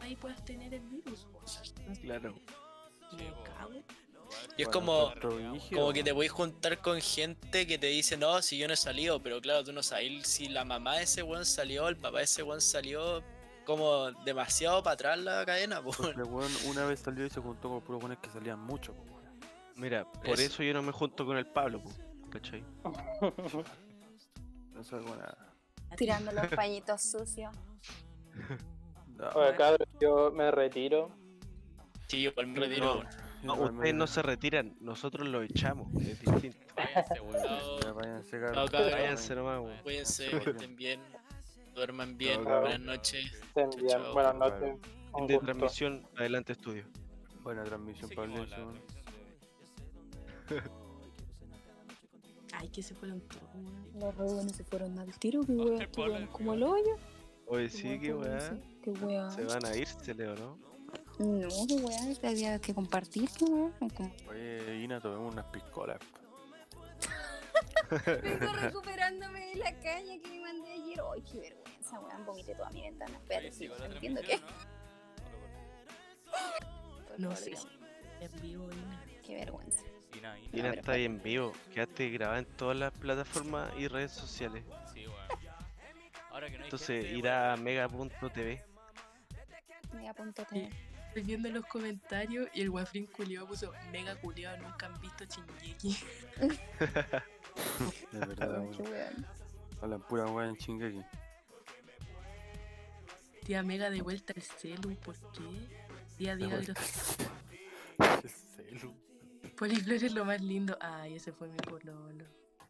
ahí 0.00 0.16
puedas 0.16 0.44
tener 0.44 0.74
el 0.74 0.82
virus, 0.82 1.26
weón. 1.32 1.96
Claro. 2.02 2.34
Me 3.16 3.32
cago. 3.44 3.72
Y 4.56 4.62
es 4.62 4.68
Bueno, 4.68 4.70
como, 4.72 5.12
como 5.72 5.92
que 5.92 6.02
te 6.02 6.12
podéis 6.12 6.32
juntar 6.32 6.80
con 6.80 7.00
gente 7.00 7.64
que 7.66 7.78
te 7.78 7.86
dice, 7.86 8.16
no, 8.16 8.42
si 8.42 8.58
yo 8.58 8.66
no 8.66 8.74
he 8.74 8.76
salido, 8.76 9.22
pero 9.22 9.40
claro, 9.40 9.62
tú 9.62 9.72
no 9.72 9.82
sabes 9.84 10.26
si 10.26 10.48
la 10.48 10.64
mamá 10.64 10.96
de 10.96 11.04
ese 11.04 11.22
weón 11.22 11.44
salió, 11.46 11.86
el 11.88 11.96
papá 11.96 12.18
de 12.18 12.24
ese 12.24 12.42
weón 12.42 12.60
salió, 12.60 13.22
como 13.64 14.10
demasiado 14.24 14.82
para 14.82 14.94
atrás 14.94 15.18
la 15.20 15.46
cadena, 15.46 15.80
pues. 15.82 15.96
Porque 15.96 16.20
el 16.20 16.26
weón 16.26 16.50
una 16.66 16.84
vez 16.86 17.00
salió 17.00 17.24
y 17.24 17.30
se 17.30 17.40
juntó 17.40 17.68
con 17.68 17.80
puros 17.82 18.02
weones 18.02 18.18
que 18.18 18.28
salían 18.30 18.58
mucho, 18.58 18.92
po, 18.94 19.02
weón. 19.02 19.40
Mira, 19.76 20.10
por 20.10 20.40
Eso. 20.40 20.42
eso 20.54 20.62
yo 20.64 20.74
no 20.74 20.82
me 20.82 20.90
junto 20.90 21.24
con 21.24 21.36
el 21.36 21.46
Pablo, 21.46 21.80
po, 21.82 21.90
¿cachai? 22.30 22.64
No 24.72 24.82
salgo 24.84 25.14
nada. 25.16 25.45
Tirando 25.96 26.32
los 26.32 26.46
pañitos 26.56 27.02
sucios. 27.02 27.54
No, 29.16 29.28
Oye, 29.30 29.56
cabrón, 29.56 29.88
yo 30.00 30.30
me 30.30 30.50
retiro. 30.50 31.10
Sí, 32.06 32.22
yo 32.22 32.30
igual 32.30 32.46
me 32.48 32.60
retiro, 32.60 33.02
No. 33.02 33.26
No, 33.42 33.54
ustedes 33.54 33.94
no 33.94 34.06
se 34.06 34.22
retiran, 34.22 34.76
nosotros 34.80 35.28
lo 35.28 35.42
echamos, 35.42 35.94
es 36.02 36.20
distinto. 36.20 36.58
Váyanse, 36.74 37.20
weón. 37.20 37.80
Ya, 37.80 37.92
váyanse, 37.92 38.40
cabrón. 38.40 38.68
Váyanse 38.72 39.34
nomás, 39.34 39.60
weón. 39.60 39.82
Cuídense, 39.82 40.28
que 40.44 40.50
estén 40.50 40.76
bien, 40.76 41.00
duerman 41.74 42.16
bien, 42.16 42.42
buenas 42.42 42.80
noches. 42.80 43.32
Estén 43.32 43.70
bien. 43.70 43.88
chao. 43.88 44.12
Buenas 44.14 44.38
Vale. 44.38 44.72
noches. 44.72 44.80
De 45.28 45.34
gusto. 45.34 45.40
transmisión, 45.40 46.08
adelante 46.16 46.52
estudio. 46.52 46.84
Buena 47.42 47.64
transmisión, 47.64 48.10
Pablo. 48.14 48.46
weón. 52.56 52.62
Ay, 52.62 52.68
que 52.70 52.82
se 52.82 52.94
fueron 52.94 53.20
todos, 53.22 53.42
weón. 53.54 53.90
Los 54.00 54.14
rebuenos 54.16 54.52
se 54.52 54.64
fueron 54.64 54.98
al 54.98 55.18
tiro, 55.18 55.40
qué 55.42 55.52
weá, 55.52 55.82
estuvieron 55.82 56.26
como 56.28 56.54
el 56.54 56.62
hoyo. 56.62 56.96
Oye, 57.46 57.68
sí, 57.68 57.98
qué 58.00 58.14
weá. 58.14 58.58
Qué 58.82 58.90
weá. 58.90 59.30
Se 59.30 59.44
van 59.44 59.64
a 59.64 59.76
ir, 59.76 59.86
se 59.86 60.14
leo, 60.14 60.34
¿no? 60.36 60.58
No, 61.18 61.48
qué 61.66 61.74
weá, 61.76 62.14
que 62.20 62.26
había 62.26 62.58
que 62.60 62.74
compartir, 62.74 63.28
qué. 63.38 63.44
Como- 63.46 63.72
Oye, 64.30 64.80
Ina, 64.82 65.00
tomemos 65.00 65.32
unas 65.32 65.46
piscolas. 65.46 65.98
Vengo 68.22 68.52
recuperándome 68.52 69.46
de 69.48 69.54
la 69.56 69.72
caña 69.80 70.18
que 70.22 70.28
me 70.28 70.40
mandé 70.40 70.72
ayer. 70.72 71.00
Ay, 71.14 71.22
qué 71.22 71.38
vergüenza, 71.40 72.00
weón. 72.00 72.26
Vomité 72.26 72.54
toda 72.54 72.70
mi 72.70 72.82
ventana. 72.82 73.16
Espérate, 73.16 73.52
sí, 73.52 73.68
la 73.68 73.86
entiendo 73.86 74.20
que. 74.22 74.40
transmisión, 77.06 77.18
No 77.18 77.36
sé 77.36 77.54
en 78.20 78.40
vivo, 78.42 78.64
Ina. 78.72 79.04
Qué 79.22 79.34
vergüenza. 79.36 79.82
¿No? 80.34 80.36
Ina, 80.38 80.48
Ina. 80.48 80.58
Ina 80.58 80.68
pero 80.70 80.80
está 80.80 80.92
ahí 80.92 81.04
en 81.04 81.22
vivo, 81.22 81.52
quedaste 81.74 82.10
grabada 82.10 82.38
en 82.38 82.44
todas 82.56 82.76
las 82.76 82.92
plataformas 82.92 83.72
y 83.78 83.88
redes 83.88 84.12
sociales. 84.12 84.64
Sí, 84.92 85.06
weón. 85.06 85.16
Ahora 86.30 86.46
que 86.50 86.52
no 86.56 86.58
hay 86.58 86.64
Entonces 86.64 87.04
gente, 87.04 87.18
irá 87.18 87.52
a 87.52 87.54
weón. 87.54 87.64
mega.tv. 87.64 88.64
Mega 89.94 90.14
punto 90.14 90.44
TV. 90.44 90.68
Estoy 91.08 91.22
viendo 91.22 91.48
los 91.48 91.64
comentarios 91.66 92.48
y 92.52 92.60
el 92.60 92.70
guafrín 92.70 93.06
culiao 93.06 93.46
puso 93.46 93.72
mega 93.90 94.14
culiao, 94.20 94.56
nunca 94.58 94.86
han 94.86 95.00
visto 95.00 95.24
Chingeki. 95.24 95.96
De 98.12 98.18
verdad, 98.18 98.60
weón. 98.60 98.80
weón. 98.82 99.26
Hablan 99.80 100.02
pura 100.02 100.26
weá 100.26 100.48
en. 100.48 100.56
Tía 103.44 103.62
Mega 103.62 103.90
de 103.90 104.02
vuelta 104.02 104.32
al 104.36 104.42
celu, 104.42 104.94
¿por 104.96 105.14
qué? 105.32 105.68
Tía 106.18 106.34
diga 106.36 106.56
vuelta 106.56 106.72
gros- 106.74 107.16
Qué 108.22 108.28
celu. 108.28 108.94
Poliflor 109.56 109.94
es 109.96 110.12
lo 110.14 110.24
más 110.24 110.40
lindo. 110.40 110.76
Ay, 110.80 111.14
ese 111.14 111.32
fue 111.32 111.48
mi 111.48 111.56
pololo. 111.58 112.24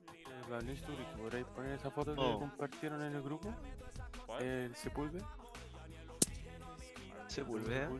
Eh, 0.08 0.62
Néstor, 0.64 0.96
que 0.96 1.04
podréis 1.20 1.46
poner 1.46 1.72
esa 1.72 1.90
foto 1.90 2.14
que 2.14 2.20
Oh. 2.20 2.38
compartieron 2.38 3.02
en 3.02 3.14
el 3.16 3.22
grupo. 3.22 3.52
El 4.40 4.74
Sepulve. 4.76 5.20
Sepúlveda. 7.26 7.90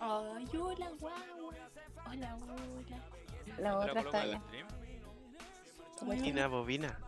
Ay, 0.00 0.46
hola, 0.58 0.90
guagua. 0.98 1.54
Hola, 2.06 2.36
hola. 2.36 2.98
La 3.46 3.54
¿Te 3.56 3.62
la 3.62 3.78
otra 3.78 4.00
está 4.00 4.20
allá. 4.22 4.42
es? 4.52 6.48
Bobina. 6.50 6.98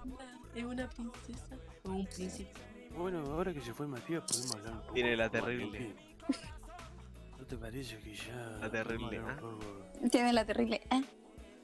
Es 0.55 0.65
una 0.65 0.89
princesa. 0.89 1.57
O 1.85 1.91
un 1.91 2.07
príncipe. 2.07 2.53
Bueno, 2.97 3.21
ahora 3.33 3.53
que 3.53 3.61
se 3.61 3.75
fue 3.75 3.87
Matías, 3.87 4.23
podemos 4.27 4.55
hablar 4.55 4.73
un 4.75 4.81
poco. 4.81 4.93
Tiene 4.95 5.17
la 5.17 5.29
terrible. 5.31 5.95
¿No 7.39 7.45
te 7.47 7.57
parece 7.57 7.99
que 7.99 8.15
ya. 8.15 8.35
La 8.61 8.71
terrible, 8.71 9.19
¿ah? 9.19 9.37
poco- 9.41 10.09
Tiene 10.11 10.33
la 10.33 10.45
terrible. 10.45 10.81
¿eh? 10.91 11.05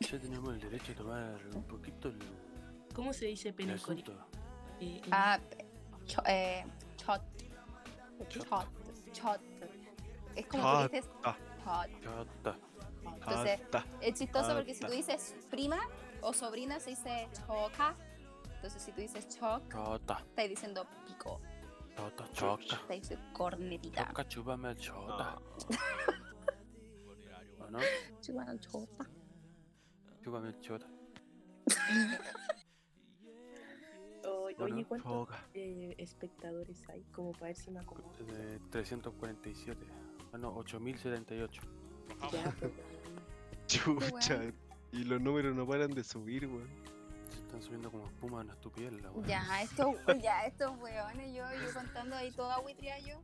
Ya 0.01 0.19
tenemos 0.19 0.55
el 0.55 0.61
derecho 0.61 0.93
a 0.93 0.95
tomar 0.97 1.41
un 1.55 1.63
poquito 1.65 2.09
el, 2.09 2.19
¿Cómo 2.95 3.13
se 3.13 3.27
dice 3.27 3.53
pene. 3.53 3.75
Eh, 3.75 3.79
eh, 4.81 5.01
Ah, 5.11 5.39
cho- 6.07 6.23
eh, 6.27 6.65
shot. 6.99 7.23
Shot. 8.29 8.69
Shot. 9.15 9.41
Es 10.37 10.47
como 10.47 10.63
Shot. 10.63 10.91
que 10.91 10.97
dices 10.97 11.11
Ah. 11.25 11.37
Ya 12.03 12.23
está. 12.23 12.57
Entonces, 13.05 13.61
Hasta. 13.63 13.85
es 14.01 14.15
chistoso 14.19 14.51
Ah, 14.51 14.55
porque 14.57 14.75
si 14.75 14.81
tú 14.85 14.91
dices 14.93 15.37
prima 15.51 15.79
o 16.21 16.33
sobrina 16.33 16.81
se 16.81 16.91
dice 16.91 17.29
choca. 17.47 17.95
Entonces, 18.57 18.83
si 18.83 18.93
tú 18.93 19.01
dices 19.01 19.29
choc, 19.29 19.63
Chota, 19.73 20.19
estás 20.29 20.49
diciendo 20.49 20.87
pico. 21.07 21.41
chota, 21.97 22.25
choca. 22.33 22.65
Estás 22.65 22.89
diciendo 23.01 23.25
cornetita. 23.33 24.07
Choca, 24.09 24.29
chúpame 24.29 24.71
el 24.71 24.77
chota. 24.79 25.39
¿O 27.59 27.71
no? 27.71 27.79
Chupando 28.21 28.57
chota. 28.59 29.09
Chúpame 30.23 30.49
el 30.49 30.61
chota. 30.61 30.87
oye, 34.25 34.55
Bueno, 34.57 34.75
oye, 34.77 34.85
¿cuántos 34.87 35.13
Foca. 35.13 35.47
eh, 35.55 35.95
espectadores 35.99 36.89
hay? 36.89 37.03
Como 37.13 37.33
para 37.33 37.47
ver 37.47 37.57
si 37.57 37.71
me 37.71 37.81
acomodo. 37.81 38.13
De 38.25 38.59
347. 38.71 39.87
Ah, 40.33 40.39
no, 40.39 40.55
8078. 40.57 41.63
Ya, 42.33 42.55
pues. 42.59 42.73
Chucha. 43.67 44.41
Y 44.93 45.05
los 45.05 45.21
números 45.21 45.55
no 45.57 45.67
paran 45.67 45.91
de 45.91 46.05
subir, 46.05 46.47
weón. 46.47 46.69
Se 47.31 47.39
están 47.39 47.63
subiendo 47.63 47.91
como 47.91 48.07
espuma 48.07 48.43
en 48.43 48.49
la 48.49 48.53
estupidez, 48.55 48.93
la 49.01 49.11
wea. 49.11 49.27
Ya, 49.27 49.63
estos, 49.63 49.97
ya, 50.23 50.45
estos 50.45 50.79
weones, 50.79 51.35
yo, 51.35 51.45
yo 51.55 51.73
contando 51.75 52.15
ahí 52.17 52.31
toda 52.33 52.59
buitria 52.61 52.99
yo. 53.01 53.21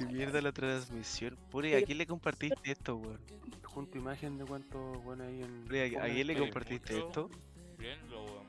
Qué 0.00 0.06
que- 0.06 0.12
mierda 0.12 0.40
la 0.40 0.52
transmisión. 0.52 1.36
Pure, 1.50 1.76
¿a 1.76 1.82
quién 1.84 1.98
le 1.98 2.06
compartiste 2.06 2.70
esto, 2.72 2.96
weón? 2.96 3.20
Junto 3.64 3.98
imagen 3.98 4.38
de 4.38 4.44
cuánto 4.44 4.78
bueno 5.00 5.24
ahí 5.24 5.42
en. 5.42 5.64
Pure, 5.64 5.96
¿a- 5.96 6.04
¿A 6.04 6.08
quién 6.08 6.26
le 6.26 6.38
compartiste 6.38 6.94
mucho. 6.94 7.06
esto? 7.08 7.30
Bien, 7.78 7.98
lo 8.10 8.24
weón. 8.24 8.46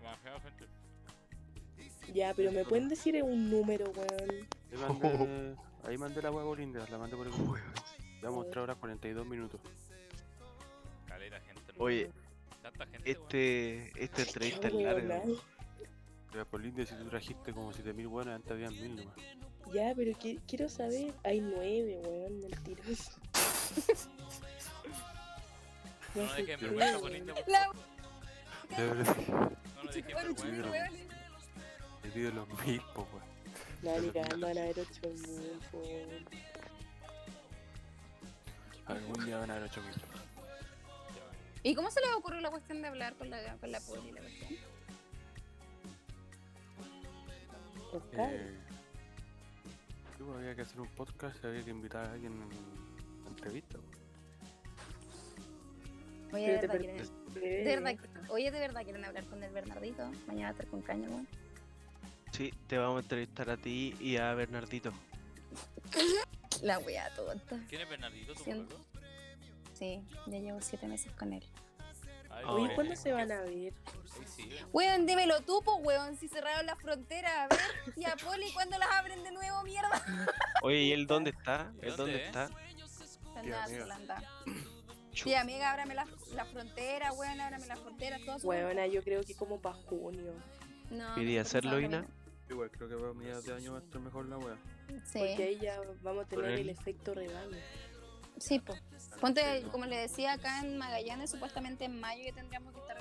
Demasiada 0.00 0.40
gente. 0.40 0.64
Ya, 2.12 2.34
pero 2.34 2.50
me 2.50 2.64
pueden 2.64 2.88
decir 2.88 3.22
un 3.22 3.50
número, 3.50 3.90
weón. 3.90 4.48
Ahí 4.72 4.78
mandé, 4.78 5.56
ahí 5.84 5.98
mandé 5.98 6.22
la 6.22 6.32
por 6.32 6.60
India, 6.60 6.84
la 6.90 6.98
mandé 6.98 7.16
por 7.16 7.26
el 7.26 7.32
grupo. 7.32 7.56
Ya 8.22 8.30
mostré 8.30 8.60
ahora 8.60 8.74
42 8.74 9.26
minutos. 9.26 9.60
Caleta 11.06 11.40
gente. 11.40 11.72
Oye, 11.78 12.10
Tanta 12.62 12.86
gente, 12.86 13.10
este, 13.10 14.04
esta 14.04 14.22
entrevista 14.22 14.68
es 14.68 14.74
larga. 14.74 15.22
Ya 16.34 16.44
por 16.44 16.64
India 16.64 16.84
si 16.84 16.94
tú 16.94 17.04
trajiste 17.08 17.52
como 17.52 17.72
7000 17.72 18.06
buenas, 18.08 18.34
antes 18.36 18.52
habían 18.52 18.72
1000 18.72 18.96
nomás. 18.96 19.16
Ya, 19.72 19.92
pero 19.94 20.12
qui- 20.18 20.40
quiero 20.48 20.68
saber. 20.68 21.12
Hay 21.24 21.40
nueve, 21.40 22.00
weón, 22.04 22.40
mentiroso. 22.40 23.12
No 26.12 26.28
se 26.34 26.42
dejen 26.42 26.60
vergüenza 26.60 26.98
por 26.98 27.48
La 27.48 27.60
favor. 27.60 27.76
De 28.76 28.84
verdad, 28.94 29.16
No 29.76 29.84
nos 29.84 29.94
dejen 29.94 30.16
vergüenza. 30.16 30.76
he 32.02 32.08
pedido 32.08 32.30
los 32.32 32.48
1000, 32.66 32.80
po 32.94 33.08
weón. 33.12 33.30
No, 33.82 33.98
ni 34.00 34.10
cagando 34.10 34.46
van 34.48 34.58
a 34.58 34.60
haber 34.62 34.80
ocho 34.80 35.00
mil, 35.08 35.60
po, 35.70 35.78
weón. 35.78 36.26
Algún 38.86 39.24
día 39.24 39.38
van 39.38 39.50
a 39.52 39.54
haber 39.54 39.70
8000. 39.70 39.94
¿Y 41.62 41.74
cómo 41.76 41.90
se 41.92 42.00
les 42.00 42.10
ocurrió 42.10 42.40
la 42.40 42.50
cuestión 42.50 42.82
de 42.82 42.88
hablar 42.88 43.14
con 43.14 43.30
la, 43.30 43.56
con 43.58 43.70
la 43.70 43.80
poli 43.80 44.08
y 44.08 44.12
la 44.12 44.20
cuestión? 44.20 44.58
Eh, 48.14 48.59
sí, 50.20 50.24
pues, 50.26 50.38
había 50.38 50.54
que 50.54 50.62
hacer 50.62 50.80
un 50.80 50.88
podcast 50.88 51.42
y 51.42 51.46
había 51.46 51.64
que 51.64 51.70
invitar 51.70 52.06
a 52.06 52.12
alguien 52.12 52.32
en 52.32 52.48
la 53.24 53.30
entrevista. 53.30 53.78
po. 53.78 53.84
Oye, 56.36 56.46
de 56.46 56.66
verdad, 56.66 56.78
quieren, 56.78 57.08
de 57.34 57.76
verdad, 57.76 57.98
oye, 58.28 58.50
de 58.52 58.60
verdad 58.60 58.84
quieren 58.84 59.04
hablar 59.04 59.24
con 59.24 59.42
el 59.42 59.52
Bernardito. 59.52 60.08
Mañana 60.28 60.42
va 60.42 60.48
a 60.48 60.50
estar 60.52 60.66
con 60.68 60.82
caña, 60.82 61.08
weón. 61.08 61.26
Sí, 62.30 62.54
te 62.68 62.78
vamos 62.78 62.98
a 62.98 63.00
entrevistar 63.00 63.50
a 63.50 63.56
ti 63.56 63.96
y 63.98 64.16
a 64.16 64.32
Bernardito. 64.34 64.92
La 66.62 66.78
wea 66.78 67.12
tonta. 67.16 67.58
¿Quién 67.68 67.80
es 67.80 67.88
Bernardito, 67.88 68.34
tu? 68.34 68.66
Sí, 69.74 70.00
ya 70.26 70.38
llevo 70.38 70.60
siete 70.60 70.86
meses 70.86 71.10
con 71.14 71.32
él. 71.32 71.42
Ay, 72.30 72.44
Oye, 72.46 72.74
¿cuándo 72.74 72.94
eh, 72.94 72.96
se 72.96 73.12
van 73.12 73.30
a 73.32 73.40
ver? 73.42 73.72
Sí, 74.26 74.48
weón. 74.72 75.06
Dímelo 75.06 75.40
tú, 75.42 75.62
po, 75.62 75.76
weón, 75.76 76.16
si 76.16 76.28
cerraron 76.28 76.66
las 76.66 76.78
fronteras. 76.78 77.32
A 77.38 77.46
ver, 77.48 77.94
tía 77.94 78.14
Poli, 78.24 78.52
¿cuándo 78.52 78.78
las 78.78 78.88
abren 78.92 79.22
de 79.24 79.32
nuevo, 79.32 79.62
mierda? 79.64 79.90
Oye, 80.62 80.82
¿y 80.82 80.92
él 80.92 81.06
dónde 81.06 81.30
está? 81.30 81.72
¿Y 81.82 81.86
¿Él 81.86 81.96
dónde, 81.96 82.24
está? 82.26 82.44
Está 82.44 82.60
en 83.40 83.42
Tía 83.42 83.42
Nueva 83.42 83.64
amiga. 83.64 83.82
Zelanda. 83.82 84.22
Chu- 85.12 85.24
Tía 85.24 85.40
amiga, 85.40 85.70
ábrame 85.72 85.94
la, 85.94 86.06
la 86.34 86.44
frontera, 86.44 87.12
weón, 87.12 87.40
ábrame 87.40 87.66
la 87.66 87.76
frontera, 87.76 88.18
todo 88.24 88.36
eso. 88.36 88.46
Weona, 88.46 88.86
yo 88.86 89.02
creo 89.02 89.22
que 89.22 89.34
como 89.34 89.60
para 89.60 89.74
junio. 89.76 90.32
No, 90.90 91.14
¿Quería 91.14 91.42
hacerlo, 91.42 91.80
Ina? 91.80 92.06
Igual 92.48 92.70
creo 92.70 92.88
que 92.88 92.96
para 92.96 93.12
mediados 93.12 93.44
de 93.44 93.54
año 93.54 93.72
va 93.72 93.78
a 93.78 93.82
estar 93.82 94.00
mejor 94.00 94.26
la 94.26 94.36
wea. 94.38 94.56
Sí, 95.04 95.18
Porque 95.20 95.44
ahí 95.44 95.58
ya 95.60 95.80
vamos 96.02 96.24
a 96.24 96.28
tener 96.28 96.46
el 96.50 96.68
efecto 96.68 97.14
rebaño. 97.14 97.56
Sí, 98.40 98.58
pues. 98.58 98.80
Ponte, 99.20 99.62
como 99.70 99.84
le 99.86 99.96
decía 99.98 100.32
acá 100.32 100.60
en 100.60 100.78
Magallanes, 100.78 101.30
supuestamente 101.30 101.84
en 101.84 102.00
mayo 102.00 102.24
ya 102.24 102.32
tendríamos 102.32 102.72
que 102.74 102.80
estar 102.80 102.96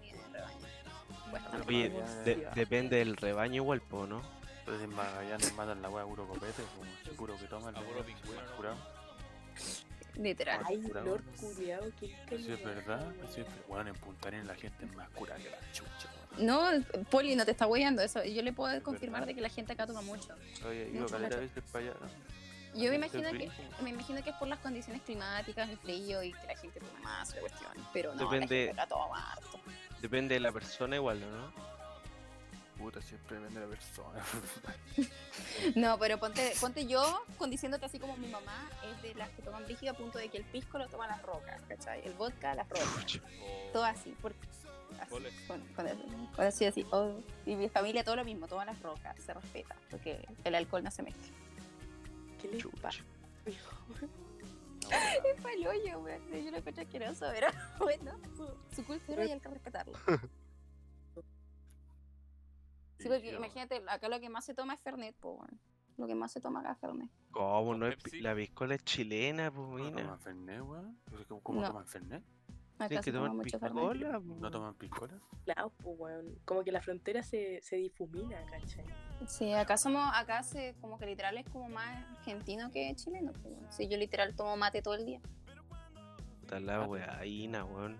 nido 0.00 0.18
de 0.32 0.38
rebaño. 0.38 1.66
Oye, 1.66 1.90
de- 2.24 2.48
depende 2.54 2.96
del 2.96 3.16
rebaño 3.16 3.56
igual, 3.62 3.80
po, 3.80 4.06
¿no? 4.06 4.20
Entonces 4.60 4.84
en 4.84 4.94
Magallanes 4.94 5.54
matan 5.54 5.80
la 5.82 5.88
wea 5.90 6.04
puro 6.04 6.28
copete, 6.28 6.62
como 6.76 7.16
puro 7.16 7.36
que 7.38 7.44
toman. 7.46 7.74
A 7.74 7.80
la 7.80 7.86
puro 7.86 8.04
¿no? 8.04 8.56
curado. 8.56 8.76
Literal. 10.16 10.60
Ay, 10.66 10.82
curado, 10.82 11.06
Lord 11.06 11.24
¿no? 11.24 11.32
culiao, 11.48 11.80
qué 11.98 12.16
Eso 12.30 12.52
es 12.52 12.64
verdad. 12.64 13.12
Eso 13.28 13.40
es 13.40 13.46
Bueno, 13.68 13.90
en 13.90 13.96
Punta 13.96 14.28
Arenas 14.28 14.46
la 14.46 14.54
gente 14.56 14.84
es 14.84 14.94
más 14.94 15.08
cura 15.10 15.36
que 15.36 15.48
la 15.48 15.58
chucha. 15.72 16.10
No, 16.38 16.68
Poli, 17.10 17.34
no 17.36 17.44
te 17.44 17.52
está 17.52 17.66
hueando 17.66 18.02
eso. 18.02 18.22
Yo 18.24 18.42
le 18.42 18.52
puedo 18.52 18.72
Es 18.74 18.82
confirmar 18.82 19.20
verdad. 19.20 19.28
de 19.28 19.34
que 19.36 19.40
la 19.40 19.48
gente 19.48 19.72
acá 19.72 19.86
toma 19.86 20.02
mucho. 20.02 20.34
Oye, 20.68 20.86
Mucho 20.92 21.06
caleta 21.12 21.30
cacho. 21.36 21.40
veces 21.40 21.62
para 21.72 21.84
allá. 21.86 21.94
Yo 22.74 22.90
me 22.90 22.96
imagino 22.96 23.30
que 23.32 23.50
me 23.82 23.90
imagino 23.90 24.22
que 24.22 24.30
es 24.30 24.36
por 24.36 24.48
las 24.48 24.58
condiciones 24.60 25.02
climáticas, 25.02 25.68
el 25.68 25.78
frío 25.78 26.22
y 26.22 26.32
que 26.32 26.46
la 26.46 26.56
gente 26.56 26.80
toma 26.80 27.00
más 27.02 27.34
la 27.34 27.40
cuestión. 27.40 27.70
Pero 27.92 28.14
no, 28.14 28.20
Depende- 28.30 28.40
la 28.40 28.46
gente 28.66 28.70
acá 28.70 28.86
toma 28.86 29.32
harto. 29.32 29.60
Depende 30.00 30.34
de 30.34 30.40
la 30.40 30.52
persona 30.52 30.96
igual, 30.96 31.20
¿no? 31.20 31.52
Puta, 32.78 33.02
siempre 33.02 33.36
depende 33.38 33.60
de 33.60 33.66
la 33.66 33.70
persona. 33.76 34.24
No, 35.76 35.98
pero 35.98 36.18
ponte, 36.18 36.52
ponte 36.60 36.86
yo 36.86 37.22
condiciéndote 37.36 37.84
así 37.84 37.98
como 37.98 38.16
mi 38.16 38.28
mamá 38.28 38.68
es 38.90 39.02
de 39.02 39.14
las 39.14 39.28
que 39.30 39.42
toman 39.42 39.64
brígido 39.64 39.92
a 39.92 39.94
punto 39.94 40.18
de 40.18 40.28
que 40.28 40.38
el 40.38 40.44
pisco 40.44 40.78
lo 40.78 40.88
toman 40.88 41.08
las 41.08 41.22
rocas, 41.22 41.60
¿cachai? 41.68 42.00
El 42.06 42.14
vodka 42.14 42.54
las 42.54 42.68
rocas. 42.68 43.20
Todo 43.72 43.84
así, 43.84 44.16
porque 44.22 44.38
así, 45.00 45.10
con, 45.46 45.60
con, 45.76 45.86
con 46.34 46.44
así, 46.46 46.64
así. 46.64 46.86
oh. 46.92 47.12
Y 47.44 47.56
mi 47.56 47.68
familia 47.68 48.02
todo 48.04 48.16
lo 48.16 48.24
mismo, 48.24 48.48
todas 48.48 48.64
las 48.66 48.80
rocas, 48.80 49.14
se 49.22 49.34
respeta, 49.34 49.76
porque 49.90 50.26
el 50.44 50.54
alcohol 50.54 50.82
no 50.82 50.90
se 50.90 51.02
mezcla. 51.02 51.28
¿Qué 52.42 52.56
Chucha. 52.58 52.82
pasa? 52.82 53.04
Es 55.24 55.40
palollo, 55.40 56.00
weón. 56.00 56.20
Yo 56.44 56.50
lo 56.50 56.56
encuentro 56.56 56.82
asqueroso, 56.82 57.26
pero 57.32 57.46
bueno, 57.78 58.18
su, 58.36 58.48
su 58.74 58.84
cultura 58.84 59.24
y 59.24 59.30
hay 59.30 59.38
que 59.40 59.48
respetarlo. 59.48 59.96
Sí, 62.98 63.08
porque 63.08 63.32
imagínate, 63.32 63.82
acá 63.88 64.08
lo 64.08 64.18
que 64.20 64.28
más 64.28 64.44
se 64.44 64.54
toma 64.54 64.74
es 64.74 64.80
Fernet, 64.80 65.14
pues, 65.20 65.38
weón. 65.38 65.60
Lo 65.96 66.06
que 66.06 66.14
más 66.14 66.32
se 66.32 66.40
toma 66.40 66.60
acá 66.60 66.72
es 66.72 66.78
Fernet. 66.78 67.08
¿Cómo 67.30 67.74
no 67.76 67.86
es? 67.86 67.96
La 68.20 68.34
piscola 68.34 68.74
es 68.74 68.84
chilena, 68.84 69.50
pues, 69.52 69.84
¿No 69.84 69.92
toman 69.92 70.20
Fernet, 70.20 70.60
weón? 70.62 70.98
¿Cómo, 71.28 71.40
cómo 71.42 71.60
No. 71.60 71.68
toman 71.68 71.86
Fernet? 71.86 72.24
Acá 72.80 72.88
Tienes 72.88 73.04
se 73.04 73.10
que 73.10 73.16
toma 73.16 73.26
tomar 73.28 73.36
mucho. 73.74 74.20
¿No 74.40 74.50
toman 74.50 74.74
piscola? 74.74 75.18
Claro, 75.44 75.70
pues, 75.82 75.96
weón. 75.98 76.38
Como 76.44 76.64
que 76.64 76.72
la 76.72 76.80
frontera 76.80 77.22
se, 77.22 77.60
se 77.62 77.76
difumina, 77.76 78.38
¿cachai? 78.46 78.84
Sí, 79.26 79.52
acá 79.52 79.76
somos, 79.76 80.10
acá 80.14 80.42
se, 80.42 80.74
como 80.80 80.98
que 80.98 81.06
literal 81.06 81.36
es 81.36 81.44
como 81.50 81.68
más 81.68 82.04
argentino 82.16 82.70
que 82.70 82.94
chileno. 82.96 83.32
pues, 83.32 83.44
weón. 83.54 83.72
Sí, 83.72 83.86
yo 83.88 83.98
literal 83.98 84.34
tomo 84.34 84.56
mate 84.56 84.80
todo 84.82 84.94
el 84.94 85.04
día. 85.04 85.20
Está 86.42 86.58
la 86.60 86.86
weaína, 86.86 87.64
weón. 87.64 87.96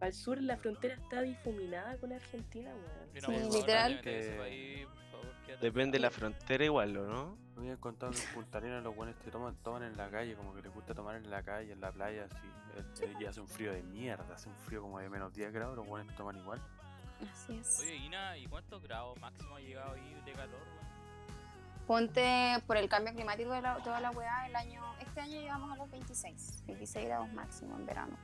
Al 0.00 0.12
sur 0.12 0.40
la 0.40 0.56
frontera 0.56 0.94
está 0.94 1.22
difuminada 1.22 1.96
con 1.98 2.12
Argentina, 2.12 2.70
weón. 2.74 3.10
Mira, 3.14 3.26
Sí, 3.50 3.56
literal. 3.58 4.00
Que- 4.02 4.86
Depende 5.60 5.98
de 5.98 6.02
la 6.02 6.10
frontera 6.10 6.64
igual, 6.64 6.96
¿o 6.96 7.06
no? 7.06 7.36
Me 7.56 7.62
habían 7.62 7.76
contado 7.78 8.12
que 8.12 8.18
en 8.22 8.34
Punta 8.34 8.58
Arenas 8.58 8.82
los 8.84 8.94
buenos 8.94 9.16
que 9.16 9.30
toman, 9.30 9.56
toman 9.56 9.82
en 9.82 9.96
la 9.96 10.08
calle, 10.10 10.34
como 10.36 10.54
que 10.54 10.62
les 10.62 10.72
gusta 10.72 10.94
tomar 10.94 11.16
en 11.16 11.28
la 11.30 11.42
calle, 11.42 11.72
en 11.72 11.80
la 11.80 11.90
playa, 11.90 12.26
así. 12.30 13.04
y 13.20 13.24
hace 13.24 13.40
un 13.40 13.48
frío 13.48 13.72
de 13.72 13.82
mierda, 13.82 14.34
hace 14.34 14.48
un 14.48 14.54
frío 14.54 14.82
como 14.82 14.98
de 15.00 15.08
menos 15.08 15.32
10 15.34 15.52
grados, 15.52 15.74
los 15.76 15.86
buenos 15.86 16.14
toman 16.16 16.36
igual. 16.36 16.60
Así 17.32 17.56
es. 17.58 17.80
Oye, 17.80 17.96
Ina, 17.96 18.38
¿y 18.38 18.46
cuántos 18.46 18.80
grados 18.82 19.18
máximo 19.20 19.56
ha 19.56 19.60
llegado 19.60 19.94
ahí 19.94 20.22
de 20.24 20.32
calor, 20.32 20.54
weón? 20.60 20.88
Ponte 21.86 22.62
por 22.66 22.76
el 22.76 22.88
cambio 22.88 23.12
climático 23.14 23.50
de 23.50 23.62
la- 23.62 23.78
toda 23.82 24.00
la 24.00 24.10
weá, 24.10 24.46
el 24.46 24.54
año, 24.54 24.82
este 25.00 25.20
año 25.20 25.40
llegamos 25.40 25.72
a 25.72 25.76
los 25.76 25.90
26, 25.90 26.62
26 26.66 27.06
grados 27.06 27.32
máximo 27.32 27.76
en 27.76 27.86
verano. 27.86 28.16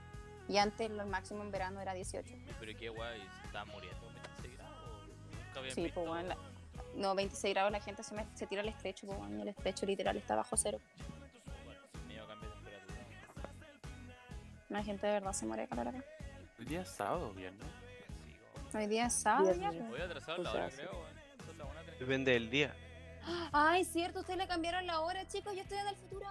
Y 0.49 0.59
antes 0.59 0.91
lo 0.91 1.07
máximo 1.07 1.43
en 1.43 1.51
verano 1.51 1.81
era 1.81 1.95
18. 1.95 2.35
Pero 2.61 2.79
qué 2.79 2.91
guay, 2.91 3.21
¿se 3.41 3.47
estaban 3.47 3.69
muriendo 3.69 4.07
26 4.13 4.59
grados? 4.59 4.79
¿O 4.87 5.37
Nunca 5.47 5.59
habían 5.61 5.75
Sí, 5.75 5.83
visto. 5.85 5.95
pues 6.01 6.09
bueno, 6.09 6.29
la- 6.29 6.54
no, 6.97 7.15
26 7.15 7.55
grados 7.55 7.73
la 7.73 7.81
gente 7.81 8.03
se, 8.03 8.15
me- 8.15 8.27
se 8.35 8.47
tira 8.47 8.63
al 8.63 8.69
estrecho, 8.69 9.07
pues 9.07 9.19
y 9.31 9.41
el 9.41 9.49
estrecho 9.49 9.87
literal 9.87 10.17
está 10.17 10.35
bajo 10.37 10.57
cero. 10.57 10.79
Bueno, 11.65 11.81
medio 12.07 12.27
cambio 12.27 12.49
de 12.49 12.55
temperatura. 12.57 13.51
La 14.69 14.83
gente 14.83 15.07
de 15.07 15.13
verdad 15.15 15.33
se 15.33 15.47
muere 15.47 15.63
de 15.63 15.69
calor 15.69 15.89
acá. 15.89 16.05
Hoy 16.59 16.65
día 16.67 16.83
es 16.83 16.89
sábado, 16.89 17.33
viernes. 17.35 17.67
Como- 18.71 18.79
Hoy 18.83 18.87
día 18.89 19.07
es 19.07 19.13
sábado 19.15 19.53
ya, 19.55 19.69
pues. 19.71 19.89
Voy 19.89 20.01
a 20.01 20.05
atrasar 20.05 20.39
la 20.39 20.51
sea, 20.53 20.65
hora, 20.67 20.75
creo, 20.75 20.91
weón. 20.93 21.15
Son 21.47 21.59
las 21.59 21.69
1:30. 21.69 21.99
Depende 21.99 22.33
del 22.33 22.51
día. 22.51 22.75
Ay, 23.53 23.85
cierto, 23.85 24.21
ustedes 24.21 24.39
le 24.39 24.47
cambiaron 24.47 24.87
la 24.87 25.01
hora, 25.01 25.27
chicos, 25.27 25.55
yo 25.55 25.63
estoy 25.63 25.79
en 25.79 25.89
el 25.89 25.97
futuro. 25.97 26.27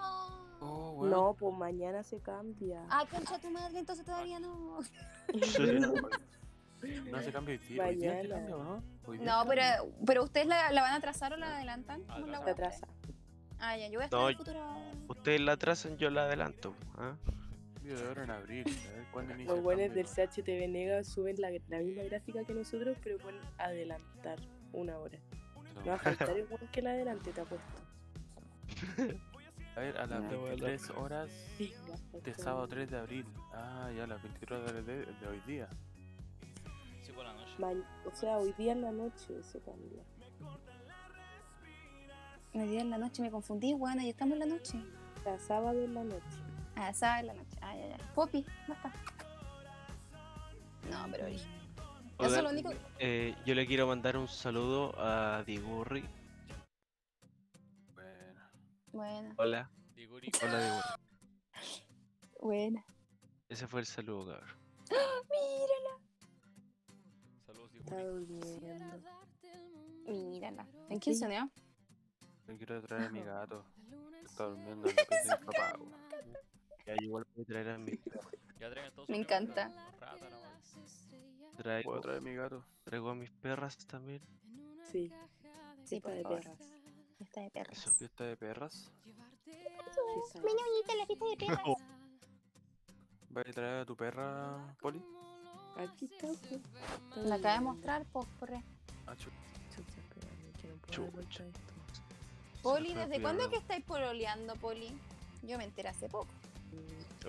Oh. 0.60 1.06
No, 1.06 1.34
pues 1.34 1.54
mañana 1.58 2.04
se 2.04 2.20
cambia. 2.20 2.86
Ah, 2.90 3.06
concha 3.10 3.40
tu 3.40 3.50
madre, 3.50 3.80
entonces 3.80 4.06
todavía 4.06 4.40
no. 4.40 4.80
No 7.12 7.22
se 7.22 7.32
cambia 7.34 7.54
hoy 7.56 7.68
día. 7.68 7.84
Hoy 7.86 7.96
día 7.96 8.12
se 8.12 8.18
Mañana. 8.28 8.36
cambia, 8.36 8.56
¿o 8.58 8.64
no? 8.64 8.84
Hoy 9.06 9.18
día 9.18 9.26
No, 9.28 9.48
pero, 9.48 9.64
pero 10.06 10.24
ustedes 10.24 10.48
la, 10.48 10.72
la 10.72 10.82
van 10.82 10.94
a 10.94 10.96
atrasar 10.98 11.34
o 11.34 11.38
la 11.38 11.56
adelantan. 11.56 12.04
¿Cómo 12.04 12.26
es 12.26 12.32
la 12.32 12.38
atrasa. 12.40 12.88
Ah, 13.60 13.78
ya, 13.78 13.88
yo 13.88 13.94
voy 14.00 14.02
a 14.02 14.06
estar 14.06 14.20
No, 14.20 14.28
en 14.30 14.32
el 14.32 14.38
futuro. 14.38 14.76
Ustedes 15.08 15.42
la 15.42 15.52
atrasan, 15.54 15.98
yo 15.98 16.10
la 16.10 16.24
adelanto. 16.26 16.76
¿ah? 16.98 17.16
Cambio 17.76 17.98
de 17.98 18.08
hora 18.08 18.24
en 18.24 18.30
abril. 18.32 18.66
A 18.68 19.24
inicia 19.24 19.54
Los 19.54 19.64
buenos 19.64 19.86
cambio. 19.88 20.04
del 20.04 20.28
CHTV 20.30 20.68
Nega 20.70 21.04
suben 21.04 21.40
la, 21.40 21.50
la 21.70 21.80
misma 21.80 22.04
gráfica 22.04 22.44
que 22.44 22.54
nosotros, 22.54 22.98
pero 23.04 23.18
ponen 23.20 23.42
adelantar 23.58 24.40
una 24.74 24.98
hora. 24.98 25.18
No 25.76 25.86
va 25.92 25.96
a 25.96 26.00
faltar 26.00 26.30
el 26.38 26.48
que 26.72 26.82
la 26.82 26.92
adelante, 26.92 27.32
te 27.32 27.42
apuesto. 27.42 27.82
A 29.76 29.80
ver, 29.80 29.98
a 29.98 30.06
las 30.06 30.22
No, 30.24 30.30
23 30.44 30.90
horas 30.92 31.30
de 31.58 32.34
sábado 32.36 32.64
un- 32.64 32.70
3 32.70 32.90
de 32.92 32.98
abril. 32.98 33.26
Ah, 33.54 33.90
ya, 33.96 34.06
las 34.08 34.22
23 34.22 34.60
horas 34.62 34.86
de, 34.86 35.06
de 35.06 35.28
hoy 35.28 35.42
día. 35.48 35.68
O 37.60 38.16
sea, 38.16 38.38
hoy 38.38 38.54
día 38.54 38.72
en 38.74 38.82
la 38.82 38.92
noche 38.92 39.42
se 39.44 39.60
cambia. 39.62 40.04
Me 42.54 42.66
día 42.68 42.82
en 42.82 42.90
la 42.90 42.98
noche, 42.98 43.22
me 43.22 43.32
confundí, 43.32 43.74
bueno, 43.74 44.02
ya 44.04 44.10
estamos 44.10 44.34
en 44.34 44.40
la 44.40 44.46
noche. 44.46 44.78
Sea, 45.24 45.40
sábado 45.40 45.82
en 45.84 45.94
la 45.94 46.04
noche. 46.04 46.38
Ah, 46.76 46.94
sábado 46.94 47.22
en 47.22 47.28
la 47.28 47.34
noche. 47.34 47.58
Ah, 47.62 47.76
ya, 47.76 47.98
ya. 47.98 48.14
Poppy, 48.14 48.46
basta. 48.68 48.92
No, 50.92 51.08
pero. 51.12 51.28
Eso 51.28 51.48
es 52.38 52.44
lo 52.44 52.50
único. 52.52 52.72
eh, 53.00 53.36
yo 53.46 53.56
le 53.56 53.66
quiero 53.66 53.88
mandar 53.88 54.18
un 54.18 54.28
saludo 54.28 54.94
a 54.98 55.44
Digurri. 55.46 56.04
Bueno. 57.96 58.42
Bueno, 58.92 59.34
Hola. 59.38 59.72
Diguri, 59.96 60.32
Hola 60.44 60.60
Digurri. 60.60 61.80
buena. 62.40 62.86
Ese 63.50 63.68
fue 63.68 63.80
el 63.80 63.86
saludo, 63.88 64.28
cabrón. 64.28 64.58
Mírala, 64.90 66.00
saludos, 66.00 66.13
Está 67.94 68.10
durmiendo. 68.10 69.10
mírala. 70.08 70.68
¿En 70.90 71.00
quién 71.00 71.16
soñó? 71.16 71.50
Yo 72.48 72.58
quiero 72.58 72.82
traer 72.82 73.04
a 73.04 73.10
mi 73.10 73.22
gato. 73.22 73.66
Está 74.26 74.46
durmiendo. 74.46 74.88
Ya 76.86 76.96
igual 77.02 77.26
voy 77.34 77.44
a 77.44 77.46
traer 77.46 77.70
a 77.70 77.78
mi. 77.78 77.96
Todos 78.94 79.08
Me 79.08 79.16
encanta. 79.16 79.72
Traigo, 81.56 81.92
Puedo 81.92 82.02
traer 82.02 82.18
a 82.18 82.22
mi 82.22 82.36
gato. 82.36 82.66
traigo 82.84 83.10
a 83.10 83.16
mis 83.16 83.32
perras 83.32 83.78
también. 83.88 84.22
Sí, 84.92 85.10
Sí, 85.86 85.96
está 85.98 86.10
por 86.10 86.18
de 86.18 86.24
perras. 86.24 86.60
Está 87.20 87.40
de 87.42 87.52
perros. 87.52 87.78
Eso. 87.78 87.90
Fiesta 87.92 88.26
de 88.26 88.36
perras. 88.36 88.92
Fiesta 89.46 90.42
Mi 90.42 90.52
ñoñita, 90.54 90.96
la 90.98 91.06
fiesta 91.06 91.26
de 91.26 91.38
perros. 91.38 91.78
¿Vas 93.30 93.48
a 93.48 93.52
traer 93.54 93.80
a 93.80 93.86
tu 93.86 93.96
perra, 93.96 94.76
Poli? 94.82 95.02
Aquí 95.78 96.06
está, 96.06 96.28
pues. 96.28 96.62
Está 97.10 97.22
La 97.24 97.36
acaba 97.36 97.54
de 97.56 97.62
mostrar, 97.62 98.06
pues, 98.12 98.28
por 98.40 98.50
Ah, 99.06 99.16
Chucha, 100.90 101.44
no 101.44 101.50
esto. 101.50 101.74
Poli, 102.62 102.94
¿desde 102.94 103.22
cuándo 103.22 103.44
es 103.44 103.50
que 103.50 103.58
estáis 103.58 103.84
pololeando, 103.84 104.56
Poli? 104.56 104.98
Yo 105.42 105.58
me 105.58 105.66
enteré 105.66 105.90
hace 105.90 106.08
poco. 106.08 106.30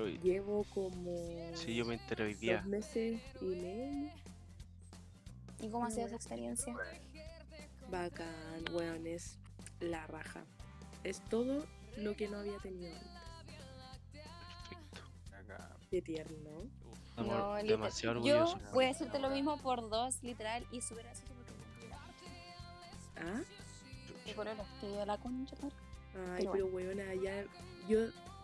Uy, 0.00 0.18
Llevo 0.18 0.64
como 0.74 1.16
Sí, 1.54 1.74
yo 1.74 1.84
me 1.84 1.94
enteré 1.94 2.24
hoy 2.24 2.34
día. 2.34 2.58
dos 2.58 2.66
meses 2.66 3.20
y 3.40 3.44
medio. 3.46 4.10
¿Y 5.60 5.68
cómo 5.70 5.86
ha 5.86 5.90
sido 5.90 6.06
esa 6.06 6.16
experiencia? 6.16 6.76
Bacán, 7.90 8.64
weón, 8.72 9.06
es 9.06 9.38
la 9.80 10.06
raja. 10.06 10.44
Es 11.02 11.20
todo 11.28 11.66
lo 11.96 12.14
que 12.16 12.28
no 12.28 12.38
había 12.38 12.58
tenido 12.58 12.94
antes. 12.94 13.56
Perfecto. 14.12 15.00
acá. 15.36 15.76
Qué 15.90 16.02
tierno. 16.02 16.68
No, 17.16 17.54
demasiado 17.54 18.14
Yo 18.24 18.38
orgullosos. 18.40 18.72
voy 18.72 18.84
a 18.86 18.88
decirte 18.88 19.18
lo 19.18 19.30
mismo 19.30 19.56
por 19.58 19.88
dos, 19.88 20.22
literal, 20.22 20.66
y 20.72 20.80
súper 20.80 21.06
así 21.08 21.22
porque 21.28 21.52
¿Ah? 23.16 23.42
y 24.26 24.32
por 24.32 24.48
el 24.48 24.58
estudio 24.58 24.96
de 24.96 25.06
la 25.06 25.18
concha. 25.18 25.54
Ay, 25.62 26.38
Pero 26.38 26.52
pero 26.52 26.66
weona, 26.66 27.14
ya. 27.14 27.44
Yo 27.88 27.98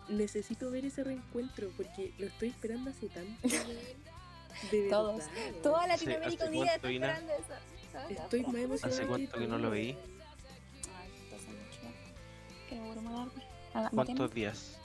necesito 0.09 0.69
ver 0.71 0.85
ese 0.85 1.03
reencuentro 1.03 1.69
porque 1.75 2.13
lo 2.17 2.27
estoy 2.27 2.49
esperando 2.49 2.89
hace 2.91 3.07
tanto. 3.09 3.47
De 4.71 4.89
Todos. 4.89 5.17
verdad. 5.17 5.61
Toda 5.63 5.83
Sí, 5.83 5.89
Latinoamérica 6.05 6.43
¿hace 6.43 6.51
unida 6.51 6.65
cuánto, 6.79 6.87
está 6.87 6.89
esperando 6.91 7.33
eso. 7.33 7.53
¿sabes? 7.91 8.19
Estoy 8.19 8.43
más 8.43 8.55
emocionada. 8.55 8.87
¿Hace 9.01 9.07
cuánto 9.07 9.37
que 9.39 9.47
no 9.47 9.57
lo 9.57 9.69
veí? 9.71 9.97
Ay, 10.95 11.11
esto 11.23 11.35
hace 11.35 11.47
mucho. 11.47 11.95
Que 12.69 12.75
no 12.75 12.85
vuelvo 12.87 13.31
a 13.73 13.89
¿Cuántos 13.89 14.33
días? 14.33 14.77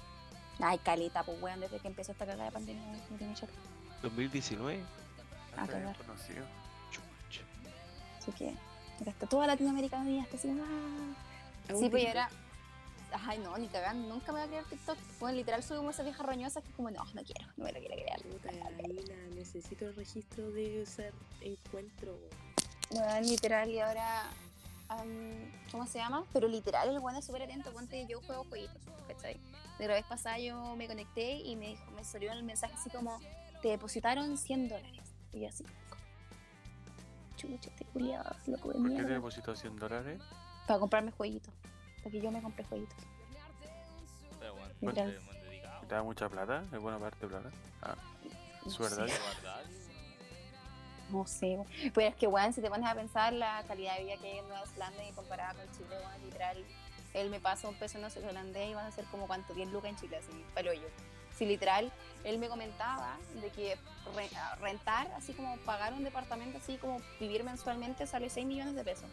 Ay, 0.60 0.78
caleta, 0.78 1.22
pues 1.24 1.42
weón, 1.42 1.60
desde 1.60 1.78
que 1.80 1.88
empezó 1.88 2.12
esta 2.12 2.24
cagada 2.24 2.44
de 2.46 2.52
pandemia, 2.52 2.82
no 3.10 3.16
tiene 3.18 3.34
chato. 3.34 3.52
¿2019? 4.02 4.80
A 5.56 5.62
Hasta 5.62 5.72
cagar. 5.72 5.96
Chucha. 6.90 7.42
Así 8.18 8.32
que, 8.32 8.54
está 9.08 9.26
toda 9.26 9.46
Latinoamérica 9.46 9.98
unida, 9.98 10.22
está 10.22 10.36
así, 10.36 10.48
ah. 10.50 11.70
¿Hago 11.70 11.80
Sí, 11.80 11.88
pues 11.88 12.06
ahora. 12.06 12.28
Ay, 13.26 13.38
no, 13.38 13.56
ni 13.56 13.68
cagando, 13.68 14.08
nunca 14.08 14.32
me 14.32 14.40
voy 14.40 14.46
a 14.46 14.48
crear 14.48 14.64
TikTok. 14.64 14.98
Bueno, 15.20 15.36
literal 15.36 15.62
soy 15.62 15.78
como 15.78 15.90
esa 15.90 16.02
vieja 16.02 16.22
roñosa 16.22 16.60
que 16.60 16.68
es 16.68 16.74
como, 16.74 16.90
no, 16.90 17.04
no 17.04 17.22
quiero, 17.22 17.46
no 17.56 17.64
me 17.64 17.72
lo 17.72 17.78
quiero 17.78 17.94
crear. 17.94 18.20
Puta, 18.20 18.50
necesito 19.34 19.86
el 19.86 19.94
registro 19.94 20.50
de 20.50 20.82
ese 20.82 21.12
encuentro. 21.40 22.12
weón. 22.12 22.46
Bueno, 22.90 23.20
literal, 23.20 23.70
y 23.70 23.80
ahora. 23.80 24.24
am, 24.88 25.08
¿Cómo 25.70 25.86
se 25.86 25.98
llama? 25.98 26.24
Pero 26.32 26.48
literal, 26.48 26.88
el 26.90 27.00
bueno 27.00 27.18
es 27.18 27.24
súper 27.24 27.42
atento. 27.42 27.72
Ponte, 27.72 28.06
yo 28.06 28.20
juego 28.22 28.44
jueguitos, 28.48 28.82
¿cachai? 29.08 29.38
De 29.78 29.88
la 29.88 29.94
vez 29.94 30.04
pasada 30.04 30.38
yo 30.38 30.74
me 30.76 30.86
conecté 30.86 31.34
y 31.36 31.54
me 31.56 31.68
dijo, 31.68 31.90
me 31.92 32.04
salió 32.04 32.32
el 32.32 32.42
mensaje 32.42 32.74
así 32.74 32.90
como, 32.90 33.18
te 33.62 33.68
depositaron 33.68 34.36
100 34.36 34.68
dólares. 34.68 35.12
Y 35.32 35.40
yo 35.40 35.48
así, 35.48 35.64
como, 35.64 36.02
chucha, 37.36 37.70
este 37.70 37.84
culiado, 37.86 38.34
loco 38.46 38.68
de 38.68 38.74
¿Por 38.74 38.82
qué 38.82 38.88
te 38.88 38.94
mierda. 38.94 39.14
depositó 39.14 39.54
100 39.56 39.76
dólares? 39.76 40.20
Para 40.66 40.80
comprarme 40.80 41.10
jueguitos. 41.12 41.52
Para 41.98 42.10
que 42.10 42.20
yo 42.20 42.30
me 42.30 42.40
compré 42.42 42.64
jueguitos. 42.64 42.96
pero 44.40 44.54
bueno. 44.54 45.12
¿Te 45.88 45.94
da 45.94 46.02
mucha 46.02 46.28
plata? 46.28 46.64
¿Es 46.72 46.80
buena 46.80 46.98
parte 46.98 47.26
plata? 47.26 47.50
Ah, 47.82 47.94
No 48.64 48.70
¿es 48.70 48.78
verdad? 48.78 49.06
sé. 49.06 49.14
No 51.10 51.24
sé, 51.24 51.56
pero 51.94 52.08
es 52.08 52.16
que, 52.16 52.26
weón, 52.26 52.52
si 52.52 52.60
te 52.60 52.68
pones 52.68 52.88
a 52.90 52.94
pensar 52.96 53.32
la 53.32 53.62
calidad 53.68 53.96
de 53.96 54.02
vida 54.04 54.16
que 54.16 54.26
hay 54.32 54.38
en 54.38 54.48
Nueva 54.48 54.66
Zelanda 54.66 55.04
y 55.08 55.12
comparada 55.12 55.54
con 55.54 55.70
Chile, 55.72 55.96
weón, 56.04 56.24
literal, 56.24 56.64
él 57.14 57.30
me 57.30 57.38
pasa 57.38 57.68
un 57.68 57.76
peso 57.76 57.98
neozelandés 57.98 58.70
y 58.70 58.74
van 58.74 58.86
a 58.86 58.90
ser 58.90 59.04
como 59.04 59.28
cuánto, 59.28 59.54
10 59.54 59.68
lucas 59.70 59.90
en 59.90 59.96
Chile, 59.96 60.16
así, 60.16 60.44
palo 60.52 60.72
yo. 60.72 60.88
Si 61.36 61.46
literal, 61.46 61.92
él 62.28 62.38
me 62.38 62.48
comentaba 62.48 63.16
de 63.40 63.50
que 63.50 63.76
re- 64.14 64.30
rentar, 64.60 65.06
así 65.16 65.32
como 65.32 65.56
pagar 65.58 65.92
un 65.94 66.04
departamento, 66.04 66.58
así 66.58 66.76
como 66.76 67.00
vivir 67.20 67.44
mensualmente, 67.44 68.06
sale 68.06 68.28
6 68.30 68.46
millones 68.46 68.74
de 68.74 68.84
pesos. 68.84 69.08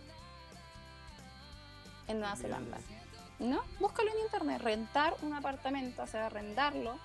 En 2.07 2.19
Nueva 2.19 2.35
Zelanda. 2.35 2.77
¿No? 3.39 3.61
Búscalo 3.79 4.11
en 4.11 4.19
internet. 4.19 4.61
Rentar 4.61 5.15
un 5.21 5.33
apartamento, 5.33 6.03
o 6.03 6.07
sea, 6.07 6.27
arrendarlo 6.27 6.97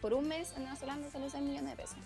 por 0.00 0.14
un 0.14 0.28
mes 0.28 0.52
en 0.56 0.62
Nueva 0.62 0.76
Zelanda 0.76 1.10
sale 1.10 1.30
6 1.30 1.42
millones 1.42 1.70
de 1.70 1.76
pesos. 1.76 1.98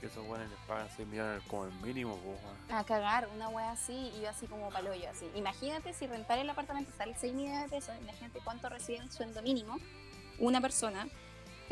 Que 0.00 0.06
esos 0.06 0.26
buenos 0.26 0.50
les 0.50 0.58
pagan 0.60 0.88
6 0.94 1.08
millones 1.08 1.42
como 1.48 1.64
el 1.64 1.72
mínimo, 1.80 2.14
weón. 2.16 2.38
a 2.78 2.84
cagar, 2.84 3.28
una 3.34 3.48
wea 3.48 3.70
así, 3.72 4.12
y 4.16 4.20
yo 4.22 4.28
así 4.28 4.46
como 4.46 4.68
paloyo, 4.70 5.08
así. 5.10 5.30
Imagínate 5.34 5.94
si 5.94 6.06
rentar 6.06 6.38
el 6.38 6.50
apartamento 6.50 6.92
sale 6.96 7.14
6 7.18 7.32
millones 7.32 7.62
de 7.70 7.76
pesos, 7.76 7.94
imagínate 8.02 8.40
cuánto 8.44 8.68
recibe 8.68 8.98
el 8.98 9.10
sueldo 9.10 9.40
mínimo 9.42 9.78
una 10.38 10.60
persona, 10.60 11.06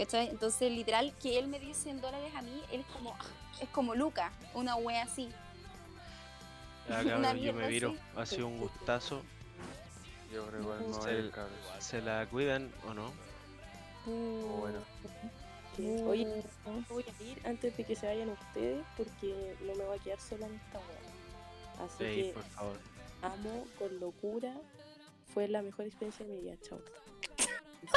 ¿cachai? 0.05 0.29
Entonces, 0.29 0.71
literal, 0.73 1.15
que 1.23 1.39
él 1.39 1.49
me 1.49 1.59
dice 1.61 1.75
100 1.85 2.01
dólares 2.01 2.35
a 2.35 2.43
mí, 2.43 2.63
él 2.73 2.81
es 2.81 2.87
como, 2.87 3.15
es 3.61 3.69
como 3.69 3.95
Luca, 3.95 4.33
una 4.55 4.75
wea 4.77 5.05
así. 5.05 5.29
Ya, 6.89 7.01
Una 7.03 7.11
cabrón, 7.29 7.37
yo 7.39 7.53
me 7.53 7.69
viro. 7.69 7.91
así. 7.91 7.99
Ha 8.17 8.27
sido 8.27 8.47
un 8.49 8.59
gustazo. 8.59 9.23
Yo 10.33 10.47
creo 10.47 10.61
igual 10.63 10.91
no 10.91 11.03
Se- 11.03 11.11
hay 11.11 11.31
cabrón. 11.31 11.55
¿Se 11.79 12.01
la 12.03 12.27
cuidan 12.27 12.73
o 12.89 12.95
no? 12.95 13.13
Oh, 14.07 14.59
bueno. 14.61 14.81
que, 15.77 16.03
oye, 16.03 16.43
voy 16.89 17.05
a 17.05 17.23
ir 17.23 17.47
antes 17.47 17.77
de 17.77 17.85
que 17.85 17.95
se 17.95 18.07
vayan 18.07 18.31
ustedes 18.31 18.85
porque 18.97 19.57
no 19.61 19.75
me 19.77 19.85
voy 19.85 19.99
a 19.99 20.03
quedar 20.03 20.21
sola 20.21 20.47
en 20.47 20.55
esta 20.55 20.79
weá. 20.79 21.87
Así 21.87 21.99
que 22.05 22.33
por 22.35 22.43
favor. 22.45 22.79
amo 23.23 23.65
con 23.79 24.01
locura. 24.01 24.55
Fue 25.33 25.49
la 25.49 25.63
mejor 25.63 25.87
experiencia 25.87 26.27
de 26.27 26.33
mi 26.33 26.41
vida, 26.43 26.57
chao. 26.63 26.81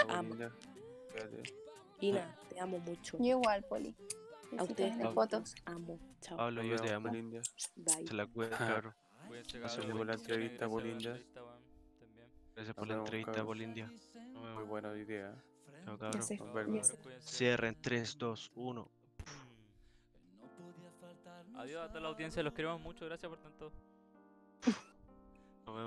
Amo. 0.07 0.29
linda. 0.29 0.51
Ina, 2.01 2.35
te 2.49 2.59
amo 2.59 2.79
mucho. 2.79 3.17
Yo 3.17 3.25
igual, 3.39 3.63
Poli. 3.63 3.95
A 4.57 4.63
ustedes 4.63 4.77
de 4.97 5.03
también. 5.03 5.13
fotos. 5.13 5.55
Amo. 5.65 5.99
Chao. 6.21 6.37
Pablo, 6.37 6.63
yo 6.63 6.75
te 6.77 6.93
amo. 6.93 7.09
linda. 7.09 7.41
Bye. 7.75 8.07
Se 8.07 8.13
la 8.13 8.25
cuida. 8.27 8.93
Cuídense, 9.27 9.59
Gracias 9.59 9.85
por 9.85 10.05
la 10.05 10.13
entrevista, 10.13 10.27
gracias 10.27 10.59
por 10.59 10.59
la 10.61 10.67
Bolinda. 10.67 11.09
entrevista, 11.09 11.43
weón. 11.43 11.61
Estén 11.93 12.15
bien. 12.15 12.27
Gracias 12.55 12.75
por 12.75 12.87
la 12.87 12.95
entrevista. 12.95 13.43
Bolindia. 13.43 13.91
Muy 14.53 14.63
buena 14.63 14.95
idea. 14.97 15.35
Chao, 15.83 15.97
cabrón. 15.97 16.21
Cuídense. 16.65 16.97
Cierren 17.21 17.75
3, 17.81 18.17
2, 18.17 18.51
1. 18.55 18.91
Adiós 21.57 21.81
a 21.83 21.87
toda 21.87 22.01
la 22.01 22.07
audiencia, 22.09 22.43
los 22.43 22.53
queremos 22.53 22.81
mucho, 22.81 23.05
gracias 23.05 23.29
por 23.29 23.39
tanto. 23.39 23.71